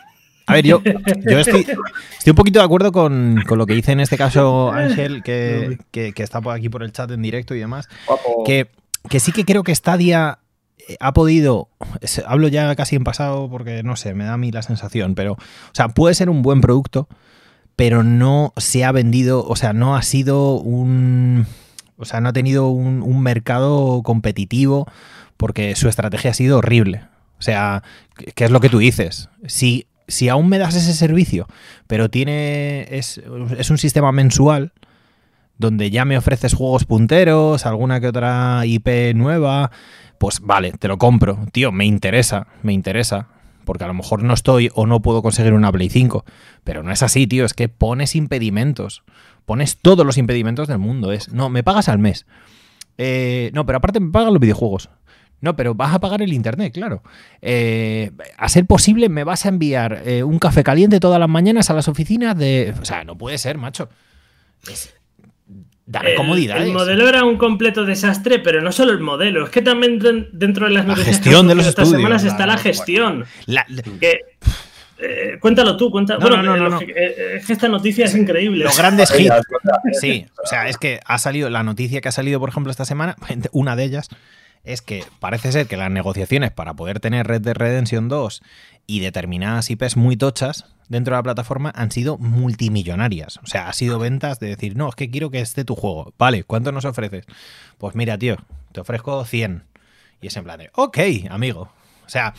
A 0.47 0.53
ver, 0.53 0.65
yo, 0.65 0.81
yo 0.81 1.39
estoy, 1.39 1.61
estoy, 1.61 2.31
un 2.31 2.35
poquito 2.35 2.59
de 2.59 2.65
acuerdo 2.65 2.93
con, 2.93 3.43
lo 3.45 3.65
que 3.65 3.73
dice 3.73 3.91
en 3.91 3.99
este 3.99 4.17
caso 4.17 4.71
Ángel, 4.71 5.21
que, 5.21 5.77
está 6.15 6.39
por 6.39 6.55
aquí 6.55 6.69
por 6.69 6.83
el 6.83 6.93
chat 6.93 7.11
en 7.11 7.21
directo 7.21 7.53
y 7.53 7.59
demás. 7.59 7.89
Que, 8.45 8.69
que 9.09 9.19
sí 9.19 9.33
que 9.33 9.43
creo 9.43 9.63
que 9.63 9.75
Stadia 9.75 10.39
eh, 10.87 10.95
ha 11.01 11.13
podido, 11.13 11.67
hablo 12.25 12.47
ya 12.47 12.73
casi 12.77 12.95
en 12.95 13.03
pasado 13.03 13.49
porque 13.49 13.83
no 13.83 13.97
sé, 13.97 14.13
me 14.13 14.23
da 14.23 14.33
a 14.33 14.37
mí 14.37 14.51
la 14.51 14.61
sensación, 14.61 15.15
pero, 15.15 15.33
o 15.33 15.73
sea, 15.73 15.89
puede 15.89 16.15
ser 16.15 16.29
un 16.29 16.41
buen 16.41 16.61
producto, 16.61 17.09
pero 17.75 18.03
no 18.03 18.53
se 18.55 18.85
ha 18.85 18.93
vendido, 18.93 19.45
o 19.45 19.55
sea, 19.57 19.73
no 19.73 19.97
ha 19.97 20.01
sido 20.01 20.53
un, 20.53 21.45
o 21.97 22.05
sea, 22.05 22.21
no 22.21 22.29
ha 22.29 22.33
tenido 22.33 22.69
un, 22.69 23.01
un 23.01 23.21
mercado 23.21 24.01
competitivo 24.01 24.87
porque 25.35 25.75
su 25.75 25.89
estrategia 25.89 26.31
ha 26.31 26.33
sido 26.33 26.59
horrible. 26.59 27.03
O 27.37 27.41
sea, 27.41 27.83
¿qué 28.33 28.45
es 28.45 28.51
lo 28.51 28.61
que 28.61 28.69
tú 28.69 28.79
dices? 28.79 29.29
Si 29.45 29.86
si 30.07 30.29
aún 30.29 30.49
me 30.49 30.57
das 30.57 30.75
ese 30.75 30.93
servicio, 30.93 31.47
pero 31.87 32.09
tiene 32.09 32.87
es, 32.89 33.17
un 33.27 33.77
sistema 33.77 34.11
mensual 34.11 34.71
donde 35.57 35.89
ya 35.89 36.05
me 36.05 36.17
ofreces 36.17 36.53
juegos 36.53 36.85
punteros, 36.85 37.65
alguna 37.65 37.99
que 37.99 38.07
otra 38.07 38.61
IP 38.65 39.15
nueva, 39.15 39.71
pues 40.17 40.39
vale, 40.39 40.71
te 40.71 40.87
lo 40.87 40.97
compro. 40.97 41.39
Tío, 41.51 41.71
me 41.71 41.85
interesa, 41.85 42.47
me 42.63 42.73
interesa. 42.73 43.27
Porque 43.65 43.83
a 43.83 43.87
lo 43.87 43.93
mejor 43.93 44.23
no 44.23 44.33
estoy 44.33 44.69
o 44.75 44.85
no 44.85 45.01
puedo 45.01 45.21
conseguir 45.21 45.53
una 45.53 45.71
Play 45.71 45.89
5. 45.89 46.23
Pero 46.63 46.83
no 46.83 46.91
es 46.91 47.03
así, 47.03 47.27
tío. 47.27 47.43
Es 47.43 47.53
que 47.53 47.67
pones 47.67 48.15
impedimentos. 48.15 49.03
Pones 49.45 49.77
todos 49.77 50.05
los 50.05 50.17
impedimentos 50.17 50.69
del 50.69 50.77
mundo. 50.77 51.11
Es, 51.11 51.33
no, 51.33 51.49
me 51.49 51.63
pagas 51.63 51.89
al 51.89 51.99
mes. 51.99 52.25
Eh, 52.97 53.51
no, 53.53 53.65
pero 53.65 53.79
aparte 53.79 53.99
me 53.99 54.11
pagan 54.11 54.33
los 54.33 54.39
videojuegos. 54.39 54.89
No, 55.39 55.55
pero 55.55 55.75
vas 55.75 55.93
a 55.93 55.99
pagar 55.99 56.21
el 56.21 56.33
internet, 56.33 56.73
claro. 56.73 57.03
Eh, 57.41 58.11
a 58.37 58.49
ser 58.49 58.65
posible, 58.65 59.07
me 59.07 59.23
vas 59.23 59.45
a 59.45 59.49
enviar 59.49 60.01
eh, 60.05 60.23
un 60.23 60.39
café 60.39 60.63
caliente 60.63 60.99
todas 60.99 61.19
las 61.19 61.29
mañanas 61.29 61.69
a 61.69 61.73
las 61.73 61.87
oficinas 61.87 62.37
de. 62.37 62.73
O 62.81 62.85
sea, 62.85 63.03
no 63.03 63.17
puede 63.17 63.37
ser, 63.37 63.57
macho. 63.57 63.89
dame 65.85 66.15
comodidad. 66.15 66.61
El 66.63 66.73
modelo 66.73 67.07
era 67.07 67.23
un 67.23 67.37
completo 67.37 67.85
desastre, 67.85 68.39
pero 68.39 68.61
no 68.61 68.71
solo 68.71 68.91
el 68.93 68.99
modelo, 68.99 69.45
es 69.45 69.51
que 69.51 69.61
también 69.61 69.99
dentro 70.33 70.65
de 70.65 70.73
las 70.73 70.87
la 70.87 70.95
gestión 70.95 71.47
de 71.47 71.55
los 71.55 71.67
estas 71.67 71.89
semanas 71.89 72.23
está 72.23 72.47
la 72.47 72.57
gestión. 72.57 73.25
Eh, 74.99 75.37
cuéntalo 75.39 75.77
tú, 75.77 75.91
cuéntalo. 75.91 76.19
bueno, 76.19 76.41
no, 76.41 76.57
no, 76.57 76.79
es 76.81 77.45
que 77.45 77.53
esta 77.53 77.67
noticia 77.67 78.05
es 78.05 78.15
increíble. 78.15 78.63
Los 78.63 78.79
grandes 78.79 79.13
hits. 79.15 79.35
Sí, 80.01 80.25
o 80.43 80.47
sea, 80.47 80.67
es 80.67 80.77
que 80.77 80.99
ha 81.05 81.19
salido 81.19 81.51
la 81.51 81.61
noticia 81.61 82.01
que 82.01 82.09
ha 82.09 82.11
salido, 82.11 82.39
por 82.39 82.49
ejemplo, 82.49 82.71
esta 82.71 82.85
semana, 82.85 83.15
una 83.51 83.75
de 83.75 83.83
ellas 83.83 84.09
es 84.63 84.81
que 84.81 85.03
parece 85.19 85.51
ser 85.51 85.67
que 85.67 85.77
las 85.77 85.91
negociaciones 85.91 86.51
para 86.51 86.73
poder 86.73 86.99
tener 86.99 87.27
Red 87.27 87.41
Dead 87.41 87.55
Redemption 87.55 88.09
2 88.09 88.41
y 88.85 88.99
determinadas 88.99 89.69
IPs 89.69 89.97
muy 89.97 90.17
tochas 90.17 90.65
dentro 90.89 91.13
de 91.15 91.19
la 91.19 91.23
plataforma 91.23 91.71
han 91.75 91.91
sido 91.91 92.17
multimillonarias. 92.17 93.37
O 93.43 93.47
sea, 93.47 93.69
ha 93.69 93.73
sido 93.73 93.99
ventas 93.99 94.39
de 94.39 94.47
decir, 94.47 94.75
no, 94.75 94.89
es 94.89 94.95
que 94.95 95.09
quiero 95.09 95.29
que 95.29 95.39
esté 95.39 95.65
tu 95.65 95.75
juego. 95.75 96.13
Vale, 96.17 96.43
¿cuánto 96.43 96.71
nos 96.71 96.85
ofreces? 96.85 97.25
Pues 97.77 97.95
mira, 97.95 98.17
tío, 98.17 98.37
te 98.71 98.81
ofrezco 98.81 99.23
100. 99.23 99.63
Y 100.21 100.27
es 100.27 100.37
en 100.37 100.43
plan 100.43 100.59
de, 100.59 100.69
ok, 100.73 100.97
amigo. 101.29 101.71
O 102.05 102.09
sea, 102.09 102.33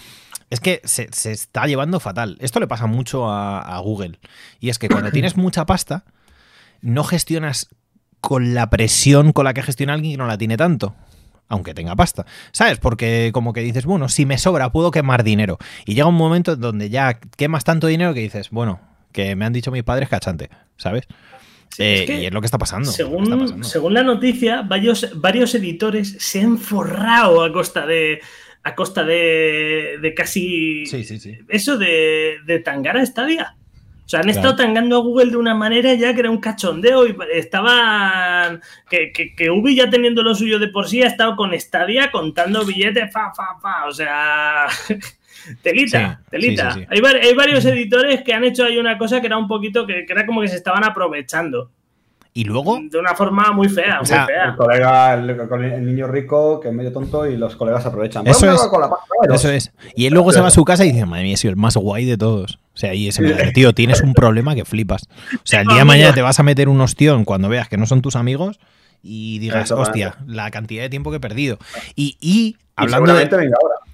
es 0.50 0.60
que 0.60 0.80
se, 0.84 1.08
está 1.30 1.66
llevando 1.66 2.00
fatal. 2.00 2.36
Esto 2.40 2.60
le 2.60 2.66
pasa 2.66 2.86
mucho 2.86 3.28
a, 3.28 3.60
a 3.60 3.78
Google. 3.80 4.18
Y 4.60 4.70
es 4.70 4.78
que 4.78 4.88
cuando 4.88 5.10
tienes 5.12 5.36
mucha 5.36 5.66
pasta, 5.66 6.04
no 6.80 7.04
gestionas 7.04 7.68
con 8.20 8.54
la 8.54 8.68
presión 8.70 9.32
con 9.32 9.44
la 9.44 9.54
que 9.54 9.62
gestiona 9.62 9.94
alguien 9.94 10.14
que 10.14 10.18
no 10.18 10.26
la 10.26 10.38
tiene 10.38 10.56
tanto 10.56 10.94
aunque 11.48 11.74
tenga 11.74 11.96
pasta. 11.96 12.26
¿Sabes? 12.52 12.78
Porque 12.78 13.30
como 13.32 13.52
que 13.52 13.60
dices, 13.60 13.86
bueno, 13.86 14.08
si 14.08 14.26
me 14.26 14.38
sobra, 14.38 14.70
puedo 14.70 14.90
quemar 14.90 15.24
dinero. 15.24 15.58
Y 15.86 15.94
llega 15.94 16.06
un 16.06 16.14
momento 16.14 16.56
donde 16.56 16.90
ya 16.90 17.18
quemas 17.36 17.64
tanto 17.64 17.86
dinero 17.86 18.14
que 18.14 18.20
dices, 18.20 18.50
bueno, 18.50 18.80
que 19.12 19.36
me 19.36 19.44
han 19.44 19.52
dicho 19.52 19.70
mis 19.70 19.82
padres 19.82 20.08
cachante, 20.08 20.50
¿sabes? 20.76 21.08
Eh, 21.78 22.20
y 22.22 22.26
es 22.26 22.32
lo 22.32 22.40
que 22.40 22.46
está 22.46 22.58
pasando. 22.58 22.90
Según, 22.90 23.94
la 23.94 24.02
noticia, 24.02 24.62
varios, 24.62 25.10
varios 25.16 25.54
editores 25.54 26.16
se 26.18 26.40
han 26.40 26.58
forrado 26.58 27.44
a 27.44 27.52
costa 27.52 27.86
de. 27.86 28.20
A 28.64 28.74
costa 28.74 29.04
de, 29.04 29.98
de 30.02 30.14
casi. 30.14 30.84
Sí, 30.86 31.04
sí, 31.04 31.20
sí. 31.20 31.38
Eso 31.48 31.78
de, 31.78 32.36
de 32.44 32.58
Tangara 32.58 33.04
Stadia. 33.06 33.56
O 34.08 34.10
sea, 34.10 34.20
han 34.20 34.30
estado 34.30 34.56
tangando 34.56 34.96
a 34.96 35.00
Google 35.00 35.32
de 35.32 35.36
una 35.36 35.54
manera 35.54 35.92
ya 35.92 36.14
que 36.14 36.20
era 36.20 36.30
un 36.30 36.38
cachondeo 36.38 37.06
y 37.06 37.14
estaban. 37.34 38.62
Que, 38.88 39.12
que, 39.12 39.50
Ubi 39.50 39.74
ya 39.76 39.90
teniendo 39.90 40.22
lo 40.22 40.34
suyo 40.34 40.58
de 40.58 40.68
por 40.68 40.88
sí 40.88 41.02
ha 41.02 41.08
estado 41.08 41.36
con 41.36 41.52
Stadia 41.60 42.10
contando 42.10 42.64
billetes, 42.64 43.12
fa, 43.12 43.34
fa, 43.34 43.58
fa. 43.60 43.84
O 43.86 43.92
sea. 43.92 44.66
telita, 45.62 46.22
telita. 46.30 46.74
hay, 46.88 47.34
varios 47.34 47.66
editores 47.66 48.22
que 48.22 48.32
han 48.32 48.44
hecho 48.44 48.64
ahí 48.64 48.78
una 48.78 48.96
cosa 48.96 49.20
que 49.20 49.26
era 49.26 49.36
un 49.36 49.46
poquito 49.46 49.86
que, 49.86 50.06
que 50.06 50.12
era 50.14 50.24
como 50.24 50.40
que 50.40 50.48
se 50.48 50.56
estaban 50.56 50.84
aprovechando. 50.84 51.70
Y 52.34 52.44
luego. 52.44 52.78
De 52.90 52.98
una 52.98 53.14
forma 53.14 53.52
muy 53.52 53.68
fea, 53.68 53.98
muy 53.98 54.06
fea. 54.06 54.50
El 54.50 54.56
colega, 54.56 55.14
el, 55.14 55.84
niño 55.84 56.06
rico, 56.06 56.60
que 56.60 56.68
es 56.68 56.74
medio 56.74 56.92
tonto, 56.92 57.26
y 57.26 57.36
los 57.36 57.56
colegas 57.56 57.84
aprovechan. 57.86 58.26
Eso 58.26 58.50
es. 58.50 58.60
eso 59.32 59.50
es. 59.50 59.72
Y 59.96 60.06
él 60.06 60.14
luego 60.14 60.32
se 60.32 60.40
va 60.40 60.48
a 60.48 60.52
su 60.52 60.64
casa 60.64 60.84
y 60.84 60.92
dice, 60.92 61.06
madre 61.06 61.24
mía, 61.24 61.36
soy 61.36 61.50
el 61.50 61.56
más 61.56 61.76
guay 61.76 62.04
de 62.04 62.16
todos. 62.16 62.58
O 62.74 62.76
sea, 62.78 62.94
y 62.94 63.08
ese 63.08 63.22
tío, 63.52 63.74
tienes 63.74 64.02
un 64.02 64.14
problema 64.14 64.54
que 64.54 64.64
flipas. 64.64 65.08
O 65.34 65.40
sea, 65.42 65.62
el 65.62 65.66
día 65.66 65.78
de 65.78 65.84
mañana 65.84 66.14
te 66.14 66.22
vas 66.22 66.38
a 66.38 66.42
meter 66.42 66.68
un 66.68 66.80
ostión 66.80 67.24
cuando 67.24 67.48
veas 67.48 67.68
que 67.68 67.76
no 67.76 67.86
son 67.86 68.02
tus 68.02 68.14
amigos 68.14 68.60
y 69.02 69.38
digas, 69.40 69.72
hostia, 69.72 70.16
la 70.26 70.50
cantidad 70.50 70.82
de 70.82 70.90
tiempo 70.90 71.10
que 71.10 71.16
he 71.16 71.20
perdido. 71.20 71.58
Y, 71.96 72.16
y 72.20 72.56
hablando 72.76 73.14
de. 73.14 73.28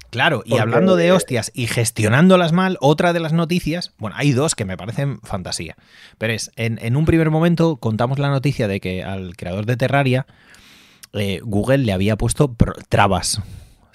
Claro, 0.09 0.43
y 0.45 0.57
hablando 0.57 0.95
de 0.95 1.11
hostias 1.11 1.51
y 1.53 1.67
gestionándolas 1.67 2.51
mal, 2.51 2.77
otra 2.79 3.13
de 3.13 3.19
las 3.19 3.33
noticias, 3.33 3.91
bueno, 3.97 4.15
hay 4.17 4.31
dos 4.31 4.55
que 4.55 4.65
me 4.65 4.77
parecen 4.77 5.19
fantasía, 5.21 5.75
pero 6.17 6.33
es, 6.33 6.51
en, 6.55 6.95
un 6.95 7.05
primer 7.05 7.31
momento 7.31 7.77
contamos 7.77 8.19
la 8.19 8.29
noticia 8.29 8.67
de 8.67 8.79
que 8.79 9.03
al 9.03 9.35
creador 9.35 9.65
de 9.65 9.77
Terraria, 9.77 10.25
eh, 11.13 11.39
Google 11.43 11.79
le 11.79 11.91
había 11.91 12.15
puesto 12.15 12.55
trabas. 12.89 13.41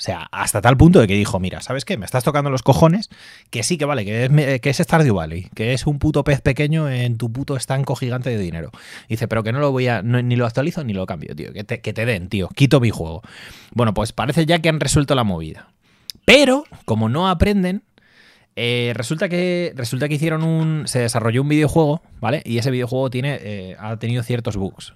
O 0.01 0.03
sea, 0.03 0.29
hasta 0.33 0.63
tal 0.63 0.79
punto 0.79 0.99
de 0.99 1.07
que 1.07 1.13
dijo, 1.15 1.39
mira, 1.41 1.61
¿sabes 1.61 1.85
qué? 1.85 1.99
Me 1.99 2.07
estás 2.07 2.25
tocando 2.25 2.49
los 2.49 2.63
cojones, 2.63 3.11
que 3.51 3.63
sí 3.63 3.77
que 3.77 3.85
vale, 3.85 4.07
que 4.07 4.25
es, 4.25 4.61
que 4.63 4.71
es 4.71 4.79
Stardew 4.79 5.15
Valley, 5.15 5.51
que 5.55 5.75
es 5.75 5.87
un 5.87 5.99
puto 5.99 6.25
pez 6.25 6.41
pequeño 6.41 6.89
en 6.89 7.19
tu 7.19 7.31
puto 7.31 7.55
estanco 7.55 7.95
gigante 7.95 8.31
de 8.31 8.39
dinero. 8.39 8.71
Dice, 9.11 9.29
pero 9.29 9.43
que 9.43 9.53
no 9.53 9.61
lo 9.61 9.73
voy 9.73 9.89
a, 9.89 10.01
ni 10.01 10.37
lo 10.37 10.47
actualizo 10.47 10.85
ni 10.85 10.95
lo 10.95 11.05
cambio, 11.05 11.37
tío, 11.37 11.53
que 11.53 11.65
te, 11.65 11.83
que 11.83 11.93
te 11.93 12.07
den, 12.07 12.31
tío, 12.31 12.49
quito 12.49 12.81
mi 12.81 12.89
juego. 12.89 13.21
Bueno, 13.73 13.93
pues 13.93 14.13
parece 14.13 14.47
ya 14.47 14.61
que 14.61 14.71
han 14.71 14.81
resuelto 14.81 15.15
la 15.15 15.23
movida. 15.23 15.69
Pero, 16.31 16.63
como 16.85 17.09
no 17.09 17.29
aprenden, 17.29 17.83
eh, 18.55 18.93
resulta, 18.95 19.29
que, 19.29 19.73
resulta 19.75 20.09
que 20.09 20.15
hicieron 20.15 20.45
un. 20.45 20.87
Se 20.87 21.01
desarrolló 21.01 21.43
un 21.43 21.49
videojuego, 21.49 22.03
¿vale? 22.21 22.41
Y 22.45 22.59
ese 22.59 22.71
videojuego 22.71 23.11
tiene, 23.11 23.39
eh, 23.43 23.77
ha 23.81 23.97
tenido 23.97 24.23
ciertos 24.23 24.57
bugs. 24.57 24.95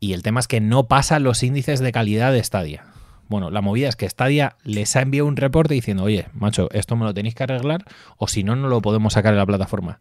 Y 0.00 0.14
el 0.14 0.24
tema 0.24 0.40
es 0.40 0.48
que 0.48 0.60
no 0.60 0.88
pasa 0.88 1.20
los 1.20 1.44
índices 1.44 1.78
de 1.78 1.92
calidad 1.92 2.32
de 2.32 2.42
Stadia. 2.42 2.86
Bueno, 3.28 3.52
la 3.52 3.60
movida 3.60 3.88
es 3.88 3.94
que 3.94 4.08
Stadia 4.08 4.56
les 4.64 4.96
ha 4.96 5.02
enviado 5.02 5.28
un 5.28 5.36
reporte 5.36 5.74
diciendo, 5.74 6.02
oye, 6.02 6.26
macho, 6.32 6.68
esto 6.72 6.96
me 6.96 7.04
lo 7.04 7.14
tenéis 7.14 7.36
que 7.36 7.44
arreglar, 7.44 7.84
o 8.16 8.26
si 8.26 8.42
no, 8.42 8.56
no 8.56 8.66
lo 8.66 8.82
podemos 8.82 9.12
sacar 9.12 9.34
de 9.34 9.38
la 9.38 9.46
plataforma. 9.46 10.00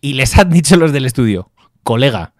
Y 0.00 0.14
les 0.14 0.36
han 0.36 0.50
dicho 0.50 0.76
los 0.76 0.90
del 0.90 1.06
estudio, 1.06 1.52
colega, 1.84 2.32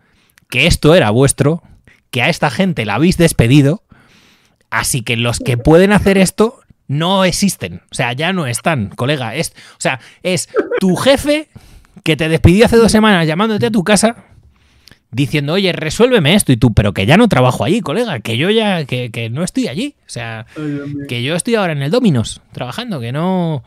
que 0.50 0.66
esto 0.66 0.92
era 0.96 1.10
vuestro, 1.10 1.62
que 2.10 2.20
a 2.20 2.30
esta 2.30 2.50
gente 2.50 2.84
la 2.84 2.96
habéis 2.96 3.16
despedido, 3.16 3.84
así 4.70 5.02
que 5.02 5.16
los 5.16 5.38
que 5.38 5.56
pueden 5.56 5.92
hacer 5.92 6.18
esto 6.18 6.62
no 6.88 7.24
existen. 7.24 7.82
O 7.90 7.94
sea, 7.94 8.12
ya 8.14 8.32
no 8.32 8.46
están, 8.46 8.88
colega. 8.88 9.34
Es, 9.34 9.52
o 9.72 9.80
sea, 9.80 10.00
es 10.22 10.48
tu 10.80 10.96
jefe 10.96 11.48
que 12.02 12.16
te 12.16 12.28
despidió 12.28 12.66
hace 12.66 12.76
dos 12.76 12.90
semanas 12.90 13.26
llamándote 13.26 13.66
a 13.66 13.70
tu 13.70 13.84
casa 13.84 14.24
diciendo, 15.10 15.54
oye, 15.54 15.72
resuélveme 15.72 16.34
esto. 16.34 16.52
Y 16.52 16.56
tú, 16.56 16.72
pero 16.74 16.92
que 16.92 17.06
ya 17.06 17.16
no 17.16 17.28
trabajo 17.28 17.64
allí, 17.64 17.80
colega, 17.80 18.20
que 18.20 18.36
yo 18.36 18.50
ya, 18.50 18.84
que, 18.84 19.28
no 19.30 19.44
estoy 19.44 19.68
allí. 19.68 19.94
O 20.00 20.10
sea, 20.10 20.46
que 21.08 21.22
yo 21.22 21.34
estoy 21.36 21.54
ahora 21.54 21.72
en 21.72 21.82
el 21.82 21.90
Dominos 21.90 22.42
trabajando, 22.52 23.00
que 23.00 23.12
no... 23.12 23.62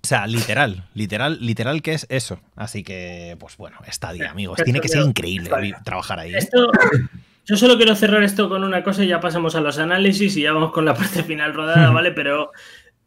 O 0.00 0.06
sea, 0.08 0.26
literal, 0.26 0.88
literal, 0.94 1.38
literal 1.40 1.82
que 1.82 1.92
es 1.92 2.06
eso. 2.08 2.40
Así 2.56 2.82
que, 2.82 3.36
pues 3.38 3.56
bueno, 3.56 3.78
está 3.86 4.12
día, 4.12 4.30
amigos. 4.30 4.58
Tiene 4.64 4.80
que 4.80 4.88
ser 4.88 5.02
increíble 5.02 5.50
trabajar 5.84 6.20
ahí. 6.20 6.32
¿eh? 6.32 6.38
Esto, 6.38 6.70
yo 7.48 7.56
solo 7.56 7.78
quiero 7.78 7.94
cerrar 7.94 8.22
esto 8.22 8.50
con 8.50 8.62
una 8.62 8.82
cosa 8.82 9.02
y 9.02 9.08
ya 9.08 9.20
pasamos 9.20 9.54
a 9.54 9.62
los 9.62 9.78
análisis 9.78 10.36
y 10.36 10.42
ya 10.42 10.52
vamos 10.52 10.70
con 10.70 10.84
la 10.84 10.94
parte 10.94 11.22
final 11.22 11.54
rodada, 11.54 11.88
¿vale? 11.92 12.12
Pero 12.12 12.52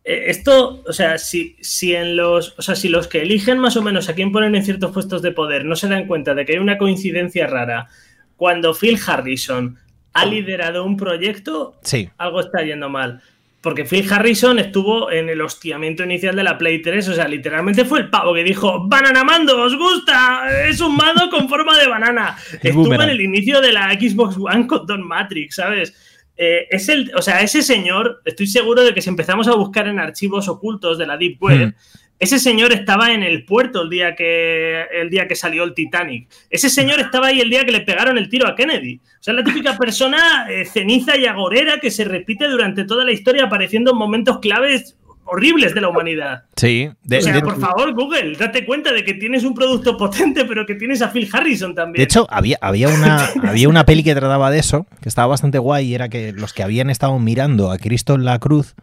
eh, 0.03 0.23
esto, 0.27 0.81
o 0.87 0.93
sea, 0.93 1.19
si, 1.19 1.57
si 1.61 1.93
en 1.93 2.15
los, 2.15 2.57
o 2.57 2.63
sea, 2.63 2.75
si 2.75 2.89
los 2.89 3.07
que 3.07 3.21
eligen 3.21 3.59
más 3.59 3.77
o 3.77 3.83
menos 3.83 4.09
a 4.09 4.15
quién 4.15 4.31
ponen 4.31 4.55
en 4.55 4.65
ciertos 4.65 4.91
puestos 4.91 5.21
de 5.21 5.31
poder 5.31 5.63
no 5.63 5.75
se 5.75 5.87
dan 5.87 6.07
cuenta 6.07 6.33
de 6.33 6.43
que 6.43 6.53
hay 6.53 6.57
una 6.57 6.79
coincidencia 6.79 7.45
rara 7.45 7.87
cuando 8.35 8.73
Phil 8.73 8.99
Harrison 9.05 9.77
ha 10.13 10.25
liderado 10.25 10.85
un 10.85 10.97
proyecto, 10.97 11.79
sí. 11.83 12.09
algo 12.17 12.39
está 12.39 12.63
yendo 12.63 12.89
mal. 12.89 13.21
Porque 13.61 13.85
Phil 13.85 14.11
Harrison 14.11 14.57
estuvo 14.57 15.11
en 15.11 15.29
el 15.29 15.39
hostiamiento 15.39 16.03
inicial 16.03 16.35
de 16.35 16.43
la 16.43 16.57
Play 16.57 16.81
3, 16.81 17.07
o 17.09 17.13
sea, 17.13 17.27
literalmente 17.27 17.85
fue 17.85 17.99
el 17.99 18.09
pavo 18.09 18.33
que 18.33 18.43
dijo, 18.43 18.87
Banana 18.87 19.23
Mando, 19.23 19.61
¿os 19.61 19.77
gusta? 19.77 20.67
Es 20.67 20.81
un 20.81 20.95
mando 20.95 21.29
con 21.29 21.47
forma 21.47 21.77
de 21.77 21.87
banana. 21.87 22.35
estuvo 22.61 22.93
en 22.93 23.09
el 23.09 23.21
inicio 23.21 23.61
de 23.61 23.71
la 23.71 23.91
Xbox 23.91 24.35
One 24.37 24.65
con 24.65 24.87
Don 24.87 25.07
Matrix, 25.07 25.55
¿sabes? 25.55 25.93
Eh, 26.35 26.67
es 26.71 26.89
el, 26.89 27.11
o 27.15 27.21
sea, 27.21 27.41
ese 27.41 27.61
señor, 27.61 28.23
estoy 28.25 28.47
seguro 28.47 28.83
de 28.83 28.95
que 28.95 29.01
si 29.01 29.09
empezamos 29.09 29.47
a 29.47 29.53
buscar 29.53 29.87
en 29.87 29.99
archivos 29.99 30.47
ocultos 30.47 30.97
de 30.97 31.05
la 31.05 31.15
Deep 31.15 31.39
Web, 31.39 31.67
hmm. 31.67 31.73
Ese 32.21 32.37
señor 32.37 32.71
estaba 32.71 33.13
en 33.13 33.23
el 33.23 33.45
puerto 33.45 33.81
el 33.81 33.89
día 33.89 34.15
que, 34.15 34.83
el 34.93 35.09
día 35.09 35.27
que 35.27 35.35
salió 35.35 35.63
el 35.63 35.73
Titanic. 35.73 36.29
Ese 36.51 36.69
señor 36.69 36.99
estaba 36.99 37.27
ahí 37.27 37.41
el 37.41 37.49
día 37.49 37.65
que 37.65 37.71
le 37.71 37.81
pegaron 37.81 38.15
el 38.19 38.29
tiro 38.29 38.47
a 38.47 38.55
Kennedy. 38.55 39.01
O 39.19 39.23
sea, 39.23 39.33
la 39.33 39.43
típica 39.43 39.75
persona 39.75 40.45
eh, 40.47 40.65
ceniza 40.65 41.17
y 41.17 41.25
agorera 41.25 41.79
que 41.79 41.89
se 41.89 42.03
repite 42.03 42.47
durante 42.47 42.85
toda 42.85 43.05
la 43.05 43.11
historia 43.11 43.45
apareciendo 43.45 43.93
en 43.93 43.97
momentos 43.97 44.37
claves 44.37 44.95
horribles 45.25 45.73
de 45.73 45.81
la 45.81 45.87
humanidad. 45.87 46.43
Sí. 46.55 46.89
o 46.89 47.21
sea, 47.21 47.41
por 47.41 47.59
favor, 47.59 47.95
Google, 47.95 48.35
date 48.37 48.67
cuenta 48.67 48.93
de 48.93 49.03
que 49.03 49.15
tienes 49.15 49.43
un 49.43 49.55
producto 49.55 49.97
potente, 49.97 50.45
pero 50.45 50.67
que 50.67 50.75
tienes 50.75 51.01
a 51.01 51.09
Phil 51.09 51.27
Harrison 51.33 51.73
también. 51.73 52.01
De 52.01 52.03
hecho, 52.03 52.27
había, 52.29 52.59
había, 52.61 52.89
una, 52.89 53.29
había 53.47 53.67
una 53.67 53.83
peli 53.83 54.03
que 54.03 54.13
trataba 54.13 54.51
de 54.51 54.59
eso, 54.59 54.85
que 55.01 55.09
estaba 55.09 55.29
bastante 55.29 55.57
guay, 55.57 55.87
y 55.87 55.95
era 55.95 56.07
que 56.07 56.33
los 56.33 56.53
que 56.53 56.61
habían 56.61 56.91
estado 56.91 57.17
mirando 57.17 57.71
a 57.71 57.79
Cristo 57.79 58.13
en 58.13 58.25
la 58.25 58.37
cruz 58.37 58.75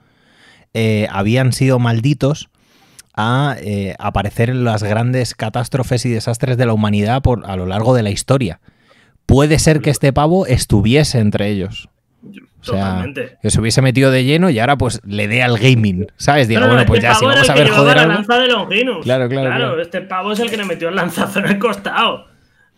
eh, 0.74 1.06
habían 1.12 1.52
sido 1.52 1.78
malditos 1.78 2.50
a 3.20 3.56
eh, 3.60 3.96
aparecer 3.98 4.48
en 4.48 4.62
las 4.62 4.84
grandes 4.84 5.34
catástrofes 5.34 6.06
y 6.06 6.10
desastres 6.10 6.56
de 6.56 6.66
la 6.66 6.72
humanidad 6.72 7.20
por, 7.20 7.44
a 7.50 7.56
lo 7.56 7.66
largo 7.66 7.92
de 7.92 8.04
la 8.04 8.10
historia. 8.10 8.60
Puede 9.26 9.58
ser 9.58 9.80
que 9.80 9.90
este 9.90 10.12
pavo 10.12 10.46
estuviese 10.46 11.18
entre 11.18 11.48
ellos. 11.48 11.88
O 12.60 12.64
sea, 12.64 13.04
que 13.42 13.50
se 13.50 13.60
hubiese 13.60 13.82
metido 13.82 14.12
de 14.12 14.24
lleno 14.24 14.50
y 14.50 14.58
ahora 14.60 14.78
pues 14.78 15.00
le 15.04 15.26
dé 15.26 15.42
al 15.42 15.58
gaming, 15.58 16.06
¿sabes? 16.16 16.46
Digo, 16.46 16.66
bueno, 16.66 16.84
pues 16.86 16.98
este 16.98 17.08
ya 17.08 17.14
si 17.14 17.24
vamos 17.24 17.50
a 17.50 17.54
ver 17.54 17.68
joder 17.70 17.96
la 17.96 18.06
lanza 18.06 18.38
de 18.38 18.48
Longinus. 18.48 19.04
Claro, 19.04 19.28
claro, 19.28 19.50
claro, 19.50 19.80
este 19.80 20.00
pavo 20.02 20.32
es 20.32 20.38
el 20.38 20.50
que 20.50 20.56
le 20.56 20.64
metió 20.64 20.88
el 20.88 20.94
lanzazo 20.94 21.40
en 21.40 21.46
el 21.46 21.58
costado. 21.58 22.26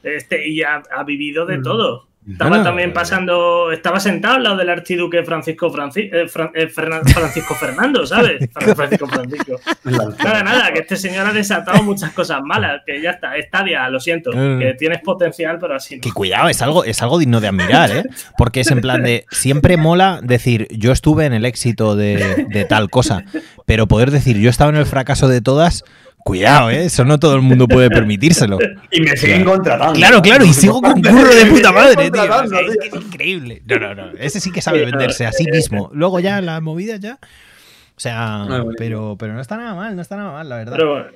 Este, 0.02 0.48
y 0.48 0.62
ha, 0.62 0.82
ha 0.96 1.04
vivido 1.04 1.44
de 1.44 1.58
mm. 1.58 1.62
todo. 1.62 2.10
Estaba 2.28 2.62
también 2.62 2.92
pasando, 2.92 3.72
estaba 3.72 3.98
sentado 3.98 4.36
al 4.36 4.42
lado 4.42 4.56
del 4.56 4.68
archiduque 4.68 5.24
Francisco, 5.24 5.72
eh, 5.97 6.26
eh, 6.55 6.68
Francisco 6.68 7.55
Fernando, 7.55 8.06
¿sabes? 8.06 8.47
Francisco 8.76 9.06
Francisco. 9.06 9.59
Nada, 9.84 10.42
nada, 10.42 10.72
que 10.72 10.80
este 10.80 10.97
señor 10.97 11.26
ha 11.26 11.32
desatado 11.32 11.82
muchas 11.82 12.12
cosas 12.12 12.40
malas, 12.44 12.82
que 12.84 13.01
ya 13.01 13.12
está, 13.12 13.36
estadia, 13.36 13.88
lo 13.88 14.01
siento, 14.01 14.32
que 14.32 14.76
tienes 14.78 15.01
potencial, 15.01 15.59
pero 15.59 15.74
así 15.74 15.97
no. 15.97 16.02
Que 16.02 16.12
cuidado, 16.12 16.51
es 16.51 16.60
algo, 16.60 16.84
es 16.84 17.01
algo 17.02 17.18
digno 17.18 17.40
de 17.40 17.48
admirar, 17.48 17.90
¿eh? 17.90 18.05
Porque 18.36 18.60
es 18.60 18.70
en 18.70 18.82
plan 18.82 19.02
de, 19.02 19.24
siempre 19.30 19.78
mola 19.78 20.20
decir, 20.22 20.68
yo 20.70 20.92
estuve 20.92 21.24
en 21.24 21.32
el 21.32 21.47
éxito 21.47 21.97
de, 21.97 22.47
de 22.48 22.64
tal 22.66 22.90
cosa, 22.90 23.24
pero 23.64 23.88
poder 23.88 24.10
decir, 24.10 24.36
yo 24.38 24.51
estaba 24.51 24.70
en 24.70 24.76
el 24.76 24.86
fracaso 24.86 25.26
de 25.26 25.40
todas 25.40 25.84
Cuidado, 26.24 26.70
¿eh? 26.70 26.84
Eso 26.84 27.05
no 27.05 27.18
todo 27.18 27.34
el 27.34 27.42
mundo 27.42 27.66
puede 27.66 27.88
permitírselo. 27.88 28.59
Y 28.90 29.01
me 29.01 29.16
siguen 29.16 29.44
contratando. 29.44 29.94
Claro, 29.94 30.20
claro, 30.20 30.44
y 30.44 30.52
sigo 30.52 30.80
con 30.80 31.01
curro 31.01 31.34
de 31.34 31.47
puta 31.47 31.72
madre, 31.72 32.10
tío. 32.10 32.22
Es, 32.82 32.94
increíble. 32.94 33.62
No, 33.66 33.78
no, 33.78 33.94
no. 33.94 34.10
Ese 34.18 34.40
sí 34.40 34.51
que 34.51 34.60
sabe 34.60 34.84
venderse 34.84 35.26
a 35.26 35.32
sí 35.32 35.44
mismo. 35.51 35.90
Luego 35.92 36.18
ya 36.20 36.40
la 36.40 36.60
movida 36.60 36.97
ya. 36.97 37.18
O 37.97 38.01
sea, 38.01 38.47
pero, 38.76 39.16
pero 39.18 39.34
no 39.34 39.40
está 39.40 39.56
nada 39.56 39.74
mal, 39.74 39.94
no 39.94 40.02
está 40.02 40.16
nada 40.16 40.32
mal, 40.32 40.48
la 40.48 40.56
verdad. 40.56 40.72
Pero 40.76 41.06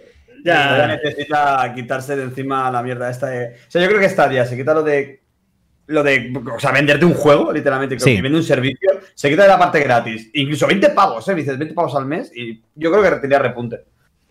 ya 0.44 0.86
necesita 0.86 1.72
quitarse 1.74 2.14
de 2.14 2.24
encima 2.24 2.70
la 2.70 2.82
mierda 2.82 3.10
esta 3.10 3.28
de... 3.28 3.46
O 3.46 3.70
sea, 3.70 3.82
yo 3.82 3.88
creo 3.88 4.00
que 4.00 4.06
está 4.06 4.30
ya, 4.30 4.44
se 4.44 4.56
quita 4.56 4.74
lo 4.74 4.82
de 4.82 5.24
lo 5.86 6.02
de, 6.02 6.32
o 6.54 6.58
sea, 6.58 6.72
venderte 6.72 7.04
un 7.04 7.14
juego, 7.14 7.52
literalmente, 7.52 7.96
que 7.96 8.22
vende 8.22 8.38
un 8.38 8.44
servicio, 8.44 9.00
se 9.14 9.28
quita 9.28 9.42
de 9.42 9.48
la 9.48 9.58
parte 9.58 9.80
gratis. 9.80 10.30
Incluso 10.32 10.66
20 10.66 10.90
pavos, 10.90 11.28
¿eh? 11.28 11.34
Dices 11.34 11.58
20 11.58 11.74
pavos 11.74 11.94
al 11.94 12.06
mes 12.06 12.32
y 12.34 12.62
yo 12.74 12.90
creo 12.90 13.02
que 13.02 13.10
tendría 13.20 13.38
repunte. 13.38 13.84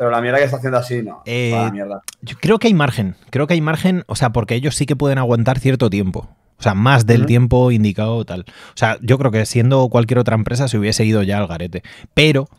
Pero 0.04 0.12
la 0.12 0.20
mierda 0.20 0.40
que 0.40 0.44
está 0.44 0.58
haciendo 0.58 0.78
así, 0.78 1.02
no. 1.02 1.22
Eh, 1.26 1.70
mierda. 1.72 2.02
Yo 2.22 2.36
creo 2.38 2.60
que 2.60 2.68
hay 2.68 2.74
margen. 2.74 3.16
Creo 3.30 3.48
que 3.48 3.54
hay 3.54 3.62
margen, 3.62 4.04
o 4.08 4.18
sea, 4.18 4.32
porque 4.32 4.54
ellos 4.54 4.76
sí 4.76 4.86
que 4.86 4.98
pueden 4.98 5.18
aguantar 5.18 5.60
cierto 5.60 5.90
tiempo. 5.90 6.28
O 6.58 6.62
sea, 6.62 6.74
más 6.74 7.06
del 7.06 7.26
tiempo 7.26 7.72
indicado 7.72 8.26
tal. 8.26 8.42
O 8.42 8.76
sea, 8.76 8.98
yo 9.02 9.18
creo 9.18 9.32
que 9.32 9.46
siendo 9.46 9.88
cualquier 9.88 10.20
otra 10.20 10.36
empresa 10.36 10.68
se 10.68 10.78
hubiese 10.78 11.06
ido 11.06 11.24
ya 11.24 11.38
al 11.38 11.48
garete. 11.48 11.84
Pero, 12.14 12.50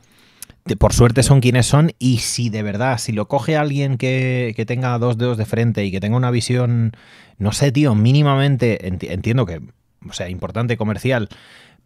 por 0.78 0.94
suerte 0.94 1.22
son 1.22 1.42
quienes 1.42 1.66
son 1.66 1.92
y 1.98 2.20
si 2.20 2.48
de 2.48 2.62
verdad, 2.62 2.96
si 2.96 3.12
lo 3.12 3.28
coge 3.28 3.58
alguien 3.58 3.98
que, 3.98 4.54
que 4.56 4.64
tenga 4.64 4.98
dos 4.98 5.18
dedos 5.18 5.36
de 5.36 5.44
frente 5.44 5.84
y 5.84 5.90
que 5.90 6.00
tenga 6.00 6.16
una 6.16 6.30
visión, 6.30 6.92
no 7.36 7.52
sé, 7.52 7.72
tío, 7.72 7.94
mínimamente, 7.94 8.88
entiendo 8.88 9.44
que, 9.44 9.60
o 10.08 10.14
sea, 10.14 10.30
importante 10.30 10.78
comercial, 10.78 11.28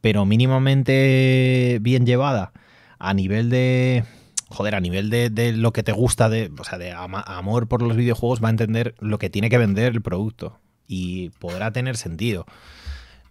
pero 0.00 0.24
mínimamente 0.24 1.78
bien 1.80 2.06
llevada 2.06 2.52
a 3.00 3.12
nivel 3.12 3.50
de 3.50 4.04
joder, 4.48 4.74
a 4.74 4.80
nivel 4.80 5.10
de, 5.10 5.52
lo 5.52 5.72
que 5.72 5.82
te 5.82 5.92
gusta, 5.92 6.28
de, 6.28 6.50
o 6.58 6.64
sea, 6.64 6.78
de 6.78 6.92
amor 6.92 7.68
por 7.68 7.82
los 7.82 7.96
videojuegos, 7.96 8.42
va 8.42 8.48
a 8.48 8.50
entender 8.50 8.94
lo 8.98 9.18
que 9.18 9.30
tiene 9.30 9.50
que 9.50 9.58
vender 9.58 9.92
el 9.92 10.02
producto 10.02 10.58
y 10.86 11.30
podrá 11.38 11.70
tener 11.70 11.96
sentido. 11.96 12.46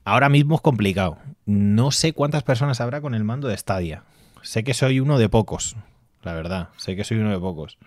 Ahora 0.06 0.30
mismo 0.30 0.56
es 0.56 0.62
complicado. 0.62 1.18
No 1.46 1.92
sé 1.92 2.14
cuántas 2.14 2.44
personas 2.44 2.80
habrá 2.80 3.02
con 3.02 3.14
el 3.14 3.24
mando 3.24 3.48
de 3.48 3.58
Stadia. 3.58 4.04
Sé 4.42 4.64
que 4.64 4.74
soy 4.74 5.00
uno 5.00 5.18
de 5.18 5.28
pocos, 5.28 5.76
la 6.24 6.34
verdad. 6.34 6.70
Sé 6.78 6.96
que 6.96 7.04
soy 7.04 7.18
uno 7.18 7.32
de 7.32 7.40
pocos. 7.40 7.78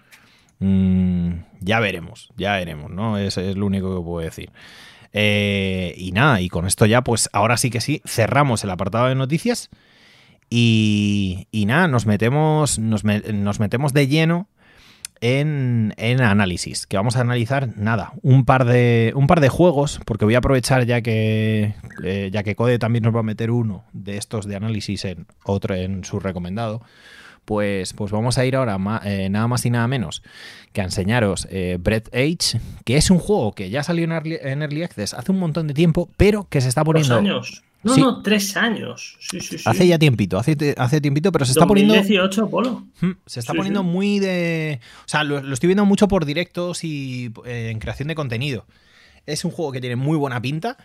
Mm, 0.59 1.45
ya 1.61 1.81
veremos, 1.81 2.31
ya 2.37 2.53
veremos, 2.53 2.91
¿no? 2.91 3.17
Es, 3.17 3.39
es 3.39 3.57
lo 3.57 3.65
único 3.65 3.97
que 3.97 4.05
puedo 4.05 4.25
decir. 4.25 4.51
Eh, 5.13 5.95
y 5.97 6.13
nada, 6.13 6.41
y 6.41 6.49
con 6.49 6.67
esto 6.67 6.85
ya, 6.87 7.03
pues 7.03 7.31
ahora 7.33 7.57
sí 7.57 7.71
que 7.71 7.81
sí, 7.81 8.03
cerramos 8.05 8.63
el 8.65 8.71
apartado 8.71 9.07
de 9.07 9.15
noticias 9.15 9.71
y, 10.51 11.47
nada, 11.67 11.87
nos 11.87 12.07
metemos, 12.07 12.81
nos, 12.81 13.05
metemos 13.05 13.93
de 13.93 14.09
lleno 14.09 14.49
en, 15.21 15.95
análisis, 15.97 16.89
que 16.89 16.97
vamos 16.97 17.17
a 17.17 17.21
analizar 17.21 17.77
nada, 17.77 18.13
un 18.23 18.45
par 18.45 18.65
de, 18.65 19.13
un 19.15 19.29
par 19.29 19.41
de 19.41 19.49
juegos, 19.49 20.01
porque 20.05 20.25
voy 20.25 20.35
a 20.35 20.39
aprovechar 20.39 20.87
ya 20.87 21.03
que, 21.03 21.75
eh, 22.03 22.31
ya 22.33 22.43
que 22.43 22.57
Code 22.57 22.81
también 22.81 23.05
nos 23.05 23.15
va 23.15 23.21
a 23.21 23.23
meter 23.23 23.53
uno 23.53 23.85
de 23.93 24.17
estos 24.17 24.47
de 24.47 24.57
análisis 24.57 25.05
en 25.05 25.27
otro 25.45 25.77
en 25.77 26.03
su 26.05 26.19
recomendado. 26.19 26.83
Pues, 27.45 27.95
pues 27.95 28.13
vamos 28.13 28.37
a 28.39 28.45
ir 28.45 28.55
ahora 28.55 28.77
eh, 29.05 29.29
nada 29.29 29.49
más 29.49 29.65
y 29.67 29.71
nada 29.71 29.89
menos 29.89 30.23
que 30.73 30.83
a 30.83 30.85
enseñaros 30.85 31.49
eh, 31.51 31.79
Breath 31.81 32.09
Age, 32.15 32.61
que 32.85 32.97
es 32.97 33.11
un 33.11 33.19
juego 33.19 33.53
que 33.53 33.71
ya 33.71 33.83
salió 33.83 34.05
en 34.05 34.13
Early, 34.13 34.39
en 34.41 34.63
Early 34.63 34.83
Access 34.83 35.15
hace 35.15 35.33
un 35.33 35.39
montón 35.39 35.67
de 35.67 35.75
tiempo, 35.75 36.09
pero 36.17 36.47
que 36.49 36.61
se 36.61 36.69
está 36.69 36.85
poniendo... 36.85 37.17
años. 37.17 37.65
No, 37.83 37.97
no, 37.97 38.23
tres 38.23 38.57
años. 38.57 39.17
Hace 39.65 39.87
ya 39.87 39.99
tiempito, 39.99 40.39
hace, 40.39 40.75
hace 40.77 41.01
tiempito, 41.01 41.33
pero 41.33 41.45
se 41.47 41.53
está 41.53 41.67
poniendo. 41.67 41.95
2018, 41.95 42.51
Polo. 42.51 42.85
Se 43.27 43.41
está 43.41 43.55
poniendo 43.55 43.83
muy 43.83 44.19
de. 44.19 44.81
O 45.07 45.09
sea, 45.09 45.25
lo, 45.25 45.39
estoy 45.53 45.69
viendo 45.69 45.87
mucho 45.87 46.07
por 46.07 46.27
directos 46.27 46.85
y 46.85 47.33
eh, 47.47 47.71
en 47.71 47.79
creación 47.79 48.09
de 48.09 48.15
contenido. 48.15 48.67
Es 49.27 49.45
un 49.45 49.51
juego 49.51 49.73
que 49.73 49.81
tiene 49.81 49.97
muy 49.97 50.17
buena 50.19 50.41
pinta, 50.43 50.77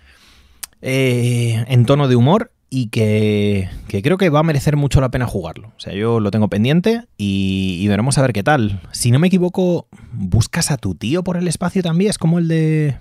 eh, 0.82 1.66
en 1.68 1.86
tono 1.86 2.08
de 2.08 2.16
humor 2.16 2.52
y 2.70 2.88
que, 2.88 3.70
creo 3.88 4.18
que 4.18 4.30
va 4.30 4.40
a 4.40 4.44
merecer 4.44 4.76
mucho 4.78 5.02
la 5.02 5.10
pena 5.10 5.26
jugarlo. 5.26 5.70
O 5.76 5.80
sea, 5.80 5.94
yo 5.94 6.20
lo 6.20 6.32
tengo 6.32 6.50
pendiente 6.50 7.04
y, 7.18 7.78
y 7.82 7.88
veremos 7.88 8.18
a 8.18 8.22
ver 8.22 8.34
qué 8.34 8.44
tal. 8.44 8.82
Si 8.92 9.12
no 9.12 9.20
me 9.20 9.28
equivoco, 9.28 9.88
buscas 10.14 10.72
a 10.72 10.78
tu 10.78 10.96
tío 10.96 11.24
por 11.24 11.38
el 11.38 11.48
espacio 11.48 11.82
también. 11.84 12.10
Es 12.10 12.18
como 12.18 12.40
el 12.40 12.48
de 12.48 12.98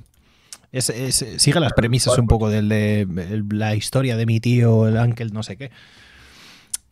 sigue 0.81 1.61
las 1.61 1.73
premisas 1.73 2.19
un 2.19 2.27
poco 2.27 2.51
del 2.51 2.69
de 2.69 3.07
la 3.51 3.75
historia 3.75 4.17
de 4.17 4.27
mi 4.27 4.41
tío, 4.41 4.89
el 4.89 4.97
ángel, 4.97 5.33
no 5.33 5.43
sé 5.43 5.57
qué. 5.57 5.71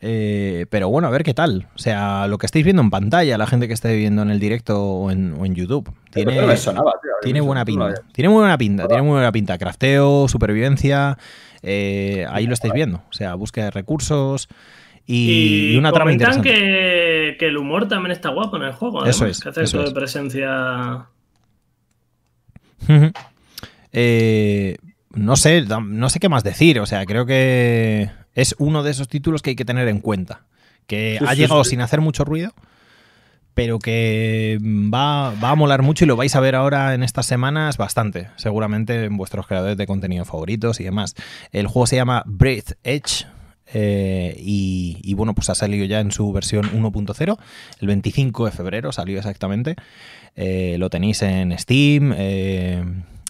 Eh, 0.05 0.67
pero 0.69 0.89
bueno, 0.89 1.07
a 1.07 1.11
ver 1.13 1.23
qué 1.23 1.33
tal. 1.33 1.69
O 1.77 1.79
sea, 1.79 2.27
lo 2.27 2.37
que 2.37 2.47
estáis 2.47 2.65
viendo 2.65 2.83
en 2.83 2.91
pantalla, 2.91 3.39
la 3.39 3.47
gente 3.47 3.69
que 3.69 3.75
esté 3.75 3.97
viendo 3.97 4.21
en 4.23 4.31
el 4.31 4.41
directo 4.41 4.83
o 4.83 5.11
en, 5.13 5.55
YouTube. 5.55 5.93
Tiene, 6.11 6.33
tiene 7.23 7.41
buena 7.41 7.65
pinta. 7.65 7.95
Tiene 8.13 8.29
muy 8.29 8.41
buena 8.41 8.59
pinta. 8.59 8.89
Tiene 8.89 9.03
muy 9.03 9.13
buena 9.13 9.31
pinta. 9.31 9.57
Crafteo, 9.59 10.27
supervivencia. 10.27 11.17
Eh, 11.63 12.27
ahí 12.31 12.49
lo 12.49 12.55
estáis 12.55 12.75
viendo. 12.75 12.99
O 13.09 13.13
sea, 13.13 13.37
búsqueda 13.37 13.67
de 13.67 13.71
recursos. 13.71 14.49
Y, 15.07 15.77
una 15.77 15.93
trama 15.93 16.13
interesante. 16.13 16.49
Que, 16.49 17.37
que 17.39 17.47
el 17.47 17.57
humor 17.57 17.87
también 17.87 18.11
está 18.11 18.31
guapo 18.31 18.57
en 18.57 18.65
el 18.65 18.73
juego. 18.73 19.07
eso 19.07 19.25
es. 19.25 19.39
Que 19.41 19.51
hace 19.51 19.63
eso 19.63 19.85
de 19.85 19.93
presencia. 19.93 21.07
Eh, 23.93 24.77
no 25.15 25.37
sé, 25.37 25.63
no 25.63 26.09
sé 26.09 26.21
qué 26.21 26.29
más 26.29 26.45
decir. 26.45 26.81
O 26.81 26.87
sea, 26.87 27.05
creo 27.07 27.27
que 27.27 28.11
es 28.35 28.55
uno 28.59 28.83
de 28.83 28.91
esos 28.91 29.09
títulos 29.09 29.43
que 29.43 29.51
hay 29.51 29.57
que 29.57 29.65
tener 29.65 29.89
en 29.89 30.01
cuenta. 30.01 30.43
Que 30.87 31.19
ha 31.25 31.35
llegado 31.35 31.65
sin 31.65 31.81
hacer 31.81 32.01
mucho 32.01 32.25
ruido, 32.25 32.53
pero 33.55 33.79
que 33.79 34.59
va, 34.63 35.29
a 35.29 35.55
molar 35.55 35.83
mucho 35.83 36.05
y 36.05 36.09
lo 36.09 36.17
vais 36.17 36.35
a 36.35 36.41
ver 36.41 36.55
ahora 36.55 36.95
en 36.95 37.03
estas 37.03 37.27
semanas 37.27 37.77
bastante, 37.77 38.29
seguramente 38.37 39.05
en 39.05 39.17
vuestros 39.17 39.47
creadores 39.47 39.77
de 39.77 39.87
contenido 39.87 40.25
favoritos 40.25 40.81
y 40.81 40.85
demás. 40.85 41.15
El 41.53 41.67
juego 41.67 41.87
se 41.87 41.97
llama 41.97 42.25
Breath 42.27 42.73
Edge. 42.83 43.27
Eh, 43.75 44.35
y, 44.39 45.15
bueno, 45.15 45.35
pues 45.35 45.49
ha 45.49 45.55
salido 45.55 45.87
ya 45.87 46.01
en 46.01 46.11
su 46.11 46.31
versión 46.31 46.71
1.0, 46.73 47.39
el 47.81 47.87
25 47.87 48.45
de 48.45 48.51
febrero 48.51 48.93
salió 48.93 49.17
exactamente. 49.17 49.77
Eh, 50.37 50.77
lo 50.79 50.91
tenéis 50.91 51.23
en 51.23 51.59
Steam, 51.59 52.13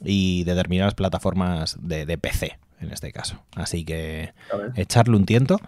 y 0.04 0.44
determinadas 0.44 0.94
plataformas 0.94 1.76
de, 1.80 2.18
PC, 2.18 2.58
en 2.80 2.92
este 2.92 3.12
caso. 3.12 3.42
Así 3.54 3.84
que 3.84 4.32
echarle 4.76 5.16
un 5.16 5.26
tiento 5.26 5.60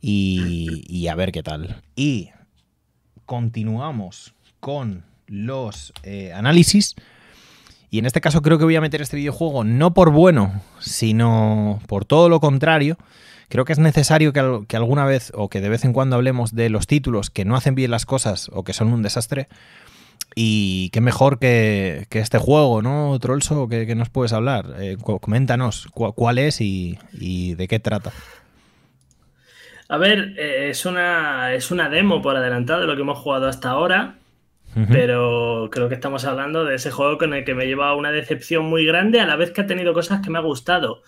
y, 0.00 1.06
a 1.08 1.14
ver 1.14 1.32
qué 1.32 1.42
tal. 1.42 1.82
Y 1.96 2.30
continuamos 3.26 4.34
con 4.60 5.04
los 5.26 5.92
eh, 6.02 6.32
análisis. 6.32 6.94
Y 7.90 7.98
en 7.98 8.06
este 8.06 8.20
caso 8.20 8.40
creo 8.40 8.58
que 8.58 8.64
voy 8.64 8.76
a 8.76 8.80
meter 8.80 9.02
este 9.02 9.18
videojuego 9.18 9.64
no 9.64 9.92
por 9.92 10.10
bueno, 10.10 10.62
sino 10.80 11.80
por 11.86 12.04
todo 12.04 12.28
lo 12.28 12.40
contrario. 12.40 12.96
Creo 13.48 13.66
que 13.66 13.74
es 13.74 13.78
necesario 13.78 14.32
que, 14.32 14.64
que, 14.66 14.76
alguna 14.76 15.04
vez 15.04 15.30
o 15.34 15.50
que 15.50 15.60
de 15.60 15.68
vez 15.68 15.84
en 15.84 15.92
cuando 15.92 16.16
hablemos 16.16 16.54
de 16.54 16.70
los 16.70 16.86
títulos 16.86 17.28
que 17.28 17.44
no 17.44 17.54
hacen 17.54 17.74
bien 17.74 17.90
las 17.90 18.06
cosas 18.06 18.48
o 18.54 18.64
que 18.64 18.72
son 18.72 18.90
un 18.94 19.02
desastre, 19.02 19.48
y 20.34 20.90
qué 20.90 21.00
mejor 21.00 21.38
que, 21.38 22.06
este 22.10 22.38
juego, 22.38 22.82
¿no, 22.82 23.18
Trollso? 23.20 23.68
¿Qué, 23.68 23.94
nos 23.94 24.10
puedes 24.10 24.32
hablar? 24.32 24.66
Eh, 24.78 24.96
coméntanos 24.98 25.88
cuál 25.92 26.38
es 26.38 26.60
y, 26.60 26.98
de 27.12 27.68
qué 27.68 27.78
trata. 27.78 28.12
A 29.88 29.98
ver, 29.98 30.34
eh, 30.38 30.68
es, 30.70 30.86
una, 30.86 31.52
es 31.52 31.70
una 31.70 31.88
demo 31.88 32.22
por 32.22 32.36
adelantado 32.36 32.80
de 32.80 32.86
lo 32.86 32.96
que 32.96 33.02
hemos 33.02 33.18
jugado 33.18 33.48
hasta 33.48 33.70
ahora, 33.70 34.16
pero 34.88 35.68
creo 35.70 35.90
que 35.90 35.94
estamos 35.94 36.24
hablando 36.24 36.64
de 36.64 36.76
ese 36.76 36.90
juego 36.90 37.18
con 37.18 37.34
el 37.34 37.44
que 37.44 37.54
me 37.54 37.66
lleva 37.66 37.94
una 37.94 38.10
decepción 38.10 38.64
muy 38.64 38.86
grande, 38.86 39.20
a 39.20 39.26
la 39.26 39.36
vez 39.36 39.50
que 39.50 39.60
ha 39.60 39.66
tenido 39.66 39.92
cosas 39.92 40.22
que 40.22 40.30
me 40.30 40.38
ha 40.38 40.42
gustado. 40.42 41.02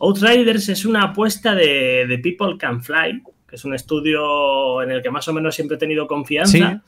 Outriders 0.00 0.70
es 0.70 0.86
una 0.86 1.02
apuesta 1.02 1.54
de, 1.54 2.06
de 2.08 2.18
People 2.18 2.56
Can 2.58 2.82
Fly, 2.82 3.22
que 3.54 3.58
es 3.58 3.64
un 3.64 3.72
estudio 3.72 4.82
en 4.82 4.90
el 4.90 5.00
que 5.00 5.10
más 5.10 5.28
o 5.28 5.32
menos 5.32 5.54
siempre 5.54 5.76
he 5.76 5.78
tenido 5.78 6.08
confianza. 6.08 6.82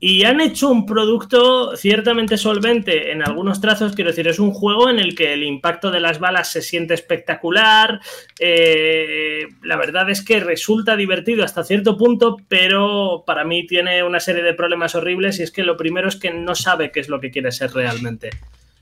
Y 0.00 0.24
han 0.24 0.40
hecho 0.40 0.68
un 0.68 0.84
producto 0.84 1.76
ciertamente 1.76 2.36
solvente 2.36 3.12
en 3.12 3.22
algunos 3.22 3.60
trazos, 3.60 3.94
quiero 3.94 4.10
decir, 4.10 4.26
es 4.26 4.40
un 4.40 4.50
juego 4.50 4.90
en 4.90 4.98
el 4.98 5.14
que 5.14 5.32
el 5.32 5.44
impacto 5.44 5.92
de 5.92 6.00
las 6.00 6.18
balas 6.18 6.50
se 6.50 6.60
siente 6.60 6.94
espectacular, 6.94 8.00
eh, 8.40 9.46
la 9.62 9.76
verdad 9.76 10.10
es 10.10 10.24
que 10.24 10.40
resulta 10.40 10.96
divertido 10.96 11.44
hasta 11.44 11.62
cierto 11.62 11.96
punto, 11.96 12.36
pero 12.48 13.22
para 13.24 13.44
mí 13.44 13.64
tiene 13.64 14.02
una 14.02 14.18
serie 14.18 14.42
de 14.42 14.54
problemas 14.54 14.96
horribles 14.96 15.38
y 15.38 15.44
es 15.44 15.52
que 15.52 15.62
lo 15.62 15.76
primero 15.76 16.08
es 16.08 16.16
que 16.16 16.32
no 16.32 16.56
sabe 16.56 16.90
qué 16.90 16.98
es 16.98 17.08
lo 17.08 17.20
que 17.20 17.30
quiere 17.30 17.52
ser 17.52 17.70
realmente. 17.70 18.30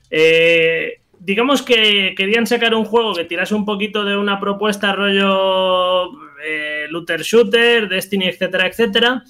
Eh, 0.09 1.01
digamos 1.19 1.61
que 1.61 2.15
querían 2.17 2.47
sacar 2.47 2.73
un 2.73 2.83
juego 2.83 3.13
que 3.13 3.25
tirase 3.25 3.53
un 3.53 3.63
poquito 3.63 4.03
de 4.03 4.17
una 4.17 4.39
propuesta 4.39 4.91
rollo 4.93 6.09
eh, 6.45 6.87
looter 6.89 7.23
shooter, 7.23 7.87
Destiny, 7.87 8.27
etcétera, 8.27 8.67
etcétera. 8.67 9.23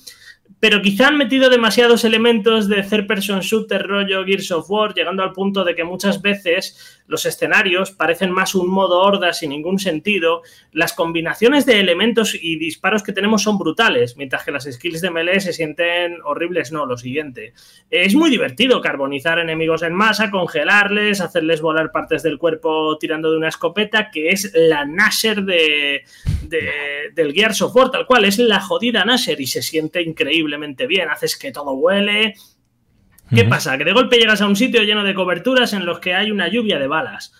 Pero 0.60 0.82
quizá 0.82 1.08
han 1.08 1.18
metido 1.18 1.50
demasiados 1.50 2.04
elementos 2.04 2.68
de 2.68 2.84
third 2.84 3.08
person 3.08 3.40
shooter 3.40 3.82
rollo 3.88 4.26
Gears 4.26 4.52
of 4.52 4.70
War, 4.70 4.94
llegando 4.94 5.24
al 5.24 5.32
punto 5.32 5.64
de 5.64 5.76
que 5.76 5.84
muchas 5.84 6.22
veces 6.22 7.01
los 7.07 7.26
escenarios 7.26 7.91
parecen 7.91 8.32
más 8.32 8.56
un 8.56 8.69
modo 8.69 9.02
horda 9.02 9.34
sin 9.34 9.49
ningún 9.49 9.80
sentido. 9.80 10.41
Las 10.72 10.94
combinaciones 10.94 11.65
de 11.65 11.80
elementos 11.80 12.36
y 12.40 12.57
disparos 12.57 13.03
que 13.03 13.14
tenemos 13.14 13.44
son 13.44 13.57
brutales, 13.57 14.18
mientras 14.18 14.44
que 14.44 14.52
las 14.52 14.64
skills 14.64 15.02
de 15.02 15.11
melee 15.11 15.40
se 15.40 15.53
sienten 15.53 16.18
horribles. 16.23 16.72
No, 16.72 16.86
lo 16.86 16.98
siguiente. 16.98 17.53
Es 17.90 18.15
muy 18.15 18.30
divertido 18.30 18.82
carbonizar 18.82 19.40
enemigos 19.40 19.84
en 19.84 19.94
masa, 19.94 20.32
congelarles, 20.32 21.22
hacerles 21.22 21.61
volar 21.61 21.91
partes 21.91 22.23
del 22.23 22.38
cuerpo 22.38 22.98
tirando 22.98 23.32
de 23.32 23.38
una 23.38 23.49
escopeta, 23.49 24.10
que 24.10 24.30
es 24.30 24.52
la 24.56 24.86
Nasher 24.86 25.44
de, 25.44 26.03
del 27.14 27.34
Gears 27.34 27.61
of 27.61 27.76
War, 27.76 27.91
tal 27.91 28.06
cual. 28.06 28.26
Es 28.26 28.40
la 28.40 28.60
jodida 28.60 29.06
Nasher 29.06 29.40
y 29.40 29.48
se 29.48 29.61
siente 29.61 30.02
increíble 30.02 30.57
bien, 30.88 31.10
haces 31.10 31.38
que 31.38 31.52
todo 31.52 31.73
huele. 31.73 32.36
¿Qué 33.34 33.45
pasa? 33.45 33.78
Que 33.78 33.86
de 33.86 33.94
golpe 33.94 34.18
llegas 34.18 34.41
a 34.41 34.48
un 34.48 34.56
sitio 34.56 34.84
lleno 34.84 35.03
de 35.03 35.14
coberturas 35.14 35.74
en 35.74 35.86
los 35.86 35.99
que 35.99 36.14
hay 36.14 36.32
una 36.32 36.49
lluvia 36.49 36.78
de 36.80 36.88
balas. 36.88 37.34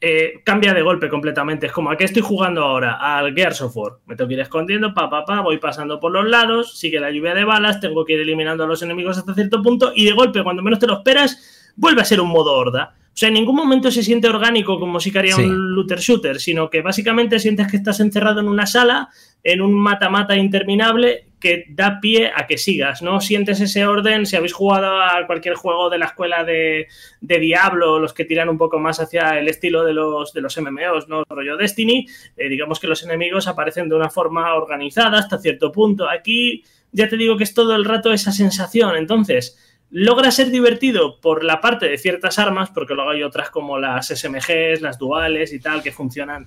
Eh, 0.00 0.42
cambia 0.44 0.74
de 0.74 0.82
golpe 0.82 1.08
completamente. 1.08 1.66
Es 1.66 1.72
como 1.72 1.90
a 1.90 1.96
qué 1.96 2.04
estoy 2.04 2.22
jugando 2.22 2.62
ahora, 2.62 2.98
al 3.00 3.34
Gears 3.34 3.62
of 3.62 3.76
War. 3.76 3.92
Me 4.06 4.16
tengo 4.16 4.28
que 4.28 4.34
ir 4.34 4.40
escondiendo, 4.40 4.92
pa, 4.92 5.08
pa, 5.08 5.24
pa, 5.24 5.40
voy 5.40 5.58
pasando 5.58 5.98
por 5.98 6.12
los 6.12 6.28
lados, 6.28 6.78
sigue 6.78 7.00
la 7.00 7.10
lluvia 7.10 7.34
de 7.34 7.44
balas, 7.44 7.80
tengo 7.80 8.04
que 8.04 8.12
ir 8.12 8.20
eliminando 8.20 8.64
a 8.64 8.66
los 8.66 8.82
enemigos 8.82 9.16
hasta 9.16 9.34
cierto 9.34 9.62
punto 9.62 9.92
y 9.94 10.04
de 10.04 10.12
golpe, 10.12 10.42
cuando 10.42 10.62
menos 10.62 10.78
te 10.78 10.86
lo 10.86 10.94
esperas, 10.94 11.72
vuelve 11.76 12.02
a 12.02 12.04
ser 12.04 12.20
un 12.20 12.28
modo 12.28 12.52
horda. 12.52 12.94
O 13.14 13.16
sea, 13.16 13.28
en 13.28 13.34
ningún 13.34 13.56
momento 13.56 13.90
se 13.90 14.02
siente 14.02 14.28
orgánico 14.28 14.78
como 14.78 14.98
si 14.98 15.16
haría 15.16 15.36
un 15.36 15.72
looter 15.72 16.00
shooter, 16.00 16.40
sino 16.40 16.68
que 16.68 16.82
básicamente 16.82 17.38
sientes 17.38 17.68
que 17.68 17.76
estás 17.76 18.00
encerrado 18.00 18.40
en 18.40 18.48
una 18.48 18.66
sala, 18.66 19.08
en 19.42 19.62
un 19.62 19.72
mata-mata 19.72 20.36
interminable 20.36 21.28
que 21.44 21.66
da 21.68 22.00
pie 22.00 22.32
a 22.34 22.46
que 22.46 22.56
sigas, 22.56 23.02
¿no? 23.02 23.20
Sientes 23.20 23.60
ese 23.60 23.84
orden, 23.84 24.24
si 24.24 24.34
habéis 24.34 24.54
jugado 24.54 25.02
a 25.02 25.26
cualquier 25.26 25.56
juego 25.56 25.90
de 25.90 25.98
la 25.98 26.06
escuela 26.06 26.42
de, 26.42 26.88
Diablo, 27.20 27.98
los 27.98 28.14
que 28.14 28.24
tiran 28.24 28.48
un 28.48 28.56
poco 28.56 28.78
más 28.78 28.98
hacia 28.98 29.38
el 29.38 29.46
estilo 29.48 29.84
de 29.84 29.92
los, 29.92 30.32
de 30.32 30.40
los 30.40 30.56
MMOs, 30.56 31.06
¿no? 31.06 31.22
Rollo 31.28 31.58
Destiny, 31.58 32.06
eh, 32.38 32.48
digamos 32.48 32.80
que 32.80 32.86
los 32.86 33.02
enemigos 33.02 33.46
aparecen 33.46 33.90
de 33.90 33.94
una 33.94 34.08
forma 34.08 34.54
organizada 34.54 35.18
hasta 35.18 35.36
cierto 35.36 35.70
punto. 35.70 36.08
Aquí 36.08 36.64
ya 36.92 37.10
te 37.10 37.18
digo 37.18 37.36
que 37.36 37.44
es 37.44 37.52
todo 37.52 37.76
el 37.76 37.84
rato 37.84 38.10
esa 38.14 38.32
sensación. 38.32 38.96
Entonces, 38.96 39.58
logra 39.90 40.30
ser 40.30 40.48
divertido 40.48 41.20
por 41.20 41.44
la 41.44 41.60
parte 41.60 41.90
de 41.90 41.98
ciertas 41.98 42.38
armas, 42.38 42.70
porque 42.70 42.94
luego 42.94 43.10
hay 43.10 43.22
otras 43.22 43.50
como 43.50 43.78
las 43.78 44.08
SMGs, 44.08 44.80
las 44.80 44.98
duales 44.98 45.52
y 45.52 45.60
tal, 45.60 45.82
que 45.82 45.92
funcionan 45.92 46.46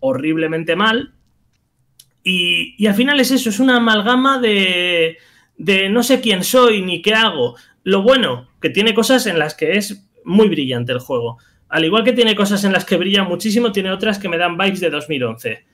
horriblemente 0.00 0.74
mal. 0.74 1.14
Y, 2.24 2.74
y 2.78 2.86
al 2.86 2.94
final 2.94 3.18
es 3.20 3.30
eso, 3.30 3.50
es 3.50 3.58
una 3.58 3.76
amalgama 3.76 4.38
de, 4.38 5.18
de 5.56 5.88
no 5.88 6.02
sé 6.02 6.20
quién 6.20 6.44
soy 6.44 6.82
ni 6.82 7.02
qué 7.02 7.14
hago. 7.14 7.56
Lo 7.84 8.02
bueno, 8.02 8.48
que 8.60 8.70
tiene 8.70 8.94
cosas 8.94 9.26
en 9.26 9.38
las 9.38 9.54
que 9.54 9.72
es 9.72 10.08
muy 10.24 10.48
brillante 10.48 10.92
el 10.92 11.00
juego. 11.00 11.38
Al 11.68 11.84
igual 11.84 12.04
que 12.04 12.12
tiene 12.12 12.36
cosas 12.36 12.64
en 12.64 12.72
las 12.72 12.84
que 12.84 12.96
brilla 12.96 13.24
muchísimo, 13.24 13.72
tiene 13.72 13.90
otras 13.90 14.18
que 14.18 14.28
me 14.28 14.38
dan 14.38 14.56
vibes 14.56 14.80
de 14.80 14.90
2011. 14.90 15.64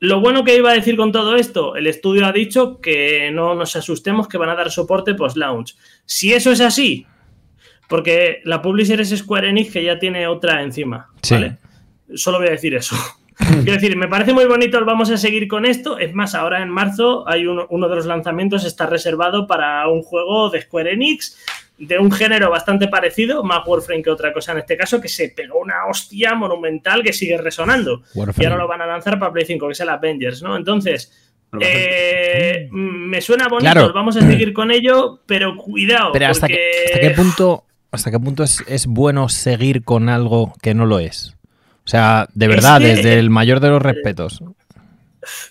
Lo 0.00 0.20
bueno 0.20 0.44
que 0.44 0.56
iba 0.56 0.70
a 0.70 0.74
decir 0.74 0.96
con 0.96 1.10
todo 1.10 1.34
esto, 1.34 1.74
el 1.74 1.88
estudio 1.88 2.26
ha 2.26 2.32
dicho 2.32 2.80
que 2.80 3.30
no 3.32 3.54
nos 3.54 3.74
asustemos 3.74 4.28
que 4.28 4.38
van 4.38 4.50
a 4.50 4.54
dar 4.54 4.70
soporte 4.70 5.14
post-launch. 5.14 5.76
Si 6.04 6.32
eso 6.32 6.52
es 6.52 6.60
así, 6.60 7.04
porque 7.88 8.40
la 8.44 8.62
publisher 8.62 9.00
es 9.00 9.10
Square 9.10 9.48
Enix 9.48 9.72
que 9.72 9.82
ya 9.82 9.98
tiene 9.98 10.28
otra 10.28 10.62
encima, 10.62 11.10
¿vale? 11.28 11.58
Solo 12.14 12.38
voy 12.38 12.48
a 12.48 12.52
decir 12.52 12.74
eso. 12.74 12.94
Quiero 13.64 13.72
decir, 13.72 13.96
me 13.96 14.08
parece 14.08 14.32
muy 14.32 14.46
bonito, 14.46 14.84
vamos 14.84 15.10
a 15.10 15.16
seguir 15.16 15.48
con 15.48 15.64
esto. 15.64 15.98
Es 15.98 16.14
más, 16.14 16.34
ahora 16.34 16.62
en 16.62 16.68
marzo 16.68 17.28
hay 17.28 17.46
uno, 17.46 17.66
uno 17.70 17.88
de 17.88 17.96
los 17.96 18.06
lanzamientos 18.06 18.64
está 18.64 18.86
reservado 18.86 19.46
para 19.46 19.88
un 19.88 20.02
juego 20.02 20.50
de 20.50 20.62
Square 20.62 20.92
Enix 20.92 21.36
de 21.78 21.98
un 21.98 22.10
género 22.10 22.50
bastante 22.50 22.88
parecido, 22.88 23.44
más 23.44 23.60
Warframe 23.64 24.02
que 24.02 24.10
otra 24.10 24.32
cosa 24.32 24.52
en 24.52 24.58
este 24.58 24.76
caso, 24.76 25.00
que 25.00 25.08
se 25.08 25.28
pegó 25.28 25.60
una 25.60 25.86
hostia 25.86 26.34
monumental 26.34 27.02
que 27.02 27.12
sigue 27.12 27.38
resonando. 27.38 28.02
Y 28.14 28.44
ahora 28.44 28.56
lo 28.56 28.66
van 28.66 28.82
a 28.82 28.86
lanzar 28.86 29.18
para 29.18 29.32
Play 29.32 29.46
5, 29.46 29.66
que 29.66 29.72
es 29.72 29.80
el 29.80 29.88
Avengers, 29.88 30.42
¿no? 30.42 30.56
Entonces, 30.56 31.30
eh, 31.60 32.68
me 32.72 33.20
suena 33.20 33.48
bonito, 33.48 33.92
vamos 33.92 34.16
a 34.16 34.20
seguir 34.20 34.52
con 34.52 34.70
ello, 34.70 35.20
pero 35.24 35.56
cuidado. 35.56 36.10
Pero 36.12 36.26
hasta, 36.26 36.48
qué 36.48 37.12
punto, 37.14 37.64
hasta 37.92 38.10
qué 38.10 38.18
punto 38.18 38.42
es, 38.42 38.86
bueno 38.86 39.28
seguir 39.28 39.84
con 39.84 40.08
algo 40.08 40.54
que 40.60 40.74
no 40.74 40.84
lo 40.84 40.98
es. 40.98 41.36
O 41.88 41.90
sea, 41.90 42.28
de 42.34 42.48
verdad, 42.48 42.82
desde 42.82 43.18
el 43.18 43.30
mayor 43.30 43.60
de 43.60 43.70
los 43.70 43.80
respetos. 43.80 44.42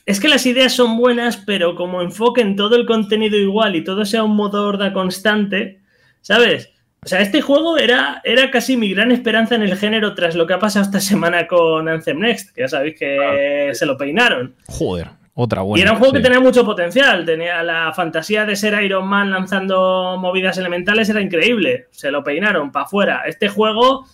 Es 0.05 0.19
que 0.19 0.27
las 0.27 0.45
ideas 0.45 0.71
son 0.71 0.95
buenas, 0.95 1.37
pero 1.37 1.73
como 1.73 2.03
enfoquen 2.03 2.55
todo 2.55 2.75
el 2.75 2.85
contenido 2.85 3.37
igual 3.37 3.75
y 3.75 3.83
todo 3.83 4.05
sea 4.05 4.23
un 4.23 4.35
modo 4.35 4.67
horda 4.67 4.93
constante, 4.93 5.81
¿Sabes? 6.21 6.69
O 7.03 7.07
sea, 7.07 7.21
este 7.21 7.41
juego 7.41 7.77
era, 7.77 8.21
era 8.23 8.51
casi 8.51 8.77
mi 8.77 8.93
gran 8.93 9.11
esperanza 9.11 9.55
en 9.55 9.63
el 9.63 9.77
género 9.77 10.13
tras 10.13 10.35
lo 10.35 10.45
que 10.45 10.53
ha 10.53 10.59
pasado 10.59 10.85
esta 10.85 10.99
semana 10.99 11.47
con 11.47 11.89
Anthem 11.89 12.19
Next, 12.19 12.53
que 12.53 12.61
ya 12.61 12.67
sabéis 12.67 12.99
que 12.99 13.71
se 13.73 13.85
lo 13.87 13.97
peinaron. 13.97 14.53
Joder, 14.67 15.07
otra 15.33 15.63
buena. 15.63 15.79
Y 15.79 15.81
era 15.81 15.93
un 15.93 15.99
juego 15.99 16.13
que 16.13 16.19
tenía 16.19 16.39
mucho 16.39 16.63
potencial, 16.63 17.25
tenía 17.25 17.63
la 17.63 17.93
fantasía 17.93 18.45
de 18.45 18.55
ser 18.55 18.79
Iron 18.83 19.07
Man 19.07 19.31
lanzando 19.31 20.17
movidas 20.19 20.59
elementales, 20.59 21.09
era 21.09 21.21
increíble. 21.21 21.87
Se 21.91 22.11
lo 22.11 22.23
peinaron 22.23 22.71
para 22.71 22.85
afuera. 22.85 23.23
Este 23.25 23.47
juego 23.47 24.05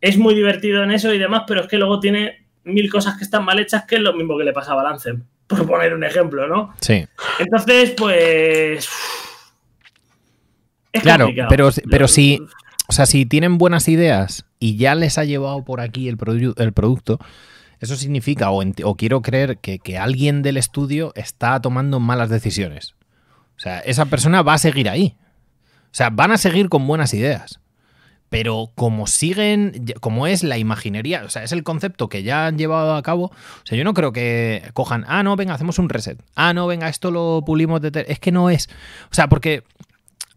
es 0.00 0.16
muy 0.16 0.34
divertido 0.34 0.82
en 0.82 0.90
eso 0.90 1.12
y 1.12 1.18
demás, 1.18 1.42
pero 1.46 1.62
es 1.62 1.68
que 1.68 1.78
luego 1.78 2.00
tiene 2.00 2.46
mil 2.64 2.90
cosas 2.90 3.16
que 3.16 3.24
están 3.24 3.44
mal 3.44 3.58
hechas, 3.58 3.84
que 3.84 3.96
es 3.96 4.00
lo 4.00 4.12
mismo 4.14 4.36
que 4.38 4.44
le 4.44 4.52
pasaba 4.52 4.82
a 4.82 4.92
Anthem, 4.92 5.24
por 5.46 5.66
poner 5.66 5.94
un 5.94 6.04
ejemplo, 6.04 6.46
¿no? 6.46 6.74
Sí. 6.80 7.06
Entonces, 7.38 7.92
pues 7.96 8.88
claro, 10.92 11.28
pero, 11.48 11.70
pero 11.90 12.08
si, 12.08 12.40
o 12.88 12.92
sea, 12.92 13.06
si 13.06 13.26
tienen 13.26 13.58
buenas 13.58 13.88
ideas 13.88 14.44
y 14.58 14.76
ya 14.76 14.94
les 14.94 15.18
ha 15.18 15.24
llevado 15.24 15.64
por 15.64 15.80
aquí 15.80 16.08
el, 16.08 16.18
el 16.56 16.72
producto, 16.72 17.18
eso 17.80 17.96
significa, 17.96 18.50
o, 18.50 18.96
quiero 18.96 19.22
creer, 19.22 19.58
que, 19.58 19.98
alguien 19.98 20.42
del 20.42 20.58
estudio 20.58 21.12
está 21.16 21.60
tomando 21.60 21.98
malas 21.98 22.28
decisiones. 22.28 22.94
O 23.56 23.60
sea, 23.60 23.80
esa 23.80 24.06
persona 24.06 24.42
va 24.42 24.54
a 24.54 24.58
seguir 24.58 24.88
ahí. 24.88 25.16
O 25.84 25.92
sea, 25.92 26.10
van 26.10 26.30
a 26.30 26.38
seguir 26.38 26.68
con 26.68 26.86
buenas 26.86 27.14
ideas. 27.14 27.59
Pero 28.30 28.70
como 28.74 29.06
siguen, 29.06 29.86
como 30.00 30.26
es 30.26 30.42
la 30.42 30.56
imaginería, 30.56 31.24
o 31.24 31.28
sea, 31.28 31.44
es 31.44 31.52
el 31.52 31.64
concepto 31.64 32.08
que 32.08 32.22
ya 32.22 32.46
han 32.46 32.56
llevado 32.56 32.94
a 32.94 33.02
cabo, 33.02 33.24
o 33.24 33.66
sea, 33.66 33.76
yo 33.76 33.84
no 33.84 33.92
creo 33.92 34.12
que 34.12 34.70
cojan, 34.72 35.04
ah, 35.08 35.22
no, 35.22 35.36
venga, 35.36 35.52
hacemos 35.52 35.78
un 35.78 35.88
reset. 35.88 36.18
Ah, 36.36 36.54
no, 36.54 36.66
venga, 36.66 36.88
esto 36.88 37.10
lo 37.10 37.42
pulimos 37.44 37.80
de... 37.82 38.06
Es 38.08 38.20
que 38.20 38.32
no 38.32 38.48
es. 38.48 38.68
O 39.10 39.14
sea, 39.14 39.28
porque 39.28 39.64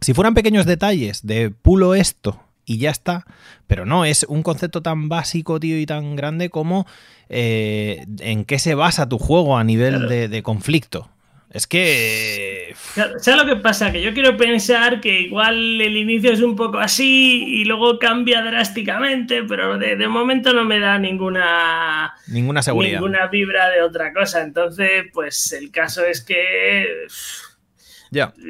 si 0.01 0.13
fueran 0.13 0.33
pequeños 0.33 0.65
detalles 0.65 1.25
de 1.25 1.49
pulo 1.49 1.95
esto 1.95 2.43
y 2.65 2.77
ya 2.77 2.91
está, 2.91 3.25
pero 3.67 3.85
no, 3.85 4.05
es 4.05 4.25
un 4.27 4.43
concepto 4.43 4.81
tan 4.81 5.09
básico, 5.09 5.59
tío, 5.59 5.79
y 5.79 5.85
tan 5.85 6.15
grande 6.15 6.49
como 6.49 6.85
eh, 7.29 8.05
en 8.19 8.45
qué 8.45 8.59
se 8.59 8.75
basa 8.75 9.07
tu 9.07 9.17
juego 9.17 9.57
a 9.57 9.63
nivel 9.63 10.07
de, 10.07 10.43
conflicto. 10.43 11.09
Es 11.49 11.67
que. 11.67 12.52
¿Sabes 12.73 13.35
lo 13.35 13.45
que 13.45 13.55
pasa? 13.55 13.91
Que 13.91 14.01
yo 14.01 14.13
quiero 14.13 14.37
pensar 14.37 15.01
que 15.01 15.21
igual 15.21 15.81
el 15.81 15.97
inicio 15.97 16.31
es 16.31 16.41
un 16.41 16.55
poco 16.55 16.79
así 16.79 17.43
y 17.47 17.65
luego 17.65 17.99
cambia 17.99 18.41
drásticamente, 18.41 19.43
pero 19.43 19.77
de, 19.77 19.95
de 19.95 20.07
momento 20.07 20.53
no 20.53 20.65
me 20.65 20.79
da 20.79 20.97
ninguna. 20.97 22.13
Ninguna 22.27 22.61
seguridad. 22.61 22.99
Ninguna 22.99 23.27
vibra 23.27 23.69
de 23.69 23.81
otra 23.81 24.13
cosa. 24.13 24.41
Entonces, 24.41 25.05
pues 25.13 25.51
el 25.53 25.71
caso 25.71 26.05
es 26.05 26.21
que. 26.21 27.07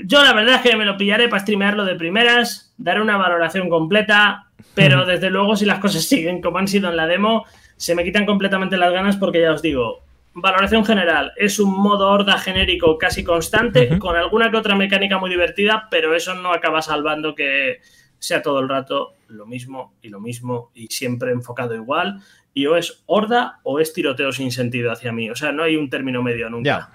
Yo 0.06 0.24
la 0.24 0.34
verdad 0.34 0.56
es 0.56 0.62
que 0.62 0.76
me 0.76 0.86
lo 0.86 0.98
pillaré 0.98 1.30
para 1.30 1.42
streamearlo 1.42 1.86
de 1.86 1.96
primeras, 1.96 2.74
daré 2.78 3.02
una 3.02 3.16
valoración 3.16 3.70
completa, 3.70 4.48
pero 4.74 5.06
desde 5.06 5.30
luego 5.30 5.56
si 5.56 5.66
las 5.66 5.80
cosas 5.80 6.04
siguen 6.04 6.42
como 6.42 6.58
han 6.58 6.68
sido 6.68 6.90
en 6.90 6.98
la 6.98 7.08
demo, 7.08 7.46
se 7.78 7.96
me 7.96 8.04
quitan 8.04 8.26
completamente 8.26 8.76
las 8.76 8.92
ganas 8.92 9.16
porque 9.16 9.42
ya 9.42 9.54
os 9.54 9.62
digo, 9.62 10.03
valoración 10.34 10.86
general, 10.86 11.32
es 11.38 11.60
un 11.60 11.72
modo 11.72 12.10
horda 12.10 12.38
genérico 12.38 12.98
casi 12.98 13.24
constante, 13.24 13.98
con 14.00 14.16
alguna 14.16 14.50
que 14.50 14.58
otra 14.58 14.76
mecánica 14.76 15.18
muy 15.18 15.30
divertida, 15.30 15.88
pero 15.92 16.16
eso 16.16 16.34
no 16.34 16.54
acaba 16.54 16.82
salvando 16.82 17.36
que 17.36 17.82
sea 18.20 18.42
todo 18.42 18.60
el 18.60 18.70
rato 18.70 19.16
lo 19.28 19.46
mismo 19.46 19.96
y 20.02 20.10
lo 20.10 20.20
mismo 20.20 20.72
y 20.74 20.88
siempre 20.88 21.32
enfocado 21.32 21.76
igual. 21.76 22.22
Y 22.54 22.68
o 22.68 22.78
es 22.78 23.04
horda 23.06 23.60
o 23.64 23.80
es 23.80 23.94
tiroteo 23.94 24.32
sin 24.32 24.52
sentido 24.52 24.92
hacia 24.92 25.12
mí. 25.12 25.30
O 25.30 25.36
sea, 25.36 25.52
no 25.52 25.64
hay 25.64 25.76
un 25.76 25.90
término 25.90 26.22
medio 26.22 26.50
nunca. 26.50 26.92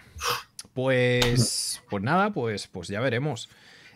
Pues, 0.73 1.83
pues 1.91 2.03
nada, 2.03 2.31
pues, 2.31 2.69
pues 2.69 2.89
ya 2.89 3.01
veremos. 3.01 3.49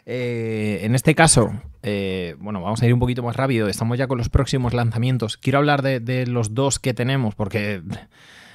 Eh, 0.05 0.81
en 0.82 0.94
este 0.94 1.14
caso, 1.14 1.52
eh, 1.82 2.35
bueno, 2.39 2.60
vamos 2.60 2.82
a 2.82 2.86
ir 2.86 2.93
un 2.93 3.01
poquito 3.01 3.23
más 3.23 3.36
rápido. 3.36 3.69
Estamos 3.69 3.98
ya 3.98 4.09
con 4.09 4.19
los 4.19 4.28
próximos 4.28 4.74
lanzamientos. 4.74 5.36
Quiero 5.36 5.59
hablar 5.59 5.82
de, 5.82 6.27
los 6.27 6.55
dos 6.55 6.78
que 6.78 6.93
tenemos, 6.93 7.35
porque 7.35 7.82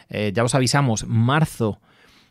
eh, 0.09 0.31
ya 0.33 0.43
os 0.43 0.55
avisamos, 0.55 1.05
marzo 1.07 1.79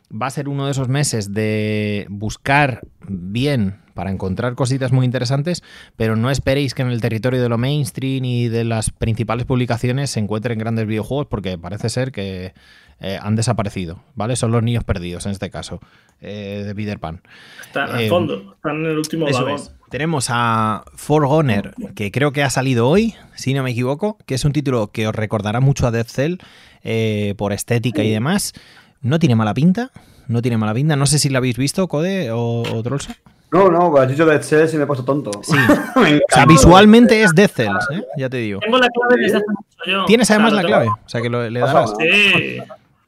va 0.09 0.27
a 0.27 0.31
ser 0.31 0.47
uno 0.47 0.65
de 0.65 0.71
esos 0.71 0.87
meses 0.87 1.33
de 1.33 2.05
buscar 2.09 2.81
bien 3.07 3.81
para 3.93 4.11
encontrar 4.11 4.55
cositas 4.55 4.91
muy 4.91 5.05
interesantes, 5.05 5.63
pero 5.95 6.15
no 6.15 6.29
esperéis 6.29 6.73
que 6.73 6.83
en 6.83 6.89
el 6.89 7.01
territorio 7.01 7.41
de 7.41 7.49
lo 7.49 7.57
mainstream 7.57 8.23
y 8.25 8.47
de 8.47 8.63
las 8.63 8.91
principales 8.91 9.45
publicaciones 9.45 10.11
se 10.11 10.19
encuentren 10.19 10.59
grandes 10.59 10.85
videojuegos, 10.85 11.25
porque 11.25 11.57
parece 11.57 11.89
ser 11.89 12.11
que 12.11 12.53
eh, 12.99 13.19
han 13.21 13.35
desaparecido, 13.35 14.03
¿vale? 14.13 14.35
Son 14.35 14.51
los 14.51 14.61
niños 14.61 14.83
perdidos 14.83 15.25
en 15.25 15.31
este 15.31 15.49
caso, 15.49 15.79
eh, 16.21 16.63
de 16.65 16.75
Peter 16.75 16.99
Pan. 16.99 17.21
Están 17.61 17.89
al 17.89 18.07
fondo, 18.07 18.53
están 18.53 18.77
en 18.77 18.85
el 18.85 18.97
último 18.97 19.25
vagón. 19.25 19.76
Tenemos 19.89 20.27
a 20.29 20.83
Forgoner, 20.95 21.73
que 21.95 22.11
creo 22.11 22.31
que 22.31 22.43
ha 22.43 22.49
salido 22.49 22.87
hoy, 22.87 23.15
si 23.35 23.53
no 23.53 23.63
me 23.63 23.71
equivoco, 23.71 24.17
que 24.25 24.35
es 24.35 24.43
un 24.43 24.51
título 24.51 24.91
que 24.91 25.07
os 25.07 25.15
recordará 25.15 25.59
mucho 25.59 25.87
a 25.87 25.91
Death 25.91 26.09
Cell 26.09 26.37
por 27.37 27.53
estética 27.53 28.03
y 28.03 28.11
demás. 28.11 28.53
No 29.01 29.19
tiene 29.19 29.35
mala 29.35 29.53
pinta, 29.53 29.91
no 30.27 30.41
tiene 30.41 30.57
mala 30.57 30.73
pinta. 30.73 30.95
No 30.95 31.05
sé 31.05 31.19
si 31.19 31.29
lo 31.29 31.37
habéis 31.37 31.57
visto, 31.57 31.87
Code 31.87 32.31
o, 32.31 32.63
o 32.63 32.83
Trollso. 32.83 33.13
No, 33.51 33.69
no, 33.71 33.95
has 33.97 34.09
dicho 34.09 34.25
Death 34.25 34.43
Cells 34.43 34.73
y 34.73 34.77
me 34.77 34.83
he 34.83 34.87
puesto 34.87 35.05
tonto. 35.05 35.31
Sí. 35.41 35.55
o 35.95 36.33
sea, 36.33 36.45
visualmente 36.45 37.23
es 37.23 37.33
Death 37.33 37.51
Cells, 37.55 37.87
¿eh? 37.91 38.03
ya 38.17 38.29
te 38.29 38.37
digo. 38.37 38.59
Tengo 38.59 38.77
la 38.77 38.87
clave 38.89 39.23
desde 39.23 39.37
hace 39.37 39.45
mucho 39.47 39.67
yo. 39.85 40.05
Tienes 40.05 40.29
además 40.31 40.53
la 40.53 40.63
clave, 40.63 40.87
o 40.87 41.09
sea 41.09 41.21
que 41.21 41.29
le 41.29 41.59
darás. 41.59 41.93
Sí. 41.97 42.57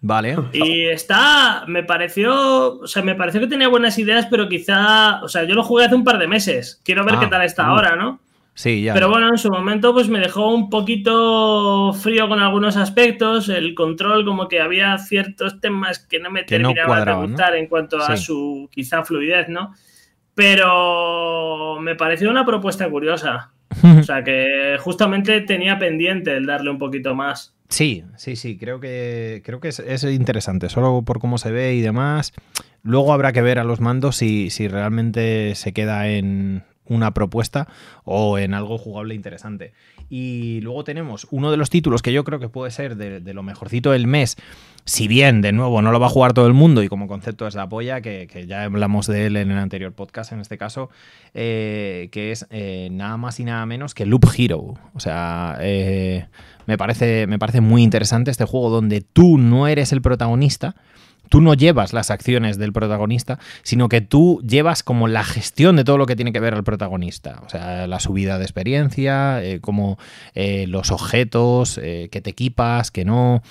Vale. 0.01 0.37
Y 0.53 0.85
está, 0.85 1.65
me 1.67 1.83
pareció, 1.83 2.79
o 2.79 2.87
sea, 2.87 3.03
me 3.03 3.15
pareció 3.15 3.41
que 3.41 3.47
tenía 3.47 3.67
buenas 3.67 3.97
ideas, 3.99 4.27
pero 4.29 4.47
quizá, 4.47 5.21
o 5.21 5.27
sea, 5.27 5.43
yo 5.43 5.55
lo 5.55 5.63
jugué 5.63 5.85
hace 5.85 5.95
un 5.95 6.05
par 6.05 6.17
de 6.19 6.27
meses. 6.27 6.81
Quiero 6.85 7.03
ver 7.03 7.19
qué 7.19 7.25
ah, 7.25 7.29
tal 7.29 7.43
está 7.43 7.65
ahora, 7.65 7.95
¿no? 7.97 8.21
Sí, 8.53 8.81
ya. 8.81 8.93
Pero 8.93 9.09
bueno, 9.09 9.29
en 9.29 9.37
su 9.37 9.49
momento 9.49 9.93
pues 9.93 10.09
me 10.09 10.19
dejó 10.19 10.53
un 10.53 10.69
poquito 10.69 11.93
frío 11.93 12.27
con 12.27 12.39
algunos 12.39 12.75
aspectos, 12.75 13.47
el 13.49 13.73
control 13.73 14.25
como 14.25 14.47
que 14.47 14.59
había 14.59 14.97
ciertos 14.97 15.61
temas 15.61 15.99
que 15.99 16.19
no 16.19 16.29
me 16.29 16.43
terminaban 16.43 17.05
de 17.05 17.13
gustar 17.13 17.55
en 17.55 17.67
cuanto 17.67 17.97
a 17.97 18.17
su 18.17 18.69
quizá 18.71 19.03
fluidez, 19.03 19.47
¿no? 19.49 19.73
Pero 20.33 21.77
me 21.79 21.95
pareció 21.95 22.29
una 22.29 22.45
propuesta 22.45 22.89
curiosa. 22.89 23.51
O 23.83 24.03
sea 24.03 24.23
que 24.23 24.77
justamente 24.79 25.41
tenía 25.41 25.77
pendiente 25.79 26.35
el 26.35 26.45
darle 26.45 26.71
un 26.71 26.79
poquito 26.79 27.15
más. 27.15 27.55
Sí, 27.69 28.03
sí, 28.17 28.35
sí, 28.35 28.57
creo 28.57 28.79
que, 28.79 29.43
creo 29.45 29.59
que 29.59 29.67
es, 29.67 30.03
interesante, 30.03 30.69
solo 30.69 31.03
por 31.03 31.19
cómo 31.19 31.37
se 31.37 31.51
ve 31.51 31.75
y 31.75 31.81
demás. 31.81 32.33
Luego 32.81 33.13
habrá 33.13 33.31
que 33.31 33.41
ver 33.41 33.59
a 33.59 33.63
los 33.63 33.79
mandos 33.79 34.15
si, 34.15 34.49
si 34.49 34.67
realmente 34.67 35.53
se 35.55 35.71
queda 35.71 36.07
en 36.07 36.63
una 36.85 37.13
propuesta 37.13 37.67
o 38.03 38.39
en 38.39 38.55
algo 38.55 38.77
jugable 38.77 39.13
interesante. 39.13 39.73
Y 40.09 40.59
luego 40.61 40.83
tenemos 40.83 41.27
uno 41.29 41.51
de 41.51 41.57
los 41.57 41.69
títulos 41.69 42.01
que 42.01 42.11
yo 42.11 42.23
creo 42.23 42.39
que 42.39 42.49
puede 42.49 42.71
ser 42.71 42.95
de, 42.95 43.33
lo 43.33 43.43
mejorcito 43.43 43.91
del 43.91 44.07
mes, 44.07 44.37
si 44.85 45.07
bien, 45.07 45.41
de 45.41 45.51
nuevo, 45.51 45.81
no 45.81 45.91
lo 45.91 45.99
va 45.99 46.07
a 46.07 46.09
jugar 46.09 46.33
todo 46.33 46.47
el 46.47 46.53
mundo 46.53 46.81
y 46.81 46.89
como 46.89 47.07
concepto 47.07 47.45
es 47.45 47.53
la 47.53 47.69
polla, 47.69 48.01
que, 48.01 48.45
ya 48.47 48.63
hablamos 48.63 49.05
de 49.05 49.27
él 49.27 49.37
en 49.37 49.51
el 49.51 49.57
anterior 49.57 49.93
podcast 49.93 50.31
en 50.31 50.39
este 50.39 50.57
caso, 50.57 50.89
eh, 51.33 52.09
que 52.11 52.31
es 52.31 52.47
eh, 52.49 52.89
nada 52.91 53.17
más 53.17 53.39
y 53.39 53.43
nada 53.43 53.65
menos 53.67 53.93
que 53.93 54.07
Loop 54.07 54.25
Hero. 54.35 54.75
O 54.95 54.99
sea, 54.99 55.57
eh, 55.61 56.25
me, 56.65 56.77
parece, 56.77 57.27
me 57.27 57.37
parece 57.37 57.61
muy 57.61 57.83
interesante 57.83 58.31
este 58.31 58.45
juego 58.45 58.69
donde 58.71 59.01
tú 59.01 59.37
no 59.37 59.67
eres 59.67 59.91
el 59.93 60.01
protagonista, 60.01 60.75
tú 61.29 61.41
no 61.41 61.53
llevas 61.53 61.93
las 61.93 62.11
acciones 62.11 62.57
del 62.57 62.73
protagonista, 62.73 63.39
sino 63.63 63.87
que 63.87 64.01
tú 64.01 64.41
llevas 64.45 64.83
como 64.83 65.07
la 65.07 65.23
gestión 65.23 65.75
de 65.75 65.83
todo 65.83 65.97
lo 65.97 66.05
que 66.05 66.15
tiene 66.15 66.33
que 66.33 66.39
ver 66.39 66.55
al 66.55 66.63
protagonista. 66.63 67.41
O 67.45 67.49
sea, 67.49 67.87
la 67.87 67.99
subida 67.99 68.37
de 68.37 68.43
experiencia, 68.43 69.43
eh, 69.43 69.59
como 69.61 69.97
eh, 70.33 70.65
los 70.67 70.91
objetos 70.91 71.79
eh, 71.81 72.09
que 72.11 72.21
te 72.21 72.31
equipas, 72.31 72.91
que 72.91 73.05
no. 73.05 73.41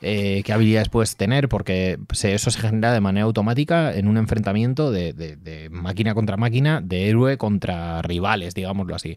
qué 0.00 0.52
habilidades 0.52 0.88
puedes 0.88 1.16
tener, 1.16 1.48
porque 1.48 1.98
eso 2.12 2.50
se 2.50 2.60
genera 2.60 2.92
de 2.92 3.00
manera 3.00 3.24
automática 3.24 3.92
en 3.92 4.06
un 4.06 4.18
enfrentamiento 4.18 4.92
de, 4.92 5.12
de 5.12 5.68
máquina 5.70 6.14
contra 6.14 6.36
máquina, 6.36 6.80
de 6.80 7.08
héroe 7.08 7.36
contra 7.38 8.02
rivales, 8.02 8.54
digámoslo 8.54 8.94
así. 8.94 9.16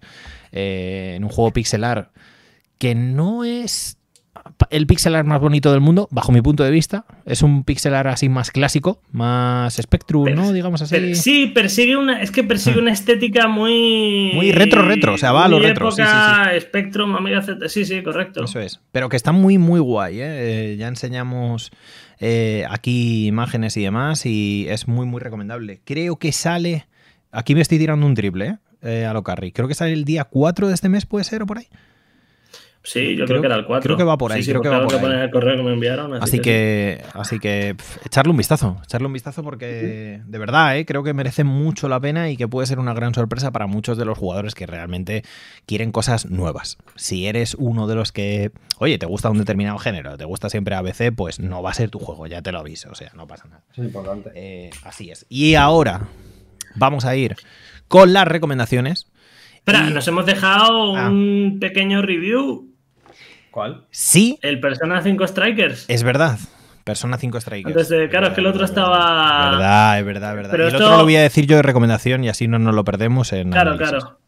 en 0.52 1.23
un 1.23 1.30
juego 1.30 1.52
pixelar 1.52 2.11
que 2.80 2.95
no 2.95 3.44
es 3.44 3.98
el 4.69 4.88
pixel 4.88 5.15
art 5.15 5.27
más 5.27 5.39
bonito 5.39 5.72
del 5.72 5.81
mundo, 5.81 6.07
bajo 6.11 6.31
mi 6.31 6.41
punto 6.41 6.64
de 6.64 6.72
vista. 6.72 7.06
Es 7.26 7.41
un 7.41 7.64
pixel 7.64 7.93
art 7.93 8.10
así 8.10 8.30
más 8.30 8.51
clásico, 8.51 9.01
más 9.11 9.76
Spectrum, 9.76 10.34
¿no? 10.34 10.51
Digamos 10.53 10.81
así. 10.81 11.15
sí, 11.15 11.47
persigue 11.47 11.97
una, 11.97 12.22
es 12.22 12.31
que 12.31 12.43
persigue 12.43 12.77
ah. 12.80 12.81
una 12.81 12.91
estética 12.91 13.47
muy. 13.47 14.31
Muy 14.34 14.51
retro, 14.51 14.84
retro, 14.84 15.14
o 15.14 15.18
sea, 15.18 15.31
va 15.31 15.45
a 15.45 15.47
lo 15.47 15.60
retro. 15.60 15.89
Época, 15.89 16.51
Spectrum, 16.60 17.15
Amiga 17.15 17.41
Z. 17.41 17.69
Sí, 17.69 17.85
sí, 17.85 18.01
correcto. 18.03 18.43
Eso 18.43 18.60
es. 18.60 18.80
Pero 18.91 19.10
que 19.10 19.18
está 19.18 19.31
muy, 19.31 19.57
muy 19.57 19.80
guay, 19.80 20.19
¿eh? 20.19 20.73
eh 20.73 20.76
ya 20.77 20.88
enseñamos 20.88 21.72
eh, 22.19 22.65
aquí 22.69 23.27
imágenes 23.27 23.77
y 23.77 23.84
demás 23.84 24.26
y 24.26 24.65
es 24.69 24.88
muy, 24.88 25.06
muy 25.06 25.22
recomendable. 25.22 25.81
Creo 25.85 26.18
que 26.18 26.31
sale. 26.31 26.85
Aquí 27.31 27.56
me 27.56 27.61
estoy 27.61 27.77
tirando 27.77 28.06
un 28.06 28.15
triple, 28.15 28.47
¿eh? 28.47 28.57
eh 28.81 29.06
a 29.06 29.14
lo 29.14 29.23
Carry. 29.23 29.51
Creo 29.51 29.68
que 29.68 29.76
sale 29.76 29.93
el 29.93 30.03
día 30.03 30.26
4 30.26 30.68
de 30.68 30.73
este 30.73 30.89
mes, 30.89 31.06
¿puede 31.06 31.23
ser 31.23 31.43
o 31.43 31.45
por 31.45 31.60
ahí? 31.60 31.68
Sí, 32.90 33.16
yo 33.16 33.26
creo, 33.26 33.40
que 33.40 33.45
era 33.45 33.56
el 33.56 33.66
4. 33.66 33.84
Creo 33.84 33.98
que 33.98 34.03
va 34.03 34.18
por 34.18 34.32
ahí. 34.32 34.44
creo 34.44 34.61
que 34.61 34.70
va 34.70 34.88
por 34.88 35.11
ahí. 35.11 35.22
el 35.22 35.30
correo 35.30 35.56
que 35.57 35.61
me 35.61 35.74
enviaron. 35.74 36.11
Así, 36.16 36.40
que, 36.40 37.03
así 37.14 37.38
que 37.38 37.76
echarle 38.03 38.32
un 38.32 38.38
vistazo. 38.38 38.78
Echarle 38.84 39.06
un 39.06 39.14
vistazo 39.14 39.44
porque 39.44 40.20
de 40.26 40.40
verdad, 40.40 40.76
¿eh? 40.76 40.88
creo 40.88 41.03
que 41.03 41.14
merece 41.14 41.44
mucho 41.44 41.88
la 41.88 41.99
pena 41.99 42.32
y 42.32 42.36
que 42.36 42.48
puede 42.48 42.66
ser 42.66 42.80
una 42.80 42.95
gran 42.95 43.14
sorpresa 43.14 43.52
para 43.52 43.68
muchos 43.68 43.95
de 43.95 44.06
los 44.06 44.18
jugadores 44.18 44.56
que 44.56 44.66
realmente 44.66 45.22
quieren 45.68 45.91
cosas 45.91 46.32
nuevas. 46.32 46.80
Si 46.95 47.28
eres 47.28 47.53
uno 47.60 47.86
de 47.86 47.94
los 47.94 48.11
que, 48.11 48.49
oye, 48.80 48.98
te 48.98 49.06
gusta 49.06 49.30
un 49.30 49.38
determinado 49.38 49.78
género, 49.78 50.18
te 50.18 50.26
gusta 50.26 50.49
siempre 50.49 50.74
ABC, 50.74 51.14
pues 51.16 51.40
no 51.40 51.61
va 51.61 51.70
a 51.70 51.76
ser 51.76 51.91
tu 51.91 51.99
juego, 51.99 52.26
ya 52.26 52.41
te 52.41 52.52
lo 52.52 52.57
aviso. 52.57 52.90
O 52.90 52.95
sea, 52.95 53.11
no 53.16 53.28
pasa 53.28 53.45
nada. 53.49 53.61
Es 53.72 53.78
importante. 53.78 54.32
Eh, 54.34 54.72
así 54.84 55.11
es. 55.11 55.28
Y 55.30 55.53
ahora 55.53 56.07
vamos 56.74 57.06
a 57.06 57.16
ir 57.16 57.36
con 57.88 58.14
las 58.14 58.28
recomendaciones. 58.28 59.06
Espera, 59.53 59.91
nos 59.91 60.07
hemos 60.07 60.26
dejado 60.26 60.95
ah. 60.98 61.07
un 61.07 61.60
pequeño 61.60 62.02
review 62.02 62.69
¿Cuál? 63.51 63.85
Sí. 63.91 64.38
El 64.41 64.59
Persona 64.59 65.01
5 65.01 65.27
Strikers. 65.27 65.85
Es 65.88 66.03
verdad. 66.03 66.38
Persona 66.84 67.17
5 67.17 67.41
Strikers. 67.41 67.69
Entonces, 67.69 68.09
claro, 68.09 68.27
es 68.27 68.34
que 68.34 68.41
el 68.41 68.47
otro 68.47 68.65
estaba. 68.65 69.51
Verdad, 69.51 69.99
es 69.99 70.05
verdad, 70.05 70.30
es 70.31 70.35
verdad. 70.35 70.57
y 70.57 70.61
el 70.61 70.76
otro 70.76 70.97
lo 70.97 71.03
voy 71.03 71.15
a 71.15 71.21
decir 71.21 71.45
yo 71.45 71.55
de 71.55 71.61
recomendación 71.61 72.23
y 72.23 72.30
así 72.30 72.47
no 72.47 72.59
nos 72.59 72.73
lo 72.73 72.84
perdemos 72.84 73.31
en. 73.34 73.51
Claro, 73.51 73.77
claro. 73.77 74.19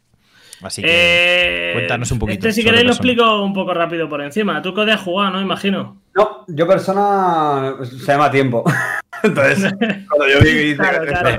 Así 0.62 0.84
que 0.84 0.90
eh, 0.92 1.74
cuéntanos 1.74 2.12
un 2.12 2.20
poquito. 2.20 2.48
Este, 2.48 2.62
si 2.62 2.64
queréis, 2.64 2.86
lo 2.86 2.92
explico 2.92 3.44
un 3.44 3.54
poco 3.54 3.74
rápido 3.74 4.08
por 4.08 4.22
encima. 4.22 4.62
Tú 4.62 4.74
que 4.74 4.82
has 4.92 5.02
jugado, 5.02 5.32
¿no? 5.32 5.42
Imagino. 5.42 6.02
No, 6.14 6.46
yo 6.48 6.68
persona 6.68 7.78
se 7.84 8.12
llama 8.12 8.30
tiempo. 8.30 8.64
Entonces, 9.24 9.74
cuando 10.10 10.28
yo 10.28 10.40
vi 10.40 10.46
que 10.46 10.60
dice 10.60 10.84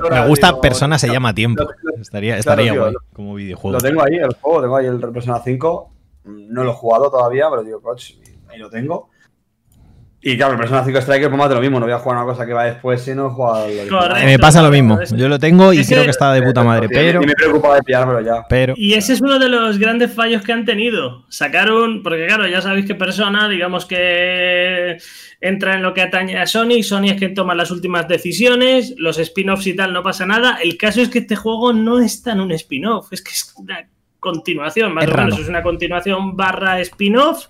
Me 0.09 0.27
gusta 0.27 0.59
persona 0.59 0.97
se 0.97 1.07
llama 1.07 1.33
tiempo. 1.33 1.65
Estaría, 2.01 2.37
estaría 2.37 2.73
guay 2.73 2.93
como 3.13 3.35
videojuego. 3.35 3.77
Lo 3.77 3.81
tengo 3.81 4.03
ahí, 4.03 4.15
el 4.15 4.33
juego, 4.41 4.61
tengo 4.61 4.77
ahí 4.77 4.87
el 4.87 4.99
Persona 4.99 5.39
5. 5.43 5.92
No 6.25 6.63
lo 6.63 6.71
he 6.71 6.73
jugado 6.73 7.11
todavía, 7.11 7.49
pero 7.49 7.63
digo, 7.63 7.81
coach, 7.81 8.13
ahí 8.49 8.57
lo 8.57 8.69
tengo. 8.69 9.09
Y 10.25 10.37
claro, 10.37 10.53
el 10.53 10.57
Persona 10.57 10.85
5 10.85 10.99
Striker, 10.99 11.27
pues 11.27 11.37
más 11.37 11.49
de 11.49 11.55
lo 11.55 11.61
mismo. 11.61 11.81
No 11.81 11.85
voy 11.85 11.93
a 11.93 11.99
jugar 11.99 12.17
una 12.17 12.25
cosa 12.25 12.45
que 12.45 12.53
va 12.53 12.63
después 12.63 13.01
si 13.01 13.13
no 13.13 13.27
he 13.27 13.29
jugado. 13.29 13.67
me 14.23 14.39
pasa 14.39 14.61
lo 14.61 14.71
mismo. 14.71 14.97
Yo 15.17 15.27
lo 15.27 15.37
tengo 15.37 15.73
y 15.73 15.85
creo 15.85 16.03
que 16.05 16.11
está 16.11 16.31
de 16.31 16.41
puta 16.41 16.63
madre, 16.63 16.87
pero. 16.87 17.21
Y 17.21 17.25
me 17.25 17.33
preocupa 17.33 17.75
de 17.75 17.83
pillármelo 17.83 18.21
ya. 18.21 18.45
Pero... 18.47 18.73
Y 18.77 18.93
ese 18.93 19.13
es 19.13 19.21
uno 19.21 19.37
de 19.37 19.49
los 19.49 19.77
grandes 19.77 20.13
fallos 20.13 20.41
que 20.41 20.53
han 20.53 20.63
tenido. 20.63 21.25
Sacaron. 21.27 22.03
Porque 22.03 22.25
claro, 22.25 22.47
ya 22.47 22.61
sabéis 22.61 22.85
que 22.85 22.95
Persona, 22.95 23.49
digamos 23.49 23.85
que 23.85 24.97
entra 25.41 25.75
en 25.75 25.83
lo 25.83 25.93
que 25.93 26.01
atañe 26.01 26.37
a 26.37 26.47
Sony. 26.47 26.83
Sony 26.83 27.09
es 27.09 27.17
quien 27.17 27.33
toma 27.33 27.53
las 27.53 27.69
últimas 27.69 28.07
decisiones. 28.07 28.95
Los 28.97 29.19
spin-offs 29.19 29.67
y 29.67 29.75
tal, 29.75 29.91
no 29.91 30.03
pasa 30.03 30.25
nada. 30.25 30.57
El 30.63 30.77
caso 30.77 31.01
es 31.01 31.09
que 31.09 31.19
este 31.19 31.35
juego 31.35 31.73
no 31.73 31.99
está 31.99 32.31
en 32.31 32.39
un 32.39 32.53
spin-off. 32.53 33.11
Es 33.11 33.21
que 33.21 33.31
es 33.31 33.53
una 33.57 33.89
continuación, 34.23 34.93
más 34.93 35.07
o 35.07 35.15
menos 35.15 35.39
es 35.39 35.49
una 35.49 35.61
continuación 35.61 36.35
barra 36.35 36.79
spin-off. 36.79 37.47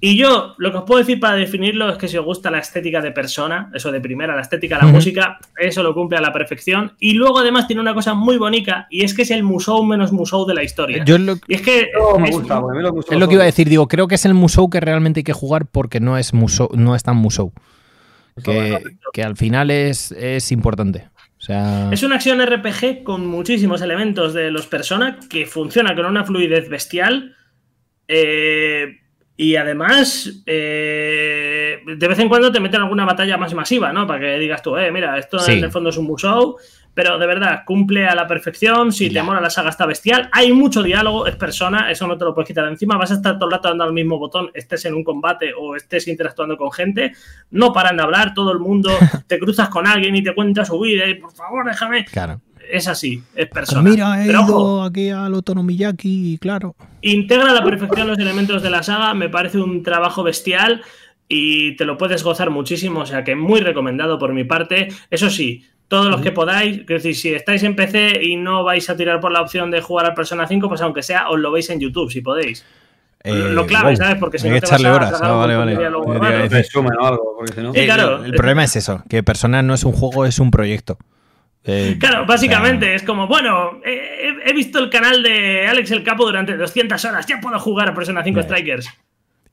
Y 0.00 0.18
yo 0.18 0.54
lo 0.58 0.70
que 0.70 0.78
os 0.78 0.84
puedo 0.84 0.98
decir 0.98 1.18
para 1.18 1.34
definirlo 1.34 1.88
es 1.88 1.96
que 1.96 2.08
si 2.08 2.18
os 2.18 2.24
gusta 2.26 2.50
la 2.50 2.58
estética 2.58 3.00
de 3.00 3.10
persona, 3.10 3.70
eso 3.72 3.90
de 3.90 4.02
primera, 4.02 4.34
la 4.34 4.42
estética, 4.42 4.76
la 4.76 4.86
música, 4.86 5.38
eso 5.56 5.82
lo 5.82 5.94
cumple 5.94 6.18
a 6.18 6.20
la 6.20 6.30
perfección. 6.30 6.92
Y 6.98 7.14
luego 7.14 7.38
además 7.38 7.66
tiene 7.66 7.80
una 7.80 7.94
cosa 7.94 8.12
muy 8.12 8.36
bonita 8.36 8.86
y 8.90 9.04
es 9.04 9.14
que 9.14 9.22
es 9.22 9.30
el 9.30 9.42
musou 9.42 9.82
menos 9.82 10.12
musou 10.12 10.44
de 10.44 10.52
la 10.52 10.62
historia. 10.62 11.04
y 11.06 11.54
es 11.54 11.62
que 11.62 11.90
es, 11.90 13.18
lo 13.18 13.28
que 13.28 13.34
iba 13.34 13.44
a 13.44 13.46
decir, 13.46 13.68
digo, 13.70 13.88
creo 13.88 14.06
que 14.06 14.16
es 14.16 14.26
el 14.26 14.34
musou 14.34 14.68
que 14.68 14.80
realmente 14.80 15.20
hay 15.20 15.24
que 15.24 15.32
jugar 15.32 15.64
porque 15.64 16.00
no 16.00 16.18
es 16.18 16.34
musou, 16.34 16.68
no 16.74 16.94
es 16.94 17.02
tan 17.02 17.16
musou. 17.16 17.52
Que, 18.44 18.82
que 19.12 19.22
al 19.22 19.36
final 19.36 19.70
es, 19.70 20.12
es 20.12 20.52
importante. 20.52 21.08
Es 21.92 22.02
una 22.02 22.16
acción 22.16 22.44
RPG 22.44 23.02
con 23.02 23.26
muchísimos 23.26 23.82
elementos 23.82 24.32
de 24.34 24.50
los 24.50 24.66
Persona 24.66 25.18
que 25.28 25.46
funciona 25.46 25.94
con 25.94 26.06
una 26.06 26.24
fluidez 26.24 26.68
bestial. 26.68 27.36
Eh, 28.08 29.00
y 29.36 29.56
además, 29.56 30.42
eh, 30.46 31.80
de 31.84 32.08
vez 32.08 32.18
en 32.20 32.28
cuando 32.28 32.52
te 32.52 32.60
meten 32.60 32.80
alguna 32.80 33.04
batalla 33.04 33.36
más 33.36 33.52
masiva, 33.52 33.92
¿no? 33.92 34.06
Para 34.06 34.20
que 34.20 34.38
digas 34.38 34.62
tú, 34.62 34.76
eh, 34.76 34.92
mira, 34.92 35.18
esto 35.18 35.38
en 35.48 35.64
el 35.64 35.72
fondo 35.72 35.90
es 35.90 35.96
un 35.96 36.06
Musou 36.06 36.56
pero 36.94 37.18
de 37.18 37.26
verdad, 37.26 37.62
cumple 37.66 38.06
a 38.06 38.14
la 38.14 38.26
perfección. 38.26 38.92
Si 38.92 39.10
te 39.10 39.22
mola 39.22 39.40
la 39.40 39.50
saga, 39.50 39.70
está 39.70 39.84
bestial. 39.84 40.28
Hay 40.32 40.52
mucho 40.52 40.82
diálogo, 40.82 41.26
es 41.26 41.36
persona, 41.36 41.90
eso 41.90 42.06
no 42.06 42.16
te 42.16 42.24
lo 42.24 42.34
puedes 42.34 42.48
quitar 42.48 42.64
de 42.64 42.70
encima. 42.70 42.96
Vas 42.96 43.10
a 43.10 43.14
estar 43.14 43.34
todo 43.34 43.46
el 43.46 43.52
rato 43.52 43.68
dando 43.68 43.84
al 43.84 43.92
mismo 43.92 44.18
botón, 44.18 44.50
estés 44.54 44.84
en 44.84 44.94
un 44.94 45.02
combate 45.02 45.52
o 45.58 45.74
estés 45.74 46.06
interactuando 46.06 46.56
con 46.56 46.70
gente. 46.70 47.12
No 47.50 47.72
paran 47.72 47.96
de 47.96 48.04
hablar, 48.04 48.32
todo 48.32 48.52
el 48.52 48.60
mundo 48.60 48.90
te 49.26 49.38
cruzas 49.38 49.68
con 49.68 49.86
alguien 49.86 50.14
y 50.14 50.22
te 50.22 50.34
cuenta 50.34 50.64
su 50.64 50.78
vida 50.78 51.06
y 51.08 51.14
por 51.14 51.32
favor, 51.32 51.66
déjame. 51.66 52.04
Claro. 52.04 52.40
Es 52.70 52.88
así, 52.88 53.22
es 53.34 53.46
persona. 53.48 53.90
mira, 53.90 54.24
he 54.24 54.28
ido 54.30 54.84
aquí 54.84 55.10
al 55.10 55.34
Otonomiyaki, 55.34 56.38
claro. 56.40 56.74
Integra 57.02 57.50
a 57.50 57.52
la 57.52 57.62
perfección 57.62 58.08
los 58.08 58.18
elementos 58.18 58.62
de 58.62 58.70
la 58.70 58.82
saga, 58.82 59.12
me 59.12 59.28
parece 59.28 59.58
un 59.58 59.82
trabajo 59.82 60.22
bestial 60.22 60.82
y 61.28 61.76
te 61.76 61.84
lo 61.84 61.98
puedes 61.98 62.22
gozar 62.22 62.50
muchísimo, 62.50 63.00
o 63.00 63.06
sea 63.06 63.22
que 63.22 63.36
muy 63.36 63.60
recomendado 63.60 64.18
por 64.18 64.32
mi 64.32 64.44
parte. 64.44 64.88
Eso 65.10 65.28
sí, 65.28 65.66
todos 65.88 66.10
los 66.10 66.20
que 66.20 66.32
podáis. 66.32 66.80
Es 66.80 66.86
decir, 66.86 67.16
si 67.16 67.34
estáis 67.34 67.62
en 67.62 67.76
PC 67.76 68.20
y 68.22 68.36
no 68.36 68.64
vais 68.64 68.88
a 68.90 68.96
tirar 68.96 69.20
por 69.20 69.32
la 69.32 69.42
opción 69.42 69.70
de 69.70 69.80
jugar 69.80 70.06
al 70.06 70.14
Persona 70.14 70.46
5, 70.46 70.68
pues 70.68 70.80
aunque 70.80 71.02
sea, 71.02 71.28
os 71.28 71.38
lo 71.38 71.52
veis 71.52 71.68
en 71.70 71.80
YouTube, 71.80 72.10
si 72.10 72.20
podéis. 72.20 72.64
lo 73.24 73.66
clave, 73.66 73.96
¿sabes? 73.96 74.16
Porque 74.16 74.38
si 74.38 74.48
no 74.48 74.58
te 74.58 74.66
echarle 74.66 74.90
horas. 74.90 75.20
Ah, 75.22 75.32
vale, 75.32 75.56
vale. 75.56 75.72
el, 75.72 75.78
problema 78.34 78.64
es 78.64 78.76
eso, 78.76 79.02
que 79.08 79.22
Persona 79.22 79.62
no 79.62 79.74
es 79.74 79.84
un 79.84 79.92
juego, 79.92 80.26
es 80.26 80.38
un 80.38 80.50
proyecto. 80.50 80.98
Eh, 81.66 81.96
claro, 81.98 82.26
básicamente 82.26 82.94
es 82.94 83.02
como, 83.02 83.26
bueno, 83.26 83.80
he, 83.84 84.52
visto 84.52 84.78
el 84.78 84.90
canal 84.90 85.22
de 85.22 85.66
Alex 85.66 85.92
el 85.92 86.04
Capo 86.04 86.26
durante 86.26 86.58
200 86.58 87.02
horas, 87.06 87.24
ya 87.26 87.40
puedo 87.40 87.58
jugar 87.58 87.88
a 87.88 87.94
Persona 87.94 88.22
5 88.22 88.42
Strikers 88.42 88.90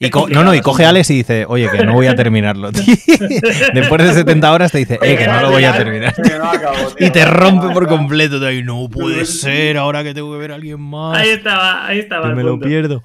no, 0.09 0.43
no, 0.43 0.55
y 0.55 0.61
coge 0.61 0.85
Alex 0.85 1.09
y 1.11 1.17
dice, 1.17 1.45
oye, 1.47 1.69
que 1.69 1.85
no 1.85 1.93
voy 1.93 2.07
a 2.07 2.15
terminarlo. 2.15 2.71
Después 3.73 4.03
de 4.03 4.13
70 4.13 4.51
horas 4.51 4.71
te 4.71 4.79
dice, 4.79 4.99
eh, 5.01 5.15
que 5.15 5.27
no 5.27 5.41
lo 5.41 5.51
voy 5.51 5.63
a 5.63 5.77
terminar. 5.77 6.15
y 6.99 7.09
te 7.11 7.25
rompe 7.25 7.73
por 7.73 7.87
completo. 7.89 8.51
Y 8.51 8.63
no 8.63 8.89
puede 8.89 9.25
ser, 9.25 9.77
ahora 9.77 10.03
que 10.03 10.13
tengo 10.13 10.31
que 10.31 10.37
ver 10.39 10.51
a 10.51 10.55
alguien 10.55 10.79
más. 10.79 11.17
Ahí 11.17 11.29
estaba, 11.29 11.85
ahí 11.85 11.99
estaba. 11.99 12.33
me 12.33 12.43
lo 12.43 12.59
pierdo. 12.59 13.03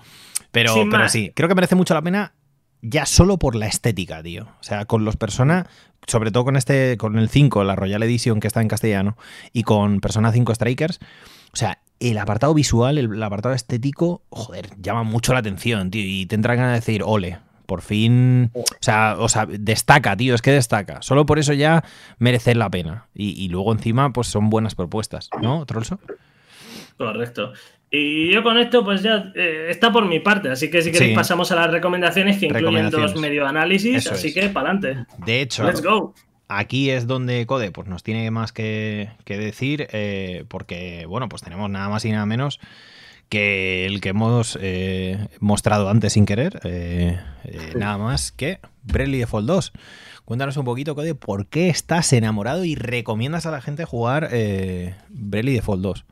Pero, 0.52 0.74
pero 0.90 1.08
sí, 1.08 1.32
creo 1.34 1.48
que 1.48 1.54
merece 1.54 1.74
mucho 1.74 1.92
la 1.92 2.00
pena 2.00 2.32
ya 2.80 3.04
solo 3.04 3.38
por 3.38 3.56
la 3.56 3.66
estética, 3.66 4.22
tío. 4.22 4.44
O 4.44 4.62
sea, 4.62 4.86
con 4.86 5.04
los 5.04 5.16
Persona, 5.16 5.66
sobre 6.06 6.30
todo 6.30 6.44
con 6.44 6.56
este, 6.56 6.96
con 6.96 7.18
el 7.18 7.28
5, 7.28 7.64
la 7.64 7.76
Royal 7.76 8.02
Edition 8.02 8.40
que 8.40 8.46
está 8.46 8.62
en 8.62 8.68
castellano, 8.68 9.16
y 9.52 9.64
con 9.64 10.00
Persona 10.00 10.32
5 10.32 10.54
Strikers, 10.54 11.00
o 11.52 11.56
sea, 11.56 11.80
el 12.00 12.18
apartado 12.18 12.54
visual, 12.54 12.98
el, 12.98 13.22
apartado 13.22 13.54
estético, 13.54 14.22
joder, 14.30 14.70
llama 14.80 15.02
mucho 15.02 15.32
la 15.32 15.40
atención, 15.40 15.90
tío. 15.90 16.02
Y 16.04 16.26
tendrán 16.26 16.58
ganas 16.58 16.72
de 16.72 16.80
decir, 16.80 17.02
ole, 17.04 17.38
por 17.66 17.82
fin. 17.82 18.50
O 18.54 18.64
sea, 18.80 19.16
o 19.18 19.28
sea, 19.28 19.46
destaca, 19.46 20.16
tío, 20.16 20.34
es 20.34 20.42
que 20.42 20.52
destaca. 20.52 21.02
Solo 21.02 21.26
por 21.26 21.38
eso 21.38 21.52
ya 21.52 21.84
merece 22.18 22.54
la 22.54 22.70
pena. 22.70 23.06
Y, 23.14 23.48
luego 23.48 23.72
encima, 23.72 24.12
pues 24.12 24.28
son 24.28 24.50
buenas 24.50 24.74
propuestas, 24.74 25.28
¿no, 25.40 25.66
Trolso? 25.66 25.98
Correcto. 26.96 27.52
Y 27.90 28.32
yo 28.32 28.42
con 28.42 28.58
esto, 28.58 28.84
pues 28.84 29.02
ya 29.02 29.32
eh, 29.34 29.68
está 29.70 29.92
por 29.92 30.06
mi 30.06 30.20
parte. 30.20 30.50
Así 30.50 30.70
que 30.70 30.82
si 30.82 30.90
queréis, 30.90 31.14
pasamos 31.14 31.52
a 31.52 31.56
las 31.56 31.70
recomendaciones 31.70 32.38
que 32.38 32.46
incluyen 32.46 32.90
dos 32.90 33.16
medio 33.16 33.46
análisis. 33.46 34.10
así 34.10 34.34
que 34.34 34.48
para 34.48 34.70
adelante. 34.70 35.06
De 35.24 35.40
hecho, 35.42 35.64
Let's 35.64 35.82
go. 35.82 36.14
Aquí 36.48 36.90
es 36.90 37.06
donde 37.06 37.46
Code 37.46 37.70
pues, 37.70 37.88
nos 37.88 38.02
tiene 38.02 38.30
más 38.30 38.52
que, 38.52 39.10
decir, 39.26 39.88
eh, 39.92 40.44
porque, 40.48 41.06
bueno, 41.06 41.28
pues 41.28 41.42
tenemos 41.42 41.70
nada 41.70 41.88
más 41.88 42.04
y 42.04 42.12
nada 42.12 42.26
menos 42.26 42.60
que 43.28 43.86
el 43.86 44.00
que 44.00 44.10
hemos 44.10 44.56
eh, 44.60 45.28
mostrado 45.40 45.88
antes 45.88 46.12
sin 46.12 46.26
querer, 46.26 46.60
nada 47.74 47.98
más 47.98 48.30
que 48.30 48.60
Bradley 48.84 49.20
Default 49.20 49.46
2. 49.46 49.72
Cuéntanos 50.26 50.56
un 50.56 50.64
poquito, 50.64 50.96
Code, 50.96 51.14
por 51.14 51.46
qué 51.46 51.68
estás 51.68 52.12
enamorado 52.12 52.64
y 52.64 52.74
recomiendas 52.74 53.46
a 53.46 53.52
la 53.52 53.60
gente 53.60 53.84
jugar 53.84 54.28
eh, 54.32 54.96
Bradley 55.08 55.54
Default 55.54 55.82
2. 55.82 56.04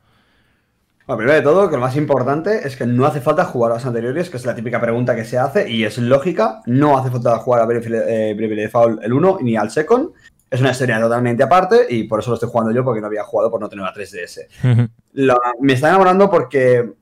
Bueno, 1.05 1.17
primero 1.17 1.37
de 1.37 1.41
todo, 1.41 1.69
que 1.69 1.75
lo 1.75 1.81
más 1.81 1.97
importante 1.97 2.65
es 2.65 2.77
que 2.77 2.85
no 2.85 3.05
hace 3.05 3.19
falta 3.19 3.43
jugar 3.43 3.73
a 3.73 3.75
los 3.75 3.85
anteriores, 3.85 4.29
que 4.29 4.37
es 4.37 4.45
la 4.45 4.55
típica 4.55 4.79
pregunta 4.79 5.17
que 5.17 5.25
se 5.25 5.37
hace 5.37 5.69
y 5.69 5.83
es 5.83 5.97
lógica. 5.97 6.61
No 6.65 6.97
hace 6.97 7.11
falta 7.11 7.37
jugar 7.39 7.61
a 7.61 7.65
Bravely 7.65 7.97
eh, 8.07 8.55
Default 8.55 9.03
el 9.03 9.11
1 9.11 9.39
ni 9.41 9.57
al 9.57 9.69
Second. 9.69 10.11
Es 10.49 10.61
una 10.61 10.71
historia 10.71 10.99
totalmente 10.99 11.43
aparte 11.43 11.87
y 11.89 12.03
por 12.03 12.19
eso 12.19 12.29
lo 12.29 12.35
estoy 12.35 12.49
jugando 12.49 12.71
yo, 12.71 12.83
porque 12.83 13.01
no 13.01 13.07
había 13.07 13.23
jugado 13.23 13.51
por 13.51 13.59
no 13.59 13.67
tener 13.67 13.83
la 13.83 13.93
3DS. 13.93 14.89
me 15.59 15.73
está 15.73 15.89
enamorando 15.89 16.29
porque 16.29 16.93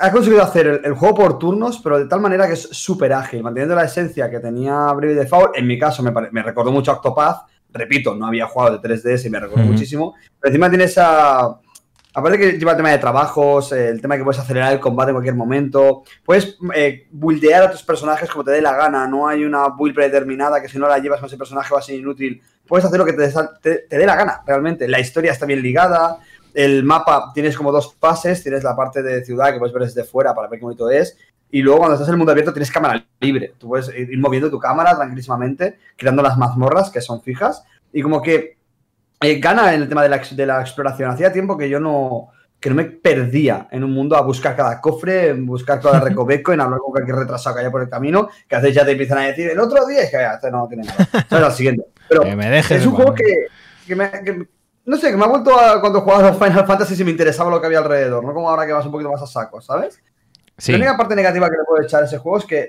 ha 0.00 0.12
conseguido 0.12 0.42
hacer 0.42 0.82
el, 0.84 0.94
juego 0.94 1.14
por 1.16 1.38
turnos, 1.38 1.80
pero 1.82 1.98
de 1.98 2.06
tal 2.06 2.20
manera 2.20 2.46
que 2.46 2.52
es 2.52 2.62
súper 2.62 3.12
ágil, 3.12 3.42
manteniendo 3.42 3.74
la 3.74 3.84
esencia 3.84 4.30
que 4.30 4.38
tenía 4.38 4.92
Bravely 4.92 5.14
Default. 5.14 5.56
En 5.56 5.66
mi 5.66 5.78
caso, 5.78 6.02
me, 6.02 6.12
me 6.30 6.42
recordó 6.42 6.70
mucho 6.70 6.92
Octopath. 6.92 7.48
Repito, 7.70 8.14
no 8.14 8.26
había 8.26 8.46
jugado 8.46 8.78
de 8.78 8.88
3DS 8.88 9.26
y 9.26 9.30
me 9.30 9.40
recordó 9.40 9.64
muchísimo. 9.64 10.14
Pero 10.40 10.50
encima 10.50 10.68
tiene 10.68 10.84
esa 10.84 11.58
Aparte 12.18 12.36
que 12.36 12.58
lleva 12.58 12.72
el 12.72 12.76
tema 12.76 12.90
de 12.90 12.98
trabajos, 12.98 13.70
el 13.70 14.00
tema 14.00 14.16
de 14.16 14.18
que 14.18 14.24
puedes 14.24 14.40
acelerar 14.40 14.72
el 14.72 14.80
combate 14.80 15.10
en 15.10 15.14
cualquier 15.14 15.36
momento, 15.36 16.02
puedes 16.24 16.58
eh, 16.74 17.06
buildear 17.12 17.62
a 17.62 17.70
tus 17.70 17.84
personajes 17.84 18.28
como 18.28 18.42
te 18.42 18.50
dé 18.50 18.60
la 18.60 18.74
gana, 18.74 19.06
no 19.06 19.28
hay 19.28 19.44
una 19.44 19.68
build 19.68 19.94
predeterminada 19.94 20.60
que 20.60 20.68
si 20.68 20.80
no 20.80 20.88
la 20.88 20.98
llevas 20.98 21.20
con 21.20 21.28
ese 21.28 21.36
personaje 21.36 21.72
va 21.72 21.78
a 21.78 21.82
ser 21.82 21.94
inútil, 21.94 22.42
puedes 22.66 22.84
hacer 22.84 22.98
lo 22.98 23.04
que 23.04 23.12
te, 23.12 23.86
dé 23.88 24.04
la 24.04 24.16
gana, 24.16 24.42
realmente. 24.44 24.88
La 24.88 24.98
historia 24.98 25.30
está 25.30 25.46
bien 25.46 25.62
ligada, 25.62 26.18
el 26.54 26.82
mapa 26.82 27.30
tienes 27.32 27.56
como 27.56 27.70
dos 27.70 27.94
pases, 27.94 28.42
tienes 28.42 28.64
la 28.64 28.74
parte 28.74 29.00
de 29.00 29.24
ciudad 29.24 29.52
que 29.52 29.60
puedes 29.60 29.72
ver 29.72 29.84
desde 29.84 30.02
fuera 30.02 30.34
para 30.34 30.48
ver 30.48 30.58
qué 30.58 30.64
bonito 30.64 30.90
es, 30.90 31.16
y 31.52 31.62
luego 31.62 31.78
cuando 31.78 31.94
estás 31.94 32.08
en 32.08 32.14
el 32.14 32.18
mundo 32.18 32.32
abierto 32.32 32.52
tienes 32.52 32.72
cámara 32.72 33.06
libre, 33.20 33.54
tú 33.58 33.68
puedes 33.68 33.96
ir 33.96 34.18
moviendo 34.18 34.50
tu 34.50 34.58
cámara 34.58 34.96
tranquilísimamente, 34.96 35.78
creando 35.96 36.24
las 36.24 36.36
mazmorras 36.36 36.90
que 36.90 37.00
son 37.00 37.22
fijas, 37.22 37.62
y 37.92 38.02
como 38.02 38.20
que 38.20 38.57
eh, 39.20 39.40
gana 39.40 39.74
en 39.74 39.82
el 39.82 39.88
tema 39.88 40.02
de 40.02 40.08
la, 40.08 40.18
de 40.18 40.46
la, 40.46 40.60
exploración. 40.60 41.10
Hacía 41.10 41.32
tiempo 41.32 41.56
que 41.56 41.68
yo 41.68 41.80
no, 41.80 42.28
que 42.60 42.68
no 42.68 42.76
me 42.76 42.84
perdía 42.84 43.68
en 43.70 43.84
un 43.84 43.92
mundo 43.92 44.16
a 44.16 44.20
buscar 44.22 44.56
cada 44.56 44.80
cofre, 44.80 45.28
en 45.28 45.46
buscar 45.46 45.80
cada 45.80 46.00
recoveco, 46.00 46.52
en 46.52 46.60
hablar 46.60 46.80
con 46.80 46.92
cualquier 46.92 47.16
retrasado 47.16 47.56
que 47.56 47.60
haya 47.60 47.70
por 47.70 47.82
el 47.82 47.88
camino, 47.88 48.28
que 48.48 48.56
a 48.56 48.60
veces 48.60 48.76
ya 48.76 48.84
te 48.84 48.92
empiezan 48.92 49.18
a 49.18 49.26
decir, 49.26 49.48
el 49.48 49.58
otro 49.58 49.86
día 49.86 50.02
es 50.02 50.10
que 50.10 50.16
ya, 50.16 50.34
este 50.34 50.50
no 50.50 50.66
tiene 50.68 50.84
nada. 50.84 51.08
Eso 51.30 51.46
es 51.46 51.54
siguiente. 51.54 51.84
Pero 52.08 52.22
es 52.24 52.86
un 52.86 52.94
juego 52.94 53.14
que, 53.14 53.46
que, 53.86 53.94
me, 53.94 54.10
no 54.86 54.96
sé, 54.96 55.10
que 55.10 55.16
me 55.16 55.24
ha 55.24 55.28
vuelto 55.28 55.58
a 55.58 55.80
cuando 55.80 56.00
jugaba 56.00 56.30
los 56.30 56.38
Final 56.38 56.66
Fantasy 56.66 56.96
si 56.96 57.04
me 57.04 57.10
interesaba 57.10 57.50
lo 57.50 57.60
que 57.60 57.66
había 57.66 57.78
alrededor, 57.78 58.24
no 58.24 58.32
como 58.32 58.48
ahora 58.48 58.66
que 58.66 58.72
vas 58.72 58.86
un 58.86 58.92
poquito 58.92 59.10
más 59.10 59.22
a 59.22 59.26
saco, 59.26 59.60
¿sabes? 59.60 60.02
La 60.66 60.76
única 60.76 60.96
parte 60.96 61.14
negativa 61.14 61.48
que 61.48 61.56
le 61.56 61.64
puedo 61.64 61.82
echar 61.82 62.02
a 62.02 62.06
ese 62.06 62.18
juego 62.18 62.38
es 62.38 62.44
que 62.44 62.68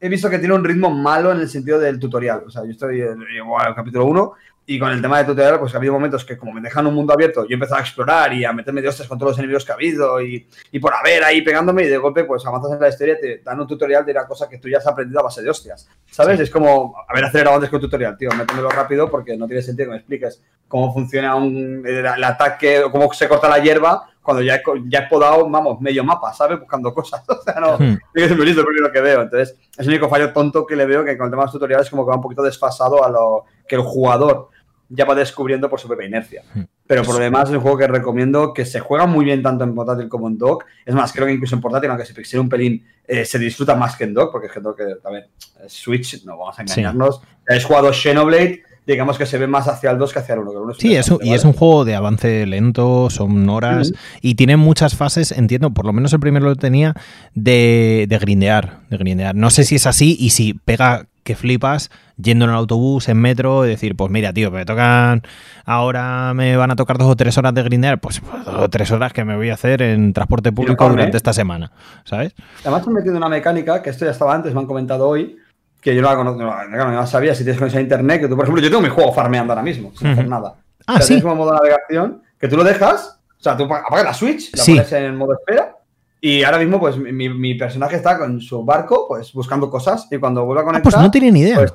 he 0.00 0.08
visto 0.08 0.30
que 0.30 0.38
tiene 0.38 0.54
un 0.54 0.64
ritmo 0.64 0.90
malo 0.90 1.32
en 1.32 1.40
el 1.40 1.48
sentido 1.48 1.78
del 1.78 1.98
tutorial. 1.98 2.44
O 2.46 2.50
sea, 2.50 2.64
yo 2.64 2.70
estoy 2.70 3.00
en 3.00 3.22
el 3.22 3.74
capítulo 3.74 4.06
1 4.06 4.32
y 4.70 4.78
con 4.78 4.92
el 4.92 5.00
tema 5.00 5.16
de 5.18 5.24
tutorial, 5.24 5.58
pues 5.58 5.74
ha 5.74 5.78
habido 5.78 5.94
momentos 5.94 6.26
que 6.26 6.36
como 6.36 6.52
me 6.52 6.60
dejan 6.60 6.86
un 6.86 6.94
mundo 6.94 7.14
abierto, 7.14 7.44
yo 7.44 7.52
he 7.52 7.54
empezado 7.54 7.78
a 7.78 7.80
explorar 7.80 8.34
y 8.34 8.44
a 8.44 8.52
meterme 8.52 8.82
de 8.82 8.88
hostias 8.88 9.08
con 9.08 9.18
todos 9.18 9.32
los 9.32 9.38
enemigos 9.38 9.64
que 9.64 9.72
ha 9.72 9.76
habido 9.76 10.20
y, 10.20 10.46
y 10.70 10.78
por 10.78 10.92
haber 10.92 11.24
ahí 11.24 11.40
pegándome 11.40 11.84
y 11.84 11.86
de 11.86 11.96
golpe 11.96 12.24
pues 12.24 12.44
avanzas 12.44 12.72
en 12.72 12.80
la 12.80 12.90
historia 12.90 13.14
y 13.14 13.20
te 13.20 13.38
dan 13.38 13.58
un 13.58 13.66
tutorial 13.66 14.04
de 14.04 14.12
una 14.12 14.26
cosa 14.26 14.46
que 14.46 14.58
tú 14.58 14.68
ya 14.68 14.76
has 14.76 14.86
aprendido 14.86 15.20
a 15.20 15.22
base 15.22 15.40
de 15.42 15.48
hostias. 15.48 15.88
¿Sabes? 16.10 16.38
Es 16.40 16.50
como 16.50 16.94
haber 17.08 17.24
acelerado 17.24 17.56
antes 17.56 17.70
que 17.70 17.76
un 17.76 17.82
tutorial, 17.82 18.18
tío, 18.18 18.28
métemelo 18.32 18.68
rápido 18.68 19.10
porque 19.10 19.38
no 19.38 19.46
tiene 19.46 19.62
sentido 19.62 19.86
que 19.86 19.92
me 19.92 19.96
expliques 19.96 20.42
cómo 20.68 20.92
funciona 20.92 21.34
un, 21.34 21.82
el, 21.86 22.06
ataque 22.06 22.80
o 22.80 22.90
cómo 22.90 23.10
se 23.14 23.26
corta 23.26 23.48
la 23.48 23.60
hierba 23.60 24.10
cuando 24.28 24.42
ya 24.42 24.56
he, 24.56 24.62
ya 24.88 24.98
he 24.98 25.08
podado, 25.08 25.48
vamos, 25.48 25.80
medio 25.80 26.04
mapa, 26.04 26.34
¿sabes? 26.34 26.60
Buscando 26.60 26.92
cosas. 26.92 27.22
O 27.28 27.42
sea, 27.42 27.58
no, 27.58 27.78
que 28.12 28.28
ser 28.28 28.36
muy 28.36 28.44
listo 28.44 28.62
lo 28.62 28.92
que 28.92 29.00
veo. 29.00 29.22
Entonces, 29.22 29.56
es 29.72 29.78
el 29.78 29.88
único 29.88 30.06
fallo 30.10 30.34
tonto 30.34 30.66
que 30.66 30.76
le 30.76 30.84
veo 30.84 31.02
que 31.02 31.16
con 31.16 31.28
el 31.28 31.30
tema 31.30 31.44
de 31.44 31.46
los 31.46 31.52
tutoriales 31.52 31.88
como 31.88 32.04
que 32.04 32.10
va 32.10 32.16
un 32.16 32.20
poquito 32.20 32.42
desfasado 32.42 33.02
a 33.02 33.08
lo 33.08 33.46
que 33.66 33.76
el 33.76 33.80
jugador 33.80 34.50
ya 34.90 35.06
va 35.06 35.14
descubriendo 35.14 35.70
por 35.70 35.80
su 35.80 35.88
propia 35.88 36.06
inercia. 36.06 36.42
Hmm. 36.52 36.64
Pero 36.86 37.04
por 37.04 37.14
lo 37.14 37.20
demás 37.20 37.48
es 37.48 37.54
un 37.54 37.62
juego 37.62 37.78
que 37.78 37.86
recomiendo 37.86 38.52
que 38.52 38.66
se 38.66 38.80
juega 38.80 39.06
muy 39.06 39.24
bien 39.24 39.42
tanto 39.42 39.64
en 39.64 39.74
portátil 39.74 40.10
como 40.10 40.28
en 40.28 40.36
dock. 40.36 40.66
Es 40.84 40.94
más, 40.94 41.10
creo 41.10 41.26
que 41.26 41.32
incluso 41.32 41.54
en 41.54 41.62
portátil, 41.62 41.88
aunque 41.88 42.04
se 42.04 42.12
pixele 42.12 42.42
un 42.42 42.50
pelín, 42.50 42.86
eh, 43.06 43.24
se 43.24 43.38
disfruta 43.38 43.74
más 43.76 43.96
que 43.96 44.04
en 44.04 44.12
dock, 44.12 44.30
porque 44.30 44.48
es 44.48 44.52
que 44.52 44.60
dock, 44.60 44.78
también, 45.02 45.24
Switch, 45.68 46.22
no 46.26 46.36
vamos 46.36 46.58
a 46.58 46.62
engañarnos. 46.62 47.22
Sí. 47.48 47.62
jugado 47.62 47.94
Xenoblade, 47.94 48.62
digamos 48.92 49.18
que 49.18 49.26
se 49.26 49.36
ve 49.36 49.46
más 49.46 49.68
hacia 49.68 49.90
el 49.90 49.98
2 49.98 50.12
que 50.12 50.18
hacia 50.18 50.34
el 50.34 50.40
1. 50.40 50.74
sí, 50.78 50.96
eso, 50.96 51.18
y 51.22 51.34
es 51.34 51.44
un 51.44 51.52
juego 51.52 51.84
de 51.84 51.94
avance 51.94 52.46
lento, 52.46 53.10
son 53.10 53.48
horas, 53.50 53.92
y 54.22 54.34
tiene 54.34 54.56
muchas 54.56 54.96
fases, 54.96 55.32
entiendo, 55.32 55.70
por 55.70 55.84
lo 55.84 55.92
menos 55.92 56.12
el 56.14 56.20
primero 56.20 56.46
lo 56.46 56.56
tenía, 56.56 56.94
de, 57.34 58.06
de 58.08 58.18
grindear, 58.18 58.80
de 58.88 58.96
grindear. 58.96 59.34
No 59.34 59.50
sé 59.50 59.64
si 59.64 59.74
es 59.74 59.86
así 59.86 60.16
y 60.18 60.30
si 60.30 60.54
pega 60.54 61.06
que 61.22 61.36
flipas 61.36 61.90
yendo 62.16 62.46
en 62.46 62.52
el 62.52 62.56
autobús, 62.56 63.10
en 63.10 63.18
metro, 63.18 63.66
y 63.66 63.68
decir, 63.68 63.94
pues 63.94 64.10
mira, 64.10 64.32
tío, 64.32 64.50
me 64.50 64.64
tocan, 64.64 65.22
ahora 65.66 66.32
me 66.34 66.56
van 66.56 66.70
a 66.70 66.76
tocar 66.76 66.96
dos 66.96 67.08
o 67.08 67.16
tres 67.16 67.36
horas 67.36 67.52
de 67.52 67.62
grindear, 67.62 68.00
pues, 68.00 68.20
pues 68.20 68.44
dos 68.46 68.54
o 68.54 68.70
tres 68.70 68.90
horas 68.90 69.12
que 69.12 69.24
me 69.24 69.36
voy 69.36 69.50
a 69.50 69.54
hacer 69.54 69.82
en 69.82 70.14
transporte 70.14 70.50
público 70.50 70.88
durante 70.88 71.18
esta 71.18 71.34
semana, 71.34 71.70
¿sabes? 72.04 72.34
Además, 72.62 72.80
están 72.80 72.94
metiendo 72.94 73.18
una 73.18 73.28
mecánica, 73.28 73.82
que 73.82 73.90
esto 73.90 74.06
ya 74.06 74.12
estaba 74.12 74.34
antes, 74.34 74.54
me 74.54 74.60
han 74.60 74.66
comentado 74.66 75.06
hoy, 75.06 75.36
que 75.80 75.94
yo 75.94 76.02
no 76.02 76.08
la 76.08 76.16
conozco, 76.16 76.42
no, 76.42 76.92
no, 76.92 77.06
sabía 77.06 77.34
si 77.34 77.44
tienes 77.44 77.58
conexión 77.58 77.80
a 77.80 77.82
internet, 77.82 78.20
que 78.22 78.28
tú, 78.28 78.36
por 78.36 78.44
ejemplo, 78.44 78.62
yo 78.62 78.68
tengo 78.68 78.82
mi 78.82 78.88
juego 78.88 79.12
farmeando 79.12 79.52
ahora 79.52 79.62
mismo, 79.62 79.92
sin 79.96 80.08
hacer 80.08 80.28
nada. 80.28 80.56
Ah, 80.86 80.94
o 80.94 80.96
sea, 80.96 81.02
sí. 81.02 81.06
Tienes 81.08 81.22
como 81.22 81.36
modo 81.36 81.52
de 81.52 81.56
navegación, 81.58 82.22
que 82.38 82.48
tú 82.48 82.56
lo 82.56 82.64
dejas, 82.64 83.18
o 83.38 83.42
sea, 83.42 83.56
tú 83.56 83.64
apagas 83.64 84.04
la 84.04 84.14
Switch, 84.14 84.54
la 84.56 84.64
pones 84.64 84.92
en 84.92 85.16
modo 85.16 85.34
espera, 85.34 85.76
y 86.20 86.42
ahora 86.42 86.58
mismo, 86.58 86.80
pues, 86.80 86.96
mi, 86.96 87.28
mi, 87.28 87.54
personaje 87.54 87.96
está 87.96 88.18
con 88.18 88.40
su 88.40 88.64
barco, 88.64 89.06
pues, 89.06 89.32
buscando 89.32 89.70
cosas, 89.70 90.08
y 90.10 90.18
cuando 90.18 90.44
vuelva 90.44 90.62
a 90.62 90.64
conectar... 90.64 90.92
Ah, 90.92 90.96
pues 90.96 91.04
no 91.04 91.10
tiene 91.10 91.30
ni 91.30 91.40
idea. 91.40 91.56
Pues, 91.56 91.74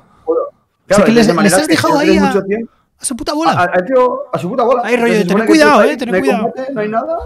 claro, 0.86 1.04
es 1.04 1.08
que 1.08 1.12
les, 1.12 1.34
les 1.34 1.54
has 1.54 1.66
dejado 1.66 1.98
ahí 1.98 2.18
a, 2.18 2.28
a, 2.28 3.04
su 3.04 3.16
puta 3.16 3.32
bola. 3.32 3.52
A, 3.52 3.62
a, 3.62 3.84
tío, 3.84 4.24
a, 4.30 4.38
su 4.38 4.50
puta 4.50 4.64
bola. 4.64 4.82
Ay, 4.84 4.96
rollo, 4.96 5.26
ten 5.26 5.46
cuidado, 5.46 5.82
eh, 5.82 5.96
ten 5.96 6.10
cuidado. 6.10 6.52
no 6.72 6.80
hay 6.80 6.88
nada. 6.88 7.18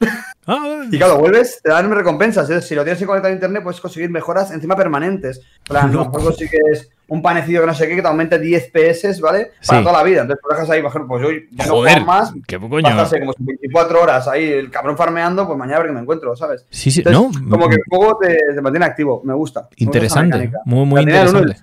Ah, 0.52 0.82
y 0.90 0.98
claro, 0.98 1.18
vuelves, 1.18 1.60
te 1.62 1.70
dan 1.70 1.88
recompensas. 1.92 2.50
¿eh? 2.50 2.60
Si 2.60 2.74
lo 2.74 2.82
tienes 2.82 2.98
que 2.98 3.06
conectar 3.06 3.30
a 3.30 3.34
internet, 3.34 3.62
puedes 3.62 3.80
conseguir 3.80 4.10
mejoras 4.10 4.50
encima 4.50 4.74
permanentes. 4.74 5.40
Plan, 5.62 5.92
no. 5.92 6.00
a 6.02 6.32
si 6.32 6.44
es 6.72 6.90
un 7.06 7.22
panecido 7.22 7.60
que 7.60 7.68
no 7.68 7.74
sé 7.74 7.86
qué, 7.86 7.94
que 7.94 8.02
te 8.02 8.08
aumente 8.08 8.36
10 8.36 8.72
PS, 8.72 9.20
¿vale? 9.20 9.52
Para 9.64 9.82
toda 9.82 9.92
la 9.98 10.02
vida. 10.02 10.22
Entonces, 10.22 10.42
tú 10.42 10.48
dejas 10.50 10.70
ahí, 10.70 10.80
por 10.82 10.90
ejemplo, 10.90 11.08
pues 11.08 11.22
yo 11.22 11.28
ya 11.52 11.66
no 11.66 12.04
más. 12.04 12.32
¿Qué 12.48 12.58
coño? 12.58 12.82
Pasarse 12.82 13.20
como 13.20 13.32
24 13.38 14.02
horas 14.02 14.26
ahí 14.26 14.50
el 14.50 14.72
cabrón 14.72 14.96
farmeando, 14.96 15.46
pues 15.46 15.56
mañana 15.56 15.76
a 15.76 15.80
ver 15.80 15.88
que 15.90 15.94
me 15.94 16.00
encuentro, 16.00 16.34
¿sabes? 16.34 16.66
Sí, 16.68 16.90
sí, 16.90 17.02
Entonces, 17.06 17.42
no. 17.42 17.50
Como 17.50 17.68
que 17.68 17.76
el 17.76 17.82
juego 17.88 18.18
te, 18.18 18.36
te, 18.52 18.60
mantiene 18.60 18.86
activo, 18.86 19.22
me 19.24 19.34
gusta. 19.34 19.68
Interesante, 19.76 20.36
me 20.36 20.44
gusta 20.46 20.60
muy, 20.64 20.84
muy 20.84 21.00
interesante 21.02 21.54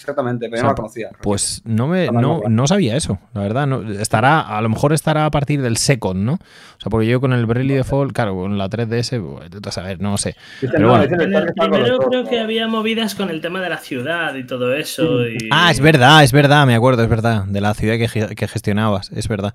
exactamente, 0.00 0.48
pero 0.48 0.56
o 0.56 0.58
sea, 0.58 0.62
no 0.64 0.68
la 0.70 0.74
conocía. 0.74 1.10
Pues 1.22 1.62
no 1.64 1.86
me 1.86 2.08
no, 2.10 2.42
no, 2.48 2.66
sabía 2.66 2.96
eso, 2.96 3.18
la 3.34 3.42
verdad. 3.42 3.66
No, 3.66 3.82
estará, 3.92 4.40
a 4.40 4.60
lo 4.60 4.68
mejor 4.68 4.92
estará 4.92 5.26
a 5.26 5.30
partir 5.30 5.62
del 5.62 5.76
second, 5.76 6.24
¿no? 6.24 6.32
O 6.34 6.80
sea, 6.80 6.90
porque 6.90 7.06
yo 7.06 7.20
con 7.20 7.32
el 7.32 7.46
Bravely 7.46 7.74
Default, 7.74 8.12
claro, 8.12 8.34
con 8.34 8.58
la 8.58 8.68
3DS, 8.68 9.60
pues, 9.62 9.78
a 9.78 9.82
ver, 9.82 10.00
no 10.00 10.16
sé. 10.16 10.36
Pero 10.60 10.90
bueno. 10.90 11.04
En 11.04 11.34
el 11.34 11.52
primero 11.52 11.98
creo 11.98 12.24
que 12.24 12.40
había 12.40 12.66
movidas 12.68 13.14
con 13.14 13.30
el 13.30 13.40
tema 13.40 13.60
de 13.60 13.68
la 13.68 13.78
ciudad 13.78 14.34
y 14.34 14.44
todo 14.44 14.74
eso. 14.74 15.26
Y... 15.26 15.48
Ah, 15.50 15.70
es 15.70 15.80
verdad, 15.80 16.24
es 16.24 16.32
verdad, 16.32 16.66
me 16.66 16.74
acuerdo, 16.74 17.02
es 17.02 17.08
verdad, 17.08 17.44
de 17.44 17.60
la 17.60 17.74
ciudad 17.74 17.96
que, 17.96 18.34
que 18.34 18.48
gestionabas, 18.48 19.10
es 19.12 19.28
verdad. 19.28 19.54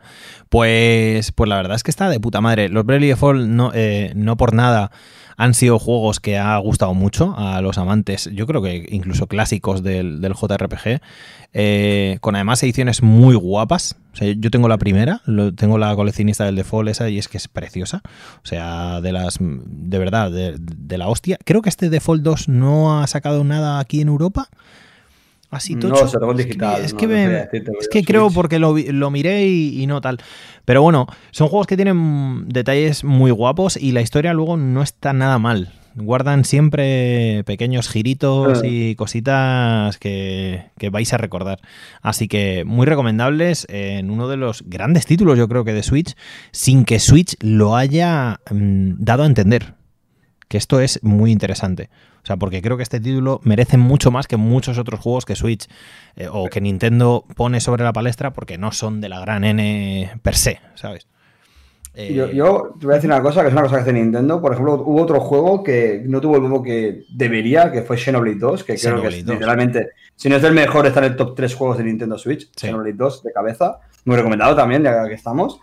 Pues, 0.50 1.32
pues 1.32 1.50
la 1.50 1.58
verdad 1.58 1.76
es 1.76 1.84
que 1.84 1.92
está 1.92 2.10
de 2.10 2.20
puta 2.20 2.42
madre. 2.42 2.70
Los 2.70 2.86
Bravely 2.86 3.08
Default 3.08 3.48
no, 3.48 3.72
eh, 3.74 4.12
no 4.16 4.38
por 4.38 4.54
nada 4.54 4.92
han 5.38 5.54
sido 5.54 5.80
juegos 5.80 6.20
que 6.20 6.38
ha 6.38 6.58
gustado 6.58 6.94
mucho 6.94 7.36
a 7.38 7.62
los 7.62 7.78
amantes, 7.78 8.30
yo 8.34 8.48
creo 8.48 8.62
que 8.62 8.88
incluso 8.90 9.28
clásicos 9.28 9.84
del, 9.84 10.22
del 10.22 10.34
JRPG, 10.34 11.02
eh, 11.54 12.18
con 12.22 12.36
además 12.36 12.62
ediciones 12.64 13.02
muy 13.02 13.36
guapas. 13.36 13.96
O 14.14 14.18
sea, 14.18 14.34
yo 14.38 14.52
tengo 14.52 14.68
la 14.68 14.78
primera, 14.78 15.22
tengo 15.56 15.78
la 15.78 15.96
coleccionista 15.96 16.46
del 16.46 16.56
Default 16.56 16.90
esa 16.90 17.10
y 17.10 17.18
es 17.18 17.28
que 17.28 17.38
es 17.38 17.48
preciosa. 17.48 18.02
O 18.44 18.46
sea, 18.46 19.02
de 19.02 19.12
las, 19.12 19.38
de 19.40 19.98
verdad, 19.98 20.32
de, 20.32 20.56
de 20.58 20.98
la 20.98 21.08
hostia. 21.08 21.38
Creo 21.44 21.62
que 21.62 21.70
este 21.70 21.90
Default 21.90 22.24
2 22.24 22.50
no 22.50 23.02
ha 23.02 23.08
sacado 23.08 23.44
nada 23.44 23.80
aquí 23.80 24.02
en 24.02 24.08
Europa. 24.08 24.50
Así 25.50 25.76
tocho. 25.76 26.04
No, 26.04 26.08
se 26.08 26.18
tocó 26.18 26.34
digital. 26.34 26.84
Es 26.84 26.94
que, 26.94 27.08
no, 27.08 27.14
me, 27.14 27.28
decirte, 27.28 27.72
es 27.80 27.88
que 27.88 28.04
creo 28.04 28.30
porque 28.30 28.60
lo, 28.60 28.76
lo 28.78 29.12
miré 29.12 29.48
y, 29.48 29.82
y, 29.82 29.88
no 29.88 30.02
tal. 30.02 30.20
Pero 30.66 30.82
bueno, 30.82 31.08
son 31.32 31.48
juegos 31.48 31.68
que 31.68 31.76
tienen 31.76 32.50
detalles 32.50 33.04
muy 33.04 33.32
guapos 33.32 33.78
y 33.78 33.92
la 33.92 34.02
historia 34.02 34.34
luego 34.34 34.58
no 34.58 34.82
está 34.82 35.14
nada 35.14 35.40
mal. 35.40 35.72
guardan 35.96 36.44
siempre 36.44 37.44
pequeños 37.46 37.90
giritos 37.90 38.62
y 38.64 38.96
cositas 38.96 39.98
que, 39.98 40.72
vais 40.92 41.14
a 41.14 41.18
recordar. 41.18 41.60
Así 42.02 42.28
que 42.28 42.64
muy 42.66 42.86
recomendables 42.86 43.66
en 43.70 44.10
uno 44.12 44.28
de 44.28 44.38
los 44.38 44.64
grandes 44.68 45.06
títulos, 45.06 45.38
yo 45.38 45.48
creo 45.48 45.64
que 45.64 45.74
de 45.74 45.84
Switch, 45.84 46.16
sin 46.52 46.86
que 46.86 47.00
Switch 47.00 47.36
lo 47.40 47.76
haya 47.76 48.42
mm, 48.52 48.96
dado 48.98 49.24
a 49.24 49.28
entender. 49.28 49.76
Que 50.48 50.58
esto 50.58 50.80
es 50.80 51.02
muy 51.02 51.32
interesante. 51.32 51.90
O 52.26 52.28
sea, 52.28 52.38
porque 52.38 52.60
creo 52.60 52.76
que 52.76 52.82
este 52.82 53.00
título 53.00 53.40
merece 53.44 53.78
mucho 53.78 54.10
más 54.10 54.26
que 54.26 54.36
muchos 54.36 54.80
otros 54.80 55.00
juegos 55.00 55.26
que 55.26 55.36
Switch 55.36 55.68
eh, 56.16 56.28
o 56.28 56.48
que 56.48 56.60
Nintendo 56.60 57.24
pone 57.36 57.60
sobre 57.60 57.84
la 57.84 57.94
palestra 57.94 58.34
porque 58.34 58.58
no 58.58 58.72
son 58.72 59.00
de 59.00 59.10
la 59.10 59.20
gran 59.20 59.44
N 59.44 60.10
per 60.24 60.34
se, 60.36 60.60
¿sabes? 60.74 61.08
Yo, 61.94 62.32
yo, 62.32 62.74
te 62.80 62.88
voy 62.88 62.94
a 62.94 62.96
decir 62.96 63.12
una 63.12 63.22
cosa, 63.22 63.42
que 63.42 63.50
es 63.50 63.54
una 63.54 63.62
cosa 63.62 63.76
que 63.76 63.82
hace 63.84 63.94
Nintendo. 63.94 64.42
Por 64.42 64.54
ejemplo, 64.54 64.74
hubo 64.74 65.04
otro 65.04 65.20
juego 65.20 65.64
que 65.64 66.02
no 66.04 66.20
tuvo 66.20 66.38
el 66.38 66.42
juego 66.42 66.64
que 66.64 67.04
debería, 67.14 67.72
que 67.72 67.84
fue 67.84 67.96
Xenoblade 67.96 68.40
2, 68.40 68.64
que 68.64 68.76
creo 68.76 69.02
que 69.04 69.08
es, 69.08 69.26
literalmente, 69.26 69.92
si 70.16 70.28
no 70.28 70.38
es 70.38 70.44
el 70.44 70.54
mejor, 70.54 70.88
está 70.88 71.02
en 71.02 71.12
el 71.12 71.16
top 71.16 71.36
3 71.36 71.54
juegos 71.54 71.78
de 71.78 71.84
Nintendo 71.84 72.18
Switch. 72.18 72.50
Xenoblade 72.54 72.98
2 72.98 73.24
de 73.24 73.32
cabeza. 73.32 73.80
Muy 74.04 74.18
recomendado 74.18 74.56
también, 74.56 74.84
ya 74.84 75.08
que 75.08 75.14
estamos. 75.14 75.62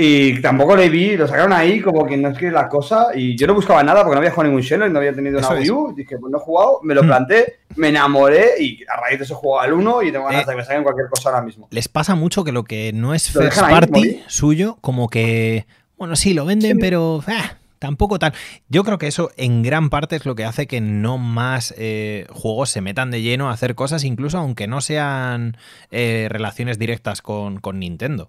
Y 0.00 0.40
tampoco 0.40 0.76
le 0.76 0.88
vi, 0.88 1.16
lo 1.16 1.26
sacaron 1.26 1.52
ahí 1.52 1.80
como 1.80 2.06
que 2.06 2.16
no 2.16 2.28
es 2.28 2.38
que 2.38 2.52
la 2.52 2.68
cosa. 2.68 3.08
Y 3.16 3.36
yo 3.36 3.48
no 3.48 3.54
buscaba 3.54 3.82
nada 3.82 4.04
porque 4.04 4.14
no 4.14 4.18
había 4.18 4.30
jugado 4.30 4.48
ningún 4.48 4.62
Xenoblade, 4.62 4.92
no 4.92 4.98
había 5.00 5.12
tenido 5.12 5.38
una 5.40 5.48
Wii 5.48 5.70
U. 5.70 5.92
Dije, 5.96 6.18
pues 6.18 6.30
no 6.30 6.38
he 6.38 6.40
jugado, 6.40 6.78
me 6.84 6.94
lo 6.94 7.02
hmm. 7.02 7.06
planté, 7.06 7.58
me 7.74 7.88
enamoré 7.88 8.62
y 8.62 8.84
a 8.84 9.00
raíz 9.00 9.18
de 9.18 9.24
eso 9.24 9.34
juego 9.34 9.60
al 9.60 9.72
1 9.72 10.02
y 10.04 10.12
tengo 10.12 10.26
ganas 10.26 10.46
de 10.46 10.52
que 10.52 10.56
me 10.56 10.64
saquen 10.64 10.84
cualquier 10.84 11.08
cosa 11.08 11.30
ahora 11.30 11.42
mismo. 11.42 11.66
Les 11.72 11.88
pasa 11.88 12.14
mucho 12.14 12.44
que 12.44 12.52
lo 12.52 12.62
que 12.62 12.92
no 12.92 13.12
es 13.12 13.28
first 13.28 13.58
party 13.58 14.22
suyo, 14.28 14.78
como 14.80 15.08
que. 15.08 15.66
Bueno, 15.96 16.14
sí, 16.14 16.32
lo 16.32 16.44
venden, 16.44 16.78
pero. 16.78 17.20
Ah, 17.26 17.56
tampoco 17.80 18.20
tal. 18.20 18.34
Yo 18.68 18.84
creo 18.84 18.98
que 18.98 19.08
eso 19.08 19.32
en 19.36 19.64
gran 19.64 19.90
parte 19.90 20.14
es 20.14 20.26
lo 20.26 20.36
que 20.36 20.44
hace 20.44 20.68
que 20.68 20.80
no 20.80 21.18
más 21.18 21.74
eh, 21.76 22.26
juegos 22.30 22.70
se 22.70 22.80
metan 22.80 23.10
de 23.10 23.22
lleno 23.22 23.48
a 23.50 23.52
hacer 23.52 23.74
cosas, 23.74 24.04
incluso 24.04 24.38
aunque 24.38 24.66
no 24.66 24.80
sean 24.80 25.56
eh, 25.90 26.28
relaciones 26.30 26.78
directas 26.78 27.22
con, 27.22 27.58
con, 27.58 27.80
Nintendo. 27.80 28.28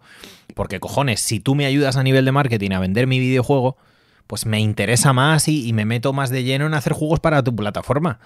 Porque 0.59 0.81
cojones, 0.81 1.21
si 1.21 1.39
tú 1.39 1.55
me 1.55 1.65
ayudas 1.65 1.95
a 1.95 2.03
nivel 2.03 2.25
de 2.25 2.33
marketing 2.33 2.71
a 2.71 2.81
vender 2.81 3.07
mi 3.07 3.17
videojuego, 3.17 3.77
pues 4.27 4.45
me 4.45 4.59
interesa 4.59 5.13
más 5.13 5.47
y, 5.47 5.65
y 5.65 5.71
me 5.71 5.85
meto 5.85 6.11
más 6.11 6.31
de 6.31 6.43
lleno 6.43 6.65
en 6.65 6.73
hacer 6.73 6.91
juegos 6.91 7.21
para 7.21 7.41
tu 7.45 7.55
plataforma. 7.55 8.19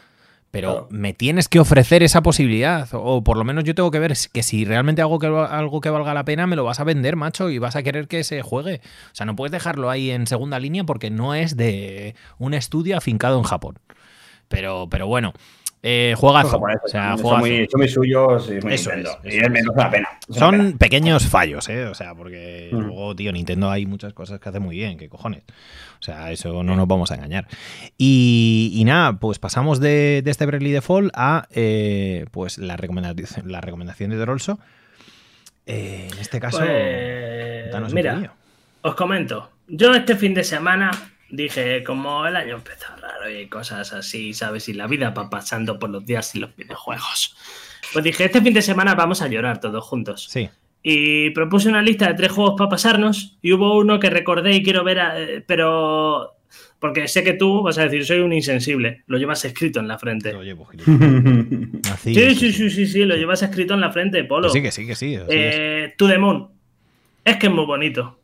Pero 0.50 0.88
me 0.90 1.14
tienes 1.14 1.48
que 1.48 1.60
ofrecer 1.60 2.02
esa 2.02 2.24
posibilidad. 2.24 2.90
O 2.94 3.24
por 3.24 3.38
lo 3.38 3.44
menos 3.44 3.66
yo 3.66 3.76
tengo 3.76 3.92
que 3.92 4.00
ver 4.00 4.16
que 4.34 4.42
si 4.42 4.66
realmente 4.66 5.04
hago 5.04 5.20
que, 5.20 5.28
algo 5.28 5.80
que 5.80 5.92
valga 5.92 6.16
la 6.16 6.26
pena, 6.26 6.48
me 6.48 6.56
lo 6.56 6.64
vas 6.64 6.80
a 6.80 6.84
vender, 6.84 7.16
macho, 7.16 7.52
y 7.52 7.60
vas 7.60 7.76
a 7.76 7.84
querer 7.84 8.08
que 8.08 8.24
se 8.24 8.42
juegue. 8.42 8.82
O 9.12 9.16
sea, 9.16 9.28
no 9.28 9.36
puedes 9.36 9.52
dejarlo 9.52 9.92
ahí 9.92 10.10
en 10.10 10.26
segunda 10.26 10.60
línea 10.60 10.86
porque 10.86 11.12
no 11.12 11.36
es 11.36 11.56
de 11.56 12.16
un 12.40 12.56
estudio 12.56 12.98
afincado 12.98 13.38
en 13.38 13.44
Japón. 13.44 13.78
Pero, 14.48 14.88
pero 14.90 15.06
bueno, 15.06 15.34
eh, 15.86 16.16
juegazo. 16.18 16.58
o 16.58 16.88
sea, 16.88 17.18
son, 17.18 17.40
muy, 17.40 17.68
suyos 17.90 18.48
y 18.48 18.54
muy 18.66 18.76
Nintendo. 18.76 19.20
y 19.26 19.36
es 19.36 19.52
menos 19.52 19.76
la 19.76 19.92
pena. 19.92 20.08
son 20.30 20.78
pequeños 20.78 21.28
fallos, 21.28 21.68
¿eh? 21.68 21.88
O 21.88 21.94
sea, 21.94 22.16
porque 22.16 22.70
mm. 22.72 22.78
luego, 22.78 23.14
tío, 23.14 23.34
Nintendo 23.34 23.70
hay 23.70 23.86
muchas 23.86 24.14
cosas 24.14 24.40
que 24.40 24.48
hace 24.48 24.62
muy 24.62 24.78
bien, 24.78 24.98
¿qué 24.98 25.10
cojones? 25.10 25.44
O 26.00 26.02
sea, 26.04 26.32
eso 26.32 26.64
no 26.64 26.78
nos 26.78 26.88
vamos 26.88 27.12
a 27.12 27.16
engañar. 27.16 27.48
Y, 27.98 28.82
nada, 28.86 29.20
pues 29.20 29.40
pasamos 29.40 29.82
de, 29.82 30.24
este 30.26 30.46
Bradley 30.46 30.72
Default 30.72 31.12
a 31.16 31.48
eh, 31.52 32.28
pues 32.32 32.60
la 32.60 32.78
recomendación, 32.78 33.52
la 33.52 33.60
recomendación 33.60 34.10
de 34.10 34.16
Dorolso. 34.16 34.60
Eh, 35.66 36.08
en 36.14 36.20
este 36.20 36.40
caso, 36.40 36.60
pues, 36.60 37.94
mira, 37.94 38.34
os 38.82 38.96
comento. 38.96 39.50
Yo 39.68 39.94
este 39.94 40.16
fin 40.16 40.34
de 40.34 40.46
semana 40.46 40.92
dije, 41.34 41.84
como 41.84 42.26
el 42.28 42.36
año 42.36 42.56
empezó 42.56 42.96
raro 43.02 43.30
y 43.30 43.48
cosas 43.48 43.92
así, 43.92 44.34
¿sabes? 44.34 44.70
Y 44.70 44.74
la 44.74 44.86
vida 44.86 45.10
va 45.10 45.30
pasando 45.30 45.80
por 45.80 45.90
los 45.90 46.06
días 46.06 46.34
y 46.36 46.40
los 46.40 46.56
videojuegos. 46.56 47.36
Pues 47.92 48.06
dije, 48.06 48.26
este 48.26 48.42
fin 48.42 48.54
de 48.54 48.62
semana 48.62 48.94
vamos 48.94 49.22
a 49.22 49.28
llorar 49.28 49.60
todos 49.60 49.84
juntos. 49.84 50.28
Sí. 50.30 50.50
Y 50.84 51.32
propuse 51.32 51.70
una 51.70 51.82
lista 51.82 52.08
de 52.08 52.14
tres 52.14 52.32
juegos 52.32 52.54
para 52.58 52.70
pasarnos 52.70 53.38
y 53.42 53.52
hubo 53.52 53.78
uno 53.78 54.00
que 54.00 54.10
recordé 54.10 54.54
y 54.54 54.64
quiero 54.64 54.84
ver, 54.84 55.44
pero... 55.48 56.36
Porque 56.78 57.08
sé 57.08 57.24
que 57.24 57.34
tú 57.34 57.64
vas 57.64 57.78
a 57.78 57.84
decir, 57.84 58.06
soy 58.06 58.20
un 58.20 58.34
insensible. 58.34 59.04
Lo 59.08 59.18
llevas 59.18 59.44
escrito 59.46 59.80
en 59.80 59.88
la 59.88 59.98
frente. 59.98 60.34
Lo 60.34 60.44
llevo, 60.44 60.68
sí, 62.04 62.14
sí, 62.14 62.52
sí, 62.52 62.70
sí, 62.70 62.86
sí, 62.86 63.06
lo 63.06 63.16
llevas 63.16 63.42
escrito 63.42 63.74
en 63.74 63.80
la 63.80 63.90
frente, 63.90 64.24
Polo. 64.26 64.50
sí, 64.50 64.62
que 64.62 64.72
sí, 64.72 64.86
que 64.86 64.94
sí. 64.94 65.18
Eh, 65.30 65.94
to 65.98 66.08
the 66.08 66.18
Moon. 66.18 66.50
Es 67.24 67.38
que 67.38 67.48
es 67.48 67.54
muy 67.54 67.66
bonito. 67.66 68.20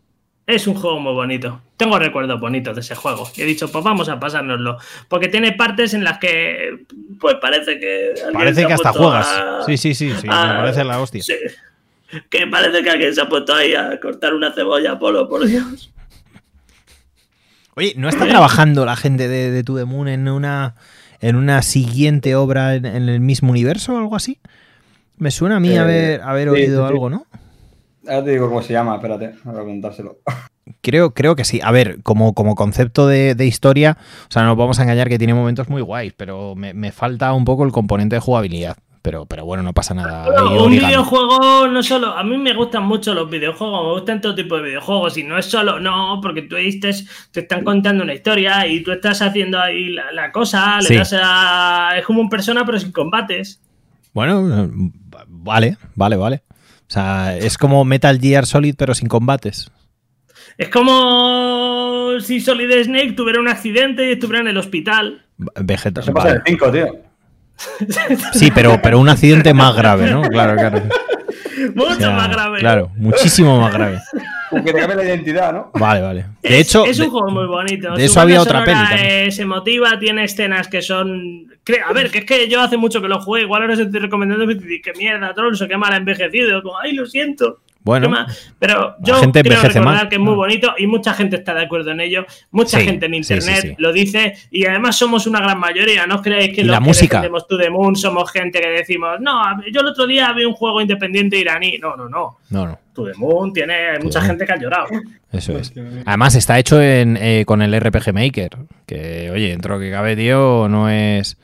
Es 0.46 0.68
un 0.68 0.76
juego 0.76 1.00
muy 1.00 1.14
bonito. 1.14 1.62
Tengo 1.80 1.98
recuerdos 1.98 2.42
bonitos 2.42 2.76
de 2.76 2.82
ese 2.82 2.94
juego. 2.94 3.32
Y 3.38 3.42
he 3.42 3.46
dicho, 3.46 3.72
pues 3.72 3.86
vamos 3.86 4.10
a 4.10 4.20
pasárnoslo. 4.20 4.80
Porque 5.08 5.30
tiene 5.30 5.54
partes 5.54 5.94
en 5.94 6.04
las 6.04 6.18
que, 6.18 6.84
pues 7.22 7.36
parece 7.36 7.80
que. 7.80 8.16
Parece 8.34 8.68
que 8.68 8.74
hasta 8.74 8.92
juegas. 8.92 9.66
Sí, 9.66 9.78
sí, 9.78 9.96
sí, 9.96 10.12
sí. 10.20 10.28
me 10.28 10.34
parece 10.34 10.84
la 10.84 11.00
hostia. 11.00 11.24
Sí. 11.24 11.36
Que 12.30 12.48
parece 12.48 12.84
que 12.84 12.90
alguien 12.90 13.16
se 13.16 13.22
ha 13.22 13.30
puesto 13.30 13.56
ahí 13.56 13.76
a 13.76 13.98
cortar 14.02 14.34
una 14.34 14.52
cebolla, 14.52 15.00
Polo, 15.00 15.30
por 15.30 15.46
Dios. 15.46 15.94
Oye, 17.76 17.94
¿no 17.96 18.10
está 18.10 18.28
trabajando 18.28 18.84
la 18.84 18.98
gente 18.98 19.30
de, 19.30 19.50
de 19.50 19.64
To 19.64 19.78
The 19.78 19.86
Moon 19.86 20.10
en 20.10 20.28
una, 20.28 20.76
en 21.22 21.38
una 21.38 21.62
siguiente 21.62 22.36
obra 22.36 22.76
en, 22.76 22.86
el 22.86 23.22
mismo 23.22 23.52
universo 23.52 23.94
o 23.94 24.00
algo 24.00 24.18
así? 24.18 24.42
Me 25.16 25.32
suena 25.32 25.56
a 25.56 25.60
mí 25.62 25.70
eh, 25.70 25.80
haber, 25.80 26.22
haber 26.24 26.50
oído 26.50 26.86
algo, 26.86 27.10
¿no? 27.10 27.26
Ahora 28.06 28.26
te 28.26 28.32
digo 28.32 28.50
cómo 28.50 28.62
se 28.62 28.74
llama, 28.74 28.96
espérate, 28.96 29.36
voy 29.46 29.54
a 29.54 29.56
preguntárselo. 29.56 30.18
Creo, 30.82 31.14
creo 31.14 31.36
que 31.36 31.46
sí. 31.46 31.60
A 31.64 31.72
ver, 31.72 32.02
como, 32.04 32.34
como 32.34 32.56
concepto 32.56 33.08
de, 33.08 33.36
historia, 33.46 33.98
o 34.28 34.32
sea, 34.32 34.44
no 34.44 34.50
nos 34.50 34.58
vamos 34.58 34.80
a 34.80 34.84
engañar 34.84 35.10
que 35.10 35.18
tiene 35.18 35.34
momentos 35.34 35.70
muy 35.70 35.82
guays, 35.82 36.14
pero 36.16 36.56
me, 36.56 36.92
falta 36.92 37.34
un 37.34 37.46
poco 37.46 37.64
el 37.66 37.72
componente 37.72 38.16
de 38.16 38.20
jugabilidad. 38.20 38.78
Pero, 39.02 39.26
pero 39.26 39.46
bueno, 39.46 39.64
no 39.64 39.74
pasa 39.74 39.94
nada. 39.94 40.28
un 40.62 40.72
videojuego 40.72 41.68
no 41.70 41.82
solo. 41.82 42.18
A 42.18 42.24
mí 42.24 42.38
me 42.38 42.54
gustan 42.54 42.84
mucho 42.86 43.14
los 43.14 43.30
videojuegos, 43.30 43.86
me 43.86 43.94
gustan 43.94 44.20
todo 44.20 44.36
tipo 44.36 44.58
de 44.58 44.64
videojuegos. 44.64 45.18
Y 45.18 45.24
no 45.24 45.38
es 45.38 45.46
solo, 45.46 45.80
no, 45.80 46.20
porque 46.22 46.42
tú 46.42 46.58
te 47.32 47.40
están 47.40 47.64
contando 47.64 48.04
una 48.04 48.14
historia 48.14 48.68
y 48.68 48.84
tú 48.84 48.92
estás 48.92 49.22
haciendo 49.22 49.58
ahí 49.58 49.90
la, 49.90 50.32
cosa, 50.34 50.82
le 50.82 50.98
das 50.98 51.16
a. 51.18 51.98
Es 51.98 52.06
como 52.06 52.20
un 52.20 52.30
persona, 52.30 52.66
pero 52.66 52.78
sin 52.78 52.92
combates. 52.92 53.62
Bueno, 54.14 54.70
vale, 55.28 55.78
vale, 55.96 56.16
vale. 56.18 56.44
O 56.82 56.92
sea, 56.92 57.38
es 57.38 57.58
como 57.58 57.86
Metal 57.86 58.20
Gear 58.20 58.46
Solid, 58.46 58.76
pero 58.78 58.94
sin 58.94 59.08
combates. 59.08 59.72
Es 60.58 60.70
como 60.70 62.20
si 62.20 62.40
Solid 62.42 62.84
Snake 62.84 63.14
tuviera 63.14 63.40
un 63.40 63.48
accidente 63.48 64.08
y 64.08 64.12
estuviera 64.14 64.42
en 64.42 64.48
el 64.50 64.58
hospital. 64.58 65.22
Vegeta. 65.38 66.02
Se 66.02 66.12
pasa 66.12 66.32
el 66.32 66.42
5, 66.46 66.72
tío. 66.72 66.88
Sí, 68.34 68.52
pero, 68.54 68.80
pero 68.82 69.00
un 69.00 69.10
accidente 69.10 69.54
más 69.54 69.76
grave, 69.76 70.10
¿no? 70.12 70.22
Claro, 70.24 70.56
claro. 70.56 70.82
Mucho 71.76 72.12
más 72.12 72.30
grave. 72.30 72.60
Claro, 72.60 72.92
muchísimo 72.96 73.60
más 73.60 73.74
grave. 73.74 74.00
Que 74.52 74.74
te 74.74 74.80
cambie 74.80 74.96
la 74.96 75.04
identidad, 75.04 75.54
¿no? 75.54 75.72
Vale, 75.76 76.02
vale. 76.02 76.26
De 76.42 76.60
hecho. 76.60 76.86
Es 76.86 77.00
un 77.00 77.10
juego 77.10 77.30
muy 77.30 77.46
bonito. 77.46 77.96
De 77.96 78.06
eso 78.06 78.20
había 78.20 78.42
otra 78.42 78.64
peli. 78.64 79.32
Se 79.32 79.46
motiva, 79.46 80.00
tiene 80.00 80.24
escenas 80.24 80.68
que 80.68 80.82
son. 80.82 81.48
A 81.88 81.94
ver, 81.94 82.10
que 82.10 82.20
es 82.20 82.26
que 82.26 82.48
yo 82.50 82.62
hace 82.62 82.78
mucho 82.78 83.02
que 83.02 83.08
lo 83.08 83.22
jugué. 83.22 83.42
Igual 83.42 83.62
ahora 83.62 83.74
os 83.76 83.80
estoy 83.80 84.00
recomendando 84.00 84.48
que 84.48 84.94
mierda, 84.98 85.34
Trolls, 85.34 85.64
que 85.68 85.78
mal 85.78 85.94
envejecido. 85.94 86.64
Como, 86.64 86.80
ay, 86.80 86.94
lo 86.94 87.06
siento. 87.06 87.60
Bueno, 87.82 88.14
pero 88.60 88.96
yo 89.00 89.16
gente 89.16 89.42
quiero 89.42 89.62
recordar 89.62 90.10
que 90.10 90.16
es 90.16 90.22
muy 90.22 90.36
bonito 90.36 90.74
y 90.78 90.86
mucha 90.86 91.14
gente 91.14 91.38
está 91.38 91.54
de 91.54 91.64
acuerdo 91.64 91.92
en 91.92 92.02
ello. 92.02 92.26
Mucha 92.52 92.80
gente 92.82 93.06
en 93.06 93.14
internet 93.14 93.76
lo 93.78 93.94
dice 93.94 94.36
y 94.52 94.66
además 94.66 94.98
somos 94.98 95.26
una 95.28 95.40
gran 95.40 95.60
mayoría. 95.60 96.06
No 96.06 96.16
os 96.16 96.22
creáis 96.22 96.54
que 96.54 96.64
los 96.64 96.72
la 96.72 96.80
que 96.80 96.84
música. 96.84 97.18
defendemos 97.18 97.48
To 97.48 97.58
The 97.58 97.70
Moon 97.70 97.96
somos 97.96 98.32
gente 98.32 98.60
que 98.60 98.70
decimos, 98.70 99.20
no, 99.22 99.42
yo 99.72 99.82
el 99.82 99.88
otro 99.88 100.06
día 100.06 100.32
vi 100.34 100.44
un 100.44 100.54
juego 100.54 100.82
independiente 100.82 101.38
iraní. 101.38 101.78
No, 101.78 101.96
no, 101.96 102.10
no. 102.10 102.38
No, 102.50 102.68
no. 102.68 102.80
To 102.94 103.06
The 103.06 103.14
Moon 103.16 103.54
tiene 103.54 103.98
mucha 104.04 104.22
gente 104.22 104.46
que 104.46 104.52
ha 104.52 104.58
llorado. 104.58 104.88
Eso 105.32 105.58
es. 105.58 105.74
Además 106.06 106.36
está 106.36 106.60
hecho 106.60 106.82
en, 106.82 107.18
eh, 107.18 107.44
con 107.46 107.62
el 107.62 107.80
RPG 107.80 108.14
Maker, 108.14 108.50
que 108.86 109.30
oye, 109.32 109.50
dentro 109.50 109.80
que 109.80 109.90
cabe, 109.90 110.16
tío, 110.16 110.68
no 110.68 110.90
es 110.90 111.38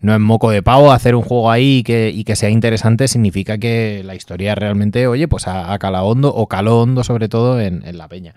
no 0.00 0.14
es 0.14 0.20
moco 0.20 0.50
de 0.50 0.62
pavo 0.62 0.92
hacer 0.92 1.14
un 1.14 1.22
juego 1.22 1.50
ahí 1.50 1.78
y 1.78 1.82
que, 1.82 2.10
y 2.14 2.24
que 2.24 2.36
sea 2.36 2.50
interesante 2.50 3.08
significa 3.08 3.58
que 3.58 4.02
la 4.04 4.14
historia 4.14 4.54
realmente, 4.54 5.06
oye, 5.06 5.28
pues 5.28 5.48
ha, 5.48 5.76
calado 5.78 6.06
hondo 6.06 6.34
o 6.34 6.46
caló 6.46 6.80
hondo 6.80 7.04
sobre 7.04 7.28
todo 7.28 7.60
en, 7.60 7.82
la 7.96 8.08
peña. 8.08 8.34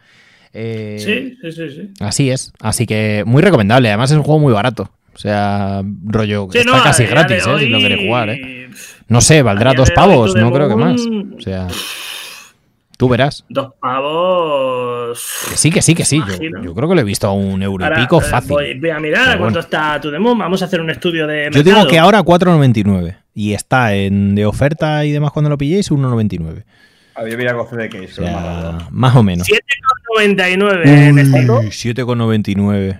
Eh, 0.53 0.97
sí, 0.99 1.37
sí, 1.51 1.69
sí, 1.69 1.91
Así 1.99 2.31
es. 2.31 2.53
Así 2.59 2.85
que 2.85 3.23
muy 3.25 3.41
recomendable. 3.41 3.89
Además 3.89 4.11
es 4.11 4.17
un 4.17 4.23
juego 4.23 4.39
muy 4.39 4.53
barato. 4.53 4.91
O 5.13 5.17
sea, 5.17 5.83
rollo, 6.05 6.47
está 6.53 6.81
casi 6.81 7.05
gratis, 7.05 7.45
¿eh? 7.45 7.59
Si 7.59 7.67
lo 7.67 7.79
quieres 7.79 7.99
jugar, 7.99 8.29
¿eh? 8.29 8.69
No 9.07 9.21
sé, 9.21 9.41
valdrá 9.41 9.73
dos 9.73 9.91
pavos, 9.91 10.35
no 10.35 10.51
creo 10.51 10.69
que 10.69 10.75
más. 10.75 11.01
O 11.01 11.41
sea... 11.41 11.67
Tú 12.99 13.07
verás. 13.07 13.45
Dos 13.47 13.71
pavos. 13.79 15.23
Que 15.49 15.55
sí, 15.55 15.71
que 15.71 15.81
sí, 15.81 15.95
que 15.95 16.03
sí. 16.03 16.21
Yo, 16.61 16.75
creo 16.75 16.89
que 16.89 16.95
lo 16.95 16.99
he 16.99 17.05
visto 17.05 17.27
a 17.27 17.31
un 17.31 17.63
euro 17.63 17.87
y 17.87 17.95
pico 17.97 18.21
eh, 18.21 18.25
fácil. 18.25 18.49
Voy, 18.49 18.89
a 18.89 18.99
mirar 18.99 19.29
a 19.29 19.37
cuánto 19.37 19.59
está 19.61 20.01
tu 20.01 20.11
demo. 20.11 20.35
Vamos 20.35 20.61
a 20.61 20.65
hacer 20.65 20.81
un 20.81 20.89
estudio 20.89 21.25
de. 21.25 21.45
Mercado. 21.45 21.63
Yo 21.63 21.75
digo 21.75 21.87
que 21.87 21.97
ahora 21.97 22.21
4.99. 22.21 23.15
Y 23.33 23.53
está 23.53 23.95
en 23.95 24.35
de 24.35 24.45
oferta 24.45 25.05
y 25.05 25.13
demás 25.13 25.31
cuando 25.31 25.49
lo 25.49 25.57
pilléis, 25.57 25.89
1.99. 25.89 26.65
Había 27.15 27.37
mirado 27.37 27.65
de 27.71 27.87
case. 27.87 28.21
más 28.91 29.15
o 29.15 29.23
menos. 29.23 29.47
7,99 29.47 30.81
en 30.83 31.15
7,99. 31.15 32.99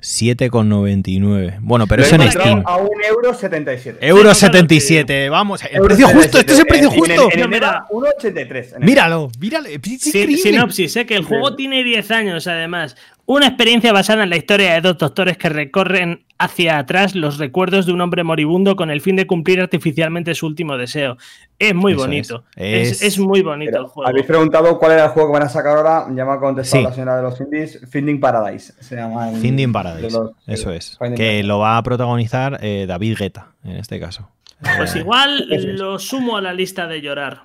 7,99. 0.00 1.58
Bueno, 1.60 1.86
pero 1.86 2.02
eso 2.02 2.16
en 2.16 2.30
Steam. 2.30 2.62
A 2.66 2.78
1,77€. 2.78 3.96
Euro 4.00 4.34
77. 4.34 5.28
Vamos, 5.28 5.62
el 5.70 5.80
precio 5.82 6.08
justo. 6.08 6.38
Este 6.38 6.52
es 6.52 6.58
el 6.58 6.66
precio 6.66 6.90
justo. 6.90 7.28
Mira, 7.48 7.86
1,83. 7.90 8.78
Míralo, 8.80 9.30
míralo. 9.38 9.68
Sinopsis, 9.98 10.96
¿eh? 10.96 11.06
que 11.06 11.14
el 11.14 11.24
juego 11.24 11.54
tiene 11.54 11.84
10 11.84 12.10
años 12.10 12.46
además. 12.46 12.96
Una 13.32 13.46
experiencia 13.46 13.92
basada 13.92 14.24
en 14.24 14.30
la 14.30 14.36
historia 14.36 14.74
de 14.74 14.80
dos 14.80 14.98
doctores 14.98 15.38
que 15.38 15.48
recorren 15.48 16.24
hacia 16.36 16.78
atrás 16.78 17.14
los 17.14 17.38
recuerdos 17.38 17.86
de 17.86 17.92
un 17.92 18.00
hombre 18.00 18.24
moribundo 18.24 18.74
con 18.74 18.90
el 18.90 19.00
fin 19.00 19.14
de 19.14 19.28
cumplir 19.28 19.60
artificialmente 19.60 20.34
su 20.34 20.46
último 20.46 20.76
deseo. 20.76 21.16
Es 21.56 21.72
muy 21.72 21.94
bonito. 21.94 22.42
Es. 22.56 23.20
muy 23.20 23.42
bonito 23.42 23.78
el 23.78 23.84
juego. 23.84 24.10
Habéis 24.10 24.26
preguntado 24.26 24.76
cuál 24.80 24.90
era 24.94 25.04
el 25.04 25.10
juego 25.10 25.28
que 25.28 25.32
van 25.34 25.42
a 25.44 25.48
sacar 25.48 25.76
ahora. 25.76 26.06
Ya 26.12 26.24
me 26.24 26.32
ha 26.32 26.40
contestado 26.40 26.82
la 26.82 26.92
señora 26.92 27.18
de 27.18 27.22
los 27.22 27.40
indies. 27.40 27.78
Finding 27.88 28.18
Paradise. 28.18 28.74
Se 28.80 28.96
llama 28.96 29.30
Finding 29.40 29.72
Paradise. 29.72 30.18
Eso 30.48 30.72
es. 30.72 30.98
que 31.14 31.44
lo 31.44 31.60
va 31.60 31.76
a 31.76 31.82
protagonizar 31.84 32.58
eh, 32.62 32.86
David 32.88 33.16
Guetta, 33.16 33.52
en 33.62 33.76
este 33.76 34.00
caso. 34.00 34.28
Pues 34.76 34.96
eh, 34.96 34.98
igual 34.98 35.46
lo 35.78 36.00
sumo 36.00 36.36
a 36.36 36.40
la 36.40 36.52
lista 36.52 36.88
de 36.88 37.00
llorar. 37.00 37.42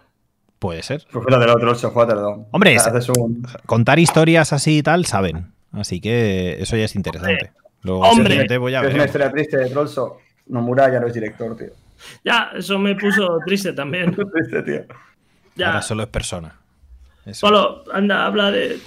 Puede 0.57 0.81
ser. 0.81 1.05
Pues 1.11 1.27
del 1.27 1.49
otro, 1.51 1.75
Hombre, 2.49 2.75
contar 3.67 3.99
historias 3.99 4.51
así 4.51 4.80
y 4.80 4.81
tal, 4.81 5.05
saben. 5.05 5.53
Así 5.75 5.99
que 5.99 6.61
eso 6.61 6.77
ya 6.77 6.85
es 6.85 6.95
interesante. 6.95 7.51
Hombre, 7.85 8.57
voy 8.57 8.73
a 8.75 8.81
ver. 8.81 8.89
Es 8.89 8.95
una 8.95 9.05
historia 9.05 9.31
triste 9.31 9.57
de 9.57 9.69
Trollso. 9.69 10.17
Nomura 10.47 10.91
ya 10.91 10.99
no 10.99 11.07
es 11.07 11.13
director, 11.13 11.55
tío. 11.55 11.69
Ya, 12.23 12.51
eso 12.55 12.77
me 12.79 12.95
puso 12.95 13.39
triste 13.45 13.73
también. 13.73 14.15
triste, 14.33 14.61
tío. 14.63 14.81
Ya. 15.55 15.67
Ahora 15.67 15.81
solo 15.81 16.03
es 16.03 16.09
persona. 16.09 16.59
Solo, 17.31 17.83
anda, 17.91 18.27
habla 18.27 18.51
de. 18.51 18.77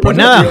pues 0.00 0.16
nada, 0.16 0.46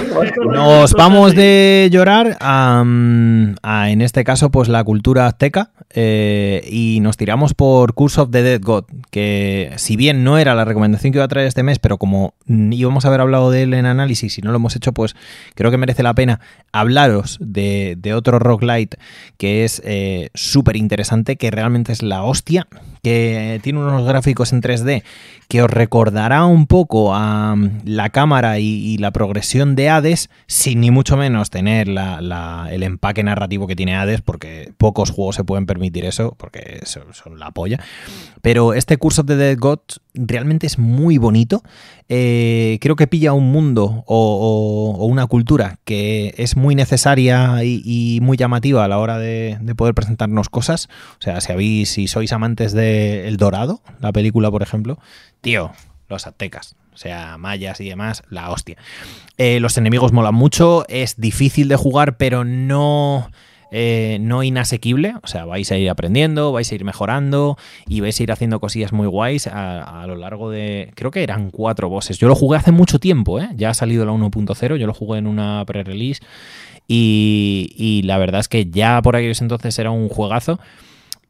nos 0.51 0.91
vamos 0.91 1.33
de 1.33 1.87
llorar 1.89 2.35
a, 2.41 2.83
en 2.83 4.01
este 4.01 4.25
caso, 4.25 4.51
pues 4.51 4.67
la 4.67 4.83
cultura 4.83 5.25
azteca 5.25 5.71
eh, 5.91 6.61
y 6.69 6.99
nos 6.99 7.15
tiramos 7.15 7.53
por 7.53 7.93
Curse 7.93 8.19
of 8.19 8.31
the 8.31 8.43
Dead 8.43 8.59
God, 8.61 8.83
que 9.11 9.71
si 9.77 9.95
bien 9.95 10.25
no 10.25 10.37
era 10.37 10.55
la 10.55 10.65
recomendación 10.65 11.13
que 11.13 11.19
iba 11.19 11.25
a 11.25 11.29
traer 11.29 11.47
este 11.47 11.63
mes, 11.63 11.79
pero 11.79 11.97
como 11.97 12.33
íbamos 12.47 13.05
a 13.05 13.07
haber 13.07 13.21
hablado 13.21 13.49
de 13.49 13.63
él 13.63 13.73
en 13.73 13.85
análisis 13.85 14.37
y 14.37 14.41
no 14.41 14.51
lo 14.51 14.57
hemos 14.57 14.75
hecho, 14.75 14.91
pues 14.91 15.15
creo 15.53 15.71
que 15.71 15.77
merece 15.77 16.03
la 16.03 16.15
pena 16.15 16.41
hablaros 16.73 17.37
de, 17.39 17.95
de 17.97 18.13
otro 18.13 18.39
roguelite 18.39 18.97
que 19.37 19.63
es 19.63 19.81
eh, 19.85 20.31
súper 20.33 20.75
interesante, 20.75 21.37
que 21.37 21.49
realmente 21.49 21.93
es 21.93 22.03
la 22.03 22.23
hostia, 22.23 22.67
que 23.05 23.59
tiene 23.61 23.77
unos 23.77 24.03
gráficos 24.03 24.51
en 24.51 24.63
3D 24.63 25.03
que 25.47 25.61
os 25.61 25.69
recordará 25.69 26.45
un 26.45 26.65
poco 26.65 27.13
a 27.13 27.55
mm, 27.55 27.81
la 27.85 28.09
cámara 28.09 28.57
y, 28.57 28.97
la 28.97 29.11
progresión 29.11 29.75
de 29.75 29.89
Hades, 29.89 30.31
sin 30.47 30.79
ni 30.79 30.89
mucho 30.89 31.15
menos 31.15 31.51
tener 31.51 31.87
el 31.87 32.83
empaque 32.83 33.23
narrativo 33.23 33.67
que 33.67 33.75
tiene 33.75 33.95
Hades, 33.95 34.21
porque 34.21 34.73
pocos 34.79 35.11
juegos 35.11 35.35
se 35.35 35.43
pueden 35.43 35.67
permitir 35.67 36.03
eso, 36.05 36.33
porque 36.39 36.79
son, 36.85 37.13
son 37.13 37.37
la 37.37 37.51
polla. 37.51 37.79
Pero 38.41 38.73
este 38.73 38.97
curso 38.97 39.21
de 39.21 39.35
Dead 39.35 39.57
Gods 39.59 40.01
realmente 40.15 40.67
es 40.67 40.77
muy 40.77 41.17
bonito. 41.17 41.63
Eh, 42.09 42.77
creo 42.81 42.95
que 42.95 43.07
pilla 43.07 43.33
un 43.33 43.51
mundo 43.51 44.03
o, 44.07 45.05
una 45.07 45.25
cultura 45.27 45.79
que 45.85 46.33
es 46.37 46.55
muy 46.55 46.75
necesaria 46.75 47.63
y, 47.63 48.19
muy 48.21 48.37
llamativa 48.37 48.83
a 48.83 48.87
la 48.87 48.97
hora 48.97 49.17
de, 49.17 49.57
poder 49.75 49.93
presentarnos 49.93 50.49
cosas. 50.49 50.89
O 51.19 51.21
sea, 51.21 51.41
si 51.41 51.51
habéis, 51.51 51.89
si 51.89 52.07
sois 52.07 52.31
amantes 52.31 52.73
de 52.73 53.27
El 53.27 53.37
Dorado, 53.37 53.81
la 53.99 54.11
película, 54.11 54.51
por 54.51 54.63
ejemplo, 54.63 54.99
tío, 55.41 55.71
los 56.09 56.27
aztecas. 56.27 56.75
O 56.93 56.97
sea, 56.97 57.37
mayas 57.37 57.81
y 57.81 57.89
demás, 57.89 58.23
la 58.29 58.49
hostia. 58.51 58.77
Eh, 59.37 59.59
los 59.59 59.77
enemigos 59.77 60.13
molan 60.13 60.33
mucho, 60.33 60.85
es 60.87 61.19
difícil 61.19 61.67
de 61.67 61.75
jugar, 61.75 62.15
pero 62.15 62.45
no 62.45 63.29
eh, 63.71 64.17
no 64.21 64.43
inasequible, 64.43 65.15
o 65.23 65.27
sea, 65.27 65.45
vais 65.45 65.71
a 65.71 65.77
ir 65.77 65.89
aprendiendo, 65.89 66.51
vais 66.51 66.71
a 66.71 66.75
ir 66.75 66.83
mejorando 66.83 67.57
y 67.87 68.01
vais 68.01 68.19
a 68.19 68.23
ir 68.23 68.31
haciendo 68.31 68.59
cosillas 68.59 68.93
muy 68.93 69.07
guays 69.07 69.47
a, 69.47 70.05
lo 70.07 70.15
largo 70.15 70.49
de, 70.49 70.91
creo 70.95 71.11
que 71.11 71.23
eran 71.23 71.51
cuatro 71.51 71.89
bosses. 71.89 72.17
Yo 72.17 72.27
lo 72.27 72.35
jugué 72.35 72.57
hace 72.57 72.71
mucho 72.71 72.99
tiempo, 72.99 73.39
¿eh? 73.39 73.49
ya 73.55 73.69
ha 73.69 73.73
salido 73.73 74.05
la 74.05 74.11
1.0, 74.11 74.77
yo 74.77 74.87
lo 74.87 74.93
jugué 74.93 75.19
en 75.19 75.27
una 75.27 75.63
pre-release 75.65 76.21
y, 76.87 77.73
y 77.75 78.03
la 78.03 78.17
verdad 78.17 78.41
es 78.41 78.47
que 78.47 78.65
ya 78.69 79.01
por 79.01 79.15
aquellos 79.15 79.41
entonces 79.41 79.77
era 79.79 79.91
un 79.91 80.09
juegazo. 80.09 80.59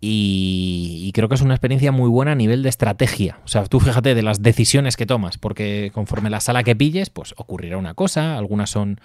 Y, 0.07 1.11
creo 1.15 1.27
que 1.29 1.35
es 1.35 1.41
una 1.41 1.55
experiencia 1.55 1.91
muy 1.91 2.09
buena 2.09 2.33
a 2.33 2.35
nivel 2.35 2.61
de 2.61 2.69
estrategia. 2.69 3.39
O 3.43 3.47
sea, 3.47 3.65
tú 3.65 3.79
fíjate 3.79 4.13
de 4.13 4.21
las 4.21 4.43
decisiones 4.43 4.97
que 4.97 5.07
tomas, 5.07 5.39
porque 5.39 5.89
conforme 5.93 6.29
la 6.29 6.41
sala 6.41 6.63
que 6.63 6.75
pilles, 6.75 7.09
pues 7.09 7.33
ocurrirá 7.37 7.77
una 7.77 7.95
cosa, 7.95 8.37
algunas 8.37 8.69
son 8.69 8.99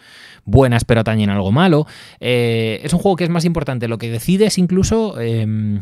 buenas 0.44 0.84
pero 0.84 1.00
atañen 1.00 1.30
algo 1.30 1.52
malo. 1.52 1.86
Eh, 2.20 2.80
es 2.82 2.92
un 2.92 2.98
juego 2.98 3.16
que 3.16 3.24
es 3.24 3.30
más 3.30 3.46
importante 3.46 3.88
lo 3.88 3.96
que 3.96 4.10
decides 4.10 4.58
incluso 4.58 5.18
em, 5.18 5.80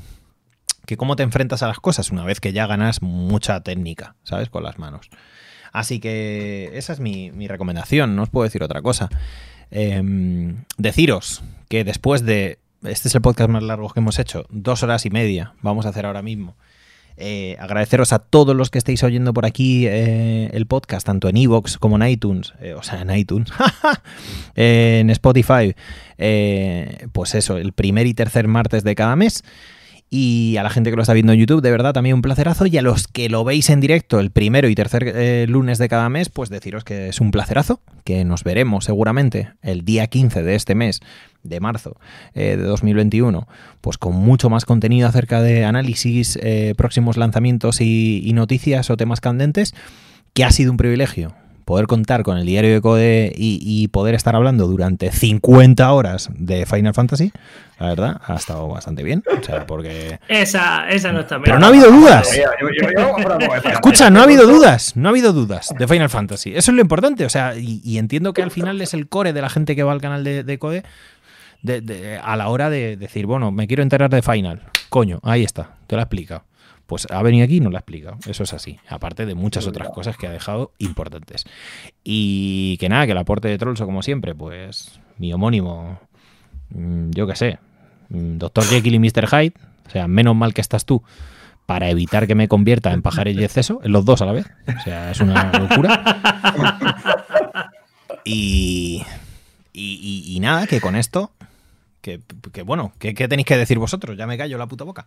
que 0.86 0.97
cómo 0.97 1.16
te 1.16 1.24
enfrentas 1.24 1.64
a 1.64 1.66
las 1.66 1.80
cosas 1.80 2.12
una 2.12 2.24
vez 2.24 2.38
que 2.38 2.52
ya 2.52 2.68
ganas 2.68 3.02
mucha 3.02 3.60
técnica, 3.62 4.14
¿sabes? 4.22 4.50
Con 4.50 4.62
las 4.62 4.78
manos. 4.78 5.10
Así 5.72 5.98
que 5.98 6.70
esa 6.74 6.92
es 6.92 7.00
mi, 7.00 7.30
recomendación, 7.48 8.14
no 8.14 8.22
os 8.22 8.30
puedo 8.30 8.44
decir 8.44 8.62
otra 8.62 8.82
cosa. 8.82 9.08
Em, 9.72 10.64
deciros 10.76 11.42
que 11.68 11.82
después 11.82 12.24
de 12.24 12.58
este 12.84 13.08
es 13.08 13.15
el 13.15 13.20
podcast 13.20 13.50
más 13.50 13.62
largo 13.62 13.89
que 13.90 14.00
hemos 14.00 14.18
hecho, 14.18 14.47
dos 14.50 14.82
horas 14.82 15.07
y 15.07 15.10
media, 15.10 15.55
vamos 15.62 15.86
a 15.86 15.90
hacer 15.90 16.07
ahora 16.07 16.23
mismo. 16.23 16.57
Eh, 17.20 17.57
agradeceros 17.58 18.12
a 18.12 18.20
todos 18.20 18.55
los 18.55 18.70
que 18.70 18.78
estéis 18.78 19.02
oyendo 19.02 19.34
por 19.34 19.44
aquí 19.44 19.89
eh, 19.89 20.50
el 20.52 20.66
podcast, 20.66 21.05
tanto 21.05 21.28
en 21.28 21.36
Evox 21.36 21.76
como 21.76 21.97
en 21.97 22.08
iTunes, 22.08 22.55
eh, 22.60 22.74
o 22.74 22.82
sea, 22.84 23.02
en 23.02 23.10
iTunes, 23.10 23.50
en 24.55 25.10
Spotify, 25.10 25.74
pues 27.12 27.34
eso, 27.34 27.57
el 27.57 27.73
primer 27.73 28.07
y 28.07 28.15
tercer 28.15 28.47
martes 28.47 28.84
de 28.84 28.94
cada 28.94 29.16
mes. 29.16 29.42
Y 30.10 30.56
a 30.56 30.62
la 30.62 30.70
gente 30.70 30.90
que 30.90 30.96
lo 30.96 31.02
está 31.02 31.12
viendo 31.12 31.32
en 31.32 31.38
YouTube, 31.38 31.60
de 31.60 31.70
verdad, 31.70 31.92
también 31.92 32.14
un 32.14 32.22
placerazo. 32.22 32.66
Y 32.66 32.78
a 32.78 32.82
los 32.82 33.08
que 33.08 33.28
lo 33.28 33.44
veis 33.44 33.68
en 33.68 33.80
directo 33.80 34.20
el 34.20 34.30
primero 34.30 34.68
y 34.68 34.74
tercer 34.74 35.12
eh, 35.14 35.46
lunes 35.48 35.78
de 35.78 35.88
cada 35.88 36.08
mes, 36.08 36.30
pues 36.30 36.48
deciros 36.48 36.84
que 36.84 37.08
es 37.08 37.20
un 37.20 37.30
placerazo, 37.30 37.80
que 38.04 38.24
nos 38.24 38.42
veremos 38.42 38.86
seguramente 38.86 39.50
el 39.62 39.84
día 39.84 40.06
15 40.06 40.42
de 40.42 40.54
este 40.54 40.74
mes 40.74 41.00
de 41.42 41.60
marzo 41.60 41.96
eh, 42.34 42.56
de 42.56 42.62
2021, 42.62 43.46
pues 43.80 43.98
con 43.98 44.14
mucho 44.14 44.48
más 44.48 44.64
contenido 44.64 45.08
acerca 45.08 45.42
de 45.42 45.64
análisis, 45.64 46.38
eh, 46.42 46.74
próximos 46.76 47.16
lanzamientos 47.16 47.80
y 47.80 48.30
noticias 48.34 48.88
o 48.90 48.96
temas 48.96 49.20
candentes, 49.20 49.74
que 50.32 50.44
ha 50.44 50.50
sido 50.50 50.70
un 50.70 50.78
privilegio 50.78 51.34
poder 51.68 51.86
contar 51.86 52.22
con 52.22 52.38
el 52.38 52.47
diario 52.47 52.72
de 52.72 52.80
Code 52.80 53.30
y, 53.36 53.88
poder 53.88 54.14
estar 54.14 54.34
hablando 54.34 54.66
durante 54.66 55.12
50 55.12 55.92
horas 55.92 56.30
de 56.34 56.64
Final 56.64 56.94
Fantasy, 56.94 57.30
la 57.78 57.88
verdad, 57.88 58.20
ha 58.24 58.36
estado 58.36 58.66
bastante 58.68 59.02
bien. 59.02 59.22
O 59.38 59.44
sea, 59.44 59.66
porque. 59.66 60.18
Esa, 60.28 60.88
esa 60.88 61.12
no 61.12 61.20
está 61.20 61.38
Pero 61.42 61.58
no 61.58 61.66
ha 61.66 61.68
habido 61.68 61.90
dudas. 61.90 62.26
Escucha, 63.70 64.08
no 64.08 64.20
ha 64.20 64.22
habido 64.22 64.47
dudas. 64.47 64.97
No 64.97 65.08
ha 65.08 65.10
habido 65.10 65.34
dudas 65.34 65.74
de 65.78 65.86
Final 65.86 66.08
Fantasy. 66.08 66.56
Eso 66.56 66.70
es 66.70 66.74
lo 66.74 66.80
importante. 66.80 67.26
O 67.26 67.28
sea, 67.28 67.52
y, 67.55 67.98
entiendo 67.98 68.32
que 68.32 68.42
al 68.42 68.50
final 68.50 68.80
es 68.80 68.94
el 68.94 69.06
core 69.06 69.34
de 69.34 69.42
la 69.42 69.50
gente 69.50 69.76
que 69.76 69.82
va 69.82 69.92
al 69.92 70.00
canal 70.00 70.24
de, 70.24 70.58
Code. 70.58 70.84
a 72.22 72.36
la 72.36 72.48
hora 72.48 72.70
de 72.70 72.97
decir, 72.97 73.26
bueno, 73.26 73.52
me 73.52 73.66
quiero 73.66 73.82
enterar 73.82 74.08
de 74.08 74.22
Final. 74.22 74.62
Coño, 74.88 75.20
ahí 75.22 75.44
está, 75.44 75.72
te 75.86 75.97
lo 75.97 76.00
he 76.00 76.05
explicado 76.05 76.44
pues 76.89 77.07
ha 77.10 77.23
venido 77.23 77.44
aquí 77.44 77.58
y 77.58 77.60
no 77.60 77.68
lo 77.68 77.76
ha 77.76 77.81
explicado. 77.81 78.17
Eso 78.26 78.44
es 78.44 78.55
así. 78.55 78.81
Aparte 78.89 79.26
de 79.26 79.34
muchas 79.34 79.67
otras 79.67 79.91
cosas 79.91 80.17
que 80.17 80.26
ha 80.26 80.31
dejado 80.31 80.73
importantes. 80.78 81.44
Y 82.02 82.78
que 82.78 82.89
nada, 82.89 83.05
que 83.05 83.12
el 83.12 83.18
aporte 83.18 83.47
de 83.47 83.58
Trollso, 83.58 83.84
como 83.84 84.02
siempre, 84.02 84.34
pues 84.34 84.99
mi 85.18 85.31
homónimo, 85.31 86.00
mm, 86.70 87.10
yo 87.10 87.26
qué 87.26 87.36
sé, 87.36 87.58
mm, 88.08 88.39
Doctor 88.39 88.65
Jekyll 88.65 88.94
y 88.94 88.99
Mr. 89.00 89.28
Hyde, 89.28 89.52
o 89.86 89.91
sea, 89.91 90.08
menos 90.08 90.34
mal 90.34 90.55
que 90.55 90.62
estás 90.62 90.86
tú 90.86 91.02
para 91.67 91.91
evitar 91.91 92.26
que 92.26 92.34
me 92.34 92.49
convierta 92.49 92.91
en 92.94 93.02
pajar 93.02 93.28
y 93.28 93.44
exceso, 93.44 93.81
en 93.84 93.92
los 93.92 94.07
dos 94.07 94.23
a 94.23 94.25
la 94.25 94.33
vez. 94.33 94.47
O 94.67 94.83
sea, 94.83 95.10
es 95.10 95.20
una 95.20 95.52
locura. 95.52 96.23
Y, 98.25 99.05
y, 99.73 100.39
nada, 100.41 100.67
que 100.67 100.81
con 100.81 100.97
esto, 100.97 101.33
que, 102.00 102.20
bueno, 102.65 102.92
¿qué 102.99 103.15
tenéis 103.15 103.47
que 103.47 103.57
decir 103.57 103.78
vosotros? 103.78 104.17
Ya 104.17 104.26
me 104.26 104.39
callo 104.39 104.57
la 104.57 104.67
puta 104.67 104.84
boca. 104.84 105.07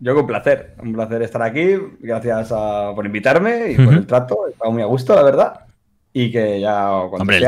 Yo 0.00 0.14
con 0.14 0.26
placer, 0.26 0.74
un 0.82 0.94
placer 0.94 1.22
estar 1.22 1.42
aquí. 1.42 1.76
Gracias 2.00 2.48
por 2.94 3.04
invitarme 3.04 3.72
y 3.72 3.76
por 3.76 3.92
el 3.92 4.06
trato. 4.06 4.46
He 4.48 4.52
estado 4.52 4.72
muy 4.72 4.82
a 4.82 4.86
gusto, 4.86 5.14
la 5.14 5.22
verdad. 5.22 5.60
Y 6.12 6.32
que 6.32 6.60
ya 6.60 6.88
cuando 7.08 7.18
Hombre, 7.18 7.40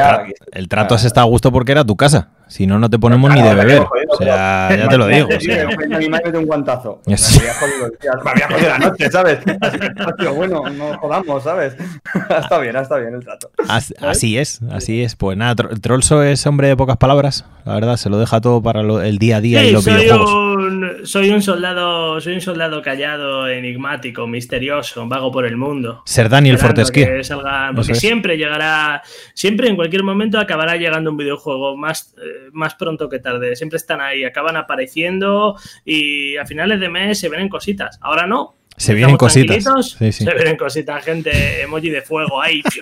el, 0.53 0.69
trato 0.69 0.97
se 0.97 1.09
está 1.09 1.23
a 1.23 1.25
gusto 1.25 1.51
porque 1.51 1.73
era 1.73 1.85
tu 1.85 1.97
casa. 1.97 2.29
Si 2.47 2.67
no, 2.67 2.79
no 2.79 2.89
te 2.91 2.99
ponemos 2.99 3.35
ni 3.35 3.43
de 3.43 3.55
beber. 3.55 3.83
o 3.83 4.17
sea, 4.19 4.69
ya 4.77 4.87
te 4.87 4.99
lo 4.99 5.07
digo. 5.07 5.27
Sí, 5.41 5.49
mi 5.99 6.09
madre 6.09 6.27
mete 6.27 6.39
un 6.39 6.47
guantazo. 6.47 7.01
Me 7.07 7.15
había 7.15 7.55
jodido, 7.55 8.69
la 8.69 8.79
noche, 8.79 9.11
¿sabes? 9.11 9.39
bueno, 10.37 10.63
no 10.69 10.99
jodamos, 10.99 11.43
¿sabes? 11.43 11.75
está 12.15 12.59
bien, 12.59 12.77
está 12.77 12.99
bien 12.99 13.15
el 13.15 13.25
trato. 13.25 13.51
Así, 13.69 14.37
es, 14.37 14.61
así 14.71 15.03
es. 15.03 15.17
Pues 15.17 15.37
nada, 15.37 15.55
Trollso 15.55 16.23
es 16.23 16.47
hombre 16.47 16.69
de 16.69 16.77
pocas 16.77 16.99
palabras. 16.99 17.47
La 17.65 17.75
verdad, 17.75 17.97
se 17.97 18.11
lo 18.11 18.19
deja 18.19 18.41
todo 18.41 18.63
para 18.63 18.83
el 18.83 19.19
día 19.19 19.39
a 19.39 19.41
día 19.41 19.65
y 19.65 19.73
los 19.73 19.85
videojuegos 19.85 20.72
un, 20.83 21.07
soy 21.07 21.31
un 21.31 21.41
soldado, 21.41 22.21
soy 22.21 22.35
un 22.35 22.41
soldado 22.41 22.83
callado, 22.83 23.49
enigmático, 23.49 24.27
misterioso, 24.27 25.07
vago 25.07 25.31
por 25.31 25.47
el 25.47 25.57
mundo. 25.57 26.03
Ser 26.05 26.29
Daniel 26.29 26.59
Fortescue. 26.59 27.23
Porque 27.75 27.95
siempre 27.95 28.37
llegará, 28.37 29.03
siempre 29.35 29.69
en 29.69 29.77
cualquier 29.77 30.03
momento 30.03 30.39
acabará 30.39 30.77
llegando 30.77 31.11
un 31.11 31.17
videojuego 31.17 31.77
más, 31.77 32.15
eh, 32.19 32.49
más 32.53 32.75
pronto 32.75 33.09
que 33.09 33.19
tarde. 33.19 33.57
Siempre 33.57 33.77
están 33.77 34.01
ahí, 34.01 34.25
acaban 34.25 34.57
apareciendo 34.57 35.57
y 35.85 36.37
a 36.37 36.47
finales 36.47 36.81
de 36.81 36.89
mes 36.89 37.19
se 37.19 37.29
ven 37.29 37.49
cositas. 37.49 37.99
Ahora 38.03 38.27
no, 38.27 38.57
se 38.77 38.95
vienen 38.95 39.17
cositas. 39.17 39.65
Se 39.99 40.35
vienen 40.35 40.57
cositas, 40.57 41.05
gente, 41.05 41.63
emoji 41.63 41.91
de 41.91 42.03
fuego 42.03 42.41
ahí, 42.41 42.63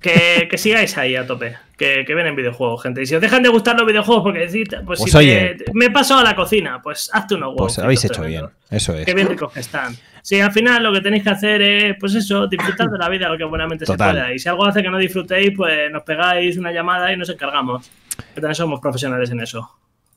que, 0.00 0.48
que, 0.50 0.58
sigáis 0.58 0.96
ahí 0.98 1.16
a 1.16 1.26
tope, 1.26 1.56
que, 1.76 2.04
que 2.06 2.14
ven 2.14 2.26
en 2.26 2.36
videojuegos, 2.36 2.82
gente. 2.82 3.02
Y 3.02 3.06
si 3.06 3.14
os 3.14 3.20
dejan 3.20 3.42
de 3.42 3.48
gustar 3.48 3.76
los 3.76 3.86
videojuegos 3.86 4.22
porque 4.24 4.40
decís, 4.40 4.68
pues, 4.84 5.00
pues 5.00 5.12
si 5.12 5.72
me, 5.72 5.90
paso 5.90 6.16
a 6.16 6.22
la 6.22 6.34
cocina, 6.34 6.80
pues 6.82 7.10
hazte 7.12 7.34
unos 7.34 7.50
huevos. 7.50 7.74
Pues 7.74 7.78
habéis 7.78 8.04
hecho 8.04 8.22
bien, 8.22 8.46
eso 8.70 8.94
es. 8.94 9.04
Que 9.06 9.14
bien 9.14 9.28
ricos 9.28 9.52
que 9.52 9.60
están. 9.60 9.96
Si 10.22 10.40
al 10.40 10.52
final 10.52 10.82
lo 10.82 10.92
que 10.92 11.02
tenéis 11.02 11.22
que 11.22 11.30
hacer 11.30 11.60
es, 11.60 11.96
pues 12.00 12.14
eso, 12.14 12.46
disfrutar 12.46 12.88
de 12.88 12.98
la 12.98 13.08
vida 13.10 13.28
lo 13.28 13.36
que 13.36 13.44
buenamente 13.44 13.84
se 13.84 13.96
pueda. 13.96 14.32
Y 14.32 14.38
si 14.38 14.48
algo 14.48 14.64
hace 14.64 14.82
que 14.82 14.90
no 14.90 14.96
disfrutéis, 14.96 15.52
pues 15.54 15.90
nos 15.90 16.02
pegáis 16.02 16.56
una 16.56 16.72
llamada 16.72 17.12
y 17.12 17.16
nos 17.16 17.28
encargamos. 17.28 17.90
Que 18.34 18.40
también 18.40 18.54
somos 18.54 18.80
profesionales 18.80 19.30
en 19.30 19.40
eso. 19.40 19.70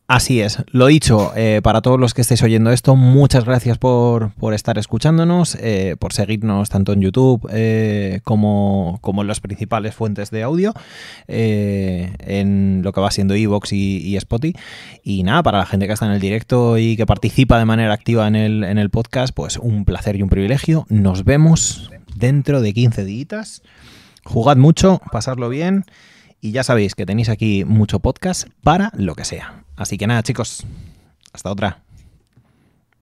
Así 0.10 0.40
es, 0.40 0.64
lo 0.72 0.86
dicho, 0.86 1.34
eh, 1.36 1.60
para 1.62 1.82
todos 1.82 2.00
los 2.00 2.14
que 2.14 2.22
estéis 2.22 2.42
oyendo 2.42 2.72
esto, 2.72 2.96
muchas 2.96 3.44
gracias 3.44 3.78
por, 3.78 4.32
estar 4.54 4.78
escuchándonos, 4.78 5.56
eh, 5.56 5.98
por 6.00 6.14
seguirnos 6.14 6.70
tanto 6.70 6.94
en 6.94 7.02
YouTube 7.02 7.46
eh, 7.52 8.22
como, 8.24 9.02
en 9.04 9.28
las 9.28 9.42
principales 9.42 9.96
fuentes 9.96 10.32
de 10.32 10.44
audio, 10.44 10.74
en 11.28 12.84
lo 12.86 12.94
que 12.94 13.02
va 13.02 13.12
siendo 13.12 13.34
Evox 13.34 13.74
y, 13.74 13.98
y, 13.98 14.16
Spotify. 14.16 14.58
Y 15.04 15.24
nada, 15.24 15.44
para 15.44 15.58
la 15.58 15.66
gente 15.66 15.88
que 15.88 15.94
está 15.94 16.06
en 16.06 16.14
el 16.14 16.22
directo 16.22 16.78
y 16.78 16.96
que 16.96 17.06
participa 17.06 17.60
de 17.60 17.66
manera 17.66 17.92
activa 17.92 18.30
en 18.30 18.38
el, 18.38 18.64
en 18.64 18.78
el 18.78 18.90
podcast, 18.90 19.34
pues 19.36 19.58
un 19.58 19.84
placer 19.84 20.16
y 20.16 20.22
un 20.22 20.30
privilegio. 20.30 20.86
Nos 20.88 21.26
vemos 21.26 21.92
dentro 22.16 22.62
de 22.62 22.74
15 22.74 23.04
días. 23.04 23.62
Jugad 24.24 24.56
mucho, 24.56 25.02
pasadlo 25.12 25.50
bien. 25.50 25.84
Y 26.40 26.54
ya 26.54 26.64
sabéis 26.64 26.96
que 26.96 27.06
tenéis 27.06 27.28
aquí 27.28 27.66
mucho 27.66 28.00
podcast 28.00 28.48
para 28.64 28.94
lo 28.96 29.14
que 29.14 29.26
sea. 29.26 29.67
Así 29.78 29.98
que 29.98 30.08
nada, 30.08 30.24
chicos, 30.24 30.66
hasta 31.32 31.52
otra. 31.52 31.87